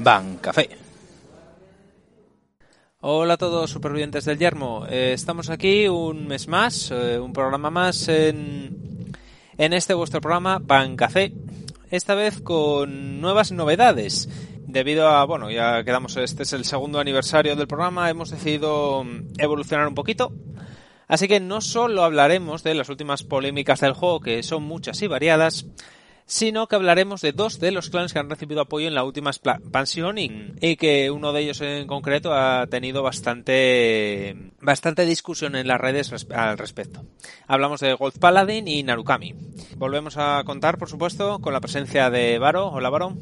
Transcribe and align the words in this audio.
Ban 0.00 0.38
Café. 0.38 0.70
Hola 3.00 3.34
a 3.34 3.36
todos 3.36 3.70
supervivientes 3.70 4.24
del 4.24 4.38
yermo. 4.38 4.86
Eh, 4.88 5.12
estamos 5.12 5.50
aquí 5.50 5.88
un 5.88 6.26
mes 6.26 6.48
más, 6.48 6.90
eh, 6.90 7.18
un 7.18 7.32
programa 7.32 7.70
más 7.70 8.08
en, 8.08 9.12
en 9.56 9.72
este 9.72 9.94
vuestro 9.94 10.20
programa 10.20 10.58
Ban 10.60 10.96
Café. 10.96 11.32
Esta 11.90 12.14
vez 12.14 12.40
con 12.40 13.20
nuevas 13.20 13.52
novedades. 13.52 14.28
Debido 14.66 15.08
a, 15.08 15.24
bueno, 15.24 15.50
ya 15.50 15.82
quedamos, 15.82 16.16
este 16.16 16.42
es 16.42 16.52
el 16.52 16.64
segundo 16.64 17.00
aniversario 17.00 17.56
del 17.56 17.66
programa, 17.66 18.10
hemos 18.10 18.30
decidido 18.30 19.04
evolucionar 19.38 19.88
un 19.88 19.94
poquito. 19.94 20.32
Así 21.06 21.26
que 21.26 21.40
no 21.40 21.62
solo 21.62 22.04
hablaremos 22.04 22.62
de 22.62 22.74
las 22.74 22.90
últimas 22.90 23.22
polémicas 23.22 23.80
del 23.80 23.94
juego, 23.94 24.20
que 24.20 24.42
son 24.42 24.64
muchas 24.64 25.00
y 25.00 25.06
variadas, 25.06 25.64
sino 26.28 26.66
que 26.66 26.76
hablaremos 26.76 27.22
de 27.22 27.32
dos 27.32 27.58
de 27.58 27.72
los 27.72 27.88
clanes 27.88 28.12
que 28.12 28.18
han 28.18 28.28
recibido 28.28 28.60
apoyo 28.60 28.86
en 28.86 28.94
la 28.94 29.02
última 29.02 29.30
expansión 29.30 30.18
y, 30.18 30.52
y, 30.60 30.76
que 30.76 31.10
uno 31.10 31.32
de 31.32 31.40
ellos 31.40 31.60
en 31.62 31.86
concreto 31.86 32.34
ha 32.34 32.66
tenido 32.66 33.02
bastante 33.02 34.36
bastante 34.60 35.06
discusión 35.06 35.56
en 35.56 35.66
las 35.66 35.80
redes 35.80 36.10
res 36.10 36.26
al 36.30 36.58
respecto. 36.58 37.02
Hablamos 37.46 37.80
de 37.80 37.94
Gold 37.94 38.18
Paladin 38.18 38.68
y 38.68 38.82
Narukami. 38.82 39.34
Volvemos 39.76 40.18
a 40.18 40.42
contar, 40.44 40.76
por 40.76 40.90
supuesto, 40.90 41.38
con 41.38 41.54
la 41.54 41.60
presencia 41.60 42.10
de 42.10 42.38
Varo. 42.38 42.68
Hola, 42.68 42.90
Varo. 42.90 43.16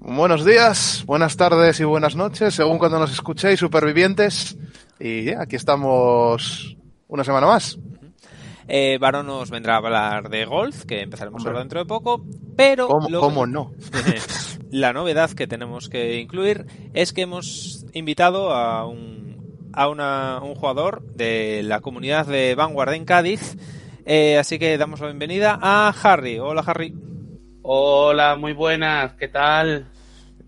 Buenos 0.00 0.44
días, 0.44 1.02
buenas 1.06 1.36
tardes 1.38 1.80
y 1.80 1.84
buenas 1.84 2.14
noches, 2.14 2.54
según 2.54 2.78
cuando 2.78 2.98
nos 2.98 3.12
escuchéis, 3.12 3.58
supervivientes. 3.58 4.58
Y 4.98 5.22
yeah, 5.22 5.40
aquí 5.40 5.56
estamos 5.56 6.76
una 7.08 7.24
semana 7.24 7.46
más. 7.46 7.78
Eh, 8.72 8.98
Varo 8.98 9.24
nos 9.24 9.50
vendrá 9.50 9.74
a 9.74 9.76
hablar 9.78 10.28
de 10.30 10.44
golf, 10.44 10.84
que 10.84 11.02
empezaremos 11.02 11.44
ahora 11.44 11.58
dentro 11.58 11.80
de 11.80 11.86
poco, 11.86 12.24
pero... 12.56 12.86
¿Cómo, 12.86 13.08
lo... 13.08 13.20
¿cómo 13.20 13.44
no? 13.44 13.72
la 14.70 14.92
novedad 14.92 15.32
que 15.32 15.48
tenemos 15.48 15.88
que 15.88 16.20
incluir 16.20 16.66
es 16.94 17.12
que 17.12 17.22
hemos 17.22 17.84
invitado 17.94 18.52
a 18.52 18.86
un, 18.86 19.70
a 19.72 19.88
una, 19.88 20.38
un 20.40 20.54
jugador 20.54 21.02
de 21.02 21.62
la 21.64 21.80
comunidad 21.80 22.26
de 22.26 22.54
Vanguard 22.54 22.94
en 22.94 23.04
Cádiz, 23.04 23.56
eh, 24.06 24.38
así 24.38 24.60
que 24.60 24.78
damos 24.78 25.00
la 25.00 25.06
bienvenida 25.06 25.58
a 25.60 25.92
Harry. 26.04 26.38
Hola 26.38 26.62
Harry. 26.64 26.94
Hola, 27.62 28.36
muy 28.36 28.52
buenas, 28.52 29.14
¿qué 29.14 29.26
tal? 29.26 29.88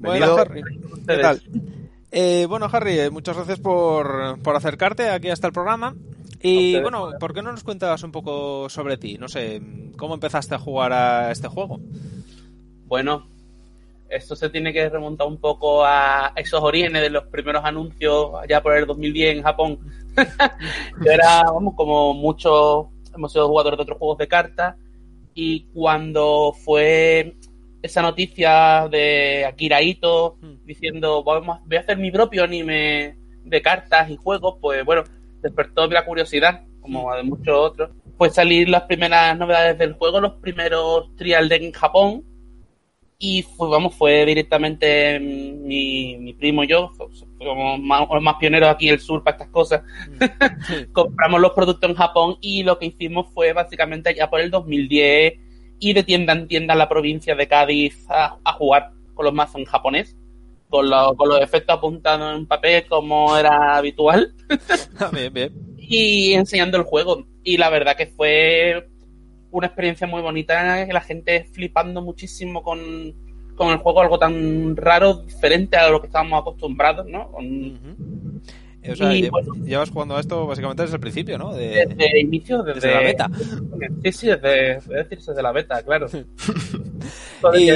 Hola 0.00 0.36
Harry. 0.38 0.62
¿Qué 1.08 1.18
tal? 1.18 1.42
Eh, 2.12 2.46
bueno, 2.48 2.68
Harry, 2.70 3.10
muchas 3.10 3.34
gracias 3.34 3.58
por, 3.58 4.38
por 4.42 4.54
acercarte 4.54 5.10
aquí 5.10 5.28
hasta 5.28 5.48
el 5.48 5.52
programa. 5.52 5.96
Y 6.42 6.80
bueno, 6.80 7.10
¿por 7.18 7.32
qué 7.32 7.42
no 7.42 7.52
nos 7.52 7.62
cuentas 7.62 8.02
un 8.02 8.12
poco 8.12 8.68
sobre 8.68 8.96
ti? 8.96 9.16
No 9.18 9.28
sé, 9.28 9.62
¿cómo 9.96 10.14
empezaste 10.14 10.54
a 10.54 10.58
jugar 10.58 10.92
a 10.92 11.30
este 11.30 11.48
juego? 11.48 11.80
Bueno, 12.86 13.26
esto 14.08 14.36
se 14.36 14.50
tiene 14.50 14.72
que 14.72 14.88
remontar 14.88 15.26
un 15.26 15.38
poco 15.38 15.84
a 15.84 16.32
esos 16.36 16.62
orígenes 16.62 17.02
de 17.02 17.10
los 17.10 17.24
primeros 17.24 17.64
anuncios 17.64 18.30
allá 18.40 18.62
por 18.62 18.76
el 18.76 18.86
2010 18.86 19.36
en 19.36 19.42
Japón. 19.42 19.78
Yo 21.04 21.10
era, 21.10 21.42
vamos, 21.44 21.74
como 21.74 22.12
muchos, 22.12 22.86
hemos 23.14 23.32
sido 23.32 23.48
jugadores 23.48 23.78
de 23.78 23.82
otros 23.82 23.98
juegos 23.98 24.18
de 24.18 24.28
cartas 24.28 24.76
y 25.34 25.64
cuando 25.72 26.52
fue 26.52 27.36
esa 27.80 28.02
noticia 28.02 28.88
de 28.90 29.44
Akira 29.46 29.82
Ito 29.82 30.36
diciendo 30.64 31.24
vamos, 31.24 31.60
voy 31.64 31.78
a 31.78 31.80
hacer 31.80 31.96
mi 31.96 32.10
propio 32.10 32.44
anime 32.44 33.16
de 33.44 33.62
cartas 33.62 34.10
y 34.10 34.16
juegos, 34.16 34.56
pues 34.60 34.84
bueno, 34.84 35.04
despertó 35.42 35.86
la 35.88 36.04
curiosidad, 36.04 36.62
como 36.80 37.14
de 37.14 37.22
muchos 37.22 37.54
otros. 37.54 37.90
Pues 38.16 38.34
salir 38.34 38.68
las 38.68 38.82
primeras 38.82 39.36
novedades 39.36 39.78
del 39.78 39.94
juego, 39.94 40.20
los 40.20 40.34
primeros 40.34 41.14
trial 41.16 41.48
deck 41.48 41.62
en 41.62 41.72
Japón. 41.72 42.24
Y 43.18 43.42
fue, 43.42 43.68
vamos, 43.68 43.94
fue 43.94 44.26
directamente 44.26 45.20
mi, 45.20 46.16
mi 46.18 46.32
primo 46.32 46.64
y 46.64 46.68
yo, 46.68 46.90
como 47.38 47.78
más, 47.78 48.08
los 48.10 48.22
más 48.22 48.34
pioneros 48.36 48.68
aquí 48.68 48.88
en 48.88 48.94
el 48.94 49.00
sur 49.00 49.22
para 49.22 49.36
estas 49.36 49.48
cosas. 49.50 49.82
Sí. 50.66 50.86
Compramos 50.92 51.40
los 51.40 51.52
productos 51.52 51.88
en 51.88 51.96
Japón 51.96 52.36
y 52.40 52.64
lo 52.64 52.78
que 52.78 52.86
hicimos 52.86 53.28
fue 53.32 53.52
básicamente 53.52 54.12
ya 54.14 54.28
por 54.28 54.40
el 54.40 54.50
2010 54.50 55.34
ir 55.78 55.94
de 55.94 56.02
tienda 56.02 56.32
en 56.32 56.48
tienda 56.48 56.74
a 56.74 56.76
la 56.76 56.88
provincia 56.88 57.36
de 57.36 57.46
Cádiz 57.46 58.06
a, 58.08 58.38
a 58.44 58.52
jugar 58.54 58.90
con 59.14 59.24
los 59.24 59.34
mazos 59.34 59.56
en 59.56 59.66
japonés 59.66 60.16
con, 60.72 60.88
lo, 60.88 61.14
con, 61.16 61.28
los 61.28 61.40
efectos 61.42 61.76
apuntados 61.76 62.34
en 62.34 62.46
papel 62.46 62.86
como 62.88 63.36
era 63.36 63.76
habitual. 63.76 64.34
bien, 65.12 65.32
bien. 65.32 65.52
Y 65.76 66.32
enseñando 66.32 66.78
el 66.78 66.84
juego. 66.84 67.26
Y 67.44 67.58
la 67.58 67.68
verdad 67.68 67.94
que 67.94 68.06
fue 68.06 68.88
una 69.50 69.66
experiencia 69.66 70.06
muy 70.06 70.22
bonita, 70.22 70.86
la 70.86 71.00
gente 71.02 71.44
flipando 71.52 72.00
muchísimo 72.00 72.62
con, 72.62 72.80
con 73.54 73.68
el 73.68 73.76
juego, 73.76 74.00
algo 74.00 74.18
tan 74.18 74.74
raro, 74.74 75.14
diferente 75.14 75.76
a 75.76 75.90
lo 75.90 76.00
que 76.00 76.06
estábamos 76.06 76.40
acostumbrados, 76.40 77.06
¿no? 77.06 77.30
Con... 77.30 77.44
Uh 77.44 77.74
-huh. 77.74 78.40
O 78.90 78.96
sea, 78.96 79.14
y, 79.14 79.28
bueno, 79.28 79.54
llevas 79.64 79.90
jugando 79.90 80.16
a 80.16 80.20
esto 80.20 80.44
básicamente 80.46 80.82
desde 80.82 80.96
el 80.96 81.00
principio, 81.00 81.38
¿no? 81.38 81.54
De, 81.54 81.86
desde 81.86 82.10
el 82.10 82.26
inicio, 82.26 82.62
desde, 82.64 82.88
desde, 82.88 82.94
la 82.94 83.00
beta. 83.00 83.30
Sí, 84.02 84.12
sí, 84.12 84.26
desde, 84.26 84.80
desde 85.08 85.42
la 85.42 85.52
beta, 85.52 85.82
claro. 85.82 86.06
¿Y, 87.54 87.70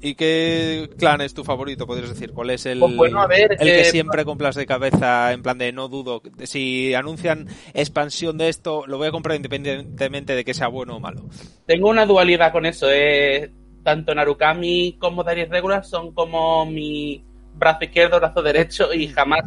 ¿Y, 0.00 0.14
qué 0.14 0.88
clan 0.98 1.20
es 1.20 1.34
tu 1.34 1.44
favorito, 1.44 1.86
podrías 1.86 2.08
decir? 2.08 2.32
¿Cuál 2.32 2.50
es 2.50 2.64
el, 2.66 2.78
pues 2.78 2.96
bueno, 2.96 3.26
ver, 3.28 3.52
el 3.52 3.58
que 3.58 3.84
siempre 3.84 4.24
compras 4.24 4.54
de 4.54 4.66
cabeza, 4.66 5.32
en 5.32 5.42
plan 5.42 5.58
de 5.58 5.72
no 5.72 5.88
dudo? 5.88 6.22
Si 6.44 6.94
anuncian 6.94 7.46
expansión 7.74 8.38
de 8.38 8.48
esto, 8.48 8.84
lo 8.86 8.96
voy 8.96 9.08
a 9.08 9.12
comprar 9.12 9.36
independientemente 9.36 10.34
de 10.34 10.44
que 10.44 10.54
sea 10.54 10.68
bueno 10.68 10.96
o 10.96 11.00
malo. 11.00 11.22
Tengo 11.66 11.90
una 11.90 12.06
dualidad 12.06 12.52
con 12.52 12.66
eso. 12.66 12.86
Eh. 12.90 13.50
Tanto 13.82 14.14
Narukami 14.14 14.96
como 14.98 15.24
Darius 15.24 15.48
Regular 15.48 15.84
son 15.84 16.12
como 16.12 16.66
mi 16.66 17.24
brazo 17.54 17.84
izquierdo, 17.84 18.20
brazo 18.20 18.42
derecho 18.42 18.92
y 18.92 19.08
jamás 19.08 19.42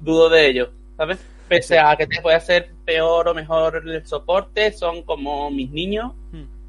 dudo 0.00 0.28
de 0.28 0.48
ello, 0.48 0.70
¿sabes? 0.96 1.18
Pese 1.48 1.78
a 1.78 1.96
que 1.96 2.06
te 2.06 2.20
puede 2.20 2.36
hacer 2.36 2.70
peor 2.84 3.28
o 3.28 3.34
mejor 3.34 3.82
el 3.84 4.06
soporte, 4.06 4.72
son 4.72 5.02
como 5.02 5.50
mis 5.50 5.70
niños 5.70 6.12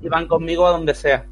y 0.01 0.07
van 0.07 0.27
conmigo 0.27 0.65
a 0.65 0.71
donde 0.71 0.93
sea. 0.95 1.25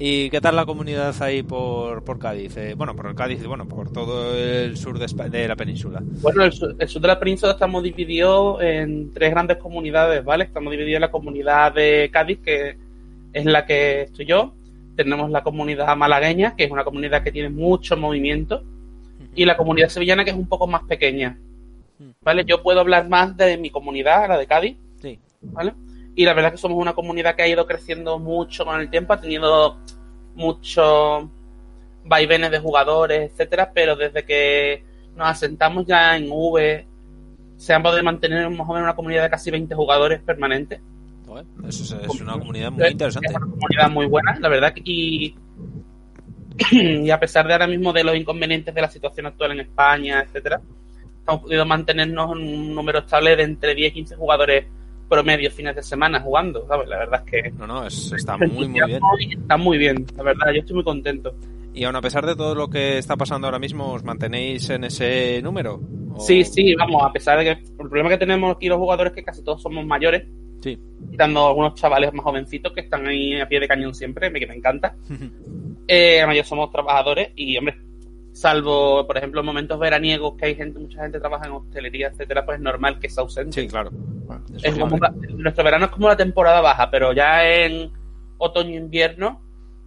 ¿Y 0.00 0.30
qué 0.30 0.40
tal 0.40 0.54
la 0.54 0.64
comunidad 0.64 1.14
ahí 1.22 1.42
por, 1.42 2.04
por 2.04 2.20
Cádiz? 2.20 2.56
Eh, 2.56 2.74
bueno, 2.74 2.94
por 2.94 3.12
Cádiz, 3.16 3.44
bueno, 3.44 3.66
por 3.66 3.92
todo 3.92 4.32
el 4.34 4.76
sur 4.76 4.98
de, 4.98 5.06
España, 5.06 5.30
de 5.30 5.48
la 5.48 5.56
península. 5.56 6.00
Bueno, 6.22 6.44
el 6.44 6.52
sur, 6.52 6.76
el 6.78 6.88
sur, 6.88 7.02
de 7.02 7.08
la 7.08 7.18
península 7.18 7.52
estamos 7.52 7.82
divididos 7.82 8.62
en 8.62 9.12
tres 9.12 9.32
grandes 9.32 9.56
comunidades, 9.56 10.24
¿vale? 10.24 10.44
Estamos 10.44 10.70
divididos 10.70 10.98
en 10.98 11.00
la 11.02 11.10
comunidad 11.10 11.74
de 11.74 12.10
Cádiz, 12.12 12.38
que 12.38 12.78
es 13.32 13.44
la 13.44 13.66
que 13.66 14.02
estoy 14.02 14.24
yo. 14.24 14.54
Tenemos 14.94 15.30
la 15.30 15.42
comunidad 15.42 15.96
malagueña, 15.96 16.54
que 16.56 16.64
es 16.64 16.70
una 16.70 16.84
comunidad 16.84 17.24
que 17.24 17.32
tiene 17.32 17.48
mucho 17.48 17.96
movimiento 17.96 18.62
y 19.34 19.44
la 19.44 19.56
comunidad 19.56 19.88
sevillana 19.88 20.24
que 20.24 20.30
es 20.30 20.36
un 20.36 20.48
poco 20.48 20.66
más 20.66 20.82
pequeña. 20.84 21.38
¿Vale? 22.20 22.44
Yo 22.44 22.62
puedo 22.62 22.80
hablar 22.80 23.08
más 23.08 23.36
de 23.36 23.56
mi 23.56 23.70
comunidad, 23.70 24.28
la 24.28 24.38
de 24.38 24.46
Cádiz. 24.46 24.76
Sí. 25.00 25.18
¿Vale? 25.40 25.74
Y 26.14 26.24
la 26.24 26.34
verdad 26.34 26.48
es 26.48 26.58
que 26.58 26.62
somos 26.62 26.78
una 26.78 26.94
comunidad 26.94 27.36
que 27.36 27.42
ha 27.42 27.48
ido 27.48 27.66
creciendo 27.66 28.18
mucho 28.18 28.64
con 28.64 28.80
el 28.80 28.90
tiempo, 28.90 29.12
ha 29.12 29.20
tenido 29.20 29.78
muchos 30.34 31.26
vaivenes 32.04 32.50
de 32.50 32.58
jugadores, 32.58 33.30
etcétera, 33.30 33.70
pero 33.72 33.96
desde 33.96 34.24
que 34.24 34.82
nos 35.16 35.28
asentamos 35.28 35.86
ya 35.86 36.16
en 36.16 36.28
V 36.30 36.86
se 37.56 37.74
han 37.74 37.82
podido 37.82 38.02
mantener 38.04 38.48
más 38.50 38.68
o 38.68 38.72
menos 38.72 38.84
una 38.84 38.94
comunidad 38.94 39.24
de 39.24 39.30
casi 39.30 39.50
20 39.50 39.74
jugadores 39.74 40.20
permanentes. 40.22 40.80
Eso 41.66 41.82
es, 41.82 42.04
es 42.04 42.20
una 42.20 42.32
comunidad 42.32 42.70
muy 42.70 42.86
interesante. 42.88 43.28
Es 43.28 43.36
una 43.36 43.46
comunidad 43.46 43.90
muy 43.90 44.06
buena, 44.06 44.38
la 44.40 44.48
verdad, 44.48 44.72
y 44.84 45.34
y 46.72 47.10
a 47.10 47.20
pesar 47.20 47.46
de 47.46 47.52
ahora 47.52 47.66
mismo 47.66 47.92
de 47.92 48.04
los 48.04 48.16
inconvenientes 48.16 48.74
de 48.74 48.80
la 48.80 48.90
situación 48.90 49.26
actual 49.26 49.52
en 49.52 49.60
España, 49.60 50.22
etcétera, 50.22 50.60
hemos 51.26 51.42
podido 51.42 51.64
mantenernos 51.66 52.32
en 52.32 52.38
un 52.38 52.74
número 52.74 53.00
estable 53.00 53.36
de 53.36 53.42
entre 53.44 53.74
10 53.74 53.90
y 53.90 53.94
15 53.94 54.16
jugadores 54.16 54.66
promedio 55.08 55.50
fines 55.50 55.74
de 55.74 55.82
semana 55.82 56.20
jugando, 56.20 56.66
¿sabes? 56.66 56.88
La 56.88 56.98
verdad 56.98 57.22
es 57.24 57.30
que... 57.30 57.50
No, 57.52 57.66
no, 57.66 57.86
es, 57.86 58.12
está 58.12 58.36
muy, 58.36 58.68
muy 58.68 58.68
bien. 58.68 59.00
Está 59.40 59.56
muy 59.56 59.78
bien, 59.78 60.06
la 60.16 60.22
verdad, 60.22 60.52
yo 60.52 60.60
estoy 60.60 60.74
muy 60.74 60.84
contento. 60.84 61.34
Y 61.74 61.84
aún 61.84 61.96
a 61.96 62.00
pesar 62.00 62.26
de 62.26 62.34
todo 62.34 62.54
lo 62.54 62.68
que 62.68 62.98
está 62.98 63.16
pasando 63.16 63.46
ahora 63.46 63.58
mismo, 63.58 63.92
¿os 63.92 64.02
mantenéis 64.02 64.68
en 64.70 64.84
ese 64.84 65.40
número? 65.42 65.80
¿O... 66.14 66.20
Sí, 66.20 66.44
sí, 66.44 66.74
vamos, 66.74 67.02
a 67.04 67.12
pesar 67.12 67.38
de 67.38 67.44
que 67.44 67.50
el 67.50 67.88
problema 67.88 68.08
que 68.08 68.18
tenemos 68.18 68.56
aquí 68.56 68.68
los 68.68 68.78
jugadores 68.78 69.12
es 69.12 69.16
que 69.16 69.22
casi 69.22 69.42
todos 69.44 69.62
somos 69.62 69.86
mayores, 69.86 70.24
sí. 70.60 70.78
quitando 71.10 71.46
algunos 71.46 71.74
chavales 71.74 72.12
más 72.12 72.24
jovencitos 72.24 72.72
que 72.72 72.80
están 72.80 73.06
ahí 73.06 73.40
a 73.40 73.48
pie 73.48 73.60
de 73.60 73.68
cañón 73.68 73.94
siempre, 73.94 74.32
que 74.32 74.46
me 74.46 74.56
encanta. 74.56 74.94
Eh, 75.90 76.20
además, 76.20 76.46
somos 76.46 76.70
trabajadores 76.70 77.30
y, 77.34 77.56
hombre, 77.56 77.78
salvo, 78.38 79.06
por 79.06 79.16
ejemplo, 79.16 79.40
en 79.40 79.46
momentos 79.46 79.78
veraniegos 79.78 80.34
que 80.36 80.44
hay 80.44 80.54
gente, 80.54 80.78
mucha 80.78 81.00
gente 81.00 81.18
trabaja 81.18 81.46
en 81.46 81.52
hostelería, 81.52 82.08
etcétera, 82.08 82.44
pues 82.44 82.58
es 82.58 82.62
normal 82.62 82.98
que 83.00 83.08
sea 83.08 83.22
ausente. 83.22 83.58
Sí, 83.58 83.66
claro. 83.66 83.90
Bueno, 83.90 84.44
es 84.62 84.78
como 84.78 84.98
la, 84.98 85.14
nuestro 85.30 85.64
verano 85.64 85.86
es 85.86 85.90
como 85.90 86.08
la 86.08 86.16
temporada 86.16 86.60
baja, 86.60 86.90
pero 86.90 87.14
ya 87.14 87.48
en 87.48 87.90
otoño, 88.36 88.76
invierno 88.76 89.40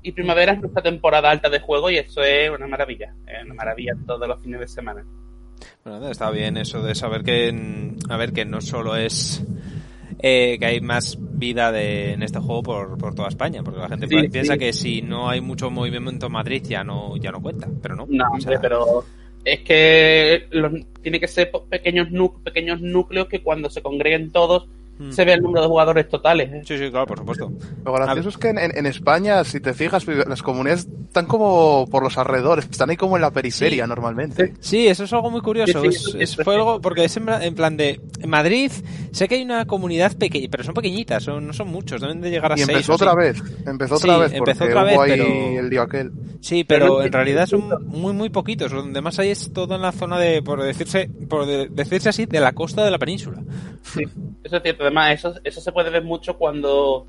y 0.03 0.11
primavera 0.11 0.53
es 0.53 0.59
nuestra 0.59 0.81
temporada 0.81 1.29
alta 1.29 1.49
de 1.49 1.59
juego 1.59 1.89
y 1.89 1.97
eso 1.97 2.21
es 2.23 2.49
una 2.49 2.67
maravilla. 2.67 3.13
Es 3.27 3.45
una 3.45 3.53
maravilla 3.53 3.93
todos 4.05 4.27
los 4.27 4.41
fines 4.41 4.59
de 4.59 4.67
semana. 4.67 5.05
Bueno, 5.83 6.09
está 6.09 6.31
bien 6.31 6.57
eso 6.57 6.81
de 6.81 6.95
saber 6.95 7.23
que, 7.23 7.95
a 8.09 8.17
ver, 8.17 8.33
que 8.33 8.45
no 8.45 8.61
solo 8.61 8.95
es 8.95 9.43
eh, 10.19 10.57
que 10.59 10.65
hay 10.65 10.81
más 10.81 11.17
vida 11.19 11.71
de, 11.71 12.13
en 12.13 12.23
este 12.23 12.39
juego 12.39 12.63
por, 12.63 12.97
por 12.97 13.15
toda 13.15 13.29
España, 13.29 13.61
porque 13.63 13.79
la 13.79 13.89
gente 13.89 14.07
Sí, 14.07 14.27
piensa 14.29 14.53
sí. 14.53 14.59
que 14.59 14.73
si 14.73 15.01
no 15.01 15.29
hay 15.29 15.41
mucho 15.41 15.69
movimiento 15.71 16.27
en 16.27 16.31
Madrid 16.31 16.63
ya 16.67 16.83
no, 16.83 17.15
ya 17.17 17.31
no 17.31 17.41
cuenta, 17.41 17.67
pero 17.81 17.95
no. 17.95 18.05
No, 18.09 18.25
O 18.35 18.39
sea, 18.39 18.59
pero 18.61 19.03
es 19.43 19.61
que 19.61 20.45
los- 20.51 20.73
tiene 21.01 21.19
que 21.19 21.27
ser 21.27 21.51
pequeños, 21.69 22.09
pequeños 22.43 22.81
núcleos 22.81 23.27
que 23.27 23.41
cuando 23.41 23.69
se 23.69 23.81
congreguen 23.81 24.31
todos 24.31 24.67
Mm. 25.01 25.11
se 25.11 25.25
vea 25.25 25.35
el 25.35 25.41
número 25.41 25.61
de 25.63 25.67
jugadores 25.67 26.07
totales. 26.09 26.51
¿eh? 26.51 26.61
Sí, 26.65 26.77
sí, 26.77 26.89
claro, 26.91 27.07
por 27.07 27.17
supuesto. 27.17 27.51
Lo 27.83 27.93
gracioso 27.93 28.29
es 28.29 28.37
que 28.37 28.49
en, 28.49 28.57
en- 28.59 28.85
España, 28.85 29.43
si 29.43 29.59
te 29.59 29.73
fijas, 29.73 30.05
las 30.05 30.41
comunidades 30.43 30.87
están 31.07 31.25
como 31.25 31.87
por 31.89 32.03
los 32.03 32.17
alrededores, 32.17 32.67
están 32.69 32.89
ahí 32.89 32.97
como 32.97 33.15
en 33.15 33.21
la 33.21 33.31
periferia 33.31 33.85
Sí. 33.85 33.89
normalmente. 33.89 34.53
Sí, 34.59 34.87
eso 34.87 35.05
es 35.05 35.13
algo 35.13 35.31
muy 35.31 35.41
curioso. 35.41 35.81
Sí, 35.81 35.91
sí, 35.91 36.17
Es- 36.19 36.37
es- 36.37 36.43
fue 36.43 36.55
algo, 36.55 36.79
porque 36.81 37.05
es 37.05 37.17
en, 37.17 37.27
en 37.29 37.55
plan 37.55 37.77
de. 37.77 37.99
En 38.19 38.29
Madrid, 38.29 38.71
sé 39.11 39.27
que 39.27 39.35
hay 39.35 39.43
una 39.43 39.65
comunidad 39.65 40.15
pequeña, 40.17 40.47
pero 40.51 40.63
son 40.63 40.73
pequeñitas, 40.73 41.23
son, 41.23 41.47
no 41.47 41.53
son 41.53 41.69
muchos, 41.69 41.99
deben 42.01 42.21
de 42.21 42.29
llegar 42.29 42.51
a 42.51 42.55
Y 42.55 42.59
seis. 42.59 42.69
empezó 42.69 42.93
así. 42.93 43.03
otra 43.03 43.15
vez, 43.15 43.41
empezó 43.65 43.97
Sí, 43.97 44.07
otra 44.09 44.17
vez, 44.19 44.33
empezó 44.33 44.59
porque 44.59 44.73
otra 44.73 44.83
hubo 44.93 45.01
vez, 45.01 45.11
ahí 45.11 45.19
pero- 45.19 45.59
el 45.59 45.69
lío 45.69 45.81
aquel. 45.81 46.11
Sí, 46.41 46.63
Pero 46.63 46.85
pero 46.97 47.03
en 47.03 47.11
realidad 47.13 47.45
son 47.45 47.69
muy, 47.87 48.13
muy 48.13 48.29
poquitos. 48.29 48.71
Donde 48.71 48.99
más 49.01 49.19
hay 49.19 49.29
es 49.29 49.51
todo 49.53 49.75
en 49.75 49.81
la 49.83 49.91
zona 49.91 50.17
de, 50.17 50.41
por 50.41 50.61
decirse, 50.63 51.07
por 51.29 51.45
de- 51.45 51.67
decirse 51.69 52.09
así, 52.09 52.25
de 52.25 52.39
la 52.39 52.53
costa 52.53 52.83
de 52.83 52.89
la 52.91 52.97
península. 52.97 53.41
Sí, 53.83 54.03
eso 54.43 54.57
es 54.57 54.63
cierto. 54.63 54.90
Además, 54.91 55.13
eso, 55.13 55.39
eso 55.43 55.61
se 55.61 55.71
puede 55.71 55.89
ver 55.89 56.03
mucho 56.03 56.37
cuando 56.37 57.07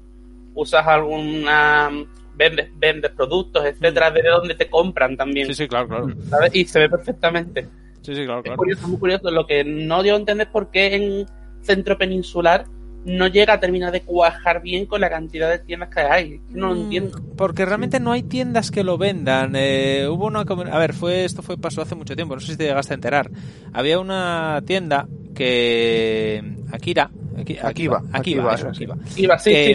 usas 0.55 0.87
alguna. 0.87 1.91
vendes, 2.35 2.71
vendes 2.77 3.11
productos, 3.11 3.65
etcétera, 3.65 4.11
de 4.11 4.23
dónde 4.23 4.55
te 4.55 4.71
compran 4.71 5.17
también. 5.17 5.49
Sí, 5.49 5.55
sí, 5.55 5.69
claro, 5.69 5.89
claro. 5.89 6.07
¿sabes? 6.29 6.55
Y 6.55 6.65
se 6.65 6.79
ve 6.79 6.89
perfectamente. 6.89 7.69
Sí, 8.03 8.15
sí, 8.15 8.25
claro, 8.25 8.43
Es 8.45 8.57
curioso, 8.57 8.89
muy 8.89 8.99
curioso. 8.99 9.31
Lo 9.31 9.47
que 9.47 9.65
no 9.65 10.03
dio 10.03 10.15
a 10.15 10.19
entender 10.19 10.51
por 10.51 10.71
qué 10.71 10.95
en 10.95 11.27
centro 11.61 11.99
peninsular 11.99 12.67
no 13.05 13.27
llega 13.27 13.55
a 13.55 13.61
terminar 13.61 13.91
de 13.93 14.03
cuajar 14.03 14.63
bien 14.63 14.87
con 14.87 15.01
la 15.01 15.11
cantidad 15.11 15.51
de 15.51 15.59
tiendas 15.59 15.89
que 15.89 16.01
hay. 16.01 16.41
No 16.51 16.69
lo 16.69 16.75
Mm, 16.75 16.81
entiendo. 16.83 17.19
Porque 17.37 17.65
realmente 17.65 17.99
no 18.01 18.13
hay 18.13 18.23
tiendas 18.23 18.71
que 18.71 18.85
lo 18.85 18.99
vendan. 18.99 19.53
Eh, 19.57 20.07
hubo 20.09 20.27
una 20.27 20.41
a 20.41 20.79
ver, 20.79 20.93
fue 20.93 21.25
esto 21.25 21.43
fue 21.43 21.57
pasó 21.57 21.83
hace 21.83 21.95
mucho 21.95 22.15
tiempo, 22.15 22.35
no 22.35 22.41
sé 22.41 22.53
si 22.53 22.59
te 22.59 22.65
llegaste 22.65 22.93
a 22.93 22.97
enterar. 22.97 23.31
Había 23.73 23.99
una 23.99 24.63
tienda 24.67 25.07
que 25.35 26.43
Akira, 26.71 27.11
Que, 27.45 27.55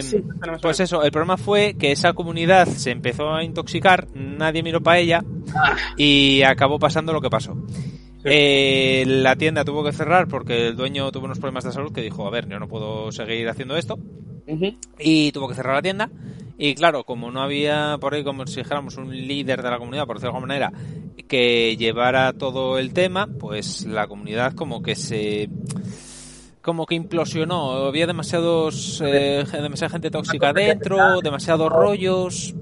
sí. 0.00 0.16
no 0.16 0.22
me 0.28 0.38
suena. 0.38 0.58
Pues 0.62 0.80
eso, 0.80 1.02
el 1.02 1.10
problema 1.10 1.36
fue 1.36 1.74
que 1.78 1.92
esa 1.92 2.12
comunidad 2.12 2.66
se 2.66 2.90
empezó 2.92 3.34
a 3.34 3.42
intoxicar, 3.44 4.06
nadie 4.14 4.62
miró 4.62 4.80
para 4.80 4.98
ella 4.98 5.24
y 5.96 6.42
acabó 6.42 6.78
pasando 6.78 7.12
lo 7.12 7.20
que 7.20 7.28
pasó. 7.30 7.56
Eh, 8.24 9.04
la 9.06 9.36
tienda 9.36 9.64
tuvo 9.64 9.84
que 9.84 9.92
cerrar 9.92 10.28
porque 10.28 10.68
el 10.68 10.76
dueño 10.76 11.10
tuvo 11.12 11.26
unos 11.26 11.38
problemas 11.38 11.64
de 11.64 11.72
salud 11.72 11.92
que 11.92 12.02
dijo, 12.02 12.26
a 12.26 12.30
ver, 12.30 12.48
yo 12.48 12.58
no 12.58 12.68
puedo 12.68 13.12
seguir 13.12 13.48
haciendo 13.48 13.76
esto 13.76 13.98
y 14.98 15.32
tuvo 15.32 15.48
que 15.48 15.54
cerrar 15.54 15.76
la 15.76 15.82
tienda. 15.82 16.10
Y 16.56 16.74
claro, 16.74 17.04
como 17.04 17.30
no 17.30 17.40
había 17.40 17.98
por 18.00 18.14
ahí, 18.14 18.24
como 18.24 18.46
si 18.46 18.56
dijéramos, 18.56 18.96
un 18.96 19.10
líder 19.14 19.62
de 19.62 19.70
la 19.70 19.78
comunidad, 19.78 20.06
por 20.06 20.16
decirlo 20.16 20.32
de 20.32 20.36
alguna 20.38 20.54
manera, 20.54 20.72
que 21.28 21.76
llevara 21.76 22.32
todo 22.32 22.78
el 22.78 22.92
tema, 22.92 23.28
pues 23.38 23.86
la 23.86 24.08
comunidad 24.08 24.54
como 24.54 24.82
que 24.82 24.96
se 24.96 25.48
como 26.62 26.84
que 26.84 26.96
implosionó, 26.96 27.86
había 27.86 28.06
demasiados 28.06 29.00
eh, 29.04 29.44
demasiada 29.52 29.90
gente 29.90 30.10
tóxica 30.10 30.52
dentro, 30.52 31.20
demasiados 31.22 31.70
rollos. 31.70 32.54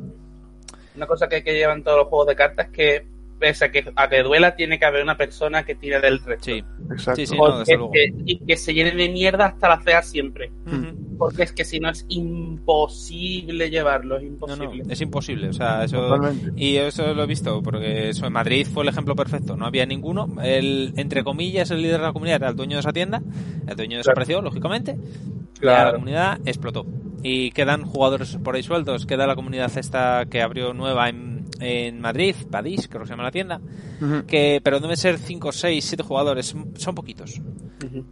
Una 0.95 1.07
cosa 1.07 1.29
que, 1.29 1.43
que 1.43 1.55
llevan 1.55 1.83
todos 1.83 1.99
los 1.99 2.09
juegos 2.09 2.29
de 2.29 2.37
cartas 2.37 2.67
es 2.67 2.73
que, 2.73 3.07
pese 3.39 3.65
a 3.67 3.71
que, 3.71 3.85
a 3.95 4.09
que 4.09 4.23
duela, 4.23 4.55
tiene 4.57 4.79
que 4.79 4.85
haber 4.87 5.03
una 5.03 5.17
persona 5.17 5.65
que 5.65 5.75
tire 5.75 6.01
del 6.01 6.19
resto. 6.23 6.45
Sí, 6.47 6.65
Exacto. 6.91 7.17
Sí, 7.21 7.27
sí. 7.27 7.37
no, 7.37 7.59
desde 7.59 7.79
Porque- 7.79 8.09
luego. 8.09 8.23
que- 8.25 8.33
y 8.33 8.39
que 8.47 8.57
se 8.57 8.73
llene 8.75 8.93
de 8.93 9.09
mierda 9.09 9.47
hasta 9.47 9.69
la 9.69 9.81
cea 9.81 10.03
siempre. 10.03 10.51
Porque 11.19 11.45
es 11.45 11.53
que 11.53 11.65
si 11.65 11.81
no 11.81 11.89
es 11.89 12.05
imposible 12.09 13.71
llevarlo, 13.71 14.17
es 14.19 14.25
imposible. 14.25 14.83
no, 14.85 14.93
es 14.93 15.01
imposible, 15.01 15.49
o 15.49 15.53
sea, 15.53 15.85
eso 15.85 15.97
Totalmente. 15.99 16.53
y 16.57 16.77
eso 16.77 17.15
lo 17.15 17.23
he 17.23 17.27
visto 17.27 17.63
porque 17.63 18.11
eso 18.11 18.27
en 18.27 18.33
Madrid 18.33 18.67
fue 18.67 18.83
el 18.83 18.89
ejemplo 18.91 19.15
perfecto, 19.17 19.57
no 19.57 19.67
había 19.67 19.87
ninguno, 19.87 20.29
el 20.43 20.93
entre 20.97 21.25
comillas 21.25 21.71
el 21.71 21.83
líder 21.83 21.99
de 22.01 22.07
la 22.07 22.13
comunidad 22.13 22.37
era 22.37 22.49
el 22.51 22.57
dueño 22.57 22.77
de 22.77 22.81
esa 22.81 22.93
tienda, 22.93 23.23
el 23.67 23.77
dueño 23.77 23.99
desapareció 23.99 24.43
lógicamente, 24.43 24.97
y 25.61 25.65
la 25.65 25.93
comunidad 25.93 26.39
explotó 26.45 26.87
y 27.23 27.51
quedan 27.53 27.85
jugadores 27.85 28.37
por 28.45 28.55
ahí 28.55 28.63
sueltos, 28.63 29.07
queda 29.07 29.27
la 29.27 29.35
comunidad 29.35 29.71
esta 29.77 30.27
que 30.31 30.43
abrió 30.43 30.75
nueva 30.75 31.09
en, 31.09 31.36
en 31.61 32.01
Madrid, 32.01 32.35
Padis, 32.51 32.89
creo 32.89 33.03
que 33.03 33.07
se 33.07 33.13
llama 33.13 33.25
la 33.25 33.31
tienda, 33.31 33.61
que 34.27 34.61
pero 34.63 34.81
deben 34.81 34.97
ser 34.97 35.19
5, 35.19 35.53
6, 35.53 35.85
7 35.85 36.03
jugadores, 36.03 36.55
son 36.77 36.95
poquitos. 36.95 37.41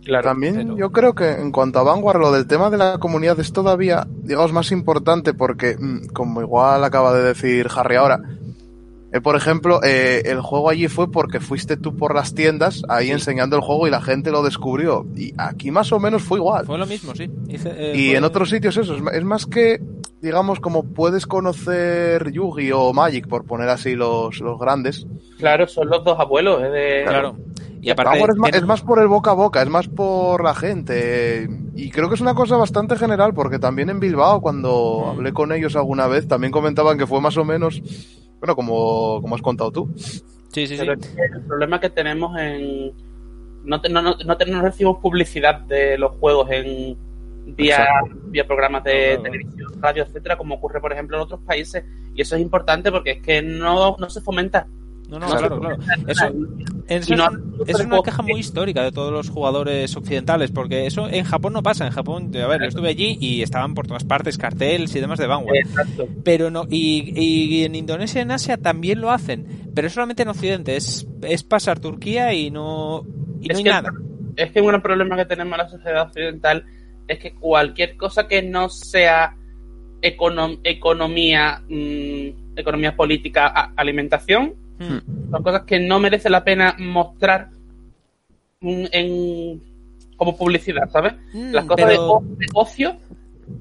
Claro. 0.05 0.29
También 0.29 0.55
pero- 0.56 0.76
yo 0.76 0.93
creo 0.93 1.14
que 1.14 1.31
en 1.32 1.50
cuanto 1.50 1.79
a 1.79 1.82
Vanguard, 1.82 2.20
lo 2.20 2.32
del 2.32 2.46
tema 2.46 2.70
de 2.70 2.76
la 2.79 2.99
comunidad 2.99 3.38
es 3.41 3.52
todavía, 3.52 4.06
digamos, 4.23 4.52
más 4.52 4.70
importante 4.73 5.35
porque, 5.35 5.76
mm, 5.79 6.06
como 6.12 6.41
igual 6.43 6.85
acaba 6.85 7.14
de 7.14 7.23
decir 7.25 7.67
Harry 7.75 7.96
ahora, 7.96 8.20
eh, 9.14 9.20
por 9.20 9.37
ejemplo, 9.37 9.81
eh, 9.84 10.22
el 10.26 10.40
juego 10.40 10.69
allí 10.70 10.88
fue 10.88 11.11
porque 11.11 11.38
fuiste 11.38 11.76
tú 11.76 11.96
por 11.96 12.14
las 12.14 12.34
tiendas 12.34 12.82
ahí 12.88 13.11
enseñando 13.12 13.55
el 13.56 13.62
juego 13.62 13.87
y 13.87 13.90
la 13.90 14.00
gente 14.02 14.31
lo 14.32 14.43
descubrió. 14.43 15.06
Y 15.16 15.32
aquí 15.38 15.70
más 15.70 15.93
o 15.93 16.00
menos 16.00 16.22
fue 16.22 16.38
igual. 16.38 16.66
Fue 16.66 16.76
lo 16.78 16.87
mismo, 16.87 17.14
sí. 17.14 17.31
Hice- 17.49 17.72
eh, 17.76 17.93
Y 17.96 18.08
fue- 18.11 18.16
en 18.19 18.25
otros 18.25 18.50
sitios 18.50 18.76
eso, 18.76 18.96
es 19.12 19.25
más 19.25 19.46
que, 19.46 19.81
digamos, 20.20 20.58
como 20.58 20.82
puedes 20.82 21.26
conocer 21.26 22.32
Yugi 22.32 22.72
o 22.72 22.93
Magic, 22.93 23.28
por 23.28 23.44
poner 23.44 23.69
así 23.69 23.94
los, 23.94 24.40
los 24.40 24.58
grandes. 24.58 25.06
Claro, 25.38 25.66
son 25.69 25.88
los 25.88 26.02
dos 26.05 26.19
abuelos. 26.19 26.62
es 26.64 26.72
de- 26.72 27.05
Claro. 27.06 27.37
Y 27.81 27.90
aparte 27.90 28.19
es 28.55 28.64
más 28.64 28.81
por 28.81 28.99
el 28.99 29.08
boca 29.08 29.32
a 29.32 29.34
boca, 29.34 29.61
es 29.62 29.69
más 29.69 29.88
por 29.88 30.43
la 30.43 30.55
gente. 30.55 31.46
Y 31.76 31.90
creo 31.90 32.08
que 32.08 32.14
es 32.14 32.20
una 32.22 32.34
cosa 32.34 32.56
bastante 32.56 32.96
general, 32.96 33.34
porque 33.34 33.58
también 33.58 33.90
en 33.90 34.00
Bilbao, 34.00 34.40
cuando 34.40 35.02
Mm. 35.05 35.08
hablé 35.11 35.32
con 35.34 35.52
ellos 35.52 35.76
alguna 35.76 36.06
vez, 36.06 36.26
también 36.26 36.50
comentaban 36.50 36.96
que 36.96 37.06
fue 37.06 37.20
más 37.20 37.37
o 37.37 37.44
menos, 37.44 37.82
bueno, 38.44 38.56
como, 38.56 39.23
como 39.23 39.35
has 39.35 39.41
contado 39.43 39.70
tú. 39.70 39.91
Sí, 40.52 40.67
sí. 40.67 40.76
Pero 40.79 40.93
el 40.93 41.43
problema 41.46 41.81
que 41.81 41.88
tenemos 41.88 42.38
en. 42.38 42.93
No, 43.64 43.81
te- 43.81 43.88
no, 43.88 44.02
no, 44.02 44.17
no, 44.25 44.37
te- 44.37 44.44
no 44.46 44.61
recibimos 44.61 44.99
publicidad 44.99 45.61
de 45.61 45.96
los 45.96 46.12
juegos 46.19 46.50
en 46.50 46.94
vía, 47.46 47.87
vía 48.26 48.46
programas 48.46 48.85
de 48.85 49.19
televisión, 49.23 49.73
radio, 49.81 50.02
etcétera, 50.02 50.37
como 50.37 50.56
ocurre, 50.56 50.81
por 50.81 50.93
ejemplo, 50.93 51.17
en 51.17 51.23
otros 51.23 51.41
países. 51.41 51.85
Y 52.14 52.20
eso 52.20 52.37
es 52.37 52.43
importante 52.43 52.93
porque 52.93 53.12
es 53.12 53.23
que 53.23 53.41
no, 53.41 53.96
no 53.99 54.11
se 54.11 54.20
fomenta. 54.20 54.67
No, 55.08 55.18
no, 55.18 55.26
claro, 55.26 55.60
claro. 55.60 55.76
Eso, 56.06 56.30
no- 56.32 56.46
es, 56.88 57.08
es 57.68 57.80
una 57.80 58.02
queja 58.02 58.22
muy 58.22 58.40
histórica 58.40 58.82
de 58.82 58.90
todos 58.90 59.12
los 59.12 59.28
jugadores 59.28 59.94
occidentales, 59.96 60.50
porque 60.50 60.86
eso 60.86 61.08
en 61.08 61.24
Japón 61.24 61.52
no 61.52 61.62
pasa. 61.62 61.87
En 61.87 61.92
Japón, 61.92 62.30
a 62.42 62.46
ver, 62.46 62.62
yo 62.62 62.68
estuve 62.68 62.88
allí 62.88 63.16
y 63.20 63.42
estaban 63.42 63.75
por 63.75 63.87
todas 63.87 64.04
partes 64.04 64.38
carteles 64.38 64.94
y 64.96 65.00
demás 65.00 65.18
de 65.18 65.26
Vanguard. 65.26 65.56
Exacto. 65.56 66.08
Pero 66.25 66.50
no, 66.50 66.64
y, 66.70 67.12
y 67.14 67.64
en 67.64 67.75
Indonesia 67.75 68.20
y 68.20 68.23
en 68.23 68.30
Asia 68.32 68.56
también 68.56 69.00
lo 69.00 69.11
hacen, 69.11 69.46
pero 69.75 69.88
solamente 69.90 70.23
en 70.23 70.28
Occidente. 70.30 70.75
Es, 70.76 71.06
es 71.23 71.44
pasar 71.44 71.78
Turquía 71.80 72.32
y 72.32 72.50
no, 72.50 73.04
y 73.40 73.49
no 73.49 73.52
Es 73.52 73.58
hay 73.58 73.64
nada. 73.64 73.92
Es 74.37 74.50
que 74.52 74.61
un 74.61 74.66
gran 74.68 74.82
problema 74.82 75.16
que 75.16 75.26
tenemos 75.26 75.52
en 75.52 75.58
la 75.64 75.68
sociedad 75.68 76.02
occidental 76.08 76.64
es 77.06 77.18
que 77.18 77.34
cualquier 77.34 77.96
cosa 77.96 78.26
que 78.26 78.42
no 78.42 78.68
sea 78.70 79.37
econom- 80.02 80.58
economía, 80.64 81.62
mm, 81.68 82.56
economía 82.56 82.96
política, 82.96 83.46
a- 83.46 83.73
alimentación, 83.76 84.54
Hmm. 84.78 85.31
son 85.31 85.43
cosas 85.43 85.62
que 85.62 85.78
no 85.81 86.00
merece 86.00 86.28
la 86.31 86.43
pena 86.45 86.75
mostrar 86.78 87.50
en 88.61 89.62
como 90.16 90.37
publicidad, 90.37 90.88
¿sabes? 90.90 91.14
Mm, 91.33 91.52
Las 91.52 91.64
cosas 91.64 91.87
de, 91.87 91.93
pero- 91.93 92.12
o- 92.12 92.21
de 92.23 92.47
ocio, 92.54 92.97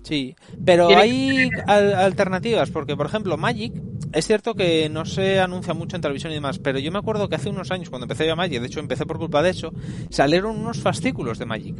Sí, 0.03 0.34
pero 0.63 0.88
hay 0.98 1.50
al- 1.67 1.93
alternativas, 1.96 2.72
porque 2.72 2.96
por 2.96 3.05
ejemplo 3.05 3.36
Magic, 3.36 3.74
es 4.13 4.25
cierto 4.25 4.53
que 4.55 4.88
no 4.89 5.03
se 5.03 5.41
anuncia 5.41 5.74
mucho 5.74 5.98
en 5.98 6.01
televisión 6.01 6.32
y 6.32 6.36
demás, 6.36 6.58
pero 6.60 6.79
yo 6.79 6.89
me 6.89 7.00
acuerdo 7.00 7.27
que 7.27 7.36
hace 7.36 7.50
unos 7.50 7.70
años 7.70 7.89
cuando 7.89 8.05
empecé 8.05 8.25
yo 8.25 8.32
a 8.32 8.36
Magic, 8.38 8.62
de 8.62 8.67
hecho 8.67 8.79
empecé 8.79 9.05
por 9.05 9.17
culpa 9.17 9.43
de 9.43 9.50
eso, 9.50 9.74
salieron 10.10 10.58
unos 10.58 10.79
fascículos 10.79 11.38
de 11.38 11.46
Magic. 11.48 11.75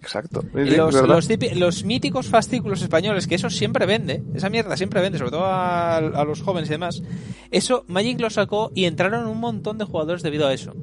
Exacto. 0.00 0.44
Los 1.56 1.84
míticos 1.84 2.28
fascículos 2.28 2.82
españoles, 2.82 3.26
que 3.26 3.34
eso 3.34 3.50
siempre 3.50 3.86
vende, 3.86 4.22
esa 4.34 4.48
mierda 4.48 4.76
siempre 4.76 5.00
vende, 5.00 5.18
sobre 5.18 5.32
todo 5.32 5.44
a, 5.44 5.96
a 5.96 6.24
los 6.24 6.40
jóvenes 6.42 6.68
y 6.68 6.72
demás, 6.72 7.02
eso 7.50 7.84
Magic 7.88 8.20
lo 8.20 8.30
sacó 8.30 8.70
y 8.74 8.84
entraron 8.84 9.26
un 9.26 9.38
montón 9.38 9.78
de 9.78 9.84
jugadores 9.84 10.22
debido 10.22 10.46
a 10.46 10.54
eso. 10.54 10.74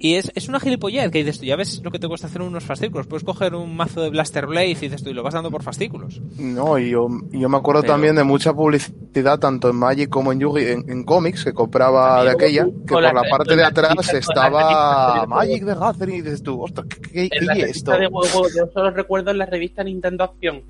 Y 0.00 0.14
es, 0.14 0.30
es 0.36 0.48
una 0.48 0.60
gilipollez 0.60 1.10
que 1.10 1.18
dices 1.18 1.40
tú, 1.40 1.44
ya 1.46 1.56
ves 1.56 1.80
lo 1.82 1.90
que 1.90 1.98
te 1.98 2.06
cuesta 2.06 2.28
hacer 2.28 2.40
unos 2.40 2.62
fascículos. 2.62 3.08
Puedes 3.08 3.24
coger 3.24 3.56
un 3.56 3.74
mazo 3.76 4.00
de 4.00 4.10
Blaster 4.10 4.46
Blade 4.46 4.68
y 4.68 4.74
dices 4.74 5.02
tú, 5.02 5.10
y 5.10 5.12
lo 5.12 5.24
vas 5.24 5.34
dando 5.34 5.50
por 5.50 5.64
fascículos. 5.64 6.20
No, 6.38 6.78
y 6.78 6.90
yo, 6.90 7.08
yo 7.32 7.48
me 7.48 7.56
acuerdo 7.56 7.80
Pero- 7.82 7.94
también 7.94 8.14
de 8.14 8.22
mucha 8.22 8.52
publicidad, 8.54 9.40
tanto 9.40 9.68
en 9.70 9.74
Magic 9.76 10.08
como 10.08 10.30
en 10.30 10.38
Yugi, 10.38 10.66
en, 10.66 10.88
en 10.88 11.02
cómics, 11.04 11.44
que 11.44 11.52
compraba 11.52 12.22
de 12.22 12.30
aquella, 12.30 12.64
que 12.66 12.92
por 12.94 13.02
la- 13.02 13.12
la 13.12 13.22
parte 13.28 13.56
de 13.56 13.62
la 13.62 13.68
atrás 13.68 14.14
estaba 14.14 15.20
de 15.22 15.26
Magic 15.26 15.64
de 15.64 15.74
Gathering 15.74 16.14
y 16.16 16.22
dices 16.22 16.42
tú, 16.44 16.62
ostras, 16.62 16.86
¿qué, 16.86 17.00
qué- 17.00 17.22
en 17.24 17.28
qué 17.30 17.44
la 17.44 17.54
es 17.54 17.76
esto? 17.78 17.90
de 17.90 18.06
juegos, 18.06 18.54
yo 18.56 18.66
solo 18.72 18.90
recuerdo 18.92 19.32
en 19.32 19.38
la 19.38 19.46
revista 19.46 19.82
Nintendo 19.82 20.22
Acción, 20.22 20.62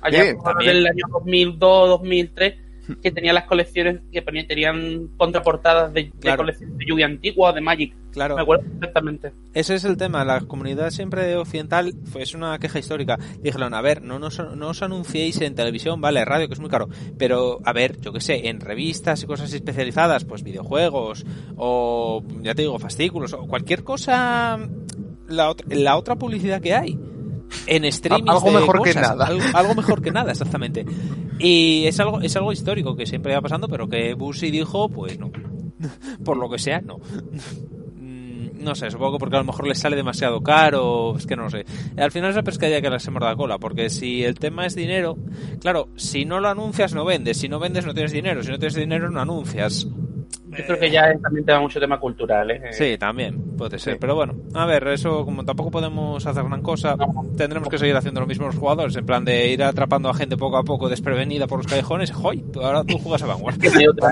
allá 0.00 0.24
Sí, 0.24 0.36
también. 0.42 0.70
el 0.78 0.86
año 0.88 1.04
2002, 1.12 1.88
2003, 1.90 2.54
que 3.00 3.12
tenía 3.12 3.32
las 3.32 3.44
colecciones 3.44 4.00
que 4.12 4.20
tenían 4.20 5.10
contraportadas 5.16 5.92
de, 5.94 6.04
de 6.04 6.10
Claro. 6.20 6.38
colecciones 6.42 6.76
de 6.76 6.84
Yugi 6.86 7.02
antigua, 7.04 7.52
de 7.52 7.60
Magic 7.60 7.94
Claro. 8.14 8.36
Me 8.36 8.42
acuerdo 8.42 8.64
perfectamente. 8.70 9.32
Ese 9.52 9.74
es 9.74 9.84
el 9.84 9.96
tema. 9.96 10.24
La 10.24 10.40
comunidad 10.40 10.90
siempre 10.90 11.36
occidental 11.36 11.92
fue 12.04 12.22
es 12.22 12.32
una 12.34 12.58
queja 12.58 12.78
histórica. 12.78 13.18
Dijeron, 13.42 13.74
a 13.74 13.82
ver, 13.82 14.00
no, 14.02 14.18
nos, 14.18 14.38
no 14.56 14.68
os 14.68 14.82
anunciéis 14.82 15.40
en 15.40 15.54
televisión, 15.54 16.00
vale, 16.00 16.24
radio, 16.24 16.46
que 16.48 16.54
es 16.54 16.60
muy 16.60 16.70
caro. 16.70 16.88
Pero, 17.18 17.58
a 17.64 17.72
ver, 17.72 18.00
yo 18.00 18.12
qué 18.12 18.20
sé, 18.20 18.48
en 18.48 18.60
revistas 18.60 19.22
y 19.22 19.26
cosas 19.26 19.52
especializadas, 19.52 20.24
pues 20.24 20.42
videojuegos 20.44 21.26
o, 21.56 22.22
ya 22.40 22.54
te 22.54 22.62
digo, 22.62 22.78
fascículos 22.78 23.32
o 23.32 23.46
cualquier 23.48 23.82
cosa, 23.84 24.58
la, 25.28 25.50
otra- 25.50 25.66
la 25.76 25.96
otra 25.96 26.16
publicidad 26.16 26.60
que 26.62 26.74
hay. 26.74 26.98
En 27.66 27.84
streaming. 27.86 28.28
Algo 28.30 28.50
mejor 28.52 28.82
que 28.82 28.94
nada. 28.94 29.26
Algo, 29.26 29.42
algo 29.54 29.74
mejor 29.74 30.00
que 30.02 30.10
nada, 30.12 30.30
exactamente. 30.32 30.86
Y 31.40 31.84
es 31.86 31.98
algo, 31.98 32.20
es 32.20 32.34
algo 32.36 32.52
histórico 32.52 32.94
que 32.94 33.06
siempre 33.06 33.34
va 33.34 33.40
pasando, 33.42 33.66
pero 33.68 33.88
que 33.88 34.14
Bussi 34.14 34.50
dijo, 34.52 34.88
pues 34.88 35.18
no. 35.18 35.32
Por 36.24 36.36
lo 36.36 36.48
que 36.48 36.58
sea, 36.58 36.80
no. 36.80 36.98
No 38.64 38.74
sé, 38.74 38.90
supongo 38.90 39.12
que 39.12 39.18
porque 39.18 39.36
a 39.36 39.40
lo 39.40 39.44
mejor 39.44 39.66
les 39.66 39.78
sale 39.78 39.94
demasiado 39.94 40.40
caro, 40.42 41.16
es 41.18 41.26
que 41.26 41.36
no 41.36 41.44
lo 41.44 41.50
sé. 41.50 41.64
Al 41.98 42.10
final 42.10 42.30
es 42.30 42.36
la 42.36 42.42
pescadilla 42.42 42.80
que 42.80 42.98
se 42.98 43.10
muerde 43.10 43.28
la 43.28 43.36
cola, 43.36 43.58
porque 43.58 43.90
si 43.90 44.24
el 44.24 44.34
tema 44.38 44.64
es 44.66 44.74
dinero, 44.74 45.16
claro, 45.60 45.88
si 45.96 46.24
no 46.24 46.40
lo 46.40 46.48
anuncias 46.48 46.94
no 46.94 47.04
vendes, 47.04 47.36
si 47.38 47.48
no 47.48 47.58
vendes 47.58 47.84
no 47.86 47.92
tienes 47.92 48.12
dinero, 48.12 48.42
si 48.42 48.50
no 48.50 48.58
tienes 48.58 48.74
dinero 48.74 49.10
no 49.10 49.20
anuncias. 49.20 49.86
Yo 50.56 50.64
creo 50.66 50.78
que 50.78 50.90
ya 50.90 51.10
es- 51.10 51.20
también 51.20 51.44
te 51.44 51.50
da 51.52 51.60
mucho 51.60 51.80
tema 51.80 51.98
cultural, 51.98 52.48
¿eh? 52.52 52.62
Sí, 52.70 52.96
también, 52.96 53.56
puede 53.56 53.76
ser. 53.78 53.94
Sí. 53.94 53.98
Pero 54.00 54.14
bueno, 54.14 54.34
a 54.54 54.64
ver, 54.66 54.86
eso 54.88 55.24
como 55.24 55.44
tampoco 55.44 55.70
podemos 55.72 56.24
hacer 56.24 56.44
gran 56.44 56.62
cosa, 56.62 56.96
tendremos 57.36 57.68
que 57.68 57.76
seguir 57.76 57.96
haciendo 57.96 58.20
lo 58.20 58.26
mismo 58.28 58.46
los 58.46 58.54
jugadores, 58.56 58.94
en 58.96 59.04
plan 59.04 59.24
de 59.24 59.48
ir 59.50 59.62
atrapando 59.64 60.08
a 60.08 60.14
gente 60.14 60.36
poco 60.36 60.56
a 60.56 60.62
poco 60.62 60.88
desprevenida 60.88 61.48
por 61.48 61.58
los 61.58 61.66
callejones. 61.66 62.12
¡Joy! 62.12 62.44
Ahora 62.62 62.84
tú 62.84 62.98
juegas 62.98 63.22
a 63.24 63.26
Vanguard. 63.26 63.56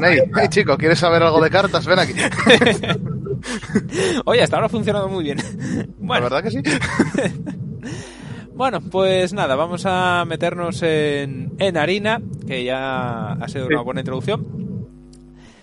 Ahí. 0.05 0.19
Hey, 0.37 0.49
chico, 0.51 0.77
¿quieres 0.77 0.99
saber 0.99 1.23
algo 1.23 1.41
de 1.41 1.49
cartas? 1.51 1.87
Ven 1.87 1.99
aquí. 2.01 2.13
Oye, 4.25 4.43
hasta 4.43 4.57
ahora 4.57 4.67
ha 4.67 4.71
funcionado 4.71 5.09
muy 5.09 5.25
bien. 5.25 5.39
La 5.39 5.87
Bueno, 5.99 6.23
verdad 6.25 6.43
que 6.43 6.51
sí. 6.51 6.63
Bueno, 8.55 8.81
pues 8.83 9.33
nada, 9.33 9.57
vamos 9.57 9.85
a 9.87 10.25
meternos 10.27 10.83
en, 10.83 11.53
en 11.59 11.77
harina, 11.79 12.21
que 12.47 12.63
ya 12.65 13.33
ha 13.33 13.49
sido 13.49 13.67
una 13.67 13.81
buena 13.81 14.03
introducción. 14.03 14.47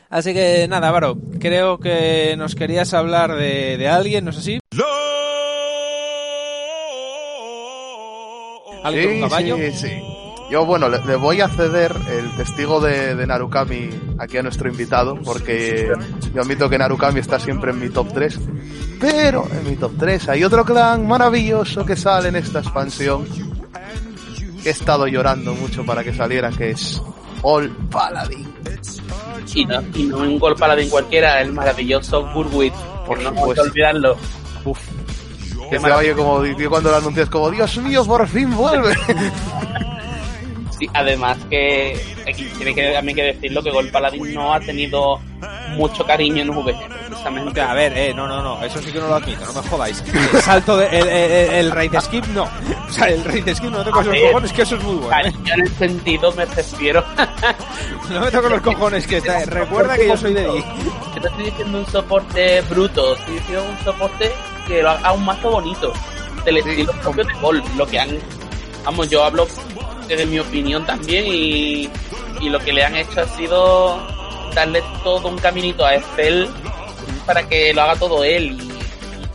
Así 0.09 0.33
que 0.33 0.67
nada, 0.67 0.89
Varo, 0.89 1.15
creo 1.39 1.77
que 1.79 2.36
nos 2.36 2.55
querías 2.55 2.95
hablar 2.95 3.36
de, 3.36 3.77
de 3.77 3.88
alguien, 3.88 4.25
¿no 4.25 4.31
es 4.31 4.38
así? 4.39 4.59
¿Alguien 8.83 9.05
con 9.05 9.13
un 9.15 9.21
caballo? 9.29 9.57
Sí, 9.57 9.71
sí. 9.71 10.01
Yo, 10.49 10.65
bueno, 10.65 10.89
le, 10.89 11.03
le 11.05 11.15
voy 11.15 11.41
a 11.41 11.47
ceder 11.47 11.95
el 12.09 12.35
testigo 12.35 12.81
de, 12.81 13.15
de 13.15 13.27
Narukami 13.27 13.89
aquí 14.17 14.37
a 14.37 14.41
nuestro 14.41 14.67
invitado, 14.67 15.15
porque 15.23 15.91
yo 16.33 16.41
admito 16.41 16.69
que 16.69 16.77
Narukami 16.77 17.19
está 17.19 17.39
siempre 17.39 17.71
en 17.71 17.79
mi 17.79 17.89
top 17.89 18.11
3. 18.13 18.39
Pero 18.99 19.47
en 19.51 19.69
mi 19.69 19.75
top 19.75 19.93
3 19.97 20.29
hay 20.29 20.43
otro 20.43 20.65
clan 20.65 21.07
maravilloso 21.07 21.85
que 21.85 21.95
sale 21.95 22.29
en 22.29 22.35
esta 22.35 22.59
expansión. 22.59 23.25
Que 24.63 24.69
he 24.69 24.71
estado 24.71 25.07
llorando 25.07 25.53
mucho 25.53 25.85
para 25.85 26.03
que 26.03 26.13
saliera, 26.13 26.49
que 26.49 26.71
es 26.71 27.01
All 27.43 27.69
Paladin. 27.89 28.49
Y 29.53 29.65
no, 29.65 29.81
y 29.93 30.03
no 30.03 30.17
un 30.17 30.37
gol 30.37 30.55
paladín 30.55 30.89
cualquiera, 30.89 31.41
el 31.41 31.53
maravilloso 31.53 32.25
Burwit. 32.33 32.73
Por 33.05 33.21
no 33.21 33.33
que 33.33 33.61
olvidarlo. 33.61 34.17
Uf. 34.65 34.79
Que 35.69 35.79
se 35.79 35.91
oye 35.91 36.13
como 36.13 36.43
yo 36.45 36.69
cuando 36.69 36.89
lo 36.89 36.97
anuncias, 36.97 37.29
como 37.29 37.49
Dios 37.51 37.77
mío, 37.77 38.03
por 38.05 38.27
fin 38.27 38.55
vuelve. 38.55 38.95
Sí, 40.79 40.88
además 40.93 41.38
que 41.50 42.00
aquí 42.27 42.45
tiene 42.55 42.74
que 42.74 42.91
también 42.93 43.15
que 43.17 43.24
decirlo 43.24 43.62
que 43.62 43.69
Gol 43.71 43.89
Paladín 43.89 44.33
no 44.33 44.53
ha 44.53 44.59
tenido 44.62 45.19
mucho 45.75 46.05
cariño 46.05 46.41
en 46.41 46.50
VG, 46.50 46.88
precisamente. 47.09 47.62
A 47.62 47.74
ver, 47.74 47.95
eh, 47.98 48.13
no, 48.13 48.27
no, 48.27 48.41
no, 48.41 48.63
eso 48.63 48.81
sí 48.81 48.91
que 48.91 49.00
no 49.00 49.07
lo 49.09 49.15
admito, 49.15 49.45
no 49.45 49.62
me 49.62 49.67
jodáis. 49.69 50.01
El 50.33 50.41
salto 50.41 50.77
de, 50.77 50.88
el, 50.88 51.07
el, 51.09 51.50
el 51.65 51.71
raid 51.71 51.93
skip, 52.00 52.25
no. 52.27 52.43
O 52.43 52.91
sea, 52.91 53.07
el 53.07 53.24
raid 53.25 53.53
skip 53.53 53.69
no 53.69 53.79
me 53.79 53.83
toco 53.83 54.00
A 54.00 54.03
los 54.03 54.13
ver. 54.13 54.27
cojones, 54.27 54.53
que 54.53 54.62
eso 54.62 54.75
es 54.77 54.83
muy 54.83 54.95
bueno. 54.95 55.27
¿eh? 55.27 55.33
En 55.53 55.59
el 55.62 55.69
sentido 55.75 56.31
me 56.31 56.45
refiero. 56.45 57.03
No 58.09 58.21
me 58.21 58.31
toco 58.31 58.50
los 58.50 58.62
cojones, 58.62 59.05
que 59.05 59.17
está- 59.17 59.45
recuerda 59.45 59.95
que 59.95 60.07
yo 60.07 60.17
soy 60.17 60.33
de 60.33 60.41
ahí. 60.45 60.63
Yo 61.15 61.21
te 61.21 61.27
estoy 61.27 61.43
diciendo 61.45 61.77
un 61.79 61.86
soporte 61.88 62.62
bruto, 62.62 63.15
estoy 63.15 63.36
diciendo 63.36 63.65
un 63.69 63.83
soporte 63.86 64.31
que 64.67 64.81
lo 64.81 64.89
haga 64.89 65.12
un 65.12 65.25
mazo 65.25 65.51
bonito, 65.51 65.93
del 66.45 66.63
Sí. 66.63 66.69
estilo 66.71 66.93
propio 67.03 67.24
de 67.25 67.33
Gol. 67.36 67.63
Lo 67.77 67.86
que 67.86 68.00
han, 68.00 68.17
vamos, 68.83 69.09
yo 69.12 69.24
hablo 69.24 69.45
desde 70.09 70.25
mi 70.25 70.39
opinión 70.39 70.85
también 70.85 71.25
y, 71.27 71.89
y 72.41 72.49
lo 72.49 72.59
que 72.59 72.73
le 72.73 72.83
han 72.83 72.95
hecho 72.95 73.21
ha 73.21 73.27
sido 73.27 73.97
darle 74.53 74.83
todo 75.03 75.29
un 75.29 75.37
caminito 75.37 75.85
a 75.85 75.95
Estel 75.95 76.49
para 77.25 77.47
que 77.47 77.73
lo 77.73 77.83
haga 77.83 77.95
todo 77.95 78.23
él. 78.23 78.57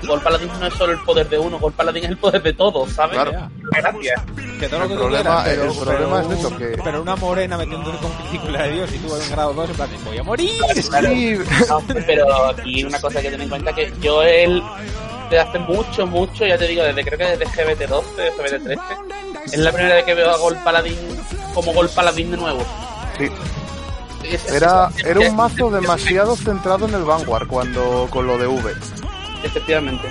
Y 0.04 0.06
Gol 0.06 0.20
Paladín 0.20 0.50
no 0.60 0.66
es 0.66 0.74
solo 0.74 0.92
el 0.92 0.98
poder 1.00 1.28
de 1.28 1.38
uno, 1.38 1.58
Gol 1.58 1.72
Paladín 1.72 2.04
es 2.04 2.10
el 2.10 2.18
poder 2.18 2.42
de 2.42 2.52
todos, 2.52 2.90
¿sabes? 2.92 3.14
Claro. 3.14 3.48
Gracias. 3.72 4.22
Que 4.60 4.68
todo 4.68 4.80
lo 4.80 4.84
El 4.84 4.90
que 4.90 4.94
tú 4.96 5.00
problema- 5.00 5.42
quieras, 5.42 5.44
pero, 5.44 5.64
el 5.72 5.78
problema 5.78 6.20
es 6.22 6.38
eso, 6.38 6.56
que- 6.56 6.80
Pero 6.84 7.02
una 7.02 7.16
morena 7.16 7.56
metiéndose 7.58 7.98
con 7.98 8.10
película 8.12 8.62
de 8.64 8.72
Dios 8.72 8.92
y 8.92 8.98
tú 8.98 9.14
en 9.16 9.22
un 9.22 9.30
grado 9.30 9.52
2 9.54 9.70
en 9.70 9.76
plan, 9.76 9.88
voy 10.04 10.18
a 10.18 10.22
morir. 10.22 10.62
Claro. 10.90 11.08
Sí, 11.08 11.38
No, 11.68 11.82
pero 12.06 12.44
aquí 12.50 12.84
una 12.84 13.00
cosa 13.00 13.20
que 13.22 13.30
tener 13.30 13.40
en 13.42 13.48
cuenta 13.48 13.72
que 13.72 13.92
yo 14.00 14.22
él 14.22 14.62
desde 15.30 15.40
hace 15.40 15.58
mucho, 15.60 16.06
mucho, 16.06 16.46
ya 16.46 16.58
te 16.58 16.66
digo, 16.66 16.82
desde 16.82 17.02
creo 17.04 17.18
que 17.18 17.36
desde 17.36 17.46
GBT12, 17.46 18.04
GBT13, 18.36 18.78
es 19.46 19.58
la 19.58 19.72
primera 19.72 19.94
vez 19.96 20.04
que 20.04 20.14
veo 20.14 20.30
a 20.30 20.36
Gol 20.36 20.56
Paladín 20.62 20.96
como 21.54 21.72
Gol 21.72 21.88
Paladín 21.88 22.30
de 22.30 22.36
nuevo. 22.36 22.62
sí. 23.18 23.28
Era, 24.50 24.88
era 25.04 25.20
un 25.20 25.36
mazo 25.36 25.70
demasiado 25.70 26.34
centrado 26.34 26.86
en 26.88 26.94
el 26.94 27.02
Vanguard 27.04 27.46
cuando 27.46 28.08
con 28.10 28.26
lo 28.26 28.38
de 28.38 28.46
V. 28.46 28.72
Efectivamente. 29.44 30.08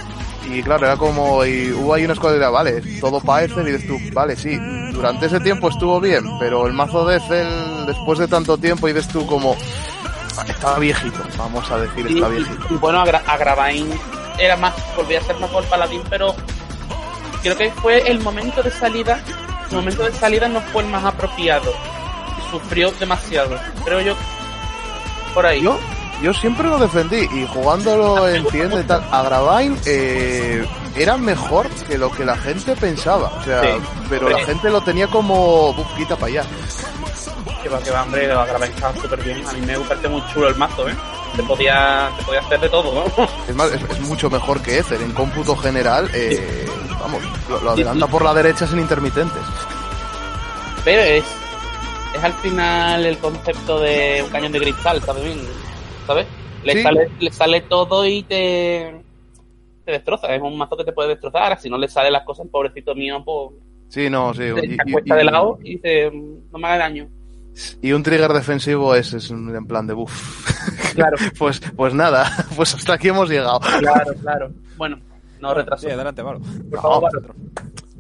Y 0.50 0.62
claro, 0.62 0.86
era 0.86 0.98
como, 0.98 1.44
y 1.46 1.72
hubo 1.72 1.94
ahí 1.94 2.04
una 2.06 2.13
escuadra, 2.13 2.50
vale, 2.50 2.82
todo 3.00 3.20
para 3.22 3.44
Ethel 3.44 3.68
y 3.68 3.72
dices 3.72 3.88
tú, 3.88 3.98
vale, 4.13 4.36
sí, 4.36 4.58
durante 4.92 5.25
ese 5.25 5.40
tiempo 5.40 5.70
estuvo 5.70 6.00
bien, 6.00 6.24
pero 6.40 6.68
el 6.68 6.74
mazo 6.74 7.06
de 7.06 7.18
Ethel, 7.18 7.86
después 7.88 8.20
de 8.20 8.28
tanto 8.28 8.58
tiempo, 8.58 8.88
y 8.88 8.94
dices 8.94 9.12
tú 9.12 9.25
como, 9.25 9.56
estaba 10.48 10.80
viejito, 10.80 11.20
vamos 11.38 11.70
a 11.72 11.78
decir, 11.80 12.08
está 12.08 12.28
viejito. 12.28 12.66
y 12.70 12.74
bueno, 12.75 13.00
Agra- 13.02 13.24
Agravain 13.25 13.90
era 14.38 14.58
más, 14.58 14.74
volvía 14.98 15.20
a 15.20 15.24
ser 15.24 15.36
Gol 15.38 15.63
Paladín, 15.66 16.02
pero 16.10 16.36
creo 17.42 17.58
que 17.58 17.72
fue 17.72 18.10
el 18.12 18.20
momento 18.20 18.62
de 18.62 18.72
salida, 18.72 19.20
el 19.70 19.75
momento 19.78 20.04
de 20.04 20.12
salida 20.12 20.48
no 20.50 20.60
fue 20.62 20.84
el 20.84 20.90
más 20.90 21.04
apropiado. 21.06 21.72
Sufrió 22.52 22.92
demasiado. 23.00 23.58
Creo 23.84 24.02
yo, 24.02 24.16
por 25.34 25.46
ahí. 25.46 25.63
Yo, 25.63 25.80
yo 26.24 26.34
siempre 26.34 26.68
lo 26.68 26.80
defendí, 26.80 27.27
y 27.32 27.46
jugándolo 27.53 28.27
en 28.27 28.44
tienda 28.48 28.80
y 28.82 28.84
tal, 28.86 29.03
Agravain 29.12 29.77
eh, 29.86 30.65
era 30.96 31.18
mejor 31.18 31.70
que 31.70 31.98
lo 31.98 32.10
que 32.12 32.25
la 32.25 32.36
gente 32.38 32.75
pensaba, 32.75 33.32
o 33.39 33.44
sea, 33.44 33.62
Sí. 33.62 33.70
pero 34.10 34.30
la 34.30 34.39
gente 34.46 34.70
lo 34.72 34.82
tenía 34.82 35.08
como, 35.08 35.70
"Uf, 35.70 35.88
quita 35.98 36.15
para 36.15 36.27
allá. 36.32 36.44
Que 37.62 37.70
va, 37.70 37.80
que 37.80 37.92
va, 37.92 38.03
hombre, 38.03 38.27
lo 38.27 38.39
Agravain 38.42 38.72
estaba 38.74 38.94
súper 39.01 39.22
bien. 39.24 39.46
A 39.48 39.53
mí 39.53 39.62
me 39.65 39.77
parece 39.82 40.08
muy 40.10 40.22
chulo 40.34 40.48
el 40.50 40.56
mazo, 40.56 40.88
¿eh? 40.89 40.96
Te 41.36 41.44
podía, 41.44 42.10
te 42.18 42.24
podía 42.25 42.39
hacer 42.42 42.60
de 42.60 42.70
todo, 42.70 42.94
¿no? 43.18 43.27
Es 43.48 43.56
más, 43.56 43.72
es, 43.72 43.82
es 43.89 44.00
mucho 44.01 44.30
mejor 44.30 44.62
que 44.62 44.77
Ether. 44.80 45.01
En 45.01 45.12
cómputo 45.13 45.56
general, 45.56 46.10
eh, 46.13 46.65
vamos, 47.00 47.22
lo, 47.50 47.60
lo 47.62 47.72
adelanta 47.72 48.06
por 48.08 48.24
la 48.24 48.34
derecha 48.34 48.68
sin 48.68 48.80
intermitentes. 48.80 49.42
Pero 50.86 51.01
es, 51.01 51.24
es 52.15 52.24
al 52.24 52.34
final 52.34 53.06
el 53.06 53.18
concepto 53.18 53.80
de 53.80 54.22
un 54.24 54.30
cañón 54.30 54.51
de 54.51 54.60
cristal, 54.60 55.01
¿sabes? 55.03 55.24
bien? 55.24 55.42
¿Sabes? 56.07 56.27
Le, 56.63 56.74
Sí. 56.74 56.81
sale, 56.83 57.10
le 57.19 57.31
sale 57.31 57.62
todo 57.62 58.05
y 58.07 58.24
te, 58.24 59.01
te 59.86 59.91
destroza. 59.91 60.33
Es 60.33 60.41
un 60.41 60.57
mazo 60.57 60.77
que 60.77 60.83
te 60.86 60.91
puede 60.93 61.10
destrozar. 61.10 61.60
Si 61.60 61.69
no 61.69 61.77
le 61.77 61.88
salen 61.88 62.13
las 62.13 62.24
cosas, 62.24 62.48
pobrecito 62.51 62.95
mío, 62.95 63.22
pues 63.24 63.51
Sí, 63.89 64.10
no, 64.10 64.33
sí. 64.33 64.39
te 64.55 64.65
Y, 64.65 64.77
te 64.77 64.83
y- 65.05 65.10
de 65.13 65.24
lado 65.24 65.60
y 65.63 65.75
dice, 65.75 66.10
no 66.12 66.57
me 66.57 66.67
haga 66.67 66.77
daño. 66.79 67.07
y 67.81 67.91
un 67.91 68.01
trigger 68.01 68.33
defensivo 68.33 68.95
es, 68.95 69.13
es 69.13 69.29
un- 69.29 69.55
en 69.55 69.65
plan 69.67 69.86
de 69.88 69.93
buff. 69.93 70.13
Claro, 70.95 71.17
pues, 71.39 71.60
pues 71.75 71.93
nada, 71.93 72.24
pues 72.55 72.74
hasta 72.75 72.93
aquí 72.93 73.07
hemos 73.10 73.27
llegado. 73.29 73.60
claro, 73.79 74.13
claro. 74.22 74.51
Bueno, 74.77 75.00
no 75.39 75.53
retraso. 75.53 75.88
Sí, 75.88 75.91
adelante, 75.91 76.22
Varo. 76.22 76.39
Por 76.69 76.81
favor, 76.81 77.12
No. 77.13 77.22
Varo. 77.22 77.36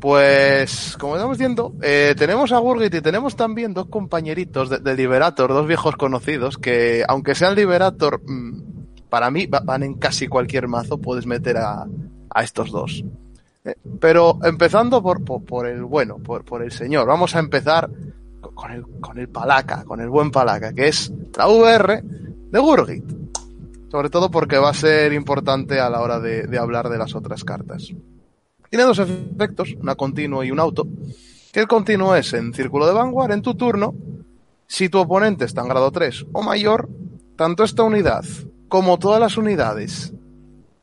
Pues, 0.03 0.97
como 0.99 1.15
estamos 1.15 1.37
diciendo, 1.37 1.75
eh, 1.81 2.13
tenemos 2.17 2.51
a 2.51 2.57
Gurgit 2.57 2.93
y 2.93 2.99
tenemos 2.99 3.37
también 3.37 3.73
dos 3.73 3.85
compañeritos 3.87 4.69
de, 4.83 4.95
Liberator, 4.97 5.53
dos 5.53 5.65
viejos 5.65 5.95
conocidos, 5.95 6.57
que 6.57 7.05
aunque 7.07 7.35
sean 7.35 7.55
Liberator, 7.55 8.21
mm, 8.27 9.07
para 9.09 9.31
mí 9.31 9.45
va- 9.45 9.61
van 9.61 9.81
en 9.83 9.93
casi 9.93 10.27
cualquier 10.27 10.67
mazo, 10.67 10.97
puedes 10.97 11.25
meter 11.25 11.55
a, 11.55 11.85
estos 12.43 12.69
dos. 12.69 13.01
Eh, 13.63 13.75
pero 14.01 14.39
empezando 14.43 15.01
por, 15.01 15.23
por, 15.23 15.67
el 15.67 15.85
bueno, 15.85 16.17
por, 16.17 16.43
por 16.43 16.63
el 16.63 16.73
señor, 16.73 17.07
vamos 17.07 17.33
a 17.37 17.39
empezar 17.39 17.89
co- 18.41 18.51
con 18.53 18.71
el, 18.71 18.83
con 18.99 19.17
el 19.19 19.29
Palaca, 19.29 19.85
con 19.85 20.01
el 20.01 20.09
buen 20.09 20.31
Palaca, 20.31 20.73
que 20.73 20.89
es 20.89 21.13
la 21.37 21.47
VR 21.47 22.01
de 22.03 22.59
Gurgit. 22.59 23.05
Sobre 23.89 24.09
todo 24.09 24.29
porque 24.29 24.57
va 24.57 24.71
a 24.71 24.73
ser 24.73 25.13
importante 25.13 25.79
a 25.79 25.89
la 25.89 26.01
hora 26.01 26.19
de 26.19 26.57
hablar 26.59 26.89
de 26.89 26.97
las 26.97 27.15
otras 27.15 27.45
cartas. 27.45 27.93
Tiene 28.73 28.85
dos 28.85 28.97
efectos, 28.97 29.75
una 29.79 29.93
continuo 29.93 30.43
y 30.43 30.49
un 30.49 30.59
auto. 30.59 30.87
Que 31.51 31.59
el 31.59 31.67
continuo 31.67 32.15
es 32.15 32.33
en 32.33 32.55
círculo 32.55 32.87
de 32.87 32.93
vanguard, 32.93 33.31
en 33.31 33.43
tu 33.43 33.53
turno, 33.53 33.93
si 34.65 34.89
tu 34.89 34.97
oponente 34.97 35.45
está 35.45 35.61
en 35.61 35.67
grado 35.67 35.91
3 35.91 36.25
o 36.31 36.41
mayor, 36.41 36.89
tanto 37.35 37.63
esta 37.63 37.83
unidad 37.83 38.25
como 38.69 38.97
todas 38.97 39.19
las 39.19 39.37
unidades 39.37 40.11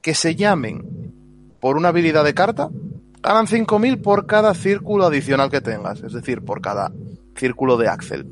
que 0.03 0.15
se 0.15 0.37
llamen 0.37 1.13
por 1.59 1.77
una 1.77 1.89
habilidad 1.89 2.23
de 2.23 2.33
carta, 2.33 2.71
ganan 3.21 3.49
5.000 3.49 4.01
por 4.01 4.25
cada 4.25 4.55
círculo 4.55 5.07
adicional 5.07 5.51
que 5.51 5.61
tengas, 5.61 6.01
es 6.05 6.13
decir, 6.13 6.45
por 6.45 6.61
cada 6.61 6.93
círculo 7.35 7.77
de 7.77 7.89
Axel. 7.89 8.25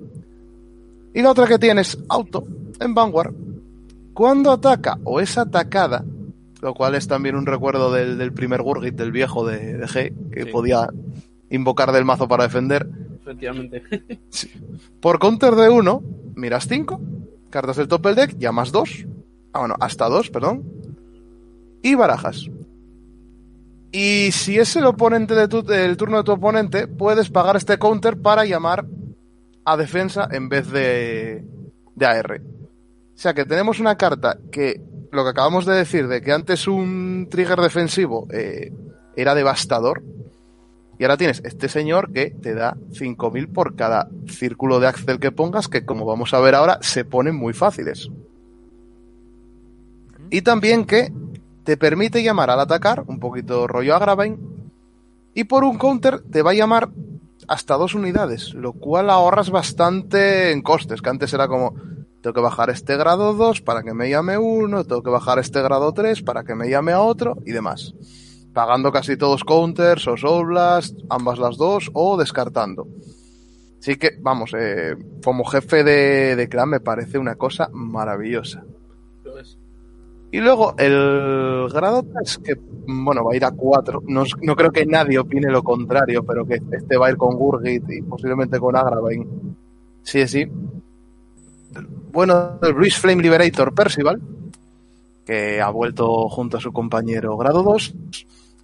Y 1.13 1.21
la 1.21 1.33
otra 1.33 1.49
que 1.49 1.59
tienes, 1.59 1.99
auto, 2.09 2.45
en 2.79 2.95
Vanguard, 2.95 3.35
cuando 4.15 4.53
ataca 4.53 5.01
o 5.03 5.19
es 5.19 5.37
atacada, 5.37 6.05
lo 6.63 6.75
cual 6.75 6.95
es 6.95 7.07
también 7.09 7.37
un 7.37 7.47
recuerdo 7.47 7.93
del, 7.93 8.19
del 8.19 8.33
primer 8.33 8.63
Gurgit, 8.63 8.95
del 8.95 9.13
viejo 9.13 9.47
de, 9.47 9.77
de 9.79 9.87
G, 9.87 10.31
que 10.33 10.45
Sí. 10.45 10.51
podía 10.51 10.89
invocar 11.51 11.93
del 11.93 12.05
mazo 12.05 12.29
para 12.29 12.45
defender, 12.45 12.89
Efectivamente. 13.23 13.83
por 15.01 15.19
counter 15.19 15.55
de 15.55 15.69
1, 15.69 16.03
miras 16.35 16.67
5, 16.69 17.01
cartas 17.51 17.77
del 17.77 17.89
top 17.89 18.07
del 18.07 18.15
deck, 18.17 18.39
llamas 18.39 18.73
2, 18.73 19.07
ah, 19.53 19.59
bueno, 19.61 19.75
hasta 19.81 20.09
2, 20.09 20.31
perdón, 20.31 20.65
y 21.83 21.95
barajas. 21.95 22.49
Y 23.93 24.31
si 24.33 24.59
es 24.59 24.77
el 24.77 24.85
oponente 24.85 25.35
de 25.35 25.49
tu, 25.49 25.61
el 25.73 25.97
turno 25.97 26.19
de 26.19 26.25
tu 26.25 26.33
oponente, 26.33 26.87
puedes 26.87 27.31
pagar 27.31 27.57
este 27.57 27.79
counter 27.79 28.21
para 28.21 28.45
llamar 28.45 28.85
a 29.65 29.77
defensa 29.77 30.29
en 30.31 30.49
vez 30.51 30.71
de, 30.71 31.45
de 31.95 32.07
AR. 32.07 32.41
O 32.43 33.21
sea 33.21 33.33
que 33.35 33.45
tenemos 33.47 33.81
una 33.81 33.97
carta 33.97 34.39
que, 34.53 34.83
lo 35.11 35.25
que 35.25 35.31
acabamos 35.31 35.67
de 35.67 35.75
decir, 35.75 36.09
de 36.09 36.21
que 36.21 36.33
antes 36.33 36.67
un 36.69 37.29
trigger 37.31 37.61
defensivo 37.61 38.27
eh, 38.31 38.73
era 39.17 39.35
devastador, 39.35 40.03
y 40.99 41.05
ahora 41.05 41.17
tienes 41.17 41.41
este 41.45 41.69
señor 41.69 42.13
que 42.13 42.31
te 42.31 42.55
da 42.55 42.77
5.000 42.91 43.53
por 43.53 43.77
cada 43.77 44.09
círculo 44.27 44.81
de 44.81 44.89
Axel 44.89 45.21
que 45.21 45.31
pongas, 45.31 45.69
que 45.69 45.85
como 45.85 46.05
vamos 46.05 46.35
a 46.35 46.41
ver 46.41 46.57
ahora, 46.57 46.79
se 46.83 47.05
ponen 47.05 47.37
muy 47.37 47.53
fáciles. 47.53 48.11
Y 50.31 50.43
también 50.43 50.85
que 50.85 51.13
te 51.63 51.77
permite 51.77 52.23
llamar 52.23 52.51
al 52.51 52.61
atacar, 52.61 53.05
un 53.07 53.21
poquito 53.21 53.67
rollo 53.69 53.95
Agravine, 53.95 54.39
y 55.35 55.45
por 55.45 55.63
un 55.63 55.79
counter 55.79 56.21
te 56.21 56.43
va 56.43 56.51
a 56.51 56.55
llamar 56.55 56.89
hasta 57.47 57.77
dos 57.77 57.95
unidades, 57.95 58.53
lo 58.55 58.73
cual 58.73 59.09
ahorras 59.09 59.51
bastante 59.51 60.51
en 60.51 60.63
costes, 60.63 61.01
que 61.01 61.11
antes 61.11 61.33
era 61.33 61.47
como, 61.47 61.75
tengo 62.21 62.35
que 62.35 62.41
bajar 62.41 62.71
este 62.71 62.97
grado 62.97 63.35
2 63.35 63.63
para 63.63 63.83
que 63.83 63.95
me 63.95 64.11
llame 64.11 64.39
uno, 64.39 64.85
tengo 64.85 65.03
que 65.03 65.11
bajar 65.11 65.39
este 65.39 65.63
grado 65.63 65.93
3 65.93 66.23
para 66.23 66.45
que 66.45 66.55
me 66.55 66.69
llame 66.69 66.93
a 66.93 67.01
otro, 67.01 67.37
y 67.45 67.53
demás 67.53 67.95
pagando 68.59 68.91
casi 68.91 69.17
todos 69.17 69.45
counters 69.45 70.09
o 70.09 70.17
soul 70.17 70.49
blast, 70.49 70.99
ambas 71.11 71.39
las 71.39 71.57
dos, 71.57 71.93
o 71.95 72.17
descartando. 72.17 72.89
Así 73.79 73.95
que, 73.95 74.19
vamos, 74.21 74.53
eh, 74.59 74.97
como 75.25 75.45
jefe 75.45 75.85
de, 75.85 76.35
de 76.35 76.49
clan 76.49 76.71
me 76.71 76.81
parece 76.81 77.19
una 77.19 77.37
cosa 77.37 77.69
maravillosa. 77.73 78.65
Y 80.33 80.41
luego 80.41 80.75
el 80.77 81.69
grado 81.73 82.03
3, 82.03 82.39
que 82.39 82.55
bueno, 82.89 83.25
va 83.25 83.33
a 83.33 83.37
ir 83.37 83.45
a 83.45 83.53
4. 83.53 84.03
No, 84.09 84.25
no 84.43 84.57
creo 84.57 84.73
que 84.73 84.85
nadie 84.85 85.21
opine 85.21 85.53
lo 85.53 85.63
contrario, 85.63 86.25
pero 86.25 86.45
que 86.45 86.61
este 86.73 86.97
va 86.97 87.07
a 87.07 87.11
ir 87.11 87.17
con 87.17 87.37
Gurgit 87.37 87.89
y 87.89 88.03
posiblemente 88.03 88.59
con 88.59 88.75
Agravine. 88.75 89.27
Sí, 90.03 90.27
sí. 90.27 90.51
Bueno, 92.13 92.59
el 92.63 92.73
Breeze 92.75 93.01
Flame 93.01 93.23
Liberator 93.23 93.75
Percival, 93.75 94.21
que 95.25 95.61
ha 95.61 95.71
vuelto 95.71 96.29
junto 96.29 96.57
a 96.57 96.61
su 96.61 96.73
compañero 96.73 97.37
grado 97.37 97.63
2, 97.63 97.95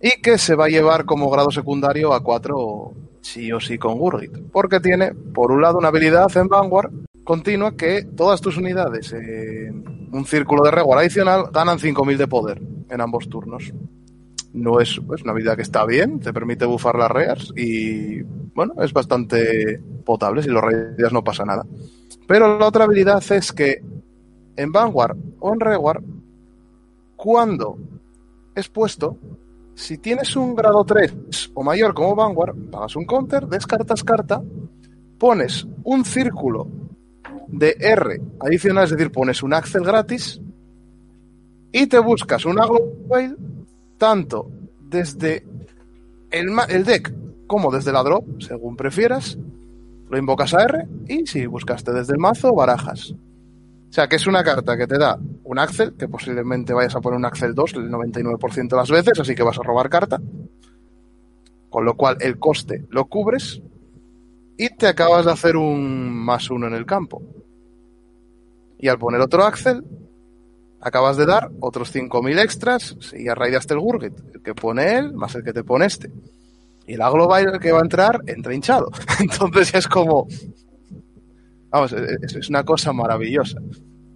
y 0.00 0.20
que 0.20 0.38
se 0.38 0.54
va 0.54 0.66
a 0.66 0.68
llevar 0.68 1.04
como 1.04 1.30
grado 1.30 1.50
secundario 1.50 2.12
a 2.12 2.22
4 2.22 2.92
sí 3.20 3.50
o 3.52 3.60
sí 3.60 3.78
con 3.78 3.98
Gurgit. 3.98 4.32
Porque 4.52 4.80
tiene, 4.80 5.14
por 5.14 5.50
un 5.50 5.62
lado, 5.62 5.78
una 5.78 5.88
habilidad 5.88 6.34
en 6.36 6.48
Vanguard 6.48 6.92
continua 7.24 7.74
que 7.74 8.04
todas 8.04 8.40
tus 8.40 8.58
unidades 8.58 9.12
en 9.12 10.08
un 10.12 10.26
círculo 10.26 10.62
de 10.62 10.70
reward 10.70 11.00
adicional 11.00 11.46
ganan 11.52 11.78
5.000 11.78 12.16
de 12.18 12.28
poder 12.28 12.62
en 12.90 13.00
ambos 13.00 13.28
turnos. 13.28 13.72
No 14.52 14.78
es, 14.78 14.90
es 14.90 15.22
una 15.22 15.32
habilidad 15.32 15.56
que 15.56 15.62
está 15.62 15.84
bien, 15.84 16.20
te 16.20 16.32
permite 16.32 16.66
bufar 16.66 16.96
las 16.96 17.10
reas 17.10 17.52
y 17.56 18.22
bueno, 18.54 18.74
es 18.82 18.92
bastante 18.92 19.80
potable, 20.04 20.42
si 20.42 20.48
lo 20.48 20.60
raideas 20.60 21.12
no 21.12 21.24
pasa 21.24 21.44
nada. 21.44 21.64
Pero 22.26 22.58
la 22.58 22.66
otra 22.66 22.84
habilidad 22.84 23.22
es 23.32 23.52
que 23.52 23.82
en 24.56 24.72
Vanguard 24.72 25.16
o 25.40 25.52
en 25.52 25.60
Reward, 25.60 26.02
cuando 27.16 27.78
es 28.54 28.68
puesto, 28.68 29.18
si 29.74 29.98
tienes 29.98 30.36
un 30.36 30.54
grado 30.54 30.84
3 30.84 31.50
o 31.54 31.62
mayor 31.62 31.94
como 31.94 32.14
Vanguard, 32.14 32.54
pagas 32.70 32.96
un 32.96 33.04
counter, 33.04 33.46
descartas 33.46 34.04
carta, 34.04 34.42
pones 35.18 35.66
un 35.82 36.04
círculo 36.04 36.68
de 37.48 37.76
R 37.78 38.20
adicional, 38.40 38.84
es 38.84 38.90
decir, 38.90 39.10
pones 39.10 39.42
un 39.42 39.52
Axel 39.52 39.84
gratis 39.84 40.40
y 41.72 41.86
te 41.86 41.98
buscas 41.98 42.44
un 42.44 42.60
Aglobail 42.60 43.36
tanto 43.98 44.50
desde 44.80 45.44
el, 46.30 46.48
el 46.68 46.84
deck 46.84 47.12
como 47.46 47.70
desde 47.70 47.92
la 47.92 48.02
drop, 48.02 48.40
según 48.40 48.76
prefieras. 48.76 49.38
Lo 50.14 50.20
invocas 50.20 50.54
a 50.54 50.62
R 50.62 50.86
y 51.08 51.26
si 51.26 51.44
buscaste 51.44 51.90
desde 51.90 52.12
el 52.12 52.20
mazo, 52.20 52.54
barajas. 52.54 53.10
O 53.10 53.92
sea, 53.92 54.06
que 54.06 54.14
es 54.14 54.28
una 54.28 54.44
carta 54.44 54.76
que 54.76 54.86
te 54.86 54.96
da 54.96 55.18
un 55.42 55.58
Axel, 55.58 55.94
que 55.94 56.06
posiblemente 56.06 56.72
vayas 56.72 56.94
a 56.94 57.00
poner 57.00 57.18
un 57.18 57.24
Axel 57.24 57.52
2 57.52 57.72
el 57.74 57.90
99% 57.90 58.68
de 58.68 58.76
las 58.76 58.90
veces, 58.92 59.18
así 59.18 59.34
que 59.34 59.42
vas 59.42 59.58
a 59.58 59.64
robar 59.64 59.90
carta. 59.90 60.20
Con 61.68 61.84
lo 61.84 61.96
cual 61.96 62.18
el 62.20 62.38
coste 62.38 62.84
lo 62.90 63.06
cubres 63.06 63.60
y 64.56 64.68
te 64.76 64.86
acabas 64.86 65.24
de 65.24 65.32
hacer 65.32 65.56
un 65.56 66.12
más 66.12 66.48
uno 66.48 66.68
en 66.68 66.74
el 66.74 66.86
campo. 66.86 67.20
Y 68.78 68.86
al 68.86 69.00
poner 69.00 69.20
otro 69.20 69.42
Axel, 69.42 69.84
acabas 70.80 71.16
de 71.16 71.26
dar 71.26 71.50
otros 71.58 71.92
5.000 71.92 72.40
extras 72.40 72.96
si 73.00 73.24
ya 73.24 73.34
raideaste 73.34 73.74
el 73.74 73.80
Gurgit, 73.80 74.16
el 74.32 74.42
que 74.44 74.54
pone 74.54 74.96
él 74.96 75.12
más 75.12 75.34
el 75.34 75.42
que 75.42 75.52
te 75.52 75.64
pone 75.64 75.86
este. 75.86 76.12
Y 76.86 76.94
el 76.94 77.02
Aglobail 77.02 77.58
que 77.60 77.72
va 77.72 77.78
a 77.78 77.82
entrar, 77.82 78.20
entra 78.26 78.54
hinchado. 78.54 78.90
Entonces 79.20 79.74
es 79.74 79.88
como... 79.88 80.26
Vamos, 81.70 81.92
es, 81.92 82.36
es 82.36 82.48
una 82.48 82.64
cosa 82.64 82.92
maravillosa. 82.92 83.58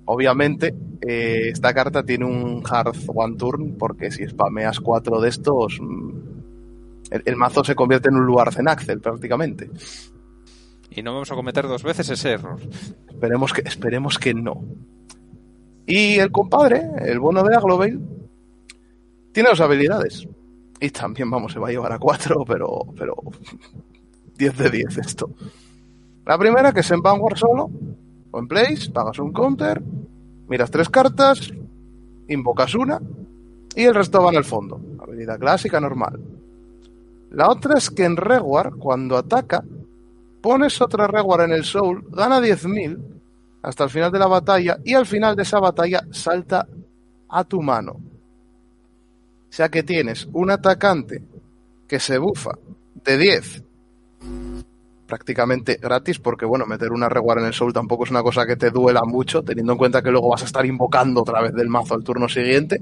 Obviamente, 0.05 0.75
eh, 1.07 1.51
esta 1.51 1.75
carta 1.75 2.03
tiene 2.03 2.25
un 2.25 2.63
hard 2.69 2.97
one 3.07 3.37
turn, 3.37 3.77
porque 3.77 4.11
si 4.11 4.27
spameas 4.27 4.81
cuatro 4.81 5.21
de 5.21 5.29
estos, 5.29 5.79
mm, 5.81 6.11
el, 7.11 7.23
el 7.25 7.37
mazo 7.37 7.65
se 7.65 7.75
convierte 7.75 8.09
en 8.09 8.17
un 8.17 8.25
lugar 8.25 8.51
en 8.57 8.69
Axel 8.69 9.01
prácticamente. 9.01 9.71
Y 10.91 11.03
no 11.03 11.13
vamos 11.13 11.31
a 11.31 11.35
cometer 11.35 11.69
dos 11.69 11.83
veces 11.83 12.09
ese 12.09 12.33
error. 12.33 12.59
Esperemos 13.09 13.53
que, 13.53 13.63
esperemos 13.63 14.19
que 14.19 14.35
no. 14.35 14.65
Y 15.87 16.19
el 16.19 16.31
compadre, 16.31 16.83
el 17.07 17.19
bono 17.19 17.43
de 17.43 17.55
Aglobail, 17.55 18.01
tiene 19.33 19.51
dos 19.51 19.61
habilidades. 19.61 20.27
Y 20.81 20.91
también, 20.91 21.31
vamos, 21.31 21.53
se 21.53 21.59
va 21.59 21.69
a 21.69 21.71
llevar 21.71 21.93
a 21.93 21.99
cuatro, 21.99 22.45
pero, 22.47 22.87
pero 22.97 23.17
10 24.37 24.57
de 24.57 24.71
10 24.71 24.99
esto. 24.99 25.31
La 26.25 26.39
primera, 26.39 26.73
que 26.73 26.81
es 26.81 26.91
en 26.91 27.01
Vanguard 27.01 27.37
solo, 27.37 27.71
o 28.31 28.39
en 28.39 28.47
Place, 28.47 28.91
pagas 28.93 29.19
un 29.19 29.33
counter, 29.33 29.83
miras 30.49 30.71
tres 30.71 30.89
cartas, 30.89 31.51
invocas 32.29 32.75
una, 32.75 33.01
y 33.75 33.83
el 33.85 33.95
resto 33.95 34.23
va 34.23 34.31
en 34.31 34.37
el 34.37 34.45
fondo. 34.45 34.81
Habilidad 35.01 35.39
clásica 35.39 35.81
normal. 35.81 36.21
La 37.31 37.49
otra 37.51 37.79
es 37.79 37.91
que 37.91 38.05
en 38.05 38.17
Reward, 38.17 38.79
cuando 38.79 39.17
ataca, 39.17 39.65
pones 40.41 40.81
otra 40.81 41.07
Reward 41.07 41.43
en 41.43 41.53
el 41.53 41.65
Soul, 41.65 42.07
gana 42.11 42.41
10.000 42.41 42.99
hasta 43.63 43.85
el 43.85 43.91
final 43.91 44.13
de 44.13 44.19
la 44.19 44.29
batalla, 44.29 44.79
y 44.85 44.95
al 44.95 45.07
final 45.07 45.35
de 45.35 45.43
esa 45.43 45.59
batalla 45.59 46.03
salta 46.11 46.67
a 47.29 47.45
tu 47.45 47.61
mano. 47.61 47.97
O 49.49 49.53
sea 49.53 49.69
que 49.69 49.83
tienes 49.83 50.29
un 50.33 50.51
atacante 50.51 51.23
que 51.87 51.99
se 51.99 52.19
bufa 52.19 52.53
de 53.05 53.19
10 53.19 53.63
prácticamente 55.09 55.79
gratis, 55.81 56.21
porque 56.21 56.45
bueno, 56.45 56.67
meter 56.67 56.93
una 56.93 57.09
reward 57.09 57.41
en 57.41 57.47
el 57.47 57.55
soul 57.55 57.73
tampoco 57.73 58.05
es 58.05 58.11
una 58.11 58.23
cosa 58.23 58.47
que 58.47 58.57
te 58.57 58.71
duela 58.71 59.03
mucho, 59.05 59.43
teniendo 59.43 59.73
en 59.73 59.79
cuenta 59.79 60.03
que 60.03 60.11
luego 60.11 60.29
vas 60.29 60.43
a 60.43 60.45
estar 60.45 60.65
invocando 60.67 61.23
otra 61.23 61.41
vez 61.41 61.55
del 61.55 61.69
mazo 61.69 61.95
al 61.95 62.05
turno 62.05 62.29
siguiente. 62.29 62.81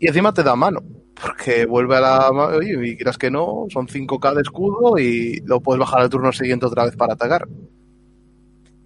Y 0.00 0.08
encima 0.08 0.34
te 0.34 0.42
da 0.42 0.56
mano, 0.56 0.80
porque 1.20 1.66
vuelve 1.66 1.96
a 1.96 2.00
la... 2.00 2.30
Oye, 2.30 2.76
y 2.82 2.96
quieras 2.96 3.16
que 3.16 3.30
no, 3.30 3.66
son 3.70 3.86
5k 3.86 4.34
de 4.34 4.42
escudo 4.42 4.98
y 4.98 5.40
lo 5.46 5.60
puedes 5.60 5.80
bajar 5.80 6.02
al 6.02 6.10
turno 6.10 6.32
siguiente 6.32 6.66
otra 6.66 6.84
vez 6.84 6.96
para 6.96 7.14
atacar. 7.14 7.48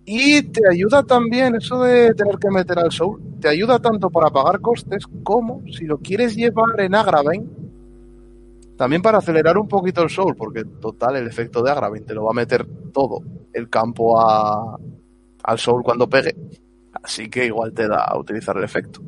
Y 0.04 0.42
te 0.42 0.62
ayuda 0.68 1.04
también 1.04 1.54
eso 1.54 1.82
de 1.82 2.12
tener 2.14 2.36
que 2.38 2.50
meter 2.50 2.78
al 2.78 2.90
soul, 2.90 3.20
te 3.40 3.48
ayuda 3.48 3.78
tanto 3.78 4.10
para 4.10 4.30
pagar 4.30 4.60
costes 4.60 5.04
como 5.22 5.62
si 5.70 5.84
lo 5.84 5.98
quieres 5.98 6.34
llevar 6.34 6.80
en 6.80 6.94
Agravine, 6.94 7.46
también 8.76 9.00
para 9.00 9.18
acelerar 9.18 9.56
un 9.58 9.68
poquito 9.68 10.02
el 10.02 10.10
soul, 10.10 10.34
porque 10.34 10.64
total 10.64 11.16
el 11.16 11.28
efecto 11.28 11.62
de 11.62 11.70
Agravine 11.70 12.04
te 12.04 12.14
lo 12.14 12.24
va 12.24 12.30
a 12.32 12.34
meter 12.34 12.66
todo 12.92 13.20
el 13.52 13.70
campo 13.70 14.20
a, 14.20 14.76
al 15.44 15.58
soul 15.58 15.84
cuando 15.84 16.08
pegue, 16.08 16.34
así 17.00 17.30
que 17.30 17.46
igual 17.46 17.72
te 17.72 17.86
da 17.86 18.02
a 18.04 18.18
utilizar 18.18 18.56
el 18.56 18.64
efecto. 18.64 19.00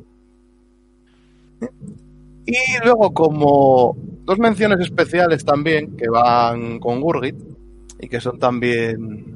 Y 2.46 2.84
luego 2.84 3.12
como 3.12 3.96
dos 4.24 4.38
menciones 4.38 4.78
especiales 4.80 5.44
también 5.44 5.96
que 5.96 6.08
van 6.08 6.78
con 6.78 7.00
Gurgit 7.00 7.36
y 8.00 8.08
que 8.08 8.20
son 8.20 8.38
también 8.38 9.33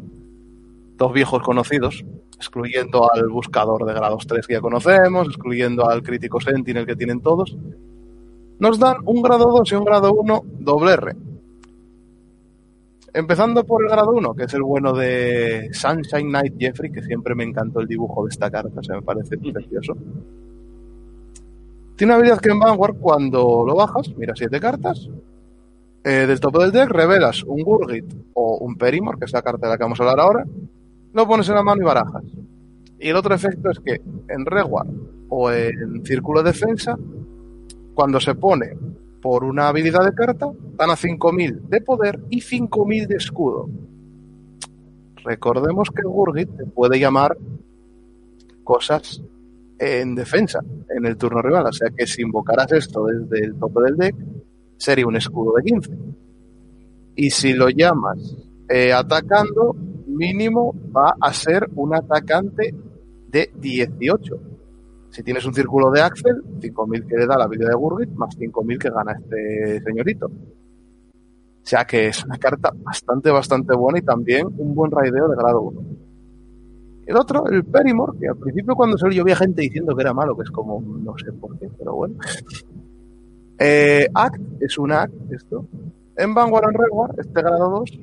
dos 0.98 1.12
viejos 1.12 1.42
conocidos, 1.42 2.04
excluyendo 2.36 3.10
al 3.10 3.28
buscador 3.28 3.86
de 3.86 3.94
grados 3.94 4.26
3 4.26 4.46
que 4.46 4.54
ya 4.54 4.60
conocemos, 4.60 5.28
excluyendo 5.28 5.88
al 5.88 6.02
crítico 6.02 6.40
Sentinel 6.40 6.84
que 6.84 6.96
tienen 6.96 7.20
todos, 7.20 7.56
nos 8.58 8.78
dan 8.78 8.96
un 9.04 9.22
grado 9.22 9.46
2 9.46 9.72
y 9.72 9.74
un 9.76 9.84
grado 9.84 10.12
1 10.12 10.42
doble 10.58 10.92
R. 10.92 11.16
Empezando 13.14 13.64
por 13.64 13.84
el 13.84 13.88
grado 13.88 14.10
1, 14.10 14.34
que 14.34 14.44
es 14.44 14.54
el 14.54 14.62
bueno 14.62 14.92
de 14.92 15.70
Sunshine 15.72 16.28
Knight 16.28 16.54
Jeffrey, 16.58 16.90
que 16.90 17.02
siempre 17.02 17.34
me 17.34 17.44
encantó 17.44 17.80
el 17.80 17.86
dibujo 17.86 18.24
de 18.24 18.30
esta 18.30 18.50
carta, 18.50 18.82
se 18.82 18.92
me 18.92 19.02
parece 19.02 19.38
precioso. 19.38 19.96
Tiene 21.96 22.12
una 22.12 22.16
habilidad 22.16 22.40
que 22.40 22.50
en 22.50 22.58
Vanguard, 22.58 22.96
cuando 22.98 23.64
lo 23.66 23.74
bajas, 23.76 24.12
mira 24.16 24.34
siete 24.36 24.60
cartas, 24.60 25.08
eh, 26.04 26.26
del 26.26 26.38
topo 26.38 26.60
del 26.60 26.70
deck 26.70 26.90
revelas 26.90 27.42
un 27.44 27.62
Gurgit 27.62 28.04
o 28.34 28.58
un 28.58 28.76
Perimor, 28.76 29.18
que 29.18 29.24
es 29.24 29.32
la 29.32 29.42
carta 29.42 29.66
de 29.66 29.72
la 29.72 29.76
que 29.76 29.84
vamos 29.84 30.00
a 30.00 30.02
hablar 30.04 30.20
ahora, 30.20 30.44
lo 31.12 31.26
pones 31.26 31.48
en 31.48 31.54
la 31.54 31.62
mano 31.62 31.82
y 31.82 31.84
barajas. 31.84 32.24
Y 32.98 33.08
el 33.08 33.16
otro 33.16 33.34
efecto 33.34 33.70
es 33.70 33.78
que 33.80 34.00
en 34.28 34.44
Reward 34.44 34.88
o 35.28 35.50
en 35.50 36.04
Círculo 36.04 36.42
de 36.42 36.50
Defensa, 36.50 36.96
cuando 37.94 38.20
se 38.20 38.34
pone 38.34 38.76
por 39.20 39.44
una 39.44 39.68
habilidad 39.68 40.04
de 40.04 40.14
carta, 40.14 40.50
dan 40.76 40.90
a 40.90 40.94
5.000 40.94 41.68
de 41.68 41.80
poder 41.80 42.20
y 42.30 42.40
5.000 42.40 43.06
de 43.06 43.16
escudo. 43.16 43.68
Recordemos 45.24 45.90
que 45.90 46.02
Gurgit 46.02 46.56
te 46.56 46.64
puede 46.66 46.98
llamar 46.98 47.36
cosas 48.64 49.22
en 49.78 50.14
defensa 50.14 50.60
en 50.88 51.06
el 51.06 51.16
turno 51.16 51.42
rival. 51.42 51.66
O 51.66 51.72
sea 51.72 51.90
que 51.90 52.06
si 52.06 52.22
invocaras 52.22 52.72
esto 52.72 53.04
desde 53.06 53.44
el 53.44 53.58
tope 53.58 53.82
del 53.82 53.96
deck, 53.96 54.16
sería 54.76 55.06
un 55.06 55.16
escudo 55.16 55.54
de 55.56 55.62
15. 55.62 55.98
Y 57.16 57.30
si 57.30 57.52
lo 57.52 57.68
llamas 57.68 58.36
eh, 58.68 58.92
atacando, 58.92 59.74
mínimo 60.18 60.74
va 60.94 61.14
a 61.20 61.32
ser 61.32 61.68
un 61.76 61.94
atacante 61.94 62.74
de 63.28 63.50
18. 63.54 64.40
Si 65.10 65.22
tienes 65.22 65.46
un 65.46 65.54
círculo 65.54 65.90
de 65.90 66.02
Axel, 66.02 66.42
5.000 66.60 67.06
que 67.06 67.16
le 67.16 67.26
da 67.26 67.38
la 67.38 67.46
vida 67.46 67.68
de 67.68 67.74
Gurgit, 67.74 68.10
más 68.10 68.36
5.000 68.36 68.78
que 68.78 68.90
gana 68.90 69.12
este 69.12 69.80
señorito. 69.82 70.26
O 70.26 71.70
sea 71.70 71.84
que 71.84 72.08
es 72.08 72.24
una 72.24 72.38
carta 72.38 72.72
bastante, 72.82 73.30
bastante 73.30 73.74
buena 73.74 73.98
y 73.98 74.02
también 74.02 74.46
un 74.58 74.74
buen 74.74 74.90
raideo 74.90 75.28
de 75.28 75.36
grado 75.36 75.60
1. 75.62 75.80
El 77.06 77.16
otro, 77.16 77.46
el 77.46 77.64
Perimor, 77.64 78.18
que 78.18 78.28
al 78.28 78.36
principio 78.36 78.74
cuando 78.74 78.98
salió 78.98 79.18
yo 79.18 79.24
vi 79.24 79.34
gente 79.34 79.62
diciendo 79.62 79.94
que 79.94 80.02
era 80.02 80.12
malo, 80.12 80.36
que 80.36 80.42
es 80.42 80.50
como, 80.50 80.80
no 80.80 81.16
sé 81.16 81.32
por 81.32 81.58
qué, 81.58 81.70
pero 81.78 81.94
bueno. 81.94 82.14
Eh, 83.58 84.06
Act 84.14 84.40
es 84.60 84.78
un 84.78 84.92
Act, 84.92 85.14
esto. 85.32 85.66
En 86.16 86.34
Vanguard 86.34 86.66
and 86.66 86.76
Reward, 86.76 87.18
este 87.18 87.40
grado 87.40 87.70
2, 87.70 87.98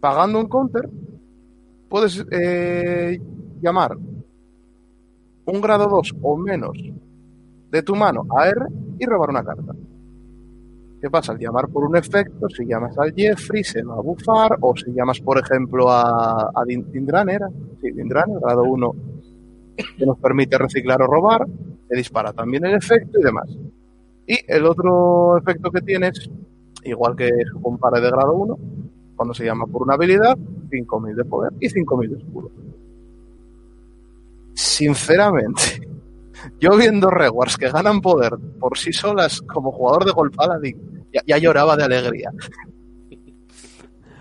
pagando 0.00 0.40
un 0.40 0.48
counter, 0.48 0.88
puedes 1.90 2.24
eh, 2.30 3.20
llamar 3.60 3.98
un 5.44 5.60
grado 5.60 5.88
2 5.88 6.14
o 6.22 6.36
menos 6.36 6.78
de 7.70 7.82
tu 7.82 7.96
mano 7.96 8.24
a 8.36 8.48
R 8.48 8.66
y 8.98 9.04
robar 9.04 9.30
una 9.30 9.44
carta. 9.44 9.74
¿Qué 11.00 11.10
pasa? 11.10 11.32
Al 11.32 11.38
llamar 11.38 11.68
por 11.68 11.84
un 11.84 11.96
efecto, 11.96 12.48
si 12.48 12.66
llamas 12.66 12.96
al 12.98 13.12
Jeffrey, 13.14 13.64
se 13.64 13.82
va 13.82 13.94
a 13.94 14.00
bufar, 14.00 14.58
o 14.60 14.76
si 14.76 14.92
llamas, 14.92 15.18
por 15.20 15.38
ejemplo, 15.38 15.90
a, 15.90 16.50
a. 16.54 16.64
Sí, 16.66 17.90
Dindran, 17.92 18.38
grado 18.38 18.62
1, 18.64 18.94
que 19.96 20.06
nos 20.06 20.18
permite 20.18 20.58
reciclar 20.58 21.00
o 21.00 21.06
robar, 21.06 21.46
se 21.88 21.96
dispara 21.96 22.34
también 22.34 22.66
el 22.66 22.74
efecto 22.74 23.18
y 23.18 23.22
demás. 23.22 23.48
Y 24.26 24.38
el 24.46 24.66
otro 24.66 25.38
efecto 25.38 25.70
que 25.70 25.80
tienes, 25.80 26.30
igual 26.84 27.16
que 27.16 27.30
su 27.50 27.62
compare 27.62 28.02
de 28.02 28.10
grado 28.10 28.34
1, 28.34 28.58
cuando 29.20 29.34
se 29.34 29.44
llama 29.44 29.66
por 29.66 29.82
una 29.82 29.96
habilidad, 29.96 30.34
5.000 30.70 31.14
de 31.14 31.24
poder 31.26 31.52
y 31.60 31.68
5.000 31.68 32.08
de 32.08 32.16
escudo. 32.20 32.50
Sinceramente, 34.54 35.86
yo 36.58 36.74
viendo 36.78 37.10
rewards 37.10 37.58
que 37.58 37.68
ganan 37.68 38.00
poder 38.00 38.38
por 38.58 38.78
sí 38.78 38.94
solas 38.94 39.42
como 39.42 39.72
jugador 39.72 40.06
de 40.06 40.12
Gol 40.12 40.30
Paladin, 40.30 41.04
ya, 41.12 41.20
ya 41.26 41.36
lloraba 41.36 41.76
de 41.76 41.84
alegría. 41.84 42.30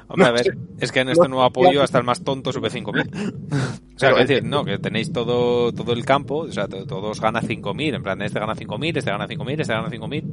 Hombre, 0.09 0.27
a 0.27 0.31
ver, 0.31 0.57
es 0.81 0.91
que 0.91 0.99
en 0.99 1.09
este 1.09 1.29
nuevo 1.29 1.43
apoyo 1.45 1.81
hasta 1.81 1.97
el 1.99 2.03
más 2.03 2.21
tonto 2.21 2.51
sube 2.51 2.69
5.000. 2.69 3.79
O 3.95 3.99
sea, 3.99 4.11
es 4.11 4.27
decir, 4.27 4.43
no, 4.43 4.65
que 4.65 4.79
tenéis 4.79 5.13
todo, 5.13 5.71
todo 5.71 5.93
el 5.93 6.03
campo, 6.03 6.39
o 6.39 6.51
sea, 6.51 6.67
to- 6.67 6.85
todos 6.85 7.21
gana 7.21 7.41
5.000, 7.41 7.95
en 7.95 8.03
plan, 8.03 8.21
este 8.21 8.39
gana 8.39 8.53
5.000, 8.53 8.97
este 8.97 9.11
gana 9.11 9.27
5.000, 9.29 9.61
este 9.61 9.73
gana 9.73 9.89
5.000. 9.89 10.23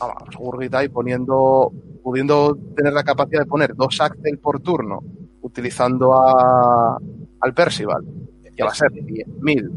Vamos, 0.00 0.36
Gurgit 0.36 0.74
ahí 0.74 0.88
poniendo, 0.88 1.72
pudiendo 2.08 2.56
tener 2.74 2.94
la 2.94 3.04
capacidad 3.04 3.42
de 3.42 3.46
poner 3.46 3.74
dos 3.74 4.00
Axel 4.00 4.38
por 4.38 4.60
turno, 4.60 5.00
utilizando 5.42 6.14
a, 6.14 6.96
al 7.40 7.52
Percival, 7.52 8.02
que 8.56 8.62
va 8.62 8.70
a 8.70 8.74
ser 8.74 8.90
de 8.92 9.02
10.000. 9.02 9.70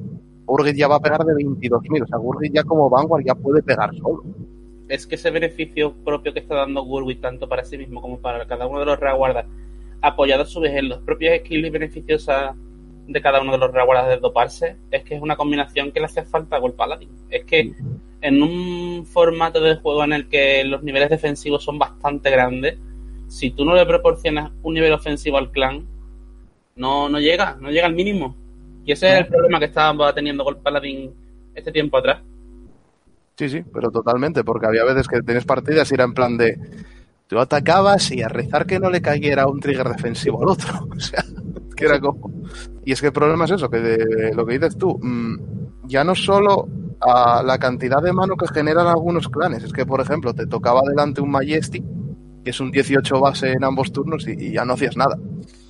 Gurgit 0.46 0.78
ya 0.78 0.88
va 0.88 0.96
a 0.96 1.00
pegar 1.02 1.26
de 1.26 1.34
22.000, 1.34 2.04
o 2.04 2.08
sea, 2.08 2.18
Gurgit 2.20 2.54
ya 2.54 2.64
como 2.64 2.90
Vanguard 2.90 3.26
ya 3.26 3.36
puede 3.36 3.62
pegar 3.62 3.94
solo. 3.98 4.24
es 4.88 5.06
que 5.06 5.16
ese 5.16 5.30
beneficio 5.30 5.94
propio 6.06 6.32
que 6.32 6.40
está 6.40 6.56
dando 6.56 6.86
Gurwit 6.86 7.20
tanto 7.20 7.50
para 7.50 7.66
sí 7.66 7.78
mismo 7.78 8.02
como 8.02 8.22
para 8.22 8.48
cada 8.48 8.66
uno 8.66 8.80
de 8.80 8.86
los 8.86 8.98
reaguardas, 8.98 9.46
apoyado 10.02 10.44
a 10.44 10.46
su 10.46 10.62
vez 10.62 10.74
en 10.76 10.88
los 10.88 11.00
propios 11.00 11.38
skills 11.40 11.70
beneficiosas 11.70 12.56
de 13.08 13.22
cada 13.22 13.42
uno 13.42 13.52
de 13.52 13.58
los 13.58 13.74
reaguardas 13.74 14.08
de 14.08 14.20
doparse, 14.20 14.78
es 14.90 15.04
que 15.04 15.16
es 15.16 15.22
una 15.22 15.36
combinación 15.36 15.92
que 15.92 16.00
le 16.00 16.06
hace 16.06 16.24
falta 16.24 16.56
a 16.56 16.60
Gold 16.60 16.76
Paladin. 16.76 17.10
Es 17.30 17.44
que 17.44 17.74
en 18.22 18.42
un 18.44 19.06
formato 19.06 19.60
de 19.60 19.76
juego 19.78 20.04
en 20.04 20.14
el 20.14 20.30
que 20.30 20.64
los 20.64 20.84
niveles 20.84 21.10
defensivos 21.10 21.64
son 21.64 21.80
bastante 21.80 22.30
grandes, 22.30 22.78
si 23.28 23.52
tú 23.52 23.66
no 23.66 23.76
le 23.76 23.86
proporcionas 23.86 24.52
un 24.62 24.74
nivel 24.74 24.94
ofensivo 24.94 25.38
al 25.38 25.52
clan, 25.52 25.88
no, 26.76 27.10
no 27.10 27.20
llega, 27.20 27.58
no 27.60 27.72
llega 27.72 27.88
al 27.88 27.96
mínimo. 27.96 28.36
Y 28.86 28.92
ese 28.92 29.14
es 29.14 29.20
el 29.20 29.28
problema 29.28 29.60
que 29.60 29.66
estaba 29.66 30.14
teniendo 30.14 30.44
Gold 30.44 30.62
Paladin 30.62 31.12
este 31.56 31.72
tiempo 31.72 31.98
atrás. 31.98 32.22
Sí, 33.38 33.50
sí, 33.50 33.64
pero 33.74 33.90
totalmente, 33.90 34.44
porque 34.44 34.68
había 34.68 34.84
veces 34.84 35.08
que 35.08 35.22
tenías 35.22 35.46
partidas 35.46 35.90
y 35.92 35.96
era 35.96 36.04
en 36.04 36.14
plan 36.14 36.38
de 36.38 36.58
tú 37.28 37.40
atacabas 37.40 38.12
y 38.12 38.22
a 38.22 38.28
rezar 38.28 38.66
que 38.66 38.80
no 38.80 38.90
le 38.90 39.02
cayera 39.02 39.48
un 39.48 39.60
trigger 39.60 39.88
defensivo 39.88 40.42
al 40.44 40.50
otro. 40.50 40.88
O 40.96 41.00
sea, 41.00 41.24
que 41.76 41.86
era 41.86 42.00
como. 42.00 42.32
Y 42.86 42.92
es 42.92 43.02
que 43.02 43.08
el 43.08 43.14
problema 43.14 43.46
es 43.46 43.52
eso, 43.52 43.70
que 43.70 43.80
de 43.80 44.34
lo 44.36 44.46
que 44.46 44.60
dices 44.60 44.78
tú, 44.78 45.00
mm, 45.02 45.88
ya 45.88 46.04
no 46.04 46.14
solo 46.14 46.68
a 47.02 47.42
la 47.44 47.58
cantidad 47.58 48.02
de 48.02 48.14
mano 48.14 48.36
que 48.36 48.48
generan 48.54 48.88
algunos 48.88 49.28
clanes, 49.28 49.64
es 49.64 49.74
que 49.74 49.86
por 49.86 50.02
ejemplo 50.02 50.34
te 50.34 50.46
tocaba 50.48 50.82
delante 50.88 51.22
un 51.22 51.32
Majesty, 51.32 51.84
que 52.44 52.50
es 52.52 52.60
un 52.60 52.72
18 52.72 53.20
base 53.20 53.52
en 53.54 53.64
ambos 53.64 53.92
turnos 53.92 54.28
y, 54.28 54.32
y 54.34 54.52
ya 54.54 54.66
no 54.66 54.74
hacías 54.74 54.96
nada. 54.98 55.18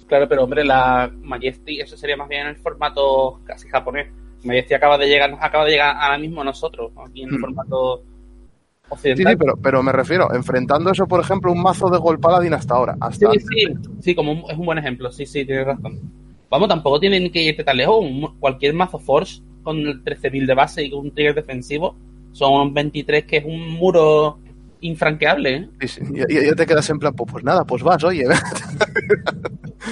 Claro, 0.07 0.27
pero 0.27 0.43
hombre, 0.43 0.63
la 0.65 1.09
Majesty, 1.21 1.79
eso 1.79 1.95
sería 1.95 2.17
más 2.17 2.27
bien 2.27 2.41
en 2.41 2.47
el 2.47 2.55
formato 2.57 3.39
casi 3.45 3.69
japonés. 3.69 4.07
Majesty 4.43 4.73
acaba 4.73 4.97
de 4.97 5.07
llegar, 5.07 5.37
acaba 5.39 5.63
de 5.65 5.71
llegar 5.71 5.95
ahora 5.97 6.17
mismo 6.17 6.41
a 6.41 6.43
nosotros, 6.45 6.91
aquí 7.05 7.23
en 7.23 7.29
el 7.29 7.35
Hmm. 7.37 7.41
formato 7.41 8.03
Sí, 8.03 8.89
occidental. 8.89 9.33
sí, 9.33 9.37
pero, 9.39 9.55
pero 9.55 9.83
me 9.83 9.91
refiero, 9.93 10.33
enfrentando 10.33 10.91
eso, 10.91 11.07
por 11.07 11.21
ejemplo, 11.21 11.49
un 11.51 11.61
mazo 11.61 11.89
de 11.89 11.97
Gol 11.97 12.19
Paladin 12.19 12.53
hasta 12.53 12.75
ahora. 12.75 12.97
Hasta 12.99 13.31
Sí, 13.31 13.39
sí, 13.39 13.73
sí, 14.01 14.15
como 14.15 14.33
un- 14.33 14.43
es 14.51 14.57
un 14.57 14.65
buen 14.65 14.77
ejemplo, 14.79 15.09
sí, 15.13 15.25
sí, 15.25 15.45
tienes 15.45 15.65
razón. 15.65 15.97
Vamos, 16.49 16.67
tampoco 16.67 16.99
tienen 16.99 17.31
que 17.31 17.41
irte 17.41 17.63
tan 17.63 17.77
lejos. 17.77 17.99
Un- 18.01 18.37
cualquier 18.37 18.73
mazo 18.73 18.99
Force 18.99 19.41
con 19.63 19.77
el 19.77 20.03
13.000 20.03 20.45
de 20.47 20.53
base 20.53 20.83
y 20.83 20.89
con 20.91 20.99
un 21.01 21.11
trigger 21.13 21.35
defensivo 21.35 21.95
son 22.31 22.53
un 22.67 22.73
23 22.73 23.25
que 23.25 23.37
es 23.37 23.45
un 23.45 23.71
muro 23.71 24.39
infranqueable, 24.81 25.55
¿eh? 25.55 25.69
Sí, 25.81 25.87
sí, 25.87 26.01
y, 26.13 26.33
y- 26.33 26.37
y 26.39 26.45
ya 26.47 26.55
te 26.55 26.65
quedas 26.65 26.89
en 26.89 26.97
plan, 26.99 27.13
pues, 27.13 27.31
pues 27.31 27.43
nada, 27.43 27.63
pues 27.65 27.83
vas, 27.83 28.03
oye. 28.03 28.25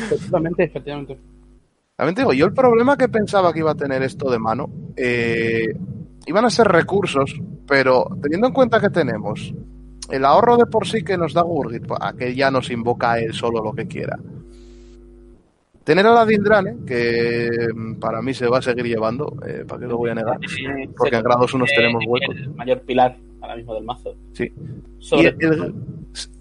Efectivamente, 0.04 0.64
efectivamente. 0.64 1.18
También 1.96 2.16
te 2.16 2.22
digo, 2.22 2.34
yo 2.34 2.46
el 2.46 2.54
problema 2.54 2.98
que 2.98 3.10
pensaba 3.10 3.52
que 3.52 3.60
iba 3.60 3.72
a 3.72 3.76
tener 3.76 4.02
esto 4.04 4.30
de 4.32 4.40
mano, 4.40 4.70
eh, 4.96 5.68
iban 6.26 6.46
a 6.46 6.50
ser 6.50 6.68
recursos, 6.68 7.40
pero 7.68 8.06
teniendo 8.22 8.48
en 8.48 8.54
cuenta 8.54 8.80
que 8.80 8.90
tenemos 8.90 9.54
el 10.10 10.26
ahorro 10.26 10.58
de 10.58 10.66
por 10.66 10.88
sí 10.88 11.04
que 11.04 11.18
nos 11.18 11.34
da 11.34 11.42
Gurgit, 11.42 11.86
pues, 11.86 12.00
a 12.02 12.14
que 12.14 12.34
ya 12.36 12.50
nos 12.52 12.72
invoca 12.72 13.20
él 13.20 13.34
solo 13.34 13.62
lo 13.64 13.74
que 13.74 13.88
quiera. 13.88 14.18
Tener 15.84 16.06
a 16.06 16.12
la 16.14 16.26
Dindrane, 16.26 16.78
que 16.86 17.50
mm, 17.74 17.96
para 17.96 18.22
mí 18.22 18.34
se 18.34 18.48
va 18.48 18.60
a 18.60 18.62
seguir 18.62 18.86
llevando, 18.86 19.36
eh, 19.48 19.64
¿para 19.68 19.82
qué 19.82 19.88
lo 19.88 19.98
voy 19.98 20.12
a 20.12 20.16
negar? 20.16 20.38
Porque 20.96 21.16
en 21.16 21.24
grados 21.24 21.54
unos 21.54 21.70
Eh, 21.72 21.74
tenemos 21.78 22.04
huecos. 22.06 22.36
El 22.38 22.54
mayor 22.56 22.82
pilar 22.82 23.18
ahora 23.42 23.56
mismo 23.56 23.74
del 23.74 23.84
mazo. 23.86 24.16
Sí. 24.34 24.44
Y, 24.46 25.04
Sobre 25.04 25.30
el- 25.30 25.74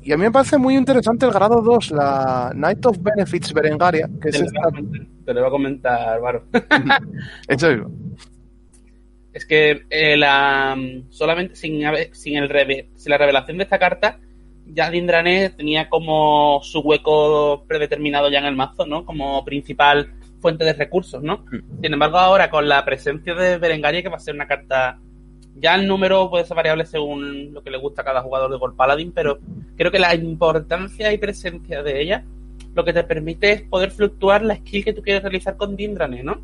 y 0.03 0.13
a 0.13 0.17
mí 0.17 0.23
me 0.25 0.31
parece 0.31 0.59
muy 0.59 0.77
interesante 0.77 1.25
el 1.27 1.33
grado 1.33 1.63
2, 1.63 1.93
la 1.93 2.53
Night 2.55 2.85
of 2.87 2.99
Benefits 3.01 3.53
Berengaria, 3.55 4.09
que 4.21 4.31
es 4.31 4.39
te, 4.39 4.45
esta... 4.47 4.63
comentar, 4.63 5.07
te 5.25 5.33
lo 5.35 5.39
iba 5.41 5.49
a 5.49 5.51
comentar, 5.51 6.21
Varo. 6.21 6.45
Eso 7.49 7.69
mismo. 7.71 7.91
Es 9.33 9.45
que 9.47 9.83
eh, 9.91 10.17
la, 10.17 10.77
solamente 11.11 11.55
sin, 11.55 11.81
sin, 12.13 12.37
el 12.37 12.49
reve- 12.49 12.89
sin 12.97 13.11
la 13.11 13.19
revelación 13.19 13.59
de 13.59 13.65
esta 13.65 13.79
carta, 13.79 14.19
ya 14.73 14.91
Dindrané 14.91 15.51
tenía 15.51 15.89
como 15.89 16.61
su 16.63 16.81
hueco 16.81 17.65
predeterminado 17.67 18.31
ya 18.31 18.39
en 18.39 18.47
el 18.47 18.57
mazo, 18.57 18.87
¿no? 18.87 19.05
Como 19.05 19.45
principal 19.45 20.13
fuente 20.41 20.65
de 20.65 20.73
recursos, 20.73 21.23
¿no? 21.23 21.45
Sin 21.83 21.93
embargo, 21.93 22.19
ahora 22.19 22.51
con 22.51 22.69
la 22.69 22.85
presencia 22.85 23.35
de 23.35 23.59
Berengaria, 23.59 24.03
que 24.03 24.09
va 24.09 24.17
a 24.17 24.21
ser 24.21 24.35
una 24.35 24.47
carta. 24.47 24.99
Ya 25.57 25.75
el 25.75 25.89
número 25.89 26.31
puede 26.31 26.45
ser 26.45 26.57
variable 26.57 26.87
según 26.87 27.53
lo 27.53 27.63
que 27.65 27.71
le 27.71 27.79
gusta 27.79 28.03
a 28.03 28.05
cada 28.05 28.23
jugador 28.23 28.51
de 28.51 28.59
Gold 28.59 28.77
Paladin, 28.77 29.11
pero 29.11 29.39
creo 29.77 29.91
que 29.91 29.99
la 29.99 30.15
importancia 30.15 31.13
y 31.13 31.19
presencia 31.19 31.83
de 31.83 32.01
ella 32.01 32.25
lo 32.75 32.85
que 32.85 32.93
te 32.93 33.03
permite 33.03 33.51
es 33.51 33.63
poder 33.63 33.91
fluctuar 33.91 34.45
la 34.45 34.55
skill 34.55 34.85
que 34.85 34.93
tú 34.93 35.03
quieres 35.03 35.23
realizar 35.23 35.57
con 35.57 35.75
Dindrane, 35.75 36.23
¿no? 36.23 36.41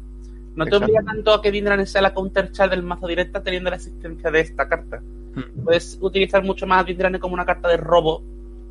No 0.56 0.66
te 0.66 0.76
obliga 0.76 1.02
tanto 1.02 1.32
a 1.32 1.40
que 1.40 1.52
Dindrane 1.52 1.86
sea 1.86 2.02
la 2.02 2.12
counter 2.12 2.50
del 2.50 2.82
mazo 2.82 3.06
directa 3.06 3.42
teniendo 3.42 3.70
la 3.70 3.76
existencia 3.76 4.30
de 4.32 4.40
esta 4.40 4.68
carta. 4.68 5.00
Hmm. 5.34 5.64
Puedes 5.64 5.98
utilizar 6.00 6.42
mucho 6.44 6.66
más 6.66 6.80
a 6.80 6.84
Dindrane 6.84 7.18
como 7.18 7.34
una 7.34 7.44
carta 7.44 7.68
de 7.68 7.76
robo 7.76 8.22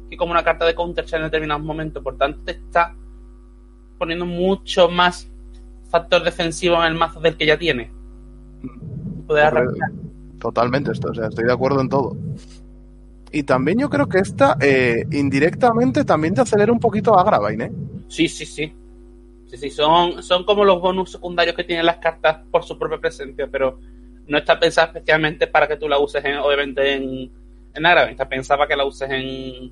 que 0.10 0.18
como 0.18 0.32
una 0.32 0.44
carta 0.44 0.66
de 0.66 0.76
counter 0.76 1.06
en 1.12 1.24
determinados 1.24 1.64
momentos. 1.64 2.04
Por 2.04 2.18
tanto, 2.18 2.40
te 2.46 2.52
está 2.52 2.96
poniendo 3.98 4.26
mucho 4.26 4.90
más 4.90 5.30
factor 5.90 6.24
defensivo 6.24 6.76
en 6.78 6.84
el 6.92 6.96
mazo 6.96 7.20
del 7.20 7.38
que 7.38 7.46
ya 7.46 7.58
tiene. 7.58 7.92
Poder 9.28 9.46
arrancar. 9.46 9.92
Totalmente, 10.40 10.92
esto, 10.92 11.10
o 11.10 11.14
sea, 11.14 11.28
estoy 11.28 11.46
de 11.46 11.54
acuerdo 11.54 11.82
en 11.82 11.90
todo. 11.90 12.18
Y 13.32 13.44
también 13.44 13.80
yo 13.80 13.90
creo 13.90 14.08
que 14.08 14.20
esta, 14.20 14.58
eh, 14.60 15.06
indirectamente, 15.12 16.04
también 16.04 16.34
te 16.34 16.42
acelera 16.42 16.72
un 16.72 16.80
poquito 16.80 17.18
a 17.18 17.24
Gravine, 17.24 17.66
¿eh? 17.66 17.72
Sí, 18.08 18.28
sí, 18.28 18.46
sí. 18.46 18.74
Sí, 19.48 19.58
sí, 19.58 19.70
son, 19.70 20.22
son 20.22 20.44
como 20.44 20.66
los 20.66 20.82
bonus 20.82 21.12
secundarios 21.12 21.56
que 21.56 21.64
tienen 21.64 21.86
las 21.86 21.98
cartas 21.98 22.42
por 22.52 22.64
su 22.64 22.78
propia 22.78 23.00
presencia, 23.00 23.48
pero 23.52 23.80
no 24.28 24.38
está 24.38 24.60
pensada 24.60 24.88
especialmente 24.88 25.48
para 25.48 25.68
que 25.68 25.78
tú 25.78 25.88
la 25.88 26.00
uses, 26.00 26.24
en, 26.26 26.38
obviamente, 26.38 26.94
en, 26.96 27.32
en 27.74 27.86
Árabe. 27.86 28.12
Está 28.12 28.28
pensada 28.30 28.58
para 28.60 28.68
que 28.70 28.76
la 28.78 28.86
uses 28.86 29.10
en, 29.10 29.72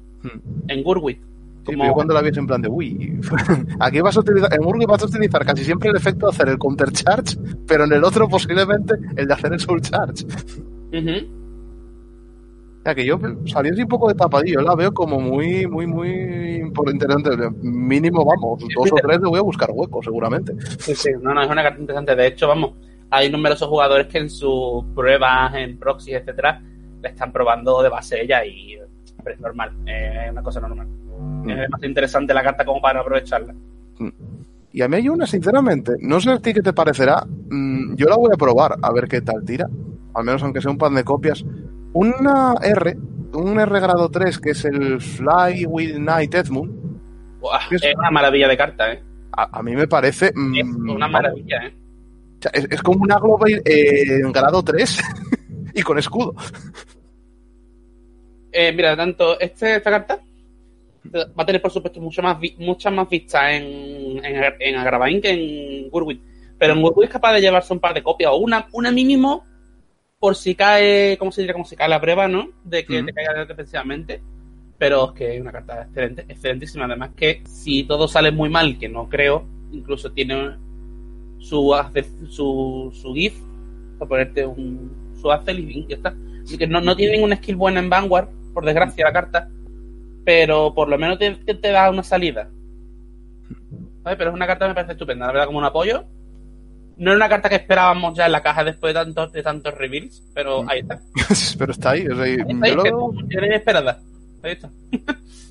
en 0.67 0.83
Gurwit. 0.83 1.17
Sí, 1.19 1.65
Como- 1.65 1.77
pero 1.83 1.89
yo 1.91 1.93
cuando 1.93 2.13
la 2.15 2.21
vi 2.21 2.29
en 2.35 2.47
plan 2.47 2.61
de, 2.61 2.67
uy, 2.69 3.19
aquí 3.79 4.01
vas 4.01 4.17
a 4.17 4.21
utilizar, 4.21 4.51
en 4.53 4.65
Urgi 4.65 4.85
vas 4.87 5.03
a 5.03 5.05
utilizar 5.05 5.45
casi 5.45 5.63
siempre 5.63 5.89
el 5.91 5.95
efecto 5.95 6.25
de 6.25 6.31
hacer 6.31 6.49
el 6.49 6.57
counter 6.57 6.91
charge, 6.91 7.37
pero 7.67 7.83
en 7.83 7.93
el 7.93 8.03
otro 8.03 8.27
posiblemente 8.27 8.95
el 9.15 9.27
de 9.27 9.33
hacer 9.33 9.53
el 9.53 9.59
soul 9.59 9.79
charge. 9.81 10.25
Ujú. 10.25 11.41
O 12.79 12.83
sea, 12.83 12.95
que 12.95 13.05
yo 13.05 13.19
salí 13.45 13.69
así 13.69 13.83
un 13.83 13.87
poco 13.87 14.07
de 14.07 14.15
tapadillo, 14.15 14.61
la 14.61 14.73
veo 14.73 14.91
como 14.91 15.19
muy, 15.19 15.67
muy, 15.67 15.85
muy 15.85 16.71
por 16.73 16.89
interesante. 16.89 17.29
Mínimo, 17.61 18.25
vamos, 18.25 18.59
dos 18.75 18.91
o 18.91 18.95
tres 18.95 19.21
le 19.21 19.29
voy 19.29 19.37
a 19.37 19.43
buscar 19.43 19.69
hueco, 19.71 20.01
seguramente. 20.01 20.53
Sí, 20.79 20.95
sí, 20.95 21.09
no, 21.21 21.31
no, 21.35 21.43
es 21.43 21.49
una 21.51 21.61
carta 21.61 21.79
interesante. 21.79 22.15
De 22.15 22.25
hecho, 22.25 22.47
vamos, 22.47 22.71
hay 23.12 23.30
numerosos 23.30 23.67
jugadores 23.67 24.08
que 24.08 24.17
en 24.19 24.30
sus 24.30 24.84
pruebas, 24.95 25.54
en 25.56 25.78
proxy, 25.78 26.13
etcétera, 26.13 26.62
la 27.02 27.10
están 27.10 27.32
probando 27.32 27.84
de 27.84 27.89
base 27.89 28.21
ella 28.24 28.43
y 28.45 28.74
es 28.74 29.39
normal, 29.39 29.71
eh, 29.86 30.24
es 30.26 30.32
una 30.32 30.41
cosa 30.41 30.60
normal. 30.62 30.88
Es 31.41 31.58
demasiado 31.58 31.86
interesante 31.88 32.34
la 32.34 32.43
carta 32.43 32.65
como 32.65 32.82
para 32.82 33.02
aprovecharla. 33.02 33.54
Y 34.74 34.82
a 34.82 34.88
mí 34.88 34.95
hay 34.95 35.10
una, 35.10 35.28
sinceramente, 35.28 35.93
no 36.00 36.19
sé 36.21 36.32
a 36.32 36.39
ti 36.39 36.54
qué 36.54 36.62
te 36.62 36.74
parecerá, 36.74 37.24
mm, 37.50 37.95
yo 37.95 38.08
la 38.08 38.15
voy 38.15 38.32
a 38.34 38.38
probar 38.38 38.76
a 38.82 38.91
ver 38.93 39.08
qué 39.08 39.21
tal 39.21 39.43
tira, 39.45 39.67
al 40.15 40.24
menos 40.24 40.41
aunque 40.43 40.62
sea 40.62 40.71
un 40.71 40.78
pan 40.78 40.95
de 40.95 41.04
copias. 41.04 41.43
Una 41.93 42.56
R, 42.63 42.95
un 43.34 43.60
R 43.60 43.80
grado 43.82 44.10
3, 44.10 44.39
que 44.39 44.52
es 44.52 44.63
el 44.65 45.02
Fly 45.02 45.65
with 45.65 45.97
Night 45.97 46.34
Edmund, 46.34 46.71
Buah, 47.41 47.60
¿Qué 47.69 47.76
es? 47.76 47.84
es 47.84 47.95
una 47.95 48.12
maravilla 48.12 48.47
de 48.47 48.56
carta, 48.58 48.93
¿eh? 48.93 49.04
a, 49.34 49.60
a 49.60 49.63
mí 49.63 49.76
me 49.76 49.88
parece... 49.88 50.32
mm, 50.34 50.56
Es 50.56 50.65
una 50.65 51.08
maravilla, 51.08 51.65
¿eh? 51.65 51.74
O 52.41 52.43
sea, 52.43 52.51
es, 52.54 52.67
es 52.71 52.82
como 52.82 53.04
una 53.04 53.19
Global 53.19 53.62
eh, 53.65 54.19
en 54.23 54.32
grado 54.32 54.63
3 54.63 54.99
y 55.75 55.82
con 55.84 55.97
escudo. 55.99 56.34
Eh, 58.51 58.71
mira, 58.73 58.95
tanto 58.97 59.39
este, 59.39 59.77
esta 59.77 59.89
carta 59.91 60.19
va 61.13 61.43
a 61.43 61.45
tener, 61.45 61.62
por 61.62 61.71
supuesto, 61.71 61.99
mucho 62.01 62.21
más 62.21 62.39
vi- 62.39 62.56
muchas 62.60 62.91
más 62.93 63.10
vistas 63.10 63.43
en, 63.54 64.23
en, 64.25 64.43
en 64.60 64.75
Agravain 64.75 65.21
que 65.21 65.30
en 65.32 65.89
Gurwit. 65.89 66.21
Pero 66.58 66.73
en 66.73 66.82
Gurwit 66.82 67.06
es 67.06 67.13
capaz 67.13 67.34
de 67.34 67.41
llevarse 67.41 67.73
un 67.73 67.80
par 67.80 67.93
de 67.93 68.04
copias 68.04 68.32
o 68.32 68.38
una, 68.38 68.67
una 68.73 68.91
mínimo 68.91 69.45
por 70.19 70.36
si 70.36 70.54
cae, 70.54 71.17
¿cómo 71.17 71.32
se 71.32 71.41
diría? 71.41 71.54
Como 71.54 71.65
si 71.65 71.75
cae 71.75 71.89
la 71.89 71.99
prueba, 72.01 72.27
¿no? 72.27 72.49
De 72.63 72.86
que 72.86 73.01
te 73.04 73.13
caiga 73.13 73.45
defensivamente. 73.45 74.21
Pero 74.77 75.10
es 75.10 75.12
que 75.13 75.36
es 75.36 75.41
una 75.41 75.51
carta 75.51 75.84
excelente, 75.84 76.25
excelentísima. 76.27 76.86
Además 76.86 77.12
que 77.15 77.41
si 77.47 77.84
todo 77.86 78.08
sale 78.08 78.32
muy 78.32 78.49
mal, 78.49 78.77
que 78.77 78.89
no 78.89 79.10
creo, 79.10 79.47
incluso 79.71 80.12
tiene 80.12 80.58
su, 81.41 81.73
su, 82.30 82.91
su 82.93 83.13
GIF 83.13 83.34
para 83.99 84.10
ponerte 84.10 84.45
un, 84.45 84.91
su 85.19 85.32
Azel 85.32 85.60
y 85.60 85.86
ya 85.88 85.95
está. 85.97 86.13
Así 86.43 86.58
que 86.58 86.67
no, 86.67 86.82
no 86.82 86.95
tiene 86.95 87.13
ninguna 87.13 87.36
skill 87.38 87.56
buena 87.56 87.80
en 87.80 87.89
Vanguard, 87.89 88.30
por 88.54 88.65
desgracia, 88.65 89.06
la 89.06 89.13
carta. 89.13 89.49
Pero 90.25 90.73
por 90.73 90.88
lo 90.89 90.97
menos 90.97 91.17
te, 91.19 91.32
te- 91.36 91.56
te 91.56 91.71
da 91.71 91.89
una 91.89 92.04
salida. 92.04 92.49
¿Vale? 94.04 94.17
Pero 94.17 94.30
es 94.32 94.36
una 94.36 94.47
carta 94.47 94.65
que 94.65 94.69
me 94.69 94.75
parece 94.75 94.93
estupenda, 94.93 95.25
la 95.27 95.32
verdad, 95.34 95.47
como 95.47 95.60
un 95.60 95.65
apoyo. 95.65 96.06
No 96.97 97.12
era 97.12 97.17
una 97.17 97.30
carta 97.30 97.49
que 97.49 97.56
esperábamos 97.56 98.15
ya 98.15 98.25
en 98.27 98.32
la 98.32 98.43
caja 98.43 98.63
después 98.63 98.93
de 98.93 98.99
tantos, 98.99 99.32
de 99.32 99.41
tantos 99.43 99.73
reveals, 99.75 100.23
pero 100.34 100.63
ahí 100.69 100.80
está. 100.82 101.01
pero 101.58 101.71
está 101.71 101.91
ahí. 101.91 102.01
y 102.08 102.21
Ahí 102.21 102.38
está, 102.47 102.67
yo 102.69 102.84
lo 102.84 103.13
que 103.30 103.56
esperada. 103.56 103.99
Ahí 104.43 104.51
está. 104.51 104.69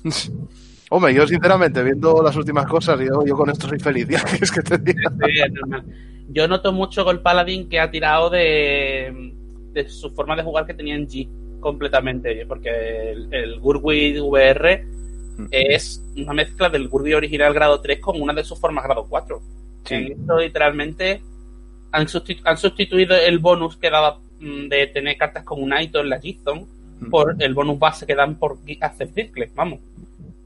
Hombre, 0.93 1.13
yo 1.13 1.25
sinceramente, 1.25 1.81
viendo 1.83 2.21
las 2.21 2.35
últimas 2.35 2.65
cosas, 2.67 2.99
yo, 2.99 3.25
yo 3.25 3.35
con 3.35 3.49
esto 3.49 3.67
soy 3.67 3.79
feliz. 3.79 4.07
Ya 4.09 4.21
que 4.25 4.43
es 4.43 4.51
que 4.51 4.61
te 4.61 4.77
diga. 4.77 5.09
Sí, 5.09 5.39
es 5.39 5.51
normal. 5.53 5.85
Yo 6.29 6.47
noto 6.47 6.71
mucho 6.73 7.03
con 7.05 7.15
el 7.15 7.21
Paladin 7.21 7.69
que 7.69 7.79
ha 7.79 7.89
tirado 7.89 8.29
de, 8.29 9.33
de 9.73 9.89
su 9.89 10.11
forma 10.11 10.35
de 10.35 10.43
jugar 10.43 10.65
que 10.65 10.73
tenía 10.73 10.95
en 10.95 11.07
G 11.07 11.29
completamente, 11.61 12.45
porque 12.45 13.11
el, 13.11 13.33
el 13.33 13.59
Gurwit 13.59 14.17
VR 14.19 14.85
es 15.49 16.03
una 16.17 16.33
mezcla 16.33 16.69
del 16.69 16.87
Gurwit 16.89 17.15
original 17.15 17.53
grado 17.53 17.79
3 17.79 17.99
con 17.99 18.21
una 18.21 18.33
de 18.33 18.43
sus 18.43 18.59
formas 18.59 18.83
grado 18.83 19.05
4. 19.09 19.41
Sí. 19.85 19.95
En 19.95 20.11
esto 20.11 20.37
literalmente 20.39 21.21
han, 21.91 22.05
sustitu- 22.07 22.41
han 22.45 22.57
sustituido 22.57 23.15
el 23.15 23.39
bonus 23.39 23.77
que 23.77 23.89
daba 23.89 24.19
mm, 24.39 24.67
de 24.67 24.87
tener 24.87 25.17
cartas 25.17 25.43
con 25.45 25.61
un 25.63 25.71
Aito 25.73 25.99
en 26.01 26.09
la 26.09 26.19
G-Zone 26.19 26.65
por 27.09 27.35
el 27.39 27.53
bonus 27.53 27.79
base 27.79 28.05
que 28.05 28.13
dan 28.13 28.35
por 28.35 28.57
hacer 28.81 29.07
circles, 29.15 29.51
vamos. 29.55 29.79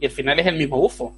Y 0.05 0.07
al 0.07 0.11
final 0.11 0.39
es 0.39 0.45
el 0.45 0.55
mismo 0.55 0.77
bufo. 0.77 1.15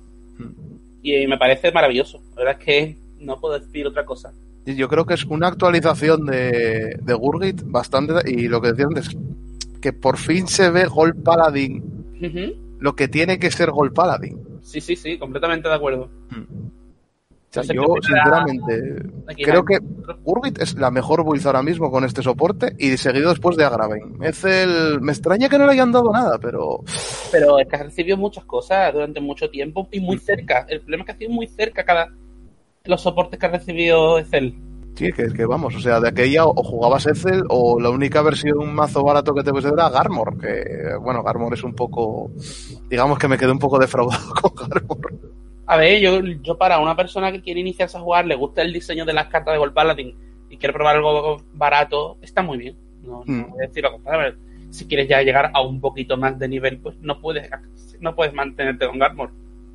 Y 1.04 1.28
me 1.28 1.38
parece 1.38 1.73
maravilloso. 1.73 2.21
La 2.38 2.43
verdad 2.43 2.58
es 2.58 2.65
que 2.65 2.97
no 3.19 3.38
puedo 3.38 3.60
decir 3.60 3.86
otra 3.86 4.06
cosa. 4.06 4.32
Yo 4.65 4.88
creo 4.88 5.06
que 5.06 5.15
es 5.15 5.26
una 5.26 5.47
actualización 5.50 6.26
de, 6.26 6.97
de 7.02 7.13
Gurgit 7.13 7.63
bastante. 7.65 8.13
Y 8.32 8.47
lo 8.47 8.62
que 8.62 8.69
decía 8.69 8.86
antes, 8.86 9.10
que 9.82 9.91
por 9.91 10.17
fin 10.17 10.47
se 10.47 10.69
ve 10.69 10.86
Gol 10.86 11.15
Paladin, 11.15 11.84
lo 12.80 12.95
que 12.95 13.10
tiene 13.10 13.39
que 13.39 13.52
ser 13.52 13.71
Gol 13.71 13.91
Paladin. 13.91 14.39
Sí, 14.62 14.80
sí, 14.80 14.95
sí, 14.95 15.17
completamente 15.17 15.67
de 15.67 15.76
acuerdo. 15.76 16.10
O 17.50 17.64
sea, 17.64 17.64
yo, 17.64 17.86
sinceramente, 18.02 19.10
creo 19.42 19.64
que 19.64 19.80
Gurgit 20.24 20.62
es 20.62 20.76
la 20.76 20.92
mejor 20.92 21.24
build 21.24 21.46
ahora 21.48 21.64
mismo 21.64 21.90
con 21.90 22.04
este 22.04 22.22
soporte 22.22 22.76
y 22.78 22.98
seguido 22.98 23.30
después 23.30 23.56
de 23.56 23.64
Agravain. 23.64 24.22
Es 24.22 24.44
el... 24.44 25.00
Me 25.00 25.14
extraña 25.14 25.48
que 25.48 25.58
no 25.58 25.66
le 25.66 25.72
hayan 25.72 25.92
dado 25.92 26.12
nada, 26.12 26.38
pero 26.40 26.84
Pero 27.32 27.58
es 27.60 27.68
que 27.68 27.76
has 27.78 27.84
recibido 27.84 28.18
muchas 28.18 28.44
cosas 28.44 28.94
durante 28.94 29.22
mucho 29.22 29.50
tiempo 29.50 29.88
y 29.92 30.02
muy 30.02 30.18
cerca. 30.20 30.66
El 30.68 30.82
problema 30.82 31.04
es 31.04 31.06
que 31.06 31.12
ha 31.14 31.18
sido 31.18 31.32
muy 31.32 31.48
cerca 31.48 31.86
cada 31.86 32.10
los 32.88 33.02
soportes 33.02 33.40
que 33.40 33.46
ha 33.46 33.50
recibido 33.50 34.20
Excel. 34.20 34.56
sí, 34.96 35.12
que, 35.12 35.28
que 35.32 35.46
vamos, 35.46 35.76
o 35.76 35.80
sea, 35.80 36.00
de 36.00 36.10
aquella 36.10 36.46
o 36.46 36.64
jugabas 36.64 37.06
Ethel 37.06 37.44
o 37.50 37.80
la 37.80 37.90
única 37.90 38.22
versión 38.22 38.74
mazo 38.74 39.04
barato 39.04 39.34
que 39.34 39.44
te 39.44 39.52
puede 39.52 39.70
era 39.70 39.90
Garmor, 39.90 40.38
que 40.38 40.96
bueno, 41.02 41.24
Garmor 41.24 41.54
es 41.54 41.64
un 41.64 41.74
poco, 41.74 42.32
digamos 42.90 43.20
que 43.20 43.28
me 43.28 43.38
quedé 43.38 43.52
un 43.52 43.60
poco 43.60 43.78
defraudado 43.78 44.34
con 44.42 44.56
Garmor. 44.56 45.37
A 45.68 45.78
ver, 45.78 46.00
yo, 46.02 46.20
yo 46.42 46.58
para 46.58 46.80
una 46.80 46.96
persona 46.96 47.32
que 47.32 47.42
quiere 47.42 47.60
iniciarse 47.60 47.98
a 47.98 48.02
jugar, 48.02 48.26
le 48.26 48.36
gusta 48.36 48.62
el 48.62 48.72
diseño 48.74 49.06
de 49.06 49.14
las 49.14 49.28
cartas 49.28 49.54
de 49.54 49.58
Gold 49.60 49.74
Paladin 49.74 50.16
y 50.50 50.58
quiere 50.58 50.74
probar 50.74 50.96
algo 50.96 51.42
barato, 51.54 52.18
está 52.22 52.42
muy 52.42 52.58
bien. 52.58 52.78
No, 53.04 53.24
no 53.26 53.34
Mm. 53.48 53.52
voy 53.52 53.64
a 53.64 53.68
decir 53.68 53.84
lo 53.84 53.92
contrario. 53.92 54.36
Si 54.70 54.86
quieres 54.86 55.08
ya 55.08 55.22
llegar 55.22 55.52
a 55.54 55.62
un 55.62 55.80
poquito 55.82 56.18
más 56.18 56.38
de 56.40 56.48
nivel, 56.48 56.80
pues 56.80 56.98
no 57.02 57.20
puedes, 57.22 57.50
no 58.00 58.16
puedes 58.16 58.34
mantenerte 58.34 58.88
con 58.88 58.98
Garmor. 59.00 59.32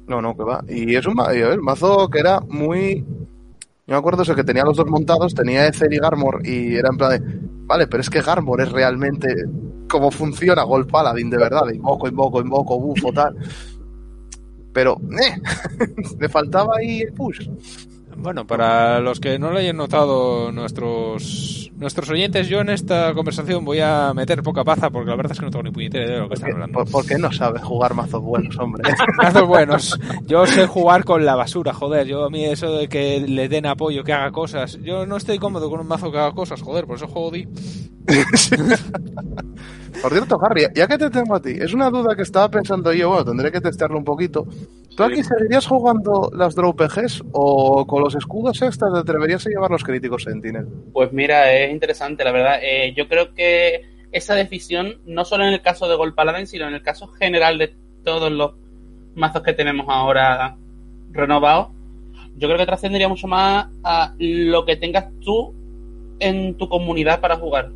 No, 0.07 0.21
no, 0.21 0.37
que 0.37 0.43
va. 0.45 0.63
Y 0.69 0.95
es 0.97 1.07
un 1.07 1.19
a 1.21 1.29
ver, 1.29 1.61
mazo 1.61 2.09
que 2.09 2.19
era 2.19 2.41
muy. 2.41 3.05
Yo 3.87 3.95
me 3.95 3.97
acuerdo 3.97 4.23
eso, 4.23 4.35
que 4.35 4.45
tenía 4.45 4.65
los 4.65 4.77
dos 4.77 4.87
montados, 4.87 5.35
tenía 5.35 5.67
Ethel 5.67 5.93
y 5.93 5.99
Garmor, 5.99 6.41
y 6.47 6.75
era 6.77 6.89
en 6.91 6.97
plan 6.97 7.11
de. 7.11 7.21
Vale, 7.67 7.87
pero 7.87 8.01
es 8.01 8.11
que 8.11 8.21
Garmor 8.21 8.61
es 8.61 8.71
realmente 8.73 9.29
cómo 9.89 10.11
funciona 10.11 10.63
Gold 10.63 10.91
Paladin 10.91 11.31
de 11.31 11.37
verdad, 11.39 11.67
de 11.67 11.77
invoco, 11.77 12.09
invoco, 12.09 12.41
invoco, 12.41 12.79
bufo, 12.81 13.13
tal. 13.13 13.37
Pero, 14.73 14.99
eh, 15.21 15.41
le 16.21 16.29
faltaba 16.29 16.77
ahí 16.79 17.01
el 17.01 17.13
push. 17.13 17.49
Bueno, 18.17 18.47
para 18.47 19.01
los 19.01 19.19
que 19.21 19.39
no 19.39 19.51
lo 19.51 19.59
hayan 19.59 19.77
notado 19.77 20.53
nuestros 20.53 21.71
nuestros 21.77 22.09
oyentes, 22.11 22.47
yo 22.49 22.61
en 22.61 22.69
esta 22.69 23.13
conversación 23.15 23.65
voy 23.65 23.81
a 23.81 24.13
meter 24.15 24.41
poca 24.45 24.63
paza 24.63 24.91
porque 24.91 25.11
la 25.11 25.17
verdad 25.17 25.33
es 25.33 25.39
que 25.41 25.45
no 25.47 25.51
tengo 25.51 25.65
ni 25.65 25.71
puñetera 25.73 26.05
idea 26.05 26.15
de 26.17 26.21
lo 26.21 26.29
que 26.29 26.35
están 26.35 26.53
hablando. 26.53 26.75
por- 26.79 26.91
porque 26.91 27.19
no 27.19 27.33
sabes 27.33 27.63
jugar 27.63 27.95
mazos 27.95 28.23
buenos, 28.23 28.57
hombre. 28.59 28.85
Mazos 29.17 29.49
buenos. 29.49 29.99
Yo 30.27 30.47
sé 30.47 30.67
jugar 30.69 31.03
con 31.05 31.25
la 31.25 31.35
basura, 31.35 31.73
joder. 31.73 32.07
Yo 32.07 32.25
a 32.25 32.31
mí 32.31 32.45
eso 32.45 32.71
de 32.77 32.89
que 32.89 33.19
le 33.27 33.49
den 33.49 33.67
apoyo, 33.67 34.05
que 34.05 34.13
haga 34.13 34.31
cosas. 34.31 34.79
Yo 34.83 35.07
no 35.07 35.17
estoy 35.17 35.39
cómodo 35.39 35.69
con 35.69 35.81
un 35.81 35.89
mazo 35.89 36.13
que 36.13 36.19
haga 36.19 36.33
cosas, 36.33 36.63
joder, 36.63 36.87
por 36.87 36.97
eso 36.97 37.09
juego 37.09 37.33
Di. 37.33 37.49
Por 40.03 40.13
cierto, 40.13 40.39
Harry, 40.43 40.67
ya 40.75 40.87
que 40.87 40.99
te 40.99 41.11
tengo 41.11 41.35
a 41.35 41.43
ti, 41.43 41.51
es 41.61 41.75
una 41.75 41.91
duda 41.91 42.17
que 42.17 42.23
estaba 42.23 42.51
pensando 42.51 42.93
yo, 42.93 43.11
bueno, 43.11 43.25
tendré 43.25 43.53
que 43.53 43.61
testearlo 43.61 43.99
un 43.99 44.05
poquito. 44.05 44.47
¿Tú 44.97 45.05
aquí 45.05 45.23
seguirías 45.23 45.67
jugando 45.67 46.31
las 46.35 46.55
Draw 46.55 46.75
PGs 46.75 47.23
o 47.33 47.87
con 47.87 48.03
los 48.03 48.15
escudos 48.15 48.61
extras 48.63 48.93
te 48.93 48.99
atreverías 48.99 49.47
a 49.47 49.51
llevar 49.51 49.71
los 49.71 49.85
críticos 49.85 50.25
Sentinel? 50.25 50.67
Pues 50.93 51.13
mira, 51.13 51.53
es 51.53 51.71
interesante, 51.71 52.25
la 52.25 52.33
verdad. 52.33 52.59
Eh, 52.63 52.93
yo 52.97 53.07
creo 53.09 53.33
que 53.33 53.83
esa 54.13 54.35
decisión, 54.35 54.99
no 55.07 55.25
solo 55.25 55.45
en 55.45 55.53
el 55.53 55.63
caso 55.63 55.89
de 55.89 55.97
Gold 55.97 56.15
Paladin, 56.15 56.47
sino 56.47 56.69
en 56.69 56.75
el 56.75 56.83
caso 56.83 57.07
general 57.09 57.59
de 57.59 57.75
todos 58.05 58.31
los 58.31 58.53
mazos 59.15 59.43
que 59.43 59.53
tenemos 59.53 59.87
ahora 59.89 60.57
renovado, 61.13 61.73
yo 62.37 62.49
creo 62.49 62.59
que 62.59 62.67
trascendería 62.67 63.09
mucho 63.09 63.29
más 63.29 63.69
a 63.85 64.15
lo 64.19 64.65
que 64.65 64.77
tengas 64.77 65.07
tú 65.21 65.55
en 66.19 66.57
tu 66.57 66.69
comunidad 66.69 67.21
para 67.21 67.37
jugar. 67.37 67.71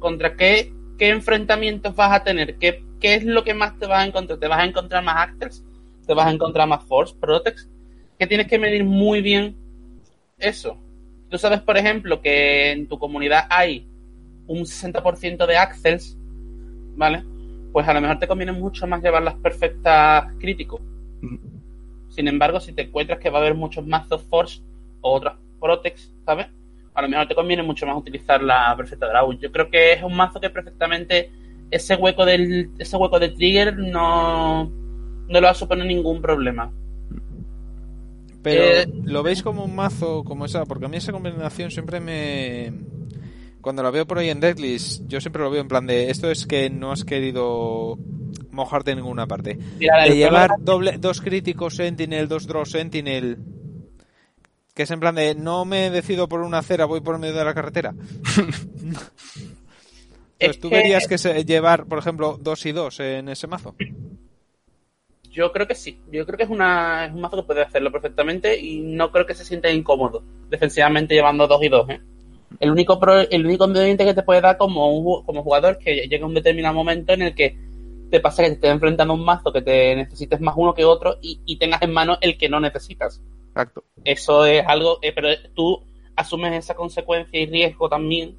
¿Contra 0.00 0.34
qué, 0.34 0.72
qué 0.98 1.10
enfrentamientos 1.10 1.94
vas 1.94 2.12
a 2.12 2.24
tener? 2.24 2.56
¿Qué, 2.56 2.82
¿Qué 2.98 3.14
es 3.14 3.24
lo 3.24 3.44
que 3.44 3.54
más 3.54 3.78
te 3.78 3.86
vas 3.86 4.02
a 4.02 4.06
encontrar? 4.06 4.40
¿Te 4.40 4.48
vas 4.48 4.58
a 4.58 4.64
encontrar 4.64 5.04
más 5.04 5.28
actors? 5.28 5.64
¿Te 6.06 6.14
vas 6.14 6.26
a 6.26 6.32
encontrar 6.32 6.66
más 6.66 6.82
force, 6.84 7.14
protects? 7.20 7.70
Que 8.18 8.26
tienes 8.26 8.48
que 8.48 8.58
medir 8.58 8.84
muy 8.84 9.22
bien 9.22 9.56
eso. 10.38 10.76
Tú 11.28 11.38
sabes, 11.38 11.60
por 11.60 11.76
ejemplo, 11.76 12.20
que 12.20 12.72
en 12.72 12.88
tu 12.88 12.98
comunidad 12.98 13.46
hay 13.48 13.86
un 14.48 14.66
60% 14.66 15.46
de 15.46 15.56
axels, 15.56 16.18
¿vale? 16.96 17.24
Pues 17.72 17.86
a 17.86 17.94
lo 17.94 18.00
mejor 18.00 18.18
te 18.18 18.26
conviene 18.26 18.52
mucho 18.52 18.86
más 18.88 19.02
llevar 19.02 19.22
las 19.22 19.34
perfectas 19.34 20.32
críticos. 20.40 20.80
Sin 22.08 22.26
embargo, 22.26 22.58
si 22.58 22.72
te 22.72 22.82
encuentras 22.82 23.20
que 23.20 23.30
va 23.30 23.38
a 23.38 23.42
haber 23.42 23.54
muchos 23.54 23.86
mazos 23.86 24.22
Force 24.24 24.60
o 25.00 25.12
otros 25.12 25.34
Protex, 25.60 26.12
¿sabes? 26.26 26.48
A 27.00 27.02
lo 27.04 27.08
mejor 27.08 27.26
te 27.26 27.34
conviene 27.34 27.62
mucho 27.62 27.86
más 27.86 27.96
utilizar 27.96 28.42
la 28.42 28.74
perfecta 28.76 29.08
Draw. 29.08 29.32
Yo 29.38 29.50
creo 29.50 29.70
que 29.70 29.94
es 29.94 30.02
un 30.02 30.14
mazo 30.14 30.38
que 30.38 30.50
perfectamente 30.50 31.30
ese 31.70 31.96
hueco 31.96 32.26
del 32.26 32.68
ese 32.78 32.94
hueco 32.98 33.18
de 33.18 33.30
trigger 33.30 33.78
no, 33.78 34.64
no 34.64 35.32
le 35.32 35.40
va 35.40 35.50
a 35.50 35.54
suponer 35.54 35.86
ningún 35.86 36.20
problema. 36.20 36.70
Pero 38.42 38.62
Eh, 38.62 38.86
lo 39.04 39.22
veis 39.22 39.42
como 39.42 39.64
un 39.64 39.74
mazo 39.74 40.24
como 40.24 40.44
esa, 40.44 40.66
porque 40.66 40.84
a 40.84 40.88
mí 40.88 40.98
esa 40.98 41.12
combinación 41.12 41.70
siempre 41.70 42.00
me 42.00 42.70
cuando 43.62 43.82
la 43.82 43.90
veo 43.90 44.06
por 44.06 44.18
ahí 44.18 44.28
en 44.28 44.40
decklist, 44.40 45.06
yo 45.06 45.22
siempre 45.22 45.42
lo 45.42 45.50
veo 45.50 45.62
en 45.62 45.68
plan 45.68 45.86
de 45.86 46.10
esto 46.10 46.30
es 46.30 46.46
que 46.46 46.68
no 46.68 46.92
has 46.92 47.04
querido 47.04 47.98
mojarte 48.50 48.90
en 48.90 48.98
ninguna 48.98 49.26
parte. 49.26 49.58
Mira, 49.78 50.04
De 50.04 50.16
llevar 50.16 50.50
doble, 50.60 50.98
dos 50.98 51.22
críticos 51.22 51.76
Sentinel, 51.76 52.28
dos 52.28 52.46
draw 52.46 52.66
Sentinel, 52.66 53.38
que 54.74 54.82
es 54.84 54.90
en 54.90 55.00
plan 55.00 55.14
de 55.14 55.34
no 55.34 55.64
me 55.64 55.90
decido 55.90 56.28
por 56.28 56.40
una 56.40 56.58
acera, 56.58 56.84
voy 56.86 57.00
por 57.00 57.18
medio 57.18 57.34
de 57.36 57.44
la 57.44 57.54
carretera. 57.54 57.94
Es 60.38 60.40
Entonces, 60.40 60.60
¿tú 60.60 60.70
querías 60.70 61.06
que 61.06 61.18
se- 61.18 61.44
llevar, 61.44 61.86
por 61.86 61.98
ejemplo, 61.98 62.38
dos 62.40 62.64
y 62.66 62.72
dos 62.72 62.98
en 63.00 63.28
ese 63.28 63.46
mazo? 63.46 63.74
Yo 65.30 65.52
creo 65.52 65.66
que 65.66 65.74
sí. 65.74 65.98
Yo 66.10 66.26
creo 66.26 66.36
que 66.36 66.44
es, 66.44 66.50
una, 66.50 67.06
es 67.06 67.12
un 67.12 67.20
mazo 67.20 67.36
que 67.36 67.42
puede 67.44 67.62
hacerlo 67.62 67.92
perfectamente 67.92 68.58
y 68.58 68.80
no 68.80 69.12
creo 69.12 69.26
que 69.26 69.34
se 69.34 69.44
sienta 69.44 69.70
incómodo 69.70 70.22
defensivamente 70.48 71.14
llevando 71.14 71.46
dos 71.46 71.62
y 71.62 71.68
dos. 71.68 71.88
¿eh? 71.88 72.00
El 72.58 72.70
único 72.70 72.98
pro- 72.98 73.20
el 73.20 73.46
único 73.46 73.64
inconveniente 73.64 74.04
que 74.04 74.14
te 74.14 74.22
puede 74.22 74.40
dar 74.40 74.56
como, 74.56 74.92
un 74.98 75.24
como 75.24 75.42
jugador 75.44 75.76
es 75.78 75.84
que 75.84 76.08
llega 76.08 76.26
un 76.26 76.34
determinado 76.34 76.74
momento 76.74 77.12
en 77.12 77.22
el 77.22 77.34
que 77.34 77.56
te 78.10 78.18
pasa 78.18 78.42
que 78.42 78.48
te 78.48 78.54
estés 78.56 78.70
enfrentando 78.72 79.14
a 79.14 79.16
un 79.16 79.24
mazo 79.24 79.52
que 79.52 79.62
te 79.62 79.94
necesites 79.94 80.40
más 80.40 80.54
uno 80.56 80.74
que 80.74 80.84
otro 80.84 81.18
y, 81.22 81.40
y 81.46 81.58
tengas 81.58 81.82
en 81.82 81.92
mano 81.92 82.18
el 82.20 82.36
que 82.36 82.48
no 82.48 82.58
necesitas. 82.58 83.22
Exacto. 83.50 83.84
Eso 84.04 84.44
es 84.44 84.64
algo, 84.66 84.98
eh, 85.02 85.12
pero 85.14 85.28
tú 85.54 85.82
asumes 86.16 86.52
esa 86.54 86.74
consecuencia 86.74 87.40
y 87.40 87.46
riesgo 87.46 87.88
también 87.88 88.36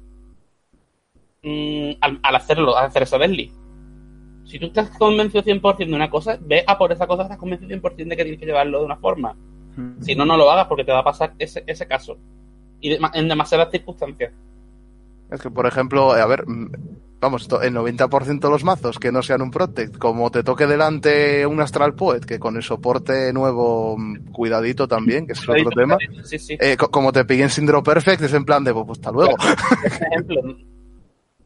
mm, 1.42 1.92
al, 2.00 2.20
al 2.22 2.36
hacerlo, 2.36 2.76
al 2.76 2.86
hacer 2.86 3.02
eso 3.04 3.18
deadly. 3.18 3.52
Si 4.44 4.58
tú 4.58 4.66
estás 4.66 4.90
convencido 4.98 5.42
100% 5.42 5.90
de 5.90 5.96
una 5.96 6.10
cosa, 6.10 6.36
ve 6.40 6.64
a 6.66 6.76
por 6.76 6.92
esa 6.92 7.06
cosa, 7.06 7.22
estás 7.22 7.38
convencido 7.38 7.68
100% 7.68 8.10
de 8.10 8.16
que 8.16 8.24
tienes 8.24 8.40
que 8.40 8.46
llevarlo 8.46 8.80
de 8.80 8.84
una 8.86 8.96
forma. 8.96 9.36
Si 10.00 10.14
no, 10.14 10.26
no 10.26 10.36
lo 10.36 10.50
hagas 10.50 10.66
porque 10.66 10.84
te 10.84 10.92
va 10.92 10.98
a 10.98 11.04
pasar 11.04 11.32
ese, 11.38 11.64
ese 11.66 11.86
caso. 11.86 12.18
Y 12.80 12.90
de- 12.90 13.00
en 13.14 13.28
demasiadas 13.28 13.70
circunstancias. 13.70 14.32
Es 15.30 15.40
que, 15.40 15.50
por 15.50 15.66
ejemplo, 15.66 16.12
a 16.12 16.26
ver, 16.26 16.46
mm, 16.46 16.70
vamos, 17.22 17.48
el 17.62 17.72
90% 17.72 18.40
de 18.40 18.50
los 18.50 18.64
mazos 18.64 18.98
que 18.98 19.12
no 19.12 19.22
sean 19.22 19.42
un 19.42 19.52
Protect, 19.52 19.96
como 19.96 20.30
te 20.32 20.42
toque 20.42 20.66
delante 20.66 21.46
un 21.46 21.60
Astral 21.60 21.94
Poet, 21.94 22.20
que 22.26 22.40
con 22.40 22.56
el 22.56 22.64
soporte 22.64 23.32
nuevo, 23.32 23.96
mm, 23.96 24.32
cuidadito 24.32 24.88
también, 24.88 25.26
que 25.26 25.32
es 25.34 25.48
otro 25.48 25.70
tema, 25.70 25.96
Sí, 26.24 26.38
sí. 26.38 26.56
eh, 26.60 26.76
co- 26.76 26.90
como 26.90 27.12
te 27.12 27.24
pillen 27.24 27.48
sin 27.48 27.64
Draw 27.64 27.82
Perfect, 27.82 28.22
es 28.22 28.34
en 28.34 28.44
plan 28.44 28.64
de, 28.64 28.72
pues, 28.74 28.84
pues, 28.86 28.98
hasta 28.98 29.12
luego. 29.12 29.36
Por 29.36 29.86
ejemplo, 30.08 30.42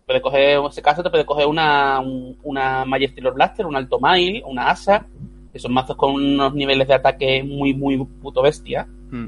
puede 0.07 0.23
coger, 0.23 0.59
en 0.59 0.65
ese 0.65 0.81
caso 0.81 1.03
te 1.03 1.11
puede 1.11 1.27
coger 1.27 1.47
una, 1.47 2.01
un- 2.01 2.39
una 2.43 2.87
Majestic 2.87 3.23
Blaster, 3.35 3.67
un 3.67 3.77
Alto 3.77 4.01
Mail, 4.01 4.43
una 4.47 4.71
Asa, 4.71 5.07
que 5.53 5.59
son 5.59 5.75
mazos 5.75 5.97
con 5.97 6.15
unos 6.15 6.55
niveles 6.55 6.89
de 6.89 6.95
ataque 6.95 7.43
muy, 7.43 7.75
muy 7.75 7.99
puto 8.03 8.41
bestia. 8.41 8.87
Mm. 9.11 9.27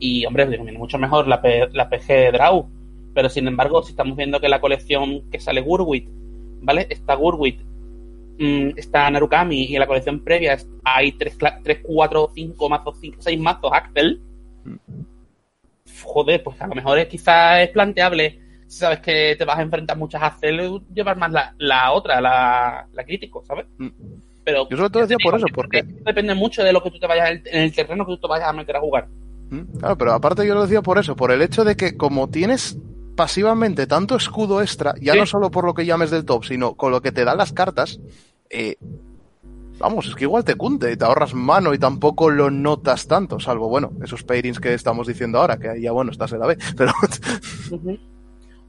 Y, 0.00 0.26
hombre, 0.26 0.44
conviene 0.56 0.78
mucho 0.78 0.98
mejor 0.98 1.28
la, 1.28 1.40
P- 1.40 1.68
la 1.72 1.88
PG 1.88 2.32
Draw. 2.32 2.68
Pero, 3.16 3.30
sin 3.30 3.48
embargo, 3.48 3.82
si 3.82 3.92
estamos 3.92 4.14
viendo 4.14 4.38
que 4.40 4.48
la 4.50 4.60
colección 4.60 5.22
que 5.30 5.40
sale 5.40 5.62
Gurwit, 5.62 6.06
¿vale? 6.60 6.86
Está 6.90 7.14
Gurwit, 7.14 7.58
mm, 8.38 8.72
está 8.76 9.10
Narukami, 9.10 9.64
y 9.64 9.74
en 9.74 9.80
la 9.80 9.86
colección 9.86 10.20
previa 10.22 10.58
hay 10.84 11.12
3, 11.12 11.38
4, 11.82 12.30
5 12.34 12.68
mazos, 12.68 12.98
6 13.18 13.40
mazos 13.40 13.70
Axel. 13.72 14.20
Joder, 16.04 16.42
pues 16.42 16.60
a 16.60 16.66
lo 16.66 16.74
mejor 16.74 16.98
es, 16.98 17.06
quizás 17.06 17.60
es 17.60 17.70
planteable, 17.70 18.38
si 18.66 18.78
sabes 18.80 19.00
que 19.00 19.34
te 19.38 19.44
vas 19.46 19.58
a 19.58 19.62
enfrentar 19.62 19.96
muchas 19.96 20.22
Axel, 20.22 20.80
llevar 20.92 21.16
más 21.16 21.32
la, 21.32 21.54
la 21.58 21.92
otra, 21.92 22.20
la, 22.20 22.86
la 22.92 23.04
crítico, 23.04 23.42
¿sabes? 23.46 23.66
Mm. 23.78 23.88
Pero 24.44 24.68
Yo 24.68 24.76
sobre 24.76 24.90
todo 24.90 25.02
decía 25.02 25.16
por 25.22 25.36
eso, 25.36 25.46
porque... 25.54 25.82
depende 25.82 26.34
mucho 26.34 26.62
de 26.62 26.72
lo 26.72 26.82
que 26.82 26.90
tú 26.90 26.98
te 26.98 27.06
vayas 27.06 27.30
en 27.30 27.36
el- 27.38 27.42
en 27.50 27.62
el 27.62 27.72
terreno 27.74 28.04
que 28.04 28.12
tú 28.12 28.18
te 28.20 28.28
vayas 28.28 28.48
a 28.48 28.52
meter 28.52 28.76
a 28.76 28.80
jugar. 28.80 29.08
Mm, 29.50 29.78
Claro, 29.78 29.96
pero 29.96 30.12
aparte 30.12 30.46
yo 30.46 30.54
lo 30.54 30.62
decía 30.62 30.82
por 30.82 30.98
eso, 30.98 31.16
por 31.16 31.30
el 31.32 31.40
hecho 31.40 31.64
de 31.64 31.76
que 31.76 31.96
como 31.96 32.28
tienes 32.28 32.76
pasivamente 33.16 33.86
tanto 33.86 34.14
escudo 34.16 34.60
extra, 34.62 34.94
ya 35.00 35.14
Sí. 35.14 35.18
no 35.18 35.26
solo 35.26 35.50
por 35.50 35.64
lo 35.64 35.74
que 35.74 35.86
llames 35.86 36.10
del 36.10 36.24
top, 36.24 36.44
sino 36.44 36.74
con 36.74 36.92
lo 36.92 37.00
que 37.00 37.12
te 37.12 37.24
dan 37.24 37.38
las 37.38 37.52
cartas, 37.52 37.98
eh, 38.50 38.76
vamos, 39.78 40.06
es 40.06 40.14
que 40.14 40.24
igual 40.24 40.44
te 40.44 40.54
cunte 40.54 40.92
y 40.92 40.96
te 40.96 41.04
ahorras 41.04 41.34
mano 41.34 41.74
y 41.74 41.78
tampoco 41.78 42.30
lo 42.30 42.50
notas 42.50 43.06
tanto, 43.08 43.40
salvo, 43.40 43.68
bueno, 43.68 43.92
esos 44.04 44.22
pairings 44.22 44.60
que 44.60 44.72
estamos 44.74 45.06
diciendo 45.06 45.38
ahora, 45.40 45.56
que 45.58 45.80
ya, 45.80 45.92
bueno, 45.92 46.10
estás 46.12 46.32
en 46.32 46.40
la 46.40 46.46
B, 46.46 46.56
pero 46.76 46.92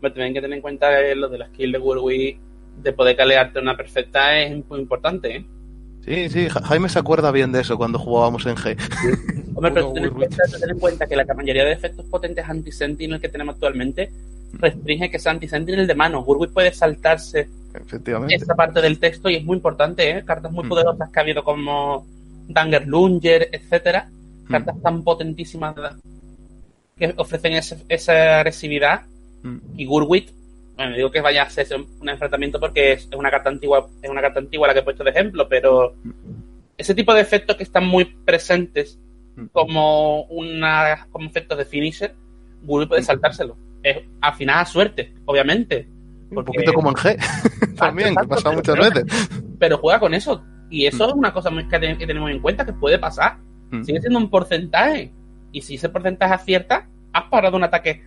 también 0.02 0.28
hay 0.28 0.34
que 0.34 0.42
tener 0.42 0.56
en 0.58 0.62
cuenta 0.62 0.88
que 1.02 1.16
lo 1.16 1.28
de 1.30 1.38
la 1.38 1.48
skill 1.48 1.72
de 1.72 1.80
Warwick 1.80 2.40
de 2.84 2.94
poder 2.94 3.16
calearte 3.16 3.60
una 3.60 3.76
perfecta 3.76 4.40
es 4.40 4.64
muy 4.70 4.80
importante, 4.80 5.36
¿eh? 5.38 5.46
sí, 6.06 6.30
sí, 6.30 6.48
Ja- 6.50 6.62
Jaime 6.62 6.88
se 6.90 7.00
acuerda 7.00 7.32
bien 7.32 7.52
de 7.52 7.62
eso 7.62 7.78
cuando 7.78 7.98
jugábamos 8.00 8.46
en 8.46 8.56
G. 8.56 8.78
Hombre, 9.56 9.72
pero 9.74 9.92
ten 9.94 10.06
en, 10.06 10.12
cuenta, 10.14 10.44
ten 10.60 10.70
en 10.70 10.78
cuenta 10.80 11.08
que 11.08 11.16
la 11.16 11.26
mayoría 11.36 11.66
de 11.66 11.72
efectos 11.74 12.06
potentes 12.06 12.48
anti-sentinel 12.48 13.20
que 13.20 13.28
tenemos 13.30 13.56
actualmente 13.56 14.12
restringe 14.54 15.10
que 15.12 15.20
sea 15.20 15.32
anti-sentinel 15.34 15.88
de 15.88 15.96
mano. 15.96 16.22
Warwick 16.22 16.52
puede 16.52 16.72
saltarse 16.74 17.48
Efectivamente. 17.74 18.36
esa 18.36 18.56
parte 18.56 18.82
del 18.82 19.00
texto 19.00 19.30
y 19.30 19.36
es 19.36 19.44
muy 19.44 19.56
importante, 19.58 20.10
¿eh? 20.10 20.24
Cartas 20.26 20.52
muy 20.52 20.66
Mm. 20.66 20.70
poderosas 20.70 21.10
que 21.10 21.20
ha 21.20 21.22
habido 21.24 21.44
como 21.44 22.06
Danger 22.48 22.88
Lunger, 22.88 23.50
etcétera. 23.52 24.10
Mm. 24.48 24.52
Cartas 24.52 24.82
tan 24.82 25.04
potentísimas 25.04 25.76
que 26.98 27.14
ofrecen 27.18 27.54
ese- 27.54 27.84
esa 27.90 28.38
agresividad 28.40 29.02
Mm. 29.44 29.58
y 29.78 29.86
Gurwit, 29.86 30.32
bueno, 30.76 30.96
digo 30.96 31.12
que 31.12 31.22
vaya 31.22 31.44
a 31.44 31.50
ser 31.50 31.68
un 32.00 32.10
enfrentamiento 32.10 32.60
porque 32.60 32.94
es 32.94 33.08
una 33.16 33.30
carta 33.30 33.50
antigua, 33.50 33.88
es 34.02 34.10
una 34.10 34.22
carta 34.22 34.40
antigua 34.40 34.68
la 34.68 34.74
que 34.74 34.80
he 34.80 34.84
puesto 34.84 35.04
de 35.04 35.10
ejemplo, 35.12 35.48
pero 35.50 35.94
ese 36.78 36.96
tipo 36.96 37.14
de 37.14 37.22
efectos 37.22 37.56
que 37.56 37.64
están 37.64 37.86
muy 37.86 38.06
presentes 38.06 38.98
como 39.52 40.24
una 40.24 41.08
como 41.12 41.28
efectos 41.28 41.58
de 41.60 41.66
finisher, 41.66 42.16
Gurwit 42.64 42.90
puede 42.90 43.04
saltárselo. 43.04 43.56
Es, 43.90 43.98
al 44.22 44.34
final 44.34 44.60
a 44.60 44.66
suerte, 44.66 45.14
obviamente. 45.26 45.88
Un 46.30 46.44
poquito 46.44 46.74
como 46.74 46.90
en 46.90 46.96
G, 46.96 47.76
también, 47.78 48.16
que 48.16 48.28
pasa 48.28 48.52
muchas 48.52 48.76
pero- 48.76 48.90
veces. 48.94 49.30
Pero 49.60 49.78
juega 49.78 50.00
con 50.00 50.14
eso. 50.14 50.44
Y 50.70 50.86
eso 50.86 51.06
Mm. 51.06 51.10
es 51.10 51.16
una 51.16 51.34
cosa 51.34 51.50
que, 51.70 51.80
ten- 51.80 51.98
que 51.98 52.06
tenemos 52.08 52.30
en 52.30 52.40
cuenta 52.42 52.66
que 52.66 52.74
puede 52.74 53.00
pasar. 53.00 53.38
Mm. 53.72 53.84
Sigue 53.84 54.02
siendo 54.02 54.20
un 54.20 54.30
porcentaje. 54.30 55.14
Y 55.54 55.62
si 55.62 55.76
ese 55.76 55.88
porcentaje 55.90 56.34
acierta, 56.34 56.88
has 57.14 57.24
parado 57.30 57.56
un 57.56 57.64
ataque 57.64 58.04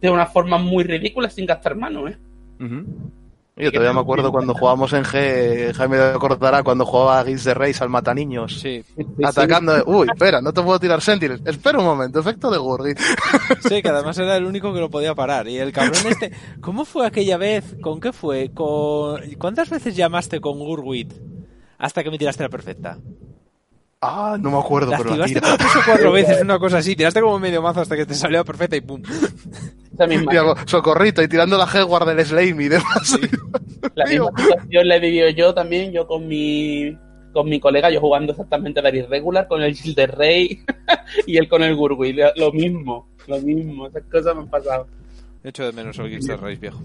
de 0.00 0.10
una 0.10 0.26
forma 0.26 0.56
muy 0.58 0.84
ridícula 0.84 1.28
sin 1.30 1.44
gastar 1.46 1.76
mano, 1.76 2.08
¿eh? 2.08 2.16
Yo 3.58 3.72
todavía 3.72 3.94
me 3.94 4.00
acuerdo 4.00 4.30
cuando 4.30 4.52
jugábamos 4.52 4.92
en 4.92 5.02
G, 5.02 5.72
Jaime 5.72 5.96
acordará 5.98 6.62
cuando 6.62 6.84
jugaba 6.84 7.18
a 7.18 7.24
Guild 7.24 7.42
de 7.42 7.54
Reis 7.54 7.80
al 7.80 7.88
Mataniños. 7.88 8.60
Sí, 8.60 8.84
Atacando, 9.24 9.82
uy, 9.86 10.08
espera, 10.12 10.42
no 10.42 10.52
te 10.52 10.60
puedo 10.60 10.78
tirar 10.78 11.00
Sentinels. 11.00 11.40
Espera 11.42 11.78
un 11.78 11.86
momento, 11.86 12.20
efecto 12.20 12.50
de 12.50 12.58
Gurgi. 12.58 12.92
sí, 13.66 13.80
que 13.80 13.88
además 13.88 14.18
era 14.18 14.36
el 14.36 14.44
único 14.44 14.74
que 14.74 14.80
lo 14.80 14.90
podía 14.90 15.14
parar. 15.14 15.48
Y 15.48 15.56
el 15.56 15.72
cabrón 15.72 15.94
este, 16.06 16.32
¿cómo 16.60 16.84
fue 16.84 17.06
aquella 17.06 17.38
vez? 17.38 17.76
¿Con 17.80 17.98
qué 17.98 18.12
fue? 18.12 18.50
¿Con... 18.52 19.22
¿Cuántas 19.38 19.70
veces 19.70 19.96
llamaste 19.96 20.38
con 20.38 20.58
Gurwit 20.58 21.14
hasta 21.78 22.04
que 22.04 22.10
me 22.10 22.18
tiraste 22.18 22.42
la 22.42 22.50
perfecta? 22.50 22.98
Ah, 24.00 24.36
no 24.38 24.50
me 24.50 24.58
acuerdo, 24.58 24.90
La 24.90 24.98
pero 24.98 25.16
la 25.16 25.24
tira. 25.24 25.40
tres 25.56 25.76
o 25.76 25.80
cuatro 25.84 26.12
veces, 26.12 26.40
una 26.42 26.58
cosa 26.58 26.78
así. 26.78 26.94
Tiraste 26.94 27.20
como 27.20 27.38
medio 27.38 27.62
mazo 27.62 27.80
hasta 27.80 27.96
que 27.96 28.04
te 28.04 28.14
salió 28.14 28.38
la 28.38 28.44
perfecta 28.44 28.76
y 28.76 28.80
pum. 28.82 29.02
Esa 29.92 30.06
misma, 30.06 30.32
socorrito 30.66 31.22
y 31.22 31.28
tirando 31.28 31.56
la 31.56 31.64
Headguard 31.66 32.06
del 32.06 32.24
Slame 32.24 32.64
y 32.64 32.68
demás. 32.68 33.18
la 33.94 34.04
misma 34.04 34.30
situación 34.36 34.88
la 34.88 34.96
he 34.96 35.00
vivido 35.00 35.28
yo 35.30 35.54
también, 35.54 35.92
yo 35.92 36.06
con 36.06 36.28
mi 36.28 36.96
con 37.32 37.48
mi 37.48 37.60
colega, 37.60 37.90
yo 37.90 38.00
jugando 38.00 38.32
exactamente 38.32 38.80
a 38.80 38.94
Irregular, 38.94 39.46
con 39.46 39.62
el 39.62 39.74
Shield 39.74 39.96
de 39.96 40.06
Rey 40.06 40.60
y 41.26 41.36
él 41.36 41.48
con 41.48 41.62
el 41.62 41.74
Gurgui. 41.76 42.14
Lo 42.36 42.52
mismo, 42.52 43.08
lo 43.26 43.38
mismo. 43.40 43.88
Esas 43.88 44.04
cosas 44.04 44.34
me 44.34 44.42
han 44.42 44.48
pasado. 44.48 44.86
Echo 45.44 45.64
de 45.64 45.72
menos 45.72 45.98
el 45.98 46.08
Gilster 46.08 46.40
Race 46.40 46.56
viejo. 46.56 46.80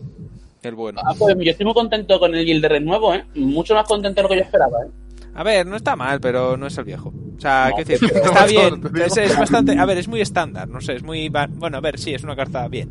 El 0.61 0.75
bueno. 0.75 1.01
Ah, 1.05 1.13
pues 1.17 1.35
yo 1.39 1.51
estoy 1.51 1.65
muy 1.65 1.73
contento 1.73 2.19
con 2.19 2.35
el 2.35 2.45
Guild 2.45 2.61
de 2.61 2.69
Red 2.69 2.81
nuevo, 2.81 3.13
¿eh? 3.15 3.23
Mucho 3.35 3.73
más 3.73 3.87
contento 3.87 4.17
de 4.17 4.23
lo 4.23 4.29
que 4.29 4.35
yo 4.35 4.41
esperaba, 4.41 4.77
¿eh? 4.85 4.89
A 5.33 5.43
ver, 5.43 5.65
no 5.65 5.75
está 5.77 5.95
mal, 5.95 6.19
pero 6.19 6.57
no 6.57 6.67
es 6.67 6.77
el 6.77 6.83
viejo. 6.85 7.13
O 7.37 7.39
sea, 7.39 7.69
No, 7.71 7.77
decir, 7.83 7.99
está 8.13 8.45
bien. 8.47 8.81
Es, 9.05 9.17
es 9.17 9.37
bastante. 9.37 9.77
A 9.77 9.85
ver, 9.85 9.97
es 9.97 10.07
muy 10.07 10.21
estándar. 10.21 10.67
No 10.67 10.81
sé, 10.81 10.95
es 10.95 11.03
muy. 11.03 11.29
va- 11.29 11.47
Bueno, 11.49 11.77
a 11.77 11.81
ver, 11.81 11.97
sí, 11.97 12.13
es 12.13 12.23
una 12.23 12.35
carta 12.35 12.67
bien. 12.67 12.89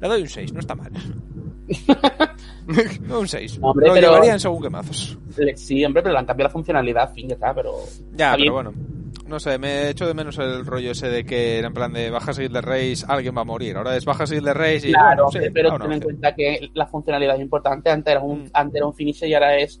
Le 0.00 0.08
doy 0.08 0.22
un 0.22 0.28
6, 0.28 0.52
no 0.52 0.60
está 0.60 0.74
mal. 0.74 0.90
No, 3.06 3.20
un 3.20 3.28
6. 3.28 3.58
Hombre, 3.60 3.88
Lo 3.88 3.94
pero- 3.94 4.08
llevarían 4.08 4.40
según 4.40 4.62
qué 4.62 4.70
mazos. 4.70 5.18
Sí, 5.56 5.84
hombre, 5.84 6.02
pero 6.02 6.14
le 6.14 6.18
han 6.20 6.26
cambiado 6.26 6.48
la 6.48 6.52
funcionalidad, 6.52 7.12
fin, 7.12 7.28
ya 7.28 7.34
está, 7.34 7.54
pero... 7.54 7.72
Ya, 8.14 8.26
está 8.34 8.36
pero 8.36 8.36
bien. 8.38 8.52
bueno. 8.52 8.72
No 9.26 9.38
sé, 9.38 9.58
me 9.58 9.90
echo 9.90 10.06
de 10.06 10.14
menos 10.14 10.38
el 10.38 10.64
rollo 10.66 10.90
ese 10.90 11.08
de 11.08 11.24
que 11.24 11.58
era 11.58 11.68
en 11.68 11.74
plan 11.74 11.92
de 11.92 12.10
baja 12.10 12.32
seguir 12.34 12.50
de 12.52 12.60
Reis, 12.60 13.04
alguien 13.08 13.34
va 13.36 13.40
a 13.42 13.44
morir. 13.44 13.76
Ahora 13.76 13.96
es 13.96 14.04
baja 14.04 14.26
seguir 14.26 14.42
de 14.44 14.52
Reis 14.54 14.84
y. 14.84 14.92
Claro, 14.92 15.26
bueno, 15.30 15.44
sí, 15.46 15.50
pero 15.52 15.70
ahora 15.72 15.84
ten 15.84 15.92
en 15.94 16.00
cuenta 16.00 16.34
que 16.34 16.70
la 16.74 16.86
funcionalidad 16.86 17.36
es 17.36 17.40
importante. 17.42 17.90
Antes 17.90 18.12
era 18.12 18.20
un, 18.20 18.44
Mm. 18.44 18.50
antes 18.52 18.76
era 18.76 18.86
un 18.86 18.94
finisher 18.94 19.28
y 19.28 19.34
ahora 19.34 19.56
es 19.56 19.80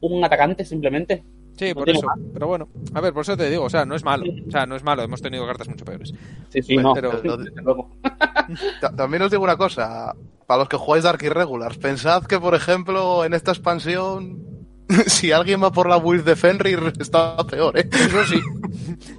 un 0.00 0.24
atacante 0.24 0.64
simplemente. 0.64 1.24
Sí, 1.56 1.68
no 1.68 1.74
por 1.74 1.90
eso. 1.90 2.06
Pero 2.32 2.46
bueno, 2.48 2.68
a 2.94 3.00
ver, 3.00 3.12
por 3.12 3.22
eso 3.22 3.36
te 3.36 3.48
digo, 3.48 3.64
o 3.64 3.70
sea, 3.70 3.84
no 3.84 3.94
es 3.94 4.04
malo. 4.04 4.24
O 4.46 4.50
sea, 4.50 4.66
no 4.66 4.74
es 4.76 4.82
malo, 4.82 5.02
hemos 5.02 5.22
tenido 5.22 5.46
cartas 5.46 5.68
mucho 5.68 5.84
peores. 5.84 6.12
Sí, 6.48 6.62
sí, 6.62 6.74
Bueno, 6.74 6.88
no. 6.90 6.94
pero- 6.94 7.36
desde 7.36 7.62
luego. 7.62 7.90
Ta- 8.80 8.94
También 8.94 9.22
os 9.22 9.30
digo 9.30 9.44
una 9.44 9.56
cosa, 9.56 10.14
para 10.46 10.58
los 10.60 10.68
que 10.68 10.76
jugáis 10.76 11.04
Dark 11.04 11.22
Irregulars, 11.22 11.78
pensad 11.78 12.24
que, 12.24 12.38
por 12.40 12.54
ejemplo, 12.54 13.24
en 13.24 13.34
esta 13.34 13.52
expansión, 13.52 14.38
si 15.06 15.32
alguien 15.32 15.62
va 15.62 15.70
por 15.70 15.88
la 15.88 15.98
build 15.98 16.24
de 16.24 16.36
Fenrir, 16.36 16.92
está 17.00 17.36
peor, 17.46 17.78
¿eh? 17.78 17.88
Eso 17.90 18.24
sí. 18.24 18.40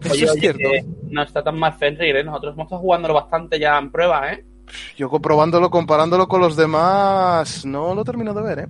Eso 0.03 0.13
Oye, 0.13 0.23
es 0.25 0.31
oye, 0.31 0.39
cierto. 0.41 0.59
que 0.59 0.85
no 1.09 1.23
está 1.23 1.41
tan 1.41 1.57
mal 1.57 1.73
Fenrir, 1.73 2.17
¿eh? 2.17 2.23
Nosotros 2.23 2.53
hemos 2.53 2.65
estado 2.65 2.81
jugándolo 2.81 3.13
bastante 3.13 3.57
ya 3.59 3.77
en 3.77 3.91
prueba, 3.91 4.31
¿eh? 4.33 4.43
Yo 4.97 5.09
comprobándolo, 5.09 5.69
comparándolo 5.69 6.27
con 6.27 6.41
los 6.41 6.55
demás, 6.55 7.65
no 7.65 7.93
lo 7.95 8.03
termino 8.03 8.33
de 8.33 8.41
ver, 8.43 8.59
¿eh? 8.59 8.67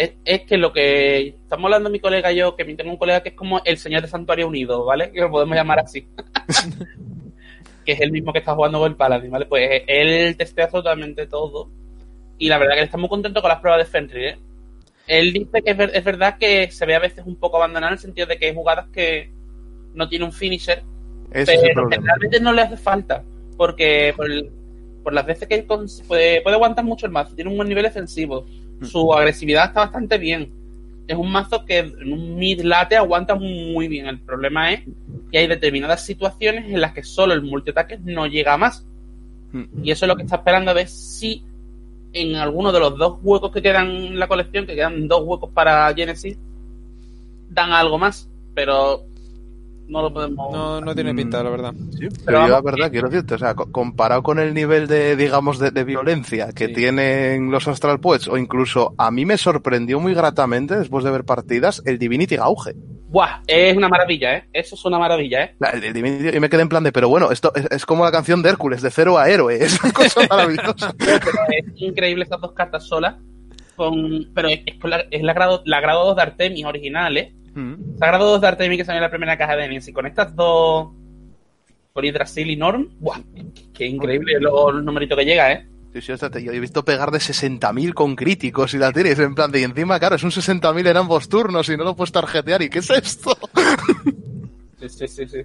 Es, 0.00 0.12
es 0.24 0.40
que 0.42 0.56
lo 0.56 0.72
que 0.72 1.28
estamos 1.28 1.64
hablando 1.66 1.90
mi 1.90 2.00
colega 2.00 2.32
y 2.32 2.36
yo, 2.36 2.56
que 2.56 2.64
tengo 2.64 2.90
un 2.90 2.96
colega 2.96 3.22
que 3.22 3.30
es 3.30 3.34
como 3.34 3.60
el 3.64 3.76
señor 3.76 4.00
de 4.00 4.08
Santuario 4.08 4.48
Unido, 4.48 4.84
¿vale? 4.86 5.10
Que 5.12 5.20
lo 5.20 5.30
podemos 5.30 5.54
llamar 5.54 5.80
así. 5.80 6.06
que 7.84 7.92
es 7.92 8.00
el 8.00 8.12
mismo 8.12 8.32
que 8.32 8.38
está 8.38 8.54
jugando 8.54 8.78
con 8.78 8.90
el 8.90 8.96
Paladin, 8.96 9.30
¿vale? 9.30 9.46
Pues 9.46 9.82
él 9.86 10.36
testea 10.36 10.68
totalmente 10.68 11.26
todo. 11.26 11.68
Y 12.38 12.48
la 12.48 12.58
verdad 12.58 12.74
que 12.76 12.82
está 12.82 12.96
muy 12.96 13.08
contento 13.08 13.42
con 13.42 13.50
las 13.50 13.60
pruebas 13.60 13.80
de 13.84 13.90
Fenrir, 13.90 14.24
¿eh? 14.24 14.38
Él 15.06 15.32
dice 15.32 15.60
que 15.62 15.70
es, 15.72 15.76
ver- 15.76 15.90
es 15.92 16.04
verdad 16.04 16.38
que 16.38 16.70
se 16.70 16.86
ve 16.86 16.94
a 16.94 16.98
veces 17.00 17.24
un 17.26 17.36
poco 17.36 17.56
abandonado 17.56 17.88
en 17.92 17.94
el 17.94 17.98
sentido 17.98 18.26
de 18.26 18.38
que 18.38 18.46
hay 18.46 18.54
jugadas 18.54 18.86
que 18.92 19.30
no 19.94 20.08
tiene 20.08 20.24
un 20.24 20.32
finisher, 20.32 20.82
Ese 21.32 21.54
es 21.54 21.60
pero 21.62 21.74
problema. 21.74 22.04
realmente 22.06 22.40
no 22.40 22.52
le 22.52 22.62
hace 22.62 22.76
falta. 22.76 23.22
Porque 23.56 24.14
por, 24.16 24.30
el- 24.30 24.50
por 25.02 25.12
las 25.12 25.26
veces 25.26 25.46
que 25.48 25.62
puede, 26.08 26.40
puede 26.40 26.56
aguantar 26.56 26.84
mucho 26.84 27.04
el 27.06 27.12
mazo, 27.12 27.34
tiene 27.34 27.50
un 27.50 27.56
buen 27.56 27.68
nivel 27.68 27.84
defensivo. 27.84 28.46
Su 28.82 29.12
agresividad 29.12 29.66
está 29.66 29.80
bastante 29.80 30.18
bien. 30.18 30.52
Es 31.06 31.16
un 31.16 31.30
mazo 31.30 31.64
que 31.64 31.78
en 31.78 32.12
un 32.12 32.36
mid 32.36 32.60
late 32.60 32.96
aguanta 32.96 33.34
muy 33.34 33.88
bien. 33.88 34.06
El 34.06 34.20
problema 34.20 34.72
es 34.72 34.82
que 35.30 35.38
hay 35.38 35.46
determinadas 35.46 36.04
situaciones 36.04 36.66
en 36.66 36.80
las 36.80 36.92
que 36.92 37.02
solo 37.02 37.34
el 37.34 37.42
multiataque 37.42 37.98
no 38.02 38.26
llega 38.26 38.54
a 38.54 38.58
más. 38.58 38.86
Mm. 39.52 39.64
Y 39.82 39.90
eso 39.90 40.04
es 40.04 40.08
lo 40.08 40.16
que 40.16 40.22
está 40.22 40.36
esperando 40.36 40.70
a 40.70 40.74
ver 40.74 40.88
si 40.88 41.42
en 42.12 42.36
alguno 42.36 42.72
de 42.72 42.80
los 42.80 42.96
dos 42.96 43.18
huecos 43.22 43.52
que 43.52 43.62
quedan 43.62 43.90
en 43.90 44.18
la 44.18 44.28
colección, 44.28 44.66
que 44.66 44.74
quedan 44.74 45.08
dos 45.08 45.22
huecos 45.24 45.50
para 45.52 45.92
Genesis, 45.94 46.38
dan 47.48 47.72
algo 47.72 47.98
más. 47.98 48.28
Pero 48.54 49.04
no 49.90 50.02
lo 50.02 50.12
podemos. 50.14 50.50
No, 50.52 50.80
no 50.80 50.94
tiene 50.94 51.14
pinta, 51.14 51.42
la 51.42 51.50
verdad. 51.50 51.74
Sí, 51.90 52.08
Pero 52.08 52.10
pero 52.24 52.42
yo 52.42 52.48
la 52.48 52.60
verdad 52.62 52.90
quiero 52.90 53.08
decirte, 53.08 53.34
o 53.34 53.38
sea, 53.38 53.54
co- 53.54 53.70
comparado 53.70 54.22
con 54.22 54.38
el 54.38 54.54
nivel 54.54 54.86
de, 54.86 55.16
digamos, 55.16 55.58
de, 55.58 55.70
de 55.70 55.84
violencia 55.84 56.52
que 56.52 56.68
Sí. 56.68 56.72
tienen 56.74 57.50
los 57.50 57.66
Astral 57.68 58.00
Poets, 58.00 58.28
o 58.28 58.36
incluso 58.36 58.94
a 58.98 59.10
mí 59.10 59.24
me 59.26 59.36
sorprendió 59.36 60.00
muy 60.00 60.14
gratamente, 60.14 60.78
después 60.78 61.04
de 61.04 61.10
ver 61.10 61.24
partidas, 61.24 61.82
el 61.84 61.98
Divinity 61.98 62.36
Gauge. 62.36 62.74
¡Buah! 63.08 63.40
Es 63.46 63.76
una 63.76 63.88
maravilla, 63.88 64.36
¿eh? 64.36 64.44
Eso 64.52 64.76
es 64.76 64.84
una 64.84 64.98
maravilla, 64.98 65.42
¿eh? 65.44 65.56
La- 65.58 65.70
el, 65.70 65.82
el 65.82 65.92
Divinity, 65.92 66.36
y 66.36 66.40
me 66.40 66.48
quedé 66.48 66.62
en 66.62 66.68
plan 66.68 66.84
de, 66.84 66.92
pero 66.92 67.08
bueno, 67.08 67.32
esto 67.32 67.52
es, 67.54 67.66
es 67.70 67.84
como 67.86 68.04
la 68.04 68.12
canción 68.12 68.40
de 68.42 68.50
Hércules, 68.50 68.82
de 68.82 68.90
cero 68.90 69.18
a 69.18 69.28
héroe, 69.28 69.56
es 69.64 69.82
una 69.82 69.92
cosa 69.92 70.20
maravillosa. 70.30 70.94
Pero 70.96 71.18
es 71.50 71.64
increíble 71.82 72.22
estas 72.24 72.40
dos 72.40 72.52
cartas 72.52 72.86
solas. 72.86 73.16
Con, 73.76 74.28
pero 74.34 74.48
es, 74.48 74.60
la, 74.84 75.04
es 75.10 75.22
la 75.22 75.32
grado, 75.32 75.62
la 75.64 75.80
grado 75.80 76.04
2 76.04 76.16
de 76.16 76.22
Artemis 76.22 76.64
original, 76.66 77.16
¿eh? 77.16 77.32
Mm. 77.54 77.98
La 78.00 78.06
grado 78.08 78.30
2 78.32 78.40
de 78.40 78.46
Artemis 78.48 78.78
que 78.78 78.84
salió 78.84 78.98
en 78.98 79.02
la 79.02 79.10
primera 79.10 79.36
caja 79.36 79.56
de 79.56 79.62
Nemesis. 79.62 79.92
Con 79.94 80.06
estas 80.06 80.34
dos, 80.34 80.88
con 81.92 82.04
y 82.04 82.56
Norm, 82.56 82.88
¡buah! 83.00 83.20
Qué 83.74 83.86
increíble 83.86 84.38
los, 84.40 84.74
los 84.74 84.84
numeritos 84.84 85.18
que 85.18 85.24
llega, 85.24 85.52
¿eh? 85.52 85.66
Sí, 85.92 86.00
sí, 86.02 86.12
te- 86.30 86.44
yo 86.44 86.52
he 86.52 86.60
visto 86.60 86.84
pegar 86.84 87.10
de 87.10 87.18
60.000 87.18 87.92
con 87.94 88.14
críticos 88.14 88.72
y 88.74 88.78
la 88.78 88.92
tienes 88.92 89.18
en 89.18 89.34
plan 89.34 89.50
de, 89.50 89.60
y 89.60 89.64
encima, 89.64 89.98
claro, 89.98 90.14
es 90.14 90.22
un 90.22 90.30
60.000 90.30 90.86
en 90.88 90.96
ambos 90.96 91.28
turnos 91.28 91.68
y 91.68 91.76
no 91.76 91.82
lo 91.82 91.96
puedes 91.96 92.12
tarjetear, 92.12 92.62
¿y 92.62 92.70
qué 92.70 92.78
es 92.78 92.90
esto? 92.90 93.36
Sí, 94.78 94.88
sí, 94.88 95.08
sí. 95.08 95.26
sí. 95.28 95.38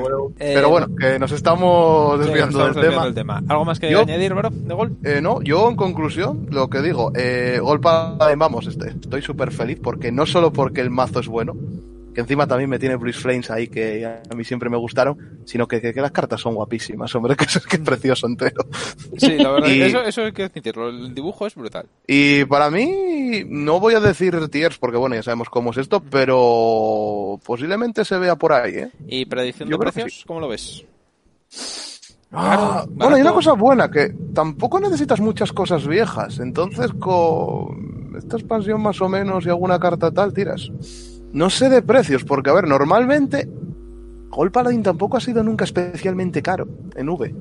Bueno, 0.00 0.28
Eh, 0.38 0.52
Pero 0.54 0.68
bueno, 0.70 0.86
que 0.98 1.18
nos 1.18 1.32
estamos 1.32 2.14
sí, 2.20 2.24
desviando 2.26 2.58
estamos 2.58 2.74
del 2.76 2.84
desviando 2.84 3.14
tema. 3.14 3.36
del 3.36 3.42
tema. 3.42 3.52
¿Algo 3.52 3.64
más 3.64 3.80
que 3.80 3.90
Yo- 3.90 4.00
añadir, 4.00 4.32
bro, 4.34 4.48
de 4.50 4.74
gol? 4.74 4.96
Eh, 5.04 5.20
no, 5.22 5.42
yo 5.42 5.68
en 5.68 5.76
conclusión, 5.76 6.46
lo 6.50 6.70
que 6.70 6.82
digo, 6.82 7.12
eh, 7.16 7.58
Gol 7.60 7.80
Paladin, 7.80 8.38
vamos, 8.38 8.66
este, 8.68 8.90
estoy 8.90 9.22
súper 9.22 9.50
feliz 9.50 9.78
porque 9.82 10.12
no 10.12 10.24
solo 10.26 10.52
porque 10.52 10.80
el 10.80 10.90
mazo 10.90 11.20
es 11.20 11.26
bueno, 11.28 11.54
que 12.14 12.20
encima 12.20 12.46
también 12.46 12.68
me 12.70 12.78
tiene 12.78 12.96
Bruce 12.96 13.18
Flames 13.20 13.50
ahí 13.50 13.68
que 13.68 14.04
a 14.06 14.34
mí 14.34 14.44
siempre 14.44 14.68
me 14.68 14.76
gustaron, 14.76 15.16
sino 15.44 15.66
que, 15.66 15.80
que- 15.80 15.94
que 15.94 16.00
las 16.00 16.10
cartas 16.12 16.40
son 16.40 16.54
guapísimas, 16.54 17.14
hombre, 17.14 17.34
que 17.36 17.44
es 17.44 17.58
que 17.66 17.76
es 17.76 17.82
precioso 17.82 18.26
entero. 18.26 18.64
Sí, 19.16 19.36
la 19.38 19.50
verdad, 19.52 19.68
Y- 19.68 19.82
eso, 19.82 20.02
eso 20.02 20.22
hay 20.22 20.32
que 20.32 20.44
admitirlo. 20.44 20.88
El 20.88 21.14
dibujo 21.14 21.46
es 21.46 21.54
brutal. 21.54 21.86
Y 22.06 22.44
para 22.44 22.70
mí, 22.70 23.44
no 23.46 23.80
voy 23.80 23.94
a 23.94 24.00
decir 24.00 24.36
tiers 24.48 24.78
porque 24.78 24.96
bueno, 24.98 25.14
ya 25.14 25.22
sabemos 25.22 25.48
cómo 25.48 25.70
es 25.70 25.78
esto, 25.78 26.00
pero 26.00 27.40
posiblemente 27.44 28.04
se 28.04 28.18
vea 28.18 28.36
por 28.36 28.52
ahí, 28.52 28.74
¿eh? 28.74 28.90
¿Y 29.08 29.24
predicción 29.26 29.68
de 29.68 29.78
precios? 29.78 30.24
¿Cómo 30.26 30.40
lo 30.40 30.48
ves? 30.48 30.84
Ah, 32.34 32.86
bueno, 32.88 33.14
hay 33.16 33.20
una 33.22 33.32
cosa 33.34 33.52
buena, 33.52 33.90
que 33.90 34.14
tampoco 34.34 34.80
necesitas 34.80 35.20
muchas 35.20 35.52
cosas 35.52 35.86
viejas. 35.86 36.38
Entonces, 36.40 36.90
con 36.98 38.14
esta 38.16 38.36
expansión 38.38 38.80
más 38.80 39.00
o 39.02 39.08
menos 39.08 39.44
y 39.44 39.50
alguna 39.50 39.78
carta 39.78 40.10
tal, 40.10 40.32
tiras. 40.32 40.70
No 41.32 41.50
sé 41.50 41.68
de 41.68 41.82
precios, 41.82 42.24
porque 42.24 42.50
a 42.50 42.54
ver, 42.54 42.68
normalmente 42.68 43.48
Gold 44.30 44.52
Paladin 44.52 44.82
tampoco 44.82 45.16
ha 45.16 45.20
sido 45.20 45.42
nunca 45.42 45.64
especialmente 45.64 46.42
caro 46.42 46.66
en 46.94 47.08
V. 47.08 47.34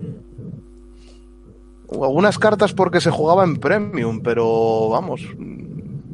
Algunas 1.92 2.40
cartas 2.40 2.74
porque 2.74 3.02
se 3.02 3.12
jugaba 3.12 3.44
en 3.44 3.58
Premium, 3.58 4.22
pero 4.22 4.90
vamos, 4.90 5.22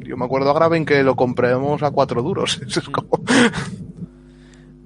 yo 0.08 0.16
me 0.16 0.24
acuerdo 0.24 0.50
a 0.50 0.54
Graven 0.54 0.84
que 0.84 1.02
lo 1.02 1.14
compramos 1.14 1.82
a 1.82 1.90
cuatro 1.90 2.22
duros. 2.22 2.60
Eso 2.66 2.80
es 2.80 2.88
como... 2.88 3.08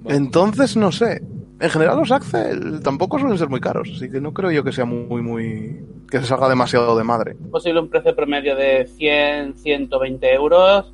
Bueno. 0.02 0.18
Entonces, 0.18 0.76
no 0.76 0.90
sé. 0.90 1.22
En 1.60 1.70
general 1.70 1.96
los 1.96 2.10
Axel 2.10 2.80
tampoco 2.82 3.20
suelen 3.20 3.38
ser 3.38 3.48
muy 3.48 3.60
caros, 3.60 3.88
así 3.94 4.10
que 4.10 4.20
no 4.20 4.34
creo 4.34 4.50
yo 4.50 4.64
que 4.64 4.72
sea 4.72 4.84
muy, 4.84 5.22
muy... 5.22 5.80
que 6.10 6.18
se 6.18 6.26
salga 6.26 6.48
demasiado 6.48 6.98
de 6.98 7.04
madre. 7.04 7.36
posible 7.52 7.78
un 7.78 7.88
precio 7.88 8.16
promedio 8.16 8.56
de 8.56 8.84
100, 8.84 9.58
120 9.58 10.34
euros, 10.34 10.92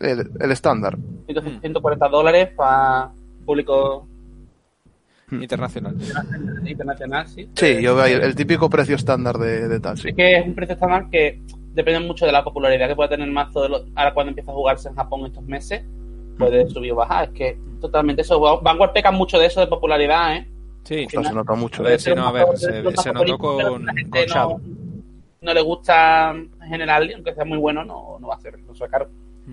El, 0.00 0.50
estándar. 0.50 0.96
100, 1.26 1.60
140 1.60 2.08
dólares 2.08 2.48
para 2.56 3.10
público 3.44 4.06
Internacional. 5.30 5.94
internacional, 6.66 7.28
sí. 7.28 7.48
Sí, 7.54 7.80
yo 7.80 7.94
veo 7.94 8.04
ahí 8.04 8.12
el, 8.14 8.22
el 8.22 8.34
típico 8.34 8.68
precio 8.68 8.96
estándar 8.96 9.38
de, 9.38 9.68
de 9.68 9.78
tal, 9.80 9.96
sí. 9.96 10.08
Es 10.08 10.16
que 10.16 10.38
es 10.38 10.44
un 10.46 10.54
precio 10.56 10.74
estándar 10.74 11.08
que 11.08 11.40
depende 11.72 12.00
mucho 12.00 12.26
de 12.26 12.32
la 12.32 12.42
popularidad 12.42 12.88
que 12.88 12.96
pueda 12.96 13.10
tener 13.10 13.28
el 13.28 13.32
mazo. 13.34 13.62
De 13.62 13.68
lo- 13.68 13.84
ahora, 13.94 14.12
cuando 14.12 14.30
empieza 14.30 14.50
a 14.50 14.54
jugarse 14.54 14.88
en 14.88 14.96
Japón 14.96 15.24
estos 15.26 15.44
meses, 15.44 15.84
puede 16.36 16.68
subir 16.68 16.90
o 16.92 16.96
bajar. 16.96 17.28
Es 17.28 17.30
que 17.30 17.58
totalmente 17.80 18.22
eso. 18.22 18.40
Vanguard 18.60 18.92
peca 18.92 19.12
mucho 19.12 19.38
de 19.38 19.46
eso 19.46 19.60
de 19.60 19.68
popularidad, 19.68 20.34
¿eh? 20.36 20.48
Sí. 20.82 21.04
Ostras, 21.06 21.28
se 21.28 21.32
nota 21.34 21.54
mucho. 21.54 21.82
A 21.82 21.84
ver, 21.84 21.94
¿eh? 21.94 21.98
sí, 22.00 22.10
no, 22.16 22.26
a 22.26 22.32
ver, 22.32 22.46
Los 22.50 22.60
se- 23.02 23.12
notó 23.12 23.38
con- 23.38 23.86
con 24.08 24.20
Shadow. 24.26 24.58
no, 24.58 25.02
no 25.42 25.54
le 25.54 25.60
gusta 25.60 26.30
en 26.32 26.50
general, 26.68 27.08
aunque 27.14 27.34
sea 27.34 27.44
muy 27.44 27.58
bueno, 27.58 27.84
no, 27.84 28.18
no 28.18 28.26
va 28.26 28.34
a 28.34 28.40
ser, 28.40 28.58
no 28.58 28.74
sea 28.74 28.88
caro. 28.88 29.08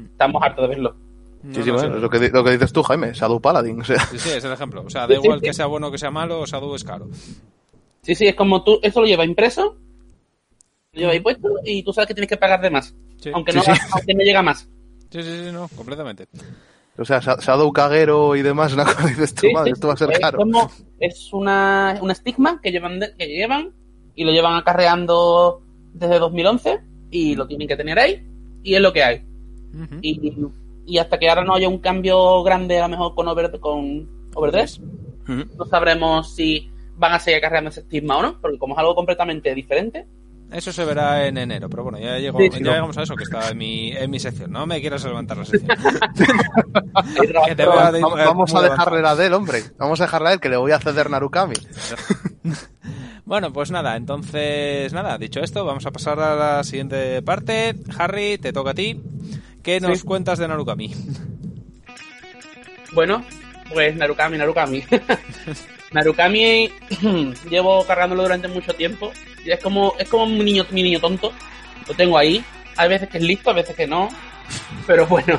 Estamos 0.05 0.41
hartos 0.43 0.63
de 0.63 0.67
verlo. 0.69 0.95
Sí, 1.41 1.47
No, 1.47 1.53
sí, 1.53 1.59
no, 1.71 1.73
bueno, 1.73 1.89
sí. 1.89 1.95
es 1.95 2.01
lo 2.01 2.09
que, 2.09 2.29
lo 2.29 2.43
que 2.43 2.51
dices 2.51 2.73
tú, 2.73 2.83
Jaime, 2.83 3.13
Shadow 3.13 3.39
Paladin, 3.39 3.81
o 3.81 3.83
sea... 3.83 3.99
Sí, 3.99 4.17
sí, 4.19 4.29
es 4.31 4.43
el 4.43 4.51
ejemplo. 4.51 4.83
O 4.85 4.89
sea, 4.89 5.07
da 5.07 5.15
sí, 5.15 5.21
igual 5.23 5.39
sí. 5.39 5.45
que 5.45 5.53
sea 5.53 5.65
bueno 5.67 5.87
o 5.87 5.91
que 5.91 5.97
sea 5.97 6.11
malo, 6.11 6.45
Shadow 6.45 6.73
es 6.75 6.83
caro. 6.83 7.07
Sí, 8.01 8.15
sí, 8.15 8.25
es 8.27 8.35
como 8.35 8.63
tú, 8.63 8.79
eso 8.81 9.01
lo 9.01 9.07
lleva 9.07 9.23
impreso, 9.25 9.75
lo 10.93 10.99
lleva 10.99 11.11
ahí 11.11 11.19
puesto 11.19 11.49
y 11.63 11.83
tú 11.83 11.93
sabes 11.93 12.07
que 12.07 12.13
tienes 12.13 12.29
que 12.29 12.37
pagar 12.37 12.61
de 12.61 12.69
más. 12.69 12.95
Sí, 13.17 13.29
Aunque, 13.33 13.53
no, 13.53 13.61
sí. 13.63 13.71
aunque 13.93 14.13
no 14.13 14.23
llega 14.23 14.41
más. 14.41 14.67
sí, 15.11 15.23
sí, 15.23 15.43
sí, 15.45 15.51
no, 15.51 15.67
completamente. 15.75 16.27
O 16.99 17.05
sea, 17.05 17.19
Sha- 17.19 17.37
Shadow 17.39 17.71
Caguero 17.71 18.35
y 18.35 18.41
demás, 18.41 18.73
una 18.73 18.83
cosa 18.85 19.05
dices 19.07 19.33
tú, 19.35 19.41
Sí, 19.47 19.53
madre, 19.53 19.67
sí, 19.69 19.73
esto 19.73 19.87
va 19.87 19.93
a 19.93 19.97
ser 19.97 20.11
es 20.11 20.19
caro. 20.19 20.37
como- 20.39 20.71
es 20.99 21.31
una, 21.33 21.97
un 22.01 22.09
estigma 22.11 22.59
que 22.61 22.71
llevan, 22.71 22.99
de- 22.99 23.13
que 23.15 23.27
llevan 23.27 23.71
y 24.15 24.23
lo 24.23 24.31
llevan 24.31 24.55
acarreando 24.55 25.61
desde 25.93 26.17
2011 26.19 26.79
y 27.11 27.35
lo 27.35 27.47
tienen 27.47 27.67
que 27.67 27.75
tener 27.77 27.99
ahí 27.99 28.25
y 28.63 28.73
es 28.75 28.81
lo 28.81 28.91
que 28.93 29.03
hay. 29.03 29.21
Y, 30.01 30.34
y 30.86 30.97
hasta 30.97 31.18
que 31.20 31.30
ahora 31.30 31.43
no 31.43 31.53
haya 31.55 31.68
un 31.70 31.80
cambio 31.80 32.41
grande 32.43 32.80
a 32.80 32.84
lo 32.88 32.89
mejor 32.89 33.13
con, 33.15 33.28
over, 33.28 33.59
con 33.59 34.07
Overdress, 34.36 34.80
no 35.28 35.65
sabremos 35.70 36.34
si 36.34 36.70
van 36.95 37.13
a 37.13 37.20
seguir 37.20 37.38
acarreando 37.39 37.70
ese 37.70 37.82
estigma 37.82 38.18
o 38.18 38.22
no, 38.22 38.39
porque 38.41 38.57
como 38.57 38.74
es 38.74 38.80
algo 38.80 38.95
completamente 38.95 39.53
diferente, 39.53 40.07
Eso 40.51 40.72
se 40.72 40.86
verá 40.86 41.28
en 41.28 41.38
enero, 41.38 41.70
pero 41.70 41.84
bueno, 41.84 41.99
ya, 41.99 42.18
llego, 42.18 42.39
Sí, 42.39 42.49
ya 42.51 42.59
no. 42.59 42.70
llegamos 42.72 42.97
a 42.97 43.03
eso, 43.03 43.15
que 43.15 43.24
está 43.26 43.49
en 43.49 43.57
mi, 43.57 43.91
en 43.91 44.09
mi 44.09 44.18
sección. 44.20 44.49
No 44.49 44.65
me 44.65 44.80
quieras 44.80 45.03
levantar 45.03 45.38
la 45.38 45.43
sección. 45.45 45.70
Hay 46.95 47.28
Que 47.49 47.55
te 47.55 47.63
veo 47.65 47.91
de- 47.91 47.99
Vamos, 48.01 48.18
vamos 48.18 48.55
a 48.55 48.61
dejarle 48.61 49.01
la 49.01 49.15
de 49.18 49.26
él, 49.28 49.34
hombre. 49.34 49.61
Vamos 49.78 49.99
a 49.99 50.05
dejarle 50.05 50.30
a 50.30 50.34
él, 50.34 50.39
que 50.39 50.47
le 50.49 50.55
voy 50.57 50.72
a 50.72 50.80
ceder 50.80 51.09
Narukami. 51.09 51.55
Bueno, 53.26 53.51
pues 53.51 53.72
nada, 53.72 53.97
entonces 53.97 54.93
nada, 54.93 55.18
dicho 55.18 55.41
esto, 55.41 55.65
vamos 55.65 55.86
a 55.86 55.91
pasar 55.91 56.18
a 56.22 56.36
la 56.36 56.63
siguiente 56.63 57.22
parte. 57.22 57.76
Harry, 57.97 58.38
te 58.38 58.53
toca 58.53 58.72
a 58.72 58.74
ti. 58.74 59.01
¿Qué 59.68 59.82
nos 59.82 59.99
Sí. 59.99 60.05
cuentas 60.05 60.39
de 60.39 60.47
Narukami? 60.47 60.95
Bueno, 62.93 63.22
pues 63.74 63.93
Narukami, 63.97 64.38
Narukami. 64.38 64.82
Narukami 65.91 66.72
llevo 67.49 67.86
cargándolo 67.86 68.24
durante 68.24 68.47
mucho 68.47 68.74
tiempo. 68.74 69.11
Y 69.43 69.51
es 69.51 69.59
como, 69.61 69.93
es 69.99 70.07
como 70.07 70.26
mi 70.26 70.39
niño, 70.45 70.65
mi 70.72 70.84
niño 70.84 71.01
tonto. 71.01 71.34
Lo 71.86 71.93
tengo 71.95 72.18
ahí. 72.18 72.41
Hay 72.78 72.88
veces 72.88 73.09
que 73.09 73.18
es 73.18 73.24
listo, 73.26 73.49
a 73.49 73.53
veces 73.55 73.76
que 73.76 73.86
no. 73.86 74.07
Pero 74.86 75.05
bueno. 75.05 75.38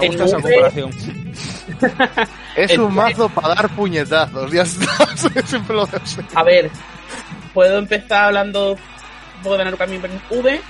Me 0.00 0.08
gusta 0.08 0.24
esa 0.24 0.40
comparación. 0.40 0.90
Es 2.56 2.76
un 2.76 2.92
mazo 2.92 3.28
para 3.28 3.54
dar 3.54 3.68
puñetazos, 3.76 4.50
ya 4.50 4.62
está. 4.62 5.16
Siempre 5.46 5.76
lo 5.76 5.86
sé. 5.86 6.00
A 6.34 6.42
ver, 6.42 6.68
puedo 7.54 7.78
empezar 7.78 8.24
hablando 8.24 8.72
un 8.72 9.42
poco 9.44 9.56
de 9.56 9.66
Narukami 9.66 9.94
en 9.94 10.20
V. 10.30 10.60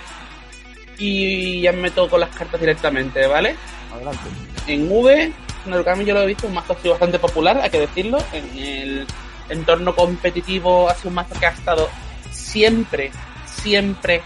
Y 0.99 1.61
ya 1.63 1.73
me 1.73 1.83
meto 1.83 2.09
con 2.09 2.21
las 2.21 2.31
cartas 2.35 2.61
directamente, 2.61 3.27
¿vale? 3.27 3.55
Adelante. 3.95 4.21
En 4.67 4.91
V, 4.91 5.33
Narukami 5.67 6.05
yo 6.05 6.15
lo 6.15 6.23
he 6.23 6.27
visto, 6.27 6.47
un 6.47 6.55
mazo 6.55 6.73
ha 6.73 6.77
sido 6.77 6.93
bastante 6.95 7.19
popular, 7.19 7.61
hay 7.63 7.71
que 7.71 7.81
decirlo. 7.81 8.19
En 8.33 8.59
el 8.59 9.07
entorno 9.49 9.95
competitivo 9.95 10.89
ha 10.89 10.95
sido 10.95 11.11
un 11.11 11.15
mazo 11.15 11.35
que 11.39 11.47
ha 11.47 11.51
estado 11.51 11.89
siempre, 12.31 13.11
siempre 13.47 14.23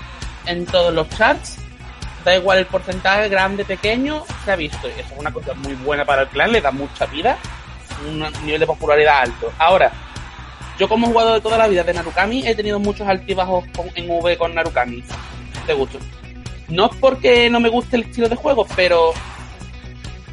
en 0.47 0.67
todos 0.67 0.93
los 0.95 1.09
charts. 1.11 1.59
Da 2.25 2.37
igual 2.37 2.59
el 2.59 2.67
porcentaje, 2.67 3.29
grande, 3.29 3.65
pequeño, 3.65 4.25
se 4.45 4.53
ha 4.53 4.57
visto. 4.57 4.89
Y 4.89 4.93
eso 4.93 5.13
es 5.13 5.19
una 5.19 5.33
cosa 5.33 5.55
muy 5.55 5.75
buena 5.75 6.05
para 6.05 6.23
el 6.23 6.29
clan, 6.29 6.53
le 6.53 6.61
da 6.61 6.71
mucha 6.71 7.05
vida, 7.07 7.37
un 8.09 8.21
nivel 8.45 8.61
de 8.61 8.67
popularidad 8.67 9.23
alto. 9.23 9.53
Ahora, 9.59 9.93
yo 10.79 10.89
como 10.89 11.09
jugador 11.09 11.35
de 11.35 11.41
toda 11.41 11.59
la 11.59 11.67
vida 11.69 11.83
de 11.83 11.93
Narukami 11.93 12.47
he 12.47 12.55
tenido 12.55 12.79
muchos 12.79 13.07
altibajos 13.07 13.65
con- 13.77 13.91
en 13.95 14.09
V 14.09 14.39
con 14.39 14.55
Narukami. 14.55 15.03
De 15.67 15.75
gusto. 15.75 15.99
No 16.73 16.87
es 16.87 16.97
porque 16.99 17.51
no 17.51 17.61
me 17.61 17.69
guste 17.69 17.97
el 17.97 18.05
estilo 18.05 18.31
de 18.31 18.37
juego, 18.37 18.67
pero 18.75 19.13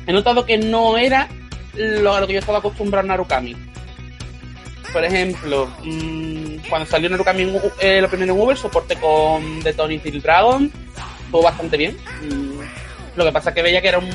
he 0.07 0.13
notado 0.13 0.45
que 0.45 0.57
no 0.57 0.97
era 0.97 1.27
lo 1.75 2.13
a 2.13 2.21
lo 2.21 2.27
que 2.27 2.33
yo 2.33 2.39
estaba 2.39 2.59
acostumbrado 2.59 3.01
en 3.01 3.09
Narukami. 3.09 3.57
Por 4.93 5.03
ejemplo, 5.03 5.69
mm, 5.83 6.69
cuando 6.69 6.89
salió 6.89 7.09
Narukami 7.09 7.43
en 7.43 7.61
eh, 7.81 7.99
lo 8.01 8.07
primero 8.07 8.41
en 8.41 8.49
el 8.51 8.57
soporte 8.57 8.95
con 8.95 9.61
The 9.63 9.73
Tony 9.73 9.99
Steel 9.99 10.21
Dragon, 10.21 10.71
estuvo 11.25 11.43
bastante 11.43 11.75
bien. 11.75 11.97
Mm, 12.21 13.17
lo 13.17 13.25
que 13.25 13.31
pasa 13.33 13.49
es 13.49 13.55
que 13.55 13.61
veía 13.61 13.81
que 13.81 13.89
era 13.89 13.99
un, 13.99 14.09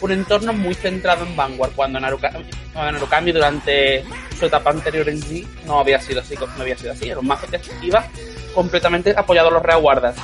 un 0.00 0.12
entorno 0.12 0.54
muy 0.54 0.72
centrado 0.72 1.26
en 1.26 1.36
Vanguard, 1.36 1.72
cuando 1.72 2.00
Narukami, 2.00 2.46
cuando 2.72 2.92
Narukami 2.92 3.32
durante 3.32 4.04
su 4.38 4.46
etapa 4.46 4.70
anterior 4.70 5.06
en 5.06 5.20
G 5.20 5.46
no 5.66 5.80
había 5.80 6.00
sido 6.00 6.22
así, 6.22 6.34
no 6.34 6.62
había 6.62 6.78
sido 6.78 6.92
así. 6.92 7.10
Era 7.10 7.20
un 7.20 7.26
mazo 7.26 7.46
que 7.46 7.60
iba 7.82 8.06
completamente 8.54 9.12
apoyado 9.14 9.48
a 9.48 9.52
los 9.52 9.62
reaguardas. 9.62 10.16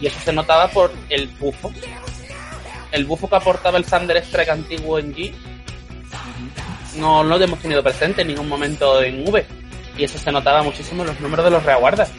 Y 0.00 0.06
eso 0.06 0.18
se 0.24 0.32
notaba 0.32 0.68
por 0.68 0.92
el 1.08 1.26
bufo. 1.28 1.72
El 2.92 3.04
bufo 3.04 3.28
que 3.28 3.36
aportaba 3.36 3.78
el 3.78 3.84
Thunder 3.84 4.16
Strike 4.18 4.50
antiguo 4.50 4.98
en 4.98 5.14
G 5.14 5.32
no 6.96 7.22
lo 7.22 7.40
hemos 7.40 7.58
tenido 7.58 7.82
presente 7.82 8.22
en 8.22 8.28
ningún 8.28 8.48
momento 8.48 9.02
en 9.02 9.26
V. 9.28 9.44
Y 9.98 10.04
eso 10.04 10.18
se 10.18 10.32
notaba 10.32 10.62
muchísimo 10.62 11.02
en 11.02 11.08
los 11.08 11.20
números 11.20 11.44
de 11.44 11.50
los 11.50 11.62
reaguardas. 11.62 12.10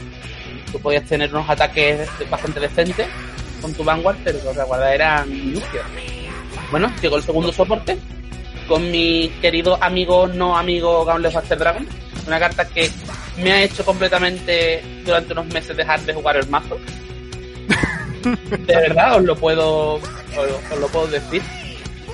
Tú 0.71 0.79
podías 0.79 1.05
tener 1.05 1.33
unos 1.33 1.49
ataques 1.49 2.09
bastante 2.29 2.59
decentes 2.59 3.07
con 3.61 3.73
tu 3.73 3.83
Vanguard, 3.83 4.17
pero 4.23 4.39
los 4.43 4.55
reaguardas 4.55 4.93
eran 4.93 5.29
minúsculos. 5.29 5.85
Bueno, 6.71 6.91
llegó 7.01 7.17
el 7.17 7.23
segundo 7.23 7.51
soporte 7.51 7.97
con 8.67 8.91
mi 8.91 9.29
querido 9.41 9.81
amigo, 9.81 10.27
no 10.27 10.57
amigo 10.57 11.05
Gauntlet 11.05 11.33
Master 11.33 11.57
Dragon. 11.57 11.87
Una 12.25 12.39
carta 12.39 12.67
que 12.67 12.91
me 13.37 13.53
ha 13.53 13.63
hecho 13.63 13.85
completamente 13.85 14.83
durante 15.05 15.31
unos 15.33 15.45
meses 15.47 15.77
dejar 15.77 16.01
de 16.01 16.13
jugar 16.13 16.35
el 16.35 16.47
mazo. 16.49 16.77
De 18.67 18.75
verdad, 18.75 19.17
os 19.17 19.23
lo 19.23 19.35
puedo, 19.35 19.95
os, 19.95 20.01
os 20.71 20.79
lo 20.79 20.87
puedo 20.87 21.07
decir. 21.07 21.41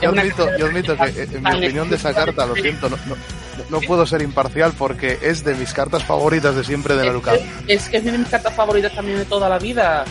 Yo 0.02 0.10
admito, 0.10 0.48
yo 0.58 0.66
admito 0.66 0.98
que, 0.98 1.04
eh, 1.06 1.28
en 1.32 1.44
mi 1.44 1.50
opinión 1.50 1.90
de 1.90 1.96
esa 1.96 2.14
carta, 2.14 2.46
lo 2.46 2.56
siento, 2.56 2.90
no, 2.90 2.98
no, 3.08 3.16
no 3.70 3.82
puedo 3.82 4.06
ser 4.06 4.22
imparcial 4.22 4.74
porque 4.78 5.18
es 5.22 5.44
de 5.44 5.56
mis 5.56 5.74
cartas 5.74 6.04
favoritas 6.04 6.56
de 6.56 6.64
siempre 6.64 6.96
de 6.96 7.06
Narukami. 7.06 7.40
que, 7.40 7.74
es 7.74 7.90
que 7.90 7.98
es 7.98 8.06
de 8.06 8.18
mis 8.18 8.28
cartas 8.28 8.54
favoritas 8.54 8.94
también 8.94 9.18
de 9.18 9.26
toda 9.26 9.48
la 9.48 9.60
vida. 9.60 10.04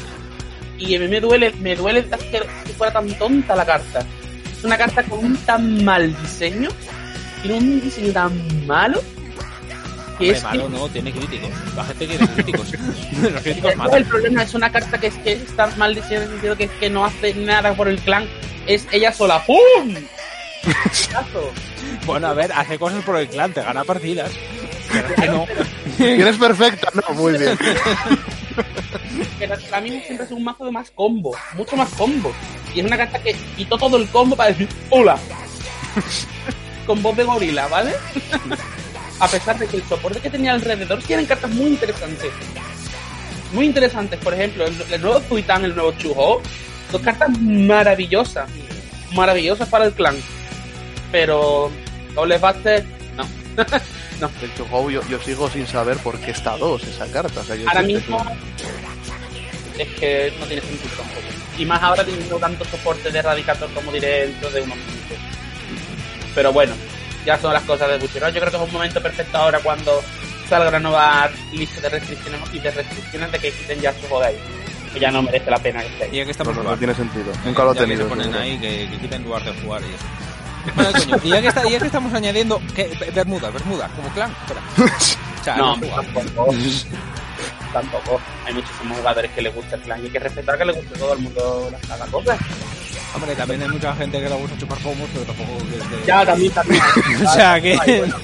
Y 0.78 0.96
a 0.96 1.00
mí 1.00 1.08
me 1.08 1.20
duele, 1.20 1.52
me 1.60 1.76
duele 1.76 2.04
que 2.04 2.42
que 2.64 2.72
fuera 2.72 2.92
tan 2.92 3.08
tonta 3.14 3.54
la 3.54 3.64
carta. 3.64 4.04
Es 4.50 4.64
una 4.64 4.76
carta 4.76 5.02
con 5.04 5.24
un 5.24 5.36
tan 5.38 5.84
mal 5.84 6.16
diseño, 6.22 6.70
tiene 7.42 7.58
un 7.58 7.80
diseño 7.80 8.12
tan 8.12 8.66
malo, 8.66 9.00
que 10.22 10.28
Hombre, 10.28 10.38
es 10.38 10.44
malo 10.44 10.68
que 10.68 10.76
no, 10.76 10.88
tiene 10.88 11.12
críticos. 11.12 11.50
La 11.76 11.84
gente 11.84 12.06
quiere 12.06 12.28
críticos. 12.28 12.72
Los 13.32 13.42
críticos 13.42 13.72
el 13.92 14.04
problema 14.04 14.42
es 14.42 14.54
una 14.54 14.70
carta 14.70 14.98
que 14.98 15.08
es 15.08 15.14
que 15.16 15.32
está 15.32 15.66
mal 15.76 15.94
diseñada 15.94 16.24
en 16.24 16.30
el 16.30 16.30
sentido 16.30 16.56
que, 16.56 16.68
que 16.68 16.90
no 16.90 17.04
hace 17.04 17.34
nada 17.34 17.74
por 17.74 17.88
el 17.88 18.00
clan. 18.00 18.26
Es 18.66 18.86
ella 18.92 19.12
sola. 19.12 19.44
¡Pum! 19.44 19.56
Bueno, 22.06 22.28
a 22.28 22.34
ver, 22.34 22.50
hace 22.52 22.78
cosas 22.78 23.04
por 23.04 23.16
el 23.16 23.28
clan, 23.28 23.52
te 23.52 23.62
gana 23.62 23.84
partidas. 23.84 24.30
Pero 24.92 25.08
es 25.08 25.14
que 25.14 25.26
no. 25.26 25.46
¿Eres 25.98 26.36
perfecta? 26.36 26.88
No, 26.94 27.14
muy 27.14 27.38
bien. 27.38 27.58
que 29.38 29.48
para 29.48 29.80
mí 29.80 30.00
siempre 30.04 30.26
es 30.26 30.32
un 30.32 30.44
mazo 30.44 30.64
de 30.64 30.72
más 30.72 30.90
combo, 30.90 31.36
mucho 31.54 31.76
más 31.76 31.88
combo. 31.90 32.32
Y 32.74 32.80
es 32.80 32.86
una 32.86 32.96
carta 32.96 33.20
que 33.20 33.34
quitó 33.56 33.78
todo 33.78 33.96
el 33.96 34.08
combo 34.08 34.36
para 34.36 34.50
decir 34.50 34.68
hola. 34.90 35.18
Con 36.86 37.02
voz 37.02 37.16
de 37.16 37.24
gorila, 37.24 37.68
¿vale? 37.68 37.92
A 39.20 39.28
pesar 39.28 39.58
de 39.58 39.66
que 39.66 39.76
el 39.76 39.84
soporte 39.84 40.20
que 40.20 40.30
tenía 40.30 40.52
alrededor 40.52 41.00
tienen 41.02 41.26
cartas 41.26 41.50
muy 41.50 41.66
interesantes. 41.68 42.30
Muy 43.52 43.66
interesantes, 43.66 44.18
por 44.20 44.32
ejemplo, 44.34 44.64
el, 44.66 44.74
el 44.90 45.00
nuevo 45.00 45.20
Zuitan, 45.20 45.64
el 45.64 45.74
nuevo 45.74 45.92
Chuho, 45.92 46.40
dos 46.90 47.02
cartas 47.02 47.28
maravillosas. 47.40 48.48
Maravillosas 49.12 49.68
para 49.68 49.84
el 49.84 49.92
clan. 49.92 50.16
Pero 51.12 51.70
Doble 52.14 52.38
Buster, 52.38 52.84
no. 53.16 53.24
no. 54.20 54.30
Hecho, 54.42 54.64
Go, 54.70 54.90
yo, 54.90 55.02
yo 55.08 55.18
sigo 55.20 55.50
sin 55.50 55.66
saber 55.66 55.98
por 55.98 56.18
qué 56.18 56.30
está 56.30 56.56
dos 56.56 56.82
esa 56.84 57.06
carta. 57.08 57.40
O 57.40 57.44
sea, 57.44 57.54
yo 57.56 57.68
Ahora 57.68 57.80
que- 57.82 57.86
mismo 57.88 58.24
es 59.78 59.88
que 59.98 60.32
no 60.40 60.46
tiene 60.46 60.62
sentido 60.62 60.94
tampoco. 60.96 61.20
Y 61.58 61.66
más 61.66 61.82
ahora 61.82 62.04
teniendo 62.04 62.38
tanto 62.38 62.64
soporte 62.64 63.10
de 63.10 63.18
Eradicator 63.18 63.68
como 63.74 63.92
diré 63.92 64.26
dentro 64.28 64.50
de 64.50 64.62
unos 64.62 64.76
minutos. 64.78 65.18
Pero 66.34 66.52
bueno, 66.52 66.72
ya 67.24 67.38
son 67.38 67.52
las 67.52 67.62
cosas 67.64 67.88
de 67.88 67.98
Bushiroad. 67.98 68.32
Yo 68.32 68.40
creo 68.40 68.50
que 68.50 68.56
es 68.56 68.62
un 68.62 68.72
momento 68.72 69.00
perfecto 69.02 69.36
ahora 69.38 69.58
cuando 69.60 70.02
salga 70.48 70.68
una 70.68 70.80
nueva 70.80 71.30
lista 71.52 71.80
de 71.80 71.88
restricciones 71.88 72.40
y 72.52 72.58
de 72.58 72.70
restricciones 72.70 73.32
de 73.32 73.38
que 73.38 73.50
quiten 73.52 73.80
ya 73.80 73.92
su 73.92 74.00
juego 74.08 74.22
ahí. 74.22 74.36
Que 74.92 75.00
ya 75.00 75.10
no 75.10 75.22
merece 75.22 75.50
la 75.50 75.58
pena 75.58 75.80
que 75.80 75.86
esté 75.86 76.04
ahí. 76.04 76.10
Y 76.16 76.20
aquí 76.20 76.30
estamos 76.32 76.56
no, 76.56 76.76
tiene 76.76 76.94
sentido. 76.94 77.32
Nunca 77.44 77.64
lo 77.64 77.72
he 77.72 77.74
Ya 77.74 77.80
que 77.80 77.86
tenido. 77.86 78.02
se 78.04 78.08
ponen 78.10 78.34
ahí 78.34 78.58
que, 78.58 78.88
que 78.90 78.98
quiten 78.98 79.22
lugar 79.24 79.42
de 79.44 79.52
jugar 79.62 79.80
y 79.82 79.86
eso. 79.86 80.04
Bueno, 80.76 80.92
coño, 80.92 81.16
y 81.24 81.28
ya 81.30 81.40
que, 81.40 81.48
está, 81.48 81.68
ya 81.68 81.78
que 81.80 81.86
estamos 81.86 82.14
añadiendo 82.14 82.60
que 82.76 82.84
Bermuda, 83.12 83.50
Bermuda, 83.50 83.88
como 83.96 84.08
clan, 84.10 84.30
espera. 84.30 84.60
O 85.40 85.44
sea, 85.44 85.56
No, 85.56 85.72
tampoco. 85.80 86.54
tampoco. 87.72 88.20
Hay 88.46 88.54
muchísimos 88.54 88.96
jugadores 88.98 89.30
que 89.32 89.42
les 89.42 89.52
gusta 89.54 89.74
el 89.76 89.82
clan 89.82 90.00
y 90.00 90.04
hay 90.04 90.10
que 90.10 90.18
respetar 90.20 90.56
que 90.58 90.64
le 90.66 90.72
guste 90.72 90.94
a 90.94 90.98
todo 90.98 91.12
el 91.14 91.18
mundo 91.20 91.68
las 91.72 91.80
cada 91.86 92.06
cosa. 92.06 92.36
Hombre, 93.14 93.34
también 93.34 93.62
hay 93.62 93.68
mucha 93.68 93.94
gente 93.94 94.20
que 94.20 94.28
le 94.28 94.34
gusta 94.34 94.56
chupar 94.58 94.78
pomos, 94.78 95.08
pero 95.12 95.24
tampoco 95.26 95.58
que 95.58 95.76
es 95.76 95.90
de- 95.90 96.06
Ya, 96.06 96.24
también, 96.24 96.52
también. 96.52 96.82
O 97.26 97.32
sea 97.32 97.60
que... 97.60 97.78
Ay, 97.80 97.98
bueno. 97.98 98.16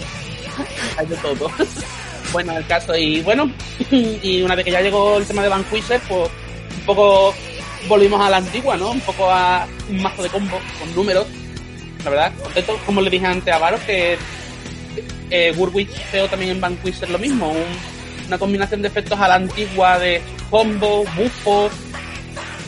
hay 0.99 1.07
de 1.07 1.17
todo. 1.17 1.51
bueno, 2.33 2.57
el 2.57 2.67
caso, 2.67 2.97
y 2.97 3.21
bueno, 3.23 3.51
y 3.91 4.43
una 4.43 4.55
vez 4.55 4.65
que 4.65 4.71
ya 4.73 4.81
llegó 4.81 5.19
el 5.19 5.27
tema 5.27 5.43
de 5.43 5.49
Vanquisher, 5.51 6.01
pues 6.09 6.31
un 6.79 6.85
poco 6.87 7.35
volvimos 7.87 8.21
a 8.25 8.31
la 8.31 8.39
antigua, 8.39 8.77
¿no? 8.77 8.91
Un 8.93 9.01
poco 9.01 9.31
a 9.31 9.67
un 9.91 10.03
mazo 10.03 10.23
de 10.23 10.29
combo 10.31 10.59
con 10.79 10.95
números. 10.95 11.27
La 12.05 12.11
verdad, 12.11 12.33
contento, 12.43 12.79
como 12.87 13.01
le 13.01 13.11
dije 13.11 13.27
antes 13.27 13.53
a 13.53 13.59
Varo, 13.59 13.79
que 13.87 14.17
eh, 15.31 15.53
Warwick 15.57 15.91
veo 16.13 16.29
también 16.29 16.53
en 16.53 16.61
Vanquisher 16.61 17.11
lo 17.11 17.19
mismo, 17.19 17.51
un- 17.51 18.27
una 18.27 18.39
combinación 18.39 18.83
de 18.83 18.89
efectos 18.89 19.19
a 19.21 19.29
la 19.29 19.35
antigua 19.37 19.99
de 19.99 20.21
combo, 20.51 21.05
bufos, 21.17 21.73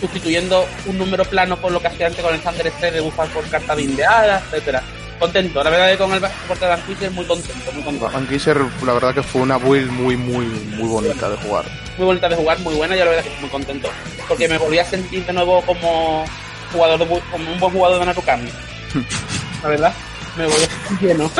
sustituyendo 0.00 0.66
un 0.86 0.98
número 0.98 1.24
plano 1.24 1.56
por 1.56 1.70
lo 1.70 1.80
que 1.80 1.88
hacía 1.88 2.06
antes 2.06 2.24
con 2.24 2.34
el 2.34 2.40
Thunder 2.40 2.66
Strike 2.68 2.94
de 2.94 3.00
bufar 3.00 3.28
por 3.28 3.48
carta 3.48 3.74
bindeada, 3.74 4.42
etcétera. 4.46 4.82
Contento, 5.20 5.62
la 5.62 5.68
verdad 5.68 5.90
que 5.90 5.98
con 5.98 6.12
el 6.14 6.20
soporte 6.20 6.64
de 6.64 6.70
Vanquisher 6.70 7.10
muy 7.10 7.26
contento, 7.26 7.72
muy 7.72 7.82
contento. 7.82 8.10
Van 8.10 8.26
Kisser, 8.26 8.56
la 8.86 8.94
verdad 8.94 9.14
que 9.14 9.22
fue 9.22 9.42
una 9.42 9.58
build 9.58 9.90
muy, 9.90 10.16
muy, 10.16 10.46
muy 10.46 10.88
bonita 10.88 11.28
de 11.28 11.36
jugar. 11.36 11.66
muy 11.98 12.06
bonita 12.06 12.26
de 12.26 12.36
jugar, 12.36 12.58
muy 12.60 12.74
buena, 12.74 12.96
yo 12.96 13.04
la 13.04 13.10
verdad 13.10 13.24
que 13.24 13.28
estoy 13.28 13.42
muy 13.42 13.50
contento. 13.50 13.90
Porque 14.26 14.48
me 14.48 14.56
volví 14.56 14.78
a 14.78 14.84
sentir 14.86 15.26
de 15.26 15.32
nuevo 15.34 15.60
como 15.66 16.24
jugador 16.72 16.98
de, 16.98 17.20
como 17.30 17.52
un 17.52 17.60
buen 17.60 17.72
jugador 17.72 18.00
de 18.00 18.06
Narukami. 18.06 18.48
La 19.62 19.68
verdad, 19.68 19.92
me 20.38 20.46
volví 20.46 20.64
a 20.64 20.88
sentir 20.88 21.08
lleno. 21.08 21.30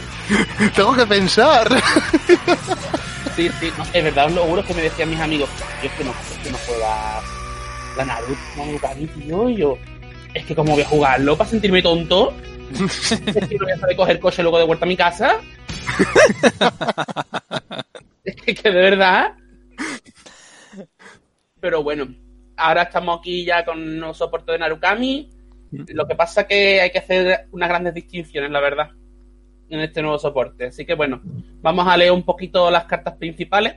Tengo 0.74 0.96
que 0.96 1.06
pensar. 1.06 1.68
Sí, 3.36 3.48
sí, 3.60 3.72
no, 3.78 3.84
es 3.92 4.04
verdad, 4.04 4.26
os 4.26 4.32
lo 4.32 4.42
juro 4.42 4.64
que 4.64 4.74
me 4.74 4.82
decían 4.82 5.10
mis 5.10 5.20
amigos, 5.20 5.48
yo 5.80 5.88
es 5.88 5.94
que 5.94 6.02
no, 6.02 6.10
es 6.10 6.38
que 6.42 6.50
no 6.50 6.58
juegas 6.58 7.33
la 7.96 8.04
Naruto, 8.04 8.88
tío, 9.14 9.48
y 9.48 9.56
yo, 9.56 9.78
es 10.34 10.44
que 10.44 10.54
como 10.54 10.72
voy 10.72 10.82
a 10.82 10.88
jugarlo 10.88 11.36
para 11.36 11.50
sentirme 11.50 11.82
tonto, 11.82 12.32
es 12.72 13.48
que 13.48 13.58
no 13.58 13.64
voy 13.64 13.72
a 13.72 13.78
saber 13.78 13.96
coger 13.96 14.20
coche 14.20 14.42
luego 14.42 14.58
de 14.58 14.64
vuelta 14.64 14.84
a 14.84 14.88
mi 14.88 14.96
casa. 14.96 15.40
es 18.24 18.36
que, 18.36 18.54
que 18.54 18.70
de 18.70 18.80
verdad. 18.80 19.34
Pero 21.60 21.82
bueno, 21.82 22.06
ahora 22.56 22.82
estamos 22.82 23.18
aquí 23.18 23.44
ya 23.44 23.64
con 23.64 23.78
un 23.78 23.98
nuevo 23.98 24.14
soporte 24.14 24.52
de 24.52 24.58
Narukami. 24.58 25.30
Lo 25.70 26.06
que 26.06 26.14
pasa 26.14 26.46
que 26.46 26.80
hay 26.80 26.90
que 26.90 26.98
hacer 26.98 27.48
unas 27.50 27.68
grandes 27.68 27.94
distinciones, 27.94 28.50
la 28.50 28.60
verdad, 28.60 28.90
en 29.68 29.80
este 29.80 30.02
nuevo 30.02 30.18
soporte. 30.18 30.66
Así 30.66 30.84
que 30.84 30.94
bueno, 30.94 31.20
vamos 31.62 31.86
a 31.86 31.96
leer 31.96 32.12
un 32.12 32.22
poquito 32.22 32.70
las 32.70 32.84
cartas 32.84 33.16
principales 33.16 33.76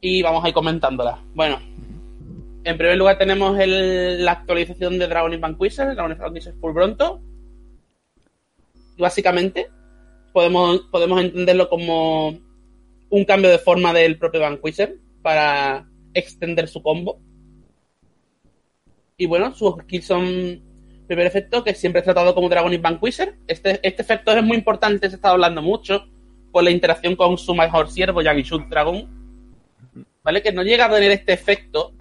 y 0.00 0.22
vamos 0.22 0.44
a 0.44 0.48
ir 0.48 0.54
comentándolas. 0.54 1.18
Bueno, 1.34 1.60
en 2.64 2.76
primer 2.78 2.96
lugar 2.96 3.18
tenemos 3.18 3.58
el- 3.58 4.24
la 4.24 4.32
actualización 4.32 4.98
de 4.98 5.06
Dragon 5.06 5.32
Age 5.32 5.40
Vanquisher, 5.40 5.94
Dragon 5.94 6.12
Age 6.12 6.20
Vanquisher 6.20 6.54
Full 6.54 6.72
Bronto. 6.72 7.20
Y 8.96 9.02
básicamente 9.02 9.68
podemos, 10.32 10.80
entenderlo 11.20 11.68
como 11.68 12.38
un 13.08 13.24
cambio 13.24 13.50
de 13.50 13.58
forma 13.58 13.92
del 13.92 14.18
propio 14.18 14.40
Vanquisher 14.40 14.96
para 15.22 15.88
extender 16.14 16.68
su 16.68 16.82
combo. 16.82 17.20
Y 19.16 19.26
bueno, 19.26 19.54
sus 19.54 19.74
skills 19.82 20.06
son 20.06 20.62
primer 21.06 21.26
efecto 21.26 21.64
que 21.64 21.74
siempre 21.74 22.00
es 22.00 22.04
tratado 22.04 22.34
como 22.34 22.48
Dragon 22.48 22.70
Age 22.70 22.80
Vanquisher. 22.80 23.36
Este, 23.48 23.80
este 23.82 24.02
efecto 24.02 24.30
es 24.32 24.42
muy 24.44 24.56
importante, 24.56 25.08
se 25.08 25.16
está 25.16 25.30
hablando 25.30 25.60
mucho 25.60 26.06
por 26.52 26.62
la 26.62 26.70
interacción 26.70 27.16
con 27.16 27.36
su 27.36 27.54
mejor 27.54 27.90
siervo, 27.90 28.22
Yagishut 28.22 28.68
Dragon. 28.68 29.08
¿Vale? 30.22 30.42
Que 30.42 30.52
no 30.52 30.62
llega 30.62 30.86
a 30.86 30.90
tener 30.90 31.10
este 31.10 31.32
efecto 31.32 31.94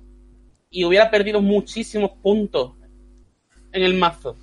y 0.70 0.84
hubiera 0.84 1.10
perdido 1.10 1.42
muchísimos 1.42 2.12
puntos 2.22 2.74
en 3.72 3.84
el 3.84 3.96
mazo. 3.96 4.38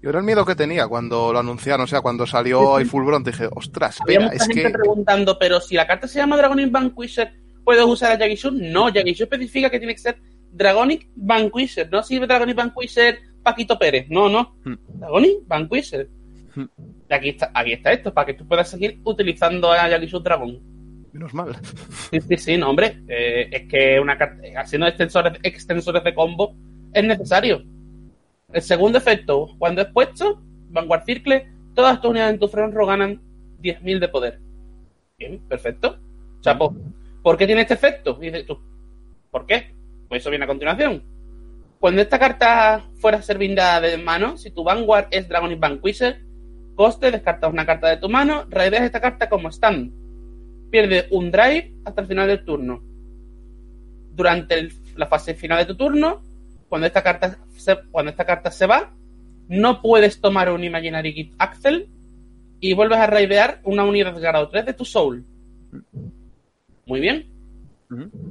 Yo 0.00 0.10
era 0.10 0.18
el 0.18 0.24
miedo 0.24 0.44
que 0.44 0.56
tenía 0.56 0.88
cuando 0.88 1.32
lo 1.32 1.38
anunciaron, 1.38 1.84
o 1.84 1.86
sea, 1.86 2.00
cuando 2.00 2.26
salió 2.26 2.76
ahí 2.76 2.84
Full 2.84 3.04
Bronze, 3.04 3.30
dije, 3.30 3.48
ostras, 3.54 4.00
Había 4.00 4.18
espera, 4.18 4.32
mucha 4.32 4.36
es 4.36 4.48
gente 4.48 4.72
que... 4.72 4.78
preguntando, 4.78 5.38
pero 5.38 5.60
si 5.60 5.76
la 5.76 5.86
carta 5.86 6.08
se 6.08 6.18
llama 6.18 6.36
Dragonic 6.36 6.72
Vanquisher, 6.72 7.32
¿puedes 7.64 7.84
usar 7.84 8.12
a 8.12 8.18
Yagishun? 8.18 8.72
No, 8.72 8.88
Yagishun 8.88 9.24
especifica 9.24 9.70
que 9.70 9.78
tiene 9.78 9.94
que 9.94 10.00
ser 10.00 10.18
Dragonic 10.50 11.08
Vanquisher, 11.14 11.88
no 11.90 12.02
sirve 12.02 12.26
Dragonic 12.26 12.56
Vanquisher 12.56 13.20
Paquito 13.44 13.78
Pérez, 13.78 14.06
no, 14.08 14.28
no. 14.28 14.56
Hmm. 14.64 14.74
Dragonic 14.98 15.46
Vanquisher. 15.46 16.08
Hmm. 16.54 16.64
Y 17.08 17.14
aquí 17.14 17.28
está, 17.30 17.52
aquí 17.54 17.72
está 17.72 17.92
esto, 17.92 18.12
para 18.12 18.26
que 18.26 18.34
tú 18.34 18.46
puedas 18.46 18.68
seguir 18.68 19.00
utilizando 19.04 19.70
a 19.70 19.88
Yagishun 19.88 20.22
Dragon. 20.22 20.60
Menos 21.12 21.34
mal. 21.34 21.56
Sí, 22.10 22.20
sí, 22.20 22.36
sí, 22.36 22.56
no, 22.56 22.70
hombre. 22.70 23.02
eh, 23.08 23.48
es 23.50 23.68
que 23.68 24.00
una 24.00 24.18
haciendo 24.56 24.86
extensores, 24.86 25.38
extensores 25.42 26.02
de 26.04 26.14
combo 26.14 26.54
es 26.92 27.04
necesario. 27.04 27.62
El 28.52 28.62
segundo 28.62 28.98
efecto, 28.98 29.48
cuando 29.58 29.82
es 29.82 29.88
puesto, 29.88 30.42
Vanguard 30.68 31.04
Circle, 31.04 31.48
todas 31.74 32.00
tus 32.00 32.10
unidades 32.10 32.34
en 32.34 32.40
tu 32.40 32.48
front 32.48 32.74
ganan 32.74 33.20
10.000 33.60 33.98
de 33.98 34.08
poder. 34.08 34.40
Bien, 35.18 35.38
perfecto. 35.48 35.98
Chapo. 36.40 36.74
¿Por 37.22 37.36
qué 37.36 37.46
tiene 37.46 37.62
este 37.62 37.74
efecto? 37.74 38.18
Y 38.20 38.26
dices 38.26 38.46
tú, 38.46 38.58
¿por 39.30 39.46
qué? 39.46 39.74
Pues 40.08 40.22
eso 40.22 40.30
viene 40.30 40.44
a 40.44 40.48
continuación. 40.48 41.02
Cuando 41.78 42.02
esta 42.02 42.18
carta 42.18 42.84
fuera 42.94 43.22
servida 43.22 43.80
de 43.80 43.96
mano, 43.98 44.36
si 44.36 44.50
tu 44.50 44.64
Vanguard 44.64 45.08
es 45.10 45.28
Dragon 45.28 45.58
Vanquisher, 45.58 46.20
coste, 46.74 47.10
descartas 47.10 47.52
una 47.52 47.66
carta 47.66 47.88
de 47.88 47.96
tu 47.96 48.08
mano, 48.08 48.44
raideas 48.48 48.84
esta 48.84 49.00
carta 49.00 49.28
como 49.28 49.48
stand. 49.50 50.01
Pierde 50.72 51.06
un 51.10 51.30
drive 51.30 51.74
hasta 51.84 52.00
el 52.00 52.06
final 52.08 52.26
del 52.26 52.44
turno. 52.44 52.82
Durante 54.14 54.58
el- 54.58 54.72
la 54.96 55.06
fase 55.06 55.34
final 55.34 55.58
de 55.58 55.66
tu 55.66 55.76
turno, 55.76 56.22
cuando 56.68 56.86
esta 56.86 57.02
carta 57.02 57.38
se, 57.56 57.76
cuando 57.90 58.10
esta 58.10 58.24
carta 58.24 58.50
se 58.50 58.66
va, 58.66 58.90
no 59.48 59.82
puedes 59.82 60.20
tomar 60.20 60.50
un 60.50 60.64
Imaginary 60.64 61.12
Gift 61.12 61.34
Axel 61.38 61.88
y 62.58 62.72
vuelves 62.72 62.98
a 62.98 63.06
raidear 63.06 63.60
una 63.64 63.84
unidad 63.84 64.14
de 64.14 64.20
grado 64.20 64.48
3 64.48 64.64
de 64.64 64.72
tu 64.72 64.84
Soul. 64.86 65.24
Muy 66.86 67.00
bien. 67.00 67.26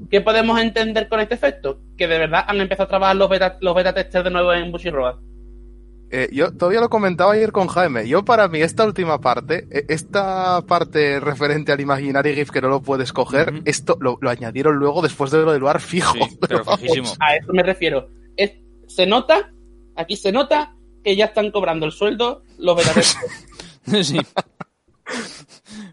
¿Qué 0.10 0.22
podemos 0.22 0.60
entender 0.60 1.08
con 1.08 1.20
este 1.20 1.36
efecto? 1.36 1.80
Que 1.96 2.08
de 2.08 2.18
verdad 2.18 2.44
han 2.48 2.60
empezado 2.60 2.86
a 2.86 2.90
trabajar 2.90 3.16
los 3.16 3.30
beta, 3.30 3.58
los 3.62 3.76
beta 3.76 3.94
testers 3.94 4.24
de 4.26 4.32
nuevo 4.32 4.52
en 4.54 4.72
Bushiroad. 4.72 5.18
Eh, 6.14 6.28
yo 6.34 6.52
todavía 6.52 6.82
lo 6.82 6.90
comentaba 6.90 7.34
ayer 7.34 7.52
con 7.54 7.68
Jaime. 7.68 8.08
Yo, 8.08 8.26
para 8.26 8.48
mí, 8.50 8.60
esta 8.62 8.84
última 8.86 9.22
parte, 9.22 9.68
eh, 9.72 9.86
esta 9.88 10.62
parte 10.68 11.20
referente 11.22 11.72
al 11.72 11.80
Imaginary 11.80 12.36
GIF 12.36 12.52
que 12.52 12.62
no 12.62 12.68
lo 12.68 12.82
puedes 12.82 13.14
coger, 13.14 13.62
esto 13.66 13.98
lo, 14.02 14.18
lo 14.20 14.30
añadieron 14.30 14.76
luego 14.76 15.02
después 15.02 15.32
de 15.32 15.40
lo 15.44 15.54
del 15.54 15.62
bar 15.62 15.80
fijo. 15.80 16.14
Sí, 16.14 16.38
pero 16.42 16.66
fijísimo. 16.66 17.08
A 17.20 17.36
eso 17.38 17.54
me 17.54 17.64
refiero. 17.64 18.10
Es- 18.36 18.52
se 18.88 19.06
nota, 19.06 19.54
aquí 19.96 20.18
se 20.18 20.34
nota 20.34 20.76
que 21.04 21.16
ya 21.16 21.26
están 21.26 21.50
cobrando 21.50 21.86
el 21.86 21.94
sueldo 21.94 22.44
los 22.58 22.76
testers. 22.76 23.18
Sí. 24.04 24.20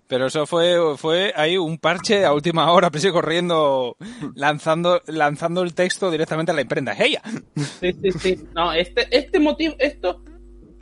Pero 0.07 0.27
eso 0.27 0.47
fue, 0.47 0.77
fue 0.97 1.33
ahí 1.37 1.57
un 1.57 1.79
parche 1.79 2.25
a 2.25 2.33
última 2.33 2.71
hora, 2.73 2.91
y 2.91 3.12
corriendo, 3.12 3.97
lanzando, 4.35 5.03
lanzando 5.07 5.62
el 5.62 5.75
texto 5.75 6.11
directamente 6.11 6.53
a 6.53 6.55
la 6.55 6.62
imprenta. 6.62 6.93
¡Ella! 6.99 7.23
Sí, 7.81 7.93
sí, 8.03 8.11
sí. 8.12 8.49
No, 8.55 8.73
este, 8.73 9.07
este 9.16 9.39
motivo, 9.39 9.75
esto 9.79 10.23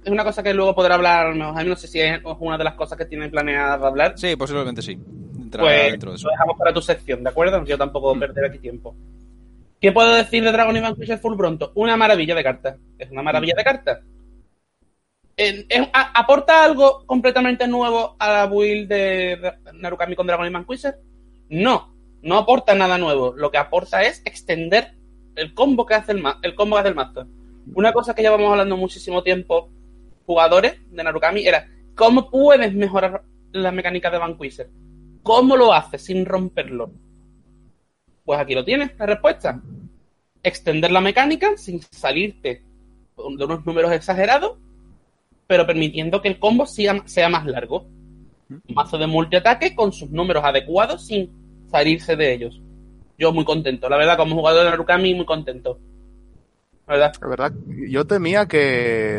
es 0.04 0.10
una 0.12 0.24
cosa 0.24 0.42
que 0.42 0.54
luego 0.54 0.74
podrá 0.74 0.94
hablar 0.94 1.34
mejor. 1.34 1.52
Jaime. 1.52 1.70
No 1.70 1.76
sé 1.76 1.88
si 1.88 2.00
es 2.00 2.20
una 2.38 2.56
de 2.56 2.64
las 2.64 2.74
cosas 2.74 2.96
que 2.96 3.04
tiene 3.06 3.28
planeada 3.28 3.76
de 3.78 3.86
hablar. 3.86 4.14
Sí, 4.16 4.36
posiblemente 4.36 4.80
sí. 4.82 4.92
Entra 4.92 5.62
Pues 5.62 5.90
dentro 5.90 6.10
de 6.12 6.16
eso. 6.16 6.26
lo 6.28 6.32
dejamos 6.32 6.56
para 6.58 6.72
tu 6.72 6.80
sección, 6.82 7.22
¿de 7.24 7.30
acuerdo? 7.30 7.64
Yo 7.64 7.76
tampoco 7.76 8.14
Mm. 8.14 8.20
perder 8.20 8.44
aquí 8.46 8.58
tiempo. 8.58 8.94
¿Qué 9.80 9.92
puedo 9.92 10.14
decir 10.14 10.42
de 10.42 10.52
Dragon 10.52 10.80
Vanquisher 10.80 11.18
Full 11.18 11.34
Bronto? 11.36 11.72
Una 11.74 11.96
maravilla 11.96 12.34
de 12.34 12.42
carta. 12.42 12.76
Es 12.98 13.10
una 13.10 13.22
maravilla 13.22 13.52
Mm. 13.54 13.58
de 13.58 13.64
carta. 13.64 14.00
¿Aporta 15.92 16.64
algo 16.64 17.04
completamente 17.04 17.68
nuevo 17.68 18.16
a 18.18 18.32
la 18.32 18.46
build 18.46 18.88
de 18.88 19.52
Narukami 19.74 20.16
con 20.16 20.26
Dragon 20.26 20.46
y 20.46 20.50
Vanquisher? 20.50 20.98
No, 21.50 21.94
no 22.22 22.38
aporta 22.38 22.74
nada 22.74 22.96
nuevo. 22.96 23.34
Lo 23.36 23.50
que 23.50 23.58
aporta 23.58 24.02
es 24.02 24.22
extender 24.24 24.94
el 25.34 25.52
combo 25.52 25.84
que 25.84 25.94
hace 25.94 26.12
el, 26.12 26.22
el 26.42 26.54
combo 26.54 26.76
que 26.76 26.80
hace 26.80 26.88
el 26.88 26.94
master. 26.94 27.26
Una 27.74 27.92
cosa 27.92 28.14
que 28.14 28.22
llevamos 28.22 28.50
hablando 28.50 28.78
muchísimo 28.78 29.22
tiempo, 29.22 29.68
jugadores 30.24 30.78
de 30.90 31.04
Narukami, 31.04 31.46
era 31.46 31.68
¿cómo 31.94 32.30
puedes 32.30 32.72
mejorar 32.72 33.22
la 33.52 33.72
mecánica 33.72 34.10
de 34.10 34.18
Vanquisher? 34.18 34.70
¿Cómo 35.22 35.56
lo 35.56 35.74
haces 35.74 36.02
sin 36.02 36.24
romperlo? 36.24 36.92
Pues 38.24 38.40
aquí 38.40 38.54
lo 38.54 38.64
tienes, 38.64 38.98
la 38.98 39.04
respuesta. 39.04 39.60
Extender 40.42 40.90
la 40.90 41.00
mecánica 41.02 41.56
sin 41.58 41.82
salirte 41.82 42.62
de 43.16 43.44
unos 43.44 43.66
números 43.66 43.92
exagerados, 43.92 44.58
pero 45.46 45.66
permitiendo 45.66 46.20
que 46.22 46.28
el 46.28 46.38
combo 46.38 46.66
sea, 46.66 47.02
sea 47.06 47.28
más 47.28 47.46
largo. 47.46 47.86
Un 48.48 48.62
mazo 48.74 48.96
de 48.98 49.06
multiataque 49.06 49.74
con 49.74 49.92
sus 49.92 50.10
números 50.10 50.44
adecuados 50.44 51.06
sin 51.06 51.30
salirse 51.70 52.16
de 52.16 52.32
ellos. 52.32 52.60
Yo 53.18 53.32
muy 53.32 53.44
contento, 53.44 53.88
la 53.88 53.96
verdad, 53.96 54.16
como 54.16 54.36
jugador 54.36 54.64
de 54.64 54.70
Narukami, 54.70 55.14
muy 55.14 55.24
contento. 55.26 55.78
La 56.86 56.94
verdad. 56.94 57.12
La 57.20 57.26
verdad, 57.28 57.52
yo 57.88 58.06
temía 58.06 58.46
que 58.46 58.58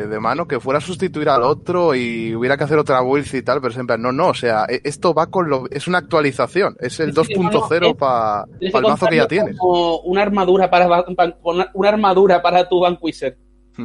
de 0.09 0.19
mano 0.21 0.47
que 0.47 0.61
fuera 0.61 0.78
a 0.78 0.82
sustituir 0.82 1.28
al 1.28 1.43
otro 1.43 1.93
y 1.95 2.34
hubiera 2.34 2.55
que 2.55 2.63
hacer 2.63 2.78
otra 2.78 3.01
build 3.01 3.28
y 3.36 3.41
tal, 3.41 3.59
pero 3.59 3.73
siempre 3.73 3.97
no, 3.97 4.13
no, 4.13 4.28
o 4.30 4.34
sea, 4.34 4.65
esto 4.86 5.13
va 5.13 5.28
con 5.28 5.49
lo, 5.49 5.65
es 5.69 5.86
una 5.86 5.97
actualización, 5.97 6.78
es 6.80 6.97
el 7.01 7.13
Sí, 7.13 7.25
sí, 7.25 7.34
no, 7.34 7.43
no, 7.51 7.61
2.0 7.67 7.88
es- 7.89 7.95
para 7.97 8.45
el 8.61 8.71
mazo 8.84 9.07
que 9.07 9.15
ya 9.17 9.28
tienes. 9.28 9.57
Como 9.57 9.99
una 10.01 10.21
armadura 10.21 10.69
para, 10.69 10.88
para- 11.13 11.38
una, 11.43 11.89
armadura 11.89 12.41
para 12.41 12.69
tu 12.69 12.80
Vanquisher. 12.80 13.38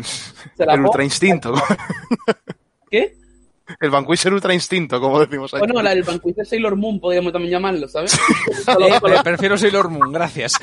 Se 0.03 0.65
la 0.67 0.75
El 0.75 0.81
Ultra 0.81 1.05
Instinto, 1.05 1.53
¿Qué? 2.91 3.17
el 3.81 3.91
Vanquisher 3.91 4.33
Ultra 4.35 4.53
Instinto, 4.53 5.01
como 5.01 5.19
decimos 5.21 5.53
aquí. 5.55 5.61
Bueno, 5.61 5.81
la, 5.83 5.93
el 5.93 6.03
Vanquisher 6.03 6.45
Sailor 6.45 6.77
Moon 6.77 7.01
podríamos 7.01 7.33
también 7.33 7.53
llamarlo, 7.53 7.89
¿sabes? 7.89 8.13
Eh, 8.69 8.99
pre- 9.01 9.23
prefiero 9.23 9.57
Sailor 9.57 9.89
Moon, 9.89 10.13
gracias. 10.13 10.55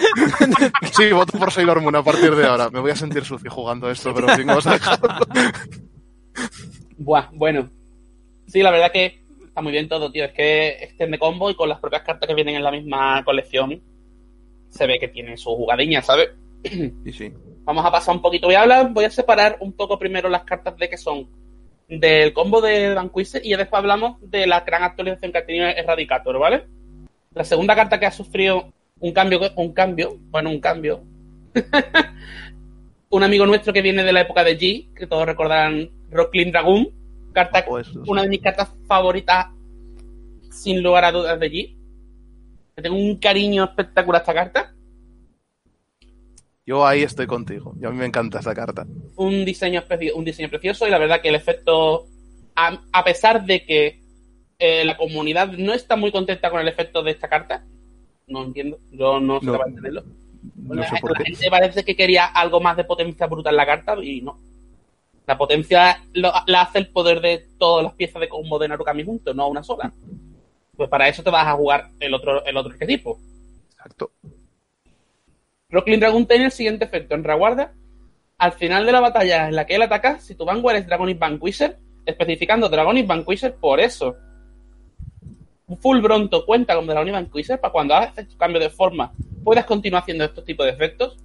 Sí, 0.95 1.11
voto 1.11 1.37
por 1.39 1.51
Sailor 1.51 1.81
Moon 1.81 1.95
a 1.95 2.03
partir 2.03 2.35
de 2.35 2.45
ahora. 2.45 2.69
Me 2.69 2.79
voy 2.79 2.91
a 2.91 2.95
sentir 2.95 3.23
sucio 3.25 3.49
jugando 3.49 3.89
esto, 3.89 4.13
pero 4.13 4.29
en 4.29 4.35
fin, 4.37 4.47
vamos 4.47 4.67
a 4.67 4.73
dejarlo. 4.73 5.09
Buah, 6.97 7.29
bueno. 7.33 7.69
Sí, 8.47 8.61
la 8.61 8.71
verdad 8.71 8.91
que 8.91 9.23
está 9.47 9.61
muy 9.61 9.71
bien 9.71 9.87
todo, 9.87 10.11
tío. 10.11 10.25
Es 10.25 10.33
que 10.33 10.69
extende 10.83 11.17
combo 11.19 11.49
y 11.49 11.55
con 11.55 11.69
las 11.69 11.79
propias 11.79 12.03
cartas 12.03 12.27
que 12.27 12.35
vienen 12.35 12.55
en 12.55 12.63
la 12.63 12.71
misma 12.71 13.23
colección 13.23 13.81
se 14.69 14.85
ve 14.85 14.99
que 14.99 15.07
tiene 15.07 15.35
su 15.37 15.49
jugadilla, 15.55 16.01
¿sabes? 16.01 16.29
Y 17.05 17.11
sí. 17.11 17.33
Vamos 17.69 17.85
a 17.85 17.91
pasar 17.91 18.15
un 18.15 18.21
poquito. 18.23 18.47
Voy 18.47 18.55
a 18.55 18.63
hablar, 18.63 18.91
voy 18.91 19.05
a 19.05 19.11
separar 19.11 19.57
un 19.59 19.73
poco 19.73 19.99
primero 19.99 20.27
las 20.27 20.41
cartas 20.41 20.75
de 20.75 20.89
que 20.89 20.97
son 20.97 21.27
del 21.87 22.33
combo 22.33 22.61
de 22.61 22.95
Vanquisher 22.95 23.45
y 23.45 23.51
después 23.51 23.77
hablamos 23.77 24.17
de 24.21 24.47
la 24.47 24.61
gran 24.61 24.81
actualización 24.81 25.31
que 25.31 25.37
ha 25.37 25.45
tenido 25.45 25.67
Eradicator, 25.67 26.39
¿vale? 26.39 26.65
La 27.35 27.43
segunda 27.43 27.75
carta 27.75 27.99
que 27.99 28.07
ha 28.07 28.11
sufrido 28.11 28.73
un 28.99 29.11
cambio, 29.13 29.39
un 29.55 29.71
cambio, 29.71 30.17
bueno, 30.31 30.49
un 30.49 30.59
cambio. 30.59 31.03
un 33.11 33.23
amigo 33.23 33.45
nuestro 33.45 33.71
que 33.71 33.83
viene 33.83 34.03
de 34.03 34.13
la 34.13 34.21
época 34.21 34.43
de 34.43 34.57
G, 34.57 34.91
que 34.95 35.05
todos 35.05 35.27
recordarán 35.27 35.91
Rocklin 36.09 36.51
Dragoon, 36.51 36.89
carta, 37.33 37.63
Pues, 37.67 37.95
una 38.07 38.23
de 38.23 38.29
mis 38.29 38.41
cartas 38.41 38.73
favoritas 38.87 39.45
sin 40.49 40.81
lugar 40.81 41.05
a 41.05 41.11
dudas 41.11 41.39
de. 41.39 41.49
Le 41.49 42.81
tengo 42.81 42.95
un 42.95 43.17
cariño 43.17 43.63
espectacular 43.65 44.21
a 44.21 44.23
esta 44.23 44.33
carta. 44.33 44.73
Yo 46.69 46.85
ahí 46.85 47.01
estoy 47.01 47.25
contigo. 47.25 47.73
Y 47.81 47.85
a 47.85 47.89
mí 47.89 47.97
me 47.97 48.05
encanta 48.05 48.37
esta 48.37 48.53
carta. 48.53 48.85
Un 49.15 49.43
diseño, 49.43 49.81
un 50.13 50.23
diseño 50.23 50.49
precioso 50.49 50.85
y 50.87 50.91
la 50.91 50.99
verdad 50.99 51.19
que 51.19 51.29
el 51.29 51.33
efecto, 51.35 52.05
a, 52.55 52.79
a 52.93 53.03
pesar 53.03 53.43
de 53.43 53.65
que 53.65 54.03
eh, 54.59 54.85
la 54.85 54.95
comunidad 54.95 55.47
no 55.53 55.73
está 55.73 55.95
muy 55.95 56.11
contenta 56.11 56.51
con 56.51 56.61
el 56.61 56.67
efecto 56.67 57.01
de 57.01 57.09
esta 57.09 57.27
carta, 57.27 57.65
no 58.27 58.43
entiendo, 58.43 58.77
yo 58.91 59.19
no 59.19 59.39
sé 59.39 59.47
No. 59.47 59.65
entenderlo. 59.65 60.03
No 60.57 60.83
sé 60.83 60.93
la, 60.93 60.99
por 61.01 61.11
la 61.13 61.17
qué. 61.23 61.31
gente 61.33 61.49
parece 61.49 61.83
que 61.83 61.95
quería 61.95 62.25
algo 62.27 62.59
más 62.61 62.77
de 62.77 62.83
potencia 62.83 63.25
bruta 63.25 63.49
en 63.49 63.55
la 63.55 63.65
carta 63.65 63.95
y 64.03 64.21
no. 64.21 64.37
La 65.25 65.39
potencia 65.39 66.03
lo- 66.13 66.31
la 66.45 66.61
hace 66.61 66.77
el 66.77 66.89
poder 66.89 67.19
de 67.19 67.47
todas 67.57 67.83
las 67.83 67.93
piezas 67.95 68.21
de 68.21 68.29
combo 68.29 68.59
de 68.59 68.67
Narukami 68.67 69.03
juntos, 69.03 69.35
no 69.35 69.47
una 69.47 69.63
sola. 69.63 69.91
Pues 70.77 70.87
para 70.87 71.07
eso 71.07 71.23
te 71.23 71.31
vas 71.31 71.47
a 71.47 71.53
jugar 71.53 71.89
el 71.99 72.13
otro, 72.13 72.45
el 72.45 72.55
otro 72.55 72.71
arquetipo. 72.73 73.17
Exacto. 73.71 74.11
Rocklin 75.69 75.99
Dragon 75.99 76.25
tiene 76.25 76.45
el 76.45 76.51
siguiente 76.51 76.85
efecto. 76.85 77.15
En 77.15 77.23
reguarda, 77.23 77.73
al 78.37 78.53
final 78.53 78.85
de 78.85 78.91
la 78.91 79.01
batalla 79.01 79.47
en 79.47 79.55
la 79.55 79.65
que 79.65 79.75
él 79.75 79.81
ataca, 79.81 80.19
si 80.19 80.35
tu 80.35 80.45
vanguard 80.45 80.77
es 80.77 80.87
Dragonic 80.87 81.19
Vanquisher, 81.19 81.77
especificando 82.05 82.69
Dragonic 82.69 83.07
Vanquisher 83.07 83.55
por 83.55 83.79
eso. 83.79 84.15
Full 85.81 86.01
Bronto 86.01 86.45
cuenta 86.45 86.75
con 86.75 86.87
Dragonic 86.87 87.13
Vanquisher 87.13 87.59
para 87.59 87.71
cuando 87.71 87.93
haces 87.95 88.27
tu 88.27 88.37
cambio 88.37 88.59
de 88.59 88.69
forma 88.69 89.13
puedas 89.43 89.65
continuar 89.65 90.03
haciendo 90.03 90.25
estos 90.25 90.45
tipos 90.45 90.65
de 90.65 90.71
efectos. 90.71 91.17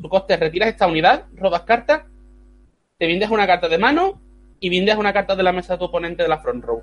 Su 0.00 0.08
coste 0.08 0.36
retiras 0.36 0.68
esta 0.68 0.86
unidad, 0.86 1.24
robas 1.34 1.62
cartas, 1.62 2.02
te 2.96 3.06
vindes 3.06 3.30
una 3.30 3.46
carta 3.46 3.68
de 3.68 3.78
mano 3.78 4.20
y 4.60 4.68
vindes 4.68 4.96
una 4.96 5.12
carta 5.12 5.34
de 5.34 5.42
la 5.42 5.52
mesa 5.52 5.74
de 5.74 5.78
tu 5.78 5.86
oponente 5.86 6.22
de 6.22 6.28
la 6.28 6.38
front 6.38 6.64
row. 6.64 6.82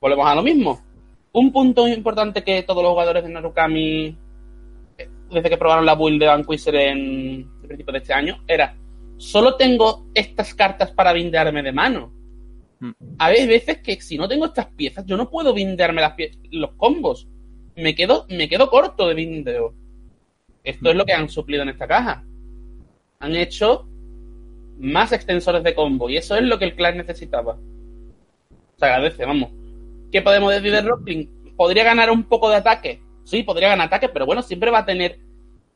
Volvemos 0.00 0.26
a 0.26 0.34
lo 0.34 0.42
mismo. 0.42 0.80
Un 1.32 1.52
punto 1.52 1.86
importante 1.88 2.42
que 2.42 2.62
todos 2.62 2.82
los 2.82 2.92
jugadores 2.92 3.22
de 3.22 3.30
Narukami 3.30 4.16
desde 5.30 5.50
que 5.50 5.56
probaron 5.56 5.86
la 5.86 5.94
build 5.94 6.20
de 6.20 6.26
Vanquisher 6.26 6.74
en 6.74 7.48
el 7.62 7.68
principio 7.68 7.92
de 7.92 7.98
este 7.98 8.12
año, 8.12 8.42
era 8.46 8.76
solo 9.16 9.56
tengo 9.56 10.06
estas 10.14 10.54
cartas 10.54 10.90
para 10.92 11.12
bindearme 11.12 11.62
de 11.62 11.72
mano. 11.72 12.12
Mm. 12.80 12.90
Hay 13.18 13.46
veces 13.46 13.78
que 13.78 14.00
si 14.00 14.16
no 14.16 14.26
tengo 14.26 14.46
estas 14.46 14.66
piezas, 14.66 15.04
yo 15.06 15.16
no 15.16 15.30
puedo 15.30 15.52
bindearme 15.52 16.00
las 16.00 16.14
los 16.50 16.72
combos. 16.72 17.28
Me 17.76 17.94
quedo, 17.94 18.26
me 18.28 18.48
quedo 18.48 18.70
corto 18.70 19.08
de 19.08 19.14
bindeo. 19.14 19.74
Esto 20.64 20.90
es 20.90 20.96
lo 20.96 21.04
que 21.04 21.12
han 21.12 21.28
suplido 21.28 21.62
en 21.62 21.68
esta 21.70 21.86
caja. 21.86 22.24
Han 23.20 23.36
hecho 23.36 23.86
más 24.78 25.12
extensores 25.12 25.62
de 25.62 25.74
combo 25.74 26.08
y 26.08 26.16
eso 26.16 26.36
es 26.36 26.42
lo 26.42 26.58
que 26.58 26.64
el 26.64 26.74
clan 26.74 26.96
necesitaba. 26.96 27.58
Se 28.76 28.84
agradece, 28.86 29.24
vamos. 29.24 29.50
¿Qué 30.10 30.22
podemos 30.22 30.52
decir 30.52 30.72
de 30.72 30.80
Rockling? 30.80 31.54
¿Podría 31.56 31.84
ganar 31.84 32.10
un 32.10 32.24
poco 32.24 32.48
de 32.48 32.56
ataque? 32.56 33.02
Sí, 33.30 33.42
podría 33.44 33.68
ganar 33.68 33.86
ataque, 33.86 34.08
pero 34.08 34.26
bueno, 34.26 34.42
siempre 34.42 34.70
va 34.70 34.78
a 34.80 34.86
tener 34.86 35.20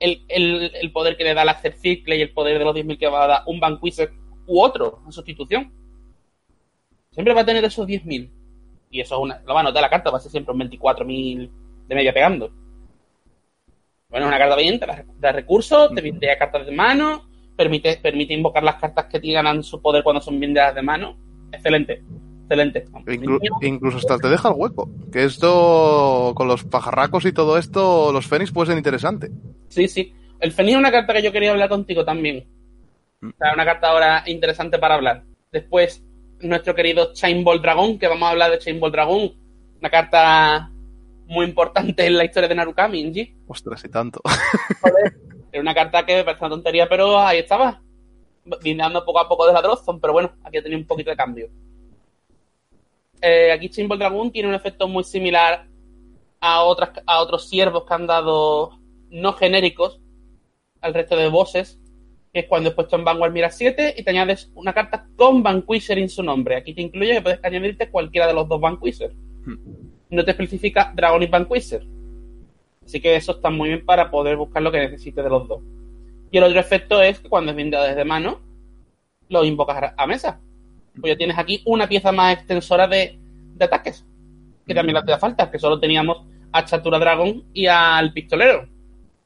el, 0.00 0.24
el- 0.28 0.72
el 0.74 0.92
poder 0.92 1.16
que 1.16 1.24
le 1.24 1.34
da 1.34 1.42
el 1.42 1.48
Access 1.48 1.80
Circle 1.80 2.16
y 2.16 2.22
el 2.22 2.32
poder 2.32 2.58
de 2.58 2.64
los 2.64 2.74
10.000 2.74 2.98
que 2.98 3.06
va 3.08 3.24
a 3.24 3.28
dar 3.28 3.42
un 3.46 3.60
Vanquisher 3.60 4.10
u 4.46 4.60
otro 4.60 5.02
en 5.06 5.12
sustitución. 5.12 5.72
Siempre 7.12 7.32
va 7.34 7.40
a 7.42 7.46
tener 7.46 7.64
esos 7.64 7.86
10.000. 7.86 8.30
Y 8.90 9.00
eso 9.00 9.14
es 9.16 9.20
una, 9.22 9.40
lo 9.46 9.54
va 9.54 9.60
a 9.60 9.62
notar 9.64 9.82
la 9.82 9.90
carta, 9.90 10.10
va 10.10 10.18
a 10.18 10.20
ser 10.20 10.30
siempre 10.30 10.52
un 10.52 10.58
24.000 10.58 11.50
de 11.88 11.94
media 11.94 12.12
pegando. 12.12 12.52
Bueno, 14.08 14.26
es 14.26 14.28
una 14.28 14.38
carta 14.38 14.56
bien, 14.56 14.78
te 14.78 14.86
da, 14.86 14.96
te 14.96 15.04
da 15.18 15.32
recursos, 15.32 15.92
te 15.94 16.00
bindea 16.00 16.38
cartas 16.38 16.66
de 16.66 16.72
mano, 16.72 17.28
permite, 17.56 17.96
permite 17.96 18.34
invocar 18.34 18.62
las 18.62 18.76
cartas 18.76 19.06
que 19.06 19.18
tienen 19.18 19.62
su 19.62 19.80
poder 19.82 20.04
cuando 20.04 20.20
son 20.20 20.38
bindeadas 20.38 20.74
de 20.74 20.82
mano. 20.82 21.16
Excelente, 21.52 22.02
excelente. 22.44 22.84
Inclu- 23.06 23.40
incluso 23.62 23.98
hasta 23.98 24.18
te 24.18 24.28
deja 24.28 24.48
el 24.48 24.54
hueco. 24.56 24.88
Que 25.12 25.24
esto, 25.24 26.32
con 26.34 26.46
los 26.48 26.64
pajarracos 26.64 27.24
y 27.24 27.32
todo 27.32 27.58
esto, 27.58 28.12
los 28.12 28.26
Fénix 28.26 28.52
puede 28.52 28.68
ser 28.68 28.76
interesante. 28.78 29.30
Sí, 29.68 29.88
sí. 29.88 30.14
El 30.40 30.52
Fenix 30.52 30.74
es 30.74 30.78
una 30.78 30.92
carta 30.92 31.12
que 31.14 31.22
yo 31.22 31.32
quería 31.32 31.50
hablar 31.50 31.68
contigo 31.68 32.04
también. 32.04 32.46
Mm. 33.20 33.28
O 33.28 33.32
sea, 33.38 33.54
una 33.54 33.64
carta 33.64 33.88
ahora 33.88 34.22
interesante 34.26 34.78
para 34.78 34.94
hablar. 34.94 35.24
Después, 35.50 36.04
nuestro 36.40 36.74
querido 36.74 37.12
Chain 37.12 37.44
Ball 37.44 37.62
Dragon, 37.62 37.98
que 37.98 38.08
vamos 38.08 38.26
a 38.26 38.30
hablar 38.30 38.50
de 38.50 38.58
Chain 38.58 38.78
Ball 38.80 38.92
Dragon. 38.92 39.32
Una 39.80 39.90
carta 39.90 40.70
muy 41.26 41.46
importante 41.46 42.06
en 42.06 42.16
la 42.18 42.24
historia 42.24 42.48
de 42.48 42.54
Narukami, 42.54 43.00
Inji. 43.00 43.34
Ostras, 43.46 43.84
y 43.84 43.88
tanto. 43.88 44.20
Era 45.52 45.60
una 45.62 45.74
carta 45.74 46.04
que 46.04 46.16
me 46.16 46.24
parece 46.24 46.44
una 46.44 46.54
tontería, 46.54 46.88
pero 46.88 47.18
ahí 47.18 47.38
estaba. 47.38 47.80
Bindeando 48.62 49.02
poco 49.06 49.20
a 49.20 49.28
poco 49.28 49.46
de 49.46 49.54
la 49.54 49.62
Drosston, 49.62 49.98
pero 50.00 50.12
bueno, 50.12 50.32
aquí 50.44 50.58
ha 50.58 50.62
tenido 50.62 50.78
un 50.78 50.86
poquito 50.86 51.08
de 51.10 51.16
cambio. 51.16 51.48
Eh, 53.20 53.52
aquí 53.52 53.68
Chain 53.68 53.88
Ball 53.88 53.98
Dragon 53.98 54.30
tiene 54.30 54.48
un 54.48 54.54
efecto 54.54 54.86
muy 54.88 55.04
similar 55.04 55.66
a, 56.40 56.62
otras, 56.62 56.90
a 57.06 57.20
otros 57.20 57.48
siervos 57.48 57.84
que 57.84 57.94
han 57.94 58.06
dado 58.06 58.78
no 59.10 59.32
genéricos 59.32 60.00
al 60.80 60.92
resto 60.92 61.16
de 61.16 61.28
bosses, 61.28 61.80
que 62.32 62.40
es 62.40 62.46
cuando 62.46 62.68
es 62.68 62.74
puesto 62.74 62.96
en 62.96 63.04
Vanguard 63.04 63.32
Mira 63.32 63.50
7 63.50 63.94
y 63.96 64.02
te 64.02 64.10
añades 64.10 64.50
una 64.54 64.74
carta 64.74 65.06
con 65.16 65.42
Vanquisher 65.42 65.98
en 65.98 66.08
su 66.08 66.22
nombre. 66.22 66.56
Aquí 66.56 66.74
te 66.74 66.82
incluye 66.82 67.14
que 67.14 67.22
puedes 67.22 67.44
añadirte 67.44 67.90
cualquiera 67.90 68.26
de 68.26 68.34
los 68.34 68.48
dos 68.48 68.60
Vanquisher. 68.60 69.14
No 70.10 70.24
te 70.24 70.32
especifica 70.32 70.92
Dragonic 70.94 71.30
Vanquisher. 71.30 71.86
Así 72.84 73.00
que 73.00 73.16
eso 73.16 73.32
está 73.32 73.50
muy 73.50 73.70
bien 73.70 73.84
para 73.84 74.10
poder 74.10 74.36
buscar 74.36 74.62
lo 74.62 74.70
que 74.70 74.80
necesites 74.80 75.24
de 75.24 75.30
los 75.30 75.48
dos. 75.48 75.62
Y 76.30 76.36
el 76.36 76.44
otro 76.44 76.60
efecto 76.60 77.00
es 77.00 77.20
que 77.20 77.28
cuando 77.28 77.52
es 77.52 77.56
blindado 77.56 77.84
desde 77.84 78.04
mano, 78.04 78.40
lo 79.28 79.44
invocas 79.44 79.94
a 79.96 80.06
mesa. 80.06 80.40
Pues 81.00 81.12
ya 81.12 81.16
tienes 81.16 81.38
aquí 81.38 81.62
una 81.66 81.88
pieza 81.88 82.12
más 82.12 82.34
extensora 82.34 82.86
de, 82.86 83.18
de 83.54 83.64
ataques. 83.64 84.04
Que 84.66 84.74
también 84.74 84.94
le 84.94 85.00
hacía 85.00 85.18
falta, 85.18 85.50
que 85.50 85.58
solo 85.58 85.78
teníamos 85.78 86.24
a 86.52 86.64
Chatura 86.64 86.98
Dragon 86.98 87.44
y 87.52 87.66
al 87.66 88.12
pistolero. 88.12 88.66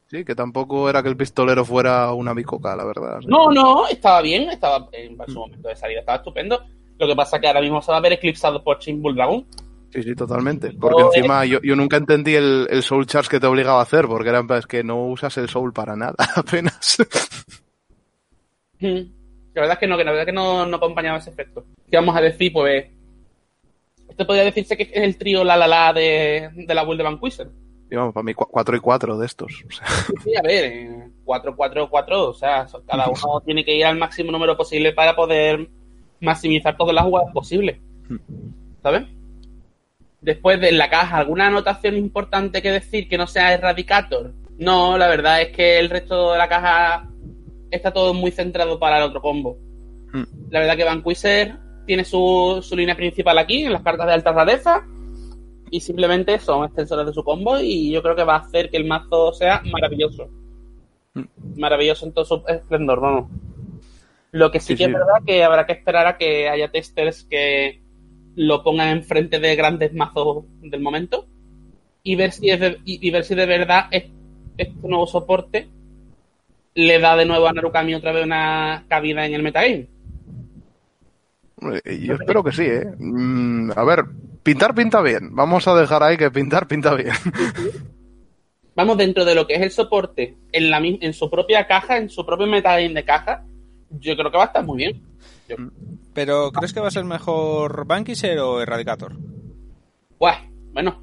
Sí, 0.06 0.24
que 0.24 0.34
tampoco 0.34 0.88
era 0.88 1.02
que 1.02 1.10
el 1.10 1.16
pistolero 1.16 1.64
fuera 1.66 2.12
una 2.12 2.32
bicoca, 2.32 2.74
la 2.74 2.84
verdad. 2.84 3.20
No, 3.26 3.50
no, 3.50 3.86
estaba 3.86 4.22
bien, 4.22 4.48
estaba 4.48 4.88
en 4.92 5.18
su 5.26 5.38
momento 5.38 5.68
de 5.68 5.76
salida, 5.76 6.00
estaba 6.00 6.16
estupendo. 6.16 6.64
Lo 6.98 7.06
que 7.06 7.14
pasa 7.14 7.36
es 7.36 7.42
que 7.42 7.48
ahora 7.48 7.60
mismo 7.60 7.82
se 7.82 7.92
va 7.92 7.98
a 7.98 8.00
ver 8.00 8.14
eclipsado 8.14 8.64
por 8.64 8.78
Chain 8.78 9.02
Bull 9.02 9.14
Dragon. 9.14 9.46
Sí, 9.90 10.02
sí, 10.02 10.14
totalmente. 10.14 10.72
Porque 10.72 11.02
Joder. 11.02 11.18
encima 11.18 11.44
yo, 11.44 11.60
yo 11.62 11.76
nunca 11.76 11.98
entendí 11.98 12.34
el, 12.34 12.66
el 12.70 12.82
Soul 12.82 13.06
Charge 13.06 13.28
que 13.28 13.40
te 13.40 13.46
obligaba 13.46 13.80
a 13.80 13.82
hacer, 13.82 14.06
porque 14.06 14.30
era 14.30 14.42
es 14.56 14.66
que 14.66 14.82
no 14.82 15.06
usas 15.06 15.36
el 15.36 15.48
Soul 15.48 15.74
para 15.74 15.94
nada, 15.94 16.16
apenas. 16.36 16.98
La 19.58 19.62
verdad 19.62 19.74
es 19.74 19.80
que 19.80 19.86
no, 19.88 19.96
que 19.96 20.04
la 20.04 20.12
verdad 20.12 20.22
es 20.22 20.26
que 20.26 20.32
no, 20.32 20.66
no 20.66 20.76
acompañaba 20.76 21.18
ese 21.18 21.30
efecto. 21.30 21.64
¿Qué 21.90 21.96
vamos 21.96 22.16
a 22.16 22.20
decir? 22.20 22.52
Pues. 22.52 22.86
Esto 24.08 24.24
podría 24.24 24.44
decirse 24.44 24.76
que 24.76 24.84
es 24.84 24.90
el 24.92 25.18
trío 25.18 25.42
la 25.42 25.56
la 25.56 25.66
la 25.66 25.92
de, 25.92 26.50
de 26.54 26.74
la 26.74 26.84
build 26.84 26.98
de 26.98 27.02
Vanquisher. 27.02 27.48
Y 27.90 27.96
vamos, 27.96 28.14
para 28.14 28.22
mí 28.22 28.34
4 28.34 28.76
y 28.76 28.78
4 28.78 29.18
de 29.18 29.26
estos. 29.26 29.64
O 29.66 29.72
sea, 29.72 29.86
Sí, 30.22 30.36
a 30.36 30.42
ver, 30.42 30.64
eh, 30.64 31.10
4, 31.24 31.56
4, 31.56 31.90
4, 31.90 32.28
o 32.28 32.34
sea, 32.34 32.68
cada 32.86 33.08
uno 33.24 33.40
tiene 33.44 33.64
que 33.64 33.74
ir 33.74 33.84
al 33.84 33.98
máximo 33.98 34.30
número 34.30 34.56
posible 34.56 34.92
para 34.92 35.16
poder 35.16 35.68
maximizar 36.20 36.76
todas 36.76 36.94
las 36.94 37.04
jugadas 37.04 37.32
posibles. 37.32 37.78
¿Sabes? 38.80 39.06
Después 40.20 40.60
de 40.60 40.70
la 40.70 40.88
caja, 40.88 41.16
¿alguna 41.16 41.48
anotación 41.48 41.96
importante 41.96 42.62
que 42.62 42.70
decir 42.70 43.08
que 43.08 43.18
no 43.18 43.26
sea 43.26 43.54
Erradicator? 43.54 44.34
No, 44.56 44.96
la 44.96 45.08
verdad 45.08 45.42
es 45.42 45.48
que 45.48 45.80
el 45.80 45.90
resto 45.90 46.30
de 46.32 46.38
la 46.38 46.48
caja 46.48 47.07
está 47.70 47.92
todo 47.92 48.14
muy 48.14 48.30
centrado 48.30 48.78
para 48.78 48.98
el 48.98 49.04
otro 49.04 49.20
combo. 49.20 49.58
Mm. 50.12 50.22
La 50.50 50.60
verdad 50.60 50.76
que 50.76 50.84
Vanquisher 50.84 51.56
tiene 51.86 52.04
su, 52.04 52.60
su 52.62 52.76
línea 52.76 52.96
principal 52.96 53.38
aquí, 53.38 53.64
en 53.64 53.72
las 53.72 53.82
cartas 53.82 54.06
de 54.06 54.12
alta 54.14 54.32
rareza, 54.32 54.84
y 55.70 55.80
simplemente 55.80 56.38
son 56.38 56.64
extensores 56.64 57.06
de 57.06 57.12
su 57.12 57.22
combo, 57.24 57.58
y 57.60 57.90
yo 57.90 58.02
creo 58.02 58.16
que 58.16 58.24
va 58.24 58.36
a 58.36 58.40
hacer 58.40 58.70
que 58.70 58.76
el 58.78 58.86
mazo 58.86 59.32
sea 59.32 59.62
maravilloso. 59.72 60.28
Mm. 61.14 61.24
Maravilloso 61.58 62.06
en 62.06 62.12
todo 62.12 62.24
su 62.24 62.42
esplendor, 62.46 63.00
vamos. 63.00 63.30
Lo 64.30 64.50
que 64.50 64.60
sí, 64.60 64.68
Sí, 64.68 64.76
que 64.76 64.84
sí. 64.84 64.90
es 64.90 64.92
verdad 64.96 65.22
que 65.26 65.42
habrá 65.44 65.64
que 65.66 65.72
esperar 65.72 66.06
a 66.06 66.18
que 66.18 66.48
haya 66.48 66.70
testers 66.70 67.24
que 67.24 67.82
lo 68.34 68.62
pongan 68.62 68.88
enfrente 68.88 69.40
de 69.40 69.56
grandes 69.56 69.92
mazos 69.94 70.44
del 70.60 70.80
momento 70.80 71.26
y 72.02 72.14
ver 72.14 72.30
si 72.32 72.50
es 72.50 72.60
de, 72.60 72.78
y, 72.84 73.06
y 73.06 73.10
ver 73.10 73.24
si 73.24 73.34
de 73.34 73.46
verdad 73.46 73.86
es- 73.90 74.10
este 74.58 74.86
nuevo 74.88 75.06
soporte 75.06 75.68
le 76.74 76.98
da 77.00 77.16
de 77.16 77.24
nuevo 77.24 77.46
a 77.48 77.52
Narukami 77.52 77.94
otra 77.94 78.12
vez 78.12 78.24
una 78.24 78.84
cabida 78.88 79.26
en 79.26 79.34
el 79.34 79.42
metagame. 79.42 79.88
yo 81.60 82.14
espero 82.14 82.44
que 82.44 82.52
sí, 82.52 82.62
¿eh? 82.62 82.86
Mm, 82.98 83.72
a 83.74 83.84
ver, 83.84 84.04
pintar 84.42 84.74
pinta 84.74 85.00
bien. 85.02 85.34
Vamos 85.34 85.66
a 85.66 85.74
dejar 85.74 86.02
ahí 86.02 86.16
que 86.16 86.30
pintar 86.30 86.66
pinta 86.68 86.94
bien. 86.94 87.12
Vamos, 88.76 88.96
dentro 88.96 89.24
de 89.24 89.34
lo 89.34 89.44
que 89.46 89.54
es 89.54 89.62
el 89.62 89.70
soporte, 89.72 90.36
en, 90.52 90.70
la, 90.70 90.78
en 90.78 91.12
su 91.12 91.28
propia 91.28 91.66
caja, 91.66 91.96
en 91.96 92.08
su 92.08 92.24
propio 92.24 92.46
metagame 92.46 92.90
de 92.94 93.04
caja, 93.04 93.44
yo 93.90 94.16
creo 94.16 94.30
que 94.30 94.36
va 94.36 94.44
a 94.44 94.46
estar 94.46 94.64
muy 94.64 94.76
bien. 94.78 95.02
Yo- 95.48 95.56
Pero, 96.14 96.52
¿crees 96.52 96.72
que 96.72 96.78
va 96.80 96.86
a 96.86 96.92
ser 96.92 97.04
mejor 97.04 97.86
Vanquisher 97.86 98.38
o 98.38 98.60
Eradicator? 98.62 99.14
Buah, 100.20 100.38
bueno, 100.72 101.02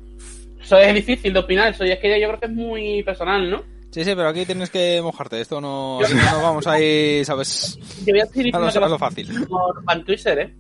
eso 0.62 0.78
es 0.78 0.94
difícil 0.94 1.34
de 1.34 1.40
opinar, 1.40 1.74
eso 1.74 1.84
ya 1.84 1.96
es 1.96 2.00
que 2.00 2.20
yo 2.22 2.28
creo 2.30 2.40
que 2.40 2.46
es 2.46 2.52
muy 2.54 3.04
personal, 3.04 3.50
¿no? 3.50 3.64
Sí, 3.96 4.04
sí, 4.04 4.14
pero 4.14 4.28
aquí 4.28 4.46
tienes 4.46 4.70
que 4.70 5.02
mojarte. 5.02 5.40
Esto 5.40 5.62
no, 5.62 6.00
vamos 6.44 6.68
ahí, 6.68 7.24
¿sabes? 7.24 7.80
Yo 8.06 8.12
voy 8.12 8.20
a 8.20 8.26
decir 8.26 8.54
A 8.54 8.60
lo, 8.60 8.70
que 8.70 8.78
a 8.78 8.88
lo 8.90 9.00
fácil. 9.00 9.30
mejor 9.32 9.86
Van 9.86 10.00
¿eh? 10.00 10.54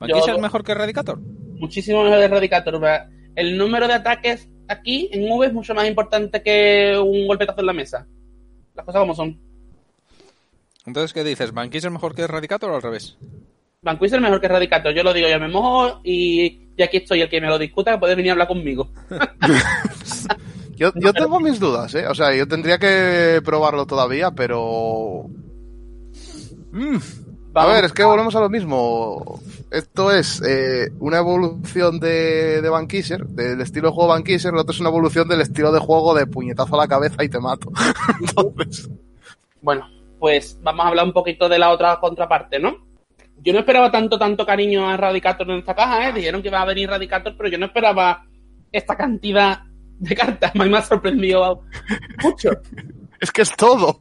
¿Vanquisher 0.00 0.26
Yo- 0.26 0.34
es 0.34 0.40
mejor 0.40 0.64
que 0.64 0.72
Eradicator? 0.72 1.20
Muchísimo 1.20 2.02
mejor 2.02 2.18
de 2.18 2.24
Eradicator. 2.24 2.82
va. 2.82 3.06
El 3.36 3.56
número 3.56 3.86
de 3.86 3.94
ataques 3.94 4.48
aquí 4.66 5.08
en 5.12 5.30
V 5.30 5.46
es 5.46 5.52
mucho 5.52 5.72
más 5.72 5.86
importante 5.86 6.42
que 6.42 6.98
un 7.00 7.28
golpetazo 7.28 7.60
en 7.60 7.66
la 7.66 7.72
mesa. 7.72 8.08
Las 8.74 8.84
cosas 8.84 9.02
como 9.02 9.14
son. 9.14 9.38
Entonces, 10.84 11.12
¿qué 11.12 11.22
dices? 11.22 11.52
¿Banquis 11.52 11.84
es 11.84 11.92
mejor 11.92 12.16
que 12.16 12.22
Eradicator 12.22 12.72
o 12.72 12.74
al 12.74 12.82
revés? 12.82 13.16
Vanquish 13.82 14.14
es 14.14 14.20
mejor 14.20 14.40
que 14.40 14.46
Eradicator. 14.46 14.92
Yo 14.92 15.04
lo 15.04 15.12
digo, 15.12 15.28
yo 15.28 15.38
me 15.38 15.46
mojo 15.46 16.00
y, 16.02 16.70
y 16.76 16.82
aquí 16.82 16.96
estoy. 16.96 17.20
El 17.20 17.28
que 17.28 17.40
me 17.40 17.46
lo 17.46 17.56
discuta, 17.56 17.92
que 17.92 17.98
puede 17.98 18.16
venir 18.16 18.30
a 18.30 18.32
hablar 18.32 18.48
conmigo. 18.48 18.90
Yo, 20.78 20.92
yo 20.94 21.12
tengo 21.12 21.40
mis 21.40 21.58
dudas, 21.58 21.94
¿eh? 21.94 22.06
O 22.06 22.14
sea, 22.14 22.34
yo 22.34 22.46
tendría 22.46 22.78
que 22.78 23.40
probarlo 23.44 23.86
todavía, 23.86 24.30
pero... 24.30 25.24
Mm. 26.70 26.98
A 27.54 27.66
ver, 27.66 27.84
es 27.84 27.92
que 27.92 28.04
volvemos 28.04 28.36
a 28.36 28.40
lo 28.40 28.48
mismo. 28.48 29.40
Esto 29.70 30.12
es 30.12 30.40
eh, 30.46 30.92
una 31.00 31.18
evolución 31.18 31.98
de, 31.98 32.62
de 32.62 32.68
Bankisher, 32.68 33.26
del 33.26 33.60
estilo 33.60 33.88
de 33.88 33.94
juego 33.94 34.10
Bankisher, 34.10 34.52
lo 34.52 34.60
otro 34.60 34.72
es 34.72 34.80
una 34.80 34.90
evolución 34.90 35.26
del 35.26 35.40
estilo 35.40 35.72
de 35.72 35.80
juego 35.80 36.14
de 36.14 36.26
puñetazo 36.26 36.76
a 36.76 36.84
la 36.84 36.88
cabeza 36.88 37.24
y 37.24 37.28
te 37.28 37.40
mato. 37.40 37.72
Entonces, 38.20 38.88
Bueno, 39.60 39.88
pues 40.20 40.56
vamos 40.62 40.84
a 40.84 40.88
hablar 40.90 41.06
un 41.06 41.12
poquito 41.12 41.48
de 41.48 41.58
la 41.58 41.70
otra 41.70 41.98
contraparte, 41.98 42.60
¿no? 42.60 42.76
Yo 43.42 43.52
no 43.52 43.58
esperaba 43.60 43.90
tanto, 43.90 44.18
tanto 44.18 44.46
cariño 44.46 44.88
a 44.88 44.96
Radicator 44.96 45.50
en 45.50 45.58
esta 45.58 45.74
caja, 45.74 46.08
¿eh? 46.08 46.12
Dijeron 46.12 46.42
que 46.42 46.48
iba 46.48 46.62
a 46.62 46.66
venir 46.66 46.88
Radicator, 46.88 47.34
pero 47.36 47.48
yo 47.48 47.58
no 47.58 47.66
esperaba 47.66 48.24
esta 48.70 48.96
cantidad 48.96 49.62
de 49.98 50.14
cartas. 50.14 50.52
A 50.54 50.64
mí 50.64 50.70
me 50.70 50.78
ha 50.78 50.82
sorprendido 50.82 51.64
mucho. 52.22 52.50
es 53.20 53.30
que 53.30 53.42
es 53.42 53.54
todo. 53.56 54.00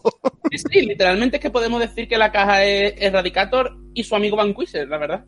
Sí, 0.51 0.81
literalmente 0.81 1.37
es 1.37 1.41
que 1.41 1.49
podemos 1.49 1.79
decir 1.79 2.07
que 2.07 2.17
la 2.17 2.31
caja 2.31 2.63
es 2.63 2.93
Eradicator 2.97 3.77
y 3.93 4.03
su 4.03 4.15
amigo 4.15 4.37
Vanquisher, 4.37 4.87
la 4.87 4.97
verdad. 4.97 5.25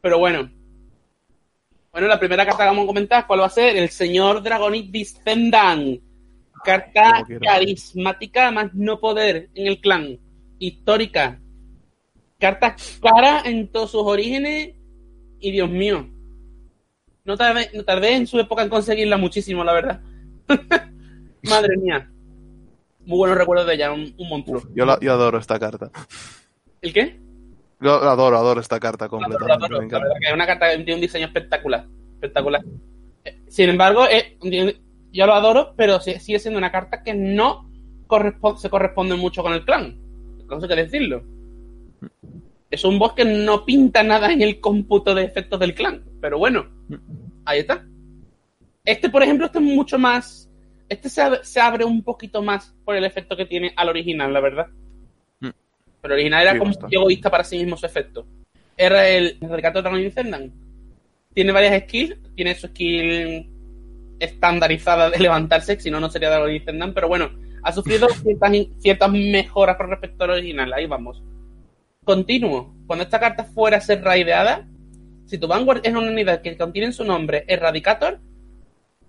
Pero 0.00 0.18
bueno. 0.18 0.50
Bueno, 1.92 2.08
la 2.08 2.18
primera 2.18 2.44
carta 2.44 2.64
que 2.64 2.68
vamos 2.68 2.84
a 2.84 2.86
comentar, 2.86 3.26
¿cuál 3.26 3.40
va 3.40 3.46
a 3.46 3.50
ser? 3.50 3.76
El 3.76 3.88
señor 3.88 4.42
Dragonite 4.42 4.98
Descendant. 4.98 6.00
Carta 6.64 7.24
carismática 7.40 8.50
más 8.50 8.74
no 8.74 8.98
poder 8.98 9.50
en 9.54 9.66
el 9.66 9.80
clan. 9.80 10.18
Histórica. 10.58 11.40
Carta 12.38 12.76
cara 13.00 13.42
en 13.44 13.68
todos 13.68 13.92
sus 13.92 14.02
orígenes. 14.02 14.74
Y 15.38 15.50
Dios 15.52 15.70
mío. 15.70 16.08
No 17.26 17.36
tardé, 17.36 17.70
no 17.74 17.84
tardé 17.84 18.14
en 18.14 18.26
su 18.26 18.38
época 18.38 18.62
en 18.62 18.68
conseguirla 18.68 19.16
muchísimo, 19.16 19.64
la 19.64 19.72
verdad. 19.72 20.00
Madre 21.42 21.76
mía. 21.76 22.10
Muy 23.04 23.18
buenos 23.18 23.36
recuerdos 23.38 23.66
de 23.66 23.74
ella, 23.74 23.92
un, 23.92 24.14
un 24.16 24.28
monstruo. 24.28 24.62
Yo, 24.74 24.84
la- 24.84 24.98
yo 25.00 25.12
adoro 25.12 25.38
esta 25.38 25.58
carta. 25.58 25.90
¿El 26.80 26.92
qué? 26.92 27.20
Yo 27.80 27.92
adoro, 27.94 28.36
adoro 28.38 28.60
esta 28.60 28.80
carta 28.80 29.04
Adoro, 29.04 29.22
completamente. 29.24 29.64
adoro. 29.66 29.68
me 29.74 29.78
La 29.78 29.84
encanta. 29.84 30.04
verdad 30.04 30.16
que 30.20 30.28
es 30.28 30.34
una 30.34 30.46
carta 30.46 30.70
que 30.70 30.76
tiene 30.78 30.94
un 30.94 31.00
diseño 31.00 31.26
espectacular. 31.26 31.86
Espectacular. 32.14 32.64
Eh, 33.24 33.40
Sin 33.48 33.68
embargo, 33.68 34.06
eh, 34.10 34.36
yo 35.12 35.26
lo 35.26 35.34
adoro, 35.34 35.74
pero 35.76 36.00
sigue 36.00 36.38
siendo 36.38 36.58
una 36.58 36.72
carta 36.72 37.02
que 37.02 37.12
no 37.14 37.68
se 38.58 38.70
corresponde 38.70 39.14
mucho 39.16 39.42
con 39.42 39.52
el 39.52 39.64
clan. 39.64 39.98
No 40.48 40.60
sé 40.60 40.68
qué 40.68 40.76
decirlo. 40.76 41.22
Es 42.76 42.84
un 42.84 42.98
boss 42.98 43.14
que 43.14 43.24
no 43.24 43.64
pinta 43.64 44.02
nada 44.02 44.30
en 44.30 44.42
el 44.42 44.60
cómputo 44.60 45.14
de 45.14 45.24
efectos 45.24 45.58
del 45.58 45.74
clan. 45.74 46.04
Pero 46.20 46.36
bueno, 46.36 46.66
ahí 47.46 47.60
está. 47.60 47.86
Este, 48.84 49.08
por 49.08 49.22
ejemplo, 49.22 49.46
este 49.46 49.60
es 49.60 49.64
mucho 49.64 49.98
más. 49.98 50.50
Este 50.90 51.08
se 51.08 51.22
abre, 51.22 51.38
se 51.42 51.58
abre 51.58 51.86
un 51.86 52.02
poquito 52.02 52.42
más 52.42 52.74
por 52.84 52.94
el 52.94 53.04
efecto 53.06 53.34
que 53.34 53.46
tiene 53.46 53.72
al 53.76 53.88
original, 53.88 54.30
la 54.30 54.40
verdad. 54.40 54.66
Mm. 55.40 55.48
Pero 56.02 56.14
el 56.14 56.20
original 56.20 56.42
era 56.42 56.52
Sí, 56.52 56.58
como 56.58 56.72
egoísta 56.90 57.30
para 57.30 57.44
sí 57.44 57.56
mismo 57.56 57.78
su 57.78 57.86
efecto. 57.86 58.26
Era 58.76 59.08
el 59.08 59.38
Recato 59.40 59.80
Dragon 59.80 60.02
Descendant. 60.02 60.52
Tiene 61.32 61.52
varias 61.52 61.82
skills. 61.84 62.18
Tiene 62.34 62.54
su 62.56 62.66
skill 62.66 63.48
estandarizada 64.18 65.08
de 65.08 65.18
levantarse, 65.18 65.80
si 65.80 65.90
no, 65.90 65.98
no 65.98 66.10
sería 66.10 66.28
Dragon 66.28 66.50
Descendant. 66.50 66.92
Pero 66.92 67.08
bueno, 67.08 67.30
ha 67.62 67.72
sufrido 67.72 68.06
ciertas, 68.22 68.52
ciertas 68.80 69.10
mejoras 69.10 69.78
con 69.78 69.88
respecto 69.88 70.24
al 70.24 70.30
original. 70.32 70.70
Ahí 70.74 70.84
vamos. 70.84 71.22
Continuo. 72.06 72.72
Cuando 72.86 73.02
esta 73.02 73.18
carta 73.18 73.42
fuera 73.42 73.78
a 73.78 73.80
ser 73.80 74.00
raideada, 74.00 74.68
si 75.24 75.38
tu 75.38 75.48
Vanguard 75.48 75.80
es 75.82 75.92
una 75.92 76.08
unidad 76.08 76.40
que 76.40 76.56
contiene 76.56 76.86
en 76.86 76.92
su 76.92 77.02
nombre 77.02 77.44
Eradicator, 77.48 78.20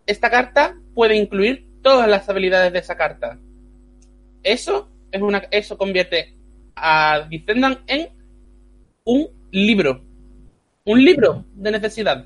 esta 0.08 0.32
carta 0.32 0.76
puede 0.96 1.16
incluir 1.16 1.68
todas 1.84 2.10
las 2.10 2.28
habilidades 2.28 2.74
de 2.74 2.80
esa 2.80 2.98
carta. 2.98 3.38
Eso 4.42 4.90
es 5.12 5.22
una 5.22 5.44
eso 5.52 5.78
convierte 5.78 6.40
a 6.76 7.28
Descendant 7.30 7.82
en 7.86 8.10
un 9.04 9.28
libro. 9.52 10.02
Un 10.84 11.06
libro 11.06 11.46
de 11.54 11.70
necesidad. 11.70 12.26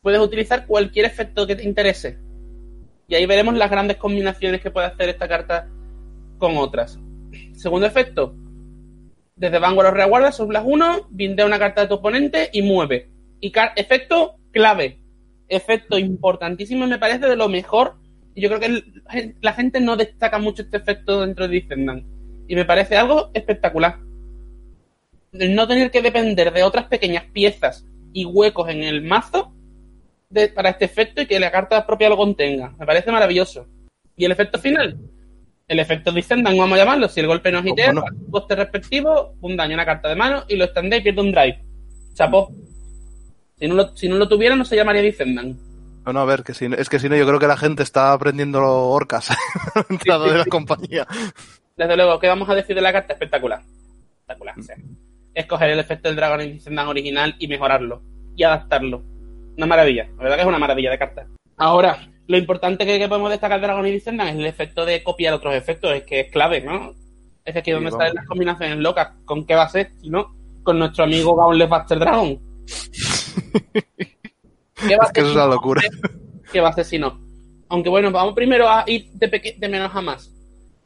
Puedes 0.00 0.20
utilizar 0.20 0.66
cualquier 0.66 1.06
efecto 1.06 1.46
que 1.46 1.54
te 1.54 1.62
interese. 1.62 2.18
Y 3.06 3.14
ahí 3.14 3.26
veremos 3.26 3.54
las 3.54 3.70
grandes 3.70 3.98
combinaciones 3.98 4.60
que 4.60 4.72
puede 4.72 4.88
hacer 4.88 5.10
esta 5.10 5.28
carta 5.28 5.68
con 6.38 6.56
otras. 6.56 6.98
Segundo 7.52 7.86
efecto. 7.86 8.41
Desde 9.36 9.58
Vanguard 9.58 9.88
o 9.88 9.90
Reguarda, 9.92 10.32
sublas 10.32 10.62
1, 10.66 11.08
bindea 11.10 11.46
una 11.46 11.58
carta 11.58 11.82
de 11.82 11.88
tu 11.88 11.94
oponente 11.94 12.50
y 12.52 12.62
mueve. 12.62 13.08
Y 13.40 13.52
efecto 13.76 14.36
clave. 14.52 14.98
Efecto 15.48 15.98
importantísimo, 15.98 16.86
me 16.86 16.98
parece 16.98 17.26
de 17.26 17.36
lo 17.36 17.48
mejor. 17.48 17.96
Y 18.34 18.42
yo 18.42 18.48
creo 18.48 18.60
que 18.60 18.82
la 19.40 19.52
gente 19.52 19.80
no 19.80 19.96
destaca 19.96 20.38
mucho 20.38 20.62
este 20.62 20.76
efecto 20.76 21.20
dentro 21.22 21.48
de 21.48 21.60
Descendant. 21.60 22.06
Y 22.48 22.54
me 22.54 22.64
parece 22.64 22.96
algo 22.96 23.30
espectacular. 23.34 23.98
El 25.32 25.54
no 25.54 25.66
tener 25.66 25.90
que 25.90 26.02
depender 26.02 26.52
de 26.52 26.62
otras 26.62 26.86
pequeñas 26.86 27.24
piezas 27.32 27.86
y 28.12 28.24
huecos 28.26 28.68
en 28.68 28.82
el 28.82 29.02
mazo 29.02 29.54
de- 30.28 30.48
para 30.48 30.70
este 30.70 30.84
efecto 30.84 31.22
y 31.22 31.26
que 31.26 31.40
la 31.40 31.50
carta 31.50 31.86
propia 31.86 32.08
lo 32.08 32.16
contenga. 32.16 32.74
Me 32.78 32.86
parece 32.86 33.10
maravilloso. 33.10 33.66
¿Y 34.16 34.24
el 34.26 34.32
efecto 34.32 34.58
final? 34.58 34.98
El 35.68 35.78
efecto 35.78 36.12
Descendant, 36.12 36.58
vamos 36.58 36.74
a 36.76 36.82
llamarlo. 36.82 37.08
Si 37.08 37.20
el 37.20 37.26
golpe 37.26 37.50
nos 37.52 37.64
hitea, 37.64 37.92
¿Cómo 37.94 38.00
no? 38.06 38.30
coste 38.30 38.56
respectivo, 38.56 39.34
un 39.40 39.56
daño, 39.56 39.74
una 39.74 39.84
carta 39.86 40.08
de 40.08 40.16
mano 40.16 40.44
y 40.48 40.56
lo 40.56 40.64
extendéis 40.64 41.00
y 41.00 41.04
pierde 41.04 41.20
un 41.20 41.32
drive. 41.32 41.64
Chapó. 42.14 42.50
Si 43.58 43.68
no 43.68 43.74
lo, 43.74 43.96
si 43.96 44.08
no 44.08 44.16
lo 44.16 44.28
tuviera, 44.28 44.56
no 44.56 44.64
se 44.64 44.76
llamaría 44.76 45.02
Descendant. 45.02 45.56
Bueno, 46.04 46.20
a 46.20 46.24
ver, 46.24 46.42
que 46.42 46.52
si, 46.52 46.68
no- 46.68 46.76
es 46.76 46.88
que 46.88 46.98
si 46.98 47.08
no, 47.08 47.16
yo 47.16 47.26
creo 47.26 47.38
que 47.38 47.46
la 47.46 47.56
gente 47.56 47.82
está 47.84 48.12
aprendiendo 48.12 48.60
orcas 48.60 49.28
entrado 49.88 50.24
de 50.24 50.38
la 50.38 50.44
compañía. 50.46 51.06
Desde 51.76 51.96
luego, 51.96 52.18
¿qué 52.18 52.26
vamos 52.28 52.48
a 52.48 52.54
decir 52.56 52.74
de 52.74 52.82
la 52.82 52.92
carta? 52.92 53.12
Espectacular. 53.12 53.60
Espectacular. 54.20 54.58
O 54.58 54.62
sea, 54.62 54.76
escoger 55.34 55.70
el 55.70 55.78
efecto 55.78 56.08
del 56.08 56.16
Dragon 56.16 56.38
Descendant 56.40 56.88
original 56.88 57.36
y 57.38 57.46
mejorarlo. 57.46 58.02
Y 58.36 58.42
adaptarlo. 58.42 59.02
Una 59.56 59.66
maravilla. 59.66 60.08
La 60.16 60.22
verdad 60.24 60.36
que 60.36 60.42
es 60.42 60.48
una 60.48 60.58
maravilla 60.58 60.90
de 60.90 60.98
carta. 60.98 61.26
Ahora, 61.56 61.98
lo 62.28 62.36
importante 62.38 62.86
que, 62.86 62.98
que 62.98 63.08
podemos 63.08 63.30
destacar 63.30 63.60
de 63.60 63.66
Dragon 63.66 63.86
y 63.86 63.90
Descendant 63.92 64.30
es 64.30 64.36
el 64.36 64.46
efecto 64.46 64.84
de 64.84 65.02
copiar 65.02 65.34
otros 65.34 65.54
efectos. 65.54 65.92
Es 65.94 66.04
que 66.04 66.20
es 66.20 66.30
clave, 66.30 66.60
¿no? 66.60 66.94
Es 67.44 67.56
aquí 67.56 67.70
donde 67.72 67.90
Sí, 67.90 67.96
salen 67.96 68.08
vamos. 68.08 68.14
las 68.14 68.26
combinaciones 68.28 68.78
locas. 68.78 69.08
¿Con 69.24 69.44
qué 69.46 69.54
va 69.54 69.64
a 69.64 69.68
ser? 69.68 69.90
Si 70.00 70.08
no, 70.08 70.34
con 70.62 70.78
nuestro 70.78 71.04
amigo 71.04 71.34
Gauntlet 71.36 71.68
Buster 71.68 71.98
Dragon. 71.98 72.38
¿Qué 74.74 74.96
va 74.96 75.04
a 75.04 75.06
Es 75.06 75.12
que 75.12 75.20
es 75.20 75.26
una 75.26 75.46
locura. 75.46 75.82
que 76.52 76.60
va 76.60 76.68
a 76.68 76.72
ser 76.72 76.84
si 76.84 76.98
no. 76.98 77.20
Aunque 77.68 77.88
bueno, 77.88 78.10
vamos 78.10 78.34
primero 78.34 78.68
a 78.68 78.84
ir 78.86 79.10
de, 79.12 79.28
peque- 79.28 79.56
de 79.58 79.68
menos 79.68 79.94
a 79.94 80.00
más. 80.00 80.30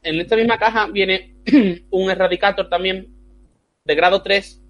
En 0.03 0.20
esta 0.20 0.37
misma 0.37 0.59
caja 0.59 0.87
viene 0.87 1.34
un 1.91 2.11
Eradicator 2.11 2.68
también 2.68 3.09
de 3.84 3.95
grado 3.95 4.22
3 4.22 4.62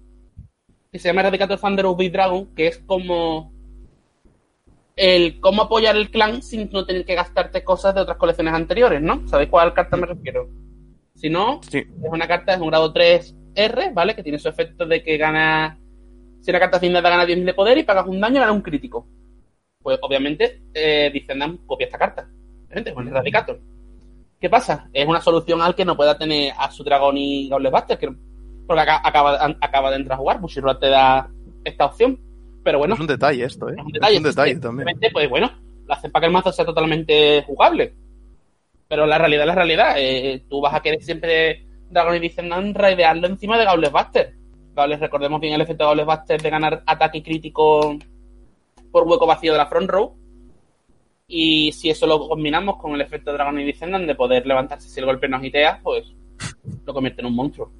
que 0.91 0.99
se 0.99 1.09
llama 1.09 1.21
Eradicator 1.21 1.59
Thunder 1.59 1.85
of 1.85 1.97
Big 1.97 2.11
Dragon, 2.11 2.53
que 2.55 2.67
es 2.67 2.77
como 2.79 3.51
el 4.97 5.39
cómo 5.39 5.61
apoyar 5.63 5.95
el 5.95 6.09
clan 6.11 6.41
sin 6.41 6.69
no 6.71 6.85
tener 6.85 7.05
que 7.05 7.15
gastarte 7.15 7.63
cosas 7.63 7.95
de 7.95 8.01
otras 8.01 8.17
colecciones 8.17 8.53
anteriores, 8.53 9.01
¿no? 9.01 9.25
¿Sabéis 9.27 9.49
cuál 9.49 9.73
carta 9.73 9.95
me 9.95 10.07
refiero? 10.07 10.49
Si 11.15 11.29
no, 11.29 11.61
Sí. 11.69 11.77
es 11.77 12.09
una 12.11 12.27
carta, 12.27 12.53
es 12.53 12.59
un 12.59 12.67
grado 12.67 12.91
3R, 12.93 13.93
¿vale? 13.93 14.15
Que 14.15 14.23
tiene 14.23 14.39
su 14.39 14.49
efecto 14.49 14.85
de 14.85 15.01
que 15.03 15.17
gana. 15.17 15.79
Si 16.41 16.51
una 16.51 16.59
carta 16.59 16.77
asignada 16.77 17.09
gana 17.09 17.25
10.000 17.25 17.45
de 17.45 17.53
poder 17.53 17.77
y 17.77 17.83
pagas 17.83 18.07
un 18.07 18.19
daño, 18.19 18.39
gana 18.41 18.51
un 18.51 18.61
crítico. 18.61 19.07
Pues 19.81 19.97
obviamente, 20.01 20.61
eh, 20.73 21.09
Descendant 21.13 21.65
copia 21.65 21.85
esta 21.85 21.97
carta. 21.97 22.29
Gente, 22.69 22.93
con 22.93 23.03
el 23.07 23.13
Eradicator. 23.13 23.59
¿Qué 24.39 24.49
pasa? 24.49 24.89
Es 24.93 25.07
una 25.07 25.21
solución 25.21 25.61
al 25.61 25.73
que 25.75 25.85
no 25.85 25.95
pueda 25.97 26.17
tener 26.17 26.53
a 26.57 26.69
su 26.71 26.83
dragón 26.83 27.17
y 27.17 27.49
Gauntlet 27.49 27.71
Buster, 27.73 27.97
que, 27.97 28.09
porque 28.67 28.81
aca- 28.81 29.01
acaba, 29.03 29.37
an- 29.43 29.57
acaba 29.61 29.89
de 29.89 29.95
entrar 29.97 30.15
a 30.15 30.19
jugar. 30.19 30.39
Bushiroad 30.39 30.77
te 30.77 30.89
da 30.89 31.29
esta 31.63 31.85
opción. 31.85 32.19
Pero 32.67 32.79
bueno, 32.79 32.95
es 32.95 32.99
un 32.99 33.07
detalle 33.07 33.45
esto, 33.45 33.69
¿eh? 33.69 33.75
es 33.77 33.85
un 33.85 33.91
detalle. 33.93 34.15
Es 34.15 34.19
un 34.19 34.23
detalle 34.25 34.55
Sí, 34.55 34.59
también. 34.59 34.99
Pues 35.13 35.29
bueno, 35.29 35.49
lo 35.85 35.93
hacen 35.93 36.11
para 36.11 36.19
que 36.19 36.25
el 36.25 36.33
mazo 36.33 36.51
sea 36.51 36.65
totalmente 36.65 37.41
jugable. 37.43 37.93
Pero 38.89 39.05
la 39.05 39.17
realidad 39.17 39.43
es 39.43 39.47
la 39.47 39.55
realidad. 39.55 39.95
Eh, 39.95 40.43
tú 40.49 40.59
vas 40.59 40.73
a 40.73 40.81
querer 40.81 41.01
siempre 41.01 41.65
Dragon 41.89 42.13
y 42.17 42.19
Descendant 42.19 42.75
raidearlo 42.75 43.27
encima 43.27 43.57
de 43.57 43.63
Gauntlet 43.63 43.93
Buster. 43.93 44.33
Gauntlet, 44.75 44.99
recordemos 44.99 45.39
bien 45.39 45.53
el 45.53 45.61
efecto 45.61 45.85
de 45.85 45.87
Gauntlet 45.95 46.07
Buster 46.07 46.41
de 46.41 46.49
ganar 46.49 46.83
ataque 46.85 47.23
crítico 47.23 47.97
por 48.91 49.07
hueco 49.07 49.25
vacío 49.25 49.53
de 49.53 49.59
la 49.59 49.67
front 49.67 49.89
row. 49.89 50.13
Y 51.25 51.71
si 51.71 51.89
eso 51.89 52.05
lo 52.05 52.27
combinamos 52.27 52.75
con 52.81 52.95
el 52.95 52.99
efecto 52.99 53.31
de 53.31 53.37
Dragon 53.37 53.57
y 53.61 53.63
Descendant 53.63 54.05
de 54.05 54.15
poder 54.15 54.45
levantarse 54.45 54.89
si 54.89 54.99
el 54.99 55.05
golpe 55.05 55.29
nos 55.29 55.41
hitea, 55.41 55.79
pues 55.81 56.03
lo 56.85 56.93
convierte 56.93 57.21
en 57.21 57.27
un 57.27 57.35
monstruo. 57.35 57.71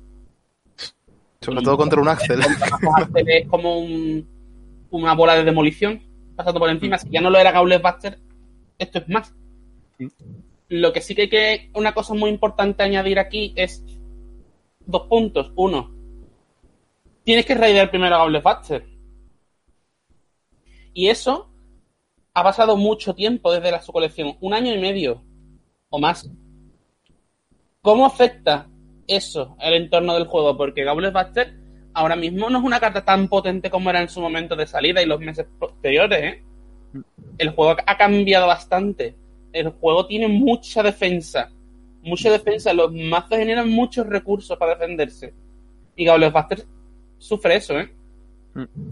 Sobre 1.42 1.62
todo 1.62 1.76
contra 1.76 2.00
un 2.00 2.08
Axel 2.08 2.40
es 3.26 3.48
como 3.50 3.80
un 3.80 4.37
una 4.92 5.14
bola 5.14 5.36
de 5.36 5.44
demolición 5.44 6.02
pasando 6.36 6.60
por 6.60 6.70
encima. 6.70 6.98
Si 6.98 7.10
ya 7.10 7.22
no 7.22 7.30
lo 7.30 7.40
era 7.40 7.52
Gauntlet 7.52 7.82
Buster, 7.82 8.20
esto 8.78 9.00
es 9.00 9.10
más. 9.10 9.34
Lo 10.70 10.94
que 10.94 11.02
sí 11.02 11.16
que 11.16 11.24
hay 11.24 11.30
que, 11.30 11.72
una 11.74 11.94
cosa 11.94 12.14
muy 12.14 12.30
importante 12.30 12.84
añadir 12.84 13.20
aquí 13.20 13.54
es 13.56 13.84
dos 14.86 15.08
puntos. 15.08 15.52
Uno, 15.56 15.92
tienes 17.24 17.46
que 17.46 17.56
raidear 17.56 17.90
primero 17.90 18.16
a 18.16 18.20
Gauntlet 18.20 18.44
Buster. 18.44 18.86
Y 20.94 21.10
eso 21.10 21.50
ha 22.34 22.44
pasado 22.44 22.78
mucho 22.78 23.16
tiempo 23.16 23.52
desde 23.52 23.72
la 23.72 23.82
su 23.82 23.92
colección, 23.92 24.38
un 24.42 24.54
año 24.54 24.74
y 24.74 24.80
medio 24.80 25.24
o 25.90 26.00
más. 26.00 26.30
¿Cómo 27.82 28.06
afecta 28.06 28.70
eso 29.08 29.56
el 29.60 29.74
entorno 29.74 30.14
del 30.14 30.28
juego? 30.28 30.56
Porque 30.56 30.84
Gauntlet 30.84 31.14
Buster 31.14 31.67
ahora 31.98 32.16
mismo 32.16 32.48
no 32.48 32.60
es 32.60 32.64
una 32.64 32.80
carta 32.80 33.04
tan 33.04 33.28
potente 33.28 33.72
como 33.72 33.90
era 33.90 34.02
en 34.02 34.08
su 34.08 34.22
momento 34.22 34.56
de 34.56 34.68
salida 34.68 35.02
y 35.02 35.08
los 35.08 35.20
meses 35.20 35.48
posteriores, 35.58 36.24
¿eh? 36.24 36.44
El 37.40 37.50
juego 37.50 37.76
ha 37.84 37.98
cambiado 37.98 38.46
bastante. 38.46 39.16
El 39.52 39.70
juego 39.70 40.06
tiene 40.06 40.28
mucha 40.28 40.84
defensa. 40.84 41.50
Mucha 42.04 42.32
defensa. 42.32 42.72
Los 42.72 42.94
mazos 42.94 43.40
generan 43.40 43.72
muchos 43.72 44.06
recursos 44.06 44.56
para 44.60 44.76
defenderse. 44.76 45.34
Y 45.96 46.06
Gauntlet 46.06 46.32
Buster 46.32 46.66
sufre 47.18 47.56
eso, 47.56 47.80
¿eh? 47.80 47.92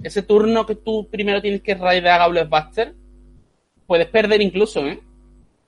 Ese 0.02 0.24
turno 0.24 0.66
que 0.66 0.76
tú 0.76 1.08
primero 1.08 1.42
tienes 1.44 1.62
que 1.62 1.76
raidear 1.76 2.22
a 2.22 2.24
Gauntlet 2.24 2.50
Buster, 2.50 2.96
puedes 3.86 4.08
perder 4.08 4.42
incluso, 4.42 4.84
¿eh? 4.88 5.00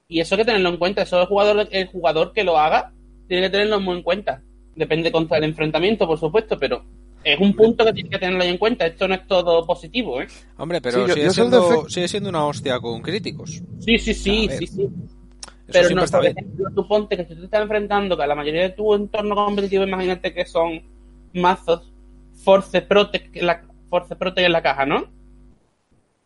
Y 0.08 0.22
eso 0.22 0.34
hay 0.34 0.40
que 0.40 0.46
tenerlo 0.46 0.70
en 0.70 0.78
cuenta. 0.78 1.04
Eso 1.04 1.22
el 1.22 1.28
jugador, 1.28 1.68
el 1.70 1.86
jugador 1.86 2.34
que 2.34 2.44
lo 2.44 2.58
haga 2.58 2.94
tiene 3.28 3.44
que 3.44 3.52
tenerlo 3.52 3.80
muy 3.80 3.98
en 3.98 4.04
cuenta. 4.04 4.42
Depende 4.76 5.12
contra 5.12 5.38
el 5.38 5.44
enfrentamiento, 5.44 6.08
por 6.08 6.18
supuesto, 6.18 6.58
pero 6.58 6.84
es 7.24 7.40
un 7.40 7.54
punto 7.56 7.84
que 7.86 7.94
tienes 7.94 8.12
que 8.12 8.20
tenerlo 8.20 8.44
en 8.44 8.58
cuenta. 8.58 8.86
Esto 8.86 9.08
no 9.08 9.16
es 9.16 9.28
todo 9.28 9.66
positivo, 9.66 10.22
¿eh? 10.22 10.28
Hombre, 10.58 10.80
pero 10.82 11.02
Sí, 11.02 11.08
yo- 11.08 11.14
sigue, 11.14 11.26
yo 11.26 11.32
siendo, 11.34 11.70
defect- 11.70 11.90
sigue 11.90 12.08
siendo 12.08 12.30
una 12.30 12.46
hostia 12.46 12.80
con 12.80 13.02
críticos. 13.02 13.62
Sí, 13.80 13.98
sí, 14.00 14.14
sí, 14.14 14.48
sí, 14.58 14.68
sí. 14.68 14.82
Eso 14.84 15.80
Pero 15.82 15.96
no, 15.96 16.04
está 16.04 16.20
por 16.20 16.34
bien. 16.34 16.56
tú 16.74 16.88
ponte 16.88 17.18
que 17.18 17.26
si 17.26 17.34
tú 17.34 17.40
te 17.42 17.46
estás 17.46 17.62
enfrentando 17.62 18.16
que 18.16 18.24
a 18.24 18.28
la 18.28 18.36
mayoría 18.36 18.62
de 18.62 18.70
tu 18.70 18.94
entorno 18.96 19.36
competitivo, 19.36 19.84
imagínate 19.84 20.34
que 20.34 20.46
son 20.46 20.82
mazos 21.34 21.92
Force 22.44 22.82
Protect 22.82 23.36
en 23.36 23.48
la, 23.48 23.64
Force 23.90 24.16
Protect 24.16 24.46
en 24.46 24.54
la 24.54 24.62
caja, 24.62 24.86
¿no? 24.86 25.08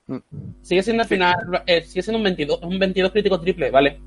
Mm. 0.06 0.18
Sigue 0.62 0.84
siendo 0.84 1.02
al 1.04 1.10
final, 1.10 1.36
eh, 1.66 1.82
sigue 1.82 2.04
siendo 2.04 2.18
un 2.20 2.24
22, 2.26 2.60
un 2.62 2.78
22 2.78 3.12
crítico 3.12 3.40
triple, 3.40 3.72
¿vale? 3.72 4.00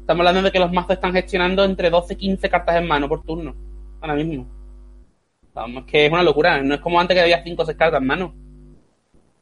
Estamos 0.00 0.20
hablando 0.20 0.42
de 0.42 0.52
que 0.52 0.58
los 0.58 0.72
mazos 0.72 0.90
están 0.90 1.12
gestionando 1.14 1.64
entre 1.64 1.88
12 1.88 2.12
y 2.12 2.16
15 2.16 2.50
cartas 2.50 2.76
en 2.76 2.86
mano 2.86 3.08
por 3.08 3.22
turno, 3.22 3.54
ahora 4.00 4.14
mismo. 4.16 4.46
Vamos, 5.54 5.84
que 5.84 6.06
es 6.06 6.12
una 6.12 6.22
locura, 6.22 6.62
no 6.62 6.74
es 6.74 6.80
como 6.80 6.98
antes 6.98 7.14
que 7.14 7.20
había 7.20 7.42
5 7.42 7.62
o 7.62 7.66
6 7.66 7.76
cartas 7.76 8.00
en 8.00 8.06
mano. 8.06 8.34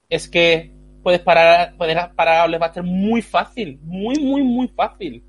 Es 0.09 0.29
que 0.29 0.73
puedes 1.03 1.21
parar, 1.21 1.75
puedes 1.77 1.97
parar 2.15 2.53
a 2.53 2.59
Buster 2.59 2.83
muy 2.83 3.23
fácil, 3.23 3.79
muy, 3.83 4.17
muy, 4.17 4.43
muy 4.43 4.69
fácil. 4.69 5.23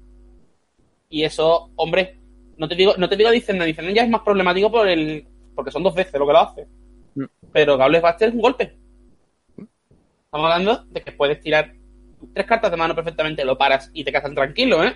Y 1.10 1.24
eso, 1.24 1.72
hombre, 1.76 2.18
no 2.58 2.68
te 2.68 2.76
digo, 2.76 2.96
no 2.98 3.08
te 3.08 3.16
digo 3.16 3.30
Descendant, 3.30 3.68
Descendant 3.68 3.96
ya 3.96 4.04
es 4.04 4.10
más 4.10 4.22
problemático 4.22 4.72
por 4.72 4.88
el, 4.88 5.28
porque 5.56 5.72
son 5.72 5.84
dos 5.84 5.94
veces 5.94 6.14
lo 6.20 6.26
que 6.26 6.34
lo 6.34 6.40
hace. 6.40 6.68
Mm. 7.16 7.26
Pero 7.52 7.78
Gauntlet 7.78 8.02
Buster 8.02 8.30
es 8.30 8.34
un 8.34 8.42
golpe. 8.42 8.78
Estamos 10.26 10.52
hablando 10.52 10.86
de 10.86 11.02
que 11.02 11.12
puedes 11.12 11.40
tirar 11.42 11.74
tres 12.34 12.46
cartas 12.46 12.72
de 12.72 12.78
mano 12.78 12.96
perfectamente, 12.96 13.46
lo 13.46 13.58
paras 13.58 13.90
y 13.94 14.04
te 14.04 14.12
cazan 14.12 14.34
tranquilo, 14.34 14.84
¿eh? 14.84 14.96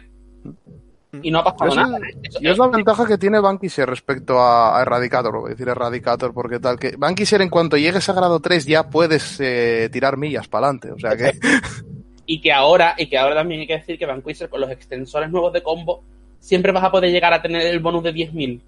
Y 1.23 1.31
no 1.31 1.39
ha 1.39 1.43
pasado 1.43 1.69
Es 1.69 1.75
nada. 1.75 1.97
el-. 1.97 2.17
Eso- 2.23 2.39
Y 2.41 2.47
es 2.47 2.57
la 2.57 2.67
ventaja 2.67 3.05
que 3.07 3.17
tiene 3.17 3.39
Bankisher 3.39 3.87
respecto 3.89 4.39
a, 4.39 4.77
a 4.77 4.81
Erradicator, 4.81 5.33
voy 5.39 5.47
a 5.47 5.49
decir 5.51 5.67
Erradicator 5.67 6.33
porque 6.33 6.59
tal, 6.59 6.79
que 6.79 6.95
Bankisher 6.97 7.41
en 7.41 7.49
cuanto 7.49 7.77
llegues 7.77 8.07
a 8.09 8.13
grado 8.13 8.39
3 8.39 8.65
ya 8.65 8.89
puedes 8.89 9.37
eh, 9.39 9.89
tirar 9.91 10.17
millas 10.17 10.47
para 10.47 10.67
adelante, 10.67 10.91
o 10.91 10.99
sea 10.99 11.15
que... 11.15 11.37
y 12.27 12.41
que 12.41 12.51
ahora, 12.51 12.95
y 12.97 13.07
que 13.07 13.17
ahora 13.17 13.35
también 13.35 13.61
hay 13.61 13.67
que 13.67 13.77
decir 13.77 13.99
que 13.99 14.05
Vanquisher 14.05 14.49
con 14.49 14.61
los 14.61 14.71
extensores 14.71 15.29
nuevos 15.29 15.53
de 15.53 15.61
combo 15.61 16.03
siempre 16.39 16.71
vas 16.71 16.83
a 16.83 16.91
poder 16.91 17.11
llegar 17.11 17.33
a 17.33 17.41
tener 17.41 17.61
el 17.67 17.79
bonus 17.79 18.03
de 18.03 18.13
10.000. 18.13 18.61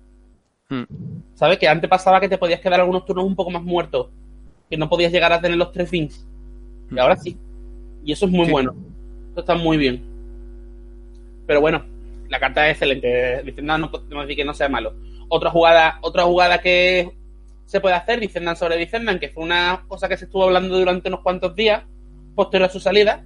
Hmm. 0.69 0.83
¿Sabes? 1.35 1.57
Que 1.57 1.67
antes 1.67 1.89
pasaba 1.89 2.19
que 2.19 2.27
te 2.29 2.37
podías 2.37 2.59
quedar 2.59 2.79
algunos 2.79 3.05
turnos 3.05 3.25
un 3.25 3.35
poco 3.35 3.49
más 3.51 3.63
muertos, 3.63 4.07
que 4.69 4.77
no 4.77 4.89
podías 4.89 5.11
llegar 5.11 5.31
a 5.33 5.39
tener 5.41 5.57
los 5.57 5.71
tres 5.71 5.89
fins. 5.89 6.25
Y 6.91 6.99
ahora 6.99 7.15
sí. 7.15 7.37
Y 8.03 8.11
eso 8.11 8.25
es 8.25 8.31
muy 8.31 8.45
Sí. 8.45 8.51
bueno. 8.51 8.75
Eso 9.31 9.39
está 9.41 9.55
muy 9.55 9.77
bien. 9.77 10.03
Pero 11.45 11.61
bueno, 11.61 11.83
la 12.29 12.39
carta 12.39 12.67
es 12.67 12.73
excelente. 12.73 13.43
Descendant 13.43 13.81
no 13.81 13.91
podemos 13.91 14.25
decir 14.25 14.37
que 14.37 14.45
no 14.45 14.53
sea 14.53 14.69
malo. 14.69 14.95
Otra 15.29 15.49
jugada, 15.49 15.99
otra 16.01 16.23
jugada 16.23 16.59
que 16.59 17.11
se 17.65 17.81
puede 17.81 17.95
hacer, 17.95 18.19
Descendant 18.19 18.57
sobre 18.57 18.77
Descendant, 18.77 19.19
que 19.19 19.29
fue 19.29 19.43
una 19.43 19.85
cosa 19.87 20.07
que 20.07 20.17
se 20.17 20.25
estuvo 20.25 20.45
hablando 20.45 20.77
durante 20.77 21.09
unos 21.09 21.21
cuantos 21.21 21.55
días, 21.55 21.83
posterior 22.35 22.69
a 22.69 22.71
su 22.71 22.79
salida. 22.79 23.25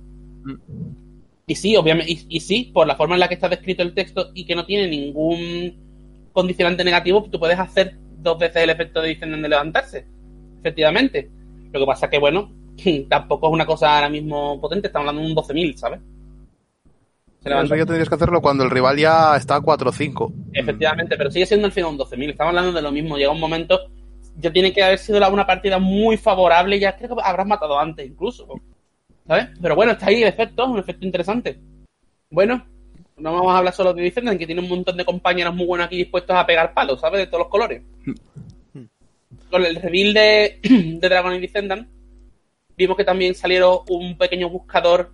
Y 1.45 1.55
sí, 1.55 1.75
obviamente, 1.75 2.11
y, 2.27 2.39
sí, 2.39 2.71
por 2.73 2.87
la 2.87 2.95
forma 2.95 3.15
en 3.15 3.19
la 3.19 3.27
que 3.27 3.35
está 3.35 3.49
descrito 3.49 3.83
el 3.83 3.93
texto 3.93 4.31
y 4.33 4.45
que 4.45 4.55
no 4.55 4.65
tiene 4.65 4.87
ningún 4.87 6.29
condicionante 6.31 6.83
negativo, 6.83 7.27
tú 7.29 7.39
puedes 7.39 7.59
hacer 7.59 7.97
dos 8.17 8.37
veces 8.39 8.63
el 8.63 8.69
efecto 8.69 9.01
de 9.01 9.09
Descendant 9.09 9.43
de 9.43 9.49
levantarse. 9.49 10.05
Efectivamente. 10.59 11.29
Lo 11.71 11.79
que 11.79 11.85
pasa 11.85 12.09
que, 12.09 12.19
bueno, 12.19 12.51
tampoco 13.09 13.47
es 13.47 13.53
una 13.53 13.65
cosa 13.65 13.95
ahora 13.95 14.09
mismo 14.09 14.59
potente, 14.59 14.87
estamos 14.87 15.07
hablando 15.07 15.27
de 15.27 15.33
un 15.33 15.37
12.000, 15.37 15.75
¿sabes? 15.75 15.99
Eso 17.43 17.75
ya 17.75 17.85
tendrías 17.85 18.07
que 18.07 18.15
hacerlo 18.15 18.39
cuando 18.39 18.63
el 18.63 18.69
rival 18.69 18.97
ya 18.97 19.35
está 19.35 19.55
a 19.55 19.61
4 19.61 19.89
o 19.89 19.93
5. 19.93 20.33
Efectivamente, 20.53 21.17
pero 21.17 21.31
sigue 21.31 21.47
siendo 21.47 21.65
el 21.67 21.73
final 21.73 21.91
un 21.91 21.97
12.000. 21.97 22.29
Estamos 22.29 22.49
hablando 22.49 22.71
de 22.71 22.81
lo 22.83 22.91
mismo. 22.91 23.17
Llega 23.17 23.31
un 23.31 23.39
momento, 23.39 23.79
ya 24.37 24.51
tiene 24.51 24.71
que 24.71 24.83
haber 24.83 24.99
sido 24.99 25.17
una 25.31 25.47
partida 25.47 25.79
muy 25.79 26.17
favorable. 26.17 26.79
Ya 26.79 26.95
creo 26.95 27.15
que 27.15 27.23
habrás 27.23 27.47
matado 27.47 27.79
antes, 27.79 28.05
incluso. 28.05 28.47
¿Sabes? 29.27 29.47
Pero 29.59 29.75
bueno, 29.75 29.93
está 29.93 30.07
ahí 30.07 30.21
el 30.21 30.27
efecto, 30.27 30.65
un 30.65 30.79
efecto 30.79 31.03
interesante. 31.03 31.59
Bueno, 32.29 32.63
no 33.17 33.33
vamos 33.33 33.53
a 33.53 33.57
hablar 33.57 33.73
solo 33.73 33.93
de 33.93 34.03
Descendant, 34.03 34.37
que 34.37 34.45
tiene 34.45 34.61
un 34.61 34.69
montón 34.69 34.97
de 34.97 35.05
compañeros 35.05 35.55
muy 35.55 35.65
buenos 35.65 35.87
aquí 35.87 35.97
dispuestos 35.97 36.35
a 36.35 36.45
pegar 36.45 36.73
palos, 36.73 37.01
¿sabes? 37.01 37.21
De 37.21 37.27
todos 37.27 37.39
los 37.39 37.49
colores. 37.49 37.81
Con 39.49 39.65
el 39.65 39.75
reveal 39.77 40.13
de, 40.13 40.59
de 40.99 41.09
Dragon 41.09 41.33
y 41.33 41.39
Descendant, 41.39 41.87
vimos 42.77 42.95
que 42.95 43.03
también 43.03 43.33
salieron 43.33 43.79
un 43.89 44.15
pequeño 44.17 44.49
buscador 44.49 45.11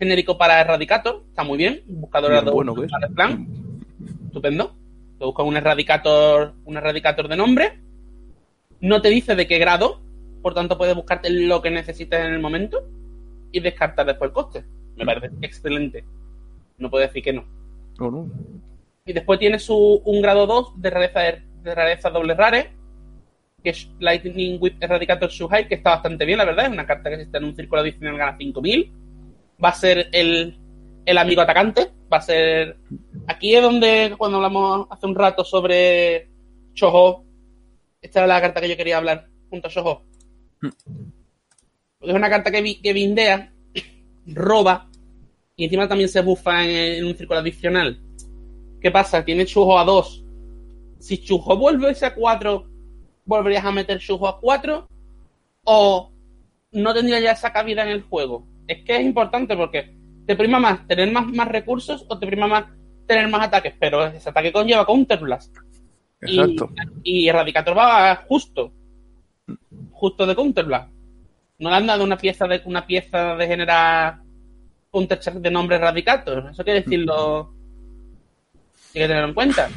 genérico 0.00 0.38
para 0.38 0.60
Erradicator. 0.60 1.24
Está 1.28 1.44
muy 1.44 1.58
bien. 1.58 1.82
Un 1.86 2.00
buscador 2.00 2.44
de 2.44 2.50
bueno 2.50 2.74
que 2.74 2.86
es. 2.86 2.90
para 2.90 3.06
el 3.06 3.14
plan. 3.14 3.46
Estupendo. 4.26 4.74
Te 5.18 5.26
busca 5.26 5.42
un 5.42 5.56
erradicator, 5.56 6.54
un 6.64 6.76
erradicator 6.78 7.28
de 7.28 7.36
nombre. 7.36 7.78
No 8.80 9.02
te 9.02 9.10
dice 9.10 9.36
de 9.36 9.46
qué 9.46 9.58
grado, 9.58 10.00
por 10.40 10.54
tanto 10.54 10.78
puedes 10.78 10.94
buscarte 10.96 11.28
lo 11.28 11.60
que 11.60 11.70
necesites 11.70 12.18
en 12.18 12.32
el 12.32 12.40
momento 12.40 12.82
y 13.52 13.60
descartar 13.60 14.06
después 14.06 14.30
el 14.30 14.32
coste. 14.32 14.64
Me 14.96 15.04
parece 15.04 15.30
excelente. 15.42 16.04
No 16.78 16.88
puedo 16.88 17.06
decir 17.06 17.22
que 17.22 17.34
no. 17.34 17.44
No, 17.98 18.10
no. 18.10 18.30
Y 19.04 19.12
después 19.12 19.38
tiene 19.38 19.58
su, 19.58 20.00
un 20.02 20.22
grado 20.22 20.46
2 20.46 20.80
de 20.80 20.88
rareza, 20.88 21.20
de 21.20 21.74
rareza 21.74 22.08
doble 22.08 22.32
rare, 22.32 22.70
que 23.62 23.70
es 23.70 23.90
Lightning 23.98 24.56
Whip 24.58 24.82
Erradicator 24.82 25.28
Shuhai, 25.28 25.68
que 25.68 25.74
está 25.74 25.90
bastante 25.90 26.24
bien, 26.24 26.38
la 26.38 26.46
verdad. 26.46 26.64
Es 26.64 26.72
una 26.72 26.86
carta 26.86 27.10
que 27.10 27.16
si 27.16 27.22
está 27.22 27.36
en 27.36 27.44
un 27.44 27.56
círculo 27.56 27.82
adicional 27.82 28.16
gana 28.16 28.38
5000. 28.38 28.92
Va 29.62 29.70
a 29.70 29.74
ser 29.74 30.08
el, 30.12 30.58
el 31.04 31.18
amigo 31.18 31.42
atacante. 31.42 31.90
Va 32.12 32.18
a 32.18 32.22
ser. 32.22 32.78
Aquí 33.28 33.54
es 33.54 33.62
donde, 33.62 34.14
cuando 34.18 34.38
hablamos 34.38 34.86
hace 34.90 35.06
un 35.06 35.14
rato 35.14 35.44
sobre 35.44 36.28
Shoho, 36.74 37.24
esta 38.00 38.20
era 38.20 38.26
la 38.26 38.40
carta 38.40 38.60
que 38.60 38.68
yo 38.68 38.76
quería 38.76 38.96
hablar 38.98 39.28
junto 39.48 39.68
a. 39.68 40.02
Porque 41.98 42.12
es 42.12 42.16
una 42.16 42.30
carta 42.30 42.50
que, 42.50 42.62
vi- 42.62 42.80
que 42.80 42.92
bindea, 42.92 43.52
roba, 44.26 44.88
y 45.56 45.64
encima 45.64 45.86
también 45.88 46.08
se 46.08 46.22
bufa 46.22 46.64
en, 46.66 47.04
un 47.04 47.14
círculo 47.14 47.40
adicional. 47.40 48.00
¿Qué 48.80 48.90
pasa? 48.90 49.24
Tiene 49.24 49.44
Chujo 49.44 49.78
a 49.78 49.84
2. 49.84 50.24
Si 50.98 51.18
Chujo 51.18 51.56
vuelve 51.56 51.94
a 52.00 52.14
4, 52.14 52.66
¿volverías 53.26 53.64
a 53.64 53.72
meter 53.72 53.98
Chujo 53.98 54.26
a 54.26 54.40
4? 54.40 54.88
¿O 55.64 56.10
no 56.72 56.94
tendría 56.94 57.20
ya 57.20 57.32
esa 57.32 57.52
cabida 57.52 57.82
en 57.82 57.90
el 57.90 58.02
juego? 58.02 58.46
Es 58.70 58.84
que 58.84 58.96
es 58.96 59.02
importante 59.02 59.56
porque 59.56 59.96
te 60.26 60.36
prima 60.36 60.60
más 60.60 60.86
tener 60.86 61.10
más, 61.10 61.26
más 61.26 61.48
recursos 61.48 62.06
o 62.08 62.18
te 62.18 62.26
prima 62.26 62.46
más 62.46 62.66
tener 63.04 63.26
más 63.28 63.48
ataques, 63.48 63.74
pero 63.80 64.06
ese 64.06 64.30
ataque 64.30 64.52
conlleva 64.52 64.86
Counter 64.86 65.18
Blast. 65.18 65.56
Y- 66.22 66.38
Exacto. 66.38 66.70
Y, 67.02 67.28
Erradicator 67.28 67.76
va 67.76 68.14
justo. 68.28 68.72
Justo 69.90 70.24
de 70.24 70.36
Counter 70.36 70.64
Blast. 70.64 70.92
No 71.58 71.70
le 71.70 71.76
han 71.76 71.86
dado 71.88 72.04
una 72.04 72.16
pieza 72.16 72.46
de 72.46 72.62
una 72.64 72.86
pieza 72.86 73.34
de 73.34 73.46
generar 73.48 74.20
Counter 74.92 75.18
Check 75.18 75.34
de 75.34 75.50
nombre 75.50 75.76
Erradicator. 75.76 76.50
Eso 76.52 76.64
que 76.64 76.74
decirlo. 76.74 77.52
Hay 78.94 79.02
que 79.02 79.08
tenerlo 79.08 79.28
en 79.28 79.34
cuenta. 79.34 79.68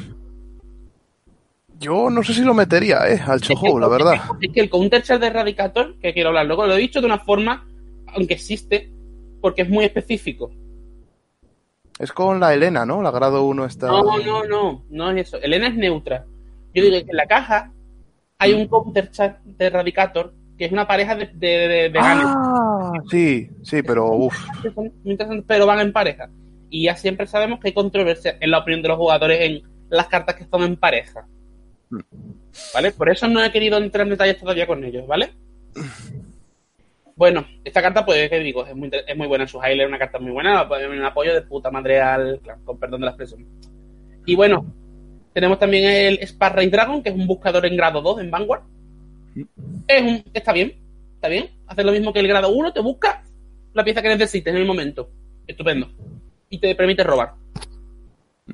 Yo 1.80 2.08
no 2.10 2.22
sé 2.22 2.32
si 2.32 2.42
lo 2.42 2.54
metería, 2.54 3.08
eh, 3.08 3.20
al 3.26 3.40
Chojo, 3.40 3.80
la 3.80 3.88
verdad. 3.88 4.14
Es 4.40 4.52
que 4.52 4.60
el 4.60 4.70
counter 4.70 5.02
check 5.02 5.18
de 5.18 5.26
Erradicator, 5.26 5.98
que 5.98 6.12
quiero 6.12 6.28
hablar 6.28 6.46
luego, 6.46 6.66
lo 6.66 6.74
he 6.74 6.78
dicho 6.78 7.00
de 7.00 7.06
una 7.06 7.18
forma, 7.18 7.66
aunque 8.14 8.34
existe, 8.34 8.90
porque 9.40 9.62
es 9.62 9.68
muy 9.68 9.84
específico. 9.84 10.50
Es 11.98 12.12
con 12.12 12.40
la 12.40 12.52
Elena, 12.54 12.84
¿no? 12.84 13.02
La 13.02 13.10
grado 13.10 13.44
1 13.44 13.64
está... 13.66 13.86
No, 13.86 14.18
no, 14.18 14.44
no, 14.44 14.84
no 14.90 15.10
es 15.10 15.28
eso. 15.28 15.38
Elena 15.40 15.68
es 15.68 15.76
neutra. 15.76 16.24
Yo 16.74 16.82
digo 16.82 16.96
que 17.04 17.10
en 17.10 17.16
la 17.16 17.26
caja 17.26 17.72
hay 18.38 18.52
un 18.52 18.66
counter 18.66 19.10
check 19.10 19.38
de 19.44 19.66
Erradicator 19.66 20.34
que 20.58 20.66
es 20.66 20.72
una 20.72 20.86
pareja 20.86 21.14
de, 21.14 21.26
de, 21.34 21.48
de, 21.48 21.90
de 21.90 21.90
ganes. 21.90 22.26
Ah, 22.28 22.92
sí, 23.10 23.48
sí, 23.62 23.82
pero 23.82 24.12
uff. 24.12 24.36
pero 25.46 25.66
van 25.66 25.80
en 25.80 25.92
pareja. 25.92 26.28
Y 26.70 26.84
ya 26.84 26.96
siempre 26.96 27.26
sabemos 27.26 27.60
que 27.60 27.68
hay 27.68 27.74
controversia 27.74 28.36
en 28.40 28.50
la 28.50 28.58
opinión 28.58 28.82
de 28.82 28.88
los 28.88 28.98
jugadores 28.98 29.40
en 29.40 29.62
las 29.88 30.06
cartas 30.08 30.36
que 30.36 30.46
son 30.46 30.62
en 30.62 30.76
pareja. 30.76 31.26
¿Vale? 32.72 32.92
Por 32.92 33.10
eso 33.10 33.28
no 33.28 33.42
he 33.42 33.50
querido 33.50 33.78
entrar 33.78 34.06
en 34.06 34.10
detalles 34.10 34.38
todavía 34.38 34.66
con 34.66 34.84
ellos, 34.84 35.06
¿vale? 35.06 35.32
Bueno, 37.16 37.46
esta 37.62 37.80
carta, 37.80 38.04
pues, 38.04 38.28
¿qué 38.28 38.40
digo? 38.40 38.66
Es 38.66 38.74
muy, 38.74 38.90
es 39.06 39.16
muy 39.16 39.26
buena 39.26 39.44
en 39.44 39.48
su 39.48 39.58
highlight, 39.58 39.88
una 39.88 39.98
carta 39.98 40.18
muy 40.18 40.32
buena, 40.32 40.66
pues, 40.66 40.86
un 40.86 41.04
apoyo 41.04 41.32
de 41.32 41.42
puta 41.42 41.70
madre 41.70 42.00
al 42.00 42.40
con 42.64 42.78
perdón 42.78 43.00
de 43.00 43.04
la 43.06 43.12
expresión. 43.12 43.46
Y 44.26 44.34
bueno, 44.34 44.66
tenemos 45.32 45.58
también 45.58 45.84
el 45.84 46.18
Spark 46.26 46.56
Ray 46.56 46.68
Dragon, 46.68 47.02
que 47.02 47.10
es 47.10 47.14
un 47.14 47.26
buscador 47.26 47.66
en 47.66 47.76
grado 47.76 48.00
2 48.00 48.20
en 48.20 48.30
Vanguard. 48.30 48.62
Es 49.86 50.02
un, 50.02 50.24
está 50.32 50.52
bien, 50.52 50.74
está 51.14 51.28
bien. 51.28 51.50
Hace 51.66 51.84
lo 51.84 51.92
mismo 51.92 52.12
que 52.12 52.20
el 52.20 52.28
grado 52.28 52.50
1, 52.50 52.72
te 52.72 52.80
busca 52.80 53.22
la 53.74 53.84
pieza 53.84 54.02
que 54.02 54.08
necesites 54.08 54.52
en 54.52 54.60
el 54.60 54.66
momento. 54.66 55.10
Estupendo. 55.46 55.90
Y 56.48 56.58
te 56.58 56.74
permite 56.74 57.04
robar. 57.04 57.34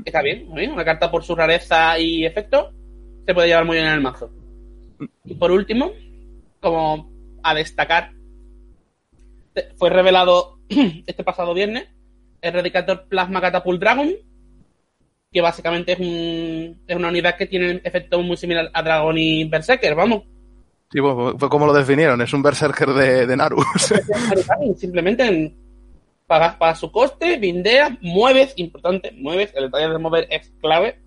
Está 0.04 0.22
bien, 0.22 0.48
muy 0.48 0.60
bien. 0.60 0.72
Una 0.72 0.84
carta 0.84 1.10
por 1.10 1.22
su 1.22 1.34
rareza 1.34 1.98
y 1.98 2.24
efecto 2.24 2.72
se 3.26 3.34
puede 3.34 3.48
llevar 3.48 3.64
muy 3.64 3.76
bien 3.76 3.86
en 3.86 3.94
el 3.94 4.00
mazo. 4.00 4.30
Y 5.24 5.34
por 5.34 5.50
último, 5.50 5.92
como 6.60 7.10
a 7.42 7.54
destacar, 7.54 8.12
fue 9.76 9.90
revelado 9.90 10.58
este 11.06 11.24
pasado 11.24 11.54
viernes 11.54 11.88
el 12.42 12.52
Radicator 12.54 13.06
Plasma 13.06 13.40
Catapult 13.40 13.80
Dragon, 13.80 14.10
que 15.30 15.40
básicamente 15.42 15.92
es, 15.92 15.98
un, 16.00 16.80
es 16.86 16.96
una 16.96 17.08
unidad 17.08 17.36
que 17.36 17.46
tiene 17.46 17.80
efecto 17.84 18.20
muy 18.22 18.36
similar 18.36 18.70
a 18.72 18.82
Dragon 18.82 19.16
y 19.18 19.44
Berserker, 19.44 19.94
vamos. 19.94 20.22
Sí, 20.90 20.98
bueno, 21.00 21.36
fue 21.38 21.48
como 21.48 21.66
lo 21.66 21.72
definieron, 21.72 22.20
es 22.22 22.32
un 22.32 22.42
berserker 22.42 22.88
de, 22.88 23.26
de 23.26 23.36
Naru. 23.36 23.62
Simplemente 24.76 25.24
en- 25.26 25.54
pagas 26.26 26.54
para 26.56 26.74
su 26.74 26.90
coste, 26.92 27.36
bindeas, 27.38 27.90
mueves, 28.00 28.54
importante, 28.56 29.12
mueves, 29.12 29.52
el 29.54 29.64
detalle 29.64 29.88
de 29.90 29.98
mover 29.98 30.26
es 30.30 30.52
clave, 30.60 30.98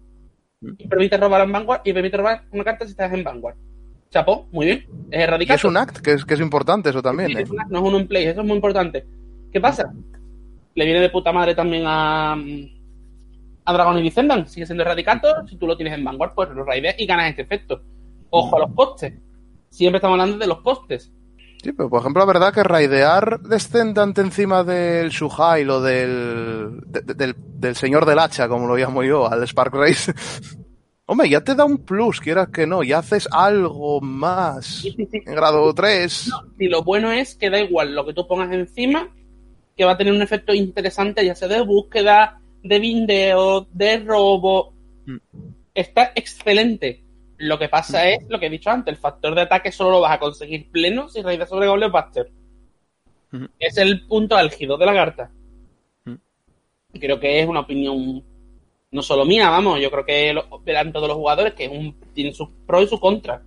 y 0.77 0.87
permite 0.87 1.17
robar 1.17 1.41
en 1.41 1.51
Vanguard, 1.51 1.81
y 1.85 1.93
permite 1.93 2.17
robar 2.17 2.43
una 2.51 2.63
carta 2.63 2.85
si 2.85 2.91
estás 2.91 3.11
en 3.13 3.23
Vanguard. 3.23 3.55
Chapó, 4.13 4.47
muy 4.51 4.65
bien, 4.67 4.85
es 5.11 5.21
erradicar. 5.23 5.55
es 5.57 5.65
un 5.65 5.75
act, 5.75 5.97
que 5.97 6.11
es, 6.13 6.23
que 6.25 6.35
es 6.35 6.39
importante 6.39 6.91
eso 6.91 7.01
también. 7.01 7.31
Sí, 7.31 7.37
¿eh? 7.37 7.41
es 7.41 7.49
una- 7.49 7.65
no 7.69 7.85
es 7.87 7.93
un 7.93 8.07
play, 8.07 8.25
eso 8.25 8.41
es 8.41 8.47
muy 8.47 8.55
importante. 8.55 9.05
¿Qué 9.51 9.59
pasa? 9.59 9.91
Le 10.75 10.85
viene 10.85 10.99
de 11.01 11.09
puta 11.09 11.31
madre 11.31 11.55
también 11.55 11.83
a, 11.85 12.33
a 12.33 13.73
Dragon 13.73 13.97
y 13.97 14.03
Descendant. 14.03 14.47
Sigue 14.47 14.65
siendo 14.65 14.83
Erradicator. 14.83 15.47
Si 15.49 15.55
tú 15.57 15.67
lo 15.67 15.75
tienes 15.75 15.93
en 15.95 16.03
Vanguard, 16.03 16.33
pues 16.35 16.49
lo 16.51 16.63
raideas 16.63 16.95
y 16.99 17.05
ganas 17.05 17.29
este 17.29 17.41
efecto. 17.43 17.81
Ojo 18.29 18.55
a 18.55 18.59
los 18.59 18.73
costes. 18.73 19.13
Siempre 19.69 19.97
estamos 19.97 20.19
hablando 20.19 20.37
de 20.37 20.47
los 20.47 20.61
costes. 20.61 21.11
Sí, 21.63 21.71
pero 21.71 21.89
por 21.89 22.01
ejemplo, 22.01 22.19
la 22.21 22.25
verdad 22.31 22.53
que 22.53 22.61
raidear 22.63 23.39
descendante 23.41 24.21
encima 24.21 24.63
del 24.63 25.09
Shuhai 25.09 25.67
o 25.69 25.79
del, 25.81 26.81
de- 26.87 27.01
de- 27.01 27.13
del, 27.13 27.35
del 27.37 27.75
señor 27.75 28.05
del 28.05 28.19
hacha, 28.19 28.47
como 28.49 28.67
lo 28.67 28.75
llamo 28.75 29.01
yo, 29.03 29.31
al 29.31 29.47
Spark 29.47 29.73
Race. 29.73 30.13
Hombre, 31.13 31.29
ya 31.29 31.41
te 31.41 31.53
da 31.53 31.63
un 31.63 31.77
plus, 31.77 32.19
quieras 32.19 32.49
que 32.49 32.65
no, 32.65 32.81
ya 32.81 32.97
haces 32.97 33.29
algo 33.31 34.01
más. 34.01 34.83
En 34.83 35.35
grado 35.35 35.71
3. 35.71 36.31
Y 36.57 36.69
lo 36.69 36.81
bueno 36.81 37.11
es 37.11 37.35
que 37.35 37.51
da 37.51 37.59
igual 37.59 37.93
lo 37.93 38.03
que 38.03 38.15
tú 38.15 38.25
pongas 38.25 38.51
encima, 38.51 39.13
que 39.77 39.85
va 39.85 39.91
a 39.91 39.97
tener 39.97 40.11
un 40.11 40.23
efecto 40.23 40.55
interesante, 40.55 41.23
ya 41.23 41.35
sea 41.35 41.47
de 41.47 41.61
búsqueda, 41.61 42.41
de 42.63 42.79
bindeo, 42.79 43.67
de 43.71 43.99
robo. 43.99 44.73
Mm. 45.05 45.17
Está 45.75 46.13
excelente. 46.15 47.03
Lo 47.37 47.59
que 47.59 47.69
pasa 47.69 48.09
es 48.09 48.27
lo 48.27 48.39
que 48.39 48.47
he 48.47 48.49
dicho 48.49 48.71
antes, 48.71 48.95
el 48.95 48.99
factor 48.99 49.35
de 49.35 49.41
ataque 49.41 49.71
solo 49.71 49.91
lo 49.91 50.01
vas 50.01 50.13
a 50.13 50.19
conseguir 50.19 50.71
pleno 50.71 51.09
si 51.09 51.21
raidas 51.21 51.47
sobre 51.47 51.67
Goblin 51.67 51.91
Buster. 51.91 52.31
Ujú. 53.33 53.49
Es 53.59 53.77
el 53.77 54.07
punto 54.07 54.35
álgido 54.35 54.79
de 54.79 54.85
la 54.87 54.93
carta. 54.95 55.29
Mm. 56.05 56.15
Creo 56.99 57.19
que 57.19 57.39
es 57.39 57.47
una 57.47 57.59
opinión 57.59 58.23
no 58.93 59.01
solo 59.01 59.25
mía, 59.25 59.49
vamos, 59.49 59.79
yo 59.81 59.91
creo 59.91 60.05
que 60.05 60.33
lo 60.33 60.45
verán 60.63 60.93
todos 60.93 61.07
los 61.07 61.17
jugadores 61.17 61.53
que 61.53 61.65
es 61.65 61.71
un, 61.71 61.95
tiene 62.13 62.31
sus 62.33 62.47
pros 62.65 62.83
y 62.83 62.87
sus 62.87 62.99
contras. 62.99 63.41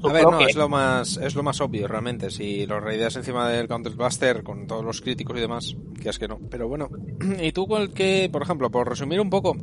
Sus 0.00 0.10
A 0.10 0.12
ver, 0.12 0.24
no, 0.24 0.38
que- 0.38 0.44
es 0.46 0.56
lo 0.56 0.68
más 0.68 1.16
es 1.18 1.34
lo 1.34 1.42
más 1.42 1.60
obvio 1.60 1.86
realmente. 1.86 2.30
Si 2.30 2.66
los 2.66 2.82
raideas 2.82 3.14
encima 3.16 3.48
del 3.48 3.68
Counterbuster 3.68 4.42
con 4.42 4.66
todos 4.66 4.84
los 4.84 5.00
críticos 5.00 5.36
y 5.36 5.40
demás, 5.40 5.76
que 6.02 6.08
es 6.08 6.18
que 6.18 6.26
no. 6.28 6.38
Pero 6.50 6.66
bueno, 6.68 6.88
¿y 7.42 7.52
tú 7.52 7.66
con 7.68 7.88
qué, 7.92 8.28
por 8.32 8.42
ejemplo, 8.42 8.70
por 8.70 8.88
resumir 8.88 9.20
un 9.20 9.30
poco, 9.30 9.56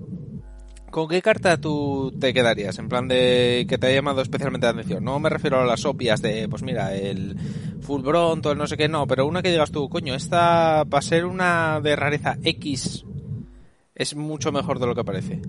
con 0.89 1.07
qué 1.09 1.21
carta 1.21 1.57
tú 1.59 2.13
te 2.19 2.33
quedarías? 2.33 2.77
En 2.79 2.87
plan 2.87 3.07
de 3.07 3.65
que 3.67 3.77
te 3.77 3.87
haya 3.87 3.95
llamado 3.97 4.21
especialmente 4.21 4.67
la 4.67 4.71
atención. 4.71 5.03
No 5.03 5.19
me 5.19 5.29
refiero 5.29 5.59
a 5.59 5.65
las 5.65 5.83
obvias 5.85 6.21
de, 6.21 6.47
pues 6.47 6.63
mira, 6.63 6.95
el 6.95 7.35
Full 7.81 8.01
Bronto, 8.03 8.51
el 8.51 8.57
no 8.57 8.67
sé 8.67 8.77
qué, 8.77 8.87
no, 8.87 9.05
pero 9.07 9.25
una 9.25 9.41
que 9.41 9.51
digas 9.51 9.71
tú, 9.71 9.89
coño, 9.89 10.15
esta 10.15 10.83
va 10.85 10.99
a 10.99 11.01
ser 11.01 11.25
una 11.25 11.81
de 11.81 11.95
rareza 11.95 12.37
X. 12.43 13.05
Es 13.95 14.15
mucho 14.15 14.51
mejor 14.51 14.79
de 14.79 14.87
lo 14.87 14.95
que 14.95 15.03
parece. 15.03 15.39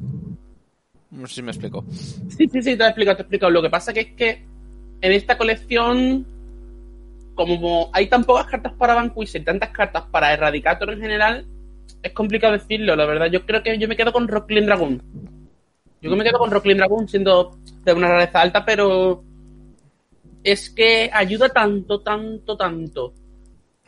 No 1.11 1.27
sé 1.27 1.37
si 1.37 1.43
me 1.43 1.53
explico. 1.53 1.85
Sí, 1.91 2.49
sí, 2.51 2.63
sí, 2.63 2.77
te 2.77 2.85
he 2.85 2.87
explicado, 2.87 3.17
te 3.17 3.23
he 3.23 3.25
explicado. 3.25 3.51
Lo 3.51 3.63
que 3.63 3.71
pasa 3.71 3.93
que 3.93 4.01
es 4.01 4.13
que 4.13 4.45
en 5.01 5.13
esta 5.13 5.39
colección, 5.39 6.27
como 7.35 7.91
hay 7.93 8.09
tan 8.09 8.25
pocas 8.25 8.47
cartas 8.47 8.73
para 8.73 8.95
Vanquish 8.95 9.37
y 9.37 9.41
tantas 9.41 9.71
cartas 9.71 10.05
para 10.11 10.33
Erradicator 10.33 10.91
en 10.91 11.01
general, 11.01 11.47
es 12.03 12.13
complicado 12.13 12.53
decirlo, 12.53 12.97
la 12.97 13.07
verdad. 13.07 13.27
Yo 13.27 13.47
creo 13.47 13.63
que 13.63 13.79
yo 13.79 13.89
me 13.89 13.97
quedo 13.97 14.13
con 14.13 14.29
Rocklin 14.29 14.67
Dragon. 14.67 15.03
Yo 16.03 16.17
me 16.17 16.25
quedo 16.25 16.39
con 16.39 16.51
Rocklin 16.51 16.77
Dragon 16.77 17.09
siendo 17.09 17.57
de 17.83 17.93
una 17.93 18.09
rareza 18.09 18.43
alta, 18.43 18.65
pero 18.65 19.25
es 20.43 20.69
que 20.69 21.11
ayuda 21.13 21.49
tanto, 21.49 22.01
tanto, 22.01 22.57
tanto 22.57 23.15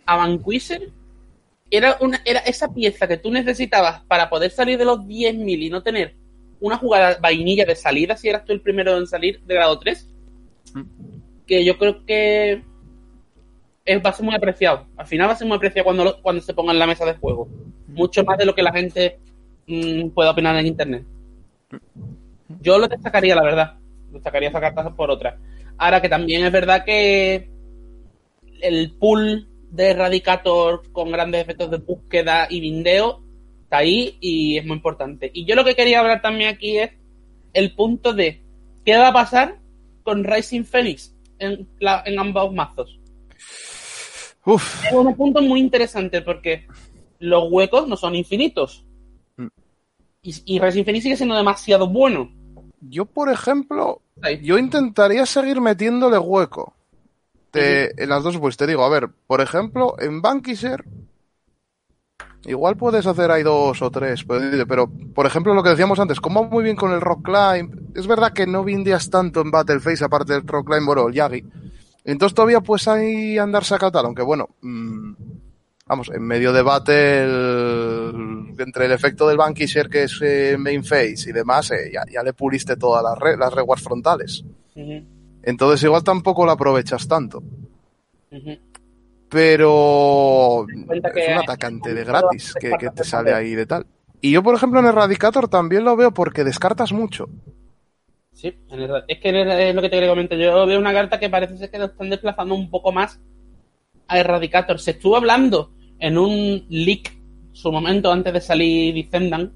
a 0.07 0.17
Vanquisher. 0.17 0.91
Era, 1.71 1.97
una, 2.01 2.21
era 2.25 2.41
esa 2.41 2.73
pieza 2.73 3.09
que 3.09 3.17
tú 3.17 3.31
necesitabas 3.31 4.03
para 4.05 4.29
poder 4.31 4.51
salir 4.51 4.79
de 4.79 4.85
los 4.85 5.01
10.000 5.07 5.62
y 5.62 5.71
no 5.71 5.83
tener 5.83 6.14
una 6.61 6.77
jugada 6.79 7.19
vainilla 7.21 7.64
de 7.64 7.75
salida 7.75 8.17
si 8.17 8.29
eras 8.29 8.45
tú 8.45 8.53
el 8.53 8.61
primero 8.61 8.97
en 8.97 9.07
salir 9.07 9.41
de 9.43 9.55
grado 9.55 9.79
3. 9.79 10.09
Que 11.47 11.64
yo 11.64 11.77
creo 11.79 12.05
que 12.07 12.62
es, 13.85 14.05
va 14.05 14.11
a 14.11 14.12
ser 14.12 14.25
muy 14.25 14.35
apreciado. 14.35 14.87
Al 14.97 15.07
final 15.07 15.29
va 15.29 15.33
a 15.33 15.37
ser 15.37 15.47
muy 15.47 15.57
apreciado 15.57 15.85
cuando, 15.85 16.05
lo- 16.05 16.23
cuando 16.23 16.41
se 16.43 16.55
ponga 16.55 16.73
en 16.73 16.79
la 16.79 16.87
mesa 16.87 17.05
de 17.05 17.14
juego. 17.14 17.49
Mucho 17.89 18.25
más 18.25 18.39
de 18.39 18.47
lo 18.47 18.55
que 18.55 18.62
la 18.62 18.73
gente 18.73 19.19
mm, 19.67 20.09
pueda 20.11 20.31
opinar 20.31 20.57
en 20.57 20.67
internet. 20.67 21.05
Yo 22.61 22.79
lo 22.79 22.89
destacaría, 22.89 23.35
la 23.35 23.43
verdad. 23.43 23.75
Destacaría 24.12 24.49
esa 24.49 24.61
carta 24.61 24.95
por 24.95 25.11
otra. 25.11 25.39
Ahora 25.79 26.01
que 26.01 26.09
también 26.09 26.45
es 26.45 26.53
verdad 26.53 26.85
que 26.85 27.51
el 28.61 28.93
pool 28.99 29.49
de 29.71 29.91
Erradicator 29.91 30.83
con 30.93 31.11
grandes 31.11 31.43
efectos 31.43 31.71
de 31.71 31.79
búsqueda 31.79 32.47
y 32.51 32.61
bindeo 32.61 33.23
está 33.62 33.79
ahí 33.79 34.17
y 34.21 34.59
es 34.59 34.64
muy 34.64 34.77
importante. 34.77 35.31
Y 35.35 35.45
yo 35.45 35.55
lo 35.57 35.64
que 35.64 35.75
quería 35.75 36.01
hablar 36.01 36.23
también 36.23 36.51
aquí 36.55 36.79
es 36.79 36.91
el 37.53 37.75
punto 37.75 38.12
de 38.12 38.43
qué 38.85 38.97
va 38.97 39.09
a 39.09 39.12
pasar 39.12 39.59
con 40.03 40.23
Rising 40.24 40.65
Phoenix 40.65 41.15
en, 41.39 41.69
la- 41.81 42.03
en 42.07 42.19
ambos 42.19 42.53
mazos. 42.55 43.01
Uf, 44.45 44.85
Es 44.86 44.93
un 44.93 45.15
punto 45.16 45.43
muy 45.43 45.59
interesante 45.61 46.23
porque 46.23 46.66
los 47.19 47.51
huecos 47.51 47.89
no 47.89 47.97
son 47.97 48.15
infinitos. 48.15 48.85
Mm. 49.36 49.47
Y, 50.23 50.35
y 50.45 50.59
Rising 50.61 50.85
Phoenix 50.85 51.03
sigue 51.03 51.16
siendo 51.16 51.35
demasiado 51.35 51.89
bueno. 51.89 52.31
yo 52.81 53.05
por 53.07 53.31
ejemplo, 53.32 54.03
yo 54.43 54.59
intentaría 54.59 55.27
seguir 55.27 55.61
metiéndole 55.61 56.19
hueco. 56.19 56.76
Te- 57.57 58.03
en 58.03 58.09
las 58.09 58.23
dos, 58.23 58.39
pues 58.39 58.57
te 58.57 58.66
digo, 58.66 58.85
a 58.85 58.89
ver, 58.89 59.09
por 59.27 59.41
ejemplo, 59.41 59.97
en 59.99 60.20
Bankisher, 60.23 60.85
igual 62.45 62.77
puedes 62.77 63.07
hacer 63.07 63.31
ahí 63.31 63.43
dos 63.43 63.83
o 63.83 63.91
tres, 63.91 64.24
pero, 64.69 64.89
por 65.15 65.27
ejemplo, 65.27 65.55
lo 65.55 65.62
que 65.62 65.70
decíamos 65.70 65.99
antes, 65.99 66.20
como 66.20 66.45
muy 66.45 66.62
bien 66.65 66.77
con 66.77 66.93
el 66.93 67.01
Rock 67.01 67.24
Climb, 67.24 67.91
es 67.97 68.07
verdad 68.07 68.33
que 68.33 68.47
no 68.47 68.62
bindeas 68.65 69.11
tanto 69.11 69.41
en 69.41 69.51
Battleface 69.51 70.05
aparte 70.05 70.33
del 70.35 70.47
Rock 70.47 70.69
Climb, 70.69 70.87
bueno, 70.87 71.09
el 71.09 71.15
Yagi. 71.15 71.45
Entonces 72.05 72.35
todavía 72.35 72.61
pues 72.61 72.87
ahí 72.87 73.37
andarse 73.37 73.74
a 73.74 73.78
catar, 73.78 74.05
aunque 74.05 74.23
bueno, 74.23 74.49
mm, 74.61 75.12
vamos, 75.87 76.09
en 76.15 76.23
medio 76.23 76.53
de 76.53 76.62
battle, 76.62 78.55
entre 78.59 78.87
el 78.87 78.93
efecto 78.93 79.27
del 79.27 79.37
Bankisher 79.37 79.89
que 79.89 80.05
es 80.05 80.19
eh, 80.23 80.57
main 80.59 80.85
face 80.85 81.28
y 81.28 81.33
demás, 81.33 81.70
eh, 81.73 81.91
ya, 81.93 82.03
ya 82.11 82.23
le 82.23 82.33
puliste 82.33 82.77
todas 82.77 83.03
las, 83.03 83.19
re- 83.19 83.37
las 83.37 83.53
rewards 83.53 83.83
frontales. 83.83 84.45
Ujú, 84.77 85.05
Entonces 85.47 85.82
igual 85.85 86.02
tampoco 86.02 86.44
la 86.44 86.52
aprovechas 86.52 87.06
tanto. 87.06 87.43
Pero 89.31 90.66
es 90.68 91.28
un 91.28 91.39
atacante 91.39 91.94
de 91.94 92.05
gratis 92.05 92.52
que, 92.60 92.73
que 92.73 92.90
te 92.90 93.05
sale 93.05 93.32
ahí 93.32 93.55
de 93.55 93.64
tal. 93.64 93.86
Y 94.20 94.32
yo, 94.32 94.43
por 94.43 94.56
ejemplo, 94.56 94.81
en 94.81 94.86
Erradicator 94.86 95.48
también 95.48 95.85
lo 95.85 95.97
veo 95.97 96.12
porque 96.12 96.43
descartas 96.43 96.93
mucho. 96.93 97.28
Sí, 98.32 98.48
en 98.68 98.78
verdad. 98.81 99.05
es 99.06 99.20
que 99.20 99.28
es 99.68 99.74
lo 99.74 99.82
que 99.82 99.89
te 99.89 99.97
quería 99.97 100.09
comentar. 100.09 100.36
Yo 100.36 100.66
veo 100.66 100.81
una 100.81 100.93
carta 100.93 101.20
que 101.20 101.31
parece 101.31 101.56
ser 101.56 101.70
que 101.70 101.78
lo 101.78 101.86
están 101.86 102.10
desplazando 102.10 102.55
un 102.55 102.68
poco 102.68 102.90
más 102.90 103.20
a 104.09 104.18
Erradicator. 104.18 104.81
Se 104.81 104.93
estuvo 104.93 105.16
hablando 105.16 105.70
en 106.01 106.18
un 106.18 106.66
leak, 106.68 107.16
su 107.52 107.70
momento 107.70 108.10
antes 108.10 108.32
de 108.32 108.40
salir 108.40 108.94
Descendant, 108.94 109.52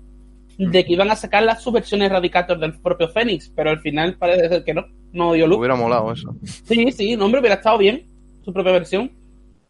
de 0.69 0.85
que 0.85 0.93
iban 0.93 1.11
a 1.11 1.17
sacar 1.17 1.43
la 1.43 1.57
subversión 1.57 2.03
Erradicator 2.03 2.59
del 2.59 2.79
propio 2.81 3.09
Fénix, 3.09 3.51
pero 3.57 3.71
al 3.71 3.81
final 3.81 4.17
parece 4.19 4.49
ser 4.49 4.65
que 4.65 4.75
no, 4.75 4.85
no 5.13 5.33
dio 5.33 5.47
luz. 5.47 5.59
Hubiera 5.59 5.75
molado 5.75 6.13
eso. 6.13 6.37
Sí, 6.45 6.93
sí, 6.93 7.17
no, 7.17 7.25
hombre, 7.25 7.41
hubiera 7.41 7.57
estado 7.57 7.79
bien. 7.79 8.07
su 8.45 8.53
propia 8.53 8.73
versión. 8.73 9.11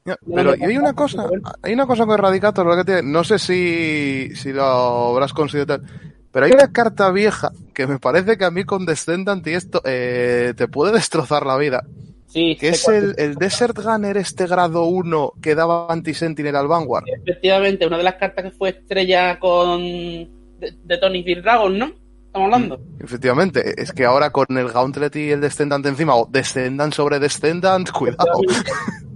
Pero 0.04 0.56
y 0.56 0.64
hay 0.64 0.76
una 0.76 0.92
cosa, 0.94 1.28
hay 1.62 1.74
una 1.74 1.86
cosa 1.86 2.06
con 2.06 2.14
Erradicator, 2.14 2.66
lo 2.66 2.76
que 2.76 2.84
tiene, 2.84 3.02
no 3.02 3.22
sé 3.22 3.38
si, 3.38 4.34
si 4.34 4.52
lo 4.52 4.64
habrás 4.64 5.32
considerado 5.32 5.78
tal, 5.78 5.90
pero 6.32 6.46
hay 6.46 6.52
una 6.52 6.72
carta 6.72 7.10
vieja 7.12 7.52
que 7.74 7.86
me 7.86 7.98
parece 7.98 8.36
que 8.36 8.44
a 8.44 8.50
mí 8.50 8.64
con 8.64 8.86
Descendant 8.86 9.46
y 9.46 9.52
esto 9.52 9.82
eh, 9.84 10.54
te 10.56 10.66
puede 10.68 10.92
destrozar 10.92 11.46
la 11.46 11.56
vida. 11.56 11.84
Sí, 12.26 12.56
Que 12.58 12.68
es 12.68 12.86
el, 12.88 13.14
el 13.18 13.34
Desert 13.34 13.76
Gunner 13.76 14.16
este 14.16 14.46
grado 14.46 14.84
1 14.84 15.32
que 15.42 15.56
daba 15.56 15.88
Anti-Sentinel 15.88 16.54
al 16.54 16.68
Vanguard. 16.68 17.04
Efectivamente, 17.08 17.86
una 17.86 17.98
de 17.98 18.04
las 18.04 18.14
cartas 18.14 18.44
que 18.44 18.50
fue 18.52 18.70
estrella 18.70 19.38
con 19.40 20.39
de, 20.61 20.73
de 20.85 20.99
Tony 20.99 21.23
Bill 21.23 21.43
Dragon, 21.43 21.78
¿no? 21.78 21.93
Estamos 22.31 22.47
hablando. 22.47 22.81
Efectivamente, 23.01 23.74
es 23.82 23.93
que 23.93 24.05
ahora 24.05 24.31
con 24.31 24.47
el 24.57 24.69
Gauntlet 24.69 25.16
y 25.16 25.31
el 25.32 25.41
Descendant 25.41 25.85
encima, 25.85 26.15
o 26.15 26.28
Descendant 26.31 26.95
sobre 26.95 27.19
Descendant, 27.19 27.91
cuidado. 27.99 28.41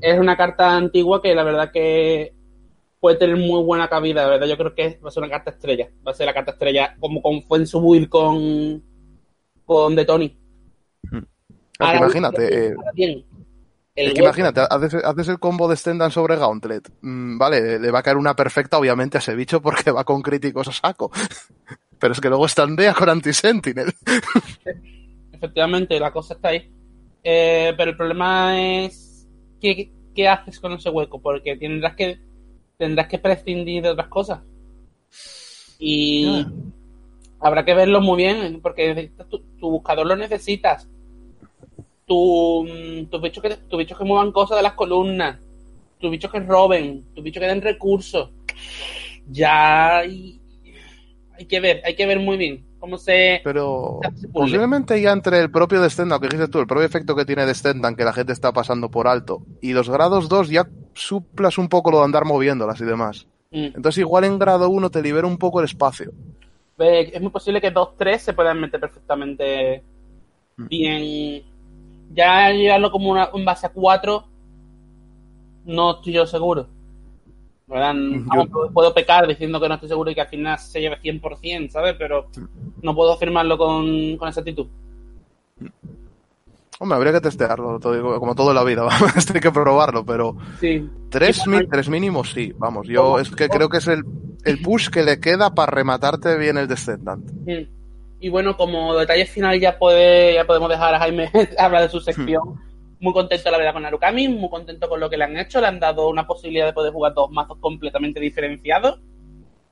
Es 0.00 0.18
una 0.18 0.36
carta 0.36 0.74
antigua 0.74 1.22
que 1.22 1.32
la 1.32 1.44
verdad 1.44 1.70
que 1.72 2.34
puede 2.98 3.16
tener 3.16 3.36
muy 3.36 3.62
buena 3.62 3.86
cabida, 3.88 4.22
la 4.22 4.30
verdad. 4.30 4.48
Yo 4.48 4.56
creo 4.56 4.74
que 4.74 4.98
va 5.04 5.10
a 5.10 5.12
ser 5.12 5.22
una 5.22 5.30
carta 5.30 5.52
estrella. 5.52 5.90
Va 6.04 6.10
a 6.10 6.14
ser 6.14 6.26
la 6.26 6.34
carta 6.34 6.52
estrella 6.52 6.96
como 6.98 7.22
con, 7.22 7.42
fue 7.44 7.58
en 7.58 7.68
su 7.68 7.80
build 7.80 8.08
con, 8.08 8.82
con 9.64 9.94
de 9.94 10.04
Tony. 10.04 10.36
Ahora, 11.78 11.98
imagínate, 11.98 12.66
eh, 12.66 12.74
ahora 12.76 12.90
bien, 12.94 13.24
el 13.94 14.08
es 14.08 14.14
que 14.14 14.22
imagínate, 14.22 14.60
haces, 14.68 14.94
haces 15.04 15.28
el 15.28 15.38
combo 15.38 15.68
Descendant 15.68 16.12
sobre 16.12 16.36
Gauntlet. 16.36 16.90
Mm, 17.00 17.38
vale, 17.38 17.78
le 17.78 17.90
va 17.90 18.00
a 18.00 18.02
caer 18.02 18.16
una 18.16 18.34
perfecta 18.34 18.78
obviamente 18.78 19.18
a 19.18 19.20
ese 19.20 19.34
bicho 19.36 19.62
porque 19.62 19.90
va 19.90 20.04
con 20.04 20.22
críticos 20.22 20.68
a 20.68 20.72
saco. 20.72 21.10
Pero 21.98 22.12
es 22.12 22.20
que 22.20 22.28
luego 22.28 22.46
estandea 22.46 22.92
con 22.92 23.08
Anti-Sentinel. 23.08 23.92
efectivamente 25.32 25.98
la 26.00 26.10
cosa 26.10 26.34
está 26.34 26.48
ahí. 26.48 26.70
Eh, 27.22 27.72
pero 27.76 27.92
el 27.92 27.96
problema 27.96 28.60
es 28.60 29.26
¿qué, 29.60 29.90
qué 30.14 30.28
haces 30.28 30.60
con 30.60 30.72
ese 30.72 30.90
hueco, 30.90 31.22
porque 31.22 31.56
tendrás 31.56 31.96
que 31.96 32.18
tendrás 32.76 33.08
que 33.08 33.18
prescindir 33.18 33.82
de 33.82 33.90
otras 33.90 34.08
cosas. 34.08 34.40
Y 35.78 36.46
habrá 37.40 37.64
que 37.64 37.74
verlo 37.74 38.00
muy 38.00 38.16
bien, 38.16 38.60
porque 38.60 39.12
tu, 39.30 39.40
tu 39.58 39.70
buscador 39.70 40.06
lo 40.06 40.16
necesitas. 40.16 40.88
Tu, 42.06 43.06
tus 43.10 43.22
bichos 43.22 43.42
que 43.42 43.56
tus 43.56 43.78
bichos 43.78 43.96
que 43.96 44.04
muevan 44.04 44.32
cosas 44.32 44.58
de 44.58 44.62
las 44.62 44.74
columnas, 44.74 45.38
tus 45.98 46.10
bichos 46.10 46.30
que 46.30 46.40
roben, 46.40 47.04
tus 47.14 47.24
bichos 47.24 47.40
que 47.40 47.48
den 47.48 47.62
recursos. 47.62 48.30
Ya 49.30 49.98
hay, 49.98 50.38
hay 51.38 51.46
que 51.46 51.60
ver, 51.60 51.80
hay 51.84 51.94
que 51.96 52.06
ver 52.06 52.20
muy 52.20 52.36
bien 52.36 52.64
cómo 52.78 52.98
se 52.98 53.40
Pero 53.42 54.00
se 54.14 54.28
posiblemente 54.28 55.00
ya 55.00 55.12
entre 55.12 55.40
el 55.40 55.50
propio 55.50 55.80
Descendant, 55.80 56.20
que 56.20 56.28
dijiste 56.28 56.48
tú, 56.48 56.58
el 56.60 56.66
propio 56.66 56.84
efecto 56.84 57.16
que 57.16 57.24
tiene 57.24 57.46
Descendant, 57.46 57.96
que 57.96 58.04
la 58.04 58.12
gente 58.12 58.34
está 58.34 58.52
pasando 58.52 58.90
por 58.90 59.08
alto, 59.08 59.42
y 59.62 59.72
los 59.72 59.88
grados 59.88 60.28
2 60.28 60.50
ya 60.50 60.68
suplas 60.92 61.56
un 61.56 61.70
poco 61.70 61.90
lo 61.90 61.98
de 62.00 62.04
andar 62.04 62.26
moviéndolas 62.26 62.78
y 62.82 62.84
demás. 62.84 63.26
Mm. 63.50 63.76
Entonces 63.76 63.98
igual 63.98 64.24
en 64.24 64.38
grado 64.38 64.68
1 64.68 64.90
te 64.90 65.00
libera 65.00 65.26
un 65.26 65.38
poco 65.38 65.60
el 65.60 65.64
espacio. 65.64 66.12
Es 66.76 67.20
muy 67.22 67.30
posible 67.30 67.62
que 67.62 67.72
2-3 67.72 68.18
se 68.18 68.32
puedan 68.34 68.60
meter 68.60 68.80
perfectamente 68.80 69.82
Mm. 70.56 70.68
bien. 70.68 71.42
Ya 72.12 72.50
llevarlo 72.50 72.90
como 72.90 73.10
una, 73.10 73.28
en 73.32 73.44
base 73.44 73.66
a 73.66 73.72
4, 73.72 74.24
no 75.64 75.92
estoy 75.96 76.12
yo 76.12 76.26
seguro. 76.26 76.66
¿Verdad? 77.66 77.94
Yo- 77.94 78.70
puedo- 78.72 78.92
pecar 78.92 79.26
diciendo 79.26 79.58
que 79.58 79.68
no 79.68 79.74
estoy 79.74 79.88
seguro 79.88 80.10
y 80.10 80.14
que 80.14 80.20
al 80.20 80.28
final 80.28 80.58
se 80.58 80.80
lleve 80.80 80.98
100%, 81.00 81.70
¿sabes? 81.70 81.94
Pero 81.98 82.26
no 82.82 82.94
puedo 82.94 83.14
afirmarlo 83.14 83.56
con, 83.56 84.16
con 84.18 84.28
exactitud. 84.28 84.66
Hombre, 86.80 86.96
habría 86.96 87.12
que 87.12 87.20
testearlo, 87.20 87.78
todo- 87.80 88.18
como 88.20 88.34
todo 88.34 88.50
en 88.50 88.56
la 88.56 88.64
vida, 88.64 88.82
vamos, 89.16 89.30
hay 89.34 89.40
que 89.40 89.50
probarlo, 89.52 90.04
pero 90.04 90.36
Sí. 90.60 90.88
tres, 91.08 91.36
Sí, 91.36 91.48
mi- 91.48 91.66
tres 91.66 91.88
mínimos 91.88 92.32
sí, 92.32 92.52
vamos, 92.58 92.86
yo 92.88 93.18
es 93.18 93.30
que 93.30 93.48
creo 93.48 93.68
que 93.68 93.78
es 93.78 93.86
el, 93.86 94.02
el 94.44 94.60
push 94.60 94.88
que 94.90 95.02
le 95.04 95.20
queda 95.20 95.54
para 95.54 95.70
rematarte 95.70 96.36
bien 96.36 96.58
el 96.58 96.66
Descendant. 96.68 97.24
Mm. 97.46 97.73
Y 98.24 98.30
bueno, 98.30 98.56
como 98.56 98.94
detalle 98.96 99.26
final 99.26 99.60
ya 99.60 99.78
puede, 99.78 100.32
ya 100.32 100.46
podemos 100.46 100.70
dejar 100.70 100.94
a 100.94 100.98
Jaime 100.98 101.30
hablar 101.58 101.82
de 101.82 101.88
su 101.90 102.00
sección. 102.00 102.58
Muy 102.98 103.12
contento 103.12 103.50
la 103.50 103.58
verdad 103.58 103.74
con 103.74 103.82
Narukami, 103.82 104.28
muy 104.28 104.48
contento 104.48 104.88
con 104.88 104.98
lo 104.98 105.10
que 105.10 105.18
le 105.18 105.24
han 105.24 105.36
hecho, 105.36 105.60
le 105.60 105.66
han 105.66 105.78
dado 105.78 106.08
una 106.08 106.26
posibilidad 106.26 106.64
de 106.64 106.72
poder 106.72 106.90
jugar 106.90 107.12
dos 107.12 107.30
mazos 107.30 107.58
completamente 107.60 108.18
diferenciados, 108.20 108.98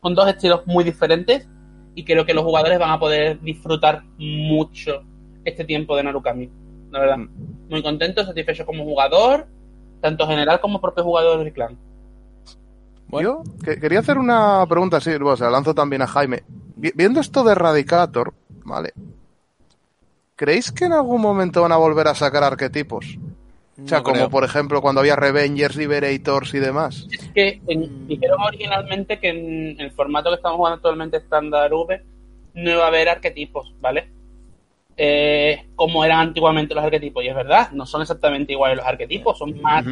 con 0.01 0.15
dos 0.15 0.29
estilos 0.29 0.67
muy 0.67 0.85
diferentes, 0.85 1.49
y 1.95 2.05
creo 2.05 2.27
que 2.27 2.35
los 2.35 2.45
jugadores 2.45 2.79
van 2.79 2.91
a 2.91 2.99
poder 2.99 3.41
disfrutar 3.41 4.03
mucho 4.19 5.03
este 5.47 5.65
tiempo 5.65 5.97
de 5.97 6.03
Narukami. 6.03 6.51
La 6.91 7.01
verdad, 7.01 7.17
Mm. 7.17 7.31
muy 7.71 7.83
contento, 7.83 8.23
satisfecho 8.23 8.67
como 8.67 8.85
jugador, 8.85 9.47
tanto 10.03 10.27
general 10.27 10.61
como 10.61 10.79
propio 10.79 11.05
jugador 11.05 11.43
del 11.43 11.55
clan. 11.55 11.79
Yo 13.19 13.43
que- 13.65 13.81
quería 13.81 14.01
hacer 14.01 14.19
una 14.19 14.67
pregunta, 14.69 15.01
sí, 15.01 15.11
bueno, 15.13 15.37
se 15.39 15.45
la 15.45 15.51
lanzo 15.51 15.75
también 15.75 16.03
a 16.03 16.07
Jaime. 16.07 16.43
Vi- 16.77 16.93
viendo 16.95 17.21
esto 17.21 17.45
de 17.45 17.53
Erradicator, 17.53 18.33
¿vale? 18.65 18.93
¿Creéis 20.37 20.73
que 20.73 20.87
en 20.87 20.93
algún 20.93 21.21
momento 21.21 21.63
van 21.63 21.73
a 21.73 21.77
volver 21.77 22.09
a 22.09 22.15
sacar 22.15 22.43
arquetipos? 22.43 23.19
O 23.83 23.89
sea, 23.89 24.03
como 24.03 24.29
por 24.29 24.45
ejemplo 24.45 24.81
cuando 24.81 25.01
había 25.01 25.17
Revengers, 25.17 25.77
Liberators 25.77 26.55
y 26.55 26.59
demás. 26.59 27.07
Es 27.11 27.29
que 27.35 27.61
en- 27.67 28.07
dijeron 28.07 28.41
originalmente 28.41 29.19
que 29.19 29.29
en 29.31 29.81
el 29.81 29.91
formato 29.93 30.31
que 30.31 30.37
estamos 30.37 30.57
jugando 30.57 30.77
actualmente 30.77 31.17
estándar 31.17 31.73
V 31.73 32.03
no 32.55 32.71
iba 32.71 32.85
a 32.85 32.89
haber 32.89 33.09
arquetipos, 33.09 33.73
¿vale? 33.81 34.09
Eh, 34.97 35.69
como 35.75 36.05
eran 36.05 36.21
antiguamente 36.21 36.75
los 36.75 36.85
arquetipos, 36.85 37.25
y 37.25 37.29
es 37.29 37.35
verdad, 37.35 37.71
no 37.73 37.87
son 37.87 38.03
exactamente 38.03 38.53
iguales 38.53 38.77
los 38.77 38.87
arquetipos, 38.87 39.39
son 39.39 39.61
más 39.63 39.85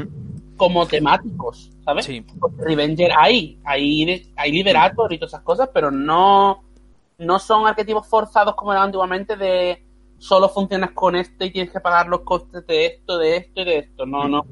como 0.58 0.86
temáticos, 0.86 1.70
¿sabes? 1.84 2.04
Sí. 2.04 2.22
Revenger 2.58 3.12
hay, 3.18 3.58
hay, 3.64 4.30
hay 4.36 4.52
Liberator 4.52 5.10
y 5.12 5.16
todas 5.18 5.32
esas 5.32 5.42
cosas, 5.42 5.70
pero 5.72 5.90
no, 5.90 6.62
no 7.20 7.38
son 7.38 7.66
arquetipos 7.66 8.06
forzados 8.06 8.54
como 8.54 8.72
eran 8.72 8.84
antiguamente 8.86 9.36
de 9.36 9.84
solo 10.18 10.48
funcionas 10.48 10.90
con 10.92 11.16
este 11.16 11.46
y 11.46 11.52
tienes 11.52 11.72
que 11.72 11.80
pagar 11.80 12.08
los 12.08 12.20
costes 12.20 12.66
de 12.66 12.86
esto, 12.86 13.18
de 13.18 13.36
esto 13.36 13.60
y 13.60 13.64
de 13.64 13.78
esto. 13.78 14.04
No, 14.06 14.28
no. 14.28 14.44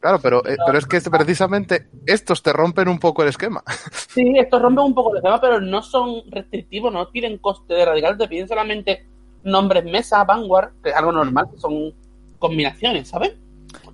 Claro, 0.00 0.20
pero, 0.20 0.46
eh, 0.46 0.56
pero 0.64 0.78
es 0.78 0.86
que 0.86 0.98
este- 0.98 1.10
precisamente 1.10 1.88
estos 2.06 2.42
te 2.42 2.52
rompen 2.52 2.88
un 2.88 2.98
poco 3.00 3.22
el 3.22 3.28
esquema. 3.30 3.62
Sí, 4.08 4.34
esto 4.36 4.58
rompe 4.58 4.80
un 4.80 4.94
poco 4.94 5.14
el 5.16 5.22
tema, 5.22 5.40
pero 5.40 5.60
no 5.60 5.80
son 5.82 6.22
restrictivos, 6.30 6.92
no 6.92 7.08
piden 7.10 7.38
coste 7.38 7.74
de 7.74 7.84
radical, 7.84 8.16
te 8.18 8.26
piden 8.26 8.48
solamente 8.48 9.06
nombres 9.44 9.84
mesa, 9.84 10.24
vanguard, 10.24 10.70
que 10.82 10.90
es 10.90 10.96
algo 10.96 11.12
normal, 11.12 11.48
que 11.52 11.58
son 11.58 11.94
combinaciones, 12.38 13.08
¿sabes? 13.08 13.34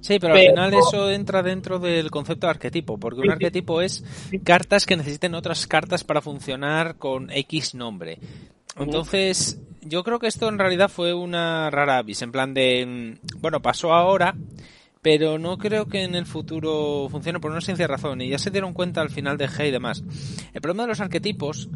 Sí, 0.01 0.19
pero 0.19 0.35
al 0.35 0.41
final 0.41 0.75
eso 0.75 1.11
entra 1.11 1.43
dentro 1.43 1.79
del 1.79 2.11
concepto 2.11 2.47
de 2.47 2.53
arquetipo, 2.53 2.99
porque 2.99 3.21
un 3.21 3.31
arquetipo 3.31 3.81
es 3.81 4.05
cartas 4.45 4.87
que 4.87 4.97
necesiten 4.97 5.35
otras 5.35 5.67
cartas 5.67 6.05
para 6.05 6.21
funcionar 6.21 6.97
con 6.97 7.31
X 7.31 7.75
nombre. 7.75 8.19
Entonces, 8.77 9.61
yo 9.83 10.03
creo 10.03 10.19
que 10.19 10.27
esto 10.27 10.49
en 10.49 10.59
realidad 10.59 10.89
fue 10.89 11.15
una 11.15 11.71
rara 11.71 11.99
avis, 11.99 12.23
en 12.23 12.33
plan 12.33 12.55
de, 12.55 13.17
mm, 13.23 13.41
bueno, 13.41 13.63
pasó 13.63 13.95
ahora, 13.95 14.35
pero 15.01 15.39
no 15.39 15.59
creo 15.59 15.87
que 15.87 16.03
en 16.03 16.15
el 16.15 16.27
futuro 16.27 17.09
funcione 17.11 17.41
por 17.41 17.51
una 17.51 17.61
sencilla 17.61 17.87
razón, 17.87 18.21
y 18.21 18.31
ya 18.31 18.39
se 18.39 18.51
dieron 18.51 18.73
cuenta 18.73 19.01
al 19.01 19.11
final 19.11 19.37
de 19.37 19.49
G 19.49 19.69
y 19.69 19.71
demás. 19.71 20.03
El 20.53 20.61
problema 20.61 20.85
de 20.85 20.89
los 20.89 21.01
arquetipos 21.01 21.69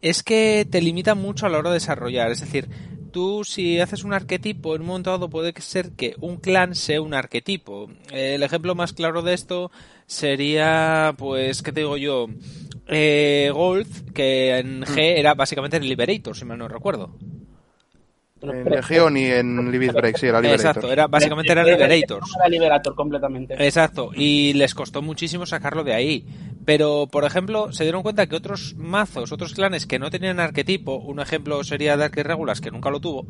es 0.00 0.22
que 0.22 0.66
te 0.68 0.80
limita 0.80 1.14
mucho 1.14 1.46
a 1.46 1.48
la 1.50 1.58
hora 1.58 1.70
de 1.70 1.74
desarrollar, 1.74 2.30
es 2.30 2.40
decir, 2.40 2.68
tú 3.10 3.44
si 3.44 3.80
haces 3.80 4.04
un 4.04 4.12
arquetipo 4.12 4.74
en 4.74 4.82
un 4.82 4.88
momento 4.88 5.10
dado 5.10 5.28
puede 5.28 5.52
ser 5.60 5.92
que 5.92 6.14
un 6.20 6.36
clan 6.36 6.74
sea 6.74 7.02
un 7.02 7.14
arquetipo. 7.14 7.90
El 8.10 8.42
ejemplo 8.42 8.74
más 8.74 8.92
claro 8.92 9.22
de 9.22 9.34
esto 9.34 9.70
sería, 10.06 11.14
pues, 11.18 11.62
¿qué 11.62 11.72
te 11.72 11.80
digo 11.80 11.96
yo? 11.96 12.26
Eh, 12.86 13.50
Golf, 13.52 14.02
que 14.12 14.58
en 14.58 14.82
G 14.82 15.18
era 15.18 15.34
básicamente 15.34 15.76
el 15.76 15.88
Liberator, 15.88 16.36
si 16.36 16.44
mal 16.44 16.58
no 16.58 16.68
recuerdo. 16.68 17.14
En 18.42 18.64
Legion 18.64 19.16
y 19.16 19.24
en 19.26 19.70
Livid 19.70 19.92
Break, 19.92 20.16
sí, 20.16 20.26
era 20.26 20.40
Liberator. 20.40 20.66
Exacto, 20.68 20.92
era, 20.92 21.06
básicamente 21.06 21.52
era 21.52 21.62
Liberators. 21.62 22.26
Era 22.36 22.48
Liberator 22.48 22.94
completamente. 22.94 23.54
Exacto, 23.64 24.10
y 24.14 24.52
les 24.54 24.74
costó 24.74 25.02
muchísimo 25.02 25.44
sacarlo 25.46 25.84
de 25.84 25.94
ahí. 25.94 26.24
Pero, 26.64 27.08
por 27.10 27.24
ejemplo, 27.24 27.72
se 27.72 27.84
dieron 27.84 28.02
cuenta 28.02 28.26
que 28.26 28.36
otros 28.36 28.74
mazos, 28.76 29.32
otros 29.32 29.54
clanes 29.54 29.86
que 29.86 29.98
no 29.98 30.10
tenían 30.10 30.40
arquetipo, 30.40 30.96
un 30.96 31.18
ejemplo 31.20 31.64
sería 31.64 31.96
Dark 31.96 32.12
Irregulars, 32.18 32.60
que 32.60 32.70
nunca 32.70 32.90
lo 32.90 33.00
tuvo, 33.00 33.26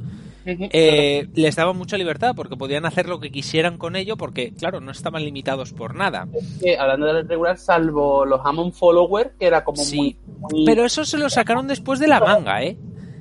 eh, 0.46 1.28
les 1.34 1.56
daban 1.56 1.76
mucha 1.76 1.96
libertad 1.96 2.34
porque 2.34 2.56
podían 2.56 2.86
hacer 2.86 3.08
lo 3.08 3.20
que 3.20 3.30
quisieran 3.30 3.78
con 3.78 3.94
ello 3.96 4.16
porque, 4.16 4.52
claro, 4.52 4.80
no 4.80 4.90
estaban 4.90 5.24
limitados 5.24 5.72
por 5.72 5.94
nada. 5.94 6.26
Que, 6.62 6.76
hablando 6.76 7.06
del 7.06 7.28
regular, 7.28 7.56
salvo 7.58 8.24
los 8.24 8.40
Hammond 8.44 8.72
Follower, 8.74 9.32
que 9.38 9.46
era 9.46 9.62
como 9.64 9.82
Sí, 9.82 9.96
muy, 9.96 10.16
muy- 10.52 10.64
Pero 10.66 10.84
eso 10.84 11.04
se 11.04 11.18
lo 11.18 11.30
sacaron 11.30 11.66
después 11.68 11.98
de 12.00 12.08
la 12.08 12.20
manga, 12.20 12.62
¿eh? 12.62 12.76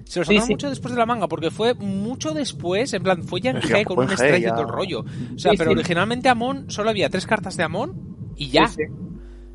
Se 0.09 0.19
lo 0.19 0.25
sacaron 0.25 0.47
sí. 0.47 0.53
mucho 0.53 0.69
después 0.69 0.93
de 0.93 0.99
la 0.99 1.05
manga, 1.05 1.27
porque 1.27 1.51
fue 1.51 1.75
mucho 1.75 2.31
después, 2.31 2.91
en 2.93 3.03
plan, 3.03 3.23
fue 3.23 3.41
ya 3.41 3.51
en 3.51 3.57
G 3.57 3.83
con 3.85 3.99
un 3.99 4.09
strike 4.11 4.41
y 4.43 4.47
todo 4.49 4.61
el 4.61 4.67
rollo. 4.69 5.01
O 5.01 5.37
sea, 5.39 5.51
Sí, 5.51 5.57
pero 5.57 5.71
sí. 5.71 5.77
originalmente 5.77 6.29
Amon 6.29 6.69
solo 6.71 6.89
había 6.89 7.09
tres 7.09 7.27
cartas 7.27 7.55
de 7.57 7.63
Amon 7.63 7.93
y 8.35 8.49
ya. 8.49 8.67
Sí, 8.67 8.75
sí. 8.77 8.83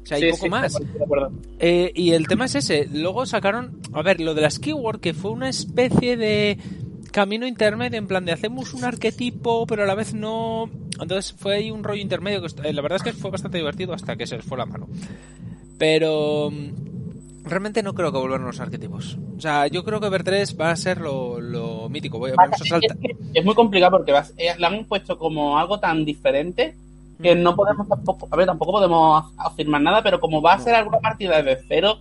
O 0.03 0.07
sea, 0.07 0.17
hay 0.19 0.23
Sí, 0.25 0.31
poco 0.31 0.45
sí, 0.45 0.51
más. 0.51 0.73
de 0.73 0.77
acuerdo, 0.79 0.99
de 0.99 1.05
acuerdo. 1.05 1.33
Eh, 1.59 1.93
y 1.97 2.11
el 2.13 2.29
tema 2.29 2.45
es 2.45 2.55
ese. 2.55 2.89
Luego 2.93 3.27
sacaron, 3.27 3.81
a 3.93 4.03
ver, 4.03 4.21
lo 4.21 4.35
de 4.35 4.43
las 4.43 4.59
keyword, 4.61 5.01
que 5.01 5.13
fue 5.13 5.33
una 5.33 5.49
especie 5.49 6.17
de 6.17 6.59
camino 7.11 7.47
intermedio, 7.47 7.99
en 7.99 8.07
plan 8.07 8.25
de 8.25 8.33
hacemos 8.33 8.75
un 8.75 8.85
arquetipo, 8.85 9.67
pero 9.67 9.83
a 9.83 9.87
la 9.87 9.95
vez 9.95 10.15
no 10.15 10.69
entonces 11.01 11.33
fue 11.37 11.57
ahí 11.57 11.71
un 11.73 11.83
rollo 11.83 12.01
intermedio 12.01 12.41
que 12.43 12.69
eh, 12.69 12.73
la 12.73 12.83
verdad 12.83 12.97
es 12.97 13.03
que 13.03 13.13
fue 13.13 13.31
bastante 13.31 13.59
divertido 13.59 13.93
hasta 13.93 14.15
que 14.17 14.27
se 14.27 14.37
les 14.37 14.45
fue 14.45 14.57
la 14.59 14.67
mano. 14.67 14.87
Pero 15.79 16.51
mm, 16.51 16.94
realmente 17.45 17.83
no 17.83 17.95
creo 17.95 18.11
que 18.13 18.19
vuelvan 18.19 18.45
los 18.45 18.61
arquetipos. 18.61 19.19
O 19.37 19.41
sea, 19.41 19.67
yo 19.67 19.85
creo 19.85 20.01
que 20.01 20.09
Ver 20.09 20.25
3 20.25 20.57
va 20.61 20.71
a 20.71 20.77
ser 20.77 21.01
lo, 21.01 21.41
lo 21.41 21.89
mítico. 21.89 22.19
Voy- 22.19 22.33
vamos 22.37 22.61
a 22.61 22.65
saltar. 22.65 22.97
Es, 23.35 23.45
muy 23.45 23.55
complicado 23.55 23.93
porque 23.99 24.13
vas- 24.13 24.35
eh, 24.37 24.55
la 24.59 24.69
han 24.69 24.85
puesto 24.87 25.19
como 25.19 25.59
algo 25.59 25.79
tan 25.79 26.05
diferente 26.05 26.75
que 27.23 27.35
no 27.37 27.55
podemos 27.55 27.89
tampoco, 27.89 28.27
a 28.31 28.37
ver, 28.37 28.47
tampoco 28.47 28.73
podemos 28.73 29.33
afirmar 29.37 29.81
nada, 29.83 30.03
pero 30.03 30.19
como 30.19 30.43
va 30.43 30.55
a 30.55 30.59
ser 30.59 30.75
alguna 30.75 30.99
partida 30.99 31.41
de 31.43 31.59
cero, 31.69 31.99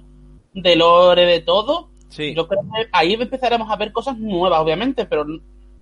de 0.54 0.76
lore, 0.76 1.26
de 1.26 1.40
todo, 1.42 1.90
Sí. 2.10 2.34
yo 2.36 2.48
creo 2.48 2.62
que 2.62 2.88
ahí 2.92 3.14
empezaremos 3.14 3.70
a 3.70 3.76
ver 3.76 3.92
cosas 3.92 4.18
nuevas, 4.18 4.60
obviamente, 4.60 5.06
pero 5.06 5.26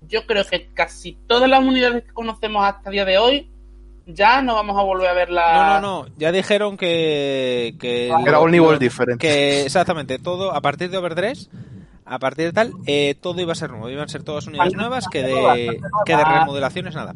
yo 0.10 0.26
creo 0.26 0.44
que 0.46 0.68
casi 0.74 1.14
todas 1.28 1.50
las 1.50 1.64
unidades 1.64 2.04
que 2.04 2.12
conocemos 2.14 2.64
hasta 2.66 2.90
el 2.90 2.94
día 2.94 3.06
de 3.06 3.18
hoy 3.20 3.50
ya 4.06 4.42
no 4.42 4.56
vamos 4.56 4.78
a 4.78 4.84
volver 4.84 5.08
a 5.10 5.14
ver 5.14 5.30
la... 5.30 5.54
No, 5.54 5.82
no, 5.82 6.04
no. 6.04 6.14
Ya 6.18 6.32
dijeron 6.32 6.78
que. 6.78 7.76
que 7.80 8.08
Era 8.26 8.40
un 8.40 8.52
nivel 8.52 8.80
diferente. 8.80 9.26
Que 9.26 9.64
exactamente, 9.64 10.20
todo, 10.20 10.54
a 10.54 10.62
partir 10.62 10.90
de 10.90 10.98
Over 10.98 11.16
3, 11.16 11.50
a 12.06 12.20
partir 12.20 12.46
de 12.46 12.54
tal, 12.54 12.74
eh, 12.88 13.16
todo 13.20 13.40
iba 13.42 13.52
a 13.52 13.56
ser 13.56 13.70
nuevo. 13.72 13.90
Iban 13.90 14.06
a 14.06 14.08
ser 14.10 14.24
todas 14.24 14.48
unidades 14.48 14.74
nuevas 14.74 15.08
que 15.08 15.24
de, 15.24 15.80
que 16.06 16.16
de 16.16 16.24
remodelaciones 16.24 16.96
nada. 16.96 17.14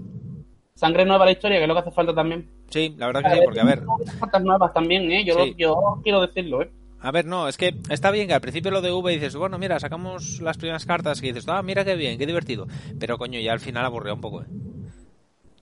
Sangre 0.75 1.05
nueva 1.05 1.25
la 1.25 1.31
historia, 1.31 1.57
que 1.57 1.63
es 1.63 1.67
lo 1.69 1.73
que 1.73 1.79
hace 1.81 1.91
falta 1.91 2.13
también. 2.13 2.49
Sí, 2.69 2.93
la 2.97 3.07
verdad 3.07 3.23
que 3.23 3.35
sí, 3.35 3.41
porque 3.45 3.61
a 3.61 3.63
ver. 3.65 3.83
Cartas 4.19 4.43
nuevas 4.43 4.73
también, 4.73 5.09
¿eh? 5.11 5.23
Yo, 5.25 5.35
Sí. 5.43 5.55
yo 5.57 5.77
quiero 6.03 6.19
decirlo, 6.21 6.61
¿eh? 6.63 6.71
A 6.99 7.11
ver, 7.11 7.25
no, 7.25 7.47
es 7.47 7.55
que 7.55 7.75
está 7.89 8.09
bien 8.11 8.27
que 8.27 8.33
al 8.33 8.41
principio 8.41 8.71
lo 8.71 8.81
de 8.81 8.91
V 8.91 9.11
dices, 9.13 9.35
bueno, 9.35 9.57
mira, 9.57 9.79
sacamos 9.79 10.41
las 10.41 10.57
primeras 10.57 10.85
cartas 10.85 11.21
y 11.21 11.27
dices, 11.27 11.45
ah, 11.47 11.61
mira 11.61 11.85
qué 11.85 11.95
bien, 11.95 12.17
qué 12.17 12.25
divertido. 12.25 12.67
Pero 12.99 13.17
coño, 13.17 13.39
ya 13.39 13.53
al 13.53 13.59
final 13.59 13.85
aburría 13.85 14.13
un 14.13 14.21
poco, 14.21 14.41
¿eh? 14.41 14.45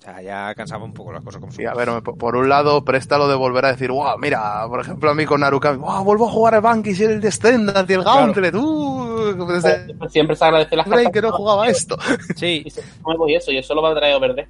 O 0.04 0.06
sea, 0.06 0.22
ya 0.22 0.54
cansaba 0.54 0.84
un 0.84 0.94
poco 0.94 1.14
las 1.14 1.24
cosas 1.24 1.40
como 1.40 1.54
son. 1.54 1.62
Sí, 1.62 1.66
a 1.66 1.74
ver, 1.74 1.88
por 2.04 2.36
un 2.36 2.50
lado, 2.50 2.84
préstalo 2.84 3.30
de 3.30 3.36
volver 3.36 3.64
a 3.64 3.72
decir, 3.72 3.90
wow, 3.90 4.18
mira, 4.20 4.68
por 4.68 4.82
ejemplo, 4.82 5.10
a 5.10 5.16
mí 5.16 5.26
con 5.26 5.40
Narukami, 5.40 5.78
wow, 5.78 6.04
vuelvo 6.04 6.28
a 6.28 6.32
jugar 6.32 6.56
el 6.56 6.62
Bankis 6.62 7.00
y 7.00 7.04
el 7.06 7.22
Descendant 7.22 7.90
y 7.90 7.94
el 7.94 8.04
Claro. 8.04 8.20
Gauntlet, 8.20 8.54
uh, 8.54 9.46
desde 9.48 9.94
Pues 9.96 10.12
siempre 10.12 10.36
se 10.36 10.44
agradece 10.44 10.76
las 10.76 10.86
cartas 10.90 11.10
que 11.10 11.22
no 11.22 11.32
jugaba 11.32 11.70
esto. 11.70 11.96
Sí, 12.36 12.64
y 12.66 12.70
se 12.70 12.84
nuevo 13.06 13.30
y 13.30 13.36
eso, 13.36 13.50
y 13.54 13.58
eso 13.60 13.74
lo 13.74 13.82
va 13.82 13.92
a 13.92 13.96
traer 13.96 14.20
verde. 14.20 14.50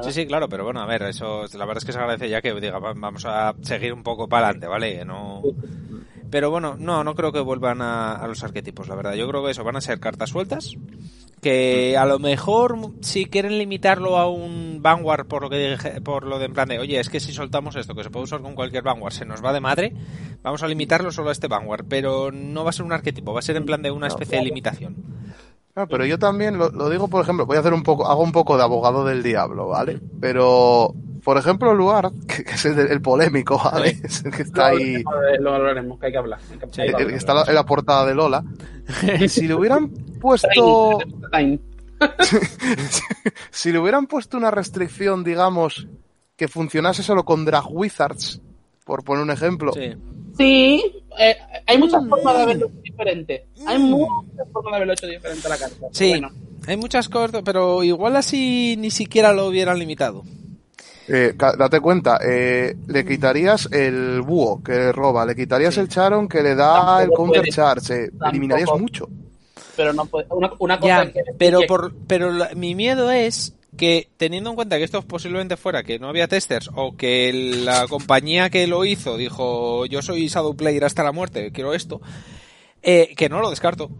Sí, 0.00 0.12
sí, 0.12 0.26
claro, 0.26 0.48
pero 0.48 0.64
bueno, 0.64 0.80
a 0.80 0.86
ver, 0.86 1.02
eso 1.02 1.42
la 1.52 1.66
verdad 1.66 1.78
es 1.78 1.84
que 1.84 1.92
se 1.92 1.98
agradece 1.98 2.30
ya 2.30 2.40
que 2.40 2.54
diga, 2.54 2.78
va- 2.78 2.94
vamos 2.96 3.24
a 3.26 3.54
seguir 3.60 3.92
un 3.92 4.02
poco 4.02 4.26
para 4.28 4.46
adelante, 4.46 4.66
¿vale? 4.66 5.04
No... 5.04 5.42
Pero 6.36 6.50
bueno, 6.50 6.76
no, 6.78 7.02
no 7.02 7.14
creo 7.14 7.32
que 7.32 7.40
vuelvan 7.40 7.80
a, 7.80 8.12
a 8.12 8.28
los 8.28 8.44
arquetipos, 8.44 8.88
la 8.88 8.94
verdad. 8.94 9.14
Yo 9.14 9.26
creo 9.26 9.42
que 9.42 9.52
eso 9.52 9.64
van 9.64 9.76
a 9.76 9.80
ser 9.80 9.98
cartas 10.00 10.28
sueltas. 10.28 10.74
Que 11.40 11.96
a 11.96 12.04
lo 12.04 12.18
mejor, 12.18 12.76
si 13.00 13.24
quieren 13.24 13.56
limitarlo 13.56 14.18
a 14.18 14.28
un 14.28 14.80
Vanguard, 14.82 15.26
por 15.28 15.40
lo 15.40 15.48
que 15.48 15.56
dije- 15.70 16.02
por 16.02 16.26
lo 16.26 16.38
de 16.38 16.44
en 16.44 16.52
plan 16.52 16.68
de, 16.68 16.78
oye, 16.78 17.00
es 17.00 17.08
que 17.08 17.20
si 17.20 17.32
soltamos 17.32 17.74
esto, 17.76 17.94
que 17.94 18.02
se 18.04 18.10
puede 18.10 18.24
usar 18.24 18.42
con 18.42 18.54
cualquier 18.54 18.82
Vanguard, 18.82 19.14
se 19.14 19.24
nos 19.24 19.42
va 19.42 19.54
de 19.54 19.60
madre, 19.60 19.94
vamos 20.42 20.62
a 20.62 20.68
limitarlo 20.68 21.10
solo 21.10 21.30
a 21.30 21.32
este 21.32 21.48
Vanguard. 21.48 21.86
Pero 21.88 22.30
no 22.30 22.64
va 22.64 22.68
a 22.68 22.72
ser 22.74 22.84
un 22.84 22.92
arquetipo, 22.92 23.32
va 23.32 23.38
a 23.38 23.42
ser 23.42 23.56
en 23.56 23.64
plan 23.64 23.80
de 23.80 23.90
una 23.90 24.08
especie 24.08 24.36
de 24.36 24.44
limitación. 24.44 24.94
Pero 25.88 26.04
yo 26.04 26.18
también 26.18 26.58
lo, 26.58 26.68
lo 26.70 26.90
digo, 26.90 27.08
por 27.08 27.22
ejemplo, 27.22 27.46
voy 27.46 27.56
a 27.56 27.60
hacer 27.60 27.72
un 27.72 27.82
poco, 27.82 28.06
hago 28.08 28.22
un 28.22 28.32
poco 28.32 28.58
de 28.58 28.62
abogado 28.62 29.06
del 29.06 29.22
diablo, 29.22 29.68
¿vale? 29.68 30.00
Pero, 30.20 30.94
por 31.26 31.36
ejemplo, 31.38 31.74
Luar, 31.74 32.12
que, 32.28 32.44
que 32.44 32.52
es 32.52 32.64
el, 32.66 32.78
el 32.78 33.02
polémico, 33.02 33.60
¿vale? 33.62 33.98
Es 34.02 34.24
el 34.24 34.30
que 34.32 34.42
está 34.42 34.68
ahí, 34.68 35.02
Lo 35.40 35.98
que 35.98 36.06
hay 36.06 36.12
que 36.12 36.18
hablar. 36.18 36.38
hay 36.52 36.58
que- 36.58 36.68
que 36.70 36.82
el 36.82 36.88
que 36.94 37.02
hablar. 37.02 37.10
está 37.18 37.42
en 37.48 37.54
la 37.54 37.66
portada 37.66 38.06
de 38.06 38.14
Lola. 38.14 38.44
Si 39.28 39.48
le 39.48 39.54
hubieran 39.54 39.88
puesto, 40.20 40.98
si 43.50 43.72
le 43.72 43.78
hubieran 43.78 44.06
puesto 44.06 44.36
una 44.36 44.50
restricción, 44.50 45.24
digamos, 45.24 45.86
que 46.36 46.48
funcionase 46.48 47.02
solo 47.02 47.24
con 47.24 47.44
Drag 47.44 47.64
Wizards, 47.70 48.40
por 48.84 49.02
poner 49.02 49.22
un 49.24 49.30
ejemplo, 49.30 49.72
Sí. 49.72 49.92
Sí, 50.36 50.84
eh, 51.18 51.34
hay 51.66 51.78
muchas 51.78 52.02
Mm. 52.04 52.08
formas 52.10 52.36
de 52.36 52.42
haberlo 52.42 52.66
hecho 52.66 52.80
diferente. 52.82 53.46
Hay 53.66 53.78
muchas 53.78 54.48
formas 54.52 54.70
de 54.72 54.76
haberlo 54.76 54.92
hecho 54.92 55.06
diferente 55.06 55.46
a 55.46 55.50
la 55.50 55.56
carta. 55.56 55.86
Sí, 55.92 56.08
Bueno, 56.10 56.30
hay 56.66 56.76
muchas 56.76 57.08
cosas, 57.08 57.40
pero 57.42 57.82
igual 57.82 58.16
así 58.16 58.76
ni 58.78 58.90
siquiera 58.90 59.32
lo 59.32 59.46
hubieran 59.46 59.78
limitado. 59.78 60.22
Eh, 61.08 61.34
date 61.36 61.80
cuenta, 61.80 62.18
eh, 62.24 62.74
le 62.88 63.04
quitarías 63.04 63.68
el 63.70 64.22
búho 64.22 64.62
que 64.62 64.90
roba, 64.92 65.24
le 65.24 65.36
quitarías 65.36 65.74
Sí. 65.74 65.80
el 65.80 65.88
charon 65.88 66.28
que 66.28 66.42
le 66.42 66.54
da 66.56 66.74
Tampoco 66.74 67.00
el 67.02 67.10
counter 67.16 67.40
puede. 67.42 67.52
charge, 67.52 68.06
Tampoco. 68.08 68.30
eliminarías 68.30 68.70
mucho. 68.78 69.08
pero 69.76 69.92
no 69.92 70.06
puede. 70.06 70.26
Una, 70.30 70.50
una 70.58 70.80
cosa 70.80 70.88
Ya, 70.88 71.02
es 71.02 71.12
que- 71.12 71.22
pero 71.38 71.60
que- 71.60 71.66
por, 71.66 71.92
pero 72.06 72.30
la- 72.32 72.50
mi 72.54 72.74
miedo 72.74 73.10
es 73.10 73.52
que 73.76 74.08
teniendo 74.16 74.48
en 74.48 74.56
cuenta 74.56 74.78
que 74.78 74.84
esto 74.84 75.02
posiblemente 75.02 75.58
fuera 75.58 75.82
que 75.82 75.98
no 75.98 76.08
había 76.08 76.28
testers 76.28 76.70
o 76.74 76.96
que 76.96 77.30
la 77.62 77.86
compañía 77.86 78.48
que 78.48 78.66
lo 78.66 78.86
hizo 78.86 79.18
dijo 79.18 79.84
yo 79.84 80.00
soy 80.00 80.28
Shadow 80.28 80.56
Player 80.56 80.82
hasta 80.84 81.04
la 81.04 81.12
muerte, 81.12 81.52
quiero 81.52 81.74
esto, 81.74 82.00
eh, 82.82 83.12
que 83.18 83.28
no 83.28 83.40
lo 83.40 83.50
descarto. 83.50 83.90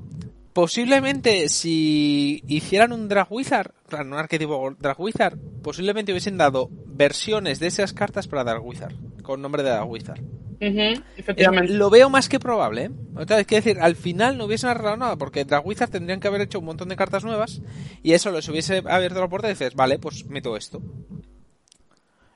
Posiblemente 0.57 1.51
si 1.51 2.43
hicieran 2.49 2.91
un 2.91 3.09
Drag 3.09 3.31
Wizard, 3.31 3.73
un 3.93 4.15
arquetipo 4.15 4.75
Drag 4.79 4.99
Wizard, 4.99 5.37
posiblemente 5.63 6.13
hubiesen 6.13 6.39
dado 6.39 6.71
versiones 6.87 7.61
de 7.61 7.67
esas 7.67 7.93
cartas 7.93 8.27
para 8.27 8.43
Drag 8.43 8.65
Wizard, 8.65 8.95
con 9.23 9.43
nombre 9.43 9.63
de 9.63 9.69
Drag 9.69 9.87
Wizard. 9.87 10.23
Efectivamente. 10.59 11.75
lo 11.75 11.91
veo 11.91 12.09
más 12.09 12.31
que 12.31 12.41
probable, 12.41 12.85
¿eh? 12.85 12.91
O 13.17 13.27
sea, 13.27 13.39
es 13.39 13.47
que 13.47 13.57
decir, 13.57 13.79
al 13.79 13.97
final 13.97 14.39
no 14.39 14.47
hubiesen 14.47 14.71
arreglado 14.71 14.97
nada, 14.97 15.17
porque 15.17 15.45
Drag 15.45 15.67
Wizard 15.67 15.91
tendrían 15.91 16.21
que 16.21 16.29
haber 16.29 16.41
hecho 16.41 16.61
un 16.61 16.65
montón 16.65 16.89
de 16.89 16.97
cartas 16.97 17.23
nuevas 17.23 17.61
y 18.03 18.13
eso 18.13 18.31
les 18.31 18.49
hubiese 18.49 18.83
abierto 18.87 19.21
la 19.21 19.29
puerta 19.29 19.49
y 19.49 19.51
dices, 19.51 19.75
vale, 19.75 19.99
pues 19.99 20.25
meto 20.25 20.57
esto. 20.57 20.81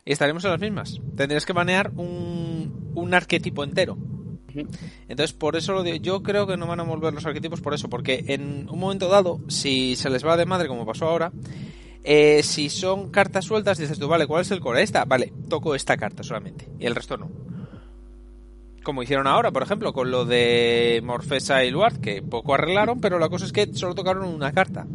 Y 0.04 0.12
estaríamos 0.12 0.44
en 0.44 0.50
las 0.50 0.60
mismas. 0.60 1.00
Tendrías 1.16 1.46
que 1.46 1.54
banear 1.54 1.90
un, 1.96 2.92
un 2.94 3.14
arquetipo 3.14 3.64
entero. 3.64 3.96
Entonces, 5.08 5.32
por 5.32 5.56
eso 5.56 5.72
lo 5.72 5.82
digo. 5.82 5.96
Yo 5.96 6.22
creo 6.22 6.46
que 6.46 6.56
no 6.56 6.66
van 6.66 6.80
a 6.80 6.84
volver 6.84 7.12
los 7.12 7.26
arquetipos 7.26 7.60
por 7.60 7.74
eso, 7.74 7.88
porque 7.88 8.24
en 8.28 8.68
un 8.68 8.78
momento 8.78 9.08
dado, 9.08 9.40
si 9.48 9.96
se 9.96 10.10
les 10.10 10.24
va 10.24 10.36
de 10.36 10.46
madre, 10.46 10.68
como 10.68 10.86
pasó 10.86 11.06
ahora, 11.06 11.32
eh, 12.02 12.42
si 12.42 12.70
son 12.70 13.10
cartas 13.10 13.44
sueltas, 13.44 13.78
dices 13.78 13.98
tú, 13.98 14.08
vale, 14.08 14.26
¿cuál 14.26 14.42
es 14.42 14.50
el 14.50 14.60
core? 14.60 14.82
Esta, 14.82 15.04
vale, 15.04 15.32
toco 15.48 15.74
esta 15.74 15.96
carta 15.96 16.22
solamente, 16.22 16.68
y 16.78 16.86
el 16.86 16.94
resto 16.94 17.16
no. 17.16 17.30
Como 18.82 19.02
hicieron 19.02 19.26
ahora, 19.26 19.50
por 19.50 19.62
ejemplo, 19.62 19.92
con 19.92 20.10
lo 20.10 20.24
de 20.24 21.02
Morfesa 21.04 21.62
y 21.64 21.70
Luard, 21.70 22.00
que 22.00 22.22
poco 22.22 22.54
arreglaron, 22.54 23.00
pero 23.00 23.18
la 23.18 23.28
cosa 23.28 23.44
es 23.44 23.52
que 23.52 23.74
solo 23.74 23.94
tocaron 23.94 24.24
una 24.24 24.52
carta. 24.52 24.86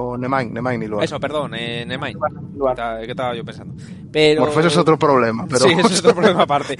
O 0.00 0.16
Nemain, 0.16 0.54
Nemain 0.54 0.80
y 0.80 0.86
Luar. 0.86 1.04
Eso, 1.04 1.18
perdón, 1.18 1.54
eh, 1.56 1.84
Nemain. 1.84 2.16
¿Qué 2.16 3.10
estaba 3.10 3.34
yo 3.34 3.44
pensando? 3.44 3.74
Pero... 4.12 4.42
Morfeus 4.42 4.66
es 4.66 4.76
otro 4.76 4.96
problema, 4.96 5.44
pero 5.48 5.64
Sí, 5.64 5.72
eso 5.72 5.88
es 5.88 5.98
otro 5.98 6.14
problema 6.14 6.42
aparte. 6.42 6.78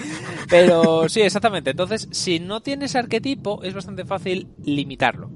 Pero 0.49 1.09
sí, 1.09 1.23
exactamente. 1.23 1.71
Entonces, 1.71 2.07
si 2.13 2.39
no 2.39 2.61
tienes 2.61 2.95
arquetipo, 2.95 3.61
es 3.65 3.75
bastante 3.75 4.05
fácil 4.05 4.47
limitarlo. 4.63 5.31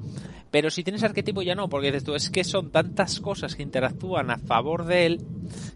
Pero 0.53 0.71
si 0.71 0.85
tienes 0.85 1.03
arquetipo 1.03 1.43
ya 1.43 1.57
no, 1.57 1.69
porque 1.69 1.89
dices 1.89 2.05
tú, 2.05 2.15
es 2.15 2.31
que 2.31 2.45
son 2.45 2.71
tantas 2.71 3.19
cosas 3.19 3.57
que 3.57 3.65
interactúan 3.65 4.31
a 4.31 4.39
favor 4.39 4.85
de 4.85 5.07
él 5.07 5.27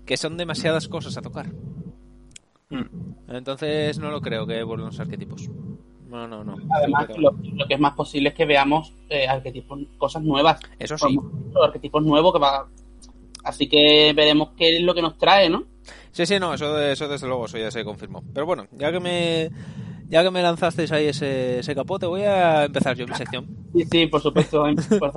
que 0.05 0.17
son 0.17 0.37
demasiadas 0.37 0.87
cosas 0.87 1.17
a 1.17 1.23
tocar. 1.23 1.47
Entonces 3.27 3.99
no 3.99 4.13
lo 4.13 4.21
creo 4.21 4.47
que 4.47 4.63
vuelvan 4.63 4.89
los 4.89 5.01
arquetipos. 5.01 5.51
No, 6.17 6.27
no, 6.27 6.43
no. 6.43 6.57
Además, 6.71 7.09
lo, 7.19 7.31
lo 7.31 7.67
que 7.67 7.75
es 7.75 7.81
más 7.81 7.95
posible 7.95 8.31
es 8.31 8.35
que 8.35 8.47
veamos 8.47 8.91
eh, 9.11 9.29
arquetipos, 9.29 9.79
cosas 9.99 10.23
nuevas. 10.23 10.59
Eso 10.79 10.97
sí. 10.97 11.19
Arquetipos 11.63 12.03
nuevos 12.03 12.33
que 12.33 12.39
va. 12.39 12.67
Así 13.45 13.69
que 13.69 14.15
veremos 14.17 14.51
qué 14.57 14.77
es 14.77 14.83
lo 14.83 14.95
que 14.95 15.03
nos 15.03 15.19
trae, 15.19 15.51
¿no? 15.51 15.65
Sí, 16.13 16.25
sí, 16.25 16.41
no, 16.41 16.55
eso, 16.55 16.81
eso 16.81 17.07
desde 17.07 17.27
luego, 17.27 17.45
eso 17.45 17.59
ya 17.59 17.71
se 17.71 17.85
confirmó. 17.85 18.25
Pero 18.33 18.47
bueno, 18.47 18.67
ya 18.73 18.91
que 18.91 18.99
me 18.99 19.51
ya 20.09 20.23
que 20.23 20.31
me 20.31 20.41
lanzasteis 20.41 20.91
ahí 20.91 21.09
ese, 21.09 21.59
ese 21.59 21.75
capote, 21.75 22.07
voy 22.07 22.23
a 22.23 22.65
empezar 22.65 22.97
yo 22.97 23.07
mi 23.07 23.15
sección. 23.15 23.47
Sí, 23.75 23.85
sí, 23.91 24.07
por 24.07 24.23
supuesto. 24.23 24.65
por. 24.99 25.13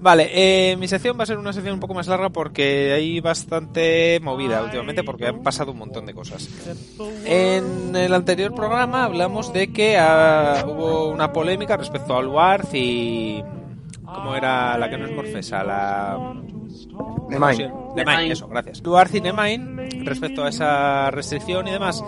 Vale, 0.00 0.30
eh, 0.32 0.76
mi 0.76 0.88
sección 0.88 1.18
va 1.18 1.24
a 1.24 1.26
ser 1.26 1.36
una 1.36 1.52
sección 1.52 1.74
un 1.74 1.80
poco 1.80 1.92
más 1.92 2.08
larga 2.08 2.30
porque 2.30 2.92
hay 2.92 3.20
bastante 3.20 4.18
movida 4.22 4.62
últimamente 4.62 5.04
porque 5.04 5.26
han 5.26 5.42
pasado 5.42 5.72
un 5.72 5.78
montón 5.78 6.06
de 6.06 6.14
cosas. 6.14 6.48
En 7.26 7.94
el 7.94 8.14
anterior 8.14 8.54
programa 8.54 9.04
hablamos 9.04 9.52
de 9.52 9.70
que 9.72 9.98
ah, 9.98 10.64
hubo 10.66 11.08
una 11.08 11.32
polémica 11.32 11.76
respecto 11.76 12.16
al 12.16 12.28
Warth 12.28 12.74
y... 12.74 13.44
¿Cómo 14.02 14.34
era 14.34 14.76
la 14.76 14.90
que 14.90 14.98
no 14.98 15.06
es 15.06 15.14
Morfesa? 15.14 15.62
La... 15.62 16.34
Nemain. 17.28 17.72
Nemain, 17.94 18.32
eso, 18.32 18.48
gracias. 18.48 18.82
Duarte 18.82 19.18
y 19.18 19.20
Nemain 19.20 20.04
respecto 20.04 20.44
a 20.44 20.48
esa 20.48 21.10
restricción 21.10 21.68
y 21.68 21.72
demás. 21.72 22.02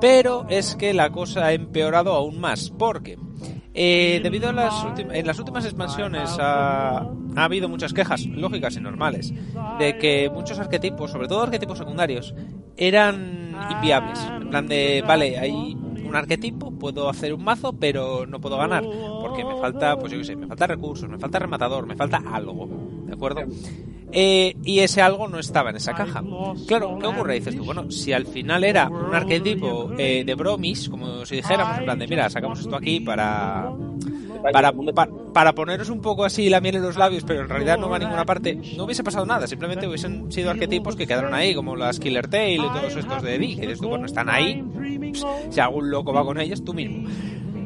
Pero 0.00 0.44
es 0.48 0.74
que 0.74 0.92
la 0.92 1.10
cosa 1.10 1.46
ha 1.46 1.52
empeorado 1.52 2.12
aún 2.12 2.40
más. 2.40 2.70
Porque 2.70 3.16
eh, 3.80 4.18
debido 4.20 4.48
a 4.48 4.52
las 4.52 4.74
en 4.98 5.24
las 5.24 5.38
últimas 5.38 5.64
expansiones 5.64 6.36
ha, 6.40 6.98
ha 6.98 7.44
habido 7.44 7.68
muchas 7.68 7.92
quejas 7.92 8.26
lógicas 8.26 8.76
y 8.76 8.80
normales 8.80 9.32
de 9.78 9.96
que 9.98 10.28
muchos 10.34 10.58
arquetipos, 10.58 11.12
sobre 11.12 11.28
todo 11.28 11.44
arquetipos 11.44 11.78
secundarios, 11.78 12.34
eran 12.76 13.54
inviables. 13.70 14.18
En 14.40 14.50
plan 14.50 14.66
de, 14.66 15.04
vale, 15.06 15.38
hay 15.38 15.76
un 16.04 16.16
arquetipo, 16.16 16.72
puedo 16.72 17.08
hacer 17.08 17.32
un 17.32 17.44
mazo, 17.44 17.72
pero 17.72 18.26
no 18.26 18.40
puedo 18.40 18.56
ganar. 18.56 18.82
Porque 18.82 19.44
me 19.44 19.56
falta, 19.60 19.96
pues 19.96 20.10
yo 20.10 20.18
qué 20.18 20.24
sé, 20.24 20.34
me 20.34 20.48
falta 20.48 20.66
recursos, 20.66 21.08
me 21.08 21.18
falta 21.18 21.38
rematador, 21.38 21.86
me 21.86 21.94
falta 21.94 22.20
algo. 22.32 22.68
¿De 23.06 23.12
acuerdo? 23.12 23.42
Eh, 24.10 24.56
y 24.64 24.78
ese 24.80 25.02
algo 25.02 25.28
no 25.28 25.38
estaba 25.38 25.70
en 25.70 25.76
esa 25.76 25.92
caja. 25.94 26.22
Claro, 26.66 26.98
¿qué 26.98 27.06
ocurre? 27.06 27.34
Dices 27.34 27.56
tú, 27.56 27.64
bueno, 27.64 27.90
si 27.90 28.12
al 28.12 28.26
final 28.26 28.64
era 28.64 28.88
un 28.88 29.14
arquetipo 29.14 29.90
eh, 29.98 30.24
de 30.24 30.34
bromis, 30.34 30.88
como 30.88 31.26
si 31.26 31.36
dijéramos, 31.36 31.78
en 31.78 31.84
plan 31.84 31.98
de, 31.98 32.08
mira, 32.08 32.30
sacamos 32.30 32.60
esto 32.60 32.76
aquí 32.76 33.00
para... 33.00 33.70
Para, 34.52 34.72
pa- 34.94 35.08
para 35.34 35.52
poneros 35.52 35.88
un 35.90 36.00
poco 36.00 36.24
así 36.24 36.48
la 36.48 36.60
miel 36.60 36.76
en 36.76 36.82
los 36.82 36.96
labios, 36.96 37.24
pero 37.24 37.40
en 37.42 37.48
realidad 37.48 37.76
no 37.76 37.88
va 37.90 37.96
a 37.96 37.98
ninguna 37.98 38.24
parte, 38.24 38.54
no 38.76 38.84
hubiese 38.84 39.02
pasado 39.02 39.26
nada, 39.26 39.48
simplemente 39.48 39.88
hubiesen 39.88 40.30
sido 40.30 40.50
arquetipos 40.50 40.94
que 40.94 41.08
quedaron 41.08 41.34
ahí, 41.34 41.56
como 41.56 41.74
las 41.74 41.98
Killer 41.98 42.28
Tail 42.28 42.60
y 42.64 42.68
todos 42.68 42.94
estos 42.94 43.20
de 43.22 43.34
Eddie, 43.34 43.56
que 43.56 43.62
dices 43.62 43.80
tú, 43.80 43.88
bueno, 43.88 44.06
están 44.06 44.28
ahí, 44.30 44.62
si 45.50 45.58
algún 45.58 45.90
loco 45.90 46.12
va 46.12 46.24
con 46.24 46.38
ellos, 46.40 46.64
tú 46.64 46.72
mismo. 46.72 47.08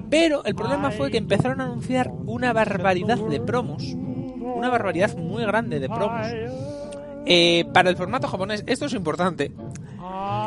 Pero 0.09 0.45
el 0.47 0.55
problema 0.55 0.91
fue 0.91 1.11
que 1.11 1.19
empezaron 1.19 1.61
a 1.61 1.65
anunciar 1.65 2.11
una 2.25 2.55
barbaridad 2.55 3.19
de 3.19 3.39
promos, 3.41 3.95
una 4.55 4.69
barbaridad 4.69 5.17
muy 5.17 5.43
grande 5.45 5.81
de 5.81 5.89
promos. 5.89 6.27
Eh, 7.25 7.65
para 7.73 7.89
el 7.91 7.97
formato 7.97 8.27
japonés, 8.27 8.65
esto 8.67 8.87
es 8.87 8.95
importante, 8.95 9.53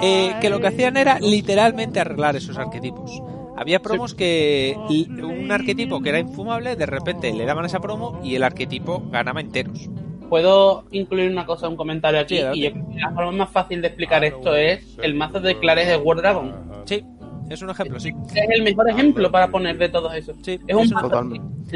eh, 0.01 0.33
que 0.41 0.49
lo 0.49 0.59
que 0.59 0.67
hacían 0.67 0.97
era 0.97 1.19
literalmente 1.19 1.99
arreglar 1.99 2.35
esos 2.35 2.57
arquetipos. 2.57 3.21
Había 3.57 3.81
promos 3.81 4.13
que 4.13 4.75
un 5.23 5.51
arquetipo 5.51 6.01
que 6.01 6.09
era 6.09 6.19
infumable, 6.19 6.75
de 6.75 6.85
repente 6.85 7.31
le 7.33 7.45
daban 7.45 7.65
esa 7.65 7.79
promo 7.79 8.19
y 8.23 8.35
el 8.35 8.43
arquetipo 8.43 9.01
ganaba 9.09 9.39
enteros. 9.39 9.89
Puedo 10.29 10.85
incluir 10.91 11.31
una 11.31 11.45
cosa, 11.45 11.69
un 11.69 11.77
comentario 11.77 12.19
aquí. 12.19 12.37
Sí, 12.37 12.43
y 12.55 12.61
yo 12.63 12.71
creo 12.71 12.89
que 12.89 12.99
la 12.99 13.11
forma 13.11 13.31
más 13.31 13.49
fácil 13.51 13.81
de 13.81 13.87
explicar 13.87 14.23
esto 14.25 14.55
es 14.55 14.97
el 15.01 15.13
mazo 15.13 15.39
de 15.39 15.57
Clares 15.59 15.87
de 15.87 15.97
War 15.97 16.17
Dragon. 16.17 16.51
Sí, 16.85 17.03
es 17.49 17.61
un 17.61 17.69
ejemplo, 17.69 17.99
sí. 17.99 18.11
Es 18.33 18.49
el 18.49 18.63
mejor 18.63 18.89
ejemplo 18.89 19.31
para 19.31 19.47
poner 19.49 19.77
de 19.77 19.87
todo 19.87 20.11
eso. 20.11 20.33
Sí, 20.41 20.59
es 20.67 20.75
un 20.75 20.81
es 20.81 20.87
un- 20.89 20.95
mazo 20.95 21.09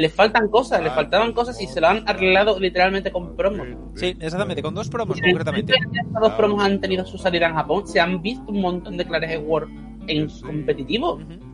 que 0.00 0.02
le 0.02 0.08
faltan 0.08 0.48
cosas, 0.48 0.82
le 0.82 0.90
faltaban 0.90 1.32
cosas 1.32 1.60
y 1.60 1.66
se 1.66 1.80
lo 1.80 1.88
han 1.88 2.08
arreglado 2.08 2.58
literalmente 2.58 3.10
con 3.10 3.36
promos. 3.36 3.66
Sí, 3.94 4.16
exactamente, 4.20 4.62
con 4.62 4.74
dos 4.74 4.88
promos 4.88 5.18
Y 5.18 5.20
concretamente. 5.20 5.74
Estos 5.74 6.20
dos 6.20 6.32
promos 6.32 6.62
han 6.64 6.80
tenido 6.80 7.04
su 7.04 7.18
salida 7.18 7.48
en 7.48 7.54
Japón. 7.54 7.86
Se 7.86 8.00
han 8.00 8.22
visto 8.22 8.44
un 8.48 8.60
montón 8.60 8.96
de 8.96 9.04
Clares 9.04 9.30
de 9.30 9.38
War 9.38 9.66
en 10.06 10.28
competitivo. 10.40 11.14
Ujú. 11.14 11.49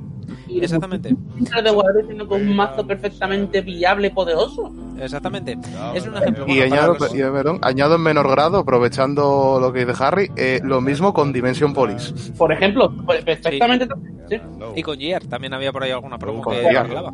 Y 0.48 0.60
Exactamente. 0.62 1.10
De 1.38 2.26
con 2.26 2.40
un 2.42 2.56
mazo 2.56 2.86
perfectamente 2.86 3.60
viable 3.60 4.08
y 4.08 4.10
poderoso. 4.10 4.72
Exactamente. 4.98 5.58
Es 5.94 6.06
un 6.06 6.16
ejemplo. 6.16 6.44
Y 6.46 6.58
bueno, 6.58 6.74
añado, 6.74 6.96
y, 7.14 7.18
perdón, 7.18 7.58
añado 7.62 7.96
en 7.96 8.02
menor 8.02 8.30
grado, 8.30 8.58
aprovechando 8.58 9.58
lo 9.60 9.72
que 9.72 9.84
dice 9.84 10.02
Harry, 10.02 10.30
eh, 10.36 10.60
lo 10.62 10.80
mismo 10.80 11.12
con 11.12 11.32
Dimension 11.32 11.74
Police. 11.74 12.32
Por 12.36 12.52
ejemplo, 12.52 12.92
pues, 13.04 13.24
perfectamente. 13.24 13.86
sí. 14.28 14.40
Y 14.74 14.82
con 14.82 14.98
Gear 14.98 15.24
también 15.24 15.54
había 15.54 15.72
por 15.72 15.82
ahí 15.82 15.90
alguna 15.90 16.18
promo 16.18 16.42
Con 16.42 16.54
que 16.54 16.60
Gear. 16.62 16.76
arreglaba. 16.78 17.12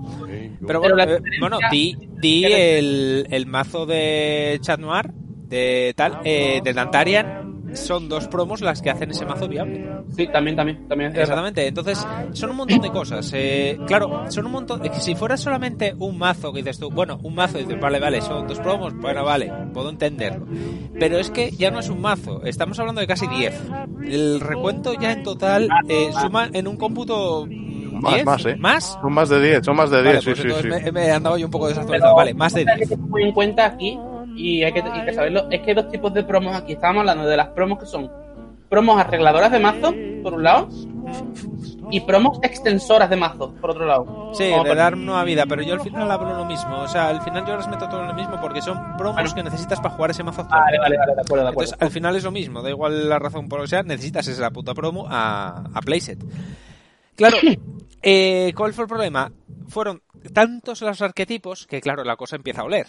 Pero 0.66 0.80
bueno, 0.80 1.02
eh, 1.02 1.20
bueno 1.40 1.58
di, 1.70 1.96
di 2.20 2.44
el, 2.44 3.26
el 3.30 3.46
mazo 3.46 3.86
de 3.86 4.58
Chat 4.62 4.78
Noir, 4.78 5.10
de 5.48 5.92
tal, 5.96 6.20
eh, 6.24 6.60
de 6.62 6.72
Dantarian, 6.72 7.61
son 7.74 8.08
dos 8.08 8.28
promos 8.28 8.60
las 8.60 8.82
que 8.82 8.90
hacen 8.90 9.10
ese 9.10 9.24
mazo 9.26 9.48
viable. 9.48 9.88
Sí, 10.16 10.26
también, 10.32 10.56
también, 10.56 10.88
también. 10.88 11.10
Exactamente, 11.16 11.66
entonces 11.66 12.06
son 12.32 12.50
un 12.50 12.56
montón 12.56 12.80
de 12.80 12.90
cosas. 12.90 13.30
eh, 13.34 13.78
claro, 13.86 14.30
son 14.30 14.46
un 14.46 14.52
montón. 14.52 14.84
es 14.84 14.90
que 14.90 15.00
si 15.00 15.14
fuera 15.14 15.36
solamente 15.36 15.94
un 15.98 16.18
mazo 16.18 16.52
que 16.52 16.58
dices 16.60 16.78
tú, 16.78 16.90
bueno, 16.90 17.18
un 17.22 17.34
mazo, 17.34 17.58
y 17.58 17.64
dices, 17.64 17.80
vale, 17.80 17.98
vale, 18.00 18.20
son 18.22 18.46
dos 18.46 18.58
promos, 18.60 18.94
bueno, 18.96 19.24
vale, 19.24 19.52
puedo 19.72 19.90
entenderlo. 19.90 20.46
Pero 20.98 21.18
es 21.18 21.30
que 21.30 21.50
ya 21.50 21.70
no 21.70 21.80
es 21.80 21.88
un 21.88 22.00
mazo, 22.00 22.42
estamos 22.44 22.78
hablando 22.78 23.00
de 23.00 23.06
casi 23.06 23.26
10. 23.26 23.60
El 24.06 24.40
recuento 24.40 24.92
ya 24.94 25.12
en 25.12 25.22
total 25.22 25.68
eh, 25.88 26.10
suma 26.20 26.48
en 26.52 26.66
un 26.68 26.76
cómputo. 26.76 27.46
Más, 27.92 28.14
10, 28.14 28.24
más, 28.26 28.46
¿eh? 28.46 28.56
¿Más? 28.58 28.98
Son 29.00 29.12
más 29.12 29.28
de 29.28 29.40
10, 29.40 29.64
son 29.64 29.76
más 29.76 29.90
de 29.90 30.02
10, 30.02 30.06
Vale, 30.06 30.20
sí, 30.20 30.42
pues 30.42 30.56
sí, 30.56 30.62
sí. 30.62 30.68
Me, 30.68 30.90
me 30.92 31.06
he 31.06 31.10
andado 31.12 31.38
yo 31.38 31.46
un 31.46 31.52
poco 31.52 31.68
desactualizado. 31.68 32.16
Vale, 32.16 32.34
más 32.34 32.52
de 32.52 32.60
Hay 32.60 32.76
10. 32.76 32.78
que 32.78 32.86
tener 32.96 33.08
muy 33.10 33.22
en 33.22 33.32
cuenta 33.32 33.64
aquí, 33.66 33.96
y 34.36 34.62
hay 34.64 34.72
que, 34.72 34.82
saberlo, 35.14 35.48
es 35.50 35.60
que 35.60 35.70
hay 35.70 35.74
dos 35.76 35.88
tipos 35.90 36.12
de 36.14 36.22
promos 36.24 36.54
aquí. 36.56 36.72
Estamos 36.72 37.00
hablando 37.00 37.26
de 37.26 37.36
las 37.36 37.48
promos 37.48 37.78
que 37.78 37.86
son 37.86 38.10
promos 38.68 38.98
arregladoras 38.98 39.50
de 39.52 39.58
mazo, 39.58 39.94
por 40.22 40.34
un 40.34 40.42
lado, 40.44 40.68
y 41.90 42.00
promos 42.00 42.38
extensoras 42.42 43.10
de 43.10 43.16
mazo, 43.16 43.52
por 43.60 43.70
otro 43.70 43.84
lado. 43.84 44.30
Sí, 44.32 44.48
Como 44.50 44.64
de 44.64 44.70
por- 44.70 44.76
dar 44.78 44.96
nueva 44.96 45.24
vida, 45.24 45.44
pero 45.46 45.62
yo 45.62 45.74
al 45.74 45.80
final 45.80 46.10
hablo 46.10 46.34
lo 46.34 46.44
mismo. 46.46 46.78
O 46.80 46.88
sea, 46.88 47.08
al 47.08 47.20
final 47.20 47.44
yo 47.46 47.56
les 47.56 47.68
meto 47.68 47.86
todo 47.88 48.00
en 48.00 48.08
lo 48.08 48.14
mismo 48.14 48.40
porque 48.40 48.62
son 48.62 48.96
promos 48.96 49.16
Bueno. 49.16 49.34
que 49.34 49.42
necesitas 49.42 49.78
para 49.80 49.94
jugar 49.94 50.10
ese 50.12 50.22
mazo 50.22 50.40
actual. 50.42 50.62
Vale, 50.62 50.78
vale, 50.78 50.96
vale, 50.96 51.14
de 51.14 51.20
acuerdo, 51.20 51.44
de 51.44 51.50
acuerdo. 51.50 51.70
Entonces, 51.72 51.82
al 51.82 51.90
final 51.90 52.16
es 52.16 52.24
lo 52.24 52.30
mismo, 52.30 52.62
da 52.62 52.70
igual 52.70 53.08
la 53.08 53.18
razón 53.18 53.48
por 53.48 53.58
lo 53.58 53.64
que 53.64 53.68
sea, 53.70 53.82
necesitas 53.82 54.26
esa 54.28 54.50
puta 54.50 54.72
promo 54.72 55.06
a, 55.10 55.64
a 55.74 55.80
Playset. 55.82 56.18
Claro, 57.14 57.36
eh, 58.02 58.52
¿cuál 58.56 58.72
fue 58.72 58.84
el 58.84 58.88
problema? 58.88 59.30
Fueron 59.68 60.00
tantos 60.32 60.80
los 60.80 61.02
arquetipos 61.02 61.66
que, 61.66 61.80
claro, 61.82 62.04
la 62.04 62.16
cosa 62.16 62.36
empieza 62.36 62.62
a 62.62 62.64
oler. 62.64 62.86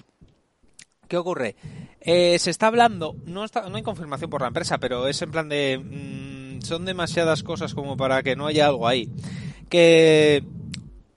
¿Qué 1.13 1.17
ocurre? 1.17 1.55
Eh, 2.01 2.39
se 2.39 2.49
está 2.49 2.65
hablando, 2.65 3.15
no, 3.27 3.45
no 3.45 3.75
hay 3.75 3.83
confirmación 3.83 4.31
por 4.31 4.41
la 4.41 4.47
empresa, 4.47 4.79
pero 4.79 5.07
es 5.07 5.21
en 5.21 5.29
plan 5.29 5.47
de... 5.47 5.77
mm, 5.77 6.63
son 6.63 6.85
demasiadas 6.85 7.43
cosas 7.43 7.75
como 7.75 7.95
para 7.95 8.23
que 8.23 8.35
no 8.35 8.47
haya 8.47 8.65
algo 8.65 8.87
ahí. 8.87 9.11
Que 9.69 10.43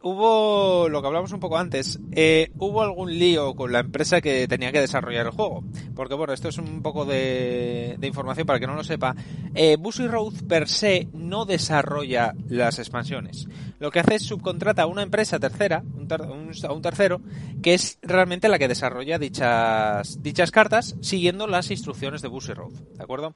hubo, 0.07 0.89
lo 0.89 1.01
que 1.01 1.07
hablamos 1.09 1.33
un 1.33 1.41
poco 1.41 1.59
antes, 1.59 1.99
eh, 2.13 2.51
hubo 2.59 2.83
algún 2.83 3.19
lío 3.19 3.55
con 3.55 3.73
la 3.73 3.81
empresa 3.81 4.21
que 4.21 4.47
tenía 4.49 4.71
que 4.73 4.81
desarrollar 4.81 5.27
el 5.27 5.33
juego. 5.33 5.65
Porque 5.95 6.15
bueno, 6.15 6.33
esto 6.33 6.49
es 6.49 6.59
un 6.59 6.83
poco 6.83 7.05
de, 7.05 7.99
información 8.03 8.47
para 8.47 8.61
que 8.61 8.67
no 8.67 8.75
lo 8.75 8.85
sepa. 8.85 9.15
Eh, 9.55 9.77
Busy 9.79 10.07
Road 10.07 10.35
per 10.49 10.69
se 10.69 11.09
no 11.13 11.45
desarrolla 11.45 12.35
las 12.49 12.79
expansiones. 12.79 13.49
Lo 13.79 13.91
que 13.91 14.01
hace 14.01 14.15
es 14.15 14.23
subcontrata 14.23 14.83
a 14.83 14.87
una 14.87 15.03
empresa 15.03 15.39
tercera, 15.39 15.83
un 15.97 16.07
ter- 16.09 16.23
un- 16.23 16.53
a 16.67 16.73
un 16.73 16.83
tercero, 16.83 17.21
que 17.63 17.75
es 17.75 17.99
realmente 18.03 18.49
la 18.49 18.59
que 18.59 18.69
desarrolla 18.69 19.19
dichas, 19.19 20.23
dichas 20.23 20.51
cartas 20.51 20.97
siguiendo 21.01 21.47
las 21.47 21.71
instrucciones 21.71 22.23
de 22.23 22.29
Busy 22.29 22.53
Road. 22.55 22.73
¿De 22.73 23.03
acuerdo? 23.03 23.35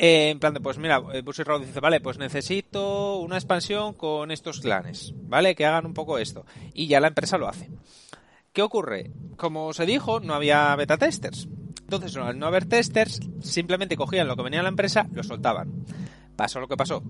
Eh, 0.00 0.30
en 0.30 0.38
plan 0.38 0.54
de, 0.54 0.60
pues 0.60 0.78
mira, 0.78 1.02
eh, 1.12 1.22
Busy 1.22 1.42
Road 1.42 1.62
dice, 1.62 1.80
vale, 1.80 2.00
pues 2.00 2.18
necesito 2.18 3.16
una 3.18 3.34
expansión 3.34 3.94
con 3.94 4.30
estos 4.30 4.60
clanes, 4.60 5.12
¿vale? 5.22 5.56
Que 5.56 5.66
hagan 5.66 5.86
un 5.86 5.94
poco 5.94 6.18
esto. 6.18 6.46
Y 6.72 6.86
ya 6.86 7.00
la 7.00 7.08
empresa 7.08 7.36
lo 7.36 7.48
hace. 7.48 7.68
¿Qué 8.52 8.62
ocurre? 8.62 9.10
Como 9.36 9.72
se 9.72 9.86
dijo, 9.86 10.20
no 10.20 10.34
había 10.34 10.74
beta 10.76 10.96
testers. 10.96 11.48
Entonces, 11.80 12.16
al 12.16 12.38
no 12.38 12.46
haber 12.46 12.66
testers, 12.66 13.18
simplemente 13.40 13.96
cogían 13.96 14.28
lo 14.28 14.36
que 14.36 14.42
venía 14.42 14.60
a 14.60 14.62
la 14.62 14.68
empresa, 14.68 15.08
lo 15.12 15.24
soltaban. 15.24 15.84
Pasó 16.36 16.60
lo 16.60 16.68
que 16.68 16.76
pasó. 16.76 17.02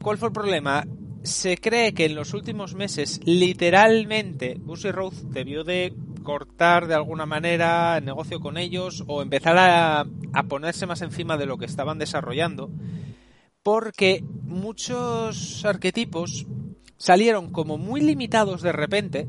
¿Cuál 0.00 0.16
fue 0.16 0.28
el 0.28 0.32
problema? 0.32 0.86
Se 1.22 1.58
cree 1.58 1.92
que 1.92 2.06
en 2.06 2.14
los 2.14 2.32
últimos 2.32 2.74
meses, 2.74 3.20
literalmente, 3.24 4.56
Busy 4.58 4.90
Road 4.90 5.12
debió 5.24 5.64
de 5.64 5.92
cortar 6.28 6.88
de 6.88 6.94
alguna 6.94 7.24
manera 7.24 7.96
el 7.96 8.04
negocio 8.04 8.38
con 8.38 8.58
ellos 8.58 9.02
o 9.06 9.22
empezar 9.22 9.56
a, 9.56 10.00
a 10.34 10.42
ponerse 10.42 10.84
más 10.84 11.00
encima 11.00 11.38
de 11.38 11.46
lo 11.46 11.56
que 11.56 11.64
estaban 11.64 11.98
desarrollando, 11.98 12.70
porque 13.62 14.22
muchos 14.42 15.64
arquetipos 15.64 16.44
salieron 16.98 17.50
como 17.50 17.78
muy 17.78 18.02
limitados 18.02 18.60
de 18.60 18.72
repente, 18.72 19.26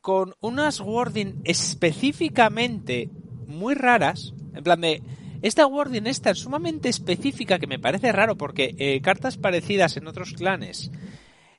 con 0.00 0.36
unas 0.38 0.78
wording 0.78 1.40
específicamente 1.42 3.10
muy 3.48 3.74
raras, 3.74 4.32
en 4.54 4.62
plan 4.62 4.80
de, 4.80 5.02
esta 5.42 5.66
wording 5.66 6.06
es 6.06 6.20
tan 6.20 6.36
sumamente 6.36 6.88
específica 6.88 7.58
que 7.58 7.66
me 7.66 7.80
parece 7.80 8.12
raro 8.12 8.36
porque 8.36 8.76
eh, 8.78 9.00
cartas 9.00 9.38
parecidas 9.38 9.96
en 9.96 10.06
otros 10.06 10.34
clanes 10.34 10.92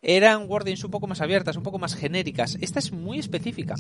eran 0.02 0.49
wordings 0.49 0.84
un 0.84 0.91
poco 0.91 1.07
más 1.07 1.22
abiertas, 1.22 1.57
un 1.57 1.64
poco 1.64 1.80
más 1.80 1.95
genéricas. 1.95 2.57
Esta 2.61 2.80
es 2.80 2.91
muy 2.91 3.19
específica. 3.19 3.76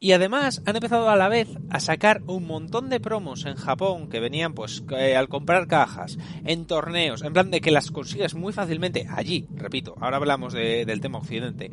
Y 0.00 0.12
además 0.12 0.62
han 0.64 0.76
empezado 0.76 1.08
a 1.10 1.16
la 1.16 1.28
vez 1.28 1.48
a 1.70 1.80
sacar 1.80 2.22
un 2.28 2.46
montón 2.46 2.88
de 2.88 3.00
promos 3.00 3.46
en 3.46 3.56
Japón 3.56 4.08
que 4.08 4.20
venían 4.20 4.54
pues 4.54 4.84
eh, 4.96 5.16
al 5.16 5.28
comprar 5.28 5.66
cajas, 5.66 6.18
en 6.44 6.66
torneos, 6.66 7.22
en 7.22 7.32
plan 7.32 7.50
de 7.50 7.60
que 7.60 7.72
las 7.72 7.90
consigues 7.90 8.36
muy 8.36 8.52
fácilmente 8.52 9.08
allí, 9.10 9.48
repito, 9.56 9.96
ahora 10.00 10.18
hablamos 10.18 10.52
de- 10.52 10.84
del 10.84 11.00
tema 11.00 11.18
occidente, 11.18 11.72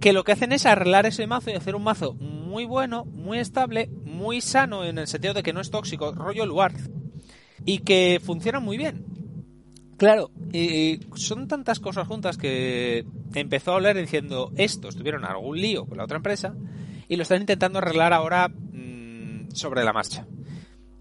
que 0.00 0.14
lo 0.14 0.24
que 0.24 0.32
hacen 0.32 0.52
es 0.52 0.64
arreglar 0.64 1.04
ese 1.04 1.26
mazo 1.26 1.50
y 1.50 1.54
hacer 1.54 1.74
un 1.76 1.82
mazo 1.84 2.14
muy 2.14 2.64
bueno, 2.64 3.04
muy 3.04 3.36
estable, 3.38 3.90
muy 4.06 4.40
sano 4.40 4.82
en 4.86 4.96
el 4.96 5.06
sentido 5.06 5.34
de 5.34 5.42
que 5.42 5.52
no 5.52 5.60
es 5.60 5.70
tóxico, 5.70 6.12
rollo 6.12 6.46
luar, 6.46 6.72
y 7.66 7.80
que 7.80 8.18
funciona 8.24 8.60
muy 8.60 8.78
bien. 8.78 9.04
Claro, 10.02 10.32
y 10.52 10.98
son 11.14 11.46
tantas 11.46 11.78
cosas 11.78 12.08
juntas 12.08 12.36
que 12.36 13.06
empezó 13.36 13.70
a 13.70 13.76
oler 13.76 13.96
diciendo 13.96 14.50
estos 14.56 14.96
tuvieron 14.96 15.24
algún 15.24 15.56
lío 15.56 15.86
con 15.86 15.96
la 15.96 16.02
otra 16.02 16.16
empresa 16.16 16.56
y 17.06 17.14
lo 17.14 17.22
están 17.22 17.40
intentando 17.40 17.78
arreglar 17.78 18.12
ahora 18.12 18.48
mm, 18.48 19.52
sobre 19.52 19.84
la 19.84 19.92
marcha. 19.92 20.26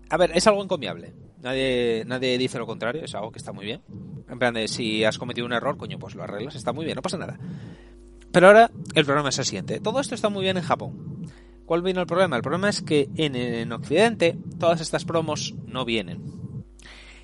A 0.07 0.18
ver, 0.18 0.34
es 0.36 0.45
algo 0.45 0.64
encomiable. 0.64 1.15
Nadie, 1.41 2.03
nadie 2.06 2.38
dice 2.38 2.60
lo 2.60 2.68
contrario, 2.68 3.03
es 3.03 3.15
algo 3.15 3.32
que 3.32 3.40
está 3.40 3.52
muy 3.52 3.65
bien. 3.65 3.82
En 4.30 4.38
plan 4.38 4.53
de 4.53 4.68
si 4.68 5.03
has 5.03 5.18
cometido 5.18 5.48
un 5.48 5.53
error, 5.53 5.78
coño, 5.78 5.98
pues 5.98 6.14
lo 6.14 6.22
arreglas, 6.22 6.53
está 6.53 6.72
muy 6.72 6.86
bien, 6.86 6.95
no 6.95 7.02
pasa 7.02 7.18
nada. 7.18 7.40
Pero 8.32 8.45
ahora 8.45 8.69
el 8.94 9.06
problema 9.06 9.30
es 9.30 9.40
el 9.40 9.45
siguiente. 9.45 9.80
Todo 9.80 9.99
esto 9.99 10.14
está 10.14 10.30
muy 10.30 10.44
bien 10.44 10.57
en 10.57 10.64
Japón. 10.64 11.28
¿Cuál 11.65 11.82
vino 11.82 12.02
el 12.02 12.06
problema? 12.06 12.36
El 12.36 12.44
problema 12.44 12.69
es 12.69 12.84
que 12.84 13.10
en, 13.15 13.36
en 13.36 13.72
Occidente 13.72 14.38
todas 14.60 14.80
estas 14.80 15.06
promos 15.06 15.56
no 15.65 15.86
vienen. 15.86 16.40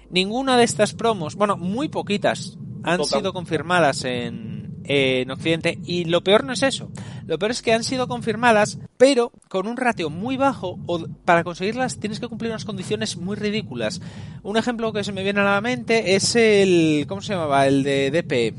Ninguna 0.09 0.57
de 0.57 0.63
estas 0.63 0.93
promos, 0.93 1.35
bueno, 1.35 1.57
muy 1.57 1.89
poquitas, 1.89 2.57
han 2.83 2.97
Poca. 2.97 3.17
sido 3.17 3.33
confirmadas 3.33 4.05
en, 4.05 4.75
en 4.85 5.29
Occidente. 5.29 5.77
Y 5.85 6.05
lo 6.05 6.23
peor 6.23 6.43
no 6.43 6.53
es 6.53 6.63
eso. 6.63 6.89
Lo 7.25 7.37
peor 7.37 7.51
es 7.51 7.61
que 7.61 7.73
han 7.73 7.83
sido 7.83 8.07
confirmadas, 8.07 8.79
pero 8.97 9.31
con 9.49 9.67
un 9.67 9.77
ratio 9.77 10.09
muy 10.09 10.37
bajo. 10.37 10.79
O 10.85 11.05
para 11.25 11.43
conseguirlas 11.43 11.99
tienes 11.99 12.19
que 12.19 12.27
cumplir 12.27 12.51
unas 12.51 12.65
condiciones 12.65 13.17
muy 13.17 13.35
ridículas. 13.35 14.01
Un 14.43 14.57
ejemplo 14.57 14.93
que 14.93 15.03
se 15.03 15.11
me 15.11 15.23
viene 15.23 15.41
a 15.41 15.43
la 15.43 15.61
mente 15.61 16.15
es 16.15 16.35
el. 16.35 17.05
¿Cómo 17.07 17.21
se 17.21 17.33
llamaba? 17.33 17.67
El 17.67 17.83
de 17.83 18.11
DP. 18.11 18.55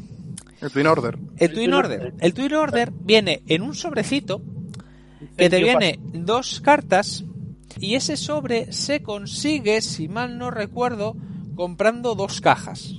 El 0.60 0.70
Twin 0.70 0.86
Order. 0.86 1.18
El 1.38 1.52
Twin 1.52 1.72
Order. 1.72 2.14
El 2.20 2.34
Twin 2.34 2.54
Order 2.54 2.92
viene 2.92 3.42
en 3.46 3.62
un 3.62 3.74
sobrecito 3.74 4.42
que 5.36 5.48
te 5.48 5.62
viene 5.62 5.98
dos 6.12 6.60
cartas 6.60 7.24
y 7.78 7.94
ese 7.94 8.16
sobre 8.16 8.72
se 8.72 9.02
consigue, 9.02 9.80
si 9.82 10.08
mal 10.08 10.36
no 10.36 10.50
recuerdo, 10.50 11.16
comprando 11.58 12.14
dos 12.14 12.40
cajas. 12.40 12.94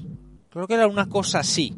Creo 0.49 0.67
que 0.67 0.73
era 0.73 0.85
una 0.87 1.07
cosa 1.07 1.39
así. 1.39 1.73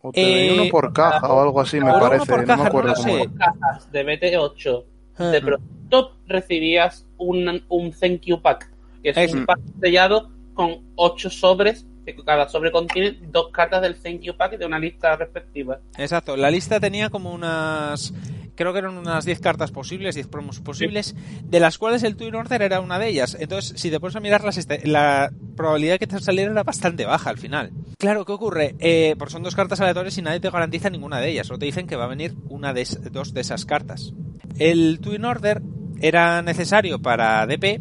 O 0.00 0.10
te 0.10 0.48
Eh, 0.48 0.52
uno 0.60 0.64
por 0.68 0.92
caja 0.92 1.32
o 1.32 1.40
algo 1.42 1.60
así, 1.60 1.78
me 1.78 1.92
parece. 1.92 2.26
por 2.26 2.40
no 2.40 2.46
caja, 2.46 2.62
me 2.64 2.68
acuerdo 2.68 2.88
no 2.88 2.94
cómo 2.96 3.08
sé. 3.08 3.30
cajas 3.38 3.92
de 3.92 4.04
BT8 4.04 4.84
Ah. 5.18 5.24
de 5.26 5.40
producto 5.42 6.16
recibías 6.26 7.06
un, 7.18 7.62
un 7.68 7.92
thank 7.92 8.22
you 8.22 8.40
pack, 8.42 8.68
que 9.02 9.10
es 9.10 9.16
Eso. 9.16 9.36
un 9.36 9.46
pack 9.46 9.60
sellado 9.80 10.30
con 10.54 10.78
ocho 10.96 11.30
sobres, 11.30 11.86
que 12.04 12.14
cada 12.24 12.48
sobre 12.48 12.70
contiene 12.72 13.18
dos 13.30 13.48
cartas 13.52 13.82
del 13.82 13.96
thank 13.96 14.20
you 14.20 14.36
pack 14.36 14.58
de 14.58 14.66
una 14.66 14.78
lista 14.78 15.16
respectiva. 15.16 15.78
Exacto, 15.96 16.36
la 16.36 16.50
lista 16.50 16.80
tenía 16.80 17.10
como 17.10 17.32
unas. 17.32 18.12
Creo 18.54 18.74
que 18.74 18.80
eran 18.80 18.98
unas 18.98 19.24
10 19.24 19.40
cartas 19.40 19.70
posibles, 19.70 20.14
10 20.14 20.26
promos 20.28 20.60
posibles, 20.60 21.16
de 21.42 21.58
las 21.58 21.78
cuales 21.78 22.02
el 22.02 22.16
Twin 22.16 22.34
Order 22.34 22.60
era 22.60 22.80
una 22.80 22.98
de 22.98 23.08
ellas. 23.08 23.34
Entonces, 23.40 23.80
si 23.80 23.90
te 23.90 23.98
pones 23.98 24.14
a 24.14 24.20
mirarlas, 24.20 24.58
este- 24.58 24.86
la 24.86 25.32
probabilidad 25.56 25.94
de 25.94 25.98
que 26.00 26.06
te 26.06 26.20
saliera 26.20 26.52
era 26.52 26.62
bastante 26.62 27.06
baja 27.06 27.30
al 27.30 27.38
final. 27.38 27.70
Claro, 27.98 28.26
¿qué 28.26 28.32
ocurre? 28.32 28.74
Eh, 28.78 29.14
porque 29.18 29.32
son 29.32 29.42
dos 29.42 29.56
cartas 29.56 29.80
aleatorias 29.80 30.18
y 30.18 30.22
nadie 30.22 30.38
te 30.38 30.50
garantiza 30.50 30.90
ninguna 30.90 31.18
de 31.18 31.30
ellas. 31.30 31.46
Solo 31.46 31.58
te 31.60 31.64
dicen 31.64 31.86
que 31.86 31.96
va 31.96 32.04
a 32.04 32.08
venir 32.08 32.34
una 32.50 32.74
de 32.74 32.86
dos 33.10 33.32
de 33.32 33.40
esas 33.40 33.64
cartas. 33.64 34.12
El 34.58 35.00
Twin 35.00 35.24
Order 35.24 35.62
era 36.02 36.42
necesario 36.42 37.00
para 37.00 37.46
DP, 37.46 37.80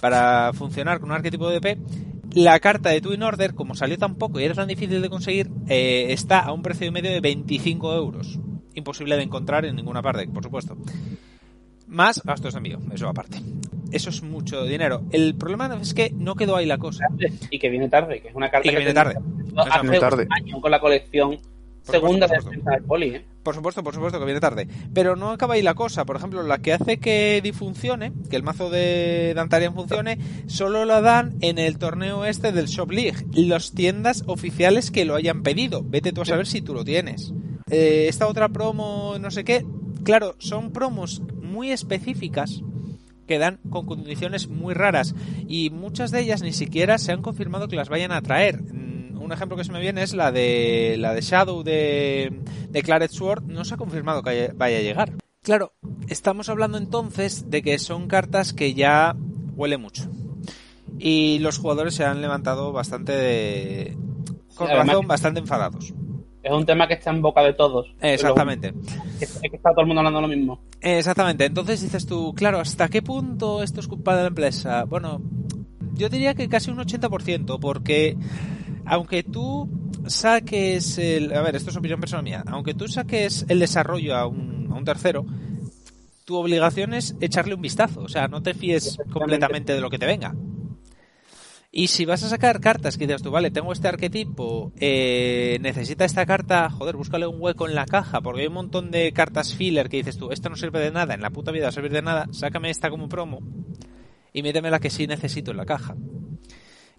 para 0.00 0.52
funcionar 0.52 1.00
con 1.00 1.10
un 1.10 1.16
arquetipo 1.16 1.48
de 1.48 1.54
DP. 1.60 1.78
La 2.34 2.58
carta 2.60 2.88
de 2.90 3.00
Twin 3.00 3.22
Order, 3.22 3.54
como 3.54 3.74
salió 3.74 3.98
tan 3.98 4.14
poco 4.14 4.40
y 4.40 4.44
era 4.44 4.54
tan 4.54 4.68
difícil 4.68 5.02
de 5.02 5.10
conseguir, 5.10 5.50
eh, 5.68 6.06
está 6.10 6.40
a 6.40 6.52
un 6.52 6.62
precio 6.62 6.90
medio 6.90 7.10
de 7.10 7.20
25 7.20 7.94
euros. 7.94 8.38
Imposible 8.74 9.16
de 9.16 9.22
encontrar 9.22 9.64
en 9.66 9.76
ninguna 9.76 10.00
parte, 10.02 10.26
por 10.28 10.42
supuesto. 10.42 10.76
Más 11.88 12.22
gastos 12.24 12.54
de 12.54 12.58
envío, 12.58 12.78
eso 12.94 13.06
aparte. 13.08 13.38
Eso 13.90 14.08
es 14.08 14.22
mucho 14.22 14.64
dinero. 14.64 15.02
El 15.10 15.34
problema 15.34 15.78
es 15.82 15.92
que 15.92 16.10
no 16.16 16.34
quedó 16.34 16.56
ahí 16.56 16.64
la 16.64 16.78
cosa. 16.78 17.04
Y 17.50 17.58
que 17.58 17.68
viene 17.68 17.90
tarde, 17.90 18.22
que 18.22 18.28
es 18.28 18.34
una 18.34 18.50
carta 18.50 18.66
Y 18.66 18.70
que 18.70 18.76
viene 18.78 18.94
tarde. 18.94 19.16
hace 19.56 19.82
Viene 19.82 19.98
tarde. 20.00 20.22
un 20.26 20.32
año 20.32 20.60
con 20.62 20.70
la 20.70 20.80
colección 20.80 21.38
Por 21.84 21.94
segunda 21.94 22.26
supuesto, 22.26 22.50
defensa 22.50 22.70
del 22.72 22.84
poli. 22.84 23.08
¿eh? 23.08 23.24
Por 23.42 23.54
supuesto, 23.54 23.82
por 23.82 23.94
supuesto 23.94 24.18
que 24.18 24.24
viene 24.24 24.40
tarde. 24.40 24.68
Pero 24.94 25.16
no 25.16 25.30
acaba 25.30 25.54
ahí 25.54 25.62
la 25.62 25.74
cosa. 25.74 26.04
Por 26.04 26.16
ejemplo, 26.16 26.42
la 26.42 26.58
que 26.58 26.72
hace 26.72 26.98
que 26.98 27.40
Di 27.42 27.52
funcione, 27.52 28.12
que 28.30 28.36
el 28.36 28.42
mazo 28.42 28.70
de 28.70 29.32
Dantarian 29.34 29.74
funcione, 29.74 30.18
solo 30.46 30.84
la 30.84 31.00
dan 31.00 31.34
en 31.40 31.58
el 31.58 31.78
torneo 31.78 32.24
este 32.24 32.52
del 32.52 32.66
Shop 32.66 32.90
League. 32.90 33.26
Las 33.34 33.72
tiendas 33.72 34.24
oficiales 34.26 34.90
que 34.90 35.04
lo 35.04 35.14
hayan 35.14 35.42
pedido. 35.42 35.82
Vete 35.84 36.12
tú 36.12 36.22
a 36.22 36.26
saber 36.26 36.46
si 36.46 36.62
tú 36.62 36.74
lo 36.74 36.84
tienes. 36.84 37.32
Eh, 37.70 38.06
esta 38.08 38.28
otra 38.28 38.48
promo, 38.50 39.16
no 39.20 39.30
sé 39.30 39.44
qué. 39.44 39.64
Claro, 40.04 40.36
son 40.38 40.72
promos 40.72 41.22
muy 41.42 41.70
específicas 41.70 42.62
que 43.26 43.38
dan 43.38 43.58
con 43.70 43.86
condiciones 43.86 44.48
muy 44.48 44.74
raras 44.74 45.14
y 45.48 45.70
muchas 45.70 46.10
de 46.10 46.20
ellas 46.20 46.42
ni 46.42 46.52
siquiera 46.52 46.98
se 46.98 47.12
han 47.12 47.22
confirmado 47.22 47.68
que 47.68 47.76
las 47.76 47.88
vayan 47.88 48.12
a 48.12 48.20
traer. 48.20 48.60
Un 49.32 49.36
ejemplo 49.36 49.56
que 49.56 49.64
se 49.64 49.72
me 49.72 49.80
viene 49.80 50.02
es 50.02 50.12
la 50.12 50.30
de 50.30 50.96
la 50.98 51.14
de 51.14 51.22
Shadow 51.22 51.62
de, 51.62 52.38
de 52.68 52.82
Claret 52.82 53.10
Sword, 53.10 53.44
no 53.44 53.64
se 53.64 53.72
ha 53.72 53.76
confirmado 53.78 54.22
que 54.22 54.28
haya- 54.28 54.52
vaya 54.54 54.76
a 54.76 54.80
llegar. 54.82 55.12
Claro, 55.40 55.72
estamos 56.06 56.50
hablando 56.50 56.76
entonces 56.76 57.48
de 57.48 57.62
que 57.62 57.78
son 57.78 58.08
cartas 58.08 58.52
que 58.52 58.74
ya 58.74 59.16
huele 59.56 59.78
mucho. 59.78 60.02
Y 60.98 61.38
los 61.38 61.56
jugadores 61.56 61.94
se 61.94 62.04
han 62.04 62.20
levantado 62.20 62.72
bastante 62.72 63.12
de- 63.12 63.96
con 64.54 64.68
Sí, 64.68 64.74
razón, 64.74 65.08
bastante 65.08 65.40
enfadados. 65.40 65.94
Es 66.42 66.52
un 66.52 66.66
tema 66.66 66.86
que 66.86 66.92
está 66.94 67.08
en 67.10 67.22
boca 67.22 67.40
de 67.42 67.54
todos. 67.54 67.86
Exactamente. 68.02 68.74
Es 69.18 69.38
que 69.40 69.56
está 69.56 69.70
todo 69.70 69.80
el 69.80 69.86
mundo 69.86 70.00
hablando 70.00 70.20
lo 70.20 70.28
mismo. 70.28 70.60
Exactamente. 70.82 71.46
Entonces 71.46 71.80
dices 71.80 72.04
tú, 72.04 72.34
claro, 72.34 72.60
¿hasta 72.60 72.88
qué 72.90 73.00
punto 73.00 73.62
esto 73.62 73.80
es 73.80 73.88
culpa 73.88 74.14
de 74.14 74.20
la 74.24 74.28
empresa? 74.28 74.84
Bueno, 74.84 75.22
yo 75.94 76.10
diría 76.10 76.34
que 76.34 76.50
casi 76.50 76.70
un 76.70 76.76
80%, 76.80 77.58
porque 77.58 78.16
aunque 78.84 79.22
tú 79.22 79.68
saques 80.06 80.98
el... 80.98 81.32
A 81.34 81.42
ver, 81.42 81.56
esto 81.56 81.70
es 81.70 81.76
opinión 81.76 82.00
personal 82.00 82.24
mía. 82.24 82.44
Aunque 82.46 82.74
tú 82.74 82.88
saques 82.88 83.44
el 83.48 83.58
desarrollo 83.58 84.16
a 84.16 84.26
un, 84.26 84.68
a 84.72 84.74
un 84.74 84.84
tercero, 84.84 85.24
tu 86.24 86.36
obligación 86.36 86.94
es 86.94 87.16
echarle 87.20 87.54
un 87.54 87.62
vistazo. 87.62 88.00
O 88.02 88.08
sea, 88.08 88.28
no 88.28 88.42
te 88.42 88.54
fíes 88.54 88.98
completamente 89.12 89.72
de 89.72 89.80
lo 89.80 89.90
que 89.90 89.98
te 89.98 90.06
venga. 90.06 90.34
Y 91.74 91.86
si 91.86 92.04
vas 92.04 92.22
a 92.22 92.28
sacar 92.28 92.60
cartas 92.60 92.98
que 92.98 93.06
dices 93.06 93.22
tú, 93.22 93.30
vale, 93.30 93.50
tengo 93.50 93.72
este 93.72 93.88
arquetipo, 93.88 94.72
eh, 94.78 95.56
necesita 95.62 96.04
esta 96.04 96.26
carta, 96.26 96.68
joder, 96.68 96.96
búscale 96.96 97.26
un 97.26 97.40
hueco 97.40 97.66
en 97.66 97.74
la 97.74 97.86
caja, 97.86 98.20
porque 98.20 98.42
hay 98.42 98.48
un 98.48 98.52
montón 98.52 98.90
de 98.90 99.10
cartas 99.14 99.54
filler 99.54 99.88
que 99.88 99.96
dices 99.96 100.18
tú, 100.18 100.30
esto 100.32 100.50
no 100.50 100.56
sirve 100.56 100.80
de 100.80 100.90
nada, 100.90 101.14
en 101.14 101.22
la 101.22 101.30
puta 101.30 101.50
vida 101.50 101.64
va 101.64 101.68
a 101.70 101.72
servir 101.72 101.92
de 101.92 102.02
nada, 102.02 102.28
sácame 102.30 102.68
esta 102.68 102.90
como 102.90 103.08
promo 103.08 103.40
y 104.34 104.42
méteme 104.42 104.70
la 104.70 104.80
que 104.80 104.90
sí 104.90 105.06
necesito 105.06 105.52
en 105.52 105.56
la 105.56 105.64
caja. 105.64 105.96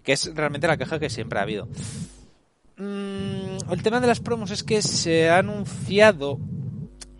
Que 0.04 0.12
es 0.12 0.32
realmente 0.34 0.68
la 0.68 0.76
caja 0.76 1.00
que 1.00 1.10
siempre 1.10 1.38
ha 1.40 1.42
habido. 1.42 1.66
Mm, 2.76 3.72
el 3.72 3.82
tema 3.82 4.00
de 4.00 4.06
las 4.06 4.20
promos 4.20 4.50
es 4.52 4.62
que 4.62 4.82
se 4.82 5.30
ha 5.30 5.38
anunciado. 5.38 6.38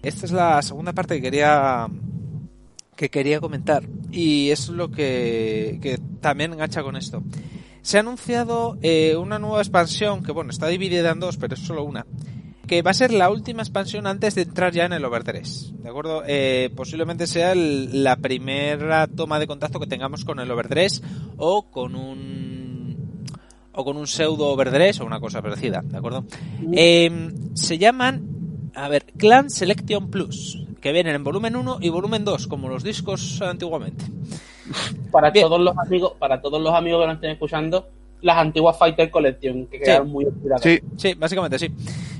Esta 0.03 0.27
es 0.27 0.33
la 0.33 0.63
segunda 0.63 0.93
parte 0.93 1.17
que 1.17 1.23
quería 1.23 1.89
que 2.97 3.09
quería 3.09 3.41
comentar 3.41 3.83
y 4.13 4.51
es 4.51 4.69
lo 4.69 4.91
que, 4.91 5.79
que 5.83 5.99
también 6.21 6.53
engancha 6.53 6.83
con 6.83 6.97
esto. 6.97 7.23
Se 7.83 7.99
ha 7.99 8.01
anunciado 8.01 8.79
eh, 8.83 9.17
una 9.17 9.39
nueva 9.39 9.59
expansión 9.59 10.23
que 10.23 10.33
bueno 10.33 10.51
está 10.51 10.69
dividida 10.69 11.11
en 11.11 11.21
dos, 11.21 11.37
pero 11.37 11.55
es 11.55 11.61
solo 11.61 11.85
una. 11.85 12.07
Que 12.67 12.81
va 12.81 12.93
a 12.93 12.95
ser 12.95 13.13
la 13.13 13.29
última 13.29 13.61
expansión 13.61 14.07
antes 14.07 14.35
de 14.35 14.43
entrar 14.43 14.73
ya 14.73 14.87
en 14.87 14.95
el 14.95 15.05
Over 15.05 15.23
3. 15.23 15.83
¿De 15.83 15.89
acuerdo? 15.91 16.23
Eh, 16.27 16.71
posiblemente 16.75 17.27
sea 17.27 17.55
la 17.55 18.17
primera 18.17 19.07
toma 19.07 19.39
de 19.39 19.47
contacto 19.47 19.81
que 19.81 19.87
tengamos 19.87 20.25
con 20.25 20.41
el 20.41 20.51
Over 20.51 20.69
3 20.69 21.03
o 21.37 21.71
con 21.71 21.95
un 21.95 22.44
o 23.75 23.85
con 23.85 23.97
un 23.97 24.07
pseudo 24.07 24.49
overdress 24.49 25.01
o 25.01 25.05
una 25.07 25.21
cosa 25.21 25.43
parecida, 25.43 25.83
¿de 25.85 25.97
acuerdo? 25.97 26.25
Eh, 26.73 27.31
se 27.55 27.79
llaman, 27.79 28.71
a 28.75 28.89
ver, 28.89 29.05
Clan 29.17 29.51
Selection 29.51 30.11
Plus, 30.11 30.65
que 30.81 30.93
vienen 30.93 31.15
en 31.15 31.25
volumen 31.25 31.57
1 31.57 31.79
y 31.81 31.89
volumen 31.89 32.25
2, 32.25 32.47
como 32.47 32.69
los 32.69 32.83
discos 32.83 33.41
antiguamente. 33.43 34.05
Para 35.11 35.31
Bien. 35.31 35.47
todos 35.47 35.61
los 35.61 35.77
amigos, 35.77 36.13
para 36.19 36.41
todos 36.41 36.61
los 36.61 36.75
amigos 36.75 37.03
que 37.03 37.07
nos 37.07 37.15
estén 37.17 37.31
escuchando, 37.31 37.89
las 38.23 38.39
antiguas 38.39 38.79
Fighter 38.79 39.11
Collection, 39.11 39.67
que 39.67 39.79
quedaron 39.79 40.09
muy 40.11 40.25
inspiradas. 40.25 40.63
Sí, 40.63 40.81
Sí, 40.97 41.15
básicamente 41.15 41.59
sí, 41.59 41.69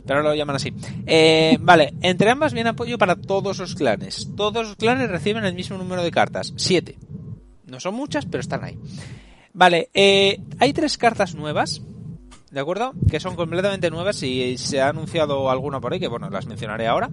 pero 0.07 0.23
lo 0.23 0.35
llaman 0.35 0.57
así. 0.57 0.73
Eh, 1.07 1.57
vale, 1.61 1.95
entre 2.03 2.31
ambas 2.31 2.53
viene 2.53 2.71
apoyo 2.71 2.99
para 2.99 3.17
todos 3.17 3.59
los 3.59 3.75
clanes. 3.75 4.29
Todos 4.37 4.67
los 4.67 4.77
clanes 4.77 5.11
reciben 5.11 5.45
el 5.45 5.55
mismo 5.55 5.79
número 5.79 6.03
de 6.03 6.11
cartas, 6.11 6.53
7. 6.57 6.99
No 7.67 7.81
son 7.81 7.95
muchas, 7.95 8.27
pero 8.27 8.41
están 8.43 8.65
ahí. 8.65 8.79
Vale, 9.55 9.89
eh, 9.95 10.41
hay 10.59 10.73
tres 10.73 10.99
cartas 10.99 11.35
nuevas, 11.35 11.81
¿de 12.51 12.61
acuerdo? 12.61 12.93
Que 13.11 13.21
son 13.21 13.37
completamente 13.37 13.91
nuevas 13.91 14.23
y 14.23 14.59
se 14.59 14.81
ha 14.83 14.89
anunciado 14.89 15.49
alguna 15.51 15.81
por 15.81 15.93
ahí, 15.93 16.01
que 16.01 16.09
bueno, 16.09 16.29
las 16.29 16.47
mencionaré 16.47 16.87
ahora. 16.89 17.11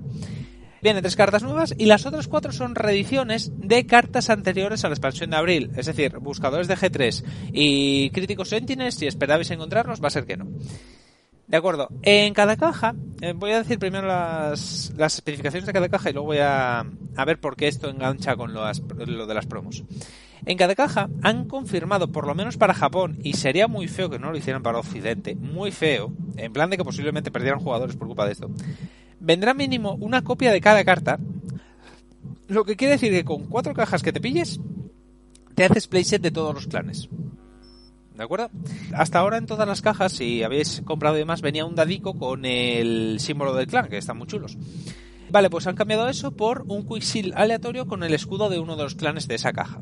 Vienen 0.81 1.03
tres 1.03 1.15
cartas 1.15 1.43
nuevas 1.43 1.75
y 1.77 1.85
las 1.85 2.07
otras 2.07 2.27
cuatro 2.27 2.51
son 2.51 2.73
reediciones 2.73 3.51
de 3.55 3.85
cartas 3.85 4.31
anteriores 4.31 4.83
a 4.83 4.87
la 4.89 4.95
expansión 4.95 5.29
de 5.29 5.35
abril. 5.37 5.71
Es 5.77 5.85
decir, 5.85 6.17
buscadores 6.17 6.67
de 6.67 6.75
G3 6.75 7.23
y 7.53 8.09
críticos 8.09 8.49
Sentinels, 8.49 8.95
si 8.95 9.05
esperabais 9.05 9.51
encontrarlos, 9.51 10.01
va 10.03 10.07
a 10.07 10.11
ser 10.11 10.25
que 10.25 10.37
no. 10.37 10.47
De 11.45 11.57
acuerdo. 11.57 11.89
En 12.01 12.33
cada 12.33 12.57
caja, 12.57 12.95
eh, 13.21 13.33
voy 13.35 13.51
a 13.51 13.59
decir 13.59 13.77
primero 13.77 14.07
las, 14.07 14.91
las 14.97 15.13
especificaciones 15.15 15.67
de 15.67 15.73
cada 15.73 15.89
caja 15.89 16.09
y 16.09 16.13
luego 16.13 16.27
voy 16.29 16.39
a, 16.39 16.79
a 16.79 17.25
ver 17.25 17.39
por 17.39 17.55
qué 17.55 17.67
esto 17.67 17.87
engancha 17.87 18.35
con 18.35 18.51
las- 18.55 18.81
lo 19.05 19.27
de 19.27 19.33
las 19.35 19.45
promos. 19.45 19.83
En 20.45 20.57
cada 20.57 20.75
caja 20.75 21.09
han 21.21 21.45
confirmado, 21.47 22.11
por 22.11 22.25
lo 22.25 22.35
menos 22.35 22.57
para 22.57 22.73
Japón, 22.73 23.17
y 23.23 23.33
sería 23.33 23.67
muy 23.67 23.87
feo 23.87 24.09
que 24.09 24.19
no 24.19 24.31
lo 24.31 24.37
hicieran 24.37 24.63
para 24.63 24.79
Occidente, 24.79 25.35
muy 25.35 25.71
feo, 25.71 26.11
en 26.37 26.51
plan 26.51 26.69
de 26.69 26.77
que 26.77 26.83
posiblemente 26.83 27.31
perdieran 27.31 27.59
jugadores 27.59 27.95
por 27.95 28.07
culpa 28.07 28.25
de 28.25 28.33
esto. 28.33 28.49
Vendrá 29.19 29.53
mínimo 29.53 29.95
una 29.99 30.23
copia 30.23 30.51
de 30.51 30.61
cada 30.61 30.83
carta, 30.83 31.19
lo 32.47 32.65
que 32.65 32.75
quiere 32.75 32.93
decir 32.93 33.11
que 33.11 33.23
con 33.23 33.45
cuatro 33.45 33.73
cajas 33.73 34.01
que 34.01 34.11
te 34.11 34.19
pilles, 34.19 34.59
te 35.55 35.63
haces 35.63 35.87
playset 35.87 36.21
de 36.21 36.31
todos 36.31 36.53
los 36.53 36.67
clanes. 36.67 37.07
¿De 38.15 38.23
acuerdo? 38.23 38.49
Hasta 38.93 39.19
ahora 39.19 39.37
en 39.37 39.45
todas 39.45 39.67
las 39.67 39.81
cajas, 39.81 40.11
si 40.11 40.43
habéis 40.43 40.81
comprado 40.83 41.15
y 41.15 41.19
demás, 41.19 41.41
venía 41.41 41.65
un 41.65 41.75
dadico 41.75 42.17
con 42.17 42.45
el 42.45 43.19
símbolo 43.19 43.55
del 43.55 43.67
clan, 43.67 43.89
que 43.89 43.97
están 43.97 44.17
muy 44.17 44.27
chulos. 44.27 44.57
Vale, 45.29 45.49
pues 45.49 45.65
han 45.67 45.75
cambiado 45.75 46.09
eso 46.09 46.31
por 46.31 46.65
un 46.67 46.85
quicksil 46.85 47.33
aleatorio 47.35 47.87
con 47.87 48.03
el 48.03 48.13
escudo 48.13 48.49
de 48.49 48.59
uno 48.59 48.75
de 48.75 48.83
los 48.83 48.95
clanes 48.95 49.27
de 49.27 49.35
esa 49.35 49.53
caja. 49.53 49.81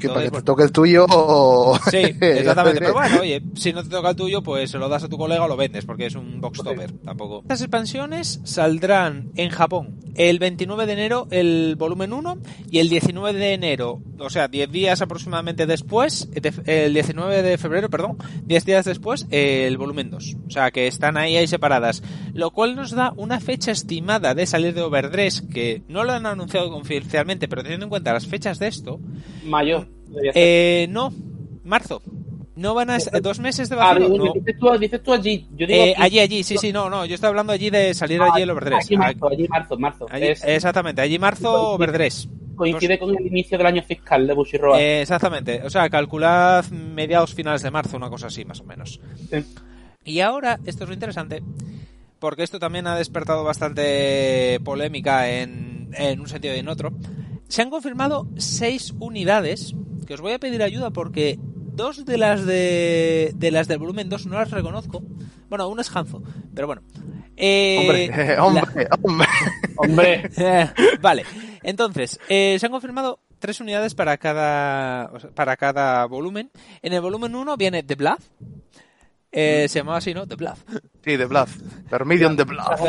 Que 0.00 0.08
para 0.08 0.22
que 0.22 0.30
te 0.30 0.42
toque 0.42 0.62
el 0.64 0.72
tuyo 0.72 1.06
o... 1.08 1.78
Sí, 1.90 1.96
exactamente. 2.20 2.80
Pero 2.80 2.92
bueno, 2.94 3.20
oye, 3.20 3.42
si 3.54 3.72
no 3.72 3.82
te 3.82 3.88
toca 3.90 4.10
el 4.10 4.16
tuyo, 4.16 4.42
pues 4.42 4.70
se 4.70 4.78
lo 4.78 4.88
das 4.88 5.04
a 5.04 5.08
tu 5.08 5.16
colega 5.16 5.44
o 5.44 5.48
lo 5.48 5.56
vendes, 5.56 5.84
porque 5.84 6.06
es 6.06 6.14
un 6.14 6.40
box 6.40 6.58
topper, 6.62 6.92
tampoco. 7.04 7.40
Estas 7.42 7.62
expansiones 7.62 8.40
saldrán 8.44 9.30
en 9.36 9.50
Japón 9.50 10.00
el 10.14 10.38
29 10.38 10.86
de 10.86 10.92
enero 10.92 11.28
el 11.30 11.76
volumen 11.78 12.12
1 12.12 12.38
y 12.70 12.78
el 12.78 12.88
19 12.88 13.38
de 13.38 13.52
enero, 13.52 14.00
o 14.18 14.30
sea, 14.30 14.48
10 14.48 14.70
días 14.70 15.02
aproximadamente 15.02 15.66
después, 15.66 16.28
de- 16.32 16.86
el 16.86 16.94
19 16.94 17.42
de 17.42 17.58
febrero, 17.58 17.90
perdón, 17.90 18.16
10 18.44 18.64
días 18.64 18.84
después, 18.86 19.26
el 19.30 19.76
volumen 19.76 20.10
2. 20.10 20.36
O 20.46 20.50
sea, 20.50 20.70
que 20.70 20.86
están 20.86 21.16
ahí, 21.16 21.36
ahí 21.36 21.46
separadas. 21.46 22.02
Lo 22.32 22.50
cual 22.50 22.76
nos 22.76 22.92
da 22.92 23.12
una 23.16 23.40
fecha 23.40 23.72
estimada 23.72 24.34
de 24.34 24.46
salir 24.46 24.74
de 24.74 24.82
Overdress, 24.82 25.42
que 25.42 25.82
no 25.88 26.04
lo 26.04 26.12
han 26.12 26.26
anunciado 26.26 26.74
oficialmente, 26.74 27.46
pero 27.48 27.62
teniendo 27.62 27.86
en 27.86 27.90
cuenta 27.90 28.12
las 28.12 28.26
fechas 28.26 28.58
de 28.58 28.68
esto, 28.68 28.98
Mayo. 29.46 29.86
eh, 30.34 30.86
no, 30.90 31.12
marzo. 31.64 32.02
No 32.54 32.72
van 32.72 32.88
a 32.88 32.98
ser 32.98 33.20
dos 33.20 33.38
meses 33.38 33.68
de 33.68 33.74
Ah, 33.76 33.92
vacío. 33.92 34.08
dices, 34.08 34.18
no. 34.18 34.32
dices 34.32 34.54
tú, 34.58 34.78
dices 34.78 35.02
tú 35.02 35.12
allí. 35.12 35.46
Yo 35.56 35.66
digo 35.66 35.78
Eh, 35.84 35.92
aquí. 35.92 36.02
allí, 36.02 36.18
allí, 36.20 36.42
sí, 36.42 36.56
sí, 36.56 36.72
no, 36.72 36.88
no. 36.88 37.04
Yo 37.04 37.14
estoy 37.14 37.28
hablando 37.28 37.52
allí 37.52 37.68
de 37.68 37.92
salir 37.92 38.18
Ah, 38.22 38.30
allí 38.32 38.42
el 38.44 38.50
overdress. 38.50 38.86
Allí 38.86 38.96
marzo, 38.96 39.28
allí 39.28 39.46
marzo, 39.48 39.76
marzo. 39.78 40.06
Allí- 40.10 40.28
Es- 40.28 40.42
exactamente, 40.42 41.02
allí 41.02 41.18
marzo 41.18 41.72
overdress. 41.72 42.28
coincide 42.56 42.98
con 42.98 43.14
el 43.14 43.26
inicio 43.26 43.58
del 43.58 43.66
año 43.66 43.82
fiscal 43.82 44.26
de 44.26 44.32
Bushiroad. 44.32 44.80
Eh, 44.80 45.02
exactamente, 45.02 45.60
o 45.64 45.68
sea, 45.68 45.90
calculad 45.90 46.64
mediados 46.70 47.34
finales 47.34 47.60
de 47.60 47.70
marzo, 47.70 47.98
una 47.98 48.08
cosa 48.08 48.28
así, 48.28 48.46
más 48.46 48.60
o 48.62 48.64
menos. 48.64 48.98
Sí. 49.30 49.44
Y 50.06 50.20
ahora, 50.20 50.58
esto 50.64 50.84
es 50.84 50.88
lo 50.88 50.94
interesante, 50.94 51.42
porque 52.18 52.42
esto 52.42 52.58
también 52.58 52.86
ha 52.86 52.96
despertado 52.96 53.44
bastante 53.44 54.58
polémica 54.64 55.28
en, 55.30 55.90
en 55.92 56.20
un 56.20 56.28
sentido 56.28 56.56
y 56.56 56.60
en 56.60 56.68
otro. 56.68 56.92
Se 57.48 57.62
han 57.62 57.70
confirmado 57.70 58.28
seis 58.36 58.92
unidades, 58.98 59.74
que 60.06 60.14
os 60.14 60.20
voy 60.20 60.32
a 60.32 60.38
pedir 60.38 60.62
ayuda 60.62 60.90
porque 60.90 61.38
dos 61.40 62.04
de 62.04 62.16
las 62.18 62.44
de, 62.46 63.32
de 63.36 63.50
las 63.50 63.68
del 63.68 63.78
volumen 63.78 64.08
2 64.08 64.26
no 64.26 64.38
las 64.38 64.50
reconozco. 64.50 65.02
Bueno, 65.48 65.68
una 65.68 65.82
es 65.82 65.94
Hanzo, 65.94 66.22
pero 66.54 66.66
bueno. 66.66 66.82
Eh, 67.36 67.76
Hombre, 67.80 68.08
la- 68.36 68.44
hombre, 68.44 68.88
hombre. 69.02 69.26
Hombre, 69.76 70.30
eh, 70.38 70.70
vale, 71.02 71.24
entonces, 71.62 72.18
eh, 72.28 72.56
se 72.58 72.66
han 72.66 72.72
confirmado 72.72 73.20
tres 73.38 73.60
unidades 73.60 73.94
para 73.94 74.16
cada, 74.16 75.10
o 75.12 75.20
sea, 75.20 75.30
para 75.30 75.56
cada 75.56 76.06
volumen. 76.06 76.50
En 76.82 76.94
el 76.94 77.00
volumen 77.02 77.34
1 77.34 77.56
viene 77.58 77.82
The 77.82 77.94
Bluff. 77.94 78.20
Eh, 79.30 79.66
se 79.68 79.80
llamaba 79.80 79.98
así, 79.98 80.14
¿no? 80.14 80.26
The 80.26 80.34
Bluff. 80.36 80.64
Sí, 81.04 81.16
de 81.16 81.26
Bluff. 81.26 81.58
Vermilion 81.90 82.36
de 82.36 82.44
Bluff. 82.44 82.80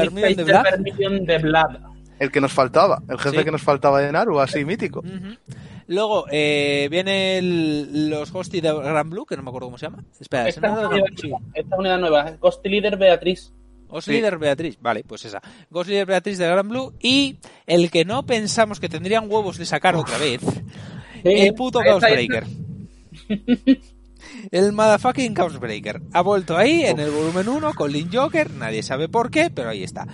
Vermilion 0.63 1.25
de 1.25 1.37
Blood. 1.39 1.96
El 2.19 2.31
que 2.31 2.41
nos 2.41 2.51
faltaba. 2.53 3.01
El 3.09 3.17
jefe 3.19 3.39
Sí. 3.39 3.43
que 3.45 3.51
nos 3.51 3.61
faltaba 3.61 4.01
de 4.01 4.11
Naru, 4.11 4.39
así 4.39 4.65
mítico. 4.65 5.03
Luego 5.87 6.25
eh, 6.31 6.87
viene 6.91 7.37
el- 7.37 8.09
los 8.09 8.31
Ghosty 8.31 8.59
de 8.59 8.73
Gran 8.73 9.09
Blue, 9.09 9.25
que 9.25 9.37
no 9.37 9.43
me 9.43 9.49
acuerdo 9.49 9.67
cómo 9.67 9.77
se 9.77 9.85
llama. 9.85 10.03
Espera, 10.19 10.43
¿se 10.43 10.49
Esta, 10.49 10.67
es 10.67 10.73
una 10.73 10.89
unidad? 10.89 11.05
Sí. 11.21 11.31
esta 11.53 11.77
unidad 11.77 11.99
nueva. 11.99 12.31
Ghost 12.41 12.65
Leader 12.65 12.97
Beatriz. 12.97 13.53
Ghost 13.87 14.07
Sí. 14.07 14.11
Leader 14.13 14.37
Beatriz, 14.37 14.77
vale, 14.81 15.03
pues 15.05 15.23
esa. 15.23 15.41
Ghost 15.69 15.89
Leader 15.89 16.05
Beatriz 16.05 16.37
de 16.37 16.45
Gran 16.47 16.67
Blue 16.67 16.93
y 16.99 17.37
el 17.65 17.89
que 17.89 18.03
no 18.03 18.25
pensamos 18.25 18.81
que 18.81 18.89
tendrían 18.89 19.31
huevos 19.31 19.57
de 19.57 19.65
sacar 19.65 19.95
otra 19.95 20.17
vez, 20.17 20.41
el 21.23 21.53
puto 21.53 21.79
esta- 21.79 21.91
Chaosbreaker. 22.01 22.45
El 24.51 24.73
motherfucking 24.73 25.33
Chaosbreaker. 25.35 26.01
Ha 26.13 26.21
vuelto 26.21 26.57
ahí 26.57 26.83
en 26.83 26.99
el 26.99 27.11
volumen 27.11 27.47
1 27.47 27.73
con 27.73 27.91
Link 27.91 28.13
Joker, 28.13 28.51
nadie 28.51 28.83
sabe 28.83 29.07
por 29.07 29.31
qué, 29.31 29.49
pero 29.49 29.69
ahí 29.69 29.83
está. 29.83 30.05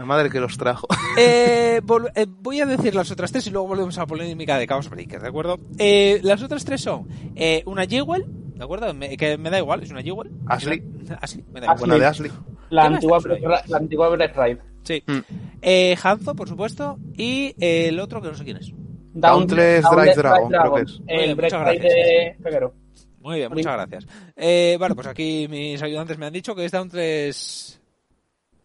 La 0.00 0.06
madre 0.06 0.30
que 0.30 0.40
los 0.40 0.56
trajo. 0.56 0.88
Eh, 1.18 1.80
eh, 2.14 2.26
voy 2.28 2.60
a 2.60 2.66
decir 2.66 2.94
las 2.94 3.10
otras 3.10 3.32
tres 3.32 3.46
y 3.46 3.50
luego 3.50 3.66
volvemos 3.68 3.98
a 3.98 4.02
la 4.02 4.06
polémica 4.06 4.56
de 4.58 4.66
Chaos 4.66 4.88
Breaker, 4.88 5.20
¿de 5.20 5.28
acuerdo? 5.28 5.58
Eh, 5.76 6.20
las 6.22 6.42
otras 6.42 6.64
tres 6.64 6.80
son 6.80 7.06
eh, 7.36 7.62
una 7.66 7.84
Jewel, 7.84 8.24
¿de 8.26 8.64
acuerdo? 8.64 8.94
Me- 8.94 9.16
que 9.16 9.36
me 9.36 9.50
da 9.50 9.58
igual, 9.58 9.82
es 9.82 9.90
una 9.90 10.02
Jewel. 10.02 10.30
Ashley. 10.46 10.82
Ashley, 11.20 11.44
me 11.52 11.60
da 11.60 11.66
igual. 11.66 11.78
Buena 11.80 11.98
de 11.98 12.06
Ashley. 12.06 12.30
La 12.70 12.82
¿Qué 12.84 12.88
más 12.90 13.04
antigua, 13.04 13.62
la 13.66 13.76
antigua 13.76 14.08
Black 14.10 14.36
Ride. 14.36 14.58
Sí. 14.84 15.02
Mm. 15.06 15.18
Eh, 15.60 15.96
Hanzo, 16.02 16.34
por 16.34 16.48
supuesto, 16.48 16.98
y 17.16 17.54
eh, 17.60 17.88
el 17.88 18.00
otro 18.00 18.22
que 18.22 18.28
no 18.28 18.34
sé 18.34 18.44
quién 18.44 18.56
es. 18.56 18.72
Dauntless 19.12 19.84
Drive 19.90 20.14
Dragon, 20.14 20.48
creo 20.48 20.74
que 20.74 20.82
es. 20.82 21.00
El 21.06 21.34
Black 21.34 21.52
Ride 21.52 21.80
de 21.82 22.36
Peguero. 22.42 22.72
Muy 23.20 23.36
bien, 23.38 23.50
muchas 23.52 23.74
gracias. 23.74 24.06
Eh, 24.36 24.76
vale, 24.80 24.94
pues 24.94 25.06
aquí 25.08 25.46
mis 25.50 25.82
ayudantes 25.82 26.16
me 26.16 26.26
han 26.26 26.32
dicho 26.32 26.54
que 26.54 26.64
es 26.64 26.72
Dauntless... 26.72 27.76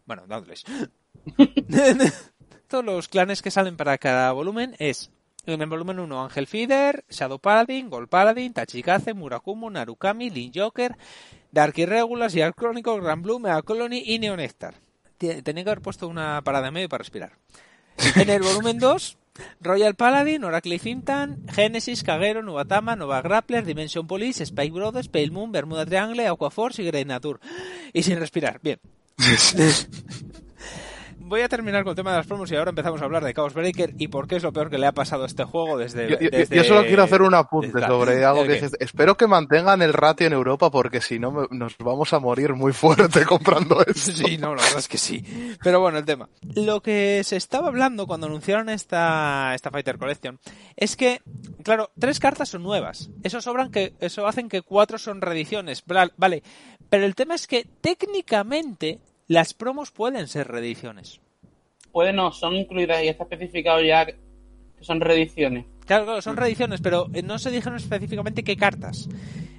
Bueno, 0.06 0.22
Dauntless. 0.28 0.64
Todos 2.68 2.84
los 2.84 3.08
clanes 3.08 3.42
que 3.42 3.50
salen 3.50 3.76
para 3.76 3.98
cada 3.98 4.32
volumen 4.32 4.74
es... 4.78 5.10
En 5.46 5.62
el 5.62 5.68
volumen 5.68 6.00
1, 6.00 6.24
Angel 6.24 6.48
Feeder, 6.48 7.04
Shadow 7.08 7.38
Paladin, 7.38 7.88
Gold 7.88 8.08
Paladin, 8.08 8.52
Tachikaze, 8.52 9.14
Murakumo, 9.14 9.70
Narukami, 9.70 10.28
Lin 10.28 10.50
Joker, 10.52 10.96
Dark 11.52 11.78
Irregulars, 11.78 12.34
Dark 12.34 12.56
Chronicle, 12.56 13.00
Grand 13.00 13.22
Blue, 13.22 13.38
Mega 13.38 13.62
Colony 13.62 14.02
y 14.04 14.18
Neonectar. 14.18 14.74
Tenía 15.18 15.42
que 15.42 15.70
haber 15.70 15.82
puesto 15.82 16.08
una 16.08 16.42
parada 16.42 16.66
en 16.68 16.74
medio 16.74 16.88
para 16.88 17.02
respirar. 17.02 17.38
En 18.16 18.28
el 18.28 18.42
volumen 18.42 18.78
2, 18.78 19.18
Royal 19.60 19.94
Paladin, 19.94 20.44
Oracle 20.44 20.78
Fintan, 20.78 21.46
Genesis, 21.48 22.02
Kagero, 22.02 22.42
Novatama, 22.42 22.96
Nova 22.96 23.22
Grappler, 23.22 23.64
Dimension 23.64 24.06
Police, 24.06 24.42
Spike 24.42 24.72
Brothers, 24.72 25.08
Pale 25.08 25.30
Moon, 25.30 25.52
Bermuda 25.52 25.86
Triangle, 25.86 26.26
Aquaforce 26.26 26.82
y 26.82 26.86
Grey 26.86 27.04
Nature. 27.04 27.38
Y 27.92 28.02
sin 28.02 28.18
respirar. 28.18 28.60
Bien. 28.62 28.80
Voy 31.28 31.40
a 31.40 31.48
terminar 31.48 31.82
con 31.82 31.90
el 31.90 31.96
tema 31.96 32.12
de 32.12 32.18
las 32.18 32.26
promos 32.28 32.50
y 32.52 32.54
ahora 32.54 32.70
empezamos 32.70 33.02
a 33.02 33.04
hablar 33.04 33.24
de 33.24 33.34
Chaos 33.34 33.52
Breaker 33.52 33.94
y 33.98 34.06
por 34.06 34.28
qué 34.28 34.36
es 34.36 34.44
lo 34.44 34.52
peor 34.52 34.70
que 34.70 34.78
le 34.78 34.86
ha 34.86 34.92
pasado 34.92 35.24
a 35.24 35.26
este 35.26 35.42
juego 35.42 35.76
desde... 35.76 36.08
Yo, 36.08 36.20
yo- 36.20 36.30
desde- 36.30 36.54
yo 36.56 36.62
solo 36.62 36.84
quiero 36.86 37.02
hacer 37.02 37.20
un 37.22 37.34
apunte 37.34 37.80
sobre 37.84 38.24
algo 38.24 38.42
¿El 38.42 38.46
que 38.46 38.52
dices. 38.54 38.76
Espero 38.78 39.16
que 39.16 39.26
mantengan 39.26 39.82
el 39.82 39.92
ratio 39.92 40.28
en 40.28 40.32
Europa 40.34 40.70
porque 40.70 41.00
si 41.00 41.18
no 41.18 41.32
me- 41.32 41.46
nos 41.50 41.76
vamos 41.78 42.12
a 42.12 42.20
morir 42.20 42.54
muy 42.54 42.72
fuerte 42.72 43.24
comprando 43.26 43.80
esto. 43.84 44.12
Sí, 44.12 44.38
no, 44.38 44.54
la 44.54 44.62
verdad 44.62 44.78
es 44.78 44.86
que 44.86 44.98
sí. 44.98 45.24
Pero 45.64 45.80
bueno, 45.80 45.98
el 45.98 46.04
tema. 46.04 46.28
Lo 46.54 46.80
que 46.80 47.22
se 47.24 47.34
estaba 47.36 47.66
hablando 47.68 48.06
cuando 48.06 48.28
anunciaron 48.28 48.68
esta, 48.68 49.52
esta 49.56 49.72
Fighter 49.72 49.98
Collection 49.98 50.38
es 50.76 50.94
que, 50.96 51.22
claro, 51.64 51.90
tres 51.98 52.20
cartas 52.20 52.50
son 52.50 52.62
nuevas. 52.62 53.10
Eso 53.24 53.40
sobran 53.40 53.72
que, 53.72 53.94
eso 53.98 54.28
hacen 54.28 54.48
que 54.48 54.62
cuatro 54.62 54.96
son 54.96 55.20
reediciones. 55.20 55.82
Vale. 56.16 56.44
Pero 56.88 57.04
el 57.04 57.16
tema 57.16 57.34
es 57.34 57.48
que 57.48 57.66
técnicamente 57.80 59.00
las 59.28 59.54
promos 59.54 59.90
pueden 59.90 60.28
ser 60.28 60.48
reediciones. 60.48 61.20
Puede 61.92 62.12
no, 62.12 62.32
son 62.32 62.54
incluidas 62.54 63.02
y 63.02 63.08
está 63.08 63.24
especificado 63.24 63.82
ya 63.82 64.06
que 64.06 64.16
son 64.80 65.00
reediciones. 65.00 65.64
Claro, 65.86 66.04
claro, 66.04 66.22
son 66.22 66.36
reediciones, 66.36 66.80
pero 66.80 67.08
eh, 67.14 67.22
no 67.22 67.38
se 67.38 67.50
dijeron 67.50 67.76
específicamente 67.76 68.42
qué 68.42 68.56
cartas. 68.56 69.08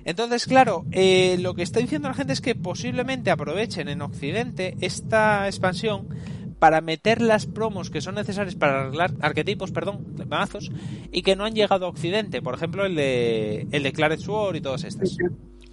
Entonces, 0.06 0.46
claro, 0.46 0.86
eh, 0.92 1.38
lo 1.40 1.54
que 1.54 1.64
está 1.64 1.80
diciendo 1.80 2.08
la 2.08 2.14
gente 2.14 2.34
es 2.34 2.42
que 2.42 2.56
posiblemente 2.56 3.32
aprovechen 3.32 3.90
en 3.90 4.02
Occidente 4.02 4.76
esta 4.82 5.48
expansión 5.48 6.08
para 6.60 6.82
meter 6.82 7.22
las 7.22 7.46
promos 7.46 7.90
que 7.90 8.02
son 8.02 8.16
necesarias 8.16 8.56
para 8.56 8.82
arreglar 8.82 9.14
arquetipos, 9.22 9.72
perdón, 9.72 10.06
mazos, 10.28 10.72
y 11.12 11.22
que 11.22 11.36
no 11.36 11.46
han 11.46 11.56
llegado 11.56 11.86
a 11.86 11.90
Occidente. 11.90 12.42
Por 12.42 12.56
ejemplo, 12.56 12.86
el 12.86 12.96
de, 12.96 13.68
el 13.72 13.84
de 13.84 13.92
Claret 13.92 14.20
Sword 14.20 14.56
y 14.56 14.62
todas 14.62 14.84
estas. 14.84 15.18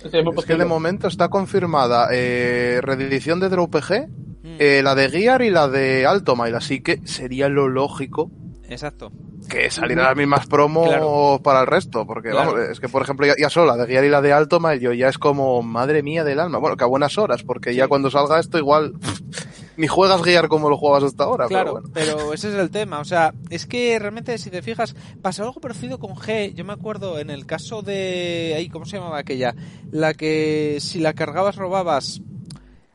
Es 0.05 0.45
que 0.45 0.57
de 0.57 0.65
momento 0.65 1.09
está 1.09 1.29
confirmada 1.29 2.09
eh, 2.13 2.81
reedición 2.83 3.41
de 3.41 3.49
DrawPG, 3.49 4.09
Mm, 4.45 4.57
eh, 4.59 4.83
la 4.85 4.95
de 4.95 5.09
Gear 5.09 5.41
y 5.41 5.49
la 5.49 5.69
de 5.69 6.05
Altomail, 6.05 6.55
así 6.55 6.83
que 6.83 7.01
sería 7.07 7.49
lo 7.49 7.67
lógico 7.67 8.31
Exacto. 8.69 9.11
que 9.49 9.71
salieran 9.71 10.05
las 10.05 10.17
mismas 10.19 10.47
promos 10.47 10.87
Claro. 10.89 11.41
para 11.43 11.63
el 11.63 11.67
resto, 11.67 12.07
porque 12.07 12.29
Claro. 12.29 12.53
vamos, 12.53 12.69
es 12.69 12.79
que 12.79 12.91
por 12.91 13.01
ejemplo 13.01 13.27
ya, 13.27 13.33
ya 13.41 13.49
solo 13.49 13.65
la 13.75 13.79
de 13.79 13.87
Gear 13.91 14.05
y 14.05 14.11
la 14.11 14.21
de 14.21 14.35
Altomail 14.35 14.81
yo 14.81 14.93
ya 14.93 15.09
es 15.09 15.17
como 15.17 15.63
madre 15.63 16.03
mía 16.03 16.25
del 16.25 16.41
alma, 16.41 16.59
bueno, 16.59 16.77
que 16.77 16.85
a 16.85 16.89
buenas 16.89 17.17
horas, 17.17 17.43
porque 17.43 17.75
ya 17.75 17.89
cuando 17.89 18.11
salga 18.11 18.39
esto 18.39 18.59
igual 18.59 18.93
ni 19.77 19.87
juegas 19.87 20.23
Gear 20.23 20.49
como 20.49 20.69
lo 20.71 20.77
jugabas 20.77 21.05
hasta 21.05 21.25
ahora, 21.25 21.47
Claro, 21.49 21.81
pero 21.93 22.15
bueno. 22.15 22.19
pero 22.23 22.33
ese 22.35 22.49
es 22.51 22.55
el 22.55 22.71
tema. 22.71 23.01
O 23.01 23.05
sea, 23.05 23.35
es 23.51 23.67
que 23.67 23.99
realmente, 23.99 24.37
si 24.39 24.51
te 24.51 24.63
fijas, 24.63 24.95
pasó 25.23 25.43
algo 25.45 25.61
parecido 25.61 25.99
con 25.99 26.15
G. 26.15 26.55
Yo 26.55 26.65
me 26.65 26.73
acuerdo 26.73 27.19
en 27.19 27.31
el 27.31 27.47
caso 27.47 27.83
de. 27.83 28.55
Ahí, 28.57 28.69
¿Cómo 28.69 28.87
se 28.87 28.97
llamaba 28.99 29.19
aquella? 29.19 29.55
La 29.91 30.15
que 30.15 30.79
si 30.81 31.01
la 31.01 31.13
cargabas 31.15 31.57
robabas. 31.57 32.21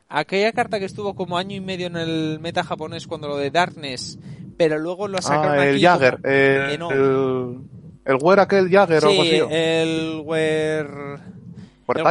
Aquella 0.08 0.50
carta 0.52 0.78
que 0.80 0.86
estuvo 0.86 1.14
como 1.14 1.38
año 1.38 1.54
y 1.54 1.60
medio 1.60 1.86
en 1.86 1.96
el 1.96 2.38
meta 2.40 2.64
japonés 2.64 3.06
cuando 3.06 3.28
lo 3.28 3.36
de 3.36 3.50
Darkness, 3.52 4.18
pero 4.56 4.76
luego 4.78 5.06
lo 5.06 5.22
sacaron 5.22 5.58
Ah, 5.60 5.66
el 5.68 5.74
aquí 5.76 5.84
Jagger, 5.84 6.16
como- 6.20 6.28
el, 6.34 6.70
Eh, 6.72 6.78
no. 6.78 6.90
el, 6.90 7.58
el 8.06 8.18
Were 8.20 8.42
aquel 8.42 8.68
Jagger 8.68 9.04
o 9.04 9.08
algo 9.08 9.22
así. 9.22 9.40
El. 9.50 10.22
War 10.24 11.20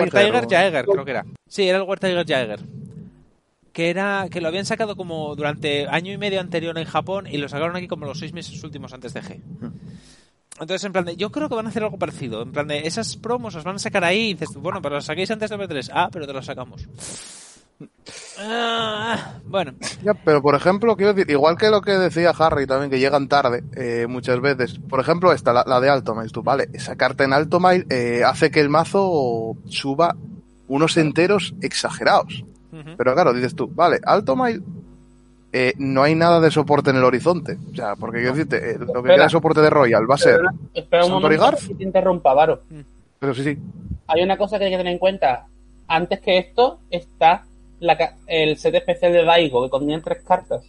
el 0.03 0.09
Tiger, 0.11 0.45
Tiger 0.47 0.85
o- 0.87 0.91
creo 0.93 1.05
que 1.05 1.11
era. 1.11 1.25
Sí, 1.47 1.67
era 1.67 1.77
el 1.79 1.83
War 1.83 1.99
Tiger 1.99 2.25
Jagger. 2.25 2.59
Que 3.73 3.89
era 3.89 4.27
que 4.29 4.41
lo 4.41 4.47
habían 4.47 4.65
sacado 4.65 4.95
como 4.95 5.35
durante 5.35 5.87
año 5.87 6.11
y 6.11 6.17
medio 6.17 6.39
anterior 6.39 6.77
en 6.77 6.85
Japón 6.85 7.27
y 7.27 7.37
lo 7.37 7.47
sacaron 7.49 7.75
aquí 7.75 7.87
como 7.87 8.05
los 8.05 8.19
seis 8.19 8.33
meses 8.33 8.63
últimos 8.63 8.93
antes 8.93 9.13
de 9.13 9.21
G. 9.21 9.41
Entonces, 10.59 10.83
en 10.83 10.91
plan 10.91 11.05
de, 11.05 11.15
yo 11.15 11.31
creo 11.31 11.47
que 11.47 11.55
van 11.55 11.67
a 11.67 11.69
hacer 11.69 11.83
algo 11.83 11.97
parecido. 11.97 12.41
En 12.41 12.51
plan 12.51 12.67
de, 12.67 12.79
esas 12.79 13.15
promos 13.15 13.53
las 13.53 13.63
van 13.63 13.75
a 13.75 13.79
sacar 13.79 14.03
ahí 14.03 14.31
y 14.31 14.33
dices, 14.33 14.49
bueno, 14.55 14.81
pero 14.81 14.95
las 14.95 15.05
saquéis 15.05 15.31
antes 15.31 15.49
de 15.49 15.57
B3. 15.57 15.89
Ah, 15.93 16.09
pero 16.11 16.27
te 16.27 16.33
las 16.33 16.45
sacamos. 16.45 16.87
Ah, 18.37 19.39
bueno, 19.45 19.73
pero 20.25 20.41
por 20.41 20.55
ejemplo, 20.55 20.97
quiero 20.97 21.13
decir, 21.13 21.31
igual 21.31 21.57
que 21.57 21.69
lo 21.69 21.81
que 21.81 21.91
decía 21.91 22.31
Harry 22.37 22.67
también, 22.67 22.89
que 22.89 22.99
llegan 22.99 23.29
tarde 23.29 23.63
eh, 23.73 24.05
muchas 24.07 24.41
veces. 24.41 24.79
Por 24.79 24.99
ejemplo, 24.99 25.31
esta, 25.31 25.53
la, 25.53 25.79
de 25.79 25.89
Alto 25.89 26.13
Mile, 26.13 26.29
tú, 26.29 26.43
vale, 26.43 26.69
esa 26.73 26.95
carta 26.95 27.23
en 27.23 27.33
Alto 27.33 27.59
Mile 27.59 27.85
eh, 27.89 28.23
hace 28.25 28.51
que 28.51 28.59
el 28.59 28.69
mazo 28.69 29.55
suba 29.65 30.15
unos 30.67 30.97
enteros 30.97 31.55
exagerados. 31.61 32.43
Pero 32.97 33.13
claro, 33.13 33.33
dices 33.33 33.55
tú, 33.55 33.67
vale, 33.67 33.99
Alto 34.03 34.35
Mile, 34.35 34.61
eh, 35.51 35.73
no 35.77 36.03
hay 36.03 36.15
nada 36.15 36.39
de 36.39 36.51
soporte 36.51 36.89
en 36.91 36.97
el 36.97 37.03
horizonte. 37.03 37.57
O 37.71 37.75
sea, 37.75 37.95
porque 37.95 38.19
quiero 38.19 38.33
decirte, 38.35 38.71
eh, 38.71 38.77
lo 38.79 39.01
que 39.01 39.09
queda 39.09 39.23
de 39.23 39.29
soporte 39.29 39.61
de 39.61 39.69
Royal 39.69 40.09
va 40.09 40.15
a 40.15 40.17
ser. 40.17 40.39
Espera, 40.73 41.05
un 41.05 41.11
¿Santori 41.11 41.37
momento 41.37 41.67
que 41.67 41.75
te 41.75 41.83
interrumpa, 41.83 42.33
Varo. 42.33 42.61
Pero 43.19 43.33
sí, 43.33 43.43
sí. 43.43 43.57
Hay 44.07 44.23
una 44.23 44.37
cosa 44.37 44.57
que 44.57 44.65
hay 44.65 44.71
que 44.71 44.77
tener 44.77 44.93
en 44.93 44.99
cuenta. 44.99 45.45
Antes 45.87 46.19
que 46.19 46.37
esto 46.37 46.79
está 46.89 47.43
la 47.79 47.97
el 48.27 48.57
set 48.57 48.75
especial 48.75 49.11
de 49.13 49.23
Daigo, 49.23 49.63
que 49.63 49.69
contiene 49.69 50.01
tres 50.01 50.23
cartas. 50.23 50.63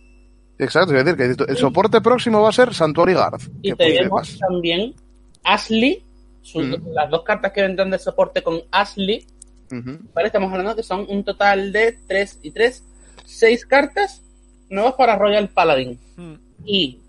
Exacto, 0.58 0.94
es 0.94 1.04
decir, 1.04 1.36
que 1.36 1.44
el 1.52 1.56
soporte 1.56 2.00
próximo 2.00 2.42
va 2.42 2.50
a 2.50 2.52
ser 2.52 2.72
Santuary 2.74 3.14
Garth. 3.14 3.42
Y 3.62 3.72
tenemos 3.74 4.38
también 4.38 4.94
Ashley, 5.44 6.04
Mm. 6.54 6.92
las 6.94 7.10
dos 7.10 7.22
cartas 7.22 7.52
que 7.52 7.62
vendrán 7.62 7.90
de 7.90 7.98
soporte 7.98 8.42
con 8.42 8.60
Ashley. 8.70 9.26
Estamos 10.24 10.50
hablando 10.50 10.76
que 10.76 10.82
son 10.82 11.06
un 11.08 11.24
total 11.24 11.72
de 11.72 11.98
3 12.06 12.40
y 12.42 12.50
3, 12.50 12.84
6 13.24 13.66
cartas 13.66 14.22
nuevas 14.68 14.94
para 14.94 15.16
Royal 15.16 15.48
Paladin. 15.48 15.98
Mm. 16.16 16.34
Y 16.64 17.00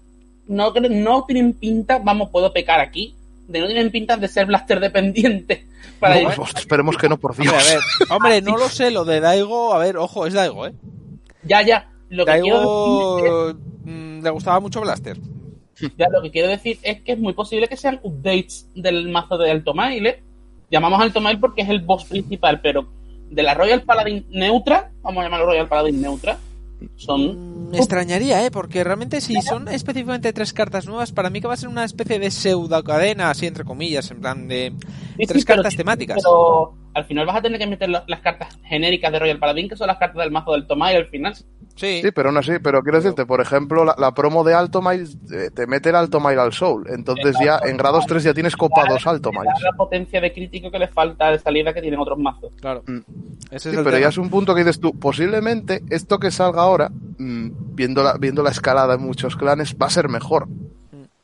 no, 0.47 0.73
no 0.73 1.25
tienen 1.25 1.53
pinta, 1.53 1.99
vamos, 1.99 2.29
puedo 2.29 2.51
pecar 2.51 2.79
aquí, 2.79 3.15
de 3.47 3.59
no 3.59 3.67
tienen 3.67 3.91
pinta 3.91 4.17
de 4.17 4.27
ser 4.27 4.45
blaster 4.45 4.79
dependiente. 4.79 5.67
Para 5.99 6.19
No, 6.19 6.31
pues, 6.31 6.55
esperemos 6.55 6.97
que 6.97 7.07
no, 7.07 7.17
por 7.17 7.35
Dios. 7.35 7.53
Hombre, 7.53 7.69
a 7.69 7.73
ver, 7.73 7.81
hombre, 8.09 8.41
no 8.41 8.57
lo 8.57 8.69
sé, 8.69 8.89
lo 8.89 9.05
de 9.05 9.19
Daigo, 9.19 9.73
a 9.73 9.77
ver, 9.77 9.97
ojo, 9.97 10.25
es 10.25 10.33
Daigo, 10.33 10.65
¿eh? 10.65 10.73
Ya, 11.43 11.61
ya. 11.61 11.91
Lo 12.09 12.25
que, 12.25 12.39
quiero 12.41 12.59
decir 12.59 13.31
Daigo 13.31 13.53
mm, 13.83 14.23
le 14.23 14.29
gustaba 14.31 14.59
mucho 14.59 14.81
Blaster. 14.81 15.17
ya, 15.97 16.09
lo 16.09 16.21
que 16.21 16.31
quiero 16.31 16.47
decir 16.47 16.79
es 16.81 17.01
que 17.01 17.13
es 17.13 17.19
muy 17.19 17.33
posible 17.33 17.67
que 17.67 17.77
sean 17.77 17.99
updates 18.03 18.67
del 18.75 19.09
mazo 19.09 19.37
de 19.37 19.51
Alto 19.51 19.73
Mail. 19.73 20.15
Llamamos 20.71 21.01
Alto 21.01 21.19
Mail 21.21 21.39
porque 21.39 21.61
es 21.61 21.69
el 21.69 21.81
boss 21.81 22.05
principal, 22.05 22.61
pero 22.61 22.87
de 23.29 23.43
la 23.43 23.53
Royal 23.53 23.83
Paladin 23.83 24.25
neutra, 24.31 24.91
vamos 25.03 25.21
a 25.21 25.25
llamarlo 25.25 25.45
Royal 25.47 25.67
Paladin 25.67 26.01
neutra, 26.01 26.37
son 26.95 27.69
Me 27.69 27.77
extrañaría, 27.77 28.43
¿eh? 28.45 28.49
Porque 28.51 28.83
realmente 28.83 29.21
si 29.21 29.39
son 29.41 29.67
específicamente 29.67 30.33
tres 30.33 30.51
cartas 30.53 30.87
nuevas, 30.87 31.11
para 31.11 31.29
mí 31.29 31.39
que 31.39 31.47
va 31.47 31.53
a 31.53 31.57
ser 31.57 31.69
una 31.69 31.83
especie 31.83 32.17
de 32.19 32.31
pseudo 32.31 32.83
cadena, 32.83 33.29
así 33.29 33.45
entre 33.47 33.63
comillas, 33.65 34.09
en 34.11 34.19
plan 34.21 34.47
de 34.47 34.73
Sí, 35.17 35.25
tres 35.27 35.41
sí, 35.41 35.45
pero- 35.45 35.57
cartas 35.57 35.75
temáticas. 35.75 36.17
Pero 36.23 36.73
al 36.93 37.05
final 37.05 37.25
vas 37.25 37.37
a 37.37 37.41
tener 37.41 37.57
que 37.59 37.67
meter 37.67 37.89
la- 37.89 38.03
las 38.07 38.19
cartas 38.21 38.57
genéricas 38.63 39.11
de 39.11 39.19
Royal 39.19 39.39
Paladin, 39.39 39.69
que 39.69 39.75
son 39.75 39.87
las 39.87 39.97
cartas 39.97 40.23
del 40.23 40.31
mazo 40.31 40.51
del 40.53 40.67
Tomai 40.67 40.95
al 40.95 41.07
final. 41.07 41.33
Sí, 41.75 42.01
Sí, 42.03 42.11
pero 42.13 42.29
aún 42.29 42.37
así, 42.37 42.53
pero 42.61 42.81
quiero 42.83 42.97
decirte, 42.99 43.25
por 43.25 43.39
ejemplo, 43.41 43.85
la, 43.85 43.95
la 43.97 44.13
promo 44.13 44.43
de 44.43 44.53
Alto 44.53 44.81
eh, 44.91 45.49
te 45.55 45.65
mete 45.67 45.89
el 45.89 45.95
Alto 45.95 46.19
Mile 46.19 46.39
al 46.41 46.51
Soul. 46.51 46.85
Entonces 46.89 47.35
ya 47.43 47.59
en 47.65 47.77
grados 47.77 48.05
3 48.07 48.23
ya 48.23 48.33
tienes 48.33 48.55
copados 48.57 49.07
Alto 49.07 49.31
Miles. 49.31 49.53
la 49.63 49.71
potencia 49.71 50.19
de 50.19 50.33
crítico 50.33 50.69
que 50.69 50.77
les 50.79 50.91
falta 50.91 51.31
de 51.31 51.39
salida 51.39 51.73
que 51.73 51.81
tienen 51.81 51.99
otros 51.99 52.19
mazos. 52.19 52.51
claro. 52.59 52.83
Mm. 52.87 52.99
Ese 53.51 53.59
Sí, 53.59 53.69
es 53.69 53.77
el 53.77 53.83
pero 53.83 53.91
tema. 53.91 53.99
ya 54.01 54.07
es 54.09 54.17
un 54.17 54.29
punto 54.29 54.53
que 54.53 54.61
dices 54.63 54.79
tú, 54.79 54.97
posiblemente 54.99 55.81
esto 55.89 56.19
que 56.19 56.29
salga 56.29 56.61
ahora, 56.61 56.89
mm, 57.17 57.49
viendo, 57.73 58.03
la, 58.03 58.17
viendo 58.17 58.43
la 58.43 58.49
escalada 58.51 58.95
en 58.95 59.01
muchos 59.01 59.35
clanes, 59.37 59.75
va 59.81 59.87
a 59.87 59.89
ser 59.91 60.09
mejor. 60.09 60.47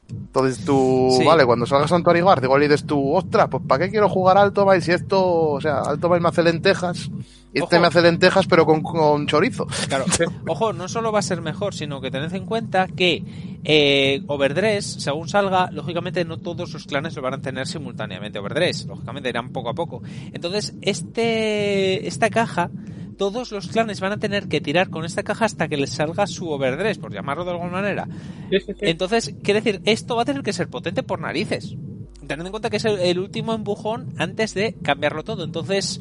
Entonces 0.10 0.64
tú, 0.64 1.10
Sí. 1.18 1.26
vale, 1.26 1.46
cuando 1.46 1.66
salga 1.66 1.88
Santuary 1.88 2.22
Guard, 2.22 2.44
igual 2.44 2.62
dices 2.62 2.86
tú, 2.86 3.14
ostras, 3.14 3.48
pues 3.50 3.64
¿para 3.68 3.86
qué 3.86 3.92
quiero 3.92 4.08
jugar 4.10 4.38
Alto 4.38 4.66
Mile 4.66 4.82
si 4.82 4.92
esto, 4.92 5.52
o 5.52 5.62
sea, 5.62 5.80
Alto 5.82 6.08
Mile 6.10 6.22
me 6.22 6.30
hace 6.30 6.44
lentejas, 6.44 7.10
y 7.54 7.60
este 7.60 7.80
me 7.80 7.88
hace 7.88 8.02
lentejas 8.02 8.46
pero 8.46 8.66
con, 8.66 8.82
con 8.82 9.26
chorizo. 9.28 9.68
Claro. 9.88 10.06
Ojo, 10.48 10.74
no 10.74 10.88
solo 10.88 11.12
va 11.12 11.20
a 11.20 11.24
ser 11.24 11.42
mejor, 11.42 11.74
sino 11.74 12.00
que 12.00 12.12
tened 12.12 12.34
en 12.34 12.46
cuenta 12.46 12.88
que 12.88 13.24
eh, 13.64 14.22
Overdress, 14.28 14.86
según 15.00 15.28
salga, 15.28 15.70
lógicamente 15.72 16.24
no 16.24 16.38
todos 16.38 16.72
los 16.74 16.86
clanes 16.86 17.16
lo 17.16 17.22
van 17.22 17.34
a 17.36 17.42
tener 17.42 17.66
simultáneamente 17.68 18.40
Overdress. 18.40 18.86
Lógicamente 18.86 19.30
irán 19.30 19.50
poco 19.52 19.70
a 19.70 19.74
poco. 19.74 20.02
Entonces, 20.32 20.74
este 20.82 22.08
esta 22.08 22.30
caja, 22.30 22.70
todos 23.18 23.52
los 23.52 23.68
clanes 23.68 24.00
van 24.00 24.14
a 24.14 24.18
tener 24.18 24.48
que 24.48 24.62
tirar 24.62 24.90
con 24.90 25.06
esta 25.06 25.24
caja 25.24 25.46
hasta 25.46 25.68
que 25.68 25.78
les 25.78 25.92
salga 25.92 26.28
su 26.28 26.50
Overdress, 26.50 26.98
por 26.98 27.14
llamarlo 27.14 27.46
de 27.46 27.52
alguna 27.52 27.72
manera. 27.72 28.08
Sí, 28.50 28.60
sí, 28.60 28.74
sí. 28.74 28.80
Entonces, 28.82 29.36
quiere 29.44 29.62
decir, 29.62 29.82
esto 29.86 30.16
va 30.16 30.22
a 30.22 30.26
tener 30.26 30.44
que 30.44 30.54
ser 30.54 30.70
potente 30.70 31.04
por 31.04 31.20
narices. 31.20 31.76
Teniendo 32.20 32.46
en 32.46 32.52
cuenta 32.52 32.70
que 32.70 32.78
es 32.78 32.86
el, 32.86 33.00
el 33.00 33.20
último 33.20 33.54
empujón 33.54 34.14
antes 34.18 34.54
de 34.54 34.76
cambiarlo 34.82 35.24
todo. 35.24 35.44
Entonces, 35.44 36.00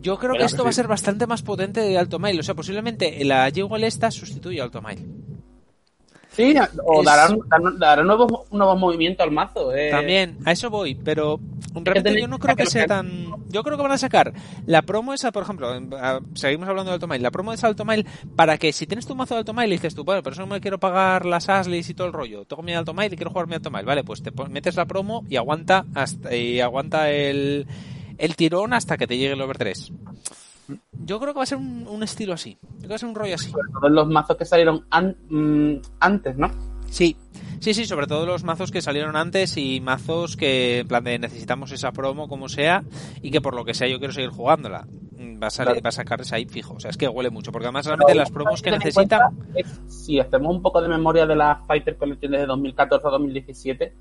yo 0.00 0.18
creo 0.18 0.34
que 0.34 0.44
esto 0.44 0.64
va 0.64 0.70
a 0.70 0.72
ser 0.72 0.86
bastante 0.86 1.26
más 1.26 1.42
potente 1.42 1.80
de 1.80 1.98
Alto 1.98 2.18
Mile. 2.18 2.40
O 2.40 2.42
sea, 2.42 2.54
posiblemente 2.54 3.24
la 3.24 3.50
Jewel 3.50 3.84
esta 3.84 4.10
sustituya 4.10 4.62
a 4.62 4.64
Alto 4.66 4.80
Mile. 4.80 5.04
Sí, 6.38 6.54
o 6.86 7.00
Es- 7.00 7.04
darán, 7.04 7.38
darán, 7.78 8.06
nuevos, 8.06 8.50
nuevos 8.52 8.78
movimientos 8.78 9.24
al 9.24 9.32
mazo. 9.32 9.74
eh. 9.74 9.90
También, 9.90 10.38
a 10.44 10.52
eso 10.52 10.70
voy, 10.70 10.94
pero 10.94 11.40
realmente 11.74 12.20
yo 12.20 12.28
no 12.28 12.38
creo 12.38 12.54
que 12.56 12.66
sea 12.66 12.86
tan... 12.86 13.28
Yo 13.50 13.62
creo 13.64 13.76
que 13.76 13.82
van 13.82 13.92
a 13.92 13.98
sacar 13.98 14.32
la 14.66 14.82
promo 14.82 15.14
esa, 15.14 15.32
por 15.32 15.42
ejemplo, 15.42 15.68
seguimos 16.34 16.68
hablando 16.68 16.90
de 16.90 16.94
Alto 16.94 17.08
Mile, 17.08 17.20
la 17.22 17.30
promo 17.30 17.50
de 17.50 17.56
esa 17.56 17.66
Alto 17.66 17.84
Mile, 17.84 18.04
para 18.36 18.56
que 18.58 18.72
si 18.72 18.86
tienes 18.86 19.06
tu 19.06 19.14
mazo 19.14 19.34
de 19.34 19.38
Alto 19.38 19.52
Mile 19.54 19.68
y 19.68 19.70
dices 19.72 19.94
tú, 19.94 20.04
bueno, 20.04 20.22
pero 20.22 20.34
eso 20.34 20.42
no 20.42 20.48
me 20.54 20.60
quiero 20.60 20.78
pagar 20.78 21.24
las 21.26 21.48
Asleys 21.48 21.88
y 21.90 21.94
todo 21.94 22.06
el 22.06 22.12
rollo, 22.12 22.44
tengo 22.44 22.62
mi 22.62 22.74
Alto 22.74 22.92
Mile 22.94 23.10
y 23.12 23.16
quiero 23.16 23.30
jugar 23.30 23.46
mi 23.48 23.54
Alto 23.54 23.70
Mile, 23.70 23.84
vale, 23.84 24.04
pues 24.04 24.22
te 24.22 24.30
metes 24.50 24.76
la 24.76 24.84
promo 24.86 25.24
y 25.28 25.36
aguanta 25.36 25.86
hasta 25.94 26.36
y 26.36 26.60
aguanta 26.60 27.10
el, 27.10 27.66
el 28.18 28.36
tirón 28.36 28.74
hasta 28.74 28.96
que 28.96 29.06
te 29.06 29.16
llegue 29.16 29.32
el 29.32 29.40
over 29.40 29.56
3. 29.58 29.92
Yo 31.04 31.18
creo 31.20 31.32
que 31.32 31.38
va 31.38 31.42
a 31.44 31.46
ser 31.46 31.58
un, 31.58 31.86
un 31.88 32.02
estilo 32.02 32.32
así, 32.34 32.56
creo 32.60 32.80
que 32.82 32.88
va 32.88 32.94
a 32.96 32.98
ser 32.98 33.08
un 33.08 33.14
rollo 33.14 33.34
así. 33.34 33.50
Todos 33.52 33.90
los 33.90 34.08
mazos 34.08 34.36
que 34.36 34.44
salieron 34.44 34.84
an- 34.90 35.16
mm, 35.28 35.76
antes, 36.00 36.36
¿no? 36.36 36.50
Sí, 36.90 37.16
sí, 37.60 37.74
sí, 37.74 37.84
sobre 37.84 38.06
todo 38.06 38.24
los 38.26 38.44
mazos 38.44 38.70
que 38.70 38.80
salieron 38.82 39.14
antes 39.16 39.56
y 39.56 39.80
mazos 39.80 40.36
que, 40.36 40.78
en 40.80 40.88
plan 40.88 41.04
de 41.04 41.18
necesitamos 41.18 41.70
esa 41.72 41.92
promo 41.92 42.28
como 42.28 42.48
sea 42.48 42.82
y 43.22 43.30
que 43.30 43.40
por 43.40 43.54
lo 43.54 43.64
que 43.64 43.74
sea 43.74 43.88
yo 43.88 43.98
quiero 43.98 44.12
seguir 44.12 44.30
jugándola. 44.30 44.86
Mm, 45.18 45.42
Va 45.42 45.48
a, 45.48 45.50
salir, 45.50 45.72
Claro. 45.72 45.82
va 45.84 45.88
a 45.88 45.92
sacarse 45.92 46.34
ahí 46.34 46.46
fijo, 46.46 46.74
o 46.74 46.80
sea, 46.80 46.90
es 46.90 46.96
que 46.96 47.08
huele 47.08 47.30
mucho, 47.30 47.52
porque 47.52 47.66
además 47.66 47.86
realmente 47.86 48.14
las 48.14 48.30
promos 48.30 48.62
que 48.62 48.70
necesitan... 48.70 49.20
es, 49.54 49.66
si 49.88 50.18
hacemos 50.20 50.54
un 50.54 50.62
poco 50.62 50.80
de 50.80 50.88
memoria 50.88 51.26
de 51.26 51.36
la 51.36 51.62
Fighter 51.66 51.96
Collection 51.96 52.32
desde 52.32 52.46
2014 52.46 53.06
a 53.06 53.10
2017, 53.10 53.92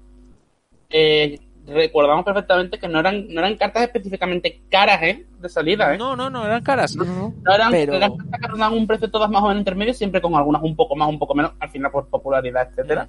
eh, 0.90 1.40
recordamos 1.68 2.24
perfectamente 2.26 2.80
que 2.80 2.88
no 2.88 3.00
eran, 3.00 3.28
no 3.28 3.40
eran 3.42 3.56
cartas 3.58 3.84
específicamente 3.84 4.62
caras, 4.70 5.02
¿eh? 5.04 5.26
De 5.40 5.50
salida, 5.50 5.94
¿eh? 5.94 5.98
No, 5.98 6.16
no, 6.16 6.30
no, 6.30 6.46
eran 6.46 6.64
caras. 6.64 6.96
No 6.96 7.34
eran, 7.54 7.72
pero- 7.72 7.94
eran 7.96 8.16
cartas 8.18 8.40
que 8.42 8.48
rondaban 8.48 8.78
un 8.78 8.88
precio 8.88 9.12
todas 9.12 9.30
más 9.30 9.44
o 9.44 9.48
menos 9.48 9.60
intermedio, 9.62 9.94
siempre 9.94 10.22
con 10.22 10.34
algunas 10.36 10.62
un 10.64 10.76
poco 10.76 10.96
más, 10.96 11.10
un 11.10 11.20
poco 11.20 11.36
menos, 11.36 11.52
al 11.60 11.70
final 11.70 11.92
por 11.92 12.08
popularidad, 12.08 12.70
etcétera. 12.70 13.08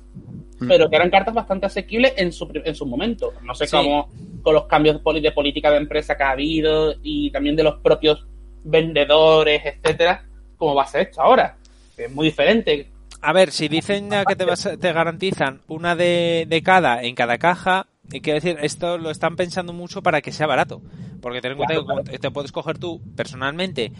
Mm. 0.60 0.66
Pero 0.68 0.90
que 0.90 0.96
eran 0.96 1.08
cartas 1.10 1.34
bastante 1.34 1.66
asequibles 1.66 2.14
en 2.16 2.32
su, 2.32 2.48
pri- 2.48 2.62
en 2.64 2.74
su 2.74 2.84
momento. 2.84 3.32
No 3.44 3.54
sé 3.54 3.66
Sí. 3.66 3.76
cómo, 3.76 4.10
con 4.42 4.54
los 4.54 4.64
cambios 4.66 4.96
de 4.96 5.02
poli- 5.02 5.20
de 5.20 5.30
política 5.32 5.70
de 5.70 5.76
empresa 5.76 6.16
que 6.16 6.24
ha 6.24 6.30
habido 6.30 6.94
y 7.02 7.30
también 7.30 7.54
de 7.54 7.62
los 7.62 7.76
propios 7.80 8.26
vendedores, 8.64 9.62
etcétera, 9.64 10.24
cómo 10.56 10.74
va 10.74 10.82
a 10.82 10.86
ser 10.86 11.02
esto 11.08 11.20
ahora. 11.22 11.56
Es 11.96 12.10
muy 12.12 12.26
diferente. 12.26 12.88
A 13.20 13.32
ver, 13.32 13.50
si 13.50 13.66
dicen 13.68 14.10
ya 14.10 14.24
que 14.24 14.36
te, 14.36 14.44
vas 14.44 14.66
a- 14.66 14.76
te 14.76 14.92
garantizan 14.92 15.60
una 15.68 15.96
de, 15.96 16.46
de 16.48 16.62
cada 16.62 17.02
en 17.02 17.14
cada 17.16 17.38
caja, 17.38 17.86
y 18.12 18.20
quiero 18.20 18.40
decir, 18.40 18.56
esto 18.62 18.98
lo 18.98 19.10
están 19.10 19.36
pensando 19.36 19.72
mucho 19.72 20.02
para 20.02 20.20
que 20.20 20.32
sea 20.32 20.46
barato. 20.46 20.80
Porque 21.20 21.40
ten 21.40 21.52
en 21.52 21.56
cuenta 21.58 21.74
Claro, 21.74 22.04
que 22.04 22.18
te- 22.18 22.30
puedes 22.30 22.52
coger 22.52 22.78
tú 22.78 23.00
personalmente 23.16 23.92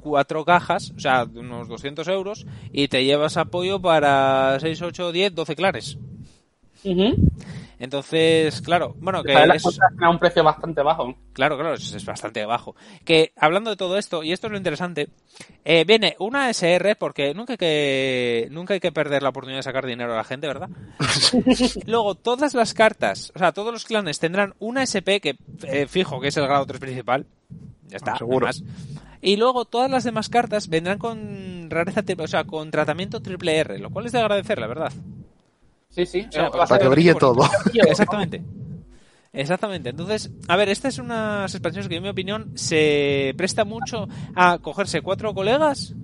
cuatro 0.00 0.44
cajas, 0.44 0.92
o 0.96 1.00
sea, 1.00 1.24
unos 1.24 1.68
200 1.68 2.08
euros, 2.08 2.46
y 2.72 2.88
te 2.88 3.04
llevas 3.04 3.36
apoyo 3.36 3.80
para 3.80 4.58
6, 4.60 4.82
8, 4.82 5.12
10, 5.12 5.34
12 5.34 5.54
clanes. 5.56 5.96
Ujú. 6.84 7.14
Entonces, 7.78 8.60
claro, 8.62 8.94
bueno, 8.98 9.22
que 9.22 9.32
Sale 9.32 9.46
la 9.46 9.54
es, 9.54 9.64
a 10.00 10.10
un 10.10 10.18
precio 10.18 10.44
bastante 10.44 10.82
bajo. 10.82 11.14
claro, 11.32 11.56
claro, 11.56 11.74
es, 11.74 11.92
es 11.92 12.04
bastante 12.04 12.44
bajo. 12.44 12.76
Que 13.04 13.32
hablando 13.36 13.70
de 13.70 13.76
todo 13.76 13.98
esto, 13.98 14.22
y 14.22 14.32
esto 14.32 14.46
es 14.46 14.52
lo 14.52 14.56
interesante, 14.56 15.08
eh, 15.64 15.84
viene 15.84 16.16
una 16.18 16.50
SR, 16.50 16.96
porque 16.96 17.34
nunca 17.34 17.54
hay 17.54 17.56
que, 17.56 18.48
nunca 18.50 18.74
hay 18.74 18.80
que 18.80 18.92
perder 18.92 19.22
la 19.22 19.30
oportunidad 19.30 19.58
de 19.58 19.64
sacar 19.64 19.86
dinero 19.86 20.12
a 20.12 20.16
la 20.16 20.24
gente, 20.24 20.46
¿verdad? 20.46 20.68
Luego, 21.86 22.14
todas 22.14 22.54
las 22.54 22.74
cartas, 22.74 23.32
o 23.34 23.38
sea, 23.38 23.52
todos 23.52 23.72
los 23.72 23.84
clanes 23.84 24.18
tendrán 24.18 24.54
una 24.58 24.82
SP 24.86 25.20
que, 25.20 25.36
eh, 25.64 25.86
fijo, 25.86 26.20
que 26.20 26.28
es 26.28 26.36
el 26.36 26.44
grado 26.44 26.66
3 26.66 26.80
principal. 26.80 27.26
Ya 27.88 27.96
está, 27.96 28.16
seguro. 28.16 28.48
Y 29.20 29.36
luego 29.36 29.64
todas 29.64 29.90
las 29.90 30.04
demás 30.04 30.28
cartas 30.28 30.68
vendrán 30.68 30.98
con 30.98 31.70
rareza, 31.70 32.02
o 32.18 32.26
sea, 32.26 32.44
con 32.44 32.70
tratamiento 32.70 33.20
triple 33.22 33.56
R, 33.56 33.78
lo 33.78 33.90
cual 33.90 34.06
es 34.06 34.12
de 34.12 34.20
agradecer, 34.20 34.58
la 34.58 34.66
verdad. 34.66 34.92
Sí, 35.94 36.06
sí. 36.06 36.26
sea, 36.30 36.46
Eh, 36.46 36.50
para 36.52 36.78
que 36.78 36.88
brille 36.88 37.14
todo. 37.14 37.48
Exactamente. 37.74 38.42
Exactamente. 39.32 39.90
Entonces, 39.90 40.30
a 40.48 40.56
ver, 40.56 40.68
estas 40.68 40.94
son 40.94 41.06
unas 41.06 41.52
expansiones 41.54 41.88
que, 41.88 41.96
en 41.96 42.02
mi 42.02 42.08
opinión, 42.08 42.52
se 42.56 43.34
presta 43.36 43.64
mucho 43.64 44.06
a 44.36 44.58
cogerse 44.58 45.00
cuatro 45.02 45.34
colegas, 45.34 45.94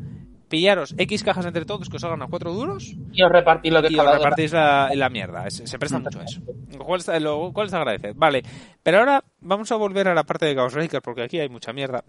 pillaros 0.49 0.95
X 0.99 1.23
cajas 1.23 1.47
entre 1.47 1.65
todos 1.65 1.89
que 1.89 1.97
os 1.97 2.03
hagan 2.05 2.23
a 2.23 2.27
cuatro 2.27 2.53
duros 2.53 2.93
Y 3.12 3.23
os 3.23 3.31
repartís 3.31 3.73
lo 3.73 3.81
que 3.83 3.93
y 3.93 3.97
os 3.99 4.05
repartís 4.05 4.53
la, 4.53 4.91
la 4.95 5.09
mierda. 5.09 5.47
Es- 5.47 5.62
se 5.65 5.79
presta 5.79 6.01
mucho 6.01 6.19
a 6.19 6.25
eso. 6.25 6.41
Lo 6.77 6.85
cual, 6.85 6.99
está- 7.01 7.21
lo 7.21 7.53
cual 7.53 7.71
se 7.71 7.77
agradece. 7.77 8.12
Vale, 8.17 8.43
pero 8.83 8.99
ahora 8.99 9.23
vamos 9.41 9.71
a 9.71 9.77
volver 9.77 10.09
a 10.09 10.15
la 10.15 10.25
parte 10.25 10.47
de 10.47 10.57
Chaos 10.57 10.75
Breaker 10.75 11.01
porque 11.01 11.23
aquí 11.23 11.39
hay 11.39 11.49
mucha 11.49 11.73
mierda. 11.73 12.03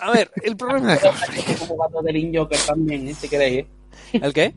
A 0.00 0.10
ver, 0.10 0.30
el 0.42 0.58
problema 0.58 0.92
de 0.92 0.98
Chaos 1.00 1.16
Breaker. 1.26 1.56
como 1.56 1.66
jugador 1.74 2.04
del 2.04 2.16
In-Joker 2.16 2.58
también, 2.66 3.08
¿eh? 3.08 3.14
si 3.14 3.28
queréis. 3.30 3.60
¿eh? 3.60 3.66
¿El 4.12 4.32
qué? 4.32 4.54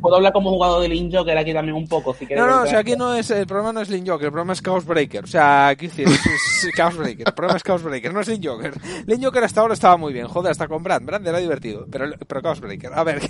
Puedo 0.00 0.16
hablar 0.16 0.32
como 0.32 0.50
jugador 0.50 0.82
del 0.82 0.92
In-Joker 0.92 1.38
aquí 1.38 1.52
también 1.52 1.76
un 1.76 1.86
poco, 1.86 2.12
si 2.12 2.26
queréis. 2.26 2.44
No, 2.44 2.50
no, 2.50 2.62
o 2.62 2.66
sea, 2.66 2.80
aquí 2.80 2.96
no 2.96 3.14
es, 3.14 3.30
el 3.30 3.46
problema 3.46 3.72
no 3.72 3.80
es 3.80 3.88
Link 3.88 4.08
Joker, 4.08 4.26
el 4.26 4.32
problema 4.32 4.52
es 4.52 4.62
Chaos 4.62 4.84
Breaker. 4.84 5.24
O 5.24 5.28
sea, 5.28 5.68
aquí 5.68 5.88
sí, 5.88 6.02
es, 6.02 6.26
es 6.26 6.70
Chaos 6.76 6.96
Breaker. 6.96 7.28
El 7.28 7.34
problema 7.34 7.56
es 7.56 7.62
Chaos 7.62 7.82
Breaker, 7.82 8.12
no 8.12 8.20
es 8.20 8.28
Link 8.28 8.44
Joker. 8.44 8.74
Link 9.06 9.22
Joker 9.22 9.44
hasta 9.44 9.60
ahora 9.60 9.74
estaba 9.74 9.96
muy 9.96 10.12
bien, 10.12 10.26
joder, 10.26 10.50
hasta 10.50 10.66
con 10.66 10.82
Brand. 10.82 11.06
Brand 11.06 11.26
era 11.26 11.38
divertido, 11.38 11.86
pero, 11.90 12.06
pero 12.26 12.42
Chaos 12.42 12.60
Breaker. 12.60 12.90
A 12.94 13.04
ver, 13.04 13.20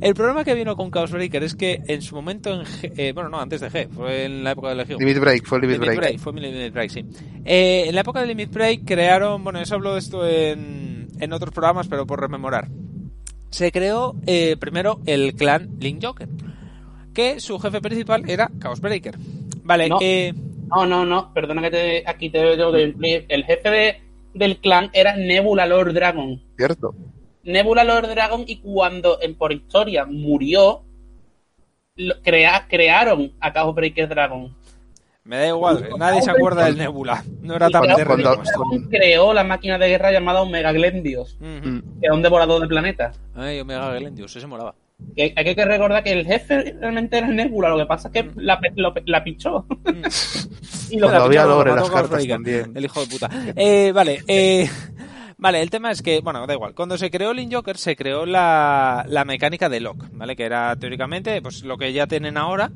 el 0.00 0.14
problema 0.14 0.44
que 0.44 0.54
vino 0.54 0.76
con 0.76 0.90
Chaos 0.90 1.12
Breaker 1.12 1.42
es 1.44 1.54
que 1.54 1.82
en 1.86 2.02
su 2.02 2.14
momento 2.14 2.50
en 2.50 2.66
G, 2.66 2.92
eh, 2.96 3.12
bueno, 3.12 3.30
no, 3.30 3.40
antes 3.40 3.62
de 3.62 3.70
G, 3.70 3.88
fue 3.88 4.26
en 4.26 4.44
la 4.44 4.52
época 4.52 4.68
de 4.68 4.74
Legion. 4.74 4.98
Limit 4.98 5.18
Break, 5.18 5.46
fue 5.46 5.60
Limit, 5.60 5.76
Limit 5.76 5.86
Break. 5.86 6.00
Break, 6.00 6.18
fue 6.20 6.32
mi 6.34 6.40
Limit 6.40 6.74
Break, 6.74 6.90
sí. 6.90 7.06
Eh, 7.44 7.84
en 7.86 7.94
la 7.94 8.02
época 8.02 8.20
de 8.20 8.26
Limit 8.26 8.52
Break 8.52 8.84
crearon, 8.84 9.42
bueno, 9.42 9.60
eso 9.60 9.76
hablo 9.76 9.94
de 9.94 9.98
esto 9.98 10.26
en, 10.26 11.08
en 11.18 11.32
otros 11.32 11.52
programas, 11.54 11.88
pero 11.88 12.06
por 12.06 12.20
rememorar. 12.20 12.68
Se 13.50 13.72
creó 13.72 14.14
eh, 14.26 14.56
primero 14.58 15.00
el 15.06 15.34
clan 15.34 15.68
Link 15.80 16.04
Joker, 16.04 16.28
que 17.12 17.40
su 17.40 17.58
jefe 17.58 17.80
principal 17.80 18.28
era 18.28 18.50
Chaos 18.60 18.80
Breaker. 18.80 19.16
Vale, 19.64 19.88
No. 19.88 19.98
eh, 20.00 20.32
No, 20.68 20.86
no, 20.86 21.04
no, 21.04 21.34
perdona 21.34 21.62
que 21.62 21.70
te, 21.70 22.02
aquí 22.06 22.30
te 22.30 22.56
tengo 22.56 22.72
que. 22.72 23.24
El 23.28 23.44
jefe 23.44 23.70
de- 23.70 24.00
del 24.34 24.58
clan 24.58 24.90
era 24.92 25.16
Nebula 25.16 25.66
Lord 25.66 25.92
Dragon. 25.92 26.40
Cierto. 26.56 26.94
Nebula 27.42 27.82
Lord 27.82 28.08
Dragon 28.08 28.44
y 28.46 28.58
cuando 28.58 29.18
en, 29.20 29.34
por 29.34 29.52
historia 29.52 30.04
murió, 30.06 30.82
lo- 31.96 32.22
crea- 32.22 32.66
crearon 32.68 33.32
a 33.40 33.52
Chaos 33.52 33.74
Breaker 33.74 34.08
Dragon. 34.08 34.54
Me 35.30 35.36
da 35.36 35.46
igual, 35.46 35.88
nadie 35.96 36.22
se 36.22 36.30
acuerda 36.32 36.64
del 36.64 36.76
Nebula. 36.76 37.22
No 37.40 37.54
era 37.54 37.70
tan 37.70 37.82
terrible 37.82 38.28
creó 38.90 39.32
la 39.32 39.44
máquina 39.44 39.78
de 39.78 39.88
guerra 39.88 40.10
llamada 40.10 40.42
Omega 40.42 40.72
Glendios, 40.72 41.38
que 41.40 41.82
era 42.02 42.14
un 42.14 42.20
devorador 42.20 42.60
de 42.60 42.66
planetas. 42.66 43.20
Ay, 43.36 43.60
Omega 43.60 43.94
Glendius, 43.94 44.34
ese 44.34 44.48
molaba. 44.48 44.74
Que 45.14 45.32
hay 45.36 45.54
que 45.54 45.64
recordar 45.64 46.02
que 46.02 46.10
el 46.10 46.26
jefe 46.26 46.74
realmente 46.80 47.18
era 47.18 47.28
Nebula, 47.28 47.68
lo 47.68 47.78
que 47.78 47.86
pasa 47.86 48.08
es 48.08 48.12
que 48.12 48.30
la, 48.34 48.60
lo 48.74 48.92
la 49.06 49.22
pichó. 49.22 49.66
y 50.90 50.98
lo 50.98 51.08
las 51.08 51.90
cartas 51.90 52.26
también. 52.26 52.72
El 52.74 52.84
hijo 52.84 53.00
de 53.00 53.06
puta. 53.06 53.30
Eh, 53.54 53.92
vale, 53.92 54.24
eh, 54.26 54.68
vale, 55.40 55.60
el 55.60 55.70
tema 55.70 55.90
es 55.90 56.02
que, 56.02 56.20
bueno, 56.20 56.46
da 56.46 56.54
igual. 56.54 56.74
Cuando 56.74 56.96
se 56.96 57.10
creó 57.10 57.32
Link 57.32 57.52
Joker, 57.52 57.76
se 57.76 57.96
creó 57.96 58.26
la, 58.26 59.04
la 59.08 59.24
mecánica 59.24 59.68
de 59.68 59.80
lock, 59.80 60.06
¿vale? 60.12 60.36
Que 60.36 60.44
era 60.44 60.76
teóricamente 60.76 61.42
pues 61.42 61.64
lo 61.64 61.76
que 61.76 61.92
ya 61.92 62.06
tienen 62.06 62.36
ahora. 62.36 62.70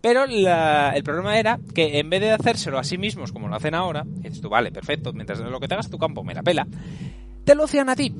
Pero 0.00 0.24
el 0.24 1.02
problema 1.02 1.38
era 1.38 1.58
que 1.74 1.98
en 1.98 2.10
vez 2.10 2.20
de 2.20 2.32
hacérselo 2.32 2.78
a 2.78 2.84
sí 2.84 2.98
mismos 2.98 3.32
como 3.32 3.48
lo 3.48 3.56
hacen 3.56 3.74
ahora, 3.74 4.04
dices 4.06 4.40
tú, 4.42 4.50
vale, 4.50 4.70
perfecto, 4.70 5.14
mientras 5.14 5.40
lo 5.40 5.58
que 5.60 5.66
te 5.66 5.74
hagas 5.74 5.88
tu 5.88 5.96
campo 5.96 6.22
me 6.22 6.34
la 6.34 6.42
pela, 6.42 6.66
te 7.44 7.54
lo 7.54 7.64
hacían 7.64 7.88
a 7.88 7.96
ti. 7.96 8.14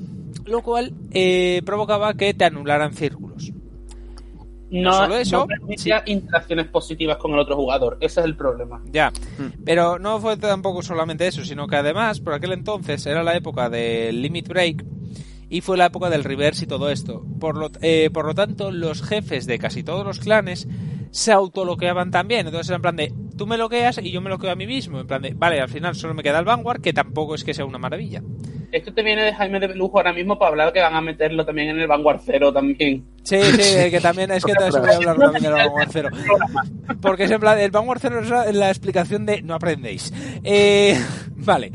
Lo 0.47 0.63
cual 0.63 0.95
eh, 1.11 1.63
provocaba 1.65 2.15
que 2.15 2.33
te 2.35 2.45
anularan 2.47 2.95
círculos. 2.95 3.53
No, 4.71 4.93
solo 4.93 5.17
eso, 5.17 5.39
no 5.39 5.47
permitía 5.47 6.03
interacciones 6.07 6.67
positivas 6.69 7.17
con 7.19 7.33
el 7.33 7.39
otro 7.39 7.57
jugador. 7.57 7.97
Ese 8.01 8.21
es 8.21 8.27
el 8.27 8.37
problema. 8.37 8.83
Ya, 8.91 9.13
pero 9.65 9.99
no 9.99 10.21
fue 10.21 10.37
tampoco 10.37 10.83
solamente 10.83 11.27
eso, 11.27 11.45
sino 11.45 11.67
que 11.67 11.77
además, 11.77 12.21
por 12.21 12.35
aquel 12.35 12.53
entonces, 12.53 13.05
era 13.07 13.23
la 13.23 13.37
época 13.37 13.69
del 13.69 14.21
Limit 14.23 14.49
Break 14.49 14.85
y 15.49 15.61
fue 15.61 15.77
la 15.77 15.87
época 15.87 16.11
del 16.11 16.25
reverse 16.25 16.65
y 16.65 16.69
todo 16.69 16.91
esto. 16.91 17.25
Por 17.39 17.57
lo, 17.57 17.71
eh, 17.83 18.11
por 18.13 18.27
lo 18.27 18.35
tanto, 18.35 18.71
los 18.73 19.03
jefes 19.03 19.47
de 19.47 19.59
casi 19.59 19.83
todos 19.83 20.05
los 20.05 20.19
clanes 20.19 20.67
se 21.15 21.31
autoloqueaban 21.31 22.11
también. 22.11 22.47
Entonces 22.47 22.69
era 22.69 22.77
en 22.77 22.83
plan 22.83 22.97
de, 22.97 23.13
tú 23.39 23.47
me 23.47 23.57
loqueas 23.57 23.99
y 23.99 24.11
yo 24.11 24.21
me 24.21 24.29
loqueo 24.29 24.51
a 24.51 24.57
mí 24.57 24.67
mismo. 24.67 24.99
En 24.99 25.07
plan 25.07 25.23
de, 25.23 25.33
vale, 25.33 25.61
al 25.61 25.69
final 25.69 25.95
solo 25.95 26.13
me 26.13 26.25
queda 26.25 26.41
el 26.41 26.45
Vanguard, 26.45 26.81
que 26.81 26.93
tampoco 26.93 27.37
es 27.37 27.45
que 27.45 27.55
sea 27.55 27.65
una 27.65 27.79
maravilla. 27.79 28.21
Esto 28.73 28.93
te 28.93 29.05
viene 29.05 29.23
de 29.23 29.33
Jaime 29.33 29.61
de 29.61 29.69
Lujo 29.77 29.99
ahora 29.99 30.13
mismo 30.13 30.37
para 30.37 30.51
hablar 30.51 30.73
que 30.73 30.81
van 30.81 30.97
a 30.97 31.01
meterlo 31.01 31.47
también 31.47 31.69
en 31.69 31.79
el 31.79 31.87
Vanguard 31.87 32.21
Cero 32.25 32.53
también. 32.53 33.07
Sí, 33.23 33.41
sí, 33.41 33.91
que 33.93 34.01
también 34.01 34.33
es 34.33 34.45
que 34.45 34.51
eso 34.51 34.81
voy 34.81 34.91
a 34.91 34.97
hablar 34.97 35.17
también 35.17 35.45
del 35.45 35.53
Vanguard 35.53 35.89
Zero. 35.93 36.09
Porque 37.01 37.25
es 37.25 37.31
en 37.31 37.39
plan, 37.39 37.61
el 37.61 37.71
Vanguard 37.71 38.01
Zero 38.01 38.19
es 38.19 38.29
la, 38.29 38.51
la 38.51 38.69
explicación 38.71 39.25
de 39.25 39.41
no 39.43 39.55
aprendéis. 39.55 40.13
Eh, 40.43 40.99
vale. 41.37 41.71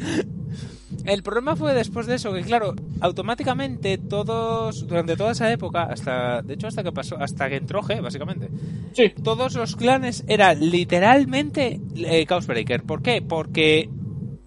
El 1.09 1.23
problema 1.23 1.55
fue 1.55 1.73
después 1.73 2.05
de 2.07 2.15
eso, 2.15 2.31
que 2.31 2.41
claro, 2.41 2.75
automáticamente 3.01 3.97
todos, 3.97 4.87
durante 4.87 5.17
toda 5.17 5.31
esa 5.31 5.51
época, 5.51 5.83
hasta, 5.83 6.41
de 6.43 6.53
hecho 6.53 6.67
hasta 6.67 6.83
que 6.83 6.91
pasó, 6.91 7.17
hasta 7.19 7.49
que 7.49 7.55
entró 7.55 7.81
G, 7.81 8.01
básicamente, 8.01 8.49
Sí. 8.93 9.11
todos 9.23 9.55
los 9.55 9.75
clanes 9.75 10.23
eran 10.27 10.59
literalmente 10.69 11.81
eh, 11.95 12.25
Chaos 12.27 12.45
Breaker. 12.47 12.83
¿Por 12.83 13.01
qué? 13.01 13.21
Porque 13.21 13.89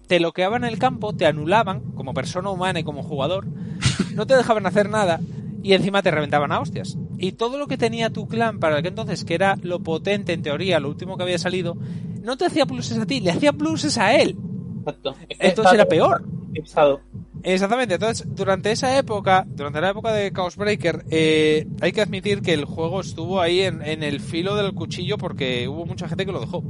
te 0.07 0.19
bloqueaban 0.19 0.63
el 0.63 0.79
campo, 0.79 1.13
te 1.13 1.25
anulaban 1.25 1.81
como 1.95 2.13
persona 2.13 2.49
humana 2.49 2.79
y 2.79 2.83
como 2.83 3.03
jugador, 3.03 3.45
no 4.15 4.25
te 4.25 4.35
dejaban 4.35 4.65
hacer 4.65 4.89
nada 4.89 5.19
y 5.61 5.73
encima 5.73 6.01
te 6.01 6.11
reventaban 6.11 6.51
a 6.51 6.59
hostias. 6.59 6.97
Y 7.17 7.33
todo 7.33 7.57
lo 7.57 7.67
que 7.67 7.77
tenía 7.77 8.09
tu 8.09 8.27
clan 8.27 8.59
para 8.59 8.77
aquel 8.77 8.89
entonces, 8.89 9.23
que 9.25 9.35
era 9.35 9.57
lo 9.61 9.79
potente 9.81 10.33
en 10.33 10.41
teoría, 10.41 10.79
lo 10.79 10.89
último 10.89 11.17
que 11.17 11.23
había 11.23 11.37
salido, 11.37 11.75
no 12.21 12.37
te 12.37 12.45
hacía 12.45 12.65
pluses 12.65 12.97
a 12.97 13.05
ti, 13.05 13.19
le 13.19 13.31
hacía 13.31 13.53
pluses 13.53 13.97
a 13.97 14.15
él. 14.15 14.37
Exacto. 14.79 15.15
Entonces 15.29 15.73
era 15.73 15.85
peor. 15.85 16.23
Exactamente, 17.43 17.95
entonces 17.95 18.25
durante 18.33 18.71
esa 18.71 18.97
época, 18.97 19.45
durante 19.47 19.81
la 19.81 19.89
época 19.89 20.13
de 20.13 20.31
Chaos 20.31 20.55
Breaker, 20.55 21.03
eh, 21.09 21.67
hay 21.81 21.91
que 21.91 22.01
admitir 22.01 22.41
que 22.41 22.53
el 22.53 22.65
juego 22.65 23.01
estuvo 23.01 23.41
ahí 23.41 23.61
en, 23.61 23.81
en 23.81 24.03
el 24.03 24.19
filo 24.21 24.55
del 24.55 24.73
cuchillo 24.73 25.17
porque 25.17 25.67
hubo 25.67 25.85
mucha 25.85 26.07
gente 26.07 26.25
que 26.25 26.31
lo 26.31 26.39
dejó. 26.39 26.63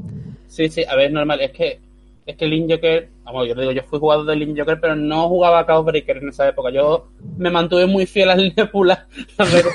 Sí, 0.47 0.69
sí, 0.69 0.83
a 0.83 0.95
ver, 0.95 1.11
normal. 1.11 1.41
Es 1.41 1.51
que 1.51 1.79
es 2.25 2.37
que 2.37 2.47
Link 2.47 2.71
Joker, 2.71 3.09
vamos, 3.23 3.47
yo 3.47 3.53
digo, 3.55 3.71
yo 3.71 3.83
fui 3.83 3.99
jugador 3.99 4.25
de 4.25 4.35
Link 4.35 4.57
Joker, 4.57 4.79
pero 4.79 4.95
no 4.95 5.27
jugaba 5.27 5.59
a 5.59 5.65
Chaos 5.65 5.85
Breaker 5.85 6.17
en 6.17 6.29
esa 6.29 6.47
época. 6.47 6.71
Yo 6.71 7.09
me 7.37 7.49
mantuve 7.49 7.85
muy 7.85 8.05
fiel 8.05 8.29
al 8.29 8.53
Nebula, 8.57 9.07
la 9.37 9.45
verdad. 9.45 9.71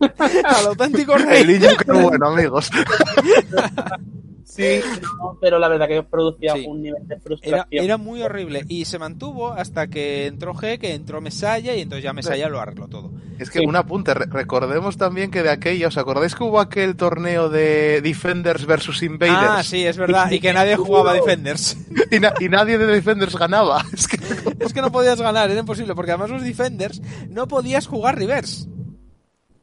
Al 0.44 0.66
auténtico 0.68 1.14
El 1.14 1.24
rey. 1.24 1.44
niño 1.44 1.68
que 1.76 1.92
bueno, 1.92 2.28
amigos. 2.28 2.70
Sí, 4.50 4.80
no, 5.18 5.38
pero 5.40 5.58
la 5.58 5.68
verdad 5.68 5.86
que 5.86 6.02
producía 6.02 6.54
Sí. 6.54 6.64
un 6.66 6.82
nivel 6.82 7.06
de 7.06 7.18
frustración. 7.20 7.66
era 7.70 7.96
muy 7.96 8.20
horrible 8.22 8.64
y 8.68 8.84
se 8.84 8.98
mantuvo 8.98 9.52
hasta 9.52 9.86
que 9.86 10.26
entró 10.26 10.54
G, 10.54 10.78
que 10.78 10.92
entró 10.94 11.20
Mesaya 11.20 11.74
y 11.76 11.82
entonces 11.82 12.02
ya 12.02 12.12
Mesaya 12.12 12.48
lo 12.48 12.60
arregló 12.60 12.88
todo. 12.88 13.12
Es 13.38 13.48
que 13.48 13.60
Sí. 13.60 13.64
un 13.66 13.76
apunte, 13.76 14.12
re- 14.12 14.26
recordemos 14.26 14.96
también 14.98 15.30
que 15.30 15.42
de 15.42 15.50
aquella, 15.50 15.88
¿os 15.88 15.96
acordáis 15.96 16.34
que 16.34 16.42
hubo 16.44 16.58
aquel 16.60 16.96
torneo 16.96 17.48
de 17.48 18.00
Defenders 18.02 18.66
versus 18.66 19.02
Invaders? 19.02 19.36
Ah, 19.40 19.62
sí, 19.62 19.86
es 19.86 19.96
verdad, 19.96 20.30
y 20.30 20.40
que 20.40 20.52
nadie 20.52 20.76
jugaba 20.76 21.14
Defenders. 21.14 21.76
Y, 22.10 22.18
na- 22.18 22.34
y 22.40 22.48
nadie 22.48 22.76
de 22.76 22.86
Defenders 22.86 23.36
ganaba. 23.36 23.84
Es 23.94 24.08
que 24.08 24.18
es 24.64 24.72
que 24.72 24.82
no 24.82 24.90
podías 24.90 25.20
ganar, 25.20 25.48
era 25.50 25.60
imposible, 25.60 25.94
porque 25.94 26.10
además 26.10 26.30
los 26.30 26.42
Defenders 26.42 27.00
no 27.28 27.46
podías 27.48 27.86
jugar 27.86 28.18
reverse. 28.18 28.66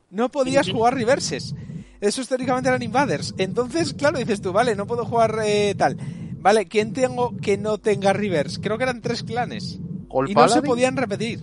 No 0.09 0.29
podías 0.29 0.69
jugar 0.71 0.93
reverses. 0.95 1.53
Esos 2.01 2.27
teóricamente 2.27 2.69
eran 2.69 2.81
invaders. 2.83 3.33
Entonces, 3.37 3.93
claro, 3.93 4.17
dices 4.19 4.41
tú, 4.41 4.53
vale, 4.53 4.75
no 4.75 4.85
puedo 4.87 5.05
jugar 5.05 5.39
eh, 5.45 5.73
tal. 5.77 5.97
Vale, 6.39 6.67
¿quién 6.67 6.93
tengo 6.93 7.35
que 7.37 7.57
no 7.57 7.77
tenga 7.79 8.13
reverse? 8.13 8.61
Creo 8.61 8.77
que 8.77 8.83
eran 8.83 9.01
tres 9.01 9.23
clanes. 9.23 9.79
Gol 10.07 10.29
Y 10.29 10.33
no 10.35 10.47
se 10.47 10.61
podían 10.61 10.95
repetir. 10.95 11.41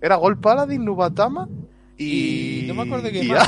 era 0.00 0.16
Gol 0.16 0.38
Paladin, 0.38 0.84
Nubatama 0.84 1.48
y... 1.96 2.60
Y 2.60 2.64
no 2.68 2.74
me 2.74 2.82
acuerdo 2.82 3.10
qué 3.10 3.24
y 3.24 3.28
más. 3.28 3.46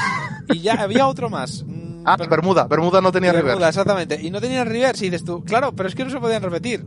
ya. 0.49 0.55
Y 0.55 0.61
ya 0.61 0.75
había 0.75 1.07
otro 1.07 1.29
más. 1.31 1.65
Mm, 1.99 2.03
Ah, 2.07 2.17
pero- 2.17 2.31
Bermuda. 2.31 2.67
Bermuda 2.67 3.01
no 3.03 3.13
tenía 3.13 3.33
Bermuda, 3.33 3.55
reverse. 3.57 3.69
exactamente. 3.81 4.19
Y 4.23 4.31
no 4.31 4.41
tenían 4.41 4.67
reverse. 4.67 5.05
Y 5.05 5.11
dices 5.11 5.25
tú, 5.27 5.45
claro, 5.45 5.73
pero 5.75 5.89
es 5.91 5.95
que 5.95 6.05
no 6.05 6.11
se 6.11 6.19
podían 6.21 6.43
repetir. 6.43 6.87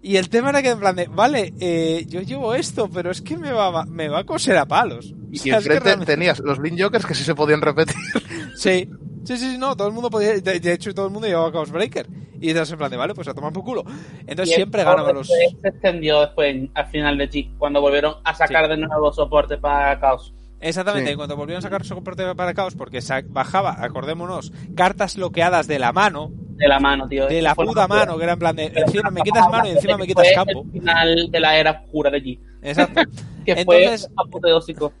Y 0.00 0.16
el 0.16 0.28
tema 0.28 0.50
era 0.50 0.62
que 0.62 0.68
en 0.70 0.78
plan 0.78 0.94
de, 0.94 1.06
vale, 1.08 1.52
eh, 1.58 2.04
yo 2.08 2.20
llevo 2.20 2.54
esto, 2.54 2.88
pero 2.88 3.10
es 3.10 3.20
que 3.22 3.36
me 3.38 3.50
va, 3.52 3.84
me 3.86 4.08
va 4.08 4.20
a 4.20 4.24
coser 4.24 4.56
a 4.58 4.66
palos. 4.66 5.12
Y 5.42 5.50
enfrente 5.50 5.96
tenías 6.06 6.38
los 6.40 6.58
Link 6.58 6.80
Jokers 6.80 7.06
que 7.06 7.14
sí 7.14 7.24
se 7.24 7.34
podían 7.34 7.60
repetir. 7.62 7.94
Sí, 8.56 8.88
sí, 9.24 9.36
sí, 9.36 9.50
sí, 9.52 9.58
no, 9.58 9.76
todo 9.76 9.88
el 9.88 9.94
mundo 9.94 10.10
podía, 10.10 10.34
de, 10.38 10.60
de 10.60 10.72
hecho 10.72 10.94
todo 10.94 11.06
el 11.06 11.12
mundo 11.12 11.26
llevaba 11.26 11.50
Chaos 11.50 11.72
Breaker. 11.72 12.06
Y 12.40 12.48
dices 12.52 12.70
en 12.70 12.78
plan 12.78 12.90
de, 12.90 12.96
vale, 12.96 13.14
pues 13.14 13.26
a 13.26 13.34
tomar 13.34 13.52
por 13.52 13.64
culo. 13.64 13.84
Entonces 14.26 14.52
Y 14.52 14.54
siempre 14.56 14.84
ganaban 14.84 15.14
los... 15.16 15.26
Se 15.28 15.68
extendió 15.68 16.20
después 16.20 16.54
en- 16.54 16.70
al 16.74 16.86
final 16.86 17.18
de 17.18 17.28
G, 17.30 17.50
cuando 17.58 17.80
volvieron 17.80 18.14
a 18.22 18.34
sacar 18.34 18.68
de 18.68 18.76
nuevo 18.76 19.12
soporte 19.12 19.56
para 19.58 19.98
Chaos. 19.98 20.32
Exactamente, 20.68 21.08
Sí. 21.08 21.12
en 21.12 21.16
cuanto 21.18 21.36
volvieron 21.36 21.58
a 21.58 21.62
sacar 21.62 21.84
soporte 21.84 22.34
para 22.34 22.54
Chaos, 22.54 22.74
porque 22.74 23.00
bajaba, 23.28 23.76
acordémonos, 23.84 24.52
cartas 24.74 25.16
bloqueadas 25.16 25.66
de 25.66 25.78
la 25.78 25.92
mano, 25.92 26.30
De 26.56 26.66
la 26.68 26.80
mano, 26.80 27.06
tío. 27.08 27.26
de 27.26 27.42
la 27.42 27.54
puta 27.54 27.86
mano, 27.86 28.16
que 28.16 28.24
era 28.24 28.32
en 28.32 28.38
plan 28.38 28.56
de, 28.56 28.72
encima 28.74 29.10
me 29.10 29.20
quitas 29.22 29.48
mano 29.50 29.66
y 29.68 29.70
encima 29.72 29.98
me 29.98 30.06
quitas 30.06 30.26
Fue 30.26 30.34
campo. 30.34 30.64
El 30.64 30.80
final 30.80 31.30
de 31.30 31.40
la 31.40 31.56
era 31.58 31.70
oscura 31.84 32.10
de 32.10 32.22
G. 32.22 32.38
Exacto. 32.62 33.00
Que 33.44 33.52
Entonces- 33.52 34.08
fue 34.14 34.24
apoteósico. 34.24 34.92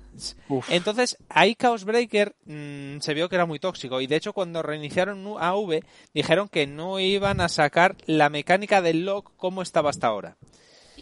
Uf. 0.50 0.70
Entonces, 0.70 1.16
ahí 1.30 1.54
Chaos 1.54 1.84
Breaker 1.86 2.34
mm, 2.44 2.98
se 3.00 3.14
vio 3.14 3.30
que 3.30 3.36
era 3.36 3.46
muy 3.46 3.58
tóxico. 3.58 4.02
Y 4.02 4.06
de 4.06 4.16
hecho, 4.16 4.34
cuando 4.34 4.62
reiniciaron 4.62 5.24
AV, 5.40 5.80
dijeron 6.12 6.48
que 6.50 6.66
no 6.66 7.00
iban 7.00 7.40
a 7.40 7.48
sacar 7.48 7.96
la 8.04 8.28
mecánica 8.28 8.82
del 8.82 9.06
lock 9.06 9.32
como 9.38 9.62
estaba 9.62 9.88
hasta 9.88 10.08
ahora. 10.08 10.36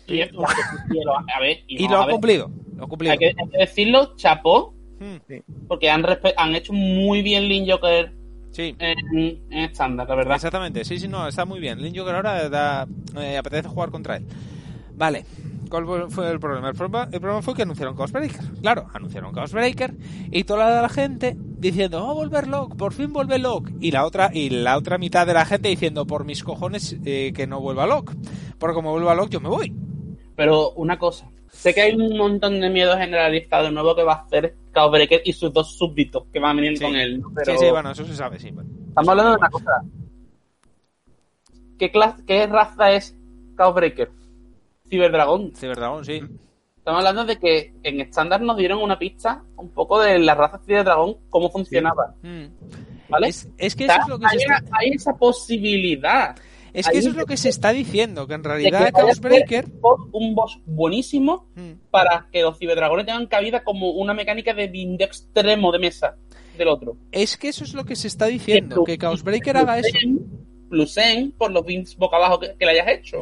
Y, 0.07 0.25
lo- 0.33 0.45
a 0.47 1.41
ver, 1.41 1.59
y 1.67 1.85
Y 1.85 1.87
no, 1.87 1.93
lo 1.93 1.99
a 1.99 2.03
ha 2.03 2.07
ver, 2.07 2.13
cumplido. 2.15 2.51
Lo 2.77 2.85
ha 2.85 2.89
cumplido. 2.89 3.13
Hay 3.13 3.19
que, 3.19 3.27
hay 3.27 3.49
que 3.51 3.59
decirlo, 3.59 4.15
chapó, 4.17 4.75
Mm, 5.01 5.17
porque 5.67 5.91
han, 5.91 6.05
han 6.37 6.55
hecho 6.55 6.73
muy 6.73 7.23
bien 7.23 7.49
Link 7.49 7.69
Joker 7.69 8.13
Sí. 8.53 8.77
en, 8.79 9.41
estándar, 9.51 10.09
la 10.09 10.15
verdad. 10.15 10.37
Exactamente, 10.37 10.85
sí, 10.85 10.99
sí, 11.01 11.09
no, 11.09 11.27
está 11.27 11.45
muy 11.45 11.59
bien. 11.59 11.83
Link 11.83 11.97
Joker 11.99 12.15
ahora 12.15 12.49
da, 12.49 12.87
eh, 13.21 13.37
apetece 13.37 13.69
jugar 13.69 13.91
contra 13.91 14.17
él. 14.19 14.27
Vale, 14.95 15.25
¿Cuál 15.69 16.11
fue 16.11 16.31
el 16.31 16.39
problema? 16.39 16.69
El 16.69 16.75
problema, 16.75 17.09
el 17.11 17.19
problema 17.19 17.41
fue 17.41 17.55
que 17.55 17.63
anunciaron 17.63 17.97
Chaos 17.97 18.13
Breaker. 18.13 18.41
Claro, 18.61 18.87
anunciaron 18.93 19.33
Chaos 19.35 19.53
Breaker 19.53 19.95
y 20.31 20.45
toda 20.45 20.69
la, 20.71 20.83
la 20.83 20.89
gente 20.91 21.35
diciendo, 21.37 22.07
oh, 22.07 22.15
volver 22.15 22.47
Locke, 22.47 22.77
por 22.77 22.93
fin 22.93 23.11
vuelve 23.13 23.39
Locke. 23.39 23.73
Y 23.81 23.91
la 23.91 24.05
otra, 24.05 24.31
y 24.35 24.51
la 24.51 24.77
otra 24.77 24.99
mitad 24.99 25.27
de 25.27 25.33
la 25.33 25.47
gente 25.47 25.71
diciendo, 25.71 26.07
por 26.07 26.27
mis 26.27 26.45
cojones, 26.45 26.99
eh, 27.07 27.33
que 27.35 27.47
no 27.47 27.59
vuelva 27.61 27.87
Locke. 27.87 28.13
Porque 28.59 28.75
como 28.75 28.93
vuelva 28.93 29.15
Locke, 29.15 29.33
yo 29.33 29.41
me 29.41 29.49
voy. 29.49 29.73
Pero 30.37 30.71
una 30.73 30.99
cosa, 30.99 31.29
sé 31.51 31.75
que 31.75 31.83
hay 31.83 31.95
un 31.95 32.17
montón 32.17 32.61
de 32.61 32.71
miedo 32.71 32.97
generalizado 32.97 33.71
nuevo 33.71 33.95
que 33.95 34.03
va 34.03 34.15
a 34.15 34.23
hacer 34.23 34.55
Chaos 34.75 34.91
Breaker 34.91 35.23
y 35.25 35.33
sus 35.33 35.53
dos 35.53 35.77
súbditos 35.77 36.25
que 36.33 36.39
van 36.41 36.53
a 36.59 36.61
venir 36.61 36.79
Sí. 36.79 36.85
con 36.85 36.97
él. 36.97 37.23
Pero 37.35 37.53
Sí, 37.53 37.59
sí, 37.67 37.71
bueno, 37.71 37.91
eso 37.91 38.05
se 38.07 38.15
sabe, 38.17 38.39
sí. 38.39 38.51
bueno. 38.51 38.71
estamos 38.89 39.09
hablando 39.11 39.31
de 39.33 39.37
una 39.39 39.51
cosa. 39.51 39.71
¿Qué, 41.79 41.91
clase, 41.91 42.23
¿Qué 42.27 42.47
raza 42.47 42.93
es 42.93 43.17
Chaos 43.57 43.75
Breaker? 43.75 44.11
Ciberdragón. 44.89 45.53
Ciberdragón, 45.55 46.05
sí. 46.05 46.21
Estamos 46.79 46.99
hablando 46.99 47.25
de 47.25 47.39
que 47.39 47.73
en 47.83 48.01
estándar 48.01 48.41
nos 48.41 48.57
dieron 48.57 48.81
una 48.83 48.99
pista 48.99 49.43
un 49.57 49.71
poco 49.71 50.01
de 50.01 50.19
la 50.19 50.35
raza 50.35 50.59
Ciberdragón, 50.65 51.17
cómo 51.31 51.51
funcionaba. 51.51 52.15
Mm. 52.23 52.45
¿Vale? 53.09 53.29
Es, 53.29 53.49
es 53.59 53.77
que 53.77 53.85
eso 53.85 53.95
es 54.01 54.09
lo 54.09 54.19
que 54.19 54.27
hay, 54.27 54.39
se 54.39 54.45
está, 54.45 54.63
hay 54.73 54.89
esa 54.91 55.13
posibilidad. 55.15 56.37
Es 56.75 56.89
que 56.89 56.99
eso 56.99 57.11
es 57.11 57.15
lo 57.17 57.27
que 57.27 57.37
se 57.37 57.49
está 57.49 57.71
diciendo, 57.73 58.27
que 58.27 58.35
en 58.35 58.43
que 58.43 58.49
realidad 58.49 58.91
Chaos 58.95 59.21
Breaker... 59.21 59.67
un 60.13 60.35
boss- 60.35 60.61
buenísimo 60.65 61.49
Mm. 61.55 61.73
para 61.91 62.29
que 62.33 62.43
los 62.43 62.59
ciberdragones 62.59 63.07
tengan 63.07 63.27
cabida 63.27 63.63
como 63.63 63.91
una 63.91 64.15
mecánica 64.15 64.55
de 64.55 64.69
bindeo 64.69 65.07
extremo 65.07 65.71
de 65.73 65.79
mesa 65.79 66.17
del 66.57 66.69
otro. 66.69 66.97
Es 67.13 67.37
que 67.37 67.49
eso 67.49 67.65
es 67.65 67.75
lo 67.75 67.85
que 67.85 67.97
se 67.97 68.09
está 68.09 68.27
diciendo, 68.27 68.85
que 68.85 68.97
Chaos 68.99 69.23
Breaker 69.23 69.57
haga 69.57 69.79
eso. 69.79 69.89
Plusen 70.71 71.33
por 71.33 71.51
los 71.51 71.65
bins 71.67 71.97
boca 71.97 72.17
abajo 72.17 72.41
que, 72.41 72.55
que 72.59 72.65
le 72.65 72.73
hayas 72.73 72.89
hecho. 72.99 73.19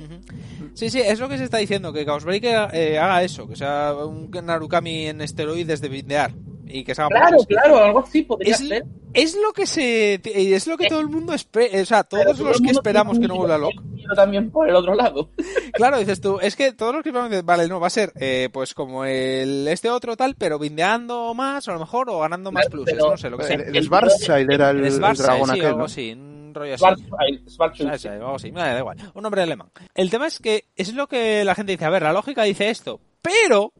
Sí, 0.75 0.89
sí, 0.89 1.01
es 1.01 1.19
lo 1.19 1.29
que 1.29 1.37
se 1.37 1.45
está 1.45 1.59
diciendo, 1.59 1.93
que 1.93 2.05
Chaos 2.07 2.25
Breaker 2.25 2.69
eh, 2.73 2.99
haga 2.99 3.25
eso, 3.25 3.49
que 3.49 3.57
sea 3.57 3.95
un 4.07 4.31
Narukami 4.31 5.07
en 5.09 5.21
esteroides 5.21 5.81
de 5.81 5.89
bindear 5.89 6.33
y 6.73 6.85
que 6.85 6.95
se 6.95 7.03
haga 7.03 7.09
Claro, 7.11 7.39
claro, 7.49 7.79
algo 7.79 7.99
así 8.01 8.23
podría 8.23 8.55
Es, 8.55 8.67
ser. 8.67 8.85
es 9.15 9.37
lo 9.37 9.53
que 9.53 9.67
se 9.67 10.21
es 10.25 10.67
lo 10.67 10.77
que 10.77 10.89
todo 10.89 11.01
el 11.01 11.09
mundo 11.09 11.33
espera, 11.35 11.83
o 11.83 11.85
sea, 11.85 12.05
todos 12.05 12.37
todo 12.37 12.49
los 12.49 12.61
que 12.61 12.71
esperamos 12.71 13.19
que 13.19 13.27
no 13.29 13.37
vuelva 13.37 13.59
Locke. 13.59 13.81
también 14.17 14.51
por 14.51 14.69
el 14.69 14.75
otro 14.77 14.95
lado. 14.95 15.31
Claro, 15.73 15.99
dices 15.99 16.21
tú, 16.21 16.39
es 16.41 16.57
que 16.57 16.73
todos 16.73 16.93
los 16.95 17.03
que 17.03 17.09
esperamos 17.11 17.31
dicen, 17.31 17.47
vale, 17.47 17.69
no 17.69 17.81
va 17.81 17.87
a 17.87 17.91
ser 17.91 18.13
eh, 18.17 18.49
pues 18.53 18.75
como 18.75 19.05
el 19.05 19.67
este 19.69 19.89
otro 19.89 20.17
tal, 20.17 20.35
pero 20.35 20.59
bindeando 20.59 21.33
más 21.35 21.67
o 21.69 21.71
a 21.71 21.75
lo 21.75 21.81
mejor 21.81 22.11
o 22.11 22.19
ganando 22.21 22.51
más 22.53 22.67
Claro, 22.67 22.85
pluses, 22.85 22.99
no 22.99 23.17
sé 23.17 23.31
lo 23.31 23.39
que 23.39 23.45
sea. 23.45 23.57
El, 23.57 23.77
el 23.77 23.85
Svartshide 23.85 24.53
era 24.55 24.71
el, 24.71 24.79
El 24.79 24.85
el 24.87 24.93
Schwarzschild, 24.93 25.27
dragón 25.27 25.47
sí, 25.49 25.53
aquel, 25.53 25.67
algo 25.67 25.79
¿no? 25.79 25.85
así, 25.85 26.13
un 26.13 26.53
rollo 26.55 26.75
así. 26.75 26.81
Schwarzschild, 26.83 27.49
Schwarzschild. 27.49 27.89
Schwarzschild, 27.89 28.15
algo 28.23 28.35
así, 28.35 28.53
me 28.53 28.61
da 28.61 28.79
igual, 28.79 28.97
un 29.15 29.23
nombre 29.23 29.43
alemán. 29.43 29.71
El 29.95 30.11
tema 30.11 30.27
es 30.27 30.39
que 30.41 30.65
es 30.77 30.93
lo 30.95 31.07
que 31.07 31.45
la 31.45 31.55
gente 31.55 31.73
dice, 31.73 31.85
a 31.85 31.91
ver, 31.91 32.03
la 32.03 32.13
lógica 32.13 32.43
dice 32.43 32.69
esto, 32.71 33.01
pero 33.23 33.73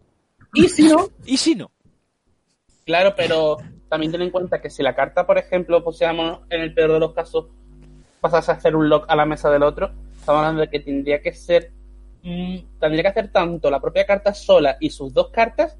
Y 0.55 0.69
si 0.69 0.85
no, 0.89 1.09
¿y 1.27 1.37
si 1.37 1.55
no? 1.55 1.71
Claro, 2.91 3.15
pero 3.17 3.59
también 3.89 4.11
ten 4.11 4.23
en 4.23 4.31
cuenta 4.31 4.61
que 4.61 4.69
si 4.69 4.83
la 4.83 4.97
carta, 4.97 5.25
por 5.27 5.39
ejemplo, 5.39 5.85
poseamos 5.85 6.41
en 6.51 6.61
el 6.61 6.75
peor 6.75 6.93
de 6.93 6.99
los 6.99 7.13
casos, 7.13 7.47
pasase 8.21 8.51
a 8.51 8.55
hacer 8.55 8.75
un 8.75 8.89
lock 8.89 9.05
a 9.09 9.15
la 9.15 9.27
mesa 9.27 9.49
del 9.49 9.63
otro, 9.63 9.93
estamos 10.13 10.41
hablando 10.41 10.63
de 10.63 10.69
que 10.69 10.81
tendría 10.81 11.23
que 11.23 11.33
ser, 11.33 11.71
mm, 12.25 12.57
tendría 12.81 13.03
que 13.03 13.09
hacer 13.09 13.29
tanto 13.31 13.71
la 13.71 13.81
propia 13.81 14.05
carta 14.05 14.35
sola 14.35 14.77
y 14.81 14.91
sus 14.91 15.15
dos 15.15 15.31
cartas, 15.31 15.79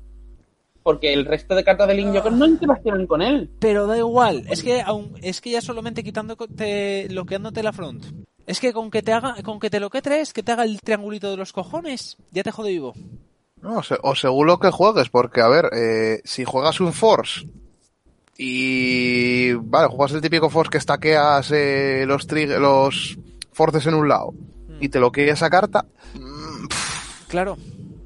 porque 0.85 1.13
el 1.13 1.27
resto 1.27 1.57
de 1.57 1.65
cartas 1.65 1.89
del 1.89 1.97
Link 1.97 2.15
Joker 2.15 2.33
no 2.33 2.47
interaccionan 2.47 3.09
con 3.09 3.23
él. 3.23 3.51
Pero 3.59 3.89
da 3.89 3.99
igual, 3.99 4.45
es 4.49 4.63
que 4.63 4.81
aún, 4.81 5.15
es 5.23 5.41
que 5.41 5.51
ya 5.51 5.61
solamente 5.61 6.05
quitándote, 6.05 7.09
bloqueándote 7.11 7.63
la 7.65 7.73
front. 7.73 8.05
Es 8.47 8.61
que 8.61 8.73
con 8.73 8.91
que 8.91 9.03
te 9.03 9.13
haga, 9.13 9.35
con 9.43 9.59
que 9.59 9.69
te 9.69 9.81
lo 9.81 9.91
que 9.91 10.01
tres, 10.01 10.33
que 10.33 10.45
te 10.45 10.53
haga 10.53 10.63
el 10.63 10.81
triangulito 10.81 11.29
de 11.29 11.37
los 11.37 11.53
cojones, 11.53 12.17
ya 12.31 12.45
te 12.45 12.53
jode 12.53 12.71
vivo. 12.71 12.95
No, 13.63 13.79
o, 13.79 13.83
se- 13.83 13.99
o 14.03 14.15
según 14.15 14.47
lo 14.47 14.59
que 14.59 14.71
juegues, 14.71 15.09
porque 15.11 15.41
a 15.41 15.49
ver, 15.49 15.71
eh, 15.73 16.21
si 16.25 16.45
juegas 16.45 16.81
un 16.81 16.93
Force 16.93 17.47
y 18.39 19.53
vale, 19.53 19.89
juegas 19.89 20.13
el 20.15 20.21
típico 20.23 20.49
Force 20.49 20.71
que 20.71 20.79
estaqueas 20.79 21.51
eh, 21.53 22.05
los 22.07 22.27
los 22.33 23.19
forces 23.53 23.87
en 23.87 23.95
un 23.95 24.09
lado 24.09 24.33
y 24.81 24.89
te 24.89 24.99
lo 25.01 25.13
quiere 25.13 25.33
esa 25.33 25.51
carta, 25.51 25.85
mm, 26.15 26.67
pff, 26.69 27.27
Claro. 27.29 27.57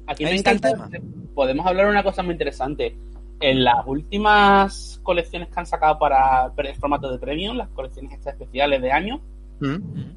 Aquí 0.07 0.23
me 0.25 0.35
está 0.35 0.51
el 0.51 0.57
encanta, 0.57 0.89
podemos 1.33 1.65
hablar 1.65 1.85
de 1.85 1.91
una 1.91 2.03
cosa 2.03 2.21
muy 2.21 2.33
interesante. 2.33 2.97
En 3.39 3.63
las 3.63 3.85
últimas 3.85 4.99
colecciones 5.03 5.49
que 5.49 5.59
han 5.59 5.65
sacado 5.65 5.97
para 5.99 6.51
el 6.57 6.75
formato 6.75 7.11
de 7.11 7.17
premium, 7.17 7.55
las 7.57 7.69
colecciones 7.69 8.13
estas 8.13 8.33
especiales 8.33 8.81
de 8.81 8.91
año, 8.91 9.21
mm, 9.61 9.75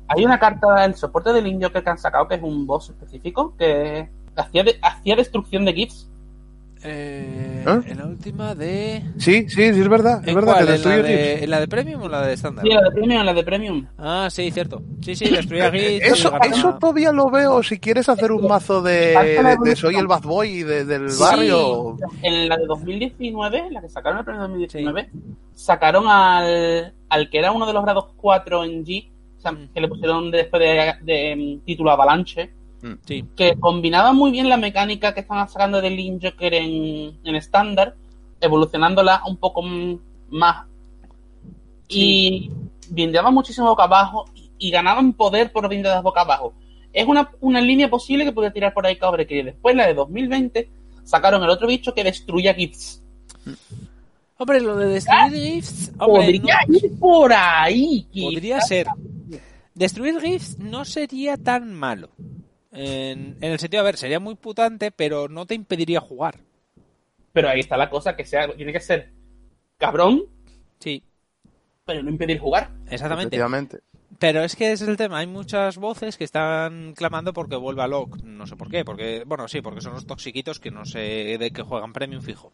Hay 0.08 0.24
una 0.24 0.38
carta 0.38 0.82
del 0.82 0.94
soporte 0.94 1.32
del 1.32 1.44
Link 1.44 1.62
Joker 1.62 1.82
que 1.84 1.90
han 1.90 1.98
sacado 1.98 2.26
que 2.28 2.34
es 2.36 2.42
un 2.42 2.66
boss 2.66 2.90
específico 2.90 3.54
que 3.56 4.08
hacía, 4.38 4.62
de- 4.64 4.78
hacía 4.82 5.16
destrucción 5.16 5.64
de 5.64 5.72
GIFs. 5.74 6.04
Eh, 6.84 7.64
¿Eh? 7.66 7.80
En 7.90 7.98
la 7.98 8.06
última 8.06 8.54
de... 8.54 9.02
sí, 9.18 9.48
sí, 9.48 9.56
sí, 9.74 9.80
es 9.80 9.88
verdad, 9.88 10.20
es 10.22 10.28
¿En 10.28 10.34
verdad 10.36 10.52
cuál? 10.54 10.66
que 10.68 10.74
¿En 10.74 10.82
la, 10.84 10.96
de. 11.02 11.44
¿En 11.44 11.50
la 11.50 11.60
de 11.60 11.66
Premium 11.68 12.02
o 12.02 12.08
la 12.08 12.24
de 12.24 12.34
estándar? 12.34 12.64
Sí, 12.64 12.70
la 12.72 12.82
de 12.82 12.90
premium, 12.92 13.24
la 13.24 13.34
de 13.34 13.42
premium. 13.42 13.86
Ah, 13.98 14.28
sí, 14.30 14.48
cierto. 14.52 14.80
Sí, 15.00 15.16
sí, 15.16 15.28
destruía 15.28 15.72
GIFs. 15.72 16.04
Eso, 16.06 16.32
eso 16.40 16.74
todavía 16.78 17.10
lo 17.10 17.30
veo 17.30 17.64
si 17.64 17.80
quieres 17.80 18.08
hacer 18.08 18.30
un 18.30 18.46
mazo 18.46 18.80
de, 18.80 19.08
de- 19.16 19.56
de 19.60 19.74
soy 19.76 19.96
el 19.96 20.06
bad 20.06 20.22
boy 20.22 20.62
de- 20.62 20.84
del 20.84 21.10
Sí. 21.10 21.20
barrio. 21.20 21.96
En 22.22 22.48
la 22.48 22.56
de 22.56 22.66
2019, 22.66 23.70
la 23.72 23.80
que 23.80 23.88
sacaron 23.88 24.18
el 24.20 24.24
premio 24.24 24.42
de 24.42 24.48
2019, 24.48 25.10
sacaron 25.54 26.04
al, 26.06 26.94
al 27.08 27.28
que 27.28 27.38
era 27.40 27.50
uno 27.50 27.66
de 27.66 27.72
los 27.72 27.82
grados 27.82 28.06
4 28.16 28.62
en 28.64 28.84
G, 28.84 29.08
o 29.36 29.40
sea, 29.40 29.50
Mm. 29.50 29.68
que 29.74 29.80
le 29.80 29.88
pusieron 29.88 30.30
después 30.30 30.60
de, 30.60 30.92
de, 31.02 31.32
em, 31.32 31.60
título 31.62 31.90
Avalanche, 31.90 32.50
Sí. 33.04 33.24
que 33.36 33.56
combinaba 33.58 34.12
muy 34.12 34.30
bien 34.30 34.48
la 34.48 34.56
mecánica 34.56 35.12
que 35.12 35.20
estaban 35.20 35.48
sacando 35.48 35.80
de 35.80 35.90
Link 35.90 36.22
Joker 36.22 36.54
en, 36.54 37.18
en 37.24 37.34
estándar, 37.34 37.94
evolucionándola 38.40 39.22
un 39.26 39.36
poco 39.36 39.62
más. 40.30 40.66
Y 41.88 42.50
bindeaba 42.90 43.30
muchísimo 43.30 43.68
boca 43.68 43.84
abajo 43.84 44.26
y, 44.34 44.50
y 44.58 44.70
ganaban 44.70 45.12
poder 45.14 45.50
por 45.52 45.68
bindeadas 45.68 46.02
boca 46.02 46.20
abajo. 46.22 46.54
Es 46.92 47.06
una, 47.06 47.30
una 47.40 47.60
línea 47.60 47.88
posible 47.90 48.24
que 48.24 48.32
podía 48.32 48.52
tirar 48.52 48.72
por 48.74 48.86
ahí 48.86 48.96
Cabre, 48.96 49.26
que 49.26 49.42
después 49.44 49.74
la 49.76 49.86
de 49.86 49.94
2020 49.94 50.68
sacaron 51.04 51.42
el 51.42 51.50
otro 51.50 51.66
bicho 51.68 51.94
que 51.94 52.04
destruía 52.04 52.54
GIFs. 52.54 53.02
Hombre, 54.38 54.60
lo 54.60 54.76
de 54.76 54.86
destruir 54.86 55.32
GIFs... 55.32 55.92
Hombre, 55.98 56.22
Podría 56.38 56.58
no- 56.68 56.76
ir 56.76 56.98
por 56.98 57.32
ahí. 57.32 58.06
Podría 58.12 58.60
ser. 58.60 58.86
Destruir 59.74 60.20
GIFs 60.20 60.58
no 60.58 60.84
sería 60.84 61.36
tan 61.36 61.72
malo. 61.72 62.10
En, 62.72 63.36
en 63.40 63.52
el 63.52 63.58
sentido, 63.58 63.82
a 63.82 63.84
ver, 63.84 63.96
sería 63.96 64.20
muy 64.20 64.34
putante, 64.34 64.90
pero 64.90 65.28
no 65.28 65.46
te 65.46 65.54
impediría 65.54 66.00
jugar. 66.00 66.36
Pero 67.32 67.48
ahí 67.48 67.60
está 67.60 67.76
la 67.76 67.90
cosa, 67.90 68.16
que 68.16 68.24
sea, 68.24 68.52
tiene 68.54 68.72
que 68.72 68.80
ser 68.80 69.10
cabrón, 69.78 70.24
Sí, 70.80 71.02
pero 71.84 72.02
no 72.02 72.10
impedir 72.10 72.38
jugar. 72.38 72.70
exactamente. 72.90 73.36
Pero 74.18 74.42
es 74.42 74.56
que 74.56 74.72
es 74.72 74.82
el 74.82 74.96
tema. 74.96 75.18
Hay 75.18 75.26
muchas 75.28 75.76
voces 75.76 76.16
que 76.16 76.24
están 76.24 76.94
clamando 76.94 77.32
porque 77.32 77.54
vuelva 77.56 77.86
Locke. 77.86 78.20
No 78.24 78.46
sé 78.46 78.56
por 78.56 78.68
qué. 78.68 78.84
Porque, 78.84 79.22
bueno, 79.24 79.46
sí, 79.46 79.60
porque 79.60 79.80
son 79.80 79.94
los 79.94 80.06
toxiquitos 80.06 80.58
que 80.58 80.72
no 80.72 80.84
sé 80.84 81.36
de 81.38 81.50
qué 81.52 81.62
juegan 81.62 81.92
premium 81.92 82.22
fijo. 82.22 82.52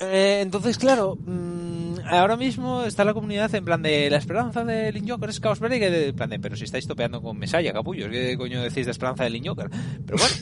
Eh, 0.00 0.40
entonces, 0.42 0.78
claro, 0.78 1.16
mm, 1.16 1.94
ahora 2.06 2.36
mismo 2.36 2.84
está 2.84 3.04
la 3.04 3.14
comunidad 3.14 3.54
en 3.54 3.64
plan 3.64 3.82
de 3.82 4.08
la 4.10 4.16
esperanza 4.16 4.64
de 4.64 4.92
Link 4.92 5.08
Joker 5.08 5.30
es 5.30 5.40
Chaos 5.40 5.60
Breaker, 5.60 5.92
en 5.92 6.16
plan 6.16 6.30
de, 6.30 6.38
pero 6.38 6.56
si 6.56 6.64
estáis 6.64 6.86
topeando 6.86 7.22
con 7.22 7.38
Mesaya, 7.38 7.72
capullos, 7.72 8.08
¿qué 8.10 8.36
coño 8.36 8.62
decís 8.62 8.86
de 8.86 8.92
esperanza 8.92 9.24
de 9.24 9.30
Link 9.30 9.46
Joker? 9.46 9.70
Pero 10.06 10.18
bueno. 10.18 10.34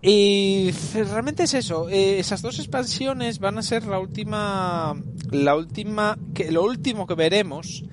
Y 0.00 0.70
realmente 0.94 1.42
es 1.42 1.54
eso, 1.54 1.88
eh, 1.88 2.20
esas 2.20 2.40
dos 2.40 2.60
expansiones 2.60 3.40
van 3.40 3.58
a 3.58 3.62
ser 3.62 3.84
la 3.84 3.98
última, 3.98 4.94
la 5.32 5.56
última, 5.56 6.16
que, 6.34 6.52
lo 6.52 6.62
último 6.62 7.06
que 7.06 7.14
veremos 7.14 7.84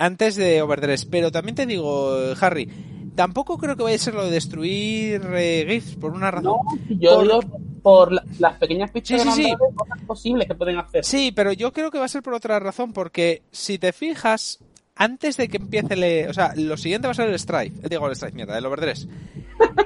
antes 0.00 0.34
de 0.36 0.62
Overdress. 0.62 1.04
Pero 1.04 1.30
también 1.30 1.54
te 1.54 1.66
digo, 1.66 2.16
Harry, 2.40 2.68
tampoco 3.14 3.58
creo 3.58 3.76
que 3.76 3.82
vaya 3.84 3.96
a 3.96 3.98
ser 4.00 4.14
lo 4.14 4.24
de 4.24 4.30
destruir 4.32 5.22
eh, 5.34 5.66
GIFs 5.68 5.96
por 5.96 6.12
una 6.12 6.30
razón. 6.30 6.44
No, 6.44 6.60
yo 6.88 7.14
Por- 7.16 7.22
digo 7.22 7.40
por 7.82 8.12
la- 8.12 8.24
las 8.38 8.58
pequeñas 8.58 8.90
pistas 8.90 9.22
Sí, 9.34 9.54
cosas 9.76 10.04
posibles 10.06 10.46
que 10.48 10.54
pueden 10.54 10.78
hacer. 10.78 11.04
Sí, 11.04 11.32
pero 11.34 11.52
yo 11.52 11.72
creo 11.72 11.90
que 11.90 11.98
va 11.98 12.04
a 12.04 12.08
ser 12.08 12.22
por 12.22 12.34
otra 12.34 12.58
razón, 12.58 12.92
porque 12.92 13.42
si 13.52 13.78
te 13.78 13.92
fijas, 13.94 14.58
antes 14.96 15.36
de 15.38 15.48
que 15.48 15.56
empiece 15.56 15.94
el... 15.94 16.28
O 16.28 16.34
sea, 16.34 16.52
lo 16.56 16.76
siguiente 16.76 17.06
va 17.08 17.12
a 17.12 17.14
ser 17.14 17.28
el 17.30 17.38
Strife. 17.38 17.74
Eh, 17.82 17.88
Digo, 17.88 18.06
el 18.06 18.14
Strife, 18.16 18.34
mierda, 18.36 18.58
el 18.58 18.66
Overdress. 18.66 19.08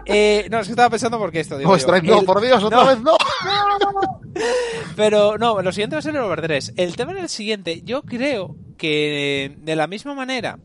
Eh, 0.07 0.49
no, 0.51 0.59
es 0.59 0.67
que 0.67 0.73
estaba 0.73 0.91
pensando 0.91 1.19
porque 1.19 1.39
esto, 1.41 1.57
digo 1.57 1.71
No. 1.71 1.77
Strike, 1.77 2.05
no, 2.05 2.19
El- 2.21 2.27
por 2.27 2.41
Dios, 2.41 2.63
otra 2.65 2.81
no. 2.83 2.87
vez 2.89 3.01
no. 3.01 3.17
Pero 4.97 5.39
no, 5.39 5.63
lo 5.63 5.73
siguiente 5.73 5.97
va 5.97 6.01
a 6.01 6.03
ser 6.03 6.15
el 6.17 6.23
Overdress. 6.23 6.73
El 6.77 6.97
tema 6.97 7.13
en 7.13 7.19
el 7.19 7.29
siguiente, 7.29 7.83
yo 7.83 8.03
creo 8.03 8.57
que 8.77 9.57
de 9.59 9.77
la 9.77 9.87
misma 9.87 10.15
manera 10.15 10.59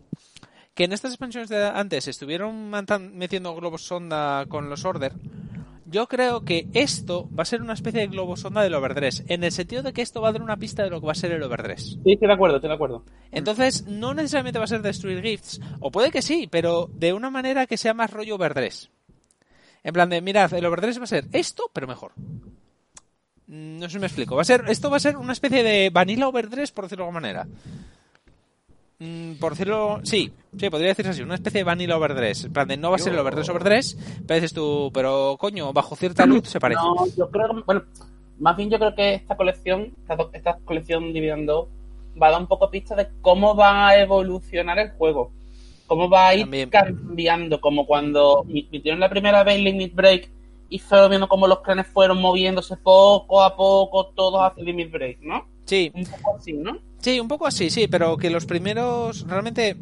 que 0.73 0.85
en 0.85 0.93
estas 0.93 1.11
expansiones 1.11 1.49
de 1.49 1.67
antes 1.67 2.07
estuvieron 2.07 2.71
metiendo 3.13 3.55
globos 3.55 3.83
sonda 3.83 4.45
con 4.47 4.69
los 4.69 4.85
Order, 4.85 5.13
yo 5.85 6.07
creo 6.07 6.45
que 6.45 6.67
esto 6.73 7.27
va 7.37 7.41
a 7.41 7.45
ser 7.45 7.61
una 7.61 7.73
especie 7.73 8.01
de 8.01 8.07
globo 8.07 8.37
sonda 8.37 8.61
del 8.61 8.75
Overdress, 8.75 9.23
en 9.27 9.43
el 9.43 9.51
sentido 9.51 9.81
de 9.81 9.91
que 9.91 10.01
esto 10.01 10.21
va 10.21 10.29
a 10.29 10.31
dar 10.31 10.43
una 10.43 10.57
pista 10.57 10.83
de 10.83 10.89
lo 10.89 10.99
que 10.99 11.07
va 11.07 11.13
a 11.13 11.15
ser 11.15 11.31
el 11.31 11.41
Overdress. 11.41 11.97
Sí, 12.03 12.13
estoy 12.13 12.27
de 12.27 12.33
acuerdo, 12.33 12.57
estoy 12.57 12.69
de 12.69 12.75
acuerdo. 12.75 13.03
Entonces, 13.31 13.87
no 13.87 14.13
necesariamente 14.13 14.59
va 14.59 14.65
a 14.65 14.69
ser 14.69 14.81
destruir 14.81 15.21
gifts, 15.21 15.59
o 15.79 15.91
puede 15.91 16.11
que 16.11 16.21
sí, 16.21 16.47
pero 16.49 16.89
de 16.93 17.13
una 17.13 17.29
manera 17.29 17.65
que 17.65 17.77
sea 17.77 17.93
más 17.93 18.11
rollo 18.11 18.35
overdress. 18.35 18.89
En 19.83 19.93
plan 19.93 20.09
de, 20.09 20.21
mirad, 20.21 20.53
el 20.53 20.65
Overdress 20.65 20.99
va 20.99 21.05
a 21.05 21.07
ser 21.07 21.25
esto, 21.31 21.63
pero 21.73 21.87
mejor. 21.87 22.11
No 23.47 23.85
sé 23.87 23.93
si 23.93 23.99
me 23.99 24.07
explico. 24.07 24.35
Va 24.35 24.43
a 24.43 24.45
ser, 24.45 24.65
esto 24.67 24.89
va 24.89 24.97
a 24.97 24.99
ser 24.99 25.17
una 25.17 25.33
especie 25.33 25.63
de 25.63 25.89
Vanilla 25.89 26.27
Overdress, 26.27 26.71
por 26.71 26.85
decirlo 26.85 27.05
de 27.05 27.07
alguna 27.07 27.21
manera. 27.21 27.47
Mm, 28.99 29.35
por 29.35 29.53
decirlo, 29.53 30.01
sí, 30.03 30.33
sí, 30.57 30.69
podría 30.69 30.89
decirse 30.89 31.11
así, 31.11 31.21
una 31.21 31.35
especie 31.35 31.59
de 31.59 31.63
Vanilla 31.63 31.97
Overdress. 31.97 32.45
En 32.45 32.53
plan 32.53 32.67
de, 32.67 32.75
no 32.75 32.89
va 32.89 32.97
a 32.97 32.99
ser 32.99 33.13
el 33.13 33.19
Overdress 33.19 33.49
Overdress, 33.49 33.97
pero 34.27 34.35
dices 34.35 34.53
tú, 34.53 34.91
pero 34.93 35.37
coño, 35.39 35.71
bajo 35.71 35.95
cierta 35.95 36.25
luz 36.25 36.49
se 36.49 36.59
parece. 36.59 36.81
No, 36.81 37.07
yo 37.15 37.29
creo 37.29 37.55
que, 37.55 37.61
bueno, 37.65 37.83
más 38.39 38.57
bien 38.57 38.69
yo 38.69 38.77
creo 38.77 38.93
que 38.95 39.13
esta 39.13 39.37
colección, 39.37 39.93
esta, 40.01 40.17
esta 40.33 40.57
colección 40.65 41.13
dividida 41.13 41.37
va 42.21 42.27
a 42.27 42.31
dar 42.31 42.41
un 42.41 42.47
poco 42.47 42.69
pista 42.69 42.95
de 42.95 43.07
cómo 43.21 43.55
va 43.55 43.87
a 43.87 43.99
evolucionar 43.99 44.77
el 44.79 44.91
juego. 44.91 45.31
Cómo 45.87 46.09
va 46.09 46.27
a 46.27 46.35
ir 46.35 46.69
cambiando, 46.69 47.59
como 47.61 47.85
cuando 47.87 48.45
metieron 48.45 48.99
la 48.99 49.09
primera 49.09 49.43
vez 49.43 49.59
Limit 49.59 49.95
Break 49.95 50.29
y 50.69 50.77
fue 50.77 51.09
viendo 51.09 51.27
cómo 51.27 51.47
los 51.47 51.61
clanes 51.61 51.87
fueron 51.87 52.21
moviéndose 52.21 52.77
poco 52.77 53.41
a 53.41 53.55
poco, 53.55 54.07
todos 54.07 54.39
hacia 54.41 54.63
Limit 54.63 54.91
Break, 54.91 55.19
¿no? 55.21 55.47
Sí. 55.69 55.91
Un 55.93 56.03
poco 56.03 56.37
así, 56.37 56.53
¿no? 56.53 56.79
Sí, 56.99 57.19
un 57.19 57.27
poco 57.27 57.45
así, 57.45 57.69
sí, 57.69 57.87
pero 57.87 58.17
que 58.17 58.31
los 58.31 58.47
primeros 58.47 59.27
realmente 59.27 59.77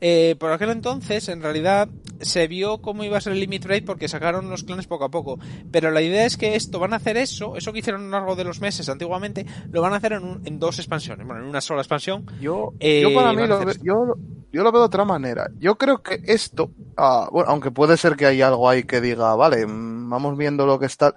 eh, 0.00 0.34
por 0.40 0.50
aquel 0.50 0.70
entonces, 0.70 1.28
en 1.28 1.40
realidad, 1.40 1.88
se 2.20 2.48
vio 2.48 2.82
cómo 2.82 3.04
iba 3.04 3.16
a 3.16 3.20
ser 3.20 3.34
el 3.34 3.40
limit 3.40 3.64
rate 3.64 3.82
porque 3.82 4.08
sacaron 4.08 4.50
los 4.50 4.64
clanes 4.64 4.88
poco 4.88 5.04
a 5.04 5.10
poco. 5.10 5.38
Pero 5.70 5.92
la 5.92 6.02
idea 6.02 6.26
es 6.26 6.36
que 6.36 6.56
esto 6.56 6.80
van 6.80 6.94
a 6.94 6.96
hacer 6.96 7.16
eso, 7.16 7.56
eso 7.56 7.72
que 7.72 7.78
hicieron 7.78 8.02
a 8.02 8.04
lo 8.06 8.10
largo 8.10 8.34
de 8.34 8.42
los 8.42 8.60
meses 8.60 8.88
antiguamente, 8.88 9.46
lo 9.70 9.82
van 9.82 9.92
a 9.92 9.96
hacer 9.96 10.14
en, 10.14 10.40
en 10.44 10.58
dos 10.58 10.80
expansiones, 10.80 11.24
bueno, 11.24 11.42
en 11.42 11.48
una 11.48 11.60
sola 11.60 11.82
expansión. 11.82 12.26
Yo, 12.40 12.72
eh, 12.80 13.02
yo 13.02 13.14
para 13.14 13.32
mí 13.32 13.46
lo, 13.46 13.72
yo, 13.82 14.16
yo 14.52 14.62
lo 14.64 14.72
veo 14.72 14.80
de 14.80 14.86
otra 14.86 15.04
manera. 15.04 15.48
Yo 15.60 15.76
creo 15.76 16.02
que 16.02 16.20
esto, 16.24 16.72
ah, 16.96 17.28
bueno, 17.30 17.50
aunque 17.50 17.70
puede 17.70 17.96
ser 17.96 18.16
que 18.16 18.26
hay 18.26 18.42
algo 18.42 18.68
ahí 18.68 18.82
que 18.82 19.00
diga, 19.00 19.36
vale, 19.36 19.64
mm, 19.64 20.10
vamos 20.10 20.36
viendo 20.36 20.66
lo 20.66 20.78
que 20.80 20.86
está. 20.86 21.14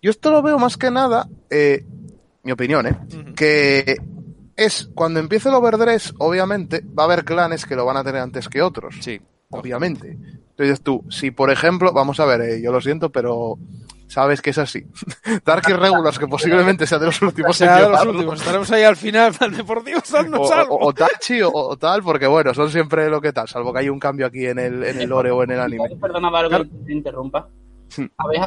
Yo 0.00 0.10
esto 0.10 0.30
lo 0.30 0.40
veo 0.40 0.58
más 0.58 0.78
que 0.78 0.90
nada, 0.90 1.28
eh, 1.50 1.84
mi 2.42 2.52
opinión, 2.52 2.86
¿eh? 2.86 2.96
Que 3.34 3.96
es 4.56 4.90
cuando 4.94 5.20
empiece 5.20 5.48
el 5.48 5.54
overdress, 5.54 6.14
obviamente, 6.18 6.82
va 6.98 7.04
a 7.04 7.06
haber 7.06 7.24
clanes 7.24 7.64
que 7.64 7.76
lo 7.76 7.84
van 7.84 7.96
a 7.96 8.04
tener 8.04 8.20
antes 8.20 8.48
que 8.48 8.62
otros. 8.62 8.96
Sí. 9.00 9.20
Obviamente. 9.50 10.16
Entonces 10.50 10.80
tú, 10.82 11.04
si 11.10 11.30
por 11.30 11.50
ejemplo, 11.50 11.92
vamos 11.92 12.20
a 12.20 12.24
ver, 12.24 12.40
eh, 12.42 12.62
yo 12.62 12.70
lo 12.70 12.80
siento, 12.80 13.10
pero 13.10 13.58
sabes 14.06 14.42
que 14.42 14.50
es 14.50 14.58
así. 14.58 14.84
Dark 15.44 15.64
Irregulars, 15.68 16.18
que 16.18 16.26
posiblemente 16.28 16.86
sea 16.86 16.98
de 16.98 17.06
los 17.06 17.22
últimos. 17.22 17.56
Sea 17.56 17.82
de 17.82 17.88
los 17.88 18.06
últimos. 18.06 18.38
Estaremos 18.38 18.70
ahí 18.70 18.82
al 18.82 18.96
final, 18.96 19.32
por 19.66 19.82
Dios, 19.82 20.02
o, 20.12 20.36
o, 20.36 20.88
o, 20.88 20.92
Tachi 20.92 21.40
o, 21.42 21.76
tal, 21.76 22.02
porque 22.02 22.26
bueno, 22.26 22.52
son 22.54 22.70
siempre 22.70 23.08
lo 23.08 23.20
que 23.20 23.32
tal, 23.32 23.48
salvo 23.48 23.72
que 23.72 23.80
hay 23.80 23.88
un 23.88 23.98
cambio 23.98 24.26
aquí 24.26 24.46
en 24.46 24.58
el, 24.58 24.84
en 24.84 25.00
el 25.00 25.08
lore 25.08 25.30
o 25.30 25.42
en 25.42 25.52
el 25.52 25.60
anime. 25.60 25.96
Perdona, 26.00 26.30
Bárbara, 26.30 26.64
que 26.64 26.84
te 26.86 26.92
interrumpa. 26.92 27.48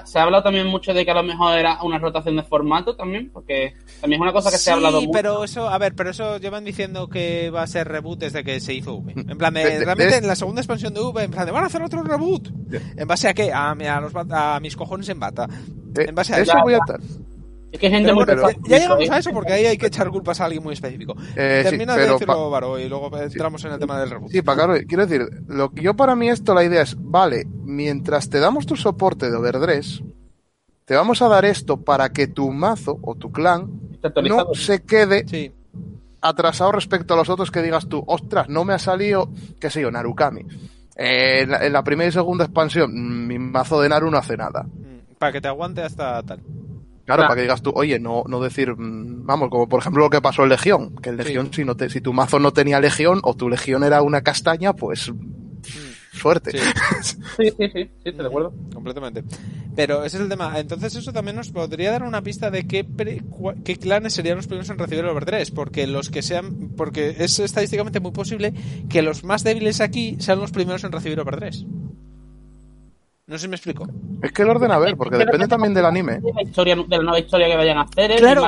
Se 0.05 0.19
ha 0.19 0.23
hablado 0.23 0.43
también 0.43 0.67
mucho 0.67 0.93
de 0.93 1.05
que 1.05 1.11
a 1.11 1.15
lo 1.15 1.23
mejor 1.23 1.57
era 1.57 1.81
una 1.83 1.99
rotación 1.99 2.35
de 2.37 2.43
formato 2.43 2.95
también, 2.95 3.29
porque 3.31 3.73
también 4.01 4.21
es 4.21 4.23
una 4.23 4.33
cosa 4.33 4.49
que 4.49 4.57
se 4.57 4.71
ha 4.71 4.75
hablado 4.75 5.01
mucho. 5.01 5.11
pero 5.11 5.43
eso, 5.43 5.69
a 5.69 5.77
ver, 5.77 5.93
pero 5.95 6.09
eso 6.09 6.37
llevan 6.37 6.63
diciendo 6.63 7.07
que 7.09 7.49
va 7.49 7.63
a 7.63 7.67
ser 7.67 7.87
reboot 7.87 8.19
desde 8.19 8.43
que 8.43 8.59
se 8.59 8.73
hizo 8.73 8.95
V. 8.95 9.13
En 9.15 9.37
plan, 9.37 9.53
de, 9.53 9.83
realmente 9.83 10.17
en 10.17 10.27
la 10.27 10.35
segunda 10.35 10.61
expansión 10.61 10.93
de 10.93 11.01
V, 11.01 11.23
en 11.23 11.31
plan, 11.31 11.45
de 11.45 11.51
van 11.51 11.63
a 11.63 11.67
hacer 11.67 11.81
otro 11.81 12.03
reboot. 12.03 12.49
¿En 12.95 13.07
base 13.07 13.27
a 13.27 13.33
qué? 13.33 13.51
A, 13.51 13.71
a, 13.71 14.01
los, 14.01 14.13
a 14.15 14.59
mis 14.59 14.75
cojones 14.75 15.09
en 15.09 15.19
bata. 15.19 15.47
En 15.95 16.15
base 16.15 16.33
a 16.33 16.39
eso 16.39 16.57
voy 16.63 16.73
a 16.73 16.77
estar. 16.77 16.99
Es 17.73 17.79
que 17.79 17.89
gente 17.89 18.13
muy 18.13 18.23
ya, 18.67 18.77
llegamos 18.77 19.09
a 19.09 19.17
eso 19.17 19.31
porque 19.31 19.53
ahí 19.53 19.65
hay 19.65 19.77
que 19.79 19.87
echar 19.87 20.07
culpas 20.11 20.39
a 20.39 20.45
alguien 20.45 20.61
muy 20.61 20.73
específico. 20.73 21.15
Eh, 21.35 21.61
Termina 21.63 21.97
de 21.97 22.07
decirlo, 22.07 22.51
Varo, 22.51 22.77
y 22.77 22.87
luego 22.87 23.09
entramos 23.17 23.65
en 23.65 23.71
el 23.71 23.79
tema 23.79 23.99
del 23.99 24.11
reboot. 24.11 24.31
Sí, 24.31 24.43
para 24.43 24.65
claro, 24.65 24.85
quiero 24.87 25.07
decir, 25.07 25.27
lo 25.47 25.71
que 25.71 25.81
yo 25.81 25.95
para 25.95 26.15
mí 26.15 26.29
esto 26.29 26.53
la 26.53 26.63
idea 26.63 26.83
es, 26.83 26.95
vale, 26.99 27.47
mientras 27.63 28.29
te 28.29 28.39
damos 28.39 28.67
tu 28.67 28.75
soporte 28.75 29.31
de 29.31 29.35
Overdress, 29.35 30.03
te 30.85 30.95
vamos 30.95 31.23
a 31.23 31.27
dar 31.27 31.45
esto 31.45 31.77
para 31.77 32.09
que 32.09 32.27
tu 32.27 32.51
mazo 32.51 32.99
o 33.01 33.15
tu 33.15 33.31
clan 33.31 33.71
no 34.23 34.53
se 34.53 34.83
quede 34.83 35.51
atrasado 36.21 36.73
respecto 36.73 37.15
a 37.15 37.17
los 37.17 37.29
otros 37.29 37.49
que 37.49 37.63
digas 37.63 37.89
tú, 37.89 38.03
ostras, 38.05 38.49
no 38.49 38.65
me 38.65 38.73
ha 38.73 38.79
salido, 38.79 39.29
qué 39.59 39.71
sé 39.71 39.81
yo, 39.81 39.89
Narukami. 39.89 40.41
Eh, 40.95 41.41
en, 41.41 41.49
la, 41.49 41.65
en, 41.65 41.73
la, 41.73 41.83
primera 41.83 42.07
y 42.07 42.11
segunda 42.11 42.45
expansión, 42.45 43.27
mi 43.27 43.39
mazo 43.39 43.81
de 43.81 43.89
Naru 43.89 44.11
no 44.11 44.17
hace 44.19 44.37
nada. 44.37 44.61
Mm, 44.61 45.15
para 45.17 45.31
que 45.31 45.41
te 45.41 45.47
aguante 45.47 45.81
hasta 45.81 46.21
tal. 46.21 46.39
Claro, 47.05 47.23
para 47.23 47.35
que 47.35 47.41
digas 47.41 47.61
tú, 47.61 47.71
oye, 47.75 47.99
no, 47.99 48.23
no 48.27 48.39
decir, 48.39 48.75
mm, 48.75 49.25
vamos, 49.25 49.49
como 49.49 49.67
por 49.67 49.81
ejemplo 49.81 50.03
lo 50.03 50.09
que 50.09 50.21
pasó 50.21 50.43
en 50.43 50.49
Legión, 50.49 50.95
que 50.95 51.09
en 51.09 51.17
Legión 51.17 51.49
si, 51.53 51.65
no 51.65 51.75
te, 51.75 51.89
si 51.89 51.99
tu 51.99 52.13
mazo 52.13 52.39
no 52.39 52.53
tenía 52.53 52.79
Legión 52.79 53.19
o 53.23 53.35
tu 53.35 53.49
Legión 53.49 53.83
era 53.83 54.01
una 54.01 54.21
castaña, 54.21 54.73
pues 54.73 55.11
mm. 55.11 56.17
suerte. 56.17 56.51
Sí, 56.51 56.57
sí, 57.37 57.53
sí, 57.57 57.69
sí, 57.73 57.91
sí, 58.05 58.11
te 58.13 58.25
acuerdo. 58.25 58.53
Completamente. 58.73 59.23
Pero 59.75 60.05
ese 60.05 60.17
es 60.17 60.23
el 60.23 60.29
tema. 60.29 60.57
Entonces 60.57 60.95
eso 60.95 61.11
también 61.11 61.35
nos 61.35 61.51
podría 61.51 61.91
dar 61.91 62.03
una 62.03 62.21
pista 62.21 62.49
de 62.51 62.67
qué, 62.67 62.87
qué 63.65 63.75
clanes 63.75 64.13
serían 64.13 64.37
los 64.37 64.47
primeros 64.47 64.69
en 64.69 64.77
recibir 64.77 65.03
el 65.03 65.09
overdress, 65.09 65.51
porque 65.51 65.87
los 65.87 66.09
que 66.09 66.21
sean, 66.21 66.69
porque 66.77 67.15
es 67.19 67.39
estadísticamente 67.39 67.99
muy 67.99 68.11
posible 68.11 68.53
que 68.89 69.01
los 69.01 69.25
más 69.25 69.43
débiles 69.43 69.81
aquí 69.81 70.15
sean 70.19 70.39
los 70.39 70.51
primeros 70.51 70.83
en 70.85 70.91
recibir 70.93 71.19
overdress. 71.19 71.65
No 73.25 73.37
sé 73.37 73.43
si 73.43 73.47
me 73.47 73.55
explico. 73.55 73.87
Es 74.21 74.31
que 74.33 74.41
el 74.41 74.49
orden, 74.49 74.71
a 74.71 74.77
ver, 74.77 74.97
porque 74.97 75.17
depende 75.17 75.47
también 75.47 75.73
del 75.73 75.85
anime. 75.85 76.19
De 76.19 76.33
la, 76.33 76.43
historia, 76.43 76.75
de 76.75 76.97
la 76.97 77.03
nueva 77.03 77.19
historia 77.19 77.47
que 77.47 77.55
vayan 77.55 77.77
a 77.77 77.81
hacer. 77.83 78.11
¿eh? 78.11 78.15
Claro, 78.17 78.47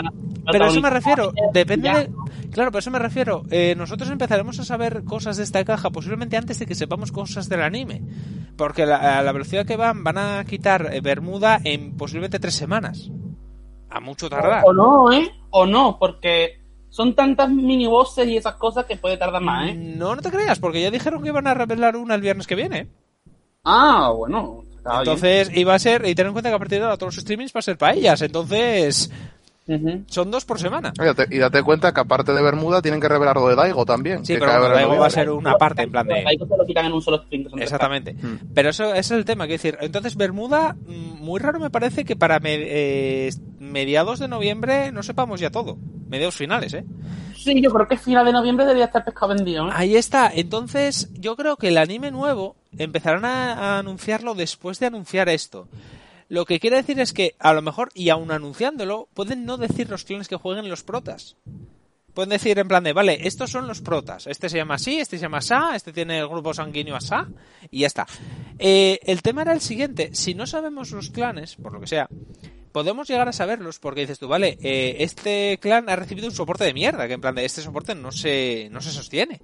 pero 0.52 0.66
a 0.66 0.68
eso 0.68 0.82
me 0.82 0.90
refiero. 0.90 1.32
Depende 1.54 1.90
de, 1.90 2.10
Claro, 2.52 2.72
pero 2.72 2.80
eso 2.80 2.92
me 2.92 3.00
refiero. 3.00 3.44
Eh, 3.52 3.74
nosotros 3.78 4.10
empezaremos 4.10 4.60
a 4.60 4.66
saber 4.66 5.04
cosas 5.04 5.38
de 5.38 5.44
esta 5.44 5.64
caja 5.64 5.90
posiblemente 5.90 6.38
antes 6.38 6.60
de 6.60 6.66
que 6.66 6.76
sepamos 6.76 7.12
cosas 7.12 7.48
del 7.48 7.62
anime. 7.62 8.02
Porque 8.58 8.86
la, 8.86 9.20
a 9.20 9.24
la 9.24 9.32
velocidad 9.32 9.66
que 9.66 9.78
van, 9.78 10.04
van 10.04 10.18
a 10.18 10.44
quitar 10.46 10.90
eh, 10.94 11.02
Bermuda 11.02 11.60
en 11.64 11.96
posiblemente 11.96 12.40
tres 12.40 12.56
semanas. 12.56 13.12
A 13.90 14.00
mucho 14.02 14.30
tardar. 14.30 14.64
O, 14.66 14.74
no, 14.74 15.12
¿eh? 15.12 15.32
O 15.52 15.66
no, 15.66 15.98
porque 15.98 16.60
son 16.90 17.16
tantas 17.16 17.50
mini 17.50 17.88
bosses 17.88 18.28
y 18.28 18.38
esas 18.38 18.56
cosas 18.56 18.86
que 18.86 18.98
puede 18.98 19.18
tardar 19.18 19.42
más, 19.42 19.70
¿eh? 19.70 19.74
No, 19.74 20.16
no 20.16 20.22
te 20.22 20.32
creas, 20.32 20.60
porque 20.60 20.82
ya 20.82 20.92
dijeron 20.92 21.24
que 21.24 21.30
iban 21.30 21.48
a 21.48 21.54
revelar 21.54 21.96
una 21.96 22.16
el 22.16 22.22
viernes 22.22 22.48
que 22.48 22.56
viene. 22.56 22.90
Ah, 23.66 24.12
bueno. 24.16 24.64
Entonces 24.86 25.50
iba 25.56 25.74
a 25.74 25.80
ser, 25.80 26.06
y 26.08 26.14
ten 26.14 26.28
en 26.28 26.34
cuenta 26.34 26.50
que 26.50 26.56
a 26.56 26.60
partir 26.60 26.78
de 26.78 26.86
ahora 26.86 26.98
todos 26.98 27.16
los 27.16 27.24
streamings 27.24 27.56
va 27.56 27.60
a 27.60 27.64
ser 27.64 27.78
para 27.78 27.94
ellas, 27.94 28.22
entonces 28.22 29.10
son 30.08 30.30
dos 30.30 30.46
por 30.46 30.60
semana. 30.60 30.94
Y 31.32 31.40
date, 31.40 31.64
cuenta 31.64 31.92
que 31.92 32.00
aparte 32.00 32.34
de 32.34 32.42
Bermuda 32.42 32.84
tienen 32.84 33.02
que 33.02 33.10
revelar 33.10 33.36
lo 33.36 33.48
de 33.48 33.56
Daigo 33.56 33.84
también. 33.84 34.24
Sí, 34.24 34.36
pero 34.40 34.70
Daigo 34.70 34.98
va 34.98 35.08
a 35.08 35.10
ser 35.10 35.32
una 35.32 35.56
parte 35.56 35.82
en 35.82 35.92
plan 35.92 36.06
de... 36.08 36.24
Daigo 36.24 36.46
se 36.46 36.56
lo 36.56 36.66
quitan 36.66 36.86
en 36.86 36.94
un 36.94 37.02
solo 37.02 37.24
stream. 37.24 37.48
Exactamente. 37.58 38.14
Mm. 38.14 38.54
Pero 38.54 38.70
eso, 38.70 38.94
es 38.94 39.10
el 39.10 39.26
tema, 39.26 39.46
quiero 39.46 39.56
decir, 39.56 39.78
entonces 39.82 40.16
Bermuda, 40.16 40.76
mm, 40.86 41.24
muy 41.24 41.40
raro 41.40 41.60
me 41.60 41.72
parece 41.72 42.06
que 42.06 42.16
para 42.16 42.40
eh, 42.44 43.32
mediados 43.60 44.20
de 44.20 44.28
noviembre 44.28 44.92
no 44.92 45.02
sepamos 45.02 45.40
ya 45.40 45.50
todo. 45.50 45.78
Mediados 46.10 46.36
finales, 46.36 46.76
¿eh? 46.76 46.86
Sí, 47.36 47.60
yo 47.60 47.72
creo 47.72 47.88
que 47.88 47.98
final 47.98 48.26
de 48.26 48.34
noviembre 48.34 48.66
debería 48.66 48.86
estar 48.86 49.04
pescado 49.04 49.34
vendido. 49.34 49.68
¿eh? 49.68 49.72
Ahí 49.74 49.96
está. 49.96 50.32
Entonces, 50.34 51.10
yo 51.14 51.36
creo 51.36 51.58
que 51.58 51.70
el 51.70 51.78
anime 51.78 52.12
nuevo 52.12 52.56
empezarán 52.78 53.26
a, 53.26 53.80
anunciarlo 53.80 54.36
después 54.36 54.80
de 54.80 54.88
anunciar 54.88 55.30
esto. 55.30 55.68
Lo 56.28 56.46
que 56.46 56.60
quiere 56.60 56.78
decir 56.78 57.00
es 57.00 57.14
que, 57.14 57.36
a 57.40 57.54
lo 57.54 57.62
mejor, 57.62 57.90
y 57.94 58.10
aún 58.10 58.32
anunciándolo, 58.32 59.08
pueden 59.14 59.46
no 59.46 59.58
decir 59.58 59.90
los 59.90 60.04
clanes 60.04 60.28
que 60.28 60.36
jueguen 60.36 60.70
los 60.70 60.84
protas. 60.84 61.36
Pueden 62.14 62.30
decir 62.30 62.58
en 62.58 62.68
plan 62.68 62.84
de, 62.84 62.94
vale, 62.94 63.28
estos 63.28 63.52
son 63.52 63.68
los 63.68 63.82
protas. 63.82 64.26
Este 64.26 64.50
se 64.50 64.58
llama 64.58 64.76
así, 64.76 65.00
este 65.00 65.18
se 65.18 65.24
llama 65.24 65.42
Sa, 65.42 65.76
este 65.76 65.92
tiene 65.92 66.20
el 66.20 66.28
grupo 66.28 66.54
sanguíneo 66.54 67.00
Sa, 67.02 67.28
y 67.70 67.80
ya 67.80 67.88
está. 67.88 68.08
Eh, 68.58 69.00
el 69.04 69.22
tema 69.22 69.42
era 69.42 69.54
el 69.54 69.62
siguiente. 69.62 70.12
Si 70.14 70.34
no 70.34 70.48
sabemos 70.48 70.92
los 70.92 71.10
clanes, 71.10 71.58
por 71.58 71.74
lo 71.74 71.82
que 71.82 71.88
sea, 71.88 72.08
podemos 72.76 73.08
llegar 73.08 73.30
a 73.30 73.32
saberlos 73.34 73.80
porque 73.80 74.02
dices 74.02 74.20
tú, 74.20 74.28
vale, 74.28 74.58
eh, 74.62 74.98
este 75.00 75.58
clan 75.62 75.90
ha 75.90 75.96
recibido 75.96 76.28
un 76.28 76.34
soporte 76.34 76.64
de 76.64 76.74
mierda, 76.74 77.08
que 77.08 77.14
en 77.14 77.22
plan 77.22 77.36
de 77.36 77.46
este 77.46 77.62
soporte 77.62 77.96
no 77.96 78.12
se, 78.12 78.68
no 78.70 78.82
se 78.82 78.92
sostiene. 78.92 79.40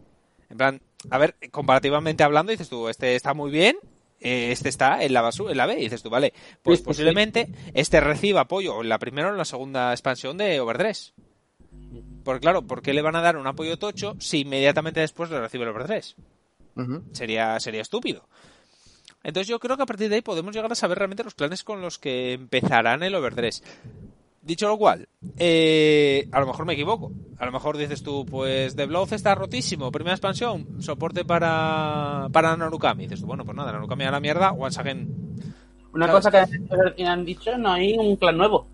En 0.52 0.58
plan, 0.58 0.82
a 1.10 1.18
ver, 1.18 1.36
comparativamente 1.50 2.24
hablando, 2.24 2.52
dices 2.52 2.70
tú, 2.70 2.90
este 2.90 3.16
está 3.16 3.34
muy 3.34 3.50
bien, 3.50 3.78
eh, 4.20 4.52
este 4.52 4.68
está 4.68 5.02
en 5.02 5.14
la 5.14 5.22
basura, 5.22 5.52
en 5.52 5.58
la 5.58 5.66
B, 5.66 5.80
y 5.80 5.84
dices 5.84 6.04
tú, 6.04 6.10
vale, 6.10 6.34
pues 6.62 6.82
posiblemente 6.82 7.48
este 7.74 8.02
reciba 8.02 8.42
apoyo 8.42 8.82
en 8.82 8.90
la 8.90 9.00
primera 9.00 9.30
o 9.30 9.32
en 9.32 9.38
la 9.38 9.46
segunda 9.46 9.92
expansión 9.92 10.38
de 10.38 10.60
Overdress. 10.60 11.14
Porque 12.26 12.42
claro, 12.42 12.64
¿por 12.64 12.82
qué 12.82 12.94
le 12.94 13.02
van 13.02 13.16
a 13.16 13.22
dar 13.22 13.38
un 13.38 13.48
apoyo 13.48 13.80
tocho 13.80 14.16
si 14.20 14.42
inmediatamente 14.42 15.00
después 15.00 15.30
le 15.30 15.40
recibe 15.40 15.64
el 15.64 15.70
Overdress? 15.70 16.16
Sería, 17.14 17.60
sería 17.60 17.82
estúpido. 17.82 18.28
Entonces 19.24 19.48
yo 19.48 19.60
creo 19.60 19.78
que 19.78 19.84
a 19.84 19.86
partir 19.86 20.10
de 20.10 20.16
ahí 20.16 20.22
podemos 20.22 20.54
llegar 20.54 20.72
a 20.72 20.76
saber 20.76 20.98
realmente 20.98 21.24
los 21.24 21.36
planes 21.36 21.64
con 21.64 21.82
los 21.82 21.98
que 21.98 22.34
empezarán 22.34 23.04
el 23.04 23.16
Overdress. 23.16 23.64
Dicho 24.42 24.68
lo 24.68 24.78
cual, 24.78 25.08
eh, 25.38 26.28
a 26.32 26.40
lo 26.40 26.48
mejor 26.48 26.66
me 26.66 26.74
equivoco. 26.74 27.12
A 27.38 27.46
lo 27.46 27.52
mejor 27.52 27.78
dices 27.78 28.02
tú, 28.02 28.26
pues 28.26 28.76
The 28.76 28.88
Blood 28.88 29.14
está 29.14 29.36
rotísimo, 29.36 29.92
primera 29.92 30.16
expansión, 30.16 30.82
soporte 30.82 31.24
para, 31.26 32.28
para 32.32 32.58
Narukami. 32.58 33.04
dices 33.04 33.22
tú, 33.22 33.28
bueno, 33.28 33.46
pues 33.46 33.56
nada, 33.56 33.72
Narukami 33.72 34.04
a 34.06 34.12
la 34.12 34.20
mierda, 34.20 34.52
once 34.52 34.80
again. 34.80 35.08
Una 35.94 36.10
cosa 36.10 36.32
que 36.32 37.06
han 37.06 37.24
dicho, 37.24 37.56
no 37.58 37.72
hay 37.72 37.96
un 37.98 38.16
clan 38.16 38.38
nuevo. 38.38 38.66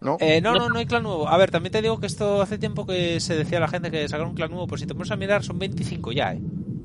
¿No? 0.00 0.18
Eh, 0.20 0.40
no, 0.40 0.52
no, 0.54 0.68
no 0.68 0.78
hay 0.78 0.86
clan 0.86 1.04
nuevo. 1.04 1.26
A 1.26 1.38
ver, 1.38 1.50
también 1.50 1.72
te 1.72 1.80
digo 1.80 1.98
que 1.98 2.06
esto 2.06 2.42
hace 2.42 2.58
tiempo 2.58 2.84
que 2.84 3.18
se 3.20 3.34
decía 3.36 3.58
a 3.58 3.60
la 3.62 3.68
gente 3.68 3.90
que 3.90 4.08
sacar 4.08 4.26
un 4.26 4.34
clan 4.34 4.50
nuevo, 4.50 4.66
pues 4.66 4.82
si 4.82 4.86
te 4.86 4.94
pones 4.94 5.10
a 5.10 5.16
mirar 5.16 5.42
son 5.42 5.58
25 5.58 6.12
ya, 6.12 6.34
¿eh? 6.34 6.40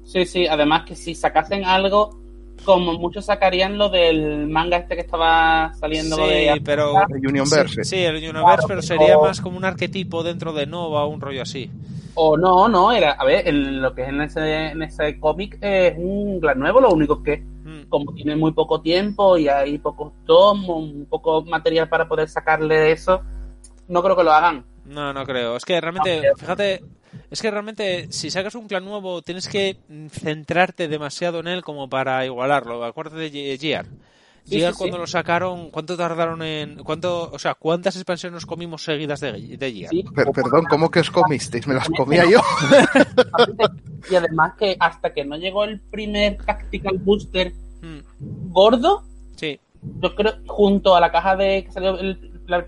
Sí, 0.05 0.25
sí, 0.25 0.47
además 0.47 0.85
que 0.85 0.95
si 0.95 1.13
sacasen 1.13 1.65
algo 1.65 2.17
como 2.63 2.93
muchos 2.93 3.25
sacarían 3.25 3.77
lo 3.77 3.89
del 3.89 4.47
manga 4.47 4.77
este 4.77 4.95
que 4.95 5.01
estaba 5.01 5.73
saliendo 5.75 6.15
sí, 6.17 6.23
de 6.23 6.61
pero 6.63 6.93
el 7.09 7.27
Unionverse. 7.27 7.83
Sí, 7.83 7.97
sí, 7.97 8.03
el 8.03 8.17
Unionverse, 8.17 8.67
pero 8.67 8.81
sería 8.81 9.17
más 9.17 9.41
como 9.41 9.57
un 9.57 9.65
arquetipo 9.65 10.23
dentro 10.23 10.53
de 10.53 10.65
Nova 10.65 11.05
o 11.05 11.09
un 11.09 11.21
rollo 11.21 11.41
así. 11.41 11.69
O 12.15 12.35
no, 12.35 12.67
no, 12.67 12.91
era, 12.91 13.11
a 13.11 13.25
ver, 13.25 13.47
en 13.47 13.81
lo 13.81 13.93
que 13.93 14.03
es 14.03 14.09
en 14.09 14.21
ese, 14.21 14.67
en 14.67 14.81
ese 14.81 15.19
cómic 15.19 15.57
es 15.61 15.93
un 15.97 16.39
gran 16.39 16.59
nuevo, 16.59 16.81
lo 16.81 16.89
único 16.91 17.21
que 17.21 17.43
Mm. 17.67 17.89
como 17.89 18.13
tiene 18.13 18.37
muy 18.37 18.53
poco 18.53 18.79
tiempo 18.79 19.37
y 19.37 19.49
hay 19.49 19.77
pocos 19.77 20.13
tomos, 20.25 20.69
un 20.69 21.05
poco 21.09 21.43
material 21.43 21.89
para 21.89 22.07
poder 22.07 22.29
sacarle 22.29 22.75
de 22.77 22.91
eso, 22.93 23.21
no 23.89 24.01
creo 24.01 24.15
que 24.15 24.23
lo 24.23 24.31
hagan. 24.31 24.63
No, 24.85 25.11
no 25.11 25.25
creo. 25.25 25.57
Es 25.57 25.65
que 25.65 25.81
realmente, 25.81 26.21
No, 26.29 26.37
fíjate, 26.37 26.81
es 27.31 27.41
que 27.41 27.51
realmente 27.51 28.07
si 28.11 28.29
sacas 28.29 28.55
un 28.55 28.67
clan 28.67 28.85
nuevo 28.85 29.21
tienes 29.21 29.47
que 29.47 29.77
centrarte 30.11 30.87
demasiado 30.87 31.39
en 31.39 31.47
él 31.47 31.61
como 31.63 31.89
para 31.89 32.25
igualarlo. 32.25 32.83
Acuérdate 32.83 33.29
de 33.29 33.57
Gear. 33.57 33.85
Sí, 34.45 34.59
Gear 34.59 34.71
sí, 34.73 34.77
cuando 34.77 34.95
sí. 34.97 35.01
lo 35.01 35.07
sacaron, 35.07 35.71
¿cuánto 35.71 35.97
tardaron 35.97 36.41
en 36.41 36.77
cuánto, 36.83 37.29
o 37.31 37.37
sea, 37.39 37.55
cuántas 37.55 37.95
expansiones 37.97 38.33
nos 38.35 38.45
comimos 38.45 38.81
seguidas 38.83 39.19
de, 39.19 39.33
de 39.57 39.73
Gear? 39.73 39.89
Sí, 39.89 40.03
Per- 40.15 40.31
perdón, 40.31 40.65
¿cómo 40.69 40.89
que 40.89 41.01
os 41.01 41.11
comisteis? 41.11 41.67
¿Me 41.67 41.73
las 41.73 41.89
comía 41.89 42.23
yo? 42.29 42.39
Y 44.09 44.15
además 44.15 44.53
que 44.57 44.77
hasta 44.79 45.13
que 45.13 45.25
no 45.25 45.35
llegó 45.37 45.63
el 45.65 45.79
primer 45.81 46.37
Tactical 46.45 46.97
Booster 46.99 47.53
Mm, 47.81 48.51
gordo, 48.51 49.03
sí. 49.35 49.59
yo 50.01 50.15
creo, 50.15 50.33
junto 50.47 50.95
a 50.95 50.99
la 50.99 51.11
caja 51.11 51.35
de 51.35 51.63
que 51.63 51.71
salió 51.71 51.99
el, 51.99 52.19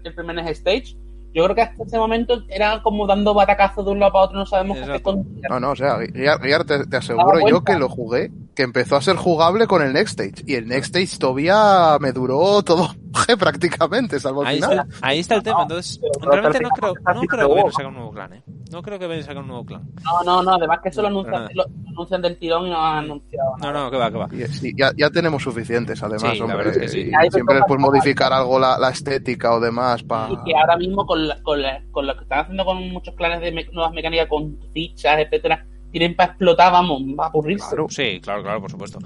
el 0.04 0.14
primer 0.14 0.38
Stage, 0.50 0.96
yo 1.34 1.44
creo 1.44 1.56
que 1.56 1.62
hasta 1.62 1.84
ese 1.84 1.98
momento 1.98 2.42
era 2.50 2.82
como 2.82 3.06
dando 3.06 3.34
batacazos 3.34 3.86
de 3.86 3.92
un 3.92 4.00
lado 4.00 4.12
para 4.14 4.26
otro, 4.26 4.40
no 4.40 4.46
sabemos 4.46 4.78
qué 4.78 4.84
Exacto. 4.84 5.04
con- 5.04 5.28
No, 5.50 5.60
no, 5.60 5.72
o 5.72 5.76
sea, 5.76 5.98
Guiar, 5.98 6.40
Guiar, 6.42 6.64
te, 6.66 6.86
te 6.88 6.98
aseguro 6.98 7.48
yo 7.48 7.64
que 7.64 7.76
lo 7.76 7.88
jugué, 7.90 8.32
que 8.56 8.64
empezó 8.64 8.96
a 8.96 9.02
ser 9.02 9.16
jugable 9.16 9.68
con 9.68 9.82
el 9.82 9.94
Next 9.94 10.20
Stage. 10.20 10.44
Y 10.46 10.56
el 10.56 10.68
Next 10.68 10.96
Stage 10.96 11.18
todavía 11.20 11.98
me 12.00 12.12
duró 12.12 12.62
todo 12.64 12.90
prácticamente, 13.40 14.20
salvo 14.20 14.42
al 14.42 14.48
Ahí 14.48 14.56
final. 14.62 14.88
está, 14.90 15.08
ahí 15.08 15.20
está 15.20 15.36
el 15.36 15.44
tema. 15.44 15.62
Entonces, 15.64 16.00
pero 16.00 16.32
realmente 16.32 16.60
no 16.62 16.70
creo, 16.70 16.94
no 16.94 17.22
creo 17.22 17.48
que 17.48 17.54
vayan 17.54 17.68
a 17.68 17.72
sacar 17.72 17.88
un 17.88 17.94
nuevo 17.96 18.12
clan, 18.12 18.34
¿eh? 18.34 18.44
No 18.72 18.82
creo 18.84 19.00
que 19.00 19.08
vayan 19.08 19.24
a 19.24 19.26
sacar 19.26 19.42
un 19.42 19.48
nuevo 19.48 19.66
clan. 19.66 19.82
No, 20.04 20.24
no, 20.24 20.44
no, 20.44 20.54
además 20.56 20.80
que 20.84 20.90
eso 20.90 21.02
lo 21.02 21.10
No, 21.10 21.20
anuncian, 21.20 21.50
lo, 21.56 21.64
lo 21.64 21.90
anuncian 21.90 22.22
del 22.22 22.38
tirón 22.38 22.68
y 22.68 22.70
no 22.70 22.86
han 22.86 22.98
anunciado 23.06 23.50
No, 23.58 23.72
nada. 23.72 23.84
no, 23.86 23.92
que 23.92 23.98
va, 23.98 24.12
que 24.12 24.18
va. 24.18 24.30
Y, 24.32 24.48
sí, 24.54 24.74
ya, 24.78 24.92
ya 24.96 25.10
tenemos 25.10 25.42
suficientes, 25.44 26.02
además, 26.04 26.34
Sí, 26.34 26.42
hombre. 26.42 26.70
es 26.70 26.78
que 26.78 26.88
sí. 26.88 27.00
y 27.12 27.32
siempre 27.32 27.56
después 27.56 27.80
modificar 27.80 28.32
algo 28.32 28.60
la, 28.60 28.78
la 28.78 28.90
estética 28.90 29.54
o 29.54 29.60
demás 29.60 30.04
para... 30.04 30.32
Y 30.34 30.38
que 30.46 30.56
ahora 30.60 30.78
mismo 30.78 31.06
con, 31.06 31.28
la- 31.28 31.42
con, 31.42 31.62
la- 31.62 31.82
con 31.92 32.06
lo 32.06 32.16
que 32.16 32.24
están 32.24 32.40
haciendo 32.42 32.64
con 32.66 32.78
muchos 32.92 33.16
clanes 33.16 33.42
de 33.42 33.52
me- 33.52 33.66
nuevas 33.72 33.92
mecánicas, 33.94 34.28
con 34.28 34.58
fichas, 34.74 35.18
etcétera, 35.20 35.66
tienen 35.92 36.16
para 36.16 36.32
explotar, 36.32 36.72
vamos, 36.72 37.02
va 37.20 37.26
a 37.26 37.28
aburrirse. 37.28 37.68
Claro. 37.70 37.88
Sí, 37.90 38.20
claro, 38.22 38.44
claro, 38.44 38.62
por 38.62 38.72
supuesto. 38.72 39.00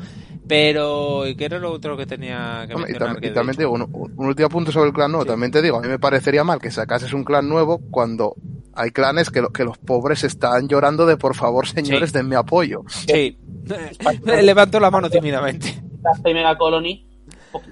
Pero, 0.47 1.26
¿y 1.27 1.35
qué 1.35 1.45
era 1.45 1.60
lo 1.60 1.72
otro 1.72 1.95
que 1.95 2.05
tenía 2.05 2.65
que 2.68 2.73
Hombre, 2.76 2.91
Y, 2.91 2.93
mencionar? 2.93 3.18
tam- 3.18 3.22
que 3.22 3.27
y 3.27 3.34
también 3.34 3.55
te 3.55 3.64
digo, 3.64 3.72
un, 3.73 3.81
un 4.15 4.26
último 4.27 4.49
punto 4.49 4.72
sobre 4.72 4.88
el 4.89 4.93
clan 4.93 5.11
nuevo. 5.11 5.23
Sí. 5.23 5.30
También 5.30 5.51
te 5.51 5.61
digo, 5.61 5.77
a 5.77 5.81
mí 5.81 5.88
me 5.88 5.99
parecería 5.99 6.43
mal 6.43 6.60
que 6.60 6.72
sacases 6.72 7.14
un 7.14 7.23
clan 7.23 7.47
nuevo 7.47 7.80
cuando 7.91 8.35
hay 8.76 8.91
clanes 8.91 9.30
que, 9.30 9.41
lo- 9.41 9.49
que 9.51 9.64
los 9.64 9.77
pobres 9.77 10.23
están 10.23 10.68
llorando 10.68 11.05
de 11.05 11.15
por 11.18 11.35
favor, 11.35 11.68
señores, 11.68 12.11
Sí. 12.11 12.18
denme 12.18 12.35
apoyo. 12.35 12.81
Sí. 12.88 13.38
Levanto 14.26 14.80
la 14.80 14.91
mano 14.91 15.10
tímidamente. 15.10 15.81
Hasta 16.03 16.30
y 16.30 16.34
Mega 16.34 16.57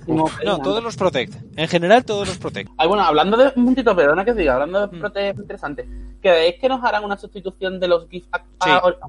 No, 0.08 0.60
todos 0.62 0.84
los 0.84 0.96
Protect. 0.96 1.34
En 1.58 1.68
general, 1.68 2.04
todos 2.06 2.28
los 2.28 2.38
Protect. 2.38 2.70
Ay, 2.78 2.88
bueno, 2.88 3.04
hablando 3.04 3.38
de 3.38 3.46
un 3.56 3.64
momentito, 3.64 3.96
perdona 3.96 4.24
que 4.26 4.34
diga, 4.34 4.54
hablando 4.54 4.88
de 4.88 4.96
Mm. 4.96 5.00
Protect 5.00 5.40
interesante, 5.40 5.88
¿creéis 6.22 6.56
que 6.60 6.70
nos 6.70 6.84
harán 6.84 7.04
una 7.04 7.18
sustitución 7.18 7.80
de 7.80 7.88
los 7.88 8.08
GIFs 8.10 8.28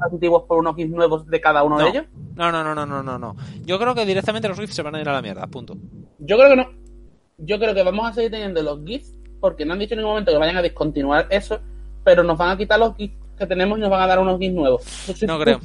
antiguos 0.00 0.44
por 0.48 0.58
unos 0.58 0.74
GIFs 0.76 0.90
nuevos 0.90 1.26
de 1.26 1.40
cada 1.40 1.62
uno 1.62 1.78
No. 1.78 1.84
de 1.84 1.90
ellos? 1.90 2.04
No, 2.34 2.50
no, 2.52 2.62
no, 2.64 2.74
no, 2.74 2.86
no, 2.86 3.02
no, 3.02 3.18
no. 3.18 3.36
Yo 3.64 3.78
creo 3.78 3.94
que 3.94 4.06
directamente 4.06 4.48
los 4.48 4.58
GIFs 4.58 4.74
se 4.74 4.82
van 4.82 4.94
a 4.94 5.00
ir 5.00 5.08
a 5.08 5.12
la 5.12 5.22
mierda, 5.22 5.46
punto. 5.46 5.76
Yo 6.18 6.36
creo 6.36 6.50
que 6.50 6.56
no. 6.56 6.68
Yo 7.38 7.58
creo 7.58 7.74
que 7.74 7.82
vamos 7.82 8.06
a 8.08 8.12
seguir 8.12 8.30
teniendo 8.30 8.62
los 8.62 8.84
GIFs, 8.84 9.14
porque 9.40 9.64
no 9.64 9.72
han 9.72 9.78
dicho 9.80 9.94
en 9.94 9.98
ningún 9.98 10.12
momento 10.12 10.30
que 10.32 10.38
vayan 10.38 10.56
a 10.56 10.62
descontinuar 10.62 11.26
eso, 11.30 11.58
pero 12.04 12.22
nos 12.22 12.38
van 12.38 12.50
a 12.50 12.56
quitar 12.56 12.78
los 12.78 12.94
GIFs 12.96 13.16
que 13.38 13.46
tenemos 13.46 13.78
y 13.78 13.80
nos 13.80 13.90
van 13.90 14.02
a 14.02 14.06
dar 14.06 14.18
unos 14.20 14.38
GIFs 14.38 14.54
nuevos. 14.54 14.82
No 15.26 15.38
creo. 15.38 15.60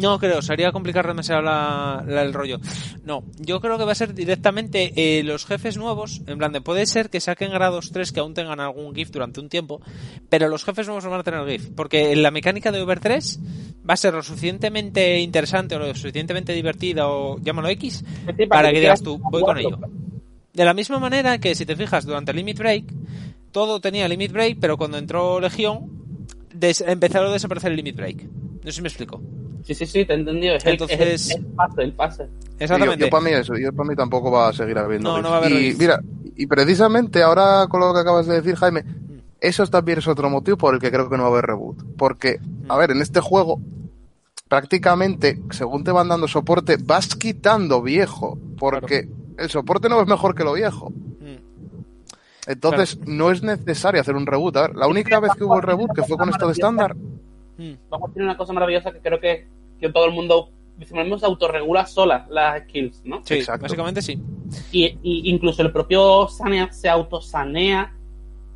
No 0.00 0.18
creo, 0.18 0.42
sería 0.42 0.72
complicar 0.72 1.06
demasiado 1.06 1.42
la, 1.42 2.04
la- 2.06 2.22
el 2.22 2.32
rollo. 2.32 2.58
No, 3.04 3.24
yo 3.38 3.60
creo 3.60 3.78
que 3.78 3.84
va 3.84 3.92
a 3.92 3.94
ser 3.94 4.14
directamente 4.14 4.92
eh, 4.96 5.22
los 5.22 5.46
jefes 5.46 5.76
nuevos. 5.76 6.20
En 6.26 6.38
plan, 6.38 6.52
de 6.52 6.60
puede 6.60 6.86
ser 6.86 7.10
que 7.10 7.20
saquen 7.20 7.50
grados 7.52 7.90
3 7.92 8.12
que 8.12 8.20
aún 8.20 8.34
tengan 8.34 8.60
algún 8.60 8.94
GIF 8.94 9.10
durante 9.10 9.40
un 9.40 9.48
tiempo, 9.48 9.80
pero 10.28 10.48
los 10.48 10.64
jefes 10.64 10.86
nuevos 10.86 11.04
no 11.04 11.10
van 11.10 11.20
a 11.20 11.24
tener 11.24 11.46
GIF. 11.46 11.70
Porque 11.76 12.14
la 12.16 12.30
mecánica 12.30 12.72
de 12.72 12.80
Over 12.82 13.00
3 13.00 13.40
va 13.88 13.94
a 13.94 13.96
ser 13.96 14.14
lo 14.14 14.22
suficientemente 14.22 15.20
interesante 15.20 15.74
o 15.74 15.78
lo 15.78 15.94
suficientemente 15.94 16.52
divertida 16.52 17.08
o 17.08 17.38
llámalo 17.40 17.68
X 17.68 18.04
Sí, 18.38 18.46
para 18.46 18.70
que 18.72 18.80
digas 18.80 19.02
tú, 19.02 19.18
voy 19.30 19.42
con 19.42 19.58
ello. 19.58 19.78
De 20.52 20.64
la 20.64 20.72
misma 20.72 20.98
manera 20.98 21.38
que 21.38 21.54
si 21.54 21.66
te 21.66 21.76
fijas 21.76 22.06
durante 22.06 22.32
Limit 22.32 22.58
Break, 22.58 22.84
todo 23.52 23.80
tenía 23.80 24.08
Limit 24.08 24.32
Break, 24.32 24.58
pero 24.60 24.76
cuando 24.76 24.98
entró 24.98 25.40
Legión, 25.40 25.90
empezaron 26.86 27.28
a 27.30 27.32
desaparecer 27.32 27.70
el 27.72 27.76
Limit 27.76 27.96
Break. 27.96 28.22
No 28.24 28.62
sé 28.64 28.72
si 28.72 28.82
me 28.82 28.88
explico. 28.88 29.20
Sí, 29.64 29.74
sí, 29.74 29.86
sí, 29.86 30.04
te 30.04 30.12
he 30.12 30.16
entendido. 30.16 30.54
Es 30.56 30.64
el- 30.64 30.72
Entonces- 30.72 31.00
es 31.00 31.30
el, 31.30 31.40
el 31.40 31.46
pase, 31.54 31.82
el 31.82 31.92
pase. 31.92 32.26
Exactamente. 32.58 33.04
Yo, 33.06 33.10
para 33.10 33.24
mí 33.24 33.30
eso, 33.32 33.56
yo 33.56 33.72
para 33.72 33.88
mí 33.88 33.96
tampoco 33.96 34.30
va 34.30 34.48
a 34.48 34.52
seguir 34.52 34.78
habiendo. 34.78 35.10
No, 35.16 35.22
no 35.22 35.30
va 35.30 35.36
a 35.36 35.38
haber 35.38 35.52
y 35.52 35.74
mira, 35.74 36.00
y 36.36 36.46
precisamente 36.46 37.22
ahora 37.22 37.66
con 37.68 37.80
lo 37.80 37.92
que 37.92 38.00
acabas 38.00 38.26
de 38.26 38.34
decir, 38.34 38.54
Jaime, 38.56 38.84
eso 39.40 39.66
también 39.66 39.98
es 39.98 40.06
otro 40.06 40.30
motivo 40.30 40.56
por 40.56 40.74
el 40.74 40.80
que 40.80 40.90
creo 40.90 41.08
que 41.10 41.16
no 41.16 41.22
va 41.24 41.28
a 41.30 41.32
haber 41.32 41.46
reboot. 41.46 41.82
Porque, 41.96 42.38
a 42.68 42.76
ver, 42.76 42.90
en 42.92 43.00
este 43.02 43.20
juego, 43.20 43.58
prácticamente, 44.48 45.40
según 45.50 45.84
te 45.84 45.90
van 45.92 46.08
dando 46.08 46.28
soporte, 46.28 46.76
vas 46.82 47.14
quitando 47.16 47.82
viejo. 47.82 48.38
Porque 48.58 49.08
el 49.38 49.50
soporte 49.50 49.88
no 49.88 50.00
es 50.00 50.06
mejor 50.06 50.34
que 50.34 50.44
lo 50.44 50.52
viejo. 50.54 50.90
Mm. 50.90 51.36
Entonces, 52.46 52.98
no 53.06 53.30
es 53.30 53.42
necesario 53.42 54.00
hacer 54.00 54.14
un 54.16 54.26
reboot. 54.26 54.56
A 54.58 54.62
ver, 54.62 54.76
la 54.76 54.86
única 54.86 55.18
vez 55.20 55.32
que 55.36 55.44
hubo 55.44 55.56
el 55.56 55.62
reboot, 55.62 55.92
que 55.94 56.02
fue 56.02 56.16
con 56.16 56.28
esto 56.28 56.46
de 56.46 56.52
estándar, 56.52 56.94
Mm. 57.56 57.74
Vamos 57.88 58.10
a 58.10 58.12
tener 58.12 58.26
una 58.26 58.36
cosa 58.36 58.52
maravillosa 58.52 58.90
que 58.90 58.98
creo 58.98 59.20
que, 59.20 59.46
que 59.80 59.88
todo 59.90 60.06
el 60.06 60.12
mundo, 60.12 60.50
decimos, 60.76 61.22
autorregula 61.22 61.86
sola 61.86 62.26
las 62.30 62.62
skills, 62.64 63.02
¿no? 63.04 63.20
Sí, 63.24 63.34
Exacto. 63.34 63.62
básicamente 63.62 64.02
sí. 64.02 64.20
Y, 64.72 64.86
y 65.02 65.30
incluso 65.30 65.62
el 65.62 65.72
propio 65.72 66.28
sanea 66.28 66.72
se 66.72 66.88
autosanea 66.88 67.92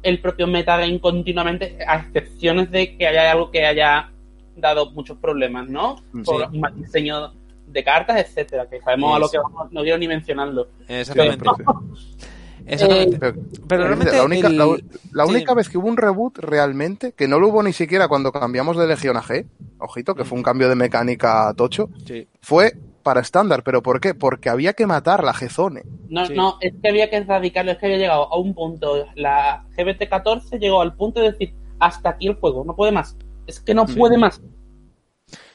el 0.02 0.20
propio 0.20 0.46
metagame 0.46 1.00
continuamente, 1.00 1.78
a 1.86 1.96
excepciones 1.96 2.70
de 2.70 2.96
que 2.96 3.06
haya 3.06 3.32
algo 3.32 3.50
que 3.50 3.66
haya 3.66 4.10
dado 4.56 4.90
muchos 4.92 5.18
problemas, 5.18 5.68
¿no? 5.68 5.96
Sí. 6.12 6.22
Por 6.24 6.42
un 6.48 6.60
mal 6.60 6.74
diseño 6.76 7.32
de 7.66 7.84
cartas, 7.84 8.16
etcétera, 8.18 8.68
que 8.68 8.80
sabemos 8.80 9.14
a 9.16 9.18
lo 9.18 9.26
Sí. 9.26 9.32
que 9.32 9.38
vamos, 9.42 9.72
no 9.72 9.82
quiero 9.82 9.98
ni 9.98 10.08
mencionarlo. 10.08 10.68
Exactamente. 10.86 11.44
Pero- 11.56 11.82
Exactamente. 12.74 13.18
pero- 13.18 13.34
Pero 13.34 13.66
pero 13.68 13.84
realmente 13.84 14.16
la 14.16 14.24
única, 14.24 14.48
el- 14.48 14.58
la, 14.58 14.66
la 15.12 15.24
sí. 15.26 15.30
única 15.32 15.54
vez 15.54 15.68
que 15.68 15.78
hubo 15.78 15.88
un 15.88 15.96
reboot 15.96 16.38
realmente, 16.38 17.12
que 17.12 17.26
no 17.28 17.38
lo 17.38 17.48
hubo 17.48 17.62
ni 17.62 17.72
siquiera 17.72 18.08
cuando 18.08 18.32
cambiamos 18.32 18.76
de 18.76 18.86
Legión 18.86 19.16
a 19.16 19.22
G, 19.22 19.46
ojito, 19.78 20.14
que 20.14 20.24
fue 20.24 20.36
un 20.38 20.42
cambio 20.44 20.68
de 20.68 20.74
mecánica 20.74 21.52
tocho, 21.56 21.88
Sí. 22.06 22.28
fue 22.42 22.74
para 23.02 23.20
estándar. 23.22 23.62
¿Pero 23.62 23.82
por 23.82 24.00
qué? 24.00 24.12
Porque 24.14 24.50
había 24.50 24.74
que 24.74 24.86
matar 24.86 25.24
la 25.24 25.32
G-Zone. 25.32 25.82
No, 26.10 26.26
Sí. 26.26 26.34
no, 26.34 26.56
es 26.60 26.74
que 26.82 26.88
había 26.88 27.08
que 27.08 27.16
erradicarlo, 27.16 27.72
es 27.72 27.78
que 27.78 27.86
había 27.86 27.98
llegado 27.98 28.30
a 28.32 28.38
un 28.38 28.54
punto, 28.54 29.06
la 29.14 29.64
GBT14 29.76 30.58
llegó 30.58 30.82
al 30.82 30.94
punto 30.94 31.20
de 31.20 31.32
decir, 31.32 31.54
hasta 31.78 32.10
aquí 32.10 32.26
el 32.28 32.34
juego, 32.34 32.64
no 32.66 32.76
puede 32.76 32.92
más. 32.92 33.16
Es 33.46 33.60
que 33.60 33.72
no 33.72 33.86
Sí. 33.86 33.94
puede 33.94 34.18
más. 34.18 34.42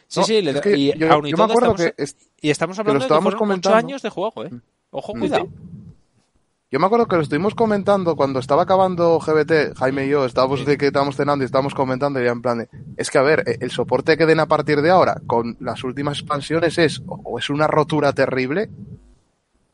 Sí, 0.08 0.20
No, 0.20 0.26
sí, 0.26 0.42
le- 0.42 0.52
es 0.52 0.62
que 0.62 0.78
y 0.78 0.98
yo, 0.98 1.12
aún 1.12 1.28
y 1.28 1.32
yo 1.32 1.38
me 1.38 1.44
acuerdo 1.44 1.72
estamos, 1.76 1.94
que 1.96 2.04
es- 2.04 2.18
y 2.42 2.50
estamos 2.50 2.78
lo 2.78 2.82
hablando 2.82 3.00
de 3.00 3.00
que 3.02 3.06
estábamos 3.06 3.24
fueron 3.34 3.38
ocho 3.38 3.40
comentando. 3.40 3.78
años 3.78 4.02
de 4.02 4.10
juego, 4.10 4.44
¿eh? 4.46 4.50
Ojo, 4.92 5.16
Mm. 5.16 5.20
cuidado. 5.20 5.48
Yo 6.74 6.80
me 6.80 6.88
acuerdo 6.88 7.06
que 7.06 7.18
lo 7.18 7.22
estuvimos 7.22 7.54
comentando 7.54 8.16
cuando 8.16 8.40
estaba 8.40 8.64
acabando 8.64 9.20
GBT, 9.20 9.78
Jaime 9.78 10.08
y 10.08 10.10
yo, 10.10 10.26
estábamos 10.26 10.66
de 10.66 10.76
que 10.76 10.88
estábamos 10.88 11.16
cenando 11.16 11.44
y 11.44 11.46
estábamos 11.46 11.76
comentando 11.76 12.20
y 12.20 12.26
ya 12.26 12.32
en 12.32 12.42
plan 12.42 12.58
de, 12.58 12.70
es 12.98 13.12
que 13.12 13.20
a 13.20 13.22
ver, 13.22 13.44
eh, 13.46 13.58
el 13.62 13.70
soporte 13.70 14.18
que 14.18 14.26
den 14.26 14.40
a 14.40 14.48
partir 14.48 14.82
de 14.82 14.90
ahora 14.90 15.22
con 15.28 15.56
las 15.60 15.84
últimas 15.84 16.18
expansiones 16.18 16.80
es 16.80 17.04
o, 17.06 17.38
es 17.38 17.52
una 17.52 17.68
rotura 17.68 18.12
terrible 18.14 18.72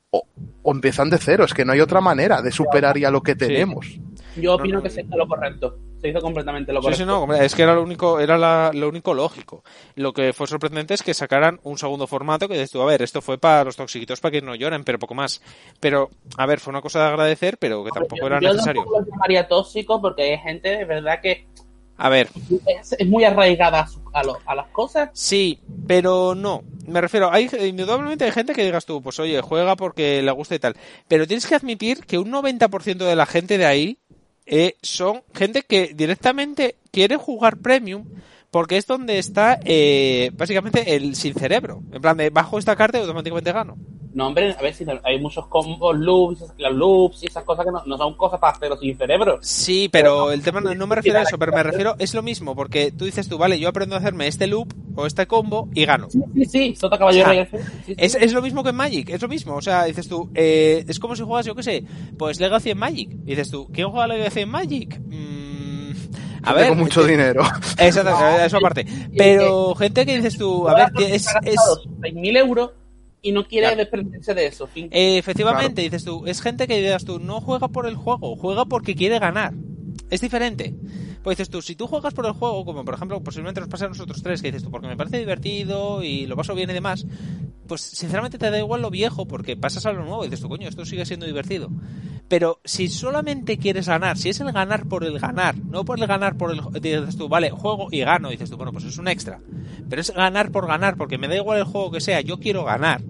o, 0.10 0.28
o 0.62 0.72
empiezan 0.74 1.10
de 1.10 1.20
cero, 1.20 1.46
es 1.46 1.54
que 1.54 1.64
no 1.64 1.72
hay 1.72 1.80
otra 1.80 2.02
manera 2.02 2.42
de 2.42 2.52
superar 2.52 2.98
ya 2.98 3.12
lo 3.12 3.24
que 3.24 3.38
tenemos. 3.38 3.98
Yo 4.36 4.56
opino 4.56 4.80
no, 4.80 4.84
que 4.84 4.90
no. 4.90 4.94
se 4.94 5.02
hizo 5.04 5.16
lo 5.16 5.26
correcto, 5.26 5.78
se 6.02 6.10
hizo 6.10 6.22
completamente 6.22 6.72
lo 6.72 6.80
Sí, 6.80 6.84
correcto. 6.86 7.04
sí, 7.04 7.08
no, 7.08 7.22
hombre, 7.24 7.46
es 7.46 7.54
que 7.56 7.64
era 7.64 7.74
lo 7.76 7.84
único, 7.84 8.20
era 8.20 8.38
la- 8.38 8.72
lo 8.74 8.88
único 8.90 9.14
lógico. 9.14 9.64
Lo 9.96 10.14
que 10.14 10.32
fue 10.34 10.48
sorprendente 10.48 10.94
es 10.94 11.04
que 11.04 11.14
sacaran 11.14 11.60
un 11.64 11.78
segundo 11.78 12.08
formato 12.08 12.48
que 12.48 12.54
dices 12.54 12.72
tú, 12.72 12.82
a 12.82 12.86
ver, 12.86 13.02
esto 13.02 13.22
fue 13.22 13.38
para 13.38 13.64
los 13.66 13.76
toxiquitos 13.76 14.20
para 14.22 14.32
que 14.32 14.42
no 14.42 14.56
lloren, 14.56 14.84
pero 14.84 14.98
poco 15.00 15.14
más. 15.16 15.42
Pero, 15.80 16.10
a 16.38 16.46
ver, 16.46 16.60
fue 16.60 16.72
una 16.72 16.82
cosa 16.82 17.00
de 17.02 17.06
agradecer, 17.10 17.58
pero 17.58 17.84
que 17.84 17.92
tampoco 17.92 18.22
yo, 18.22 18.28
era 18.28 18.40
yo 18.40 18.50
necesario. 18.54 18.84
lo 18.86 19.06
llamaría 19.06 19.48
tóxico 19.48 20.02
porque 20.02 20.24
hay 20.24 20.38
gente 20.38 20.70
de 20.70 20.86
verdad 20.86 21.20
que 21.22 21.48
A 21.98 22.08
ver, 22.08 22.30
es, 22.80 22.94
es 22.94 23.08
muy 23.08 23.26
arraigada 23.26 23.82
a, 23.82 23.88
su- 23.88 24.02
a, 24.14 24.24
lo- 24.24 24.40
a 24.46 24.56
las 24.56 24.68
cosas. 24.70 25.10
sí, 25.14 25.60
pero 25.86 26.34
no. 26.34 26.64
Me 26.88 27.02
refiero, 27.02 27.30
hay 27.32 27.50
indudablemente 27.68 28.24
hay 28.26 28.32
gente 28.32 28.54
que 28.54 28.64
digas 28.64 28.86
tú, 28.86 29.02
pues 29.02 29.20
oye, 29.20 29.42
juega 29.42 29.76
porque 29.76 30.22
le 30.22 30.32
gusta 30.32 30.56
y 30.56 30.60
tal. 30.60 30.76
Pero 31.10 31.28
tienes 31.28 31.46
que 31.46 31.56
admitir 31.56 32.06
que 32.06 32.18
un 32.18 32.32
90% 32.32 33.06
de 33.06 33.16
la 33.18 33.26
gente 33.26 33.58
de 33.58 33.66
ahí 33.66 33.98
eh, 34.50 34.76
son 34.82 35.22
gente 35.34 35.62
que 35.62 35.94
directamente 35.96 36.76
quiere 36.92 37.18
jugar 37.18 37.58
premium 37.58 38.06
Porque 38.52 38.78
es 38.78 38.88
donde 38.88 39.20
está 39.20 39.60
eh, 39.64 40.32
básicamente 40.34 40.96
el 40.96 41.16
sin 41.16 41.36
cerebro. 41.36 41.84
En 41.92 42.02
plan 42.02 42.18
de 42.18 42.32
bajo 42.32 42.58
esta 42.58 42.76
carta 42.76 42.98
automáticamente 42.98 43.52
gano. 43.52 43.78
No, 44.12 44.28
hombre, 44.28 44.56
a 44.58 44.62
ver 44.62 44.74
si 44.74 44.86
hay 45.04 45.20
muchos 45.20 45.46
combos, 45.48 45.96
loops, 45.98 46.44
los 46.58 46.74
loops 46.74 47.24
y 47.24 47.28
esas 47.28 47.44
cosas 47.44 47.66
que 47.66 47.72
no, 47.72 47.98
son 47.98 48.16
cosas 48.16 48.40
para 48.40 48.54
hacerlo 48.54 48.78
sin 48.78 48.98
cerebro. 48.98 49.38
Sí, 49.42 49.88
pero 49.92 50.32
el 50.32 50.42
tema 50.42 50.62
no, 50.62 50.88
me 50.88 50.96
refiero 50.96 51.20
a 51.20 51.24
eso, 51.24 51.38
pero 51.38 51.52
me 51.52 51.62
refiero, 51.62 51.96
es 52.00 52.14
lo 52.16 52.24
mismo, 52.24 52.56
porque 52.56 52.92
tú 52.92 53.06
dices 53.06 53.30
tú, 53.30 53.38
vale, 53.38 53.60
yo 53.60 53.70
aprendo 53.70 53.96
a 53.96 54.00
hacerme 54.00 54.28
este 54.28 54.48
loop 54.48 54.74
o 54.96 55.06
este 55.06 55.28
combo 55.28 55.70
y 55.76 55.86
gano. 55.86 56.10
Sí, 56.10 56.20
sí, 56.34 56.46
sí, 56.46 56.76
Sota 56.76 56.98
Caballero 56.98 57.32
es, 57.98 58.16
es, 58.16 58.34
lo 58.34 58.42
mismo 58.42 58.64
que 58.64 58.70
en 58.70 58.76
Magic, 58.76 59.10
es 59.10 59.22
lo 59.22 59.28
mismo, 59.28 59.56
o 59.56 59.62
sea, 59.62 59.84
dices 59.84 60.08
tú, 60.08 60.30
eh, 60.34 60.84
es 60.88 61.00
como 61.00 61.16
si 61.16 61.24
juegas, 61.24 61.46
yo 61.46 61.54
qué 61.54 61.64
sé, 61.64 61.84
pues 62.18 62.40
Legacy 62.40 62.72
en 62.72 62.80
Magic. 62.80 63.12
Y 63.12 63.30
dices 63.30 63.52
tú, 63.52 63.68
¿quién 63.72 63.90
juega 63.90 64.08
Legacy 64.08 64.42
en 64.42 64.50
Magic? 64.50 65.00
Mm, 65.00 65.92
a 66.44 66.54
ver, 66.54 66.64
tengo 66.70 66.84
mucho 66.84 67.04
dinero. 67.04 67.44
Exacto, 67.78 68.44
eso 68.44 68.58
aparte. 68.62 68.86
Pero 69.16 69.76
gente 69.76 70.06
que 70.06 70.16
dices 70.18 70.38
tú, 70.38 70.68
a 70.68 70.74
ver, 70.74 70.92
que 70.94 71.16
es... 71.16 71.28
es... 71.44 71.60
6.000 72.02 72.38
euros 72.38 72.72
y 73.22 73.32
no 73.32 73.48
quiere 73.48 73.76
desprenderse 73.76 74.34
de 74.34 74.48
eso. 74.48 74.70
Eh, 74.76 75.18
efectivamente, 75.18 75.82
dices 75.82 76.04
tú, 76.04 76.26
es 76.26 76.42
gente 76.42 76.68
que 76.68 76.78
digas 76.78 77.06
tú, 77.06 77.20
no 77.20 77.42
juega 77.42 77.68
por 77.68 77.86
el 77.86 77.96
juego, 77.96 78.36
juega 78.36 78.66
porque 78.66 78.96
quiere 78.96 79.20
ganar. 79.20 79.54
Es 80.10 80.22
diferente. 80.22 80.74
Pues 81.24 81.38
dices 81.38 81.50
tú, 81.50 81.62
si 81.62 81.76
tú 81.76 81.86
juegas 81.88 82.14
por 82.14 82.26
el 82.26 82.32
juego, 82.32 82.64
como 82.64 82.86
por 82.86 82.94
ejemplo 82.94 83.22
posiblemente 83.22 83.60
nos 83.60 83.70
pasa 83.70 83.86
a 83.86 83.90
nosotros 83.90 84.24
tres, 84.24 84.42
que 84.42 84.48
dices 84.52 84.64
tú, 84.64 84.72
porque 84.72 84.88
me 84.88 84.96
parece 84.96 85.20
divertido 85.20 86.02
y 86.02 86.26
lo 86.26 86.38
paso 86.38 86.56
bien 86.56 86.70
y 86.70 86.74
demás, 86.74 87.06
pues 87.68 87.82
sinceramente 87.82 88.38
te 88.38 88.50
da 88.50 88.58
igual 88.58 88.82
lo 88.82 88.90
viejo 88.90 89.28
porque 89.28 89.58
pasas 89.58 89.86
a 89.86 89.92
lo 89.92 90.06
nuevo 90.06 90.24
y 90.24 90.28
dices 90.28 90.42
tú, 90.42 90.48
coño, 90.48 90.70
esto 90.70 90.86
sigue 90.86 91.06
siendo 91.06 91.26
divertido. 91.26 91.70
Pero 92.30 92.62
si 92.64 92.88
solamente 92.88 93.58
quieres 93.58 93.88
ganar, 93.88 94.18
si 94.18 94.30
es 94.30 94.40
el 94.40 94.52
ganar 94.52 94.88
por 94.88 95.04
el 95.04 95.20
ganar, 95.20 95.58
no 95.58 95.84
por 95.84 96.00
el 96.00 96.08
ganar 96.08 96.38
por 96.38 96.52
el... 96.52 96.62
Dices 96.82 97.18
tú, 97.18 97.28
vale, 97.28 97.50
juego 97.50 97.88
y 97.92 98.00
gano, 98.00 98.30
dices 98.30 98.50
tú, 98.50 98.56
bueno, 98.56 98.72
pues 98.72 98.86
es 98.86 98.98
un 98.98 99.08
extra. 99.08 99.42
Pero 99.90 100.02
es 100.02 100.14
ganar 100.14 100.52
por 100.52 100.68
ganar, 100.68 100.96
porque 100.96 101.18
me 101.18 101.28
da 101.28 101.36
igual 101.36 101.58
el 101.58 101.66
juego 101.66 101.92
que 101.92 102.02
sea, 102.02 102.22
yo 102.22 102.40
quiero 102.40 102.64
ganar. 102.64 103.02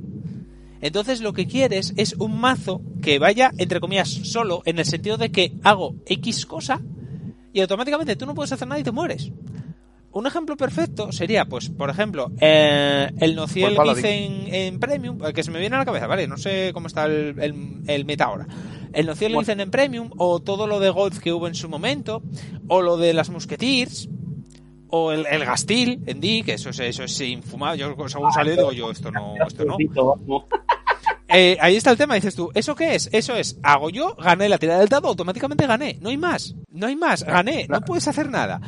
Entonces 0.81 1.21
lo 1.21 1.33
que 1.33 1.47
quieres 1.47 1.93
es 1.97 2.13
un 2.13 2.39
mazo 2.39 2.81
que 3.01 3.19
vaya, 3.19 3.51
entre 3.57 3.81
comillas, 3.81 4.09
solo, 4.09 4.61
en 4.65 4.79
el 4.79 4.85
sentido 4.85 5.17
de 5.17 5.31
que 5.31 5.53
hago 5.63 5.95
X 6.05 6.45
cosa 6.45 6.81
y 7.53 7.61
automáticamente 7.61 8.15
tú 8.15 8.25
no 8.25 8.35
puedes 8.35 8.51
hacer 8.51 8.67
nada 8.67 8.79
y 8.79 8.83
te 8.83 8.91
mueres. 8.91 9.31
Un 10.11 10.25
ejemplo 10.25 10.57
perfecto 10.57 11.11
sería, 11.11 11.45
pues, 11.45 11.69
por 11.69 11.89
ejemplo, 11.89 12.31
eh, 12.41 13.11
el 13.19 13.35
Nociel 13.35 13.77
que 13.77 13.91
hice 13.91 14.67
en, 14.67 14.79
Premium, 14.79 15.23
eh, 15.23 15.33
que 15.33 15.43
se 15.43 15.51
me 15.51 15.59
viene 15.59 15.75
a 15.75 15.79
la 15.79 15.85
cabeza, 15.85 16.07
¿vale? 16.07 16.27
No 16.27 16.37
sé 16.37 16.71
cómo 16.73 16.87
está 16.87 17.05
el, 17.05 17.83
el, 17.87 18.05
meta 18.05 18.25
ahora. 18.25 18.47
El 18.91 19.05
Nociel 19.05 19.33
lo 19.33 19.41
hice 19.41 19.51
en 19.51 19.69
Premium, 19.69 20.09
o 20.17 20.39
todo 20.39 20.65
lo 20.65 20.79
de 20.79 20.89
Golf 20.89 21.19
que 21.19 21.31
hubo 21.31 21.47
en 21.47 21.53
su 21.53 21.69
momento, 21.69 22.23
o 22.67 22.81
lo 22.81 22.97
de 22.97 23.13
las 23.13 23.29
Musketeers, 23.29 24.09
o 24.89 25.11
el, 25.11 25.27
el 25.27 25.45
Gastil 25.45 26.01
en 26.07 26.19
D, 26.19 26.41
que 26.43 26.53
eso 26.53 26.71
es, 26.71 26.79
eso 26.79 27.03
es 27.03 27.21
infumable. 27.21 27.79
Yo 27.79 27.95
según 28.07 28.31
salió 28.31 28.55
digo 28.55 28.71
yo, 28.71 28.89
esto 28.89 29.11
no, 29.11 29.35
esto 29.45 29.63
no. 29.63 29.77
Eh, 31.31 31.57
ahí 31.61 31.75
está 31.75 31.91
el 31.91 31.97
tema, 31.97 32.15
dices 32.15 32.35
tú, 32.35 32.49
¿eso 32.55 32.75
qué 32.75 32.95
es? 32.95 33.07
Eso 33.11 33.35
es, 33.35 33.57
hago 33.61 33.91
yo, 33.91 34.15
gané 34.15 34.49
la 34.49 34.57
tirada 34.57 34.79
del 34.79 34.89
dado, 34.89 35.07
automáticamente 35.09 35.67
gané, 35.67 35.99
no 36.01 36.09
hay 36.09 36.17
más, 36.17 36.55
no 36.71 36.87
hay 36.87 36.95
más, 36.95 37.23
gané, 37.23 37.67
no 37.69 37.81
puedes 37.81 38.07
hacer 38.07 38.29
nada. 38.29 38.59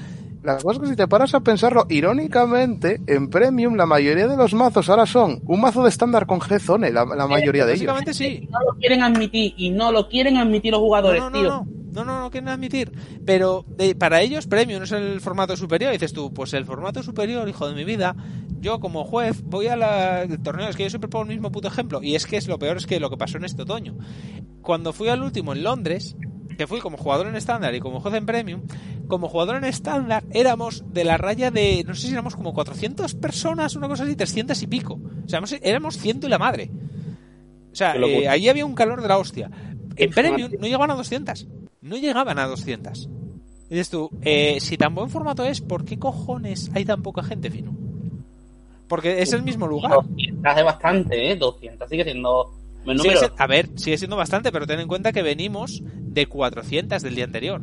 La 0.43 0.57
cosa 0.57 0.71
es 0.71 0.79
que 0.79 0.87
si 0.87 0.95
te 0.95 1.07
paras 1.07 1.35
a 1.35 1.41
pensarlo, 1.41 1.85
irónicamente, 1.89 2.99
en 3.05 3.29
Premium 3.29 3.75
la 3.75 3.85
mayoría 3.85 4.27
de 4.27 4.35
los 4.35 4.53
mazos 4.53 4.89
ahora 4.89 5.05
son 5.05 5.39
un 5.45 5.61
mazo 5.61 5.83
de 5.83 5.89
estándar 5.89 6.25
con 6.25 6.39
G-Zone, 6.39 6.91
la, 6.91 7.05
mayoría 7.05 7.65
de 7.65 7.73
ellos. 7.73 7.85
Básicamente 7.85 8.13
sí. 8.13 8.47
No 8.49 8.59
lo 8.59 8.77
quieren 8.79 9.03
admitir 9.03 9.53
y 9.55 9.69
no 9.69 9.91
lo 9.91 10.09
quieren 10.09 10.37
admitir 10.37 10.71
los 10.71 10.81
jugadores, 10.81 11.23
tío. 11.31 11.65
No, 11.91 12.05
no, 12.05 12.21
no 12.21 12.31
quieren 12.31 12.49
admitir. 12.49 12.91
Pero 13.25 13.65
para 13.99 14.21
ellos, 14.21 14.47
premio 14.47 14.79
no 14.79 14.85
es 14.85 14.91
el 14.93 15.19
formato 15.21 15.55
superior. 15.57 15.91
dices 15.91 16.13
tú, 16.13 16.33
pues 16.33 16.53
el 16.53 16.65
formato 16.65 17.03
superior, 17.03 17.47
hijo 17.47 17.67
de 17.67 17.75
mi 17.75 17.83
vida, 17.83 18.15
yo 18.59 18.79
como 18.79 19.03
juez 19.03 19.43
voy 19.43 19.67
a 19.67 19.75
la 19.75 20.25
torneo. 20.41 20.69
Es 20.69 20.75
que 20.75 20.83
yo 20.83 20.89
siempre 20.89 21.09
pongo 21.09 21.23
el 21.23 21.31
mismo 21.31 21.51
puto 21.51 21.67
ejemplo. 21.67 22.01
Y 22.01 22.15
es 22.15 22.25
que 22.25 22.37
es 22.37 22.47
lo 22.47 22.57
peor, 22.57 22.77
es 22.77 22.87
que 22.87 22.99
lo 22.99 23.09
que 23.09 23.17
pasó 23.17 23.37
en 23.37 23.45
este 23.45 23.63
otoño. 23.63 23.95
Cuando 24.61 24.93
fui 24.93 25.09
al 25.09 25.21
último 25.21 25.53
en 25.53 25.63
Londres, 25.63 26.15
que 26.61 26.67
fui 26.67 26.79
como 26.79 26.97
jugador 26.97 27.25
en 27.25 27.35
estándar 27.35 27.73
y 27.73 27.79
como 27.79 27.99
juez 28.01 28.13
en 28.13 28.25
premium, 28.27 28.61
como 29.07 29.27
jugador 29.27 29.55
en 29.55 29.65
estándar 29.65 30.23
éramos 30.31 30.83
de 30.93 31.03
la 31.03 31.17
raya 31.17 31.49
de, 31.49 31.83
no 31.87 31.95
sé 31.95 32.07
si 32.07 32.13
éramos 32.13 32.35
como 32.35 32.53
400 32.53 33.15
personas, 33.15 33.75
una 33.75 33.87
cosa 33.87 34.03
así, 34.03 34.15
300 34.15 34.61
y 34.61 34.67
pico. 34.67 34.99
O 35.25 35.27
sea, 35.27 35.41
éramos 35.63 35.97
ciento 35.97 36.27
y 36.27 36.29
la 36.29 36.37
madre. 36.37 36.69
O 37.71 37.75
sea, 37.75 37.95
eh, 37.95 38.27
ahí 38.27 38.47
había 38.47 38.65
un 38.65 38.75
calor 38.75 39.01
de 39.01 39.07
la 39.07 39.17
hostia. 39.17 39.49
En 39.95 40.11
premium 40.11 40.51
no 40.59 40.67
llegaban 40.67 40.91
a 40.91 40.95
200 40.95 41.47
no 41.81 41.97
llegaban 41.97 42.39
a 42.39 42.45
200. 42.45 43.09
Y 43.69 43.73
dices 43.73 43.89
tú, 43.89 44.09
eh, 44.21 44.59
si 44.59 44.77
tan 44.77 44.93
buen 44.93 45.09
formato 45.09 45.43
es, 45.45 45.61
¿por 45.61 45.83
qué 45.83 45.97
cojones 45.97 46.69
hay 46.73 46.85
tan 46.85 47.01
poca 47.01 47.23
gente, 47.23 47.49
Fino? 47.49 47.75
Porque 48.87 49.21
es 49.21 49.33
el 49.33 49.41
mismo 49.43 49.65
lugar. 49.67 49.93
200 49.93 50.57
es 50.57 50.63
bastante, 50.63 51.31
¿eh? 51.31 51.35
200 51.35 51.89
sigue 51.89 52.03
siendo... 52.03 52.53
a 53.37 53.47
ver, 53.47 53.69
sigue 53.75 53.97
siendo 53.97 54.15
bastante, 54.15 54.51
pero 54.51 54.67
ten 54.67 54.79
en 54.79 54.87
cuenta 54.87 55.11
que 55.11 55.23
venimos 55.23 55.81
de 56.11 56.25
400 56.27 57.01
del 57.01 57.15
día 57.15 57.25
anterior. 57.25 57.61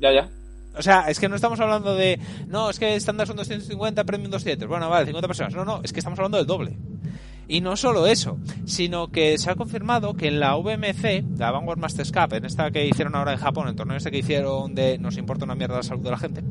Ya, 0.00 0.12
ya. 0.12 0.30
O 0.76 0.82
sea, 0.82 1.10
es 1.10 1.20
que 1.20 1.28
no 1.28 1.36
estamos 1.36 1.60
hablando 1.60 1.94
de, 1.94 2.18
no, 2.48 2.70
es 2.70 2.78
que 2.78 2.96
estándar 2.96 3.26
son 3.26 3.36
250, 3.36 4.04
premium 4.04 4.30
200. 4.30 4.68
Bueno, 4.68 4.88
vale, 4.88 5.06
50 5.06 5.28
personas. 5.28 5.54
No, 5.54 5.64
no, 5.64 5.80
es 5.82 5.92
que 5.92 6.00
estamos 6.00 6.18
hablando 6.18 6.38
del 6.38 6.46
doble. 6.46 6.76
Y 7.46 7.60
no 7.60 7.76
solo 7.76 8.06
eso, 8.06 8.38
sino 8.64 9.08
que 9.08 9.36
se 9.36 9.50
ha 9.50 9.54
confirmado 9.54 10.14
que 10.14 10.28
en 10.28 10.40
la 10.40 10.56
VMC, 10.56 11.38
la 11.38 11.50
Vanguard 11.50 11.78
Masters 11.78 12.10
Cup, 12.10 12.32
en 12.32 12.46
esta 12.46 12.70
que 12.70 12.86
hicieron 12.86 13.14
ahora 13.14 13.32
en 13.32 13.38
Japón, 13.38 13.68
el 13.68 13.76
torneo 13.76 13.96
este 13.96 14.10
que 14.10 14.18
hicieron 14.18 14.74
de 14.74 14.96
nos 14.96 15.18
importa 15.18 15.44
una 15.44 15.54
mierda 15.54 15.76
la 15.76 15.82
salud 15.82 16.02
de 16.02 16.10
la 16.10 16.18
gente, 16.18 16.42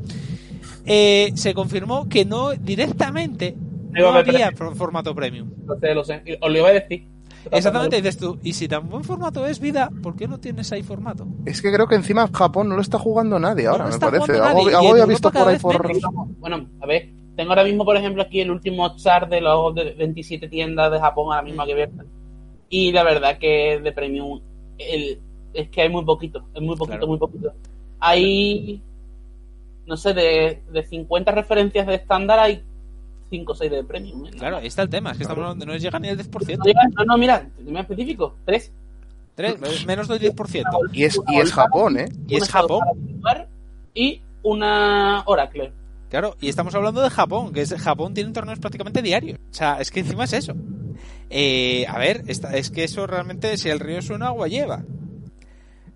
eh, 0.86 1.32
se 1.34 1.54
confirmó 1.54 2.08
que 2.08 2.24
no 2.24 2.52
directamente 2.52 3.56
no 3.90 4.10
había 4.10 4.52
formato 4.52 5.14
premium. 5.14 5.50
Lo 5.66 5.78
sé, 5.80 5.94
lo 5.94 6.04
sé. 6.04 6.22
Os 6.40 6.52
lo 6.52 6.58
iba 6.58 6.68
a 6.68 6.72
decir. 6.72 7.11
Exactamente, 7.50 7.96
dices 7.96 8.18
tú, 8.18 8.38
y 8.42 8.52
si 8.52 8.68
tan 8.68 8.88
buen 8.88 9.04
formato 9.04 9.46
es 9.46 9.60
vida, 9.60 9.90
¿por 10.02 10.16
qué 10.16 10.28
no 10.28 10.38
tienes 10.38 10.70
ahí 10.72 10.82
formato? 10.82 11.26
Es 11.44 11.60
que 11.60 11.72
creo 11.72 11.86
que 11.86 11.94
encima 11.94 12.28
Japón 12.32 12.68
no 12.68 12.76
lo 12.76 12.82
está 12.82 12.98
jugando 12.98 13.38
nadie 13.38 13.66
ahora, 13.66 13.86
me 13.86 13.98
parece. 13.98 14.38
Algo, 14.38 14.90
había 14.90 15.06
visto 15.06 15.30
por 15.30 15.48
ahí 15.48 15.58
por. 15.58 15.90
Bueno, 16.38 16.66
a 16.80 16.86
ver, 16.86 17.10
tengo 17.36 17.50
ahora 17.50 17.64
mismo, 17.64 17.84
por 17.84 17.96
ejemplo, 17.96 18.22
aquí 18.22 18.40
el 18.40 18.50
último 18.50 18.96
chart 18.96 19.28
de 19.28 19.40
los 19.40 19.74
27 19.74 20.48
tiendas 20.48 20.92
de 20.92 21.00
Japón 21.00 21.32
ahora 21.32 21.42
mismo 21.42 21.64
que 21.64 21.72
abiertas. 21.72 22.06
Y 22.68 22.92
la 22.92 23.04
verdad 23.04 23.38
que 23.38 23.80
de 23.82 23.92
premium 23.92 24.40
el, 24.78 25.20
es 25.52 25.68
que 25.68 25.82
hay 25.82 25.88
muy 25.88 26.04
poquito, 26.04 26.44
es 26.54 26.62
muy 26.62 26.76
poquito, 26.76 27.06
muy 27.06 27.18
poquito. 27.18 27.52
Hay, 28.00 28.82
no 29.86 29.96
sé, 29.96 30.14
de, 30.14 30.62
de 30.72 30.82
50 30.82 31.30
referencias 31.32 31.86
de 31.86 31.94
estándar 31.94 32.38
hay 32.38 32.64
5 33.32 33.52
o 33.52 33.54
6 33.54 33.70
de 33.70 33.84
premium. 33.84 34.26
¿eh? 34.26 34.30
Claro, 34.38 34.58
ahí 34.58 34.66
está 34.66 34.82
el 34.82 34.90
tema, 34.90 35.12
es 35.12 35.16
que 35.16 35.24
estamos 35.24 35.42
hablando, 35.42 35.64
no 35.64 35.74
llega 35.74 35.98
ni 35.98 36.08
el 36.08 36.18
10%. 36.18 36.58
No, 36.94 37.04
no, 37.06 37.18
mira, 37.18 37.48
más 37.70 37.82
específico, 37.82 38.36
3. 38.44 38.72
3, 39.34 39.86
menos 39.86 40.06
del 40.08 40.20
10%. 40.20 40.90
Y 40.92 41.04
es, 41.04 41.18
y 41.28 41.40
es 41.40 41.52
Japón, 41.52 41.98
¿eh? 41.98 42.08
Y 42.28 42.36
es 42.36 42.48
Japón. 42.48 42.80
Y 43.94 44.20
una 44.42 45.22
Oracle. 45.24 45.72
Claro, 46.10 46.36
y 46.40 46.50
estamos 46.50 46.74
hablando 46.74 47.00
de 47.00 47.08
Japón, 47.08 47.54
que 47.54 47.62
es, 47.62 47.72
Japón 47.72 48.12
tiene 48.12 48.32
torneos 48.32 48.58
prácticamente 48.58 49.00
diarios. 49.00 49.38
O 49.50 49.54
sea, 49.54 49.80
es 49.80 49.90
que 49.90 50.00
encima 50.00 50.24
es 50.24 50.34
eso. 50.34 50.52
Eh, 51.30 51.86
a 51.88 51.98
ver, 51.98 52.24
es 52.26 52.70
que 52.70 52.84
eso 52.84 53.06
realmente, 53.06 53.56
si 53.56 53.70
el 53.70 53.80
río 53.80 54.02
suena, 54.02 54.26
agua 54.26 54.48
lleva. 54.48 54.84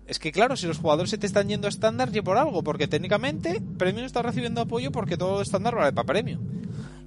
Es 0.07 0.19
que 0.19 0.31
claro, 0.31 0.55
si 0.55 0.65
los 0.67 0.79
jugadores 0.79 1.11
se 1.11 1.17
te 1.17 1.27
están 1.27 1.49
yendo 1.49 1.67
a 1.67 1.69
estándar, 1.69 2.09
y 2.13 2.21
por 2.21 2.37
algo, 2.37 2.63
porque 2.63 2.87
técnicamente 2.87 3.61
Premium 3.77 4.05
está 4.05 4.21
recibiendo 4.21 4.61
apoyo 4.61 4.91
porque 4.91 5.17
todo 5.17 5.41
estándar 5.41 5.75
vale 5.75 5.91
para 5.91 6.05
Premium. 6.05 6.39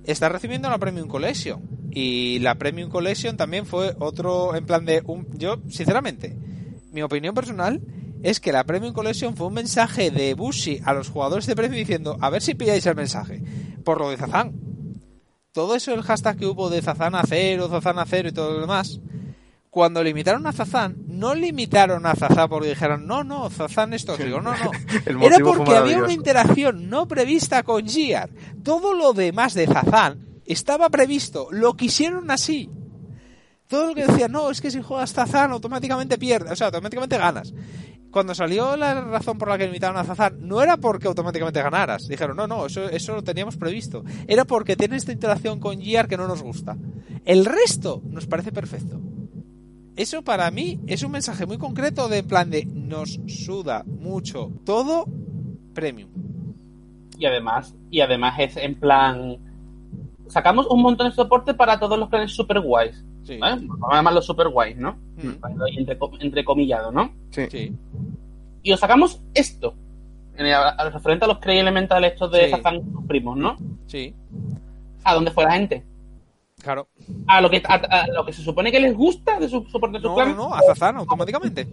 Está 0.05 0.29
recibiendo 0.29 0.71
la 0.71 0.79
Premium 0.79 1.09
Collection. 1.09 1.61
Y 1.93 2.39
la 2.39 2.55
Premium 2.57 2.91
Collection 2.91 3.37
también 3.37 3.67
fue 3.67 3.95
otro, 3.99 4.55
en 4.55 4.65
plan 4.65 4.85
de 4.85 5.03
un... 5.07 5.27
Yo, 5.37 5.61
sinceramente, 5.69 6.37
mi 6.93 7.03
opinión 7.03 7.35
personal 7.35 7.81
es 8.23 8.41
que 8.41 8.53
la 8.53 8.65
Premium 8.65 8.93
Collection 8.93 9.37
fue 9.37 9.47
un 9.47 9.55
mensaje 9.55 10.11
de 10.11 10.35
Bushi 10.35 10.81
a 10.85 10.93
los 10.93 11.09
jugadores 11.09 11.47
de 11.47 11.57
Premium 11.57 11.81
diciendo, 11.81 12.17
a 12.21 12.31
ver 12.31 12.43
si 12.43 12.55
pilláis 12.55 12.87
el 12.87 12.95
mensaje, 12.95 13.43
por 13.85 13.99
lo 13.99 14.11
de 14.11 14.17
Zazán. 14.17 14.53
Todo 15.53 15.75
eso, 15.75 15.93
el 15.93 16.03
hashtag 16.03 16.37
que 16.37 16.47
hubo 16.47 16.71
de 16.71 16.83
Zazán 16.83 17.15
a 17.15 17.25
cero, 17.27 17.69
Zazán 17.69 17.99
a 17.99 18.07
cero 18.07 18.29
y 18.29 18.33
todo 18.33 18.53
lo 18.53 18.61
demás, 18.61 19.01
cuando 19.71 20.03
limitaron 20.03 20.47
a 20.49 20.53
Zazán, 20.53 20.97
no 21.07 21.33
limitaron 21.35 22.05
a 22.05 22.17
Zazán 22.17 22.49
porque 22.49 22.71
dijeron, 22.71 23.07
no, 23.07 23.23
no, 23.23 23.49
Zazán 23.51 23.95
es 23.95 24.05
tóxico, 24.05 24.41
no, 24.41 24.53
no. 24.53 24.71
Era 25.23 25.39
porque 25.39 25.77
había 25.77 25.99
una 25.99 26.13
interacción 26.13 26.91
no 26.91 27.07
prevista 27.07 27.63
con 27.63 27.87
Giar. 27.87 28.31
Todo 28.65 28.95
lo 28.95 29.13
demás 29.13 29.55
de 29.55 29.69
Zazán 29.69 30.41
estaba 30.45 30.91
previsto, 30.91 31.49
lo 31.53 31.75
quisieron 31.75 32.31
así. 32.33 32.69
Todo 33.69 33.87
lo 33.87 33.95
que 33.95 34.07
decía, 34.07 34.27
no, 34.27 34.51
es 34.51 34.61
que 34.61 34.73
si 34.73 34.83
juegas 34.83 35.13
Zazán 35.13 35.53
automáticamente 35.53 36.19
pierdes, 36.19 36.53
o 36.53 36.57
sea, 36.57 36.67
automáticamente 36.67 37.17
ganas 37.17 37.55
cuando 38.11 38.35
salió 38.35 38.77
la 38.77 39.01
razón 39.03 39.39
por 39.39 39.49
la 39.49 39.57
que 39.57 39.67
limitaron 39.67 39.97
a 39.97 40.03
Zazán, 40.03 40.37
no 40.41 40.61
era 40.61 40.77
porque 40.79 41.07
automáticamente 41.07 41.63
ganaras. 41.63 42.09
Dijeron, 42.09 42.37
no, 42.37 42.49
no, 42.49 42.67
eso, 42.67 42.89
eso 42.91 43.15
lo 43.15 43.23
teníamos 43.23 43.57
previsto. 43.57 44.05
Era 44.27 44.45
porque 44.45 44.75
tiene 44.75 44.97
esta 44.97 45.13
interacción 45.13 45.61
con 45.61 45.81
Gear 45.81 46.09
que 46.09 46.17
no 46.17 46.27
nos 46.27 46.43
gusta. 46.43 46.77
El 47.25 47.45
resto 47.45 48.03
nos 48.05 48.27
parece 48.27 48.51
perfecto. 48.51 49.01
Eso 49.97 50.23
para 50.23 50.51
mí 50.51 50.81
es 50.87 51.03
un 51.03 51.13
mensaje 51.13 51.47
muy 51.47 51.59
concreto 51.59 52.09
de 52.09 52.19
en 52.19 52.29
plan 52.29 52.51
de 52.51 52.65
nos 52.65 53.21
suda 53.27 53.85
mucho 53.87 54.51
todo 54.65 55.05
premium. 55.75 56.11
Y 57.19 57.27
además, 57.27 57.75
y 57.91 58.01
además 58.01 58.35
es 58.39 58.57
en 58.57 58.75
plan. 58.79 59.39
Sacamos 60.29 60.67
un 60.69 60.81
montón 60.81 61.11
de 61.11 61.15
soporte 61.15 61.55
para 61.55 61.79
todos 61.79 61.99
los 61.99 62.09
planes 62.09 62.33
super 62.33 62.61
guays. 62.61 63.05
Sí. 63.25 63.39
Vamos 63.39 63.79
a 63.91 63.97
llamarlos 63.97 64.25
super 64.25 64.49
guays, 64.49 64.77
¿no? 64.77 64.97
Mm. 65.17 65.79
Entre, 65.79 65.99
entre 66.21 66.45
comillado, 66.45 66.91
¿no? 66.91 67.13
Sí. 67.31 67.47
sí. 67.51 67.77
Y 68.63 68.73
os 68.73 68.81
sacamos 68.81 69.21
esto. 69.35 69.75
En 70.37 70.47
el, 70.47 70.55
referente 70.93 71.27
a 71.27 71.29
los 71.29 71.39
Crey 71.41 71.59
Elementales 71.59 72.15
estos 72.15 72.33
de 72.33 72.49
sí. 72.49 72.63
primos, 73.07 73.37
¿no? 73.37 73.57
Sí. 73.87 74.15
A 75.05 75.15
dónde 75.15 75.31
fue 75.31 75.45
la 75.45 75.53
gente. 75.53 75.85
Claro. 76.63 76.89
A 77.27 77.41
lo 77.41 77.51
que, 77.51 77.63
a, 77.67 78.07
lo 78.09 78.25
que 78.25 78.33
se 78.33 78.43
supone 78.43 78.71
que 78.71 78.81
les 78.81 78.95
gusta 78.95 79.39
de 79.39 79.49
su 79.49 79.65
soporte 79.67 79.99
de 79.99 80.03
su 80.03 80.09
no, 80.09 80.25
No, 80.27 80.35
no, 80.35 80.55
a 80.55 80.61
Zazan 80.63 80.97
automáticamente. 80.97 81.67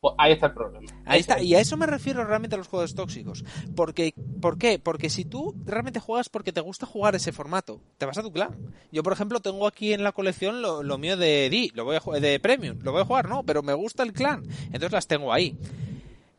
Pues 0.00 0.14
ahí 0.18 0.32
está 0.32 0.46
el 0.46 0.52
problema. 0.52 0.86
Ahí 1.04 1.20
está, 1.20 1.40
y 1.40 1.54
a 1.54 1.60
eso 1.60 1.76
me 1.76 1.86
refiero 1.86 2.24
realmente 2.24 2.54
a 2.54 2.58
los 2.58 2.68
juegos 2.68 2.94
tóxicos. 2.94 3.44
Porque, 3.74 4.14
¿Por 4.40 4.58
qué? 4.58 4.78
Porque 4.78 5.10
si 5.10 5.24
tú 5.24 5.54
realmente 5.64 6.00
juegas 6.00 6.28
porque 6.28 6.52
te 6.52 6.60
gusta 6.60 6.86
jugar 6.86 7.14
ese 7.14 7.32
formato, 7.32 7.80
te 7.98 8.06
vas 8.06 8.18
a 8.18 8.22
tu 8.22 8.32
clan. 8.32 8.54
Yo, 8.92 9.02
por 9.02 9.12
ejemplo, 9.12 9.40
tengo 9.40 9.66
aquí 9.66 9.92
en 9.92 10.04
la 10.04 10.12
colección 10.12 10.62
lo, 10.62 10.98
mío 10.98 11.16
de 11.16 11.48
D, 11.50 11.70
lo 11.74 11.84
voy 11.84 11.96
a, 11.96 12.20
de 12.20 12.40
Premium, 12.40 12.78
lo 12.82 12.92
voy 12.92 13.02
a 13.02 13.06
jugar, 13.06 13.28
no, 13.28 13.42
pero 13.42 13.62
me 13.62 13.72
gusta 13.72 14.02
el 14.02 14.12
clan, 14.12 14.44
entonces 14.66 14.92
las 14.92 15.06
tengo 15.06 15.32
ahí. 15.32 15.56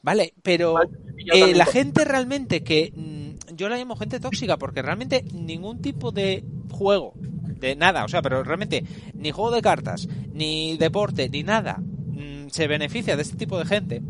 Vale, 0.02 0.34
pero 0.44 0.80
eh, 1.34 1.54
la 1.54 1.66
gente 1.66 2.06
realmente 2.06 2.64
que 2.64 2.94
mm, 2.96 3.56
yo 3.56 3.68
la 3.68 3.78
llamo 3.78 3.98
gente 3.98 4.20
tóxica 4.20 4.58
porque 4.58 4.82
realmente 4.82 5.26
ningún 5.34 5.82
tipo 5.82 6.12
de 6.12 6.46
juego, 6.72 7.14
de 7.60 7.76
nada, 7.76 8.06
o 8.06 8.08
sea, 8.08 8.22
pero 8.22 8.44
realmente 8.44 8.84
ni 9.14 9.32
juego 9.32 9.52
de 9.52 9.62
cartas, 9.62 10.08
ni 10.34 10.78
deporte, 10.78 11.30
ni 11.30 11.44
nada 11.44 11.78
mm, 11.80 12.50
se 12.50 12.68
beneficia 12.68 13.16
de 13.16 13.22
este 13.22 13.38
tipo 13.38 13.58
de 13.58 13.66
gente. 13.66 14.02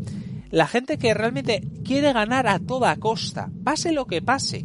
La 0.50 0.66
gente 0.66 0.96
que 0.96 1.12
realmente 1.12 1.62
quiere 1.84 2.12
ganar 2.12 2.46
a 2.46 2.58
toda 2.58 2.96
costa, 2.96 3.50
pase 3.64 3.92
lo 3.92 4.06
que 4.06 4.22
pase. 4.22 4.64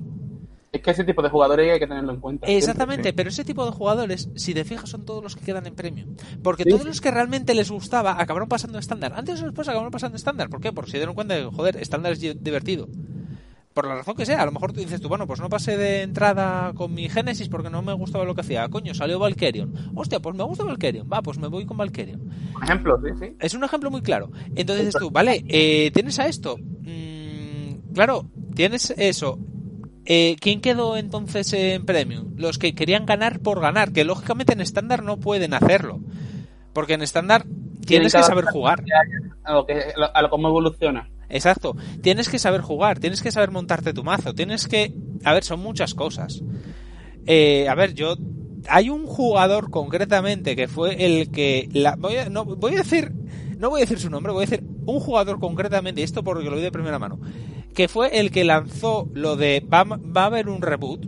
Es 0.72 0.82
que 0.82 0.90
ese 0.90 1.04
tipo 1.04 1.22
de 1.22 1.30
jugadores 1.30 1.72
hay 1.72 1.80
que 1.80 1.86
tenerlo 1.86 2.14
en 2.14 2.20
cuenta. 2.20 2.48
Exactamente, 2.48 3.14
pero 3.14 3.30
ese 3.30 3.46
tipo 3.46 3.64
de 3.64 3.72
jugadores, 3.72 4.30
si 4.36 4.56
te 4.56 4.64
fijas, 4.64 4.90
son 4.90 5.06
todos 5.06 5.22
los 5.22 5.36
que 5.36 5.46
quedan 5.46 5.68
en 5.68 5.76
premio. 5.76 6.08
Porque 6.42 6.66
todos 6.66 6.84
los 6.84 7.00
que 7.00 7.12
realmente 7.12 7.54
les 7.54 7.70
gustaba 7.70 8.20
acabaron 8.20 8.50
pasando 8.50 8.80
estándar. 8.80 9.14
Antes 9.16 9.40
o 9.44 9.46
después 9.46 9.68
acabaron 9.68 9.92
pasando 9.92 10.18
estándar. 10.18 10.50
¿Por 10.50 10.62
qué? 10.62 10.72
Porque 10.72 10.90
se 10.90 10.98
dieron 10.98 11.14
cuenta 11.14 11.36
de 11.36 11.44
que, 11.44 11.56
joder, 11.56 11.78
estándar 11.78 12.14
es 12.14 12.20
divertido. 12.20 12.88
Por 13.74 13.88
la 13.88 13.96
razón 13.96 14.16
que 14.16 14.26
sea, 14.26 14.42
a 14.42 14.46
lo 14.46 14.52
mejor 14.52 14.72
tú 14.72 14.82
dices 14.82 15.02
tú, 15.02 15.10
bueno, 15.10 15.26
pues 15.26 15.40
no 15.40 15.50
pasé 15.50 15.78
de 15.78 16.04
entrada 16.04 16.74
con 16.74 16.94
mi 16.94 17.10
Genesis 17.10 17.50
porque 17.50 17.72
no 17.72 17.82
me 17.82 17.94
gustaba 17.94 18.24
lo 18.24 18.36
que 18.36 18.42
hacía. 18.42 18.70
Coño, 18.70 18.94
salió 18.94 19.18
Valkyrion. 19.18 19.74
Hostia, 19.96 20.20
pues 20.20 20.36
me 20.36 20.44
gusta 20.44 20.64
Valkyrion. 20.64 21.10
Va, 21.12 21.24
pues 21.24 21.40
me 21.40 21.48
voy 21.48 21.66
con 21.66 21.78
Valkyrion. 21.78 22.22
Un 22.56 22.64
ejemplo, 22.64 23.00
sí, 23.04 23.10
sí. 23.20 23.36
Es 23.40 23.56
un 23.56 23.64
ejemplo 23.64 23.90
muy 23.90 24.02
claro. 24.02 24.30
Entonces 24.56 24.86
dices 24.86 25.02
tú, 25.02 25.10
vale, 25.10 25.44
eh, 25.48 25.90
tienes 25.92 26.20
a 26.20 26.28
esto. 26.28 26.58
Mm, 26.58 27.94
claro, 27.94 28.28
tienes 28.54 28.92
eso. 28.92 29.40
Eh, 30.06 30.36
¿Quién 30.40 30.62
quedó 30.62 30.96
entonces 30.96 31.52
en 31.54 31.86
Premium? 31.86 32.34
Los 32.38 32.60
que 32.60 32.76
querían 32.76 33.08
ganar 33.08 33.40
por 33.40 33.60
ganar, 33.60 33.92
que 33.92 34.04
lógicamente 34.04 34.54
en 34.54 34.62
estándar 34.62 35.02
no 35.02 35.18
pueden 35.18 35.56
hacerlo. 35.56 36.00
Porque 36.74 36.94
en 36.94 37.02
estándar 37.02 37.46
tienes 37.86 38.14
que 38.14 38.22
saber 38.22 38.46
jugar. 38.46 38.84
A 39.44 39.54
lo, 39.54 39.66
que, 39.66 39.82
a 40.14 40.22
lo 40.22 40.30
cómo 40.30 40.50
evoluciona. 40.50 41.10
Exacto. 41.34 41.76
Tienes 42.02 42.30
que 42.30 42.40
saber 42.40 42.62
jugar, 42.62 43.00
tienes 43.00 43.22
que 43.22 43.32
saber 43.32 43.52
montarte 43.52 43.94
tu 43.94 44.04
mazo, 44.04 44.34
tienes 44.34 44.68
que... 44.68 44.94
A 45.24 45.34
ver, 45.34 45.44
son 45.44 45.60
muchas 45.60 45.94
cosas. 45.94 46.42
Eh, 47.26 47.68
a 47.68 47.76
ver, 47.76 47.94
yo... 47.94 48.16
Hay 48.70 48.90
un 48.90 49.06
jugador 49.06 49.70
concretamente 49.72 50.56
que 50.56 50.70
fue 50.70 51.06
el 51.06 51.32
que... 51.32 51.68
La... 51.74 51.96
Voy, 51.98 52.16
a... 52.16 52.30
No, 52.30 52.46
voy 52.46 52.76
a 52.76 52.78
decir... 52.78 53.12
No 53.58 53.70
voy 53.70 53.82
a 53.82 53.86
decir 53.86 54.00
su 54.00 54.10
nombre, 54.10 54.32
voy 54.34 54.44
a 54.44 54.48
decir 54.48 54.66
un 54.86 55.00
jugador 55.00 55.40
concretamente, 55.40 56.02
y 56.02 56.04
esto 56.04 56.24
porque 56.24 56.50
lo 56.50 56.58
vi 56.58 56.62
de 56.62 56.72
primera 56.72 57.00
mano 57.00 57.20
que 57.74 57.88
fue 57.88 58.20
el 58.20 58.32
que 58.32 58.44
lanzó 58.44 59.10
lo 59.14 59.36
de 59.36 59.62
va, 59.62 59.84
va 59.84 60.24
a 60.24 60.26
haber 60.26 60.50
un 60.50 60.62
reboot. 60.62 61.08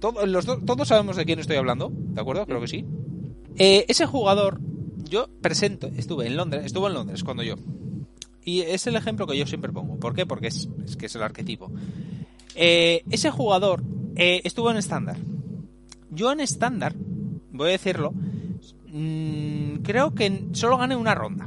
Todos, 0.00 0.28
los 0.28 0.46
todos 0.46 0.88
sabemos 0.88 1.16
de 1.16 1.26
quién 1.26 1.38
estoy 1.38 1.56
hablando, 1.56 1.90
¿de 1.92 2.20
acuerdo? 2.20 2.46
Creo 2.46 2.60
que 2.60 2.68
sí. 2.68 2.84
Eh, 3.56 3.84
ese 3.88 4.06
jugador, 4.06 4.60
yo 5.08 5.28
presento, 5.42 5.88
estuve 5.88 6.26
en 6.26 6.36
Londres, 6.36 6.64
estuvo 6.64 6.86
en 6.86 6.94
Londres 6.94 7.22
cuando 7.22 7.42
yo. 7.42 7.56
Y 8.50 8.62
es 8.62 8.84
el 8.88 8.96
ejemplo 8.96 9.28
que 9.28 9.38
yo 9.38 9.46
siempre 9.46 9.70
pongo. 9.70 9.96
¿Por 10.00 10.12
qué? 10.12 10.26
Porque 10.26 10.48
es, 10.48 10.68
que 10.98 11.06
es 11.06 11.14
el 11.14 11.22
arquetipo. 11.22 11.70
Eh, 12.56 13.04
ese 13.08 13.30
jugador 13.30 13.80
eh, 14.16 14.40
estuvo 14.42 14.72
en 14.72 14.76
estándar. 14.76 15.18
Yo 16.10 16.32
en 16.32 16.40
estándar, 16.40 16.94
voy 17.52 17.68
a 17.68 17.72
decirlo, 17.72 18.12
mm, 18.92 19.82
creo 19.84 20.16
que 20.16 20.46
solo 20.50 20.78
gané 20.78 20.96
una 20.96 21.14
ronda. 21.14 21.46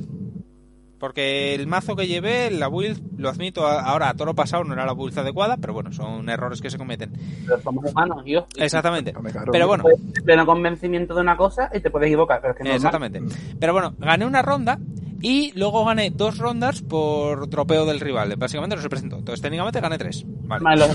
Porque 0.97 1.53
el 1.53 1.67
mazo 1.67 1.97
que 1.97 2.07
llevé, 2.07 2.49
la 2.49 2.69
build, 2.69 3.19
lo 3.19 3.27
admito, 3.27 3.67
ahora 3.67 4.07
a 4.07 4.13
toro 4.13 4.33
pasado 4.33 4.63
no 4.63 4.71
era 4.71 4.85
la 4.85 4.93
build 4.93 5.19
adecuada, 5.19 5.57
pero 5.57 5.73
bueno, 5.73 5.91
son 5.91 6.29
errores 6.29 6.61
que 6.61 6.69
se 6.69 6.77
cometen. 6.77 7.11
Pero 7.45 7.61
somos 7.61 7.91
humanos, 7.91 8.23
yo. 8.25 8.47
Exactamente. 8.55 9.13
Pero 9.51 9.67
bueno. 9.67 9.83
Pleno 10.23 10.45
convencimiento 10.45 11.13
de 11.13 11.19
una 11.19 11.35
cosa 11.35 11.69
y 11.73 11.81
te 11.81 11.91
puedes 11.91 12.07
equivocar, 12.07 12.39
pero 12.39 12.53
es 12.53 12.57
que 12.57 12.63
no 12.63 12.73
Exactamente. 12.73 13.21
Pero 13.59 13.73
bueno, 13.73 13.93
gané 13.99 14.25
una 14.25 14.41
ronda 14.41 14.79
y 15.23 15.53
luego 15.53 15.85
gané 15.85 16.11
dos 16.11 16.37
rondas 16.37 16.81
por 16.81 17.47
tropeo 17.47 17.85
del 17.85 18.01
rival. 18.01 18.35
Básicamente 18.35 18.75
no 18.75 18.81
se 18.81 18.89
presentó. 18.89 19.17
Entonces 19.17 19.41
técnicamente 19.41 19.79
gané 19.79 19.97
tres. 19.97 20.25
Vale. 20.27 20.85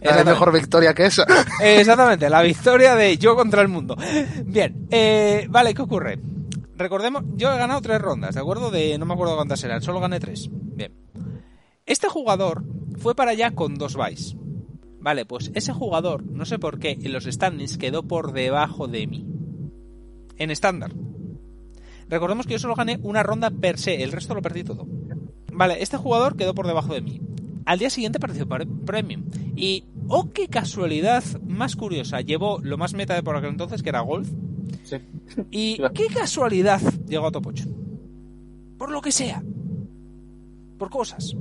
Es 0.00 0.24
mejor 0.24 0.52
victoria 0.52 0.94
que 0.94 1.06
esa. 1.06 1.26
Exactamente, 1.62 2.30
la 2.30 2.42
victoria 2.42 2.94
de 2.94 3.18
yo 3.18 3.34
contra 3.34 3.60
el 3.60 3.68
mundo. 3.68 3.96
Bien, 4.44 4.86
eh, 4.90 5.46
vale, 5.50 5.74
¿qué 5.74 5.82
ocurre? 5.82 6.18
recordemos, 6.76 7.24
yo 7.36 7.52
he 7.52 7.58
ganado 7.58 7.80
tres 7.80 8.00
rondas, 8.00 8.34
¿de 8.34 8.40
acuerdo? 8.40 8.70
De 8.70 8.96
no 8.98 9.06
me 9.06 9.14
acuerdo 9.14 9.34
cuántas 9.34 9.64
eran, 9.64 9.82
solo 9.82 9.98
gané 9.98 10.20
tres. 10.20 10.48
Bien. 10.52 10.92
Este 11.86 12.08
jugador 12.08 12.62
fue 12.98 13.16
para 13.16 13.32
allá 13.32 13.50
con 13.50 13.74
dos 13.76 13.96
buys. 13.96 14.36
Vale, 15.00 15.24
pues 15.24 15.50
ese 15.54 15.72
jugador, 15.72 16.24
no 16.24 16.44
sé 16.44 16.58
por 16.58 16.78
qué, 16.78 16.98
en 17.00 17.12
los 17.12 17.24
standings 17.24 17.78
quedó 17.78 18.04
por 18.04 18.32
debajo 18.32 18.86
de 18.86 19.06
mí. 19.06 19.26
En 20.36 20.50
estándar. 20.50 20.92
Recordemos 22.08 22.46
que 22.46 22.52
yo 22.52 22.58
solo 22.58 22.74
gané 22.74 22.98
una 23.02 23.22
ronda 23.22 23.50
per 23.50 23.78
se, 23.78 24.02
el 24.02 24.12
resto 24.12 24.34
lo 24.34 24.42
perdí 24.42 24.64
todo. 24.64 24.86
Vale, 25.52 25.82
este 25.82 25.96
jugador 25.96 26.36
quedó 26.36 26.54
por 26.54 26.66
debajo 26.66 26.94
de 26.94 27.00
mí. 27.00 27.20
Al 27.64 27.78
día 27.78 27.90
siguiente 27.90 28.20
participó 28.20 28.56
en 28.56 28.84
Premium. 28.84 29.24
Y, 29.56 29.84
oh, 30.08 30.30
qué 30.32 30.48
casualidad 30.48 31.24
más 31.46 31.74
curiosa, 31.74 32.20
llevó 32.20 32.60
lo 32.62 32.78
más 32.78 32.94
meta 32.94 33.14
de 33.14 33.22
por 33.22 33.36
aquel 33.36 33.50
entonces, 33.50 33.82
que 33.82 33.88
era 33.88 34.00
Golf, 34.00 34.28
y 35.50 35.78
qué 35.94 36.06
casualidad 36.06 36.80
llegó 37.08 37.26
a 37.26 37.32
Top 37.32 37.46
8. 37.46 37.64
Por 38.78 38.90
lo 38.90 39.00
que 39.00 39.12
sea. 39.12 39.42
Por 40.78 40.90
cosas. 40.90 41.34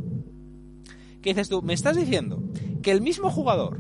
¿Qué 1.22 1.32
dices 1.32 1.50
tú? 1.50 1.62
Me 1.62 1.74
estás 1.74 1.98
diciendo 1.98 2.42
que 2.82 2.92
el 2.92 3.02
mismo 3.02 3.30
jugador 3.30 3.80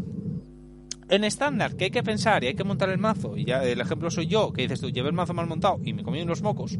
en 1.09 1.23
estándar 1.23 1.75
que 1.75 1.85
hay 1.85 1.91
que 1.91 2.03
pensar 2.03 2.43
y 2.43 2.47
hay 2.47 2.55
que 2.55 2.63
montar 2.63 2.89
el 2.89 2.97
mazo, 2.97 3.37
y 3.37 3.45
ya 3.45 3.63
el 3.63 3.79
ejemplo 3.79 4.09
soy 4.09 4.27
yo, 4.27 4.51
que 4.51 4.63
dices 4.63 4.81
tú, 4.81 4.89
llevé 4.89 5.09
el 5.09 5.15
mazo 5.15 5.33
mal 5.33 5.47
montado 5.47 5.79
y 5.83 5.93
me 5.93 6.03
comí 6.03 6.21
unos 6.21 6.41
mocos. 6.41 6.77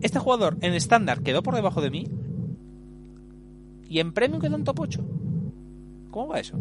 Este 0.00 0.18
jugador 0.18 0.56
en 0.60 0.74
estándar 0.74 1.22
quedó 1.22 1.42
por 1.42 1.54
debajo 1.54 1.80
de 1.80 1.90
mí 1.90 2.06
y 3.88 3.98
en 3.98 4.12
premio 4.12 4.38
quedó 4.38 4.56
en 4.56 4.64
top 4.64 4.80
8. 4.80 5.04
¿Cómo 6.10 6.28
va 6.28 6.40
eso? 6.40 6.58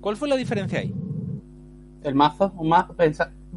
¿Cuál 0.00 0.16
fue 0.16 0.28
la 0.28 0.36
diferencia 0.36 0.78
ahí? 0.78 0.94
El 2.02 2.14
mazo, 2.14 2.52
un 2.56 2.68
mazo, 2.68 2.94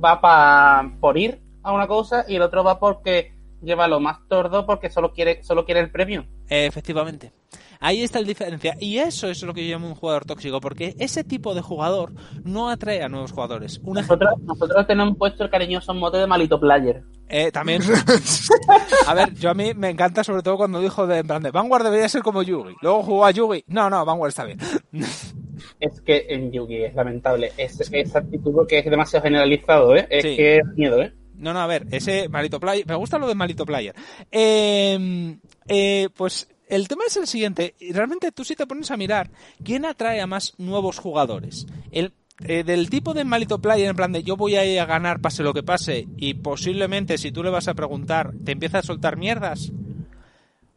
va 0.03 0.19
pa, 0.19 0.97
por 0.99 1.17
ir 1.17 1.39
a 1.61 1.71
una 1.71 1.87
cosa 1.87 2.25
y 2.27 2.35
el 2.35 2.41
otro 2.41 2.63
va 2.63 2.79
porque 2.79 3.31
lleva 3.61 3.87
lo 3.87 3.99
más 3.99 4.27
tordo 4.27 4.65
porque 4.65 4.89
solo 4.89 5.13
quiere, 5.13 5.43
solo 5.43 5.65
quiere 5.65 5.79
el 5.79 5.91
premio. 5.91 6.25
Efectivamente. 6.49 7.31
Ahí 7.79 8.01
está 8.01 8.21
la 8.21 8.27
diferencia. 8.27 8.77
Y 8.79 8.99
eso 8.99 9.29
es 9.29 9.43
lo 9.43 9.53
que 9.53 9.67
yo 9.67 9.75
llamo 9.75 9.89
un 9.89 9.95
jugador 9.95 10.23
tóxico, 10.23 10.61
porque 10.61 10.95
ese 10.99 11.25
tipo 11.25 11.53
de 11.53 11.61
jugador 11.61 12.13
no 12.45 12.69
atrae 12.69 13.03
a 13.03 13.09
nuevos 13.09 13.33
jugadores. 13.33 13.81
Nosotros, 13.83 14.31
nosotros 14.41 14.87
tenemos 14.87 15.17
puesto 15.17 15.43
el 15.43 15.49
cariñoso 15.49 15.93
mote 15.93 16.17
de 16.17 16.27
malito 16.27 16.57
player. 16.59 17.03
Eh, 17.27 17.51
también. 17.51 17.81
a 19.07 19.13
ver, 19.13 19.33
yo 19.33 19.49
a 19.49 19.53
mí 19.53 19.73
me 19.73 19.89
encanta 19.89 20.23
sobre 20.23 20.41
todo 20.41 20.55
cuando 20.55 20.79
dijo 20.79 21.07
de, 21.07 21.19
en 21.19 21.27
Vanguard 21.27 21.83
debería 21.83 22.07
ser 22.07 22.21
como 22.21 22.41
Yugi. 22.41 22.75
Luego 22.81 23.03
jugó 23.03 23.25
a 23.25 23.31
Yugi. 23.31 23.65
No, 23.67 23.89
no, 23.89 24.05
Vanguard 24.05 24.29
está 24.29 24.45
bien. 24.45 24.59
es 25.79 26.01
que 26.01 26.25
en 26.29 26.51
Yugi 26.51 26.83
es 26.83 26.95
lamentable. 26.95 27.51
Es, 27.57 27.81
esa 27.81 28.19
actitud 28.19 28.65
que 28.65 28.79
es 28.79 28.85
demasiado 28.85 29.23
generalizado, 29.23 29.95
¿eh? 29.95 30.07
Es 30.09 30.23
que 30.23 30.57
es 30.57 30.65
miedo, 30.75 31.01
¿eh? 31.01 31.13
No, 31.35 31.51
no, 31.51 31.59
a 31.59 31.67
ver, 31.67 31.85
ese 31.91 32.29
Malito 32.29 32.59
Player, 32.59 32.85
me 32.87 32.95
gusta 32.95 33.17
lo 33.17 33.27
de 33.27 33.35
Malito 33.35 33.65
Player. 33.65 33.93
Eh, 34.31 35.35
eh, 35.67 36.09
pues 36.15 36.47
el 36.67 36.87
tema 36.87 37.03
es 37.07 37.17
el 37.17 37.27
siguiente, 37.27 37.75
realmente 37.91 38.31
tú 38.31 38.43
si 38.43 38.55
te 38.55 38.65
pones 38.65 38.91
a 38.91 38.97
mirar, 38.97 39.29
¿quién 39.63 39.85
atrae 39.85 40.21
a 40.21 40.27
más 40.27 40.53
nuevos 40.57 40.99
jugadores? 40.99 41.67
El, 41.91 42.13
eh, 42.39 42.63
del 42.63 42.89
tipo 42.89 43.13
de 43.13 43.23
malito 43.23 43.59
player, 43.59 43.89
en 43.89 43.95
plan 43.95 44.11
de 44.11 44.23
yo 44.23 44.35
voy 44.35 44.55
a 44.55 44.65
ir 44.65 44.79
a 44.79 44.85
ganar 44.85 45.21
pase 45.21 45.43
lo 45.43 45.53
que 45.53 45.63
pase, 45.63 46.07
y 46.17 46.33
posiblemente 46.33 47.17
si 47.17 47.31
tú 47.31 47.43
le 47.43 47.49
vas 47.49 47.67
a 47.67 47.73
preguntar, 47.73 48.33
te 48.43 48.51
empieza 48.51 48.79
a 48.79 48.83
soltar 48.83 49.17
mierdas. 49.17 49.71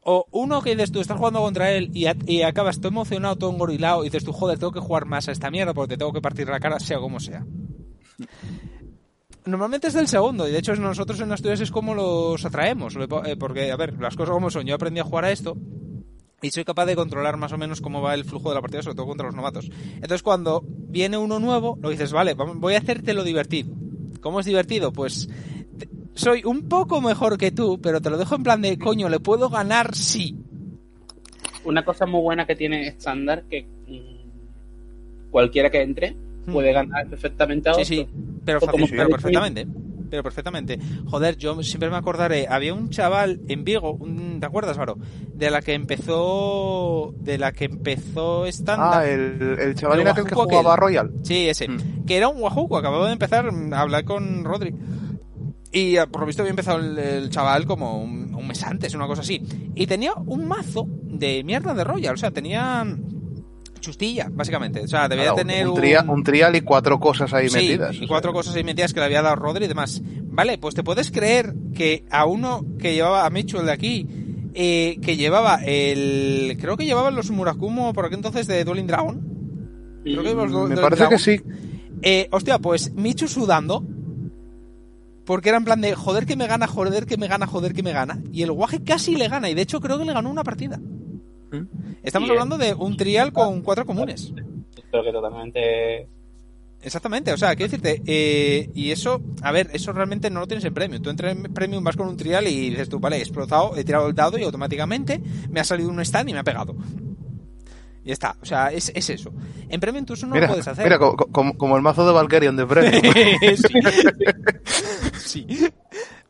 O 0.09 0.27
uno 0.31 0.63
que 0.63 0.71
dices 0.71 0.93
tú, 0.93 1.01
estás 1.01 1.19
jugando 1.19 1.41
contra 1.41 1.73
él 1.73 1.91
y, 1.93 2.07
y 2.31 2.43
acabas 2.43 2.79
todo 2.79 2.89
emocionado, 2.89 3.37
todo 3.37 3.51
engorilado, 3.51 4.03
y 4.03 4.07
dices 4.07 4.25
tú, 4.25 4.33
joder, 4.33 4.59
tengo 4.59 4.71
que 4.71 4.81
jugar 4.81 5.07
más 5.07 5.29
a 5.29 5.33
esta 5.33 5.51
mierda 5.51 5.75
porque 5.75 5.95
te 5.95 5.99
tengo 5.99 6.13
que 6.13 6.21
partir 6.21 6.49
la 6.49 6.61
cara, 6.61 6.79
sea 6.79 6.99
como 6.99 7.19
sea. 7.19 7.45
Normalmente 9.47 9.87
es 9.87 9.95
del 9.95 10.09
segundo, 10.09 10.49
y 10.49 10.51
de 10.51 10.59
hecho 10.59 10.75
nosotros 10.75 11.21
en 11.21 11.31
Asturias 11.31 11.61
es 11.61 11.71
como 11.71 11.95
los 11.95 12.45
atraemos, 12.45 12.97
eh, 12.97 13.37
porque, 13.39 13.71
a 13.71 13.77
ver, 13.77 13.95
las 14.01 14.17
cosas 14.17 14.35
como 14.35 14.51
son, 14.51 14.67
yo 14.67 14.75
aprendí 14.75 14.99
a 14.99 15.05
jugar 15.05 15.25
a 15.25 15.31
esto, 15.31 15.57
y 16.43 16.51
soy 16.51 16.65
capaz 16.65 16.87
de 16.87 16.97
controlar 16.97 17.37
más 17.37 17.53
o 17.53 17.59
menos 17.59 17.81
cómo 17.81 18.03
va 18.03 18.15
el 18.15 18.25
flujo 18.25 18.49
de 18.49 18.57
la 18.57 18.61
partida, 18.61 18.83
sobre 18.83 18.97
todo 18.97 19.07
contra 19.07 19.27
los 19.27 19.37
novatos. 19.37 19.71
Entonces 19.95 20.23
cuando 20.23 20.65
viene 20.67 21.17
uno 21.17 21.39
nuevo, 21.39 21.79
lo 21.81 21.91
dices, 21.91 22.13
vale, 22.13 22.35
voy 22.35 22.75
a 22.75 22.79
hacerte 22.79 23.15
lo 23.15 23.25
divertido. 23.25 23.73
¿Cómo 24.21 24.41
es 24.41 24.47
divertido? 24.47 24.93
Pues 24.93 25.29
soy 26.15 26.43
un 26.45 26.69
poco 26.69 27.01
mejor 27.01 27.39
que 27.39 27.53
tú, 27.53 27.81
pero 27.81 28.01
te 28.01 28.11
lo 28.11 28.19
dejo 28.19 28.35
en 28.35 28.43
plan 28.43 28.61
de, 28.61 28.79
coño, 28.79 29.09
¿le 29.09 29.21
puedo 29.21 29.49
ganar? 29.49 29.95
Sí. 29.95 30.37
Una 31.65 31.85
cosa 31.85 32.07
muy 32.07 32.21
buena 32.21 32.47
que 32.47 32.57
tiene 32.57 32.89
estándar, 32.89 33.45
que 33.49 33.67
mm, 33.87 35.31
cualquiera 35.31 35.71
que 35.71 35.83
entre. 35.83 36.17
Puede 36.47 36.73
ganar 36.73 37.07
perfectamente 37.07 37.69
a 37.69 37.73
otro. 37.73 37.85
Sí, 37.85 37.97
sí, 37.97 38.09
pero, 38.45 38.61
pero 38.61 39.09
perfectamente 39.09 39.67
pero 40.09 40.23
perfectamente. 40.23 40.79
Joder, 41.07 41.37
yo 41.37 41.63
siempre 41.63 41.91
me 41.91 41.97
acordaré, 41.97 42.47
había 42.49 42.75
un 42.75 42.91
chaval 42.91 43.41
en 43.49 43.65
Vigo, 43.65 43.99
¿te 44.41 44.47
acuerdas, 44.47 44.79
Varo? 44.79 44.97
De 45.35 45.51
la 45.51 45.61
que 45.63 45.75
empezó, 45.75 47.15
de 47.19 47.39
la 47.39 47.53
que 47.53 47.67
empezó 47.67 48.47
estándar. 48.47 49.03
Ah, 49.03 49.09
el, 49.09 49.59
el 49.61 49.75
chaval 49.75 50.01
era 50.01 50.13
aquel 50.13 50.25
que 50.25 50.35
jugaba 50.35 50.77
Royal. 50.77 51.13
Sí, 51.23 51.49
ese. 51.49 51.69
Hmm. 51.69 52.05
Que 52.07 52.17
era 52.17 52.29
un 52.29 52.41
guajuco, 52.41 52.77
acababa 52.77 53.07
de 53.07 53.13
empezar 53.13 53.51
a 53.73 53.81
hablar 53.81 54.05
con 54.05 54.45
Rodri. 54.45 54.75
Y 55.73 55.97
ah, 55.99 56.07
por 56.07 56.23
lo 56.23 56.27
visto 56.27 56.43
había 56.43 56.51
empezado 56.51 56.79
el, 56.79 57.29
chaval 57.29 57.67
como 57.67 58.03
un, 58.03 58.35
un, 58.35 58.47
mes 58.47 58.63
antes, 58.63 58.95
una 58.95 59.07
cosa 59.07 59.23
así. 59.23 59.43
Y 59.75 59.87
tenía 59.87 60.15
un 60.15 60.47
mazo 60.47 60.87
de 61.03 61.45
mierda 61.45 61.75
de 61.75 61.85
Royal. 61.85 62.15
O 62.15 62.19
sea, 62.19 62.31
tenía 62.31 62.87
chustilla, 63.81 64.29
básicamente. 64.31 64.81
O 64.81 64.89
sea, 64.89 65.09
debía 65.09 65.35
tener 65.35 65.69
un, 65.69 65.79
un... 66.09 66.25
trial 66.25 66.57
y 66.57 66.61
cuatro 66.61 66.99
cosas 66.99 67.33
ahí 67.33 67.49
metidas. 67.51 67.97
Y 68.01 68.07
cuatro 68.07 68.33
cosas 68.33 68.55
ahí 68.57 68.65
metidas 68.65 68.93
que 68.93 69.01
le 69.01 69.07
había 69.07 69.23
dado 69.23 69.37
Rodri 69.37 69.65
y 69.65 69.69
demás. 69.69 70.03
Vale, 70.05 70.59
pues 70.59 70.75
te 70.75 70.83
puedes 70.83 71.11
creer 71.11 71.55
que 71.75 72.05
a 72.11 72.27
uno 72.27 72.65
que 72.79 72.95
llevaba, 72.95 73.25
a 73.25 73.31
Micho, 73.31 73.61
el 73.61 73.67
de 73.67 73.73
aquí, 73.73 74.07
eh, 74.55 74.99
que 75.03 75.17
llevaba 75.17 75.61
el. 75.65 76.57
Creo 76.61 76.77
que 76.77 76.85
llevaban 76.85 77.15
los 77.15 77.31
Murakumo 77.31 77.93
por 77.93 78.07
aquel 78.07 78.19
entonces 78.19 78.47
de 78.47 78.65
Dueling 78.65 78.87
Dragon. 78.87 80.01
Creo 80.03 80.23
que 80.23 80.35
los 80.35 80.69
Me 80.69 80.77
parece 80.77 81.09
que 81.09 81.19
sí. 81.19 81.41
Eh, 82.03 82.29
hostia, 82.31 82.59
pues 82.59 82.93
Michu 82.95 83.29
sudando. 83.29 83.85
Porque 85.25 85.49
era 85.49 85.59
en 85.59 85.65
plan 85.65 85.81
de 85.81 85.95
joder 85.97 86.25
que 86.25 86.37
me 86.37 86.47
gana, 86.47 86.69
joder 86.69 87.05
que 87.05 87.17
me 87.17 87.27
gana, 87.27 87.47
joder 87.47 87.75
que 87.75 87.83
me 87.83 87.93
gana. 87.93 88.23
Y 88.33 88.43
el 88.43 88.53
guaje 88.53 88.85
casi 88.85 89.17
le 89.17 89.29
gana. 89.29 89.51
Y 89.51 89.55
de 89.55 89.63
hecho 89.63 89.81
creo 89.81 89.99
que 89.99 90.05
le 90.05 90.13
ganó 90.13 90.31
una 90.31 90.45
partida. 90.45 90.81
Estamos 92.03 92.31
hablando 92.31 92.59
de 92.59 92.75
un 92.75 92.97
trial 92.97 93.33
con 93.33 93.63
cuatro 93.63 93.87
comunes. 93.87 94.33
Creo 94.91 95.03
que 95.03 95.13
totalmente. 95.13 96.09
Exactamente, 96.83 97.33
o 97.33 97.37
sea, 97.37 97.57
quiero 97.57 97.71
decirte, 97.71 98.03
eh, 98.07 98.71
y 98.75 98.93
eso, 98.93 99.21
a 99.43 99.51
ver, 99.51 99.71
eso 99.73 99.93
realmente 99.93 100.31
no 100.31 100.41
lo 100.41 100.47
tienes 100.47 100.65
en 100.65 100.75
premium. 100.75 101.03
Tú 101.03 101.11
entras 101.11 101.33
en 101.35 101.43
premium, 101.53 101.83
vas 101.83 101.97
con 101.97 102.07
un 102.07 102.17
trial 102.17 102.47
y 102.47 102.71
dices 102.71 102.89
tú, 102.89 103.01
vale, 103.01 103.17
he 103.17 103.21
explotado, 103.21 103.77
he 103.77 103.83
tirado 103.83 104.07
el 104.07 104.15
dado 104.15 104.39
y 104.39 104.45
automáticamente 104.45 105.21
me 105.51 105.59
ha 105.59 105.65
salido 105.65 105.89
un 105.89 105.99
stand 106.01 106.29
y 106.29 106.33
me 106.33 106.39
ha 106.39 106.45
pegado. 106.45 106.77
Y 108.05 108.13
está, 108.13 108.37
o 108.41 108.47
sea, 108.47 108.69
es, 108.69 108.93
eso. 108.95 109.33
En 109.69 109.81
Premium 109.81 110.05
tú 110.07 110.13
eso 110.13 110.29
no 110.29 110.37
lo 110.37 110.47
puedes 110.47 110.69
hacer. 110.69 110.85
Mira, 110.85 110.97
como, 110.97 111.77
el 111.77 111.83
mazo 111.83 112.07
de 112.07 112.13
Valkyrian 112.13 112.55
de 112.55 112.65
Premium. 112.65 113.03
sí. 115.17 115.45
sí. 115.47 115.69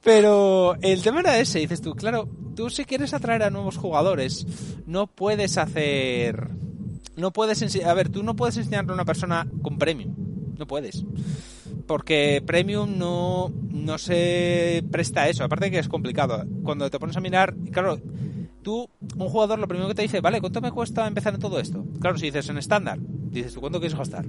Pero 0.03 0.77
el 0.81 1.03
tema 1.03 1.20
era 1.20 1.39
ese, 1.39 1.59
dices 1.59 1.82
tú, 1.82 1.94
claro, 1.94 2.31
tú 2.57 2.70
si 2.70 2.85
quieres 2.85 3.15
atraer 3.15 3.45
a 3.45 3.51
nuevos 3.51 3.77
jugadores, 3.77 4.47
no 4.87 5.07
puedes 5.07 5.59
hacer... 5.59 6.49
No 7.16 7.33
puedes 7.33 7.62
A 7.87 7.95
ver, 7.95 8.11
tú 8.11 8.23
no 8.23 8.37
puedes 8.37 8.57
enseñarle 8.59 8.91
a 8.91 8.95
una 8.95 9.05
persona 9.05 9.47
con 9.62 9.78
premium. 9.78 10.15
No 10.59 10.66
puedes. 10.66 11.05
Porque 11.87 12.43
premium 12.45 12.99
no, 12.99 13.51
no 13.70 13.97
se 13.97 14.85
presta 14.91 15.23
a 15.23 15.28
eso. 15.28 15.45
Aparte 15.45 15.70
que 15.70 15.78
es 15.78 15.89
complicado. 15.89 16.45
Cuando 16.62 16.91
te 16.91 16.99
pones 16.99 17.16
a 17.16 17.20
mirar, 17.20 17.55
claro, 17.70 17.99
tú, 18.62 18.91
un 19.16 19.28
jugador, 19.28 19.59
lo 19.59 19.69
primero 19.69 19.89
que 19.89 19.95
te 19.95 20.03
dice, 20.03 20.20
vale, 20.20 20.41
¿cuánto 20.41 20.61
me 20.61 20.73
cuesta 20.73 21.07
empezar 21.07 21.33
en 21.33 21.41
todo 21.41 21.59
esto? 21.59 21.87
Claro, 22.01 22.19
si 22.19 22.27
dices 22.27 22.51
en 22.51 22.59
estándar, 22.59 22.99
dices 23.01 23.55
tú, 23.55 23.61
¿cuánto 23.61 23.81
quieres 23.81 23.97
gastar? 23.97 24.27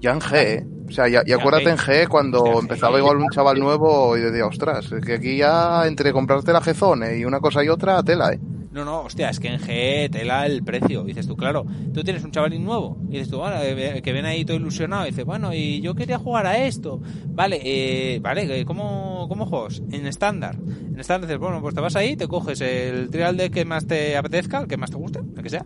Ya 0.00 0.12
en 0.12 0.20
G. 0.20 0.73
O 0.86 0.90
sea, 0.90 1.08
ya, 1.08 1.20
acuérdate 1.20 1.70
en 1.70 1.76
G 1.76 2.08
cuando 2.08 2.60
empezaba 2.60 2.98
igual 2.98 3.16
un 3.16 3.28
chaval 3.30 3.58
nuevo 3.58 4.16
y 4.16 4.20
decía, 4.20 4.46
ostras, 4.46 4.92
es 4.92 5.04
que 5.04 5.14
aquí 5.14 5.36
ya 5.38 5.86
entre 5.86 6.12
comprarte 6.12 6.52
la 6.52 6.60
G-Zone 6.60 7.18
y 7.18 7.24
una 7.24 7.40
cosa 7.40 7.64
y 7.64 7.68
otra, 7.68 8.02
tela, 8.02 8.32
¿eh? 8.32 8.38
No, 8.74 8.84
no, 8.84 9.02
hostia, 9.02 9.30
es 9.30 9.38
que 9.38 9.46
en 9.46 9.60
G 9.60 10.10
tela 10.10 10.46
el 10.46 10.64
precio. 10.64 11.04
dices 11.04 11.28
tú, 11.28 11.36
claro, 11.36 11.64
tú 11.92 12.02
tienes 12.02 12.24
un 12.24 12.32
chavalín 12.32 12.64
nuevo. 12.64 12.98
Y 13.08 13.12
dices 13.12 13.30
tú, 13.30 13.38
bueno, 13.38 13.56
eh, 13.60 14.02
que 14.02 14.12
viene 14.12 14.30
ahí 14.30 14.44
todo 14.44 14.56
ilusionado. 14.56 15.06
Y 15.06 15.10
dices, 15.10 15.24
bueno, 15.24 15.54
y 15.54 15.80
yo 15.80 15.94
quería 15.94 16.18
jugar 16.18 16.44
a 16.48 16.58
esto. 16.58 17.00
Vale, 17.28 17.60
eh, 17.62 18.18
vale, 18.18 18.64
¿cómo, 18.64 19.26
¿cómo 19.28 19.46
juegas? 19.46 19.80
En 19.92 20.08
estándar. 20.08 20.56
En 20.56 20.98
estándar 20.98 21.28
dices, 21.28 21.38
bueno, 21.38 21.60
pues 21.60 21.72
te 21.76 21.80
vas 21.80 21.94
ahí, 21.94 22.16
te 22.16 22.26
coges 22.26 22.60
el 22.62 23.10
trial 23.10 23.36
de 23.36 23.50
que 23.50 23.64
más 23.64 23.86
te 23.86 24.16
apetezca, 24.16 24.62
el 24.62 24.66
que 24.66 24.76
más 24.76 24.90
te 24.90 24.96
guste, 24.96 25.20
el 25.20 25.42
que 25.42 25.50
sea 25.50 25.64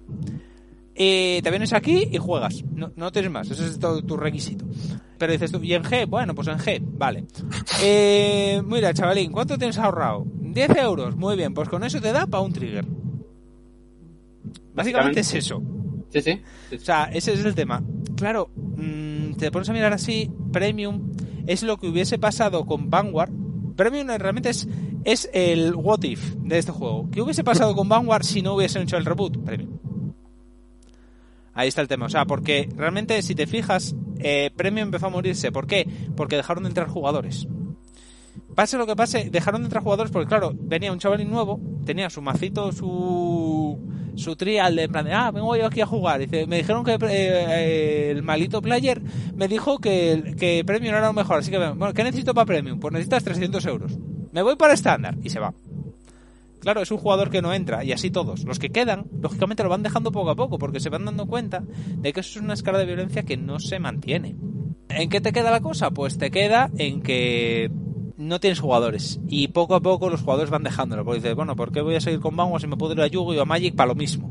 y 0.98 1.40
te 1.42 1.50
vienes 1.50 1.72
aquí 1.72 2.08
y 2.10 2.18
juegas. 2.18 2.64
No, 2.74 2.90
no 2.96 3.12
tienes 3.12 3.30
más, 3.30 3.48
ese 3.50 3.66
es 3.66 3.78
todo 3.78 4.02
tu 4.02 4.16
requisito. 4.16 4.66
Pero 5.18 5.32
dices 5.32 5.50
tú, 5.50 5.62
¿y 5.62 5.74
en 5.74 5.82
G? 5.82 6.08
Bueno, 6.08 6.34
pues 6.34 6.48
en 6.48 6.58
G, 6.58 6.80
vale. 6.82 7.24
Eh, 7.82 8.60
mira, 8.64 8.92
chavalín, 8.92 9.30
¿cuánto 9.30 9.56
tienes 9.56 9.78
ahorrado? 9.78 10.24
10 10.26 10.76
euros, 10.78 11.16
muy 11.16 11.36
bien, 11.36 11.54
pues 11.54 11.68
con 11.68 11.84
eso 11.84 12.00
te 12.00 12.12
da 12.12 12.26
para 12.26 12.42
un 12.42 12.52
trigger. 12.52 12.84
Básicamente 14.74 15.20
es 15.20 15.34
eso. 15.34 15.62
Sí, 16.10 16.20
sí, 16.22 16.40
O 16.74 16.78
sea, 16.80 17.04
ese 17.12 17.34
es 17.34 17.44
el 17.44 17.54
tema. 17.54 17.82
Claro, 18.16 18.50
mm, 18.54 19.34
te 19.34 19.50
pones 19.50 19.68
a 19.68 19.72
mirar 19.72 19.92
así, 19.92 20.30
Premium 20.52 21.12
es 21.46 21.62
lo 21.62 21.78
que 21.78 21.88
hubiese 21.88 22.18
pasado 22.18 22.66
con 22.66 22.90
Vanguard. 22.90 23.30
Premium 23.76 24.08
realmente 24.08 24.50
es, 24.50 24.68
es 25.04 25.30
el 25.32 25.74
what 25.74 26.02
if 26.02 26.34
de 26.36 26.58
este 26.58 26.72
juego. 26.72 27.08
¿Qué 27.10 27.22
hubiese 27.22 27.44
pasado 27.44 27.74
con 27.74 27.88
Vanguard 27.88 28.24
si 28.24 28.42
no 28.42 28.54
hubiesen 28.54 28.82
hecho 28.82 28.96
el 28.96 29.04
reboot? 29.04 29.38
Premium. 29.44 29.78
Ahí 31.58 31.66
está 31.66 31.82
el 31.82 31.88
tema. 31.88 32.06
O 32.06 32.08
sea, 32.08 32.24
porque 32.24 32.68
realmente, 32.76 33.20
si 33.20 33.34
te 33.34 33.48
fijas, 33.48 33.96
eh, 34.20 34.52
Premium 34.54 34.86
empezó 34.86 35.06
a 35.06 35.10
morirse. 35.10 35.50
¿Por 35.50 35.66
qué? 35.66 35.88
Porque 36.16 36.36
dejaron 36.36 36.62
de 36.62 36.68
entrar 36.68 36.86
jugadores. 36.86 37.48
Pase 38.54 38.78
lo 38.78 38.86
que 38.86 38.94
pase, 38.94 39.28
dejaron 39.28 39.62
de 39.62 39.66
entrar 39.66 39.82
jugadores 39.82 40.12
porque, 40.12 40.28
claro, 40.28 40.52
venía 40.54 40.92
un 40.92 41.00
chavalín 41.00 41.30
nuevo, 41.30 41.60
tenía 41.84 42.10
su 42.10 42.22
macito, 42.22 42.70
su, 42.70 43.76
su 44.14 44.36
trial 44.36 44.76
de 44.76 44.88
plan 44.88 45.04
de, 45.04 45.12
ah, 45.12 45.32
vengo 45.32 45.56
yo 45.56 45.66
aquí 45.66 45.80
a 45.80 45.86
jugar. 45.86 46.20
Dice, 46.20 46.46
me 46.46 46.58
dijeron 46.58 46.84
que 46.84 46.96
eh, 47.10 48.12
el 48.12 48.22
malito 48.22 48.62
player 48.62 49.02
me 49.34 49.48
dijo 49.48 49.80
que, 49.80 50.36
que 50.38 50.62
Premium 50.64 50.94
era 50.94 51.08
lo 51.08 51.12
mejor. 51.12 51.40
Así 51.40 51.50
que, 51.50 51.58
bueno, 51.58 51.92
¿qué 51.92 52.04
necesito 52.04 52.34
para 52.34 52.46
Premium? 52.46 52.78
Pues 52.78 52.92
necesitas 52.92 53.24
300 53.24 53.66
euros. 53.66 53.98
Me 54.30 54.42
voy 54.42 54.54
para 54.54 54.74
estándar. 54.74 55.16
Y 55.24 55.30
se 55.30 55.40
va. 55.40 55.52
Claro, 56.68 56.82
es 56.82 56.90
un 56.90 56.98
jugador 56.98 57.30
que 57.30 57.40
no 57.40 57.54
entra, 57.54 57.82
y 57.82 57.92
así 57.92 58.10
todos. 58.10 58.44
Los 58.44 58.58
que 58.58 58.68
quedan, 58.68 59.06
lógicamente 59.22 59.62
lo 59.62 59.70
van 59.70 59.82
dejando 59.82 60.12
poco 60.12 60.28
a 60.28 60.36
poco, 60.36 60.58
porque 60.58 60.80
se 60.80 60.90
van 60.90 61.06
dando 61.06 61.24
cuenta 61.24 61.64
de 61.96 62.12
que 62.12 62.20
eso 62.20 62.38
es 62.38 62.44
una 62.44 62.52
escala 62.52 62.76
de 62.76 62.84
violencia 62.84 63.22
que 63.22 63.38
no 63.38 63.58
se 63.58 63.78
mantiene. 63.78 64.36
¿En 64.90 65.08
qué 65.08 65.22
te 65.22 65.32
queda 65.32 65.50
la 65.50 65.62
cosa? 65.62 65.92
Pues 65.92 66.18
te 66.18 66.30
queda 66.30 66.70
en 66.76 67.00
que 67.00 67.70
no 68.18 68.38
tienes 68.38 68.60
jugadores. 68.60 69.18
Y 69.28 69.48
poco 69.48 69.76
a 69.76 69.80
poco 69.80 70.10
los 70.10 70.20
jugadores 70.20 70.50
van 70.50 70.62
dejándolo. 70.62 71.06
Porque 71.06 71.20
dices, 71.20 71.34
bueno, 71.34 71.56
¿por 71.56 71.72
qué 71.72 71.80
voy 71.80 71.94
a 71.94 72.02
seguir 72.02 72.20
con 72.20 72.36
Vanguard 72.36 72.60
si 72.60 72.66
me 72.66 72.76
puedo 72.76 72.92
ir 72.92 73.00
a 73.00 73.06
Yugo 73.06 73.32
y 73.32 73.38
a 73.38 73.46
Magic 73.46 73.74
para 73.74 73.88
lo 73.88 73.94
mismo? 73.94 74.30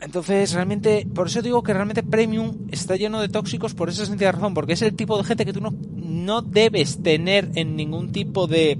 Entonces, 0.00 0.52
realmente, 0.52 1.04
por 1.12 1.26
eso 1.26 1.42
digo 1.42 1.64
que 1.64 1.74
realmente 1.74 2.04
Premium 2.04 2.68
está 2.70 2.94
lleno 2.94 3.20
de 3.20 3.28
tóxicos 3.28 3.74
por 3.74 3.88
esa 3.88 4.06
sencilla 4.06 4.30
razón, 4.30 4.54
porque 4.54 4.74
es 4.74 4.82
el 4.82 4.94
tipo 4.94 5.18
de 5.18 5.24
gente 5.24 5.44
que 5.44 5.52
tú 5.52 5.60
no, 5.60 5.74
no 5.96 6.42
debes 6.42 7.02
tener 7.02 7.50
en 7.56 7.74
ningún 7.74 8.12
tipo 8.12 8.46
de 8.46 8.78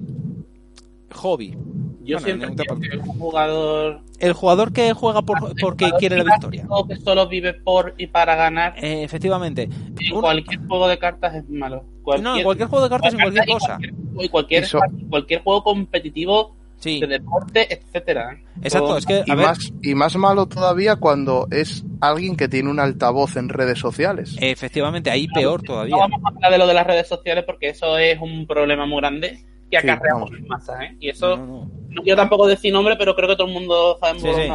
hobby. 1.11 1.66
Yo 2.07 2.19
siempre 2.21 2.49
que 2.55 2.99
un 2.99 3.19
jugador. 3.19 4.01
El 4.19 4.33
jugador 4.33 4.73
que 4.73 4.93
juega 4.93 5.23
porque 5.23 5.91
quiere 5.99 6.19
la 6.19 6.25
victoria. 6.25 6.65
O 6.69 6.87
que 6.87 6.97
solo 6.97 7.29
vive 7.29 7.53
por 7.53 7.95
y 7.99 8.07
para 8.07 8.37
ganar. 8.37 8.75
Eh, 8.83 9.03
efectivamente. 9.03 9.69
En 9.99 10.21
cualquier 10.21 10.67
juego 10.67 10.89
de 10.89 10.99
cartas 10.99 11.35
es 11.35 11.49
malo. 11.51 11.85
no, 12.23 12.37
en 12.37 12.45
cualquier 12.45 12.69
juego 12.69 12.85
de 12.85 12.91
cartas 12.91 13.15
en 13.15 13.21
cualquier 13.21 13.47
cosa. 13.47 13.79
Y 14.19 14.29
cualquier, 14.29 14.67
cualquier, 15.11 15.43
juego 15.43 15.65
competitivo. 15.65 16.57
de 16.83 17.07
deporte, 17.07 17.67
etcétera. 17.75 18.39
Exacto, 18.63 18.97
es 18.97 19.07
que 19.07 19.25
y, 19.27 19.33
más, 19.33 19.73
y 19.83 19.95
más 19.95 20.17
malo 20.17 20.47
todavía 20.47 20.97
cuando 20.97 21.49
es 21.51 21.85
alguien 22.01 22.37
que 22.37 22.49
tiene 22.49 22.71
un 22.71 22.79
altavoz 22.79 23.37
en 23.37 23.49
redes 23.49 23.79
sociales. 23.79 24.37
Efectivamente, 24.41 25.11
ahí 25.11 25.27
peor 25.27 25.63
todavía. 25.63 25.97
No 25.97 26.03
vamos 26.03 26.21
a 26.25 26.29
hablar 26.29 26.53
de 26.53 26.59
lo 26.59 26.67
de 26.67 26.75
las 26.75 26.87
redes 26.87 27.09
sociales 27.09 27.45
porque 27.45 27.71
eso 27.71 27.99
es 27.99 28.21
un 28.21 28.47
problema 28.47 28.87
muy 28.87 28.99
grande 28.99 29.45
que 29.71 29.79
acarreamos 29.79 30.31
en 30.33 30.47
masa, 30.47 30.85
¿eh? 30.85 30.97
Y 31.01 31.09
eso, 31.09 31.37
no, 31.37 31.71
yo 32.05 32.17
tampoco 32.17 32.47
decir 32.47 32.73
nombre, 32.73 32.97
pero 32.97 33.15
creo 33.15 33.29
que 33.29 33.37
todo 33.37 33.47
el 33.47 33.53
mundo 33.53 33.99
sabe 34.01 34.21
sí, 34.21 34.49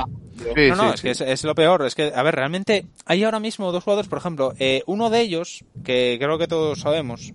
no, 0.70 0.76
no, 0.76 0.94
es 0.94 1.02
que 1.02 1.12
es, 1.12 1.44
lo 1.44 1.56
peor. 1.56 1.86
Es 1.86 1.96
que, 1.96 2.12
a 2.14 2.24
ver, 2.24 2.36
realmente 2.36 2.86
hay 3.06 3.24
ahora 3.24 3.40
mismo 3.40 3.72
dos 3.72 3.84
jugadores, 3.84 4.10
por 4.10 4.18
ejemplo, 4.18 4.54
eh, 4.60 4.84
uno 4.86 5.10
de 5.10 5.22
ellos, 5.22 5.64
que 5.84 6.18
creo 6.20 6.38
que 6.38 6.48
todos 6.48 6.80
sabemos, 6.80 7.34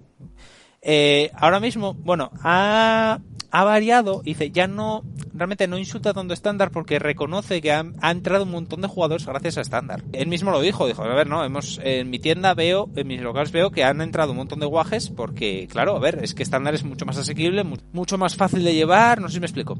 eh, 0.88 1.32
ahora 1.34 1.58
mismo, 1.58 1.94
bueno, 1.94 2.30
ha, 2.44 3.18
ha 3.50 3.64
variado, 3.64 4.22
dice, 4.22 4.52
ya 4.52 4.68
no, 4.68 5.02
realmente 5.34 5.66
no 5.66 5.78
insulta 5.78 6.14
tanto 6.14 6.32
estándar 6.32 6.70
porque 6.70 7.00
reconoce 7.00 7.60
que 7.60 7.72
ha, 7.72 7.84
entrado 8.08 8.44
un 8.44 8.52
montón 8.52 8.82
de 8.82 8.86
jugadores 8.86 9.26
gracias 9.26 9.58
a 9.58 9.62
estándar. 9.62 10.04
Él 10.12 10.28
mismo 10.28 10.52
lo 10.52 10.60
dijo, 10.60 10.86
dijo, 10.86 11.02
a 11.02 11.12
ver, 11.12 11.26
no, 11.26 11.44
hemos, 11.44 11.80
en 11.82 12.08
mi 12.08 12.20
tienda 12.20 12.54
veo, 12.54 12.88
en 12.94 13.04
mis 13.08 13.20
locales 13.20 13.50
veo 13.50 13.72
que 13.72 13.82
han 13.82 14.00
entrado 14.00 14.30
un 14.30 14.36
montón 14.36 14.60
de 14.60 14.66
guajes 14.66 15.10
porque, 15.10 15.66
claro, 15.68 15.96
a 15.96 15.98
ver, 15.98 16.20
es 16.22 16.36
que 16.36 16.44
estándar 16.44 16.76
es 16.76 16.84
mucho 16.84 17.04
más 17.04 17.18
asequible, 17.18 17.64
mucho 17.64 18.16
más 18.16 18.36
fácil 18.36 18.62
de 18.62 18.74
llevar, 18.74 19.20
no 19.20 19.26
sé 19.26 19.34
si 19.34 19.40
me 19.40 19.46
explico. 19.46 19.76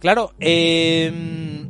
Claro, 0.00 0.32
eh, 0.40 1.68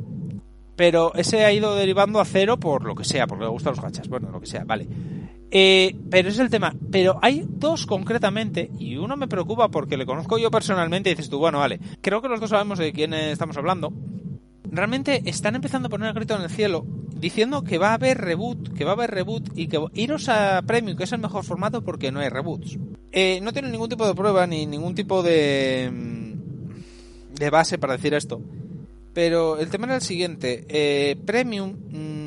Pero 0.75 1.13
ese 1.13 1.45
ha 1.45 1.53
ido 1.53 1.75
derivando 1.75 2.19
a 2.19 2.25
cero 2.25 2.59
por 2.59 2.85
lo 2.85 2.95
que 2.95 3.03
sea, 3.03 3.27
porque 3.27 3.43
le 3.43 3.51
gustan 3.51 3.73
los 3.73 3.83
gachas. 3.83 4.07
Bueno, 4.07 4.31
lo 4.31 4.39
que 4.39 4.47
sea, 4.47 4.63
vale. 4.65 4.87
Eh, 5.55 5.95
pero 6.09 6.29
es 6.29 6.39
el 6.39 6.49
tema. 6.49 6.73
Pero 6.91 7.19
hay 7.21 7.45
dos 7.47 7.85
concretamente, 7.85 8.71
y 8.79 8.97
uno 8.97 9.15
me 9.15 9.27
preocupa 9.27 9.69
porque 9.69 9.97
le 9.97 10.05
conozco 10.07 10.39
yo 10.39 10.49
personalmente 10.49 11.11
y 11.11 11.13
dices 11.13 11.29
tú, 11.29 11.37
bueno, 11.37 11.59
vale, 11.59 11.79
creo 12.01 12.23
que 12.23 12.27
los 12.27 12.39
dos 12.39 12.49
sabemos 12.49 12.79
de 12.79 12.91
quién 12.91 13.13
estamos 13.13 13.55
hablando. 13.55 13.93
Realmente 14.63 15.21
están 15.25 15.53
empezando 15.53 15.87
a 15.87 15.89
poner 15.91 16.07
el 16.07 16.15
grito 16.15 16.35
en 16.35 16.41
el 16.41 16.49
cielo 16.49 16.87
diciendo 17.15 17.63
que 17.63 17.77
va 17.77 17.91
a 17.91 17.93
haber 17.93 18.17
reboot, 18.17 18.73
que 18.73 18.83
va 18.83 18.91
a 18.91 18.93
haber 18.95 19.11
reboot 19.11 19.55
y 19.55 19.67
que 19.67 19.79
iros 19.93 20.27
a 20.27 20.63
Premium, 20.63 20.97
que 20.97 21.03
es 21.03 21.11
el 21.11 21.19
mejor 21.19 21.43
formato 21.43 21.83
porque 21.83 22.11
no 22.11 22.19
hay 22.19 22.29
reboots. 22.29 22.79
Eh, 23.11 23.39
no 23.43 23.53
tienen 23.53 23.71
ningún 23.71 23.89
tipo 23.89 24.07
de 24.07 24.15
prueba 24.15 24.47
ni 24.47 24.65
ningún 24.65 24.95
tipo 24.95 25.21
de, 25.21 25.91
mm, 25.93 27.35
de 27.35 27.49
base 27.51 27.77
para 27.77 27.93
decir 27.93 28.15
esto. 28.15 28.41
Pero 29.13 29.59
el 29.59 29.69
tema 29.69 29.85
era 29.85 29.95
el 29.97 30.01
siguiente. 30.01 30.65
Eh, 30.67 31.15
Premium 31.23 31.75
mm, 31.91 32.22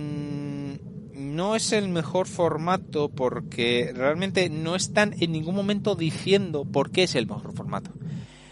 no 1.36 1.54
es 1.54 1.72
el 1.72 1.88
mejor 1.88 2.26
formato 2.26 3.10
porque 3.10 3.92
realmente 3.94 4.48
no 4.48 4.74
están 4.74 5.14
en 5.20 5.32
ningún 5.32 5.54
momento 5.54 5.94
diciendo 5.94 6.64
por 6.64 6.90
qué 6.90 7.02
es 7.02 7.14
el 7.14 7.26
mejor 7.26 7.54
formato. 7.54 7.92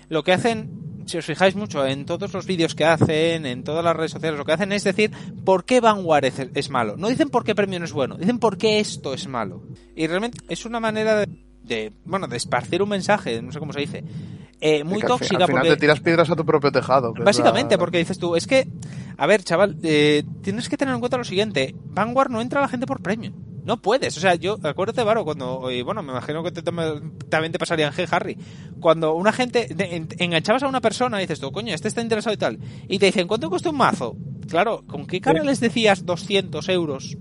Lo 0.08 0.22
que 0.22 0.32
hacen 0.32 0.84
si 1.06 1.18
os 1.18 1.24
fijáis 1.24 1.54
mucho 1.54 1.86
en 1.86 2.06
todos 2.06 2.32
los 2.32 2.46
vídeos 2.46 2.74
que 2.74 2.84
hacen, 2.84 3.46
en 3.46 3.62
todas 3.62 3.84
las 3.84 3.96
redes 3.96 4.12
sociales, 4.12 4.38
lo 4.38 4.44
que 4.44 4.52
hacen 4.52 4.72
es 4.72 4.84
decir 4.84 5.10
por 5.44 5.64
qué 5.64 5.80
Vanguard 5.80 6.24
es, 6.54 6.70
malo. 6.70 6.96
No 6.96 7.08
dicen 7.08 7.28
por 7.28 7.44
qué 7.44 7.54
Premium 7.54 7.84
es 7.84 7.92
bueno, 7.92 8.16
dicen 8.16 8.38
por 8.38 8.56
qué 8.56 8.80
esto 8.80 9.14
es 9.14 9.26
malo. 9.28 9.62
Y 9.94 10.06
realmente 10.06 10.38
es 10.48 10.64
una 10.64 10.80
manera 10.80 11.16
de, 11.16 11.26
bueno, 12.04 12.26
de 12.26 12.36
esparcir 12.36 12.82
un 12.82 12.88
mensaje, 12.88 13.40
no 13.42 13.52
sé 13.52 13.58
cómo 13.58 13.72
se 13.72 13.80
dice, 13.80 14.04
eh, 14.60 14.84
muy 14.84 15.00
tóxica. 15.00 15.44
Al 15.44 15.48
final 15.48 15.68
te 15.68 15.76
tiras 15.76 16.00
piedras 16.00 16.30
a 16.30 16.36
tu 16.36 16.44
propio 16.44 16.72
tejado. 16.72 17.12
Básicamente, 17.14 17.76
porque 17.78 17.98
dices 17.98 18.18
tú, 18.18 18.36
es 18.36 18.46
que, 18.46 18.66
a 19.16 19.26
ver, 19.26 19.42
chaval, 19.42 19.76
eh, 19.82 20.24
tienes 20.42 20.68
que 20.68 20.76
tener 20.76 20.94
en 20.94 21.00
cuenta 21.00 21.18
lo 21.18 21.24
siguiente, 21.24 21.74
Vanguard 21.84 22.30
no 22.30 22.40
entra 22.40 22.60
a 22.60 22.62
la 22.62 22.68
gente 22.68 22.86
por 22.86 23.02
Premium. 23.02 23.34
No 23.64 23.80
puedes, 23.80 24.14
o 24.18 24.20
sea, 24.20 24.34
yo, 24.34 24.58
acuérdate, 24.62 25.02
Varo, 25.02 25.24
cuando, 25.24 25.70
y 25.70 25.80
bueno, 25.80 26.02
me 26.02 26.12
imagino 26.12 26.42
que 26.42 26.50
te, 26.50 26.62
también 26.62 27.50
te 27.50 27.58
pasaría 27.58 27.86
en 27.86 27.94
G, 27.94 28.06
Harry, 28.10 28.36
cuando 28.78 29.14
una 29.14 29.32
gente, 29.32 29.68
enganchabas 30.18 30.64
a 30.64 30.68
una 30.68 30.82
persona 30.82 31.18
y 31.18 31.22
dices 31.22 31.40
tú, 31.40 31.50
coño, 31.50 31.74
este 31.74 31.88
está 31.88 32.02
interesado 32.02 32.34
y 32.34 32.36
tal, 32.36 32.58
y 32.88 32.98
te 32.98 33.06
dicen, 33.06 33.26
¿cuánto 33.26 33.48
cuesta 33.48 33.70
un 33.70 33.78
mazo? 33.78 34.16
Claro, 34.50 34.84
¿con 34.86 35.06
qué 35.06 35.18
cara 35.22 35.42
les 35.42 35.60
decías 35.60 36.04
200 36.04 36.68
euros 36.68 37.16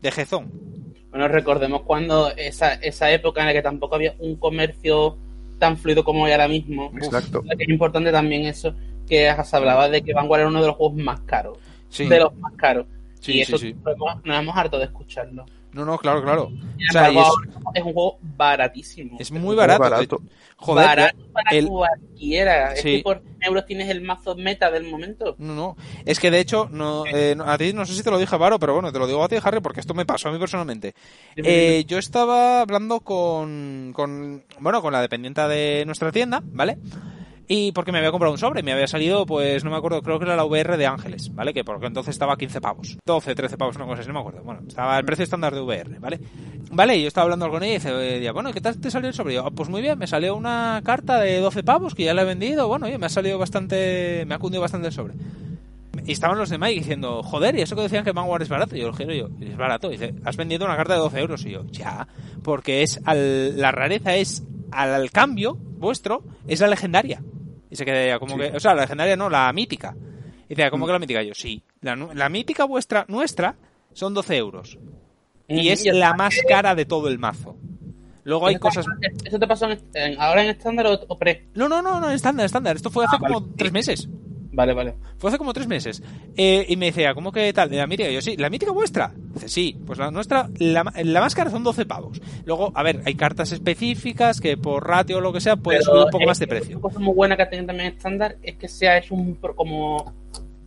de 0.00 0.10
jezón? 0.10 0.73
Bueno, 1.14 1.28
recordemos 1.28 1.82
cuando 1.82 2.32
esa, 2.36 2.74
esa 2.74 3.08
época 3.08 3.40
en 3.40 3.46
la 3.46 3.52
que 3.52 3.62
tampoco 3.62 3.94
había 3.94 4.16
un 4.18 4.34
comercio 4.34 5.16
tan 5.60 5.76
fluido 5.76 6.02
como 6.02 6.26
hay 6.26 6.32
ahora 6.32 6.48
mismo. 6.48 6.90
Exacto. 6.96 7.40
Es 7.56 7.68
importante 7.68 8.10
también 8.10 8.46
eso, 8.46 8.74
que 9.06 9.32
se 9.44 9.56
hablaba 9.56 9.88
de 9.88 10.02
que 10.02 10.12
Vanguard 10.12 10.40
era 10.40 10.48
uno 10.48 10.60
de 10.60 10.66
los 10.66 10.74
juegos 10.74 10.96
más 10.96 11.20
caros. 11.20 11.56
De 11.96 12.18
los 12.18 12.34
más 12.34 12.52
caros. 12.54 12.86
y 13.28 13.42
eso 13.42 13.56
nos 14.24 14.38
hemos 14.40 14.56
harto 14.56 14.76
de 14.76 14.86
escucharlo. 14.86 15.46
No, 15.72 15.84
no, 15.84 15.96
claro, 15.98 16.20
claro. 16.20 16.50
O 16.88 16.92
sea, 16.92 17.12
es... 17.74 17.84
un 17.84 17.92
juego 17.92 18.18
baratísimo. 18.22 19.16
Es 19.18 19.30
muy 19.30 19.54
barato. 19.56 19.80
barato. 19.80 20.22
Joder, 20.56 20.86
barato 20.86 21.18
para 21.32 21.66
cualquiera. 21.66 22.72
Es 22.74 22.82
que 22.82 23.00
por 23.04 23.22
euros 23.40 23.66
tienes 23.66 23.88
el 23.90 24.00
mazo 24.00 24.34
meta 24.36 24.70
del 24.70 24.84
momento. 24.84 25.34
No, 25.38 25.54
no. 25.54 25.76
Es 26.04 26.18
que 26.20 26.30
de 26.30 26.40
hecho, 26.40 26.68
no, 26.70 27.04
eh, 27.06 27.36
a 27.44 27.58
ti 27.58 27.72
no 27.72 27.84
sé 27.84 27.94
si 27.94 28.02
te 28.02 28.10
lo 28.10 28.18
dije, 28.18 28.36
Varo, 28.36 28.58
pero 28.58 28.74
bueno, 28.74 28.92
te 28.92 28.98
lo 28.98 29.06
digo 29.06 29.22
a 29.22 29.28
ti, 29.28 29.36
Harry, 29.42 29.60
porque 29.60 29.80
esto 29.80 29.94
me 29.94 30.06
pasó 30.06 30.28
a 30.28 30.32
mí 30.32 30.38
personalmente. 30.38 30.94
Eh, 31.36 31.84
yo 31.86 31.98
estaba 31.98 32.60
hablando 32.60 33.00
con, 33.00 33.92
con, 33.94 34.44
bueno, 34.60 34.80
con 34.80 34.92
la 34.92 35.02
dependiente 35.02 35.42
de 35.42 35.84
nuestra 35.84 36.12
tienda, 36.12 36.42
¿vale? 36.44 36.78
Y 37.46 37.72
porque 37.72 37.92
me 37.92 37.98
había 37.98 38.10
comprado 38.10 38.32
un 38.32 38.38
sobre, 38.38 38.62
me 38.62 38.72
había 38.72 38.86
salido, 38.86 39.26
pues 39.26 39.64
no 39.64 39.70
me 39.70 39.76
acuerdo, 39.76 40.00
creo 40.02 40.18
que 40.18 40.24
era 40.24 40.36
la 40.36 40.44
VR 40.44 40.76
de 40.76 40.86
Ángeles, 40.86 41.34
¿vale? 41.34 41.52
Que 41.52 41.62
porque 41.62 41.86
entonces 41.86 42.14
estaba 42.14 42.34
a 42.34 42.36
15 42.36 42.60
pavos. 42.60 42.96
12, 43.04 43.34
13 43.34 43.58
pavos, 43.58 43.76
una 43.76 43.86
cosa 43.86 44.02
no 44.04 44.14
me 44.14 44.20
acuerdo. 44.20 44.42
Bueno, 44.42 44.62
estaba 44.66 44.98
el 44.98 45.04
precio 45.04 45.24
estándar 45.24 45.54
de 45.54 45.60
VR, 45.60 45.98
¿vale? 45.98 46.20
Vale, 46.70 46.96
y 46.96 47.02
yo 47.02 47.08
estaba 47.08 47.24
hablando 47.24 47.50
con 47.50 47.62
ella 47.62 47.74
y 47.74 48.18
dice, 48.18 48.30
bueno, 48.30 48.52
¿qué 48.52 48.60
tal 48.60 48.80
te 48.80 48.90
salió 48.90 49.08
el 49.08 49.14
sobre? 49.14 49.34
yo, 49.34 49.46
ah, 49.46 49.50
pues 49.50 49.68
muy 49.68 49.82
bien, 49.82 49.98
me 49.98 50.06
salió 50.06 50.34
una 50.34 50.80
carta 50.84 51.20
de 51.20 51.38
12 51.38 51.62
pavos 51.62 51.94
que 51.94 52.04
ya 52.04 52.14
la 52.14 52.22
he 52.22 52.24
vendido, 52.26 52.66
bueno, 52.66 52.86
oye, 52.86 52.98
me 52.98 53.06
ha 53.06 53.10
salido 53.10 53.38
bastante, 53.38 54.24
me 54.26 54.34
ha 54.34 54.38
cundido 54.38 54.62
bastante 54.62 54.88
el 54.88 54.92
sobre. 54.92 55.14
Y 56.06 56.12
estaban 56.12 56.38
los 56.38 56.50
de 56.50 56.58
Mike 56.58 56.80
diciendo, 56.80 57.22
joder, 57.22 57.56
y 57.56 57.62
eso 57.62 57.76
que 57.76 57.82
decían 57.82 58.04
que 58.04 58.12
Manwar 58.12 58.42
es 58.42 58.48
barato. 58.48 58.76
Yo 58.76 58.88
lo 58.88 58.92
giro 58.92 59.14
yo, 59.14 59.28
es 59.40 59.56
barato. 59.56 59.88
Dice, 59.88 60.14
has 60.24 60.36
vendido 60.36 60.66
una 60.66 60.76
carta 60.76 60.94
de 60.94 61.00
12 61.00 61.18
euros. 61.20 61.46
Y 61.46 61.50
yo, 61.52 61.64
ya, 61.70 62.06
porque 62.42 62.82
es 62.82 63.00
al, 63.04 63.58
la 63.58 63.72
rareza 63.72 64.14
es 64.14 64.44
al 64.70 65.10
cambio 65.10 65.56
vuestro, 65.56 66.22
es 66.46 66.60
la 66.60 66.66
legendaria. 66.66 67.22
Y 67.74 67.76
se 67.76 67.84
queda 67.84 68.20
como 68.20 68.38
que, 68.38 68.52
o 68.54 68.60
sea, 68.60 68.72
la 68.72 68.82
legendaria 68.82 69.16
no, 69.16 69.28
la 69.28 69.52
mítica. 69.52 69.96
Y 70.48 70.54
dice, 70.54 70.70
¿cómo 70.70 70.86
que 70.86 70.92
la 70.92 71.00
mítica? 71.00 71.24
yo, 71.24 71.34
sí. 71.34 71.60
La, 71.80 72.28
mítica 72.28 72.66
vuestra, 72.66 73.04
nuestra, 73.08 73.56
son 73.92 74.14
12 74.14 74.36
euros. 74.36 74.78
Y 75.48 75.70
es 75.70 75.84
la 75.84 76.14
más 76.14 76.36
cara 76.48 76.76
de 76.76 76.84
todo 76.84 77.08
el 77.08 77.18
mazo. 77.18 77.56
Luego 78.22 78.46
hay 78.46 78.60
cosas. 78.60 78.86
¿Eso 79.24 79.40
te 79.40 79.46
pasó 79.48 79.66
ahora 80.18 80.44
en 80.44 80.50
estándar 80.50 80.86
o, 80.86 81.18
pre? 81.18 81.48
No, 81.54 81.68
no, 81.68 81.82
no, 81.82 81.98
no, 81.98 82.10
en 82.10 82.14
estándar, 82.14 82.46
estándar. 82.46 82.76
Esto 82.76 82.90
fue 82.90 83.06
hace 83.06 83.16
ah, 83.16 83.18
como 83.18 83.44
tres 83.56 83.72
meses. 83.72 84.08
Vale, 84.54 84.72
vale. 84.72 84.94
Fue 85.18 85.30
hace 85.30 85.38
como 85.38 85.52
tres 85.52 85.66
meses. 85.66 86.02
Eh, 86.36 86.64
y 86.68 86.76
me 86.76 86.86
decía, 86.86 87.12
¿cómo 87.12 87.32
que 87.32 87.52
tal? 87.52 87.74
¿La 87.74 87.86
mítica? 87.86 88.08
yo, 88.08 88.20
sí, 88.20 88.36
¿la 88.36 88.48
mítica 88.48 88.70
vuestra? 88.70 89.12
Dice, 89.16 89.48
sí, 89.48 89.76
pues 89.84 89.98
la 89.98 90.10
nuestra, 90.12 90.48
la, 90.58 90.84
la 91.02 91.20
máscara 91.20 91.50
son 91.50 91.64
12 91.64 91.86
pavos. 91.86 92.20
Luego, 92.44 92.72
a 92.74 92.82
ver, 92.84 93.02
hay 93.04 93.14
cartas 93.16 93.50
específicas 93.50 94.40
que 94.40 94.56
por 94.56 94.86
ratio 94.86 95.18
o 95.18 95.20
lo 95.20 95.32
que 95.32 95.40
sea 95.40 95.56
puede 95.56 95.82
subir 95.82 96.04
un 96.04 96.10
poco 96.10 96.24
más 96.24 96.38
de 96.38 96.46
precio. 96.46 96.76
Una 96.78 96.82
cosa 96.82 97.00
muy 97.00 97.14
buena 97.14 97.36
que 97.36 97.46
tienen 97.46 97.66
también 97.66 97.92
estándar 97.92 98.36
es 98.42 98.56
que 98.56 98.68
se 98.68 98.88
ha 98.88 98.98
hecho 98.98 99.14
un, 99.14 99.34
como 99.34 100.14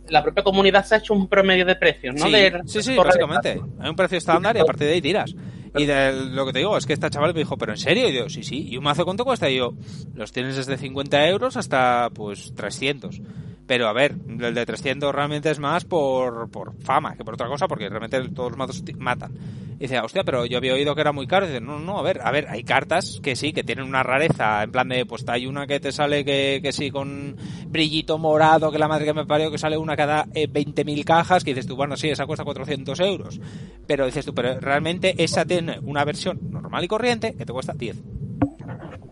la 0.08 0.22
propia 0.22 0.42
comunidad 0.42 0.84
se 0.84 0.94
ha 0.94 0.98
hecho 0.98 1.14
un 1.14 1.28
promedio 1.28 1.64
de 1.64 1.76
precios, 1.76 2.14
¿no? 2.14 2.26
Sí, 2.66 2.82
sí, 2.82 2.96
básicamente. 2.96 3.60
Hay 3.78 3.90
un 3.90 3.96
precio 3.96 4.18
estándar 4.18 4.56
y 4.56 4.60
a 4.60 4.64
partir 4.64 4.86
de 4.86 4.94
ahí 4.94 5.02
tiras. 5.02 5.34
Y 5.76 5.86
de 5.86 6.12
lo 6.12 6.46
que 6.46 6.52
te 6.52 6.58
digo 6.60 6.76
es 6.76 6.86
que 6.86 6.92
esta 6.92 7.10
chaval 7.10 7.34
me 7.34 7.40
dijo, 7.40 7.56
¿pero 7.56 7.72
en 7.72 7.78
serio? 7.78 8.08
Y 8.08 8.14
yo, 8.14 8.28
sí, 8.28 8.42
sí. 8.42 8.68
¿Y 8.68 8.76
un 8.76 8.84
mazo 8.84 9.04
cuánto 9.04 9.24
cuesta? 9.24 9.50
Y 9.50 9.56
yo, 9.56 9.74
los 10.14 10.32
tienes 10.32 10.56
desde 10.56 10.76
50 10.76 11.28
euros 11.28 11.56
hasta, 11.56 12.10
pues, 12.14 12.54
300. 12.54 13.20
Pero 13.68 13.86
a 13.86 13.92
ver, 13.92 14.16
el 14.26 14.54
de 14.54 14.64
300 14.64 15.14
realmente 15.14 15.50
es 15.50 15.58
más 15.58 15.84
por, 15.84 16.50
por 16.50 16.74
fama 16.80 17.14
que 17.14 17.22
por 17.22 17.34
otra 17.34 17.48
cosa, 17.48 17.68
porque 17.68 17.90
realmente 17.90 18.18
todos 18.30 18.52
los 18.52 18.58
mazos 18.58 18.82
matan. 18.96 19.30
Y 19.76 19.82
dice, 19.82 20.00
hostia, 20.00 20.24
pero 20.24 20.46
yo 20.46 20.56
había 20.56 20.72
oído 20.72 20.94
que 20.94 21.02
era 21.02 21.12
muy 21.12 21.26
caro. 21.26 21.44
Y 21.44 21.50
dice, 21.50 21.60
no, 21.60 21.78
no, 21.78 21.98
a 21.98 22.02
ver, 22.02 22.20
a 22.24 22.30
ver, 22.30 22.48
hay 22.48 22.64
cartas 22.64 23.20
que 23.22 23.36
sí, 23.36 23.52
que 23.52 23.62
tienen 23.62 23.84
una 23.84 24.02
rareza, 24.02 24.62
en 24.62 24.72
plan 24.72 24.88
de, 24.88 25.04
pues 25.04 25.22
hay 25.28 25.46
una 25.46 25.66
que 25.66 25.80
te 25.80 25.92
sale 25.92 26.24
que, 26.24 26.60
que 26.62 26.72
sí, 26.72 26.90
con 26.90 27.36
brillito 27.66 28.16
morado, 28.16 28.72
que 28.72 28.78
la 28.78 28.88
madre 28.88 29.04
que 29.04 29.12
me 29.12 29.26
parió, 29.26 29.50
que 29.50 29.58
sale 29.58 29.76
una 29.76 29.96
cada 29.96 30.26
eh, 30.32 30.48
20.000 30.48 31.04
cajas, 31.04 31.44
que 31.44 31.50
dices 31.50 31.66
tú, 31.66 31.76
bueno, 31.76 31.94
sí, 31.98 32.08
esa 32.08 32.24
cuesta 32.24 32.44
400 32.44 32.98
euros. 33.00 33.38
Pero 33.86 34.06
dices 34.06 34.24
tú, 34.24 34.34
pero 34.34 34.58
realmente 34.58 35.14
esa 35.22 35.44
tiene 35.44 35.78
una 35.82 36.06
versión 36.06 36.40
normal 36.50 36.82
y 36.84 36.88
corriente 36.88 37.34
que 37.36 37.44
te 37.44 37.52
cuesta 37.52 37.74
10. 37.74 38.02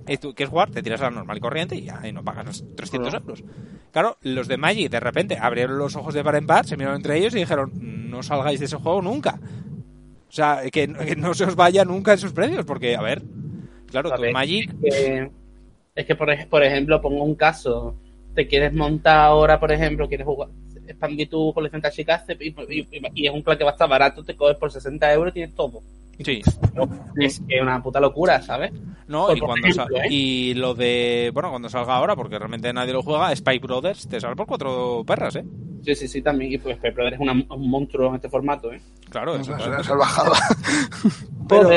Quieres 0.07 0.49
jugar, 0.49 0.71
te 0.71 0.83
tiras 0.83 1.01
a 1.01 1.05
la 1.05 1.11
normal 1.11 1.37
y 1.37 1.41
corriente 1.41 1.77
y 1.77 1.83
ya 1.83 2.01
y 2.07 2.13
no 2.13 2.25
pagas 2.25 2.47
los 2.47 2.77
300 2.77 3.15
euros. 3.15 3.45
Claro, 3.91 4.17
los 4.23 4.49
de 4.49 4.57
Magic 4.57 4.91
de 4.91 5.01
repente 5.01 5.37
abrieron 5.41 5.79
los 5.79 5.97
ojos 5.97 6.15
de 6.15 6.23
par 6.23 6.37
en 6.37 6.47
par, 6.47 6.65
se 6.67 6.77
miraron 6.77 6.97
entre 6.97 7.19
ellos 7.19 7.35
y 7.35 7.39
dijeron, 7.39 7.73
no 8.11 8.23
salgáis 8.23 8.61
de 8.61 8.67
ese 8.67 8.77
juego 8.77 9.03
nunca. 9.03 9.41
O 10.29 10.33
sea, 10.33 10.63
que, 10.71 10.87
no 10.87 11.35
se 11.35 11.45
os 11.45 11.57
vaya 11.57 11.85
nunca 11.85 12.13
en 12.13 12.19
sus 12.19 12.33
precios, 12.33 12.65
porque, 12.65 12.95
a 12.97 13.03
ver, 13.03 13.23
claro, 13.91 14.11
tu 14.15 14.23
Magic... 14.33 14.75
Es 15.95 16.05
que, 16.05 16.15
por, 16.15 16.29
por 16.49 16.63
ejemplo, 16.63 17.01
pongo 17.01 17.25
un 17.25 17.35
caso, 17.35 17.97
te 18.35 18.47
quieres 18.47 18.75
montar 18.75 19.17
ahora, 19.17 19.59
por 19.59 19.73
ejemplo, 19.73 20.07
quieres 20.07 20.27
jugar, 20.27 20.51
expandir 20.87 21.29
tu 21.29 21.53
colección 21.55 21.81
de 21.81 21.91
chicas 21.91 22.25
y, 22.39 22.55
y, 23.15 23.27
es 23.27 23.33
un 23.33 23.43
plan 23.43 23.57
que 23.57 23.65
va 23.65 23.71
a 23.71 23.73
estar 23.73 23.89
barato, 23.89 24.23
te 24.23 24.37
coges 24.37 24.59
por 24.59 24.71
60 24.71 25.13
euros 25.15 25.31
y 25.31 25.35
tienes 25.35 25.55
todo. 25.55 25.83
Sí. 26.25 26.43
Es 27.17 27.43
una 27.61 27.83
puta 27.83 28.01
locura, 28.01 28.41
¿sabes? 28.43 28.73
No, 29.07 29.35
y, 29.35 29.39
cuando 29.39 29.69
¿eh? 29.69 30.09
y 30.11 30.55
lo 30.55 30.75
de, 30.75 31.31
bueno, 31.33 31.51
cuando 31.51 31.69
salga 31.69 31.97
ahora, 31.97 32.17
porque 32.17 32.39
realmente 32.39 32.73
nadie 32.73 32.93
lo 32.93 33.03
juega, 33.03 33.35
Spy 33.35 33.59
Brothers 33.59 34.09
te 34.09 34.21
sale 34.21 34.35
por 34.35 34.47
cuatro 34.47 35.05
perras, 35.07 35.37
¿eh? 35.37 35.45
Sí, 35.85 35.95
sí, 35.95 36.09
sí, 36.09 36.23
también. 36.23 36.53
Y 36.53 36.59
pues 36.59 36.77
Spy 36.79 36.91
Brothers 36.91 37.21
es 37.21 37.21
un 37.21 37.71
monstruo 37.71 38.09
en 38.11 38.17
este 38.17 38.29
formato, 38.29 38.73
¿eh? 38.73 38.81
Claro, 39.09 39.37
eso 39.37 39.55
es 39.81 39.87
salvajada. 39.87 40.37
pero, 41.49 41.71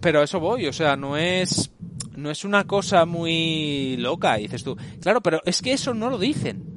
pero 0.00 0.22
eso 0.22 0.40
voy, 0.40 0.66
o 0.66 0.72
sea, 0.72 0.96
no 0.96 1.16
es 1.16 1.70
no 2.16 2.30
es 2.30 2.44
una 2.44 2.64
cosa 2.64 3.04
muy 3.04 3.96
loca, 3.98 4.36
dices 4.36 4.64
tú. 4.64 4.76
Claro, 5.00 5.20
pero 5.20 5.40
es 5.44 5.62
que 5.62 5.72
eso 5.72 5.94
no 5.94 6.10
lo 6.10 6.18
dicen. 6.18 6.75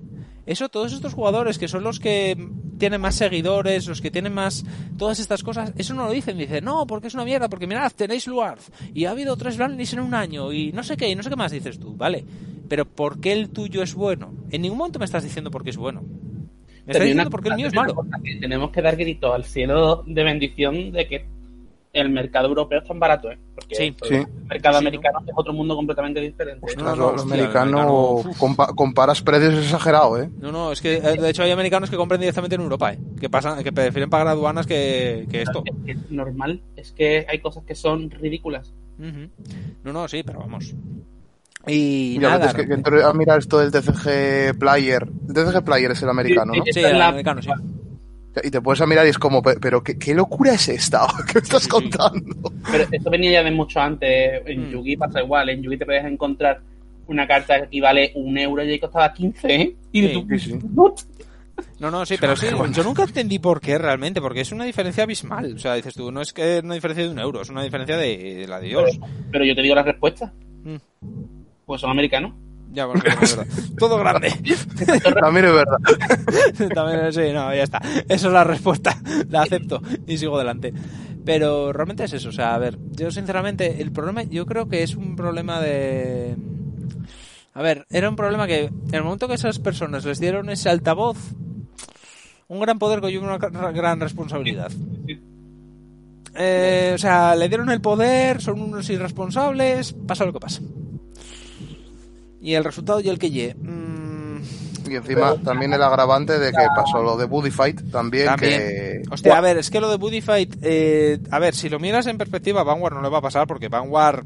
Eso, 0.49 0.67
todos 0.67 0.93
estos 0.93 1.13
jugadores 1.13 1.59
que 1.59 1.67
son 1.67 1.83
los 1.83 1.99
que 1.99 2.35
tienen 2.79 2.99
más 2.99 3.13
seguidores, 3.13 3.85
los 3.85 4.01
que 4.01 4.09
tienen 4.09 4.33
más. 4.33 4.65
todas 4.97 5.19
estas 5.19 5.43
cosas, 5.43 5.73
eso 5.77 5.93
no 5.93 6.05
lo 6.05 6.11
dicen. 6.11 6.39
Dicen, 6.39 6.65
no, 6.65 6.87
porque 6.87 7.07
es 7.07 7.13
una 7.13 7.23
mierda, 7.23 7.49
porque 7.49 7.67
mirad, 7.67 7.91
tenéis 7.95 8.25
Luarz, 8.25 8.71
y 8.95 9.05
ha 9.05 9.11
habido 9.11 9.37
tres 9.37 9.57
Blandis 9.57 9.93
en 9.93 9.99
un 9.99 10.15
año, 10.15 10.51
y 10.51 10.71
no 10.71 10.81
sé 10.81 10.97
qué, 10.97 11.07
y 11.07 11.15
no 11.15 11.21
sé 11.21 11.29
qué 11.29 11.35
más 11.35 11.51
dices 11.51 11.79
tú, 11.79 11.95
¿vale? 11.95 12.25
Pero 12.67 12.85
¿por 12.85 13.21
qué 13.21 13.31
el 13.33 13.51
tuyo 13.51 13.83
es 13.83 13.93
bueno? 13.93 14.33
En 14.49 14.63
ningún 14.63 14.79
momento 14.79 14.97
me 14.97 15.05
estás 15.05 15.21
diciendo 15.21 15.51
por 15.51 15.63
qué 15.63 15.69
es 15.69 15.77
bueno. 15.77 16.01
Me 16.01 16.93
estás 16.93 17.03
diciendo 17.03 17.29
por 17.29 17.43
qué 17.43 17.49
el 17.49 17.55
mío 17.55 17.67
es 17.67 17.75
malo. 17.75 17.95
Tenemos 18.41 18.71
que 18.71 18.81
dar 18.81 18.95
grito 18.95 19.31
al 19.31 19.45
cielo 19.45 20.03
de 20.07 20.23
bendición 20.23 20.91
de 20.91 21.07
que 21.07 21.25
el 21.91 22.09
mercado 22.09 22.47
europeo 22.49 22.79
es 22.81 22.87
tan 22.87 22.99
barato, 22.99 23.31
¿eh? 23.31 23.39
Porque 23.55 23.73
Sí. 23.75 23.95
Sí. 24.03 24.13
el 24.15 24.27
mercado 24.47 24.77
Sí, 24.77 24.83
¿no? 24.83 24.87
americano 24.89 25.19
es 25.25 25.33
otro 25.35 25.53
mundo 25.53 25.75
completamente 25.75 26.19
diferente. 26.21 26.67
No, 26.77 26.83
Claro, 26.83 26.95
no, 26.95 27.11
los 27.13 27.21
hostia, 27.23 27.33
americanos 27.35 27.81
americano, 28.25 28.37
compa- 28.39 28.75
comparas 28.75 29.21
precios 29.23 29.55
exagerados, 29.55 30.19
¿eh? 30.21 30.29
No, 30.39 30.51
no, 30.51 30.71
es 30.71 30.81
que 30.81 30.97
eh, 30.97 31.17
de 31.19 31.29
hecho 31.29 31.41
hay 31.43 31.49
americanos 31.51 31.89
que 31.89 31.97
compran 31.97 32.19
directamente 32.19 32.55
en 32.55 32.61
Europa, 32.61 32.93
¿eh? 32.93 32.99
Que, 33.19 33.29
pasan, 33.29 33.63
que 33.63 33.71
prefieren 33.71 34.09
pagar 34.09 34.27
aduanas 34.27 34.67
que, 34.67 35.27
que 35.31 35.41
esto. 35.41 35.63
Es 35.65 35.75
que 35.85 35.91
es 35.93 36.11
normal, 36.11 36.61
es 36.75 36.91
que 36.91 37.25
hay 37.27 37.39
cosas 37.39 37.63
que 37.65 37.73
son 37.73 38.11
ridículas. 38.11 38.71
No, 38.97 39.91
no, 39.93 40.07
sí, 40.07 40.21
pero 40.23 40.39
vamos. 40.41 40.75
Y 41.67 42.15
Ya 42.19 42.29
nada. 42.29 42.45
ves 42.47 42.53
que, 42.55 42.67
que 42.67 42.73
entré 42.73 43.03
a 43.03 43.11
mirar 43.13 43.39
esto 43.39 43.59
del 43.59 43.71
TCG 43.71 44.57
Player. 44.57 45.07
El 45.27 45.33
TCG 45.33 45.63
Player 45.63 45.91
es 45.91 46.01
el 46.03 46.09
americano, 46.09 46.53
¿no? 46.55 46.63
Sí, 46.63 46.69
es 46.69 46.77
el 46.77 47.01
americano, 47.01 47.41
sí. 47.41 47.49
Y 48.43 48.51
te 48.51 48.61
puedes 48.61 48.81
a 48.81 48.85
mirar 48.85 49.05
y 49.05 49.09
es 49.09 49.17
como, 49.19 49.41
"Pe- 49.41 49.57
pero 49.59 49.83
¿qué, 49.83 49.97
qué 49.97 50.13
locura 50.13 50.53
es 50.53 50.69
esta? 50.69 51.07
¿Qué 51.27 51.35
me 51.35 51.41
estás 51.41 51.63
Sí, 51.63 51.65
sí. 51.65 51.69
contando? 51.69 52.51
Pero 52.71 52.85
esto 52.91 53.09
venía 53.09 53.31
ya 53.31 53.43
de 53.43 53.51
mucho 53.51 53.79
antes. 53.79 54.41
En 54.45 54.67
Mm. 54.69 54.71
Yugi 54.71 54.97
pasa 54.97 55.21
igual. 55.21 55.49
En 55.49 55.61
Yugi 55.63 55.77
te 55.77 55.85
puedes 55.85 56.05
encontrar 56.05 56.61
una 57.07 57.25
carta 57.27 57.57
que 57.57 57.65
equivale 57.65 58.11
un 58.15 58.37
euro 58.37 58.63
y 58.63 58.69
ahí 58.71 58.79
costaba 58.79 59.11
15, 59.13 59.55
¿eh? 59.55 59.75
Y 59.91 60.07
Sí. 60.07 60.13
tú. 60.13 60.95
No, 61.79 61.89
no, 61.91 62.05
sí, 62.05 62.15
pero 62.19 62.35
sí, 62.37 62.47
yo 62.73 62.83
nunca 62.83 63.03
entendí 63.03 63.39
por 63.39 63.59
qué 63.59 63.77
realmente, 63.77 64.21
porque 64.21 64.41
es 64.41 64.51
una 64.51 64.63
diferencia 64.65 65.03
abismal. 65.03 65.53
O 65.55 65.59
sea, 65.59 65.73
dices 65.75 65.93
tú, 65.93 66.11
no 66.11 66.21
es 66.21 66.31
que 66.33 66.61
una 66.63 66.75
diferencia 66.75 67.03
de 67.05 67.09
un 67.11 67.19
euro, 67.19 67.41
es 67.41 67.49
una 67.49 67.63
diferencia 67.63 67.97
de, 67.97 68.35
de 68.35 68.47
la 68.47 68.59
de 68.59 68.67
Dios. 68.67 68.99
Pero 69.31 69.43
yo 69.45 69.55
te 69.55 69.61
digo 69.61 69.75
la 69.75 69.83
respuesta. 69.83 70.31
Mm. 70.63 70.75
Pues 71.65 71.81
son 71.81 71.89
americanos. 71.91 72.33
Ya, 72.71 72.85
bueno, 72.85 73.01
es 73.21 73.35
verdad. 73.37 73.53
Todo 73.79 73.97
grande. 73.97 74.29
También 75.21 75.45
es 75.45 75.53
verdad. 75.53 75.77
También, 76.75 77.13
sí, 77.13 77.33
no, 77.33 77.53
ya 77.53 77.63
está. 77.63 77.79
Esa 78.07 78.27
es 78.27 78.33
la 78.33 78.43
respuesta. 78.43 78.95
La 79.29 79.41
acepto 79.43 79.81
y 80.07 80.17
sigo 80.17 80.35
adelante. 80.35 80.73
Pero 81.25 81.73
realmente 81.73 82.03
es 82.03 82.13
eso. 82.13 82.29
O 82.29 82.31
sea, 82.31 82.53
a 82.55 82.57
ver, 82.59 82.77
yo 82.91 83.11
sinceramente, 83.11 83.81
el 83.81 83.91
problema, 83.91 84.23
yo 84.23 84.45
creo 84.45 84.67
que 84.69 84.83
es 84.83 84.95
un 84.95 85.15
problema 85.15 85.59
de. 85.59 86.35
A 87.53 87.61
ver, 87.61 87.85
era 87.89 88.09
un 88.09 88.15
problema 88.15 88.47
que 88.47 88.65
en 88.65 88.93
el 88.95 89.03
momento 89.03 89.27
que 89.27 89.33
esas 89.33 89.59
personas 89.59 90.05
les 90.05 90.19
dieron 90.19 90.49
ese 90.49 90.69
altavoz, 90.69 91.17
un 92.47 92.59
gran 92.59 92.79
poder 92.79 93.01
conlleva 93.01 93.25
una 93.25 93.39
gra- 93.39 93.73
gran 93.73 93.99
responsabilidad. 93.99 94.71
Eh, 96.35 96.91
o 96.95 96.97
sea, 96.97 97.35
le 97.35 97.47
dieron 97.49 97.69
el 97.69 97.81
poder, 97.81 98.41
son 98.41 98.61
unos 98.61 98.89
irresponsables, 98.89 99.93
pasa 99.93 100.25
lo 100.25 100.33
que 100.33 100.39
pasa. 100.39 100.61
Y 102.41 102.53
el 102.53 102.63
resultado 102.63 102.99
y 103.01 103.09
el 103.09 103.19
que 103.19 103.29
lle. 103.29 103.55
mm, 103.55 104.89
Y 104.89 104.95
encima 104.95 105.35
también 105.43 105.73
el 105.73 105.83
agravante 105.83 106.39
de 106.39 106.51
que 106.51 106.65
pasó 106.75 107.03
lo 107.03 107.15
de 107.17 107.25
Buddy 107.25 107.51
Fight 107.51 107.91
también, 107.91 108.25
También. 108.25 108.59
que... 108.59 109.01
Hostia, 109.11 109.37
a 109.37 109.41
ver, 109.41 109.57
es 109.57 109.69
que 109.69 109.79
lo 109.79 109.89
de 109.89 109.97
Buddy 109.97 110.21
Fight, 110.21 110.55
eh, 110.61 111.19
a 111.29 111.39
ver, 111.39 111.53
si 111.53 111.69
lo 111.69 111.79
miras 111.79 112.07
en 112.07 112.17
perspectiva, 112.17 112.63
Vanguard 112.63 112.95
no 112.95 113.01
le 113.01 113.09
va 113.09 113.19
a 113.19 113.21
pasar 113.21 113.45
porque 113.45 113.67
Vanguard, 113.67 114.25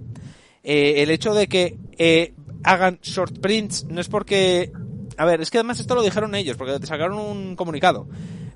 eh, 0.64 1.02
el 1.04 1.10
hecho 1.12 1.34
de 1.34 1.48
que 1.48 1.78
eh, 1.98 2.34
hagan 2.64 3.00
short 3.02 3.40
prints 3.40 3.86
no 3.90 4.00
es 4.00 4.08
porque, 4.08 4.72
a 5.18 5.26
ver, 5.26 5.42
es 5.42 5.50
que 5.52 5.58
además 5.58 5.80
esto 5.80 5.96
lo 5.96 6.02
dijeron 6.04 6.34
ellos 6.36 6.56
porque 6.56 6.80
te 6.80 6.88
sacaron 6.88 7.18
un 7.18 7.56
comunicado. 7.56 8.08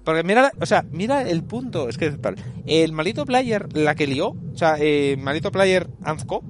Porque 0.05 0.23
mira, 0.23 0.53
o 0.61 0.65
sea, 0.65 0.85
mira 0.89 1.23
el 1.23 1.43
punto, 1.43 1.89
es 1.89 1.97
que 1.97 2.11
tal, 2.11 2.37
el 2.65 2.93
malito 2.93 3.25
player, 3.25 3.67
la 3.75 3.93
que 3.95 4.07
lió, 4.07 4.29
o 4.29 4.55
sea, 4.57 4.77
eh, 4.79 5.17
malito 5.19 5.51
player 5.51 5.89
Anzco, 6.01 6.41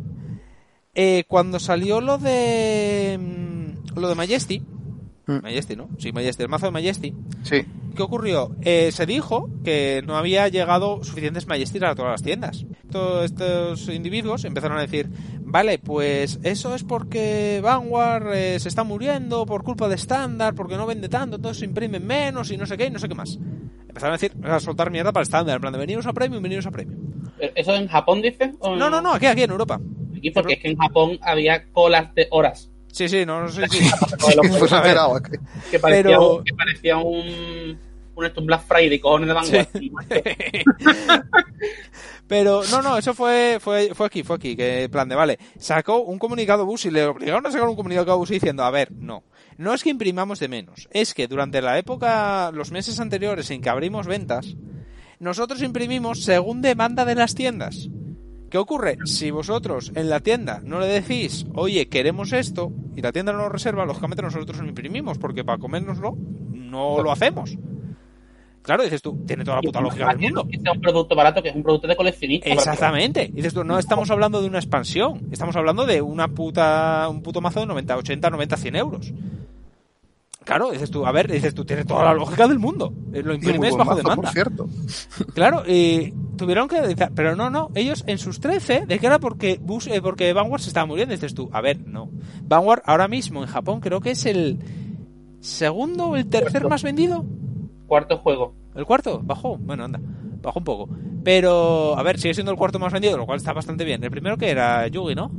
eh, 0.97 1.23
cuando 1.29 1.59
salió 1.59 2.01
lo 2.01 2.17
de 2.17 3.17
mm, 3.17 3.99
lo 3.99 4.09
de 4.09 4.15
Majesty, 4.15 4.61
Mm. 5.27 5.43
Majesty, 5.43 5.75
¿no? 5.75 5.89
Sí, 5.97 6.11
Majesty, 6.13 6.43
el 6.43 6.49
mazo 6.49 6.67
de 6.67 6.71
Majesty. 6.71 7.13
Sí, 7.43 7.65
¿Qué 7.95 8.03
ocurrió? 8.03 8.55
Eh, 8.61 8.91
se 8.91 9.05
dijo 9.05 9.49
que 9.63 10.01
no 10.05 10.15
había 10.15 10.47
llegado 10.47 11.03
suficientes 11.03 11.47
Majesty 11.47 11.79
a 11.83 11.95
todas 11.95 12.11
las 12.11 12.23
tiendas. 12.23 12.65
Todos 12.91 13.25
estos 13.25 13.89
individuos 13.89 14.45
empezaron 14.45 14.77
a 14.77 14.81
decir, 14.81 15.09
vale, 15.41 15.79
pues 15.79 16.39
eso 16.43 16.75
es 16.75 16.83
porque 16.83 17.59
Vanguard 17.61 18.33
eh, 18.35 18.59
se 18.59 18.69
está 18.69 18.83
muriendo 18.83 19.45
por 19.45 19.63
culpa 19.63 19.89
de 19.89 19.95
estándar, 19.95 20.53
porque 20.55 20.77
no 20.77 20.85
vende 20.85 21.09
tanto, 21.09 21.35
entonces 21.37 21.59
se 21.59 21.65
imprimen 21.65 22.05
menos 22.05 22.51
y 22.51 22.57
no 22.57 22.65
sé 22.65 22.77
qué 22.77 22.85
y 22.85 22.91
no 22.91 22.99
sé 22.99 23.09
qué 23.09 23.15
más. 23.15 23.37
Empezaron 23.89 24.13
a 24.13 24.17
decir, 24.17 24.33
a 24.43 24.59
soltar 24.59 24.91
mierda 24.91 25.11
para 25.11 25.23
estándar, 25.23 25.55
en 25.55 25.61
plan 25.61 25.73
de 25.73 25.79
veniros 25.79 26.05
a 26.05 26.13
premium, 26.13 26.41
veniros 26.41 26.67
a 26.67 26.71
premium. 26.71 26.99
¿Eso 27.39 27.73
en 27.75 27.87
Japón 27.87 28.21
dice? 28.21 28.53
¿O 28.59 28.75
No, 28.75 28.89
no, 28.89 29.01
no, 29.01 29.13
aquí, 29.13 29.25
aquí 29.25 29.41
en 29.41 29.51
Europa. 29.51 29.81
Aquí 30.27 30.31
porque 30.33 30.53
es 30.53 30.59
que 30.61 30.69
en 30.69 30.77
Japón 30.77 31.19
había 31.21 31.65
colas 31.71 32.13
de 32.15 32.27
horas. 32.31 32.69
Sí, 32.91 33.07
sí, 33.09 33.25
no, 33.25 33.41
no 33.41 33.47
sé 33.49 33.67
si... 33.69 33.89
pues 34.59 34.71
A 34.73 34.81
ver. 34.81 34.87
esperaba 34.87 35.21
que... 35.21 35.37
Que 35.71 35.79
parecía, 35.79 36.03
Pero- 36.03 36.35
un, 36.37 36.43
que 36.43 36.53
parecía 36.53 36.97
un, 36.97 37.79
un, 38.15 38.25
esto, 38.25 38.39
un 38.41 38.47
Black 38.47 38.65
Friday, 38.67 38.99
cojones 38.99 39.27
de 39.27 39.33
Vanguard. 39.33 39.67
Y, 39.79 39.89
macho, 39.91 40.15
Pero 42.27 42.61
no, 42.71 42.81
no, 42.81 42.97
eso 42.97 43.13
fue, 43.13 43.57
fue, 43.61 43.93
fue 43.93 44.05
aquí, 44.07 44.23
fue 44.23 44.35
aquí, 44.35 44.55
que 44.55 44.83
en 44.83 44.91
plan 44.91 45.07
de, 45.07 45.15
vale, 45.15 45.39
sacó 45.57 46.01
un 46.01 46.19
comunicado 46.19 46.65
bus 46.65 46.85
y 46.85 46.91
le 46.91 47.05
obligaron 47.05 47.45
a 47.45 47.51
sacar 47.51 47.69
un 47.69 47.75
comunicado 47.75 48.17
bus 48.17 48.29
diciendo, 48.29 48.63
a 48.65 48.71
ver, 48.71 48.91
no, 48.91 49.23
no 49.57 49.73
es 49.73 49.81
que 49.83 49.89
imprimamos 49.91 50.39
de 50.39 50.49
menos, 50.49 50.89
es 50.91 51.13
que 51.13 51.27
durante 51.27 51.61
la 51.61 51.77
época, 51.77 52.51
los 52.53 52.71
meses 52.71 52.99
anteriores 52.99 53.49
en 53.51 53.61
que 53.61 53.69
abrimos 53.69 54.07
ventas, 54.07 54.55
nosotros 55.19 55.61
imprimimos 55.61 56.23
según 56.23 56.61
demanda 56.61 57.05
de 57.05 57.15
las 57.15 57.33
tiendas. 57.33 57.87
¿Qué 58.49 58.57
ocurre? 58.57 58.97
Si 59.05 59.29
vosotros 59.31 59.91
en 59.95 60.09
la 60.09 60.21
tienda 60.21 60.61
no 60.63 60.79
le 60.79 60.87
decís, 60.87 61.45
oye, 61.53 61.89
queremos 61.89 62.31
esto, 62.31 62.71
y 62.95 63.01
la 63.01 63.11
tienda 63.11 63.33
no 63.33 63.39
lo 63.39 63.49
reserva, 63.49 63.85
lógicamente 63.85 64.23
nosotros 64.23 64.59
lo 64.59 64.67
imprimimos, 64.67 65.17
porque 65.17 65.43
para 65.43 65.57
comérnoslo 65.57 66.17
no 66.51 67.01
lo 67.01 67.11
hacemos. 67.11 67.57
Claro, 68.61 68.83
dices 68.83 69.01
tú, 69.01 69.23
tiene 69.25 69.45
toda 69.45 69.57
la 69.57 69.61
puta 69.61 69.79
lógica 69.79 70.07
del 70.09 70.19
mundo. 70.19 70.45
Que 70.45 70.59
sea 70.59 70.73
un 70.73 70.81
producto 70.81 71.15
barato, 71.15 71.41
que 71.41 71.49
es 71.49 71.55
un 71.55 71.63
producto 71.63 71.87
de 71.87 71.95
coleccionista. 71.95 72.49
Exactamente. 72.49 73.29
Dices 73.33 73.53
tú, 73.53 73.63
no 73.63 73.79
estamos 73.79 74.11
hablando 74.11 74.41
de 74.41 74.47
una 74.47 74.59
expansión, 74.59 75.27
estamos 75.31 75.55
hablando 75.55 75.85
de 75.85 76.01
una 76.01 76.27
puta, 76.27 77.07
un 77.09 77.21
puto 77.21 77.39
mazo 77.39 77.61
de 77.61 77.65
90, 77.65 77.95
80, 77.95 78.29
90, 78.29 78.57
100 78.57 78.75
euros. 78.75 79.13
Claro, 80.47 80.71
dices 80.71 80.89
tú, 80.89 81.05
a 81.05 81.11
ver, 81.11 81.29
dices 81.29 81.53
tú, 81.53 81.65
tiene 81.65 81.83
toda 81.83 82.05
la 82.05 82.13
lógica 82.13 82.47
del 82.47 82.57
mundo. 82.57 82.93
Eh, 83.13 83.21
Lo 83.21 83.33
imprimes 83.33 83.75
bajo 83.75 83.91
mazo, 83.91 83.97
demanda. 83.97 84.21
por 84.23 84.31
cierto. 84.31 84.69
Claro, 85.33 85.63
y 85.67 86.13
tuvieron 86.37 86.69
que 86.69 86.79
decir, 86.81 87.09
pero 87.13 87.35
no, 87.35 87.49
no, 87.49 87.69
ellos 87.75 88.05
en 88.07 88.17
sus 88.17 88.39
13, 88.39 88.85
de 88.87 88.97
que 88.99 89.07
era 89.07 89.19
porque, 89.19 89.59
Bus, 89.61 89.87
eh, 89.87 90.01
porque 90.01 90.31
Vanguard 90.31 90.61
se 90.61 90.69
estaba 90.69 90.85
muriendo, 90.85 91.13
dices 91.13 91.33
tú, 91.33 91.49
a 91.51 91.59
ver, 91.59 91.85
no. 91.85 92.09
Vanguard 92.43 92.81
ahora 92.85 93.09
mismo 93.09 93.41
en 93.43 93.49
Japón 93.49 93.81
creo 93.81 93.99
que 93.99 94.11
es 94.11 94.25
el 94.25 94.59
segundo 95.41 96.07
o 96.07 96.15
el 96.15 96.27
tercer 96.27 96.65
más 96.67 96.81
vendido. 96.81 97.25
Cuarto 97.85 98.17
juego. 98.17 98.55
¿El 98.73 98.85
cuarto? 98.85 99.19
Bajó. 99.23 99.57
Bueno, 99.57 99.83
anda. 99.83 99.99
Bajó 100.41 100.59
un 100.59 100.65
poco. 100.65 100.89
Pero, 101.23 101.97
a 101.97 102.03
ver, 102.03 102.19
sigue 102.19 102.33
siendo 102.33 102.51
el 102.53 102.57
cuarto 102.57 102.79
más 102.79 102.93
vendido, 102.93 103.17
lo 103.17 103.25
cual 103.25 103.37
está 103.37 103.51
bastante 103.51 103.83
bien. 103.83 104.01
El 104.03 104.11
primero 104.11 104.37
que 104.37 104.49
era 104.49 104.87
Yugi, 104.87 105.13
¿no? 105.15 105.29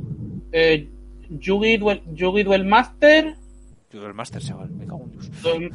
Eh, 0.51 0.87
Yugi, 1.29 1.77
Duel, 1.77 2.03
Yugi 2.13 2.43
Duel 2.43 2.65
Master. 2.65 3.35
Yugi 3.91 4.05
el 4.05 4.13
Master, 4.13 4.41
chaval. 4.41 4.69
Me 4.69 4.85
cago 4.85 5.03
en 5.05 5.11
Dios. 5.11 5.29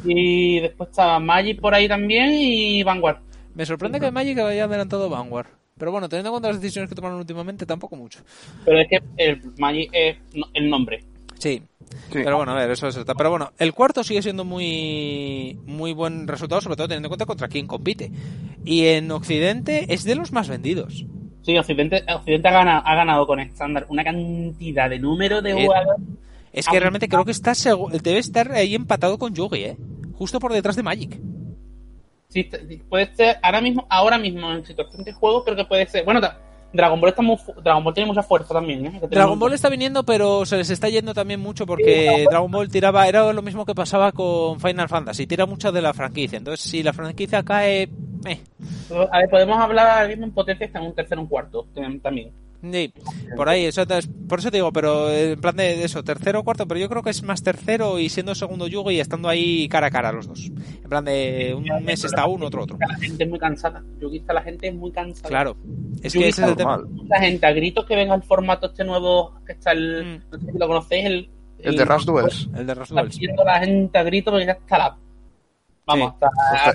Y 0.05 0.61
después 0.61 0.91
estaba 0.91 1.19
Magic 1.19 1.61
por 1.61 1.75
ahí 1.75 1.89
también 1.89 2.33
y 2.33 2.83
Vanguard. 2.83 3.19
Me 3.55 3.67
sorprende 3.67 4.01
que 4.01 4.11
Magic 4.11 4.39
haya 4.39 4.65
adelantado 4.65 5.09
Vanguard. 5.09 5.47
Pero 5.77 5.91
bueno, 5.91 6.09
teniendo 6.09 6.29
en 6.29 6.35
cuenta 6.35 6.49
las 6.49 6.61
decisiones 6.61 6.89
que 6.89 6.95
tomaron 6.95 7.19
últimamente, 7.19 7.67
tampoco 7.67 7.97
mucho. 7.97 8.21
Pero 8.65 8.81
es 8.81 8.89
que 8.89 9.01
el 9.17 9.41
Magic 9.59 9.91
es 9.93 10.17
el 10.55 10.71
nombre. 10.71 11.05
Sí. 11.39 11.63
Sí. 12.11 12.21
Pero 12.25 12.37
bueno, 12.37 12.53
a 12.53 12.55
ver, 12.55 12.71
eso 12.71 12.89
es. 12.89 12.99
Pero 13.17 13.31
bueno, 13.31 13.53
el 13.59 13.73
cuarto 13.73 14.03
sigue 14.03 14.23
siendo 14.23 14.45
muy 14.45 15.59
muy 15.67 15.93
buen 15.93 16.27
resultado, 16.27 16.61
sobre 16.61 16.77
todo 16.77 16.89
teniendo 16.89 17.07
en 17.07 17.11
cuenta 17.11 17.27
contra 17.27 17.49
quién 17.49 17.67
compite. 17.67 18.11
Y 18.65 18.87
en 18.87 19.11
Occidente 19.11 19.93
es 19.93 20.05
de 20.05 20.15
los 20.15 20.33
más 20.33 20.49
vendidos. 20.49 21.05
Sí, 21.43 21.59
Occidente, 21.59 22.03
Occidente 22.09 22.49
ha, 22.49 22.53
ganado, 22.53 22.83
ha 22.87 22.95
ganado 22.95 23.27
con 23.27 23.39
estándar 23.39 23.85
una 23.89 24.03
cantidad 24.03 24.89
de 24.89 24.99
número 24.99 25.43
de 25.43 25.51
Eh, 25.51 25.65
jugadores. 25.67 26.07
Es 26.55 26.69
que 26.69 26.79
realmente 26.79 27.09
creo 27.09 27.25
que 27.25 27.33
está 27.33 27.53
debe 28.03 28.19
estar 28.19 28.53
ahí 28.53 28.75
empatado 28.75 29.19
con 29.19 29.35
Yugi, 29.35 29.65
¿eh? 29.65 29.77
Justo 30.15 30.39
por 30.39 30.53
detrás 30.53 30.77
de 30.77 30.85
Magic. 30.85 31.21
Sí, 32.29 32.49
puede 32.89 33.15
ser 33.15 33.37
ahora 33.43 33.61
mismo, 33.61 33.87
ahora 33.91 34.19
mismo 34.19 34.51
en 34.53 34.65
situación 34.65 35.05
de 35.05 35.13
juego, 35.13 35.45
creo 35.45 35.57
que 35.57 35.65
puede 35.65 35.87
ser. 35.87 36.05
Bueno, 36.05 36.21
Dragon 36.73 37.01
Ball 37.01 37.11
está 37.11 37.23
muy 37.23 37.37
Dragon 37.63 37.85
Ball 37.85 37.95
tiene 37.95 38.09
mucha 38.09 38.23
fuerza 38.23 38.55
también, 38.55 38.87
¿eh? 38.87 39.01
Dragon 39.09 39.39
Ball 39.39 39.53
está 39.53 39.69
viniendo, 39.69 40.05
pero 40.05 40.47
se 40.47 40.57
les 40.57 40.71
está 40.71 40.89
yendo 40.89 41.13
también 41.13 41.41
mucho 41.41 41.67
porque 41.67 42.27
Dragon 42.29 42.51
Ball 42.51 42.69
tiraba, 42.69 43.07
era 43.09 43.33
lo 43.33 43.43
mismo 43.43 43.65
que 43.65 43.75
pasaba 43.75 44.13
con 44.13 44.61
Final 44.61 44.89
Fantasy, 44.89 45.27
tira 45.27 45.47
mucho 45.47 45.73
de 45.73 45.83
la 45.83 45.93
franquicia. 45.93 46.37
Entonces, 46.37 46.69
si 46.69 46.83
la 46.83 46.93
franquicia 46.93 47.43
cae, 47.43 47.89
eh, 48.27 48.41
A 49.11 49.19
ver, 49.19 49.31
podemos 49.31 49.59
hablar 49.59 49.89
ahora 49.89 50.09
mismo 50.09 50.25
en 50.25 50.33
potencia 50.33 50.67
está 50.67 50.79
en 50.79 50.87
un 50.87 50.95
tercero, 50.95 51.21
un 51.21 51.29
cuarto 51.29 51.67
también. 52.03 52.33
Sí, 52.73 52.93
por 53.37 53.49
ahí, 53.49 53.65
eso, 53.67 53.83
es- 53.83 54.09
por 54.29 54.39
eso 54.39 54.51
te 54.51 54.57
digo, 54.59 54.73
pero 54.73 55.11
en 55.11 55.41
plan 55.41 55.57
de, 55.57 55.77
de 55.77 55.85
eso, 55.85 56.03
tercero 56.03 56.41
o 56.41 56.45
cuarto, 56.45 56.67
pero 56.67 56.81
yo 56.81 56.89
creo 56.89 57.03
que 57.03 57.11
es 57.11 57.23
más 57.23 57.43
tercero 57.43 57.99
y 57.99 58.09
siendo 58.09 58.35
segundo 58.35 58.67
Yugi 58.67 58.95
y 58.97 59.01
estando 59.01 59.29
ahí 59.29 59.69
cara 59.69 59.89
a 59.89 59.91
cara 59.91 60.13
los 60.13 60.27
dos. 60.27 60.47
En 60.47 60.89
plan 60.89 61.05
de 61.05 61.55
un 61.57 61.85
mes 61.85 62.05
está 62.05 62.27
uno, 62.27 62.47
otro 62.47 62.63
otro. 62.63 62.79
La 62.81 62.97
gente 62.97 63.25
es 63.25 63.31
muy 63.31 63.39
cansada. 63.39 63.83
Está 64.13 64.33
la 64.33 64.43
gente 64.43 64.69
es 64.69 64.75
muy 64.75 64.93
cansada. 64.93 65.29
Claro, 65.29 65.57
es 66.03 66.13
Yugi 66.13 66.25
que 66.25 66.29
ese 66.31 66.43
es 66.43 66.49
el 66.49 66.57
tema. 66.57 66.77
Normal. 66.79 67.07
La 67.09 67.21
gente 67.21 67.47
a 67.47 67.53
gritos 67.53 67.85
que 67.87 67.97
venga 67.97 68.15
el 68.15 68.23
formato 68.23 68.67
este 68.67 68.85
nuevo 68.85 69.35
que 69.47 69.53
está 69.53 69.73
el. 69.73 70.05
Mm. 70.05 70.31
No 70.33 70.39
sé 70.41 70.53
si 70.53 70.59
lo 70.59 70.67
conocéis, 70.67 71.05
el. 71.07 71.31
El 71.59 71.77
de 71.77 71.85
Rush 71.85 72.05
Duels. 72.05 72.49
El 72.55 72.67
de 72.67 72.75
Rush 72.75 72.89
Duels. 72.89 73.19
la 73.45 73.61
gente 73.61 73.99
a 73.99 74.03
gritos 74.03 74.33
porque 74.33 74.47
ya 74.47 74.53
está 74.53 74.79
la. 74.79 74.99
Vamos, 75.87 76.15
hasta, 76.21 76.73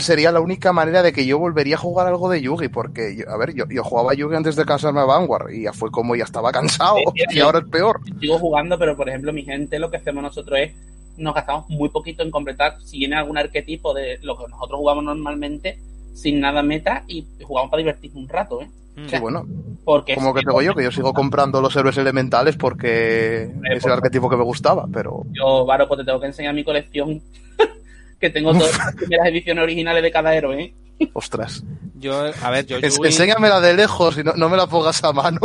sería 0.00 0.32
la 0.32 0.40
única 0.40 0.72
manera 0.72 1.02
de 1.02 1.12
que 1.12 1.24
yo 1.24 1.38
volvería 1.38 1.76
a 1.76 1.78
jugar 1.78 2.08
algo 2.08 2.28
de 2.28 2.42
Yugi, 2.42 2.68
porque, 2.68 3.24
a 3.28 3.36
ver, 3.36 3.54
yo, 3.54 3.66
yo 3.68 3.84
jugaba 3.84 4.14
Yugi 4.14 4.34
antes 4.34 4.56
de 4.56 4.64
casarme 4.64 5.00
a 5.00 5.04
Vanguard 5.04 5.52
y 5.52 5.62
ya 5.62 5.72
fue 5.72 5.92
como 5.92 6.16
ya 6.16 6.24
estaba 6.24 6.50
cansado 6.50 6.96
y 7.30 7.38
ahora 7.38 7.60
es 7.60 7.66
peor. 7.66 8.00
Sigo 8.18 8.38
jugando, 8.38 8.76
pero 8.78 8.96
por 8.96 9.08
ejemplo, 9.08 9.32
mi 9.32 9.44
gente, 9.44 9.78
lo 9.78 9.90
que 9.90 9.98
hacemos 9.98 10.24
nosotros 10.24 10.58
es 10.58 10.72
nos 11.16 11.34
gastamos 11.34 11.68
muy 11.68 11.88
poquito 11.90 12.22
en 12.22 12.30
completar 12.30 12.80
si 12.82 12.98
viene 12.98 13.16
algún 13.16 13.38
arquetipo 13.38 13.94
de 13.94 14.18
lo 14.22 14.36
que 14.36 14.48
nosotros 14.48 14.78
jugamos 14.78 15.04
normalmente 15.04 15.78
sin 16.14 16.40
nada 16.40 16.62
meta 16.62 17.04
y 17.06 17.26
jugamos 17.42 17.70
para 17.70 17.78
divertirnos 17.78 18.22
un 18.22 18.28
rato, 18.28 18.62
¿eh? 18.62 18.70
Sí, 19.06 19.18
bueno. 19.18 19.46
Porque 19.84 20.14
como 20.14 20.34
que 20.34 20.42
tengo 20.42 20.62
yo, 20.62 20.74
que 20.74 20.84
yo 20.84 20.92
sigo 20.92 21.12
comprando 21.12 21.60
los 21.60 21.74
héroes 21.74 21.96
elementales 21.96 22.56
porque 22.56 23.50
es 23.70 23.84
el 23.84 23.92
arquetipo 23.92 24.28
que 24.28 24.36
me 24.36 24.44
gustaba, 24.44 24.86
pero... 24.92 25.24
Yo, 25.32 25.64
Varo, 25.64 25.88
pues 25.88 26.00
te 26.00 26.04
tengo 26.04 26.20
que 26.20 26.26
enseñar 26.26 26.54
mi 26.54 26.62
colección, 26.62 27.20
que 28.20 28.30
tengo 28.30 28.52
todas 28.52 28.76
las 28.78 28.94
primeras 28.94 29.26
ediciones 29.28 29.62
originales 29.62 30.02
de 30.02 30.10
cada 30.10 30.34
héroe, 30.34 30.62
¿eh? 30.62 30.74
Ostras. 31.14 31.64
Yo, 31.94 32.30
a 32.42 32.50
ver, 32.50 32.66
yo 32.66 32.78
Enséñamela 32.78 33.60
de 33.60 33.74
lejos 33.74 34.18
y 34.18 34.22
no, 34.24 34.48
me 34.48 34.56
la 34.56 34.66
pongas 34.66 35.02
a 35.02 35.12
mano. 35.12 35.40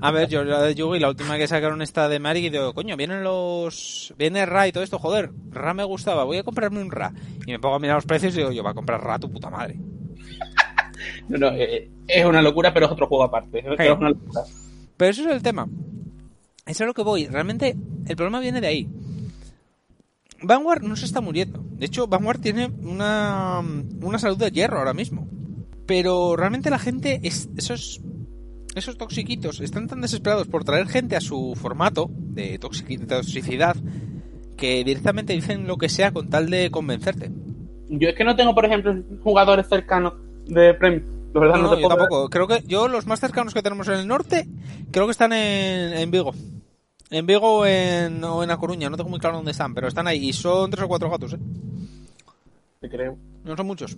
A 0.00 0.10
ver, 0.10 0.28
yo 0.28 0.44
la 0.44 0.62
de 0.62 0.74
Yugi, 0.74 1.00
la 1.00 1.08
última 1.08 1.36
que 1.36 1.48
sacaron 1.48 1.82
esta 1.82 2.08
de 2.08 2.18
Mari, 2.18 2.46
y 2.46 2.50
digo, 2.50 2.74
coño, 2.74 2.96
vienen 2.96 3.24
los... 3.24 4.14
Viene 4.16 4.46
Ra 4.46 4.68
y 4.68 4.72
todo 4.72 4.84
esto, 4.84 4.98
joder, 4.98 5.30
Ra 5.50 5.74
me 5.74 5.84
gustaba, 5.84 6.24
voy 6.24 6.38
a 6.38 6.44
comprarme 6.44 6.80
un 6.80 6.90
Ra. 6.90 7.12
Y 7.46 7.52
me 7.52 7.58
pongo 7.58 7.76
a 7.76 7.78
mirar 7.80 7.96
los 7.96 8.06
precios 8.06 8.34
y 8.34 8.38
digo, 8.38 8.52
yo 8.52 8.62
voy 8.62 8.70
a 8.70 8.74
comprar 8.74 9.02
Ra 9.02 9.18
tu 9.18 9.30
puta 9.30 9.50
madre. 9.50 9.78
No, 11.28 11.38
no, 11.38 11.48
eh, 11.56 11.90
es 12.06 12.24
una 12.24 12.42
locura, 12.42 12.72
pero 12.72 12.86
es 12.86 12.92
otro 12.92 13.06
juego 13.06 13.24
aparte. 13.24 13.62
Pero 14.96 15.10
eso 15.10 15.28
es 15.28 15.34
el 15.34 15.42
tema. 15.42 15.68
Eso 16.66 16.84
es 16.84 16.86
lo 16.86 16.94
que 16.94 17.02
voy. 17.02 17.26
Realmente, 17.26 17.76
el 18.06 18.16
problema 18.16 18.40
viene 18.40 18.60
de 18.60 18.66
ahí. 18.66 18.88
Vanguard 20.42 20.82
no 20.82 20.96
se 20.96 21.06
está 21.06 21.20
muriendo. 21.20 21.64
De 21.72 21.86
hecho, 21.86 22.06
Vanguard 22.06 22.40
tiene 22.40 22.66
una, 22.66 23.60
una 24.02 24.18
salud 24.18 24.38
de 24.38 24.50
hierro 24.50 24.78
ahora 24.78 24.94
mismo. 24.94 25.26
Pero 25.86 26.36
realmente 26.36 26.70
la 26.70 26.78
gente, 26.78 27.20
es, 27.22 27.48
esos, 27.56 28.00
esos 28.74 28.96
toxiquitos, 28.96 29.60
están 29.60 29.88
tan 29.88 30.00
desesperados 30.00 30.46
por 30.46 30.64
traer 30.64 30.86
gente 30.86 31.16
a 31.16 31.20
su 31.20 31.54
formato 31.54 32.10
de 32.10 32.58
toxicidad 32.58 33.76
que 34.56 34.84
directamente 34.84 35.32
dicen 35.32 35.66
lo 35.66 35.76
que 35.76 35.88
sea 35.88 36.12
con 36.12 36.30
tal 36.30 36.48
de 36.48 36.70
convencerte. 36.70 37.30
Yo 37.88 38.08
es 38.08 38.14
que 38.14 38.24
no 38.24 38.36
tengo, 38.36 38.54
por 38.54 38.64
ejemplo, 38.64 38.94
jugadores 39.22 39.68
cercanos 39.68 40.14
de 40.46 40.74
Premium. 40.74 41.02
verdad 41.32 41.56
no, 41.56 41.78
yo 41.78 41.88
tampoco. 41.88 42.28
Creo 42.28 42.46
que 42.46 42.62
yo 42.66 42.88
los 42.88 43.06
más 43.06 43.20
cercanos 43.20 43.54
que 43.54 43.62
tenemos 43.62 43.88
en 43.88 43.94
el 43.94 44.08
norte, 44.08 44.46
creo 44.90 45.06
que 45.06 45.12
están 45.12 45.32
en, 45.32 45.94
en 45.94 46.10
Vigo. 46.10 46.32
En 47.10 47.26
Vigo 47.26 47.58
o 47.58 47.66
en, 47.66 48.22
o 48.24 48.42
en 48.42 48.50
A 48.50 48.56
Coruña, 48.56 48.90
no 48.90 48.96
tengo 48.96 49.10
muy 49.10 49.20
claro 49.20 49.36
dónde 49.36 49.52
están, 49.52 49.74
pero 49.74 49.88
están 49.88 50.06
ahí. 50.06 50.28
Y 50.28 50.32
son 50.32 50.70
tres 50.70 50.84
o 50.84 50.88
cuatro 50.88 51.10
gatos, 51.10 51.34
¿eh? 51.34 51.38
Te 52.80 52.88
creo. 52.88 53.16
No 53.44 53.56
son 53.56 53.66
muchos. 53.66 53.96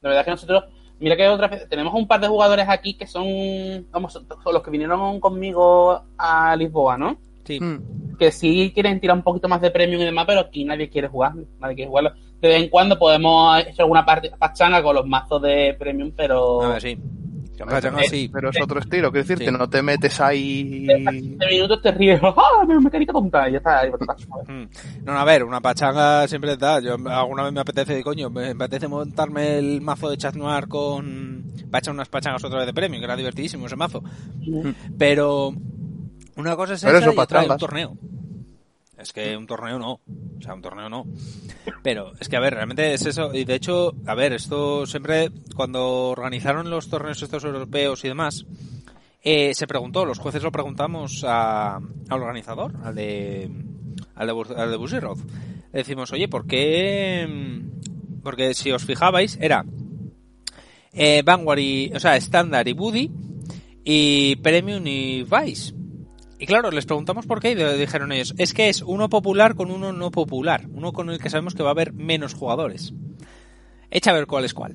La 0.00 0.08
verdad 0.08 0.20
es 0.20 0.24
que 0.24 0.30
nosotros, 0.32 0.64
mira 0.98 1.16
que 1.16 1.28
otra 1.28 1.48
vez, 1.48 1.68
tenemos 1.68 1.94
un 1.94 2.06
par 2.06 2.20
de 2.20 2.28
jugadores 2.28 2.66
aquí 2.68 2.94
que 2.94 3.06
son, 3.06 3.86
vamos, 3.90 4.12
son 4.12 4.52
los 4.52 4.62
que 4.62 4.70
vinieron 4.70 5.20
conmigo 5.20 6.02
a 6.18 6.56
Lisboa, 6.56 6.98
¿no? 6.98 7.16
Sí. 7.44 7.58
Hmm. 7.60 8.01
Que 8.18 8.30
sí 8.30 8.70
quieren 8.74 9.00
tirar 9.00 9.16
un 9.16 9.22
poquito 9.22 9.48
más 9.48 9.60
de 9.60 9.70
premium 9.70 10.00
y 10.02 10.04
demás, 10.04 10.24
pero 10.26 10.40
aquí 10.40 10.64
nadie 10.64 10.88
quiere 10.88 11.08
jugar, 11.08 11.34
nadie 11.58 11.74
quiere 11.74 11.88
jugarlo. 11.88 12.12
De 12.40 12.48
vez 12.48 12.62
en 12.62 12.68
cuando 12.68 12.98
podemos 12.98 13.56
hacer 13.56 13.74
alguna 13.78 14.04
parte 14.04 14.30
pachanga 14.36 14.82
con 14.82 14.96
los 14.96 15.06
mazos 15.06 15.40
de 15.42 15.76
premium, 15.78 16.12
pero... 16.16 16.62
A 16.62 16.68
ver, 16.70 16.82
sí. 16.82 16.98
sí. 18.08 18.30
Pero 18.32 18.50
es 18.50 18.60
otro 18.60 18.80
estilo, 18.80 19.12
quiero 19.12 19.26
decirte, 19.26 19.52
no 19.52 19.68
te 19.68 19.82
metes 19.82 20.20
ahí. 20.20 20.86
De 20.86 21.46
minutos 21.48 21.80
te 21.82 21.92
ríes, 21.92 22.20
¡ah! 22.24 22.64
Me 22.66 22.80
mecánica 22.80 23.12
tonta, 23.12 23.48
y 23.48 23.52
ya 23.52 23.58
está. 23.58 23.82
Hmm. 24.46 24.64
no, 25.04 25.12
a 25.12 25.24
ver, 25.24 25.44
una 25.44 25.60
pachanga 25.60 26.26
siempre 26.26 26.52
está. 26.52 26.80
Yo 26.80 26.96
alguna 27.06 27.44
vez 27.44 27.52
me 27.52 27.60
apetece, 27.60 28.02
coño, 28.02 28.28
me 28.28 28.50
apetece 28.50 28.88
montarme 28.88 29.58
el 29.58 29.80
mazo 29.80 30.10
de 30.10 30.16
Chat 30.16 30.34
Noir 30.34 30.66
con. 30.66 31.44
Va 31.72 31.76
a 31.76 31.78
echar 31.78 31.94
unas 31.94 32.08
pachangas 32.08 32.44
otra 32.44 32.58
vez 32.58 32.66
de 32.66 32.74
premium, 32.74 33.00
que 33.00 33.04
era 33.04 33.16
divertidísimo 33.16 33.66
ese 33.66 33.76
mazo. 33.76 34.02
Pero 34.98 35.54
una 36.36 36.56
cosa 36.56 36.74
es 36.74 36.84
esa 36.84 37.12
y 37.12 37.18
otra 37.18 37.42
un 37.44 37.56
torneo. 37.58 37.96
Es 38.98 39.12
que 39.12 39.36
un 39.36 39.46
torneo 39.46 39.78
no. 39.78 39.92
O 39.92 40.40
sea, 40.40 40.54
un 40.54 40.62
torneo 40.62 40.88
no. 40.88 41.06
Pero 41.82 42.12
es 42.20 42.28
que, 42.28 42.36
a 42.36 42.40
ver, 42.40 42.54
realmente 42.54 42.94
es 42.94 43.04
eso. 43.04 43.34
Y 43.34 43.44
de 43.44 43.56
hecho, 43.56 43.94
a 44.06 44.14
ver, 44.14 44.32
esto 44.32 44.86
siempre, 44.86 45.30
cuando 45.56 46.10
organizaron 46.10 46.70
los 46.70 46.88
torneos 46.88 47.20
estos 47.20 47.42
europeos 47.42 48.04
y 48.04 48.08
demás, 48.08 48.46
eh, 49.22 49.54
se 49.54 49.66
preguntó, 49.66 50.04
los 50.04 50.20
jueces 50.20 50.42
lo 50.42 50.52
preguntamos 50.52 51.24
a, 51.26 51.76
al 51.76 52.22
organizador, 52.22 52.74
al 52.84 52.94
de, 52.94 53.50
al 54.14 54.26
de, 54.26 54.54
al 54.56 54.70
de 54.70 55.00
Le 55.72 55.78
decimos, 55.78 56.12
oye, 56.12 56.28
¿por 56.28 56.46
qué? 56.46 57.60
Porque 58.22 58.54
si 58.54 58.70
os 58.70 58.84
fijabais, 58.84 59.36
era 59.40 59.64
eh, 60.92 61.22
Vanguard 61.24 61.58
y, 61.58 61.92
o 61.92 61.98
sea, 61.98 62.16
Standard 62.16 62.68
y 62.68 62.72
Buddy 62.72 63.10
y 63.84 64.36
Premium 64.36 64.86
y 64.86 65.24
Vice. 65.24 65.81
Y 66.42 66.46
claro, 66.46 66.72
les 66.72 66.86
preguntamos 66.86 67.24
por 67.24 67.38
qué 67.38 67.52
y 67.52 67.78
dijeron 67.78 68.10
ellos, 68.10 68.34
es 68.36 68.52
que 68.52 68.68
es 68.68 68.82
uno 68.82 69.08
popular 69.08 69.54
con 69.54 69.70
uno 69.70 69.92
no 69.92 70.10
popular, 70.10 70.66
uno 70.72 70.92
con 70.92 71.08
el 71.08 71.20
que 71.20 71.30
sabemos 71.30 71.54
que 71.54 71.62
va 71.62 71.68
a 71.68 71.70
haber 71.70 71.92
menos 71.92 72.34
jugadores. 72.34 72.92
Echa 73.92 74.10
a 74.10 74.14
ver 74.14 74.26
cuál 74.26 74.44
es 74.44 74.52
cuál. 74.52 74.74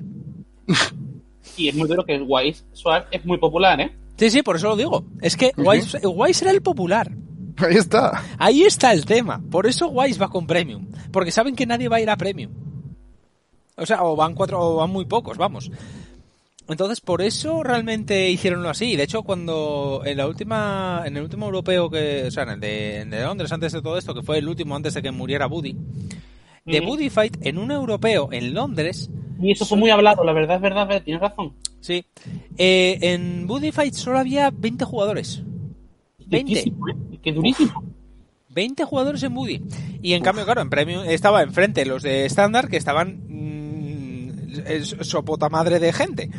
y 1.58 1.68
es 1.68 1.74
muy 1.74 1.86
duro 1.86 2.06
que 2.06 2.22
Wise 2.22 2.64
Sword 2.72 3.04
es 3.10 3.22
muy 3.26 3.36
popular, 3.36 3.78
¿eh? 3.82 3.94
Sí, 4.16 4.30
sí, 4.30 4.42
por 4.42 4.56
eso 4.56 4.68
lo 4.68 4.76
digo. 4.76 5.04
Es 5.20 5.36
que 5.36 5.52
Wise, 5.58 5.98
Wise 6.06 6.46
era 6.46 6.52
el 6.52 6.62
popular. 6.62 7.12
Ahí 7.58 7.76
está. 7.76 8.22
Ahí 8.38 8.62
está 8.62 8.94
el 8.94 9.04
tema. 9.04 9.42
Por 9.50 9.66
eso 9.66 9.88
Wise 9.88 10.18
va 10.18 10.30
con 10.30 10.46
Premium. 10.46 10.86
Porque 11.12 11.30
saben 11.30 11.54
que 11.54 11.66
nadie 11.66 11.90
va 11.90 11.96
a 11.96 12.00
ir 12.00 12.08
a 12.08 12.16
Premium. 12.16 12.50
O 13.76 13.84
sea, 13.84 14.02
o 14.04 14.16
van 14.16 14.34
cuatro, 14.34 14.58
o 14.58 14.76
van 14.76 14.88
muy 14.88 15.04
pocos, 15.04 15.36
vamos. 15.36 15.70
Entonces, 16.68 17.00
por 17.00 17.22
eso 17.22 17.62
realmente 17.62 18.30
hicieronlo 18.30 18.68
así. 18.68 18.94
De 18.94 19.04
hecho, 19.04 19.22
cuando 19.22 20.02
en 20.04 20.18
la 20.18 20.26
última, 20.26 21.02
en 21.06 21.16
el 21.16 21.22
último 21.22 21.46
europeo 21.46 21.88
que, 21.88 22.24
o 22.26 22.30
sea, 22.30 22.42
en 22.42 22.50
el 22.50 22.60
de, 22.60 23.22
Londres, 23.22 23.50
antes 23.52 23.72
de 23.72 23.80
todo 23.80 23.96
esto, 23.96 24.14
que 24.14 24.22
fue 24.22 24.38
el 24.38 24.48
último 24.48 24.76
antes 24.76 24.92
de 24.92 25.00
que 25.00 25.10
muriera 25.10 25.46
Buddy, 25.46 25.76
de 26.66 26.80
Buddy 26.80 27.08
Fight 27.08 27.38
en 27.40 27.56
un 27.56 27.70
europeo 27.70 28.28
en 28.32 28.52
Londres. 28.52 29.10
Y 29.40 29.52
eso 29.52 29.64
fue 29.64 29.78
muy 29.78 29.88
hablado, 29.88 30.22
la 30.24 30.34
verdad 30.34 30.56
es 30.56 30.62
verdad, 30.62 31.02
tienes 31.02 31.22
razón. 31.22 31.54
Sí. 31.80 32.04
Eh, 32.58 32.98
en 33.00 33.46
Buddy 33.46 33.72
Fight 33.72 33.94
solo 33.94 34.18
había 34.18 34.50
20 34.50 34.84
jugadores. 34.84 35.42
20. 36.26 36.58
¿eh? 36.58 36.72
Qué 37.22 37.32
durísimo. 37.32 37.82
20 38.50 38.84
jugadores 38.84 39.22
en 39.22 39.32
Buddy. 39.32 39.62
Y 40.02 40.12
en 40.12 40.22
cambio, 40.22 40.44
claro, 40.44 40.60
en 40.60 40.68
Premium 40.68 41.04
estaba 41.06 41.42
enfrente 41.42 41.86
los 41.86 42.02
de 42.02 42.26
estándar 42.26 42.68
que 42.68 42.76
estaban 42.76 43.28
es 44.66 44.96
sopota 45.02 45.48
madre 45.48 45.78
de 45.78 45.92
gente. 45.92 46.30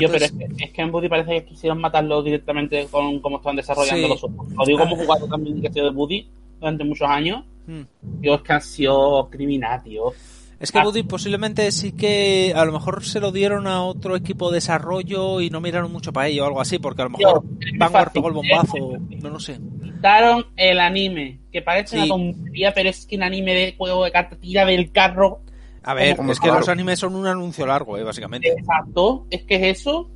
Yo, 0.00 0.08
pero 0.10 0.24
es 0.24 0.32
que, 0.72 0.82
en 0.82 0.90
Buddy 0.90 1.08
parece 1.08 1.30
que 1.32 1.44
quisieron 1.46 1.80
matarlo 1.80 2.22
directamente 2.22 2.86
con 2.90 3.20
cómo 3.20 3.38
estaban 3.38 3.56
desarrollando 3.56 4.08
los 4.08 4.22
Lo 4.22 4.64
digo 4.66 4.78
como 4.78 4.96
jugador 4.96 5.28
también 5.28 5.60
que 5.60 5.68
ha 5.68 5.72
sido 5.72 5.86
de 5.86 5.92
Buddy 5.92 6.28
durante 6.60 6.84
muchos 6.84 7.08
años. 7.08 7.44
Hmm. 7.66 7.82
Dios, 8.00 8.42
que 8.42 8.52
han 8.52 8.62
sido 8.62 9.28
criminal, 9.30 9.82
tío. 9.82 10.12
Es 10.60 10.72
que 10.72 10.78
ah. 10.78 10.84
Buddy 10.84 11.04
posiblemente 11.04 11.70
sí 11.70 11.92
que 11.92 12.52
a 12.54 12.64
lo 12.64 12.72
mejor 12.72 13.04
se 13.04 13.20
lo 13.20 13.30
dieron 13.30 13.66
a 13.66 13.84
otro 13.84 14.16
equipo 14.16 14.50
de 14.50 14.56
desarrollo 14.56 15.40
y 15.40 15.50
no 15.50 15.60
miraron 15.60 15.92
mucho 15.92 16.12
para 16.12 16.28
ello 16.28 16.42
o 16.42 16.46
algo 16.46 16.60
así, 16.60 16.78
porque 16.78 17.02
a 17.02 17.04
lo 17.04 17.10
mejor 17.10 17.44
Vanguard 17.76 18.12
pegó 18.12 18.28
el 18.28 18.34
bombazo, 18.34 18.98
no 19.22 19.30
lo 19.30 19.38
sé. 19.38 19.60
Quitaron 19.82 20.46
el 20.56 20.80
anime, 20.80 21.38
que 21.52 21.62
parece 21.62 21.96
una 21.96 22.08
tontería, 22.08 22.72
pero 22.74 22.88
es 22.88 23.06
que 23.06 23.16
el 23.16 23.22
anime 23.22 23.54
de 23.54 23.74
juego 23.76 24.04
de 24.04 24.10
carta 24.10 24.36
tira 24.36 24.64
del 24.64 24.90
carro 24.90 25.40
a 25.88 25.94
ver, 25.94 26.18
es 26.28 26.38
que 26.38 26.48
los 26.48 26.68
animes 26.68 26.98
son 26.98 27.16
un 27.16 27.26
anuncio 27.26 27.64
largo, 27.66 27.96
eh, 27.96 28.02
básicamente. 28.02 28.50
Exacto, 28.50 29.26
es 29.30 29.44
que 29.44 29.54
es 29.54 29.78
eso. 29.78 30.10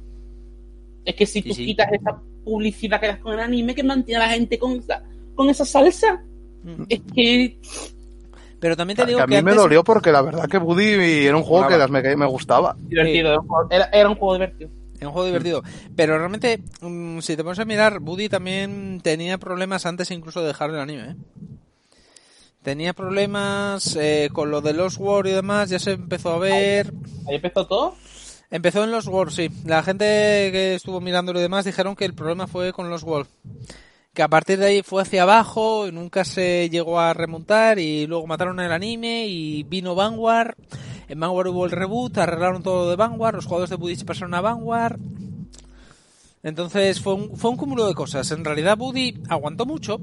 Es 1.03 1.15
que 1.15 1.25
si 1.25 1.41
tú 1.41 1.55
quitas 1.55 1.91
esa 1.91 2.21
publicidad 2.45 3.01
que 3.01 3.07
das 3.07 3.19
con 3.21 3.33
el 3.33 3.41
anime 3.41 3.75
que 3.75 3.83
mantiene 3.83 4.23
a 4.23 4.27
la 4.27 4.35
gente 4.35 4.59
con 4.59 4.73
esa, 4.73 5.03
con 5.35 5.49
esa 5.49 5.65
salsa, 5.65 6.23
mm. 6.63 6.83
es 6.91 7.01
que... 7.15 7.59
Pero 8.61 8.77
también 8.77 8.99
te 8.99 9.07
digo 9.07 9.17
que, 9.21 9.25
a 9.25 9.27
mí 9.27 9.43
me 9.43 9.55
dolió 9.55 9.83
porque 9.83 10.13
la 10.13 10.21
verdad 10.21 10.47
que 10.47 10.59
Buddy 10.59 11.25
era 11.25 11.39
un 11.39 11.43
juego 11.43 11.67
que 11.67 11.89
me, 11.89 12.17
me, 12.17 12.27
gustaba. 12.27 12.77
Divertido, 12.79 13.43
era, 13.71 14.11
un 14.11 14.17
juego 14.17 14.35
divertido. 14.35 14.71
Era 14.99 15.09
un 15.09 15.13
juego 15.15 15.27
divertido. 15.27 15.63
Pero 15.97 16.19
realmente, 16.19 16.61
mm, 16.83 17.21
si 17.21 17.35
te 17.35 17.43
pones 17.43 17.59
a 17.61 17.65
mirar, 17.65 17.99
Buddy 18.01 18.29
también 18.29 19.01
tenía 19.03 19.39
problemas 19.39 19.87
antes 19.87 20.11
incluso 20.11 20.43
de 20.43 20.49
dejar 20.49 20.69
el 20.69 20.81
anime. 20.81 21.03
¿eh? 21.03 21.17
Tenía 22.63 22.93
problemas 22.93 23.97
eh, 23.97 24.31
con 24.33 24.53
lo 24.53 24.61
de 24.61 24.73
los 24.73 24.97
War 24.97 25.27
y 25.27 25.33
demás, 25.33 25.69
ya 25.69 25.81
se 25.81 25.93
empezó 25.93 26.31
a 26.31 26.39
ver. 26.39 26.93
¿Ahí 27.29 27.35
empezó 27.35 27.67
todo? 27.67 27.97
Empezó 28.53 28.85
en 28.85 28.93
los 28.93 29.09
War, 29.09 29.33
sí. 29.33 29.49
La 29.65 29.83
gente 29.83 30.05
que 30.05 30.75
estuvo 30.77 31.01
mirándolo 31.01 31.41
y 31.41 31.43
demás 31.43 31.65
dijeron 31.65 31.97
que 31.97 32.05
el 32.05 32.15
problema 32.15 32.47
fue 32.47 32.73
con 32.73 32.89
los 32.89 33.03
Wolf. 33.03 33.29
Que 34.15 34.23
a 34.23 34.29
partir 34.29 34.59
de 34.61 34.67
ahí 34.67 34.83
fue 34.83 35.03
hacia 35.03 35.23
abajo, 35.23 35.89
y 35.89 35.93
nunca 35.93 36.25
se 36.25 36.69
llegó 36.71 37.01
a 37.01 37.15
remontar 37.15 37.79
y 37.79 38.07
luego 38.07 38.27
mataron 38.27 38.61
el 38.61 38.71
anime 38.71 39.27
y 39.27 39.65
vino 39.65 39.97
Vanguard. 39.97 40.55
En 41.09 41.19
Vanguard 41.19 41.49
hubo 41.49 41.65
el 41.65 41.73
reboot, 41.73 42.17
arreglaron 42.19 42.63
todo 42.63 42.91
de 42.91 42.97
Vanguard, 42.97 43.37
los 43.37 43.47
jugadores 43.47 43.71
de 43.71 43.77
Buddy 43.77 43.97
se 43.97 44.05
pasaron 44.05 44.35
a 44.35 44.41
Vanguard. 44.41 45.01
Entonces 46.45 47.01
fue 47.01 47.15
un, 47.15 47.37
fue 47.37 47.51
un 47.51 47.57
cúmulo 47.57 47.87
de 47.87 47.95
cosas. 47.95 48.31
En 48.31 48.45
realidad 48.45 48.77
Buddy 48.77 49.23
aguantó 49.29 49.65
mucho, 49.65 50.01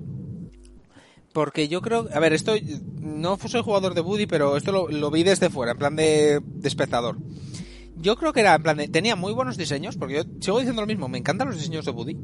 Porque 1.33 1.67
yo 1.67 1.81
creo, 1.81 2.07
a 2.13 2.19
ver, 2.19 2.33
esto 2.33 2.53
no 2.99 3.37
soy 3.37 3.61
jugador 3.61 3.93
de 3.93 4.01
Buddy, 4.01 4.25
pero 4.25 4.57
esto 4.57 4.87
lo, 4.87 5.11
vi 5.11 5.23
desde 5.23 5.49
fuera, 5.49 5.73
en 5.73 5.77
plan 5.77 5.95
de, 5.95 6.41
espectador. 6.63 7.17
Yo 8.01 8.15
creo 8.15 8.33
que 8.33 8.39
era, 8.39 8.55
en 8.55 8.63
plan 8.63 8.77
de, 8.77 8.87
tenía 8.87 9.15
muy 9.15 9.33
buenos 9.33 9.57
diseños, 9.57 9.97
porque 9.97 10.15
yo 10.15 10.23
sigo 10.39 10.59
diciendo 10.59 10.81
lo 10.81 10.87
mismo, 10.87 11.07
me 11.07 11.17
encantan 11.17 11.47
los 11.47 11.57
diseños 11.57 11.85
de 11.85 11.91
Buddy. 11.91 12.17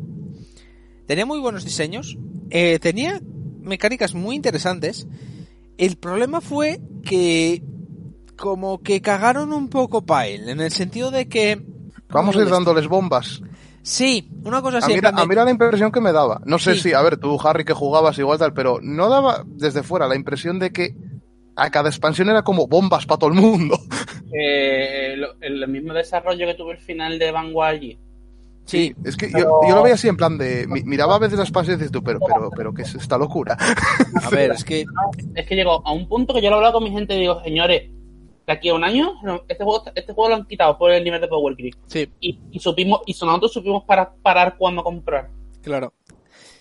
Tenía 1.05 1.25
muy 1.25 1.39
buenos 1.39 1.63
diseños, 1.63 2.17
eh, 2.49 2.79
tenía 2.79 3.21
mecánicas 3.61 4.15
muy 4.15 4.35
interesantes. 4.35 5.07
El 5.77 5.97
problema 5.97 6.41
fue 6.41 6.81
que 7.03 7.61
como 8.35 8.81
que 8.81 9.01
cagaron 9.01 9.53
un 9.53 9.69
poco 9.69 10.05
para 10.05 10.27
él, 10.27 10.49
en 10.49 10.61
el 10.61 10.71
sentido 10.71 11.11
de 11.11 11.27
que... 11.27 11.61
Vamos 12.09 12.35
a 12.35 12.41
ir 12.41 12.49
dándoles 12.49 12.87
bombas. 12.87 13.41
Sí, 13.85 14.27
una 14.43 14.63
cosa 14.63 14.79
así. 14.79 14.93
A 14.93 15.25
mí, 15.27 15.35
la 15.35 15.51
impresión 15.51 15.91
que 15.91 16.01
me 16.01 16.11
daba. 16.11 16.41
No 16.43 16.57
sé 16.57 16.73
si, 16.73 16.93
a 16.93 17.03
ver, 17.03 17.17
tú, 17.17 17.39
Harry, 17.43 17.63
que 17.63 17.73
jugabas 17.73 18.17
igual 18.17 18.39
tal, 18.39 18.51
pero 18.51 18.79
no 18.81 19.09
daba 19.09 19.43
desde 19.45 19.83
fuera 19.83 20.07
la 20.07 20.15
impresión 20.15 20.57
de 20.57 20.71
que 20.71 20.95
a 21.55 21.69
cada 21.69 21.89
expansión 21.89 22.29
era 22.29 22.41
como 22.41 22.65
bombas 22.65 23.05
para 23.05 23.19
todo 23.19 23.29
el 23.29 23.35
mundo. 23.35 23.77
Eh, 24.37 25.15
el, 25.39 25.65
mismo 25.69 25.93
desarrollo 25.93 26.45
que 26.45 26.55
tuvo 26.55 26.71
el 26.71 26.77
final 26.77 27.17
de 27.17 27.31
Vanguard 27.31 27.75
allí. 27.75 27.97
Sí, 28.65 28.93
es 29.05 29.15
que 29.15 29.31
yo, 29.31 29.61
lo 29.69 29.81
veía 29.81 29.93
así 29.93 30.09
en 30.09 30.17
plan 30.17 30.37
de. 30.37 30.65
Miraba 30.67 31.15
a 31.15 31.19
veces 31.19 31.37
las 31.37 31.47
expansiones 31.47 31.79
y 31.79 31.83
dices 31.83 31.93
tú, 31.93 32.03
pero, 32.03 32.19
pero, 32.19 32.49
pero, 32.49 32.73
¿qué 32.73 32.81
es 32.81 32.95
esta 32.95 33.17
locura? 33.17 33.55
A 34.21 34.29
ver, 34.29 34.51
es 34.51 34.65
que. 34.65 34.83
Es 35.35 35.47
que 35.47 35.55
llegó 35.55 35.87
a 35.87 35.93
un 35.93 36.09
punto 36.09 36.33
que 36.33 36.41
yo 36.41 36.49
lo 36.49 36.55
he 36.55 36.57
hablado 36.57 36.73
con 36.73 36.83
mi 36.83 36.91
gente 36.91 37.15
y 37.15 37.21
digo, 37.21 37.41
señores, 37.43 37.89
de 38.45 38.53
aquí 38.53 38.69
a 38.69 38.75
un 38.75 38.83
año, 38.83 39.13
este 39.47 39.63
juego, 39.63 39.83
este 39.95 40.13
juego 40.13 40.29
lo 40.29 40.35
han 40.35 40.45
quitado 40.45 40.77
por 40.77 40.91
el 40.91 41.03
nivel 41.03 41.21
de 41.21 41.27
Power 41.27 41.55
Grid. 41.55 41.73
Sí. 41.87 42.07
Y, 42.19 42.39
y 42.51 42.59
supimos, 42.59 43.01
y 43.05 43.13
nosotros 43.13 43.53
supimos 43.53 43.83
para, 43.85 44.13
parar 44.13 44.55
cuando 44.57 44.83
comprar. 44.83 45.29
Claro. 45.61 45.93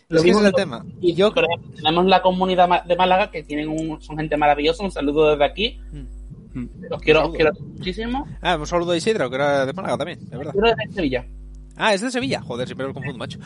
Lo 0.08 0.22
mismo 0.22 0.40
es 0.40 0.46
el 0.46 0.52
tema. 0.52 0.84
Y 1.00 1.14
yo, 1.14 1.32
por 1.32 1.44
ejemplo, 1.44 1.70
tenemos 1.76 2.06
la 2.06 2.22
comunidad 2.22 2.84
de 2.84 2.96
Málaga, 2.96 3.30
que 3.30 3.42
tienen 3.42 3.68
un, 3.68 4.00
son 4.00 4.16
gente 4.16 4.36
maravillosa, 4.36 4.84
un 4.84 4.90
saludo 4.90 5.30
desde 5.30 5.44
aquí. 5.44 5.80
Mm. 5.92 6.66
Los 6.88 7.00
quiero, 7.02 7.32
quiero 7.32 7.52
muchísimo. 7.60 8.26
Ah, 8.40 8.56
un 8.56 8.66
saludo 8.66 8.92
de 8.92 8.98
Isidro, 8.98 9.28
que 9.28 9.36
era 9.36 9.66
de 9.66 9.72
Málaga 9.72 9.98
también, 9.98 10.20
es 10.20 10.38
verdad. 10.38 10.52
Quiero 10.52 10.68
de 10.68 10.92
Sevilla. 10.92 11.26
Ah, 11.76 11.94
es 11.94 12.00
de 12.00 12.10
Sevilla. 12.10 12.40
Joder, 12.42 12.68
siempre 12.68 12.86
lo 12.86 12.94
confundo, 12.94 13.18
macho. 13.18 13.38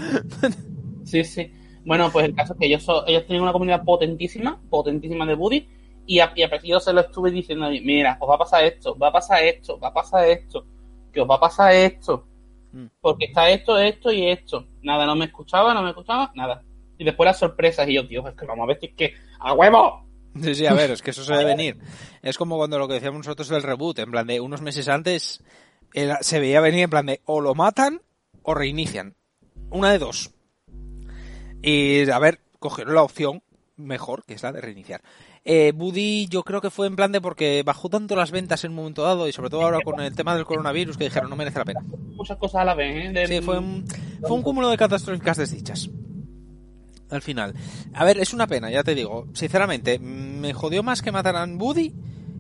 sí, 1.05 1.25
sí. 1.25 1.51
Bueno, 1.87 2.11
pues 2.13 2.27
el 2.27 2.35
caso 2.35 2.53
es 2.53 2.59
que 2.59 2.67
ellos, 2.67 2.87
ellos 3.07 3.25
tienen 3.27 3.43
una 3.43 3.53
comunidad 3.53 3.83
potentísima, 3.85 4.61
potentísima 4.69 5.25
de 5.25 5.35
Buddy, 5.35 5.69
y 6.09 6.21
a, 6.21 6.33
y 6.35 6.43
a 6.43 6.63
yo 6.63 6.81
se 6.81 6.95
lo 6.95 7.03
estuve 7.03 7.31
diciendo, 7.31 7.69
mira, 7.69 8.17
os 8.19 8.29
va 8.29 8.37
a 8.37 8.39
pasar 8.39 8.65
esto, 8.65 8.97
va 8.97 9.09
a 9.09 9.13
pasar 9.13 9.45
esto, 9.45 9.79
va 9.79 9.89
a 9.89 9.93
pasar 9.93 10.27
esto, 10.27 10.65
que 11.13 11.21
os 11.21 11.29
va 11.29 11.35
a 11.35 11.41
pasar 11.41 11.75
esto, 11.75 12.27
mm. 12.73 12.87
porque 12.99 13.27
está 13.27 13.51
esto, 13.51 13.79
esto 13.79 14.11
y 14.11 14.27
esto. 14.27 14.67
Nada, 14.81 15.05
no 15.05 15.15
me 15.15 15.27
escuchaba, 15.27 15.75
no 15.75 15.83
me 15.83 15.91
escuchaba, 15.91 16.33
nada. 16.35 16.65
Y 16.97 17.05
después 17.05 17.27
las 17.27 17.39
sorpresas, 17.39 17.87
y 17.91 17.93
yo, 17.93 18.05
Dios, 18.05 18.25
es 18.27 18.35
que 18.35 18.47
vamos 18.47 18.65
a 18.65 18.69
ver, 18.69 18.79
es 18.81 18.95
que, 18.95 19.13
¡a 19.39 19.53
huevo! 19.53 20.09
Sí, 20.41 20.55
sí, 20.55 20.65
a 20.65 20.73
ver, 20.73 20.93
es 20.93 21.03
que 21.03 21.11
eso 21.11 21.23
se 21.23 21.35
debe 21.35 21.45
venir. 21.57 21.79
Es 22.23 22.39
como 22.39 22.57
cuando 22.57 22.79
lo 22.79 22.89
que 22.89 22.95
decíamos 22.95 23.19
nosotros 23.19 23.51
del 23.51 23.63
reboot, 23.63 23.99
en 23.99 24.11
plan 24.11 24.27
de 24.27 24.41
unos 24.41 24.63
meses 24.63 24.89
antes 24.89 25.45
se 25.93 26.41
veía 26.41 26.63
venir 26.63 26.85
en 26.85 26.91
plan 26.91 27.05
de 27.05 27.21
o 27.27 27.43
lo 27.43 27.55
matan 27.55 28.01
o 28.43 28.55
reinician. 28.55 29.15
Una 29.69 29.93
de 29.93 29.99
dos. 29.99 30.31
Y 31.61 32.09
a 32.09 32.19
ver, 32.19 32.41
cogieron 32.59 32.95
la 32.95 33.03
opción 33.03 33.43
mejor, 33.77 34.25
que 34.25 34.35
es 34.35 34.43
la 34.43 34.53
de 34.53 34.63
reiniciar. 34.63 35.03
Eh, 35.45 35.73
Buddy 35.75 36.27
yo 36.29 36.43
creo 36.43 36.61
que 36.61 36.71
fue 36.71 36.87
en 36.87 36.97
plan 36.97 37.13
de 37.13 37.21
porque 37.21 37.63
bajó 37.65 37.89
tanto 37.89 38.17
las 38.17 38.31
ventas 38.31 38.65
en 38.65 38.73
un 38.73 38.77
momento 38.77 39.03
dado 39.03 39.29
y 39.29 39.33
sobre 39.33 39.51
todo 39.51 39.63
ahora 39.63 39.79
con 39.83 40.01
el 40.01 40.15
tema 40.15 40.35
del 40.35 40.45
coronavirus 40.45 40.97
que 40.97 41.05
dijeron 41.05 41.31
no 41.31 41.37
merece 41.37 41.59
la 41.59 41.65
pena. 41.65 41.81
Muchas 42.17 42.37
cosas 42.39 42.63
a 42.63 42.65
la 42.65 42.75
vez, 42.75 43.15
¿eh? 43.15 43.27
Sí, 43.27 43.41
fue 43.41 43.59
un, 43.59 43.85
fue 44.21 44.33
un 44.33 44.43
cúmulo 44.43 44.69
de 44.69 44.77
catastróficas 44.77 45.37
desdichas. 45.37 45.89
Al 47.11 47.23
final. 47.23 47.55
A 47.95 48.05
ver, 48.05 48.19
es 48.19 48.35
una 48.35 48.47
pena, 48.47 48.71
ya 48.71 48.83
te 48.83 48.95
digo. 48.95 49.29
Sinceramente, 49.33 49.99
me 49.99 50.53
jodió 50.53 50.83
más 50.83 51.01
que 51.01 51.13
mataran 51.13 51.57
Buddy 51.57 51.95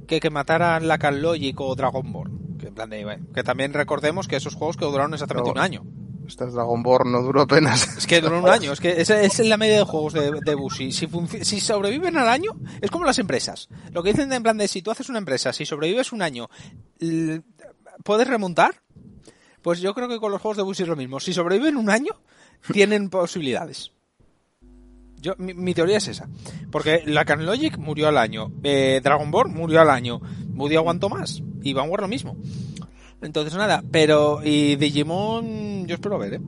que 0.06 0.20
que 0.20 0.30
mataran 0.30 0.88
la 0.88 0.96
Logic 0.96 1.60
o 1.60 1.74
Dragon 1.74 2.12
Ball. 2.12 2.30
Que, 2.58 2.68
en 2.68 2.74
plan 2.74 2.90
de, 2.90 3.20
que 3.34 3.44
también 3.44 3.72
recordemos 3.72 4.26
que 4.26 4.36
esos 4.36 4.54
juegos 4.54 4.76
que 4.76 4.84
duraron 4.84 5.14
exactamente 5.14 5.50
un 5.50 5.58
año. 5.58 5.84
Este 6.28 6.44
Dragon 6.46 6.82
Ball 6.82 7.10
no 7.10 7.22
duró 7.22 7.40
apenas. 7.42 7.96
Es 7.96 8.06
que 8.06 8.20
duró 8.20 8.38
un 8.38 8.48
año, 8.50 8.72
es 8.72 8.80
que 8.80 9.00
esa 9.00 9.20
es 9.22 9.38
la 9.40 9.56
media 9.56 9.78
de 9.78 9.84
juegos 9.84 10.12
de, 10.12 10.30
de 10.30 10.56
Si, 10.70 10.92
si, 10.92 11.60
sobreviven 11.60 12.18
al 12.18 12.28
año, 12.28 12.52
es 12.82 12.90
como 12.90 13.06
las 13.06 13.18
empresas. 13.18 13.68
Lo 13.92 14.02
que 14.02 14.10
dicen 14.10 14.30
en 14.32 14.42
plan 14.42 14.58
de 14.58 14.68
si 14.68 14.82
tú 14.82 14.90
haces 14.90 15.08
una 15.08 15.18
empresa, 15.18 15.54
si 15.54 15.64
sobrevives 15.64 16.12
un 16.12 16.20
año, 16.20 16.50
¿puedes 18.04 18.28
remontar? 18.28 18.82
Pues 19.62 19.80
yo 19.80 19.94
creo 19.94 20.08
que 20.08 20.18
con 20.18 20.30
los 20.30 20.42
juegos 20.42 20.58
de 20.58 20.62
Busi 20.62 20.82
es 20.82 20.88
lo 20.88 20.96
mismo. 20.96 21.18
Si 21.18 21.32
sobreviven 21.32 21.76
un 21.76 21.88
año, 21.88 22.12
tienen 22.72 23.08
posibilidades. 23.08 23.92
Yo, 25.20 25.34
mi, 25.38 25.74
teoría 25.74 25.96
es 25.96 26.08
esa. 26.08 26.28
Porque 26.70 27.02
la 27.06 27.24
Logic 27.24 27.76
murió 27.78 28.06
al 28.06 28.18
año. 28.18 28.52
Eh, 28.62 29.00
Dragon 29.02 29.30
Ball 29.30 29.48
murió 29.48 29.80
al 29.80 29.90
año. 29.90 30.20
Moody 30.52 30.76
aguantó 30.76 31.08
más. 31.08 31.42
Y 31.62 31.72
Vanguard 31.72 32.02
lo 32.02 32.08
mismo. 32.08 32.36
Entonces 33.20 33.54
nada, 33.54 33.82
pero 33.90 34.40
y 34.44 34.76
Digimon 34.76 35.86
yo 35.86 35.94
espero 35.94 36.18
ver, 36.18 36.34
¿eh? 36.34 36.40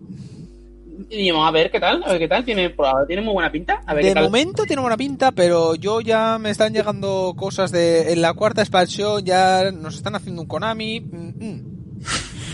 Digimon, 1.08 1.46
a 1.46 1.50
ver 1.50 1.70
qué 1.70 1.80
tal, 1.80 2.02
a 2.04 2.12
ver 2.12 2.18
qué 2.18 2.28
tal, 2.28 2.44
tiene, 2.44 2.74
tiene 3.06 3.22
muy 3.22 3.34
buena 3.34 3.50
pinta. 3.50 3.82
A 3.86 3.94
ver 3.94 4.04
de 4.04 4.14
momento 4.20 4.64
tiene 4.64 4.82
buena 4.82 4.96
pinta, 4.96 5.32
pero 5.32 5.74
yo 5.74 6.00
ya 6.00 6.38
me 6.38 6.50
están 6.50 6.72
llegando 6.72 7.34
cosas 7.36 7.72
de 7.72 8.12
en 8.12 8.22
la 8.22 8.34
cuarta 8.34 8.62
expansión 8.62 9.24
ya 9.24 9.72
nos 9.72 9.96
están 9.96 10.14
haciendo 10.14 10.42
un 10.42 10.48
Konami. 10.48 11.00
Mm, 11.00 11.44
mm. 11.44 11.80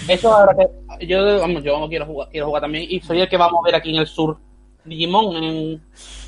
Eso 0.08 0.32
ahora 0.32 0.56
que 0.56 1.06
yo 1.06 1.40
vamos, 1.40 1.62
yo 1.62 1.86
quiero 1.88 2.06
jugar, 2.06 2.28
quiero 2.30 2.46
jugar 2.46 2.62
también 2.62 2.86
y 2.88 3.00
soy 3.00 3.20
el 3.20 3.28
que 3.28 3.36
vamos 3.36 3.60
a 3.60 3.66
ver 3.66 3.74
aquí 3.74 3.90
en 3.90 3.96
el 3.96 4.06
sur 4.06 4.38
Digimon 4.84 5.42
en 5.42 5.82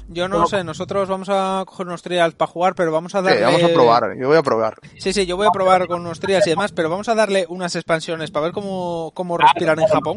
yo 0.09 0.27
no 0.29 0.47
sé, 0.47 0.65
nosotros 0.65 1.09
vamos 1.09 1.29
a 1.31 1.65
coger 1.67 1.87
unos 1.87 2.03
trials 2.03 2.35
para 2.35 2.51
jugar, 2.51 2.75
pero 2.75 2.91
vamos 2.91 3.15
a 3.15 3.23
darle... 3.23 3.43
vamos 3.43 3.63
a 3.63 3.69
probar, 3.69 4.17
yo 4.19 4.29
voy 4.29 4.37
a 4.37 4.43
probar. 4.43 4.77
Sí, 4.97 5.13
sí, 5.13 5.27
yo 5.27 5.37
voy 5.37 5.47
a 5.47 5.51
probar 5.51 5.87
con 5.87 6.01
unos 6.01 6.19
trials 6.19 6.47
y 6.47 6.51
demás, 6.51 6.73
pero 6.73 6.89
vamos 6.89 7.09
a 7.09 7.15
darle 7.15 7.47
unas 7.49 7.77
expansiones 7.77 8.31
para 8.31 8.45
ver 8.45 8.53
cómo, 8.53 9.13
cómo 9.15 9.37
respiran 9.37 9.79
en 9.79 9.87
Japón. 9.87 10.17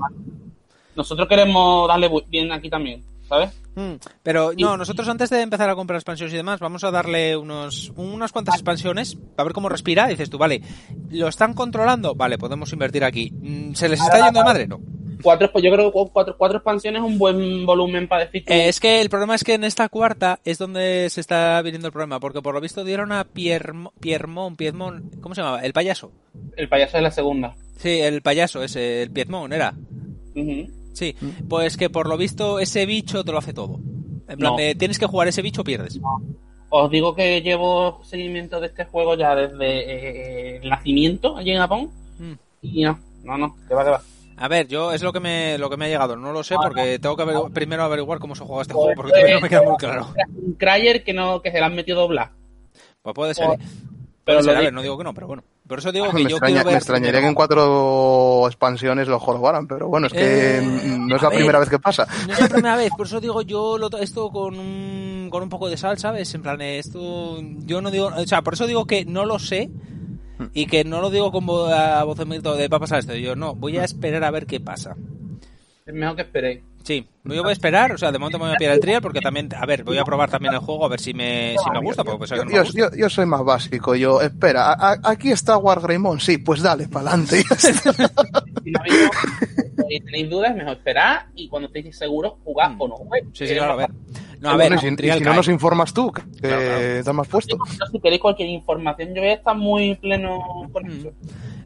Nosotros 0.96 1.28
queremos 1.28 1.88
darle 1.88 2.10
bien 2.28 2.52
aquí 2.52 2.70
también, 2.70 3.04
¿sabes? 3.28 3.52
Mm, 3.76 3.94
pero 4.24 4.52
no, 4.58 4.76
nosotros 4.76 5.08
antes 5.08 5.30
de 5.30 5.42
empezar 5.42 5.70
a 5.70 5.76
comprar 5.76 5.98
expansiones 5.98 6.34
y 6.34 6.38
demás, 6.38 6.60
vamos 6.60 6.84
a 6.84 6.92
darle 6.92 7.38
unos, 7.38 7.92
unas 7.96 8.32
cuantas 8.32 8.56
expansiones 8.56 9.18
para 9.36 9.46
ver 9.46 9.54
cómo 9.54 9.70
respira. 9.70 10.08
dices 10.08 10.30
tú, 10.30 10.38
vale, 10.38 10.62
¿lo 11.10 11.28
están 11.28 11.54
controlando? 11.54 12.16
Vale, 12.16 12.38
podemos 12.38 12.72
invertir 12.74 13.04
aquí. 13.04 13.32
Mm, 13.32 13.74
¿Se 13.74 13.88
les 13.88 14.02
está 14.02 14.24
yendo 14.24 14.40
de 14.40 14.46
madre? 14.46 14.68
No 14.68 14.80
cuatro, 15.22 15.50
yo 15.60 15.72
creo 15.72 15.92
que 15.92 16.10
cuatro, 16.12 16.36
cuatro 16.38 16.58
expansiones 16.58 17.02
es 17.02 17.08
un 17.08 17.18
buen 17.18 17.66
volumen 17.66 18.08
para 18.08 18.26
decir. 18.26 18.44
Eh, 18.48 18.68
es 18.68 18.80
que 18.80 19.02
el 19.02 19.10
problema 19.10 19.36
es 19.36 19.44
que 19.44 19.54
en 19.54 19.64
esta 19.64 19.90
cuarta 19.90 20.40
es 20.44 20.58
donde 20.58 21.10
se 21.10 21.22
está 21.22 21.62
viniendo 21.62 21.88
el 21.88 21.94
problema, 21.94 22.20
porque 22.20 22.42
por 22.42 22.54
lo 22.54 22.62
visto 22.62 22.84
dieron 22.84 23.12
a 23.12 23.24
Piermont, 23.24 23.94
Piermont, 24.00 25.20
¿cómo 25.22 25.36
se 25.36 25.42
llamaba? 25.42 25.62
El 25.62 25.74
payaso. 25.74 26.12
El 26.56 26.70
payaso 26.70 26.98
es 26.98 27.04
la 27.04 27.12
segunda. 27.12 27.56
Sí, 27.78 28.00
el 28.00 28.22
payaso 28.22 28.64
ese, 28.64 29.02
el 29.02 29.12
Piedmont 29.12 29.52
era. 29.52 29.74
Sí, 30.94 31.16
pues 31.50 31.78
que 31.78 31.90
por 31.90 32.08
lo 32.08 32.18
visto 32.18 32.60
ese 32.60 32.86
bicho 32.86 33.24
te 33.24 33.32
lo 33.32 33.40
hace 33.40 33.54
todo. 33.54 33.80
En 34.28 34.38
plan, 34.38 34.56
tienes 34.78 35.00
que 35.00 35.08
jugar 35.08 35.28
ese 35.28 35.42
bicho 35.42 35.64
pierdes. 35.64 36.00
Os 36.70 36.90
digo 36.90 37.14
que 37.14 37.42
llevo 37.42 38.02
seguimiento 38.06 38.62
de 38.62 38.68
este 38.68 38.86
juego 38.86 39.16
ya 39.16 39.36
desde 39.36 40.56
eh, 40.56 40.60
el 40.64 40.70
nacimiento 40.70 41.36
allí 41.36 41.52
en 41.52 41.58
Japón. 41.58 41.90
Mm. 42.18 42.34
Y 42.62 42.84
no, 42.84 42.98
no, 43.24 43.38
no, 43.38 43.56
que 43.68 43.74
va, 43.74 43.84
que 43.84 43.90
va. 43.90 44.02
A 44.42 44.48
ver, 44.48 44.68
yo 44.68 44.92
es 44.92 45.04
lo 45.04 45.14
que 45.14 45.20
me 45.20 45.60
lo 45.60 45.70
que 45.70 45.78
me 45.78 45.86
ha 45.86 45.88
llegado. 45.88 46.16
No 46.16 46.34
lo 46.34 46.44
sé 46.44 46.56
porque 46.56 46.98
tengo 46.98 47.16
que 47.16 47.26
primero 47.54 47.84
averiguar 47.84 48.18
cómo 48.18 48.34
se 48.34 48.44
juega 48.44 48.64
este 48.64 48.74
juego 48.74 48.92
porque 48.96 49.12
todavía 49.12 49.36
no 49.36 49.42
me 49.42 49.50
queda 49.50 49.62
muy 49.62 49.78
claro. 49.78 50.08
Un 50.36 50.54
Cryer 50.54 51.04
que 51.04 51.14
no 51.14 51.44
que 51.44 51.52
se 51.52 51.60
le 51.60 51.64
han 51.64 51.76
metido 51.76 52.02
doblar. 52.02 52.32
Pues 53.04 53.14
puede 53.14 53.36
ser. 53.36 53.48
Pero 54.24 54.40
a 54.40 54.60
ver, 54.60 54.74
no 54.74 54.82
digo 54.82 54.98
que 54.98 55.04
no, 55.04 55.14
pero 55.14 55.28
bueno. 55.28 55.44
Por 55.68 55.78
eso 55.78 55.92
digo 55.92 56.08
que 56.08 56.24
me 56.24 56.30
yo 56.30 56.40
quiero 56.40 56.64
ver 56.64 56.66
Me 56.66 56.74
extrañaría 56.74 57.22
que 57.22 57.28
en 57.28 57.36
cuatro 57.36 58.48
expansiones 58.48 59.08
lo 59.08 59.20
jorobaran, 59.20 59.68
pero 59.68 59.88
bueno, 59.88 60.08
es 60.08 60.14
que 60.14 60.58
eh, 60.58 60.62
no 60.62 61.16
es 61.16 61.22
la 61.22 61.30
primera 61.30 61.60
vez 61.60 61.70
que 61.70 61.80
pasa. 61.80 62.08
No 62.28 62.34
es 62.34 62.40
la 62.40 62.50
primera 62.50 62.76
vez, 62.76 62.92
por 62.98 63.06
eso 63.06 63.22
digo 63.22 63.42
yo 63.44 63.78
lo, 63.78 63.90
esto 64.00 64.32
con 64.32 64.60
un, 64.60 65.30
con 65.32 65.44
un 65.44 65.50
poco 65.50 65.70
de 65.70 65.78
sal, 65.78 65.98
¿sabes? 65.98 66.34
En 66.34 66.42
plan, 66.42 66.60
esto 66.62 67.40
yo 67.66 67.82
no 67.82 67.92
digo, 67.92 68.08
o 68.08 68.26
sea, 68.26 68.42
por 68.42 68.56
eso 68.56 68.68
digo 68.68 68.86
que 68.86 69.06
no 69.06 69.26
lo 69.26 69.40
sé, 69.40 69.70
y 70.54 70.66
que 70.66 70.84
no 70.84 71.02
lo 71.02 71.10
digo 71.10 71.32
como 71.32 71.66
a 71.66 72.04
voz 72.04 72.18
de 72.18 72.26
de 72.26 72.68
va 72.68 72.78
a 72.78 72.80
pasar 72.80 73.00
esto. 73.00 73.16
Yo 73.16 73.36
no, 73.36 73.56
voy 73.56 73.78
a 73.78 73.84
esperar 73.84 74.24
a 74.24 74.32
ver 74.32 74.46
qué 74.46 74.60
pasa. 74.60 74.96
Es 75.86 75.94
mejor 75.94 76.16
que 76.16 76.22
esperéis. 76.22 76.71
Sí, 76.84 77.08
yo 77.24 77.44
voy 77.44 77.52
a 77.52 77.54
esperar, 77.54 77.92
o 77.92 77.98
sea, 77.98 78.12
de 78.12 78.18
momento 78.18 78.40
me 78.40 78.46
voy 78.46 78.56
a 78.56 78.58
pillar 78.58 78.74
el 78.74 78.80
trial 78.80 79.02
porque 79.02 79.22
también, 79.22 79.48
a 79.56 79.66
ver, 79.66 79.84
voy 79.84 79.98
a 79.98 80.04
probar 80.04 80.30
también 80.30 80.54
el 80.54 80.60
juego 80.60 80.86
a 80.86 80.90
ver 80.90 81.00
si 81.00 81.14
me, 81.14 81.56
si 81.64 81.70
me 81.70 81.80
gusta. 81.80 82.04
yo, 82.98 83.10
soy 83.10 83.26
más 83.26 83.44
básico, 83.44 83.96
yo, 83.96 84.22
espera, 84.22 84.76
aquí 85.04 85.32
está 85.32 85.58
Wargreymon, 85.58 86.20
sí, 86.20 86.40
pues 86.40 86.62
dale, 86.62 86.88
para 86.88 87.10
adelante. 87.10 87.44
si 89.88 90.00
tenéis 90.00 90.30
dudas, 90.30 90.56
mejor 90.56 90.74
esperar 90.78 91.28
y 91.36 91.48
cuando 91.48 91.68
estéis 91.68 91.96
seguros, 91.98 92.34
jugar 92.44 92.72
mm. 92.72 92.82
o 92.82 92.88
no 92.88 92.96
jugar. 92.96 93.22
Sí, 93.34 93.48
sí, 93.48 93.54
claro, 93.54 93.74
a 93.74 93.76
ver. 93.76 93.90
No, 94.40 94.50
a 94.50 94.58
ver, 94.58 94.80
si, 94.80 94.90
no 94.90 95.34
nos 95.36 95.48
informas 95.50 95.94
tú, 95.94 96.12
que 96.12 96.98
está 97.00 97.14
más 97.14 97.28
puesto. 97.28 97.58
si 97.92 98.00
queréis 98.00 98.22
cualquier 98.22 98.50
información, 98.50 99.10
yo 99.14 99.22
voy 99.22 99.30
a 99.30 99.34
estar 99.34 99.56
muy 99.56 99.96
pleno 99.96 100.40
con 100.72 100.86
mm. 100.86 100.92
eso. 100.92 101.12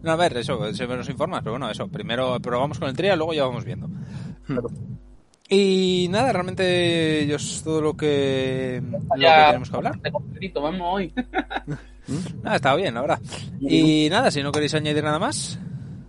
No, 0.03 0.11
a 0.11 0.15
ver, 0.17 0.35
eso, 0.37 0.73
si 0.73 0.85
nos 0.85 1.09
informas, 1.09 1.39
pero 1.41 1.53
bueno, 1.53 1.69
eso, 1.71 1.87
primero 1.87 2.37
probamos 2.41 2.77
con 2.77 2.89
el 2.89 2.95
trial, 2.95 3.17
luego 3.17 3.33
ya 3.33 3.45
vamos 3.45 3.63
viendo. 3.63 3.87
Y 5.47 6.07
nada, 6.09 6.33
realmente 6.33 7.25
yo 7.27 7.35
es 7.35 7.61
todo 7.63 7.81
lo 7.81 7.95
que, 7.95 8.81
lo 8.81 9.15
que 9.15 9.25
tenemos 9.47 9.69
que 9.69 9.75
hablar. 9.75 9.99
vamos 10.55 10.81
hoy. 10.81 11.13
nada, 12.43 12.55
está 12.55 12.75
bien, 12.75 12.95
la 12.95 13.01
verdad. 13.01 13.19
Y 13.59 14.07
nada, 14.09 14.31
si 14.31 14.41
no 14.41 14.51
queréis 14.51 14.73
añadir 14.73 15.03
nada 15.03 15.19
más. 15.19 15.59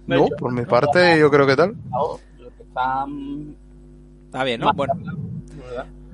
No, 0.06 0.26
por 0.38 0.52
mi 0.52 0.64
parte 0.64 1.18
yo 1.18 1.30
creo 1.30 1.46
que 1.46 1.56
tal. 1.56 1.74
Está 4.26 4.44
bien, 4.44 4.60
¿no? 4.60 4.72
Bueno. 4.72 4.94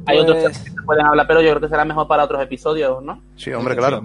Hay 0.04 0.18
otros 0.18 0.38
pues- 0.42 0.58
que 0.58 0.82
pueden 0.84 1.06
hablar, 1.06 1.26
pero 1.28 1.40
yo 1.40 1.50
creo 1.50 1.60
que 1.60 1.68
será 1.68 1.84
mejor 1.84 2.08
para 2.08 2.24
otros 2.24 2.42
episodios, 2.42 3.02
¿no? 3.04 3.22
Sí, 3.36 3.52
hombre, 3.52 3.76
claro. 3.76 4.02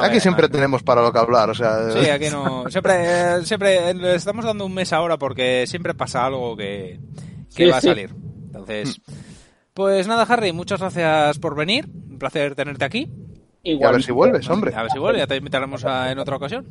aquí 0.00 0.18
siempre 0.18 0.48
tenemos 0.48 0.82
para 0.82 1.00
lo 1.00 1.12
que 1.12 1.18
hablar, 1.20 1.48
o 1.50 1.54
sea... 1.54 1.92
Sí, 1.92 2.10
aquí 2.10 2.28
no... 2.28 2.64
Siempre, 2.70 3.36
eh, 3.36 3.44
siempre 3.44 3.94
le 3.94 4.16
estamos 4.16 4.44
dando 4.44 4.66
un 4.66 4.74
mes 4.74 4.92
ahora 4.92 5.16
porque 5.18 5.64
siempre 5.68 5.94
pasa 5.94 6.26
algo 6.26 6.56
que, 6.56 6.98
que 7.54 7.70
va 7.70 7.76
a 7.76 7.80
salir. 7.80 8.12
Entonces, 8.52 9.00
pues 9.74 10.06
nada, 10.06 10.24
Harry, 10.24 10.52
muchas 10.52 10.80
gracias 10.80 11.38
por 11.38 11.56
venir. 11.56 11.88
Un 11.88 12.18
placer 12.18 12.54
tenerte 12.54 12.84
aquí. 12.84 13.10
Y 13.62 13.82
a 13.82 13.90
ver 13.90 14.02
si 14.02 14.12
vuelves, 14.12 14.48
hombre. 14.50 14.74
A 14.74 14.82
ver 14.82 14.90
si 14.90 14.98
vuelves, 14.98 15.22
ya 15.22 15.26
te 15.26 15.36
invitaremos 15.36 15.84
en 15.84 16.18
otra 16.18 16.36
ocasión. 16.36 16.66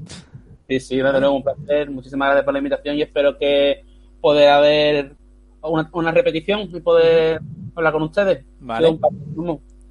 Sí, 0.67 0.79
sí, 0.79 0.97
desde 0.97 1.19
luego 1.19 1.35
un 1.35 1.43
placer. 1.43 1.89
Muchísimas 1.89 2.27
gracias 2.27 2.45
por 2.45 2.53
la 2.53 2.59
invitación 2.59 2.95
y 2.97 3.01
espero 3.01 3.37
que 3.37 3.83
poder 4.19 4.49
haber 4.49 5.15
una, 5.61 6.11
repetición 6.11 6.69
y 6.73 6.79
poder 6.81 7.41
hablar 7.75 7.93
con 7.93 8.03
ustedes. 8.03 8.45
Vale. 8.59 8.99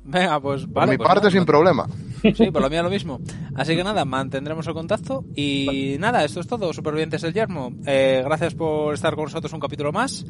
Venga, 0.04 0.40
pues 0.40 0.70
vale. 0.70 0.86
Por 0.86 0.88
mi 0.90 0.96
pues 0.98 1.08
parte, 1.08 1.30
sin 1.30 1.44
problema. 1.44 1.86
Sí, 2.34 2.50
por 2.50 2.62
lo 2.62 2.70
mío 2.70 2.82
lo 2.82 2.90
mismo. 2.90 3.20
Así 3.54 3.76
que 3.76 3.84
nada, 3.84 4.04
mantendremos 4.04 4.66
el 4.66 4.74
contacto. 4.74 5.24
Y 5.34 5.96
nada, 5.98 6.24
esto 6.24 6.40
es 6.40 6.46
todo, 6.46 6.72
supervivientes 6.72 7.22
del 7.22 7.32
yermo. 7.32 7.72
Eh, 7.86 8.22
gracias 8.24 8.54
por 8.54 8.94
estar 8.94 9.14
con 9.14 9.24
nosotros 9.24 9.52
un 9.52 9.60
capítulo 9.60 9.92
más. 9.92 10.24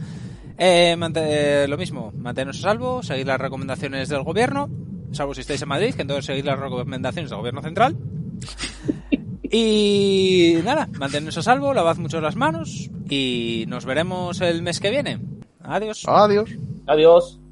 Eh, 0.59 0.97
eh, 0.99 1.67
lo 1.69 1.79
mismo, 1.79 2.13
manteneros 2.17 2.59
a 2.59 2.63
salvo, 2.63 3.03
seguid 3.03 3.27
las 3.27 3.41
recomendaciones 3.41 4.09
del 4.09 4.23
gobierno, 4.23 4.69
salvo 5.11 5.35
si 5.35 5.41
estáis 5.41 5.63
en 5.63 5.69
Madrid, 5.69 5.95
que 5.95 6.03
entonces 6.03 6.27
seguid 6.27 6.45
las 6.45 6.59
recomendaciones 6.59 7.31
del 7.31 7.39
gobierno 7.39 7.63
central. 7.63 7.97
Y 9.53 10.57
nada, 10.65 10.89
manteneros 10.99 11.39
a 11.39 11.43
salvo, 11.43 11.75
lavad 11.75 11.97
mucho 11.97 12.21
las 12.21 12.37
manos 12.37 12.89
y 13.09 13.65
nos 13.67 13.85
veremos 13.85 14.41
el 14.43 14.63
mes 14.63 14.79
que 14.79 14.91
viene. 14.91 15.19
Adiós. 15.63 16.05
Adiós. 16.07 16.51
Adiós. 16.87 17.41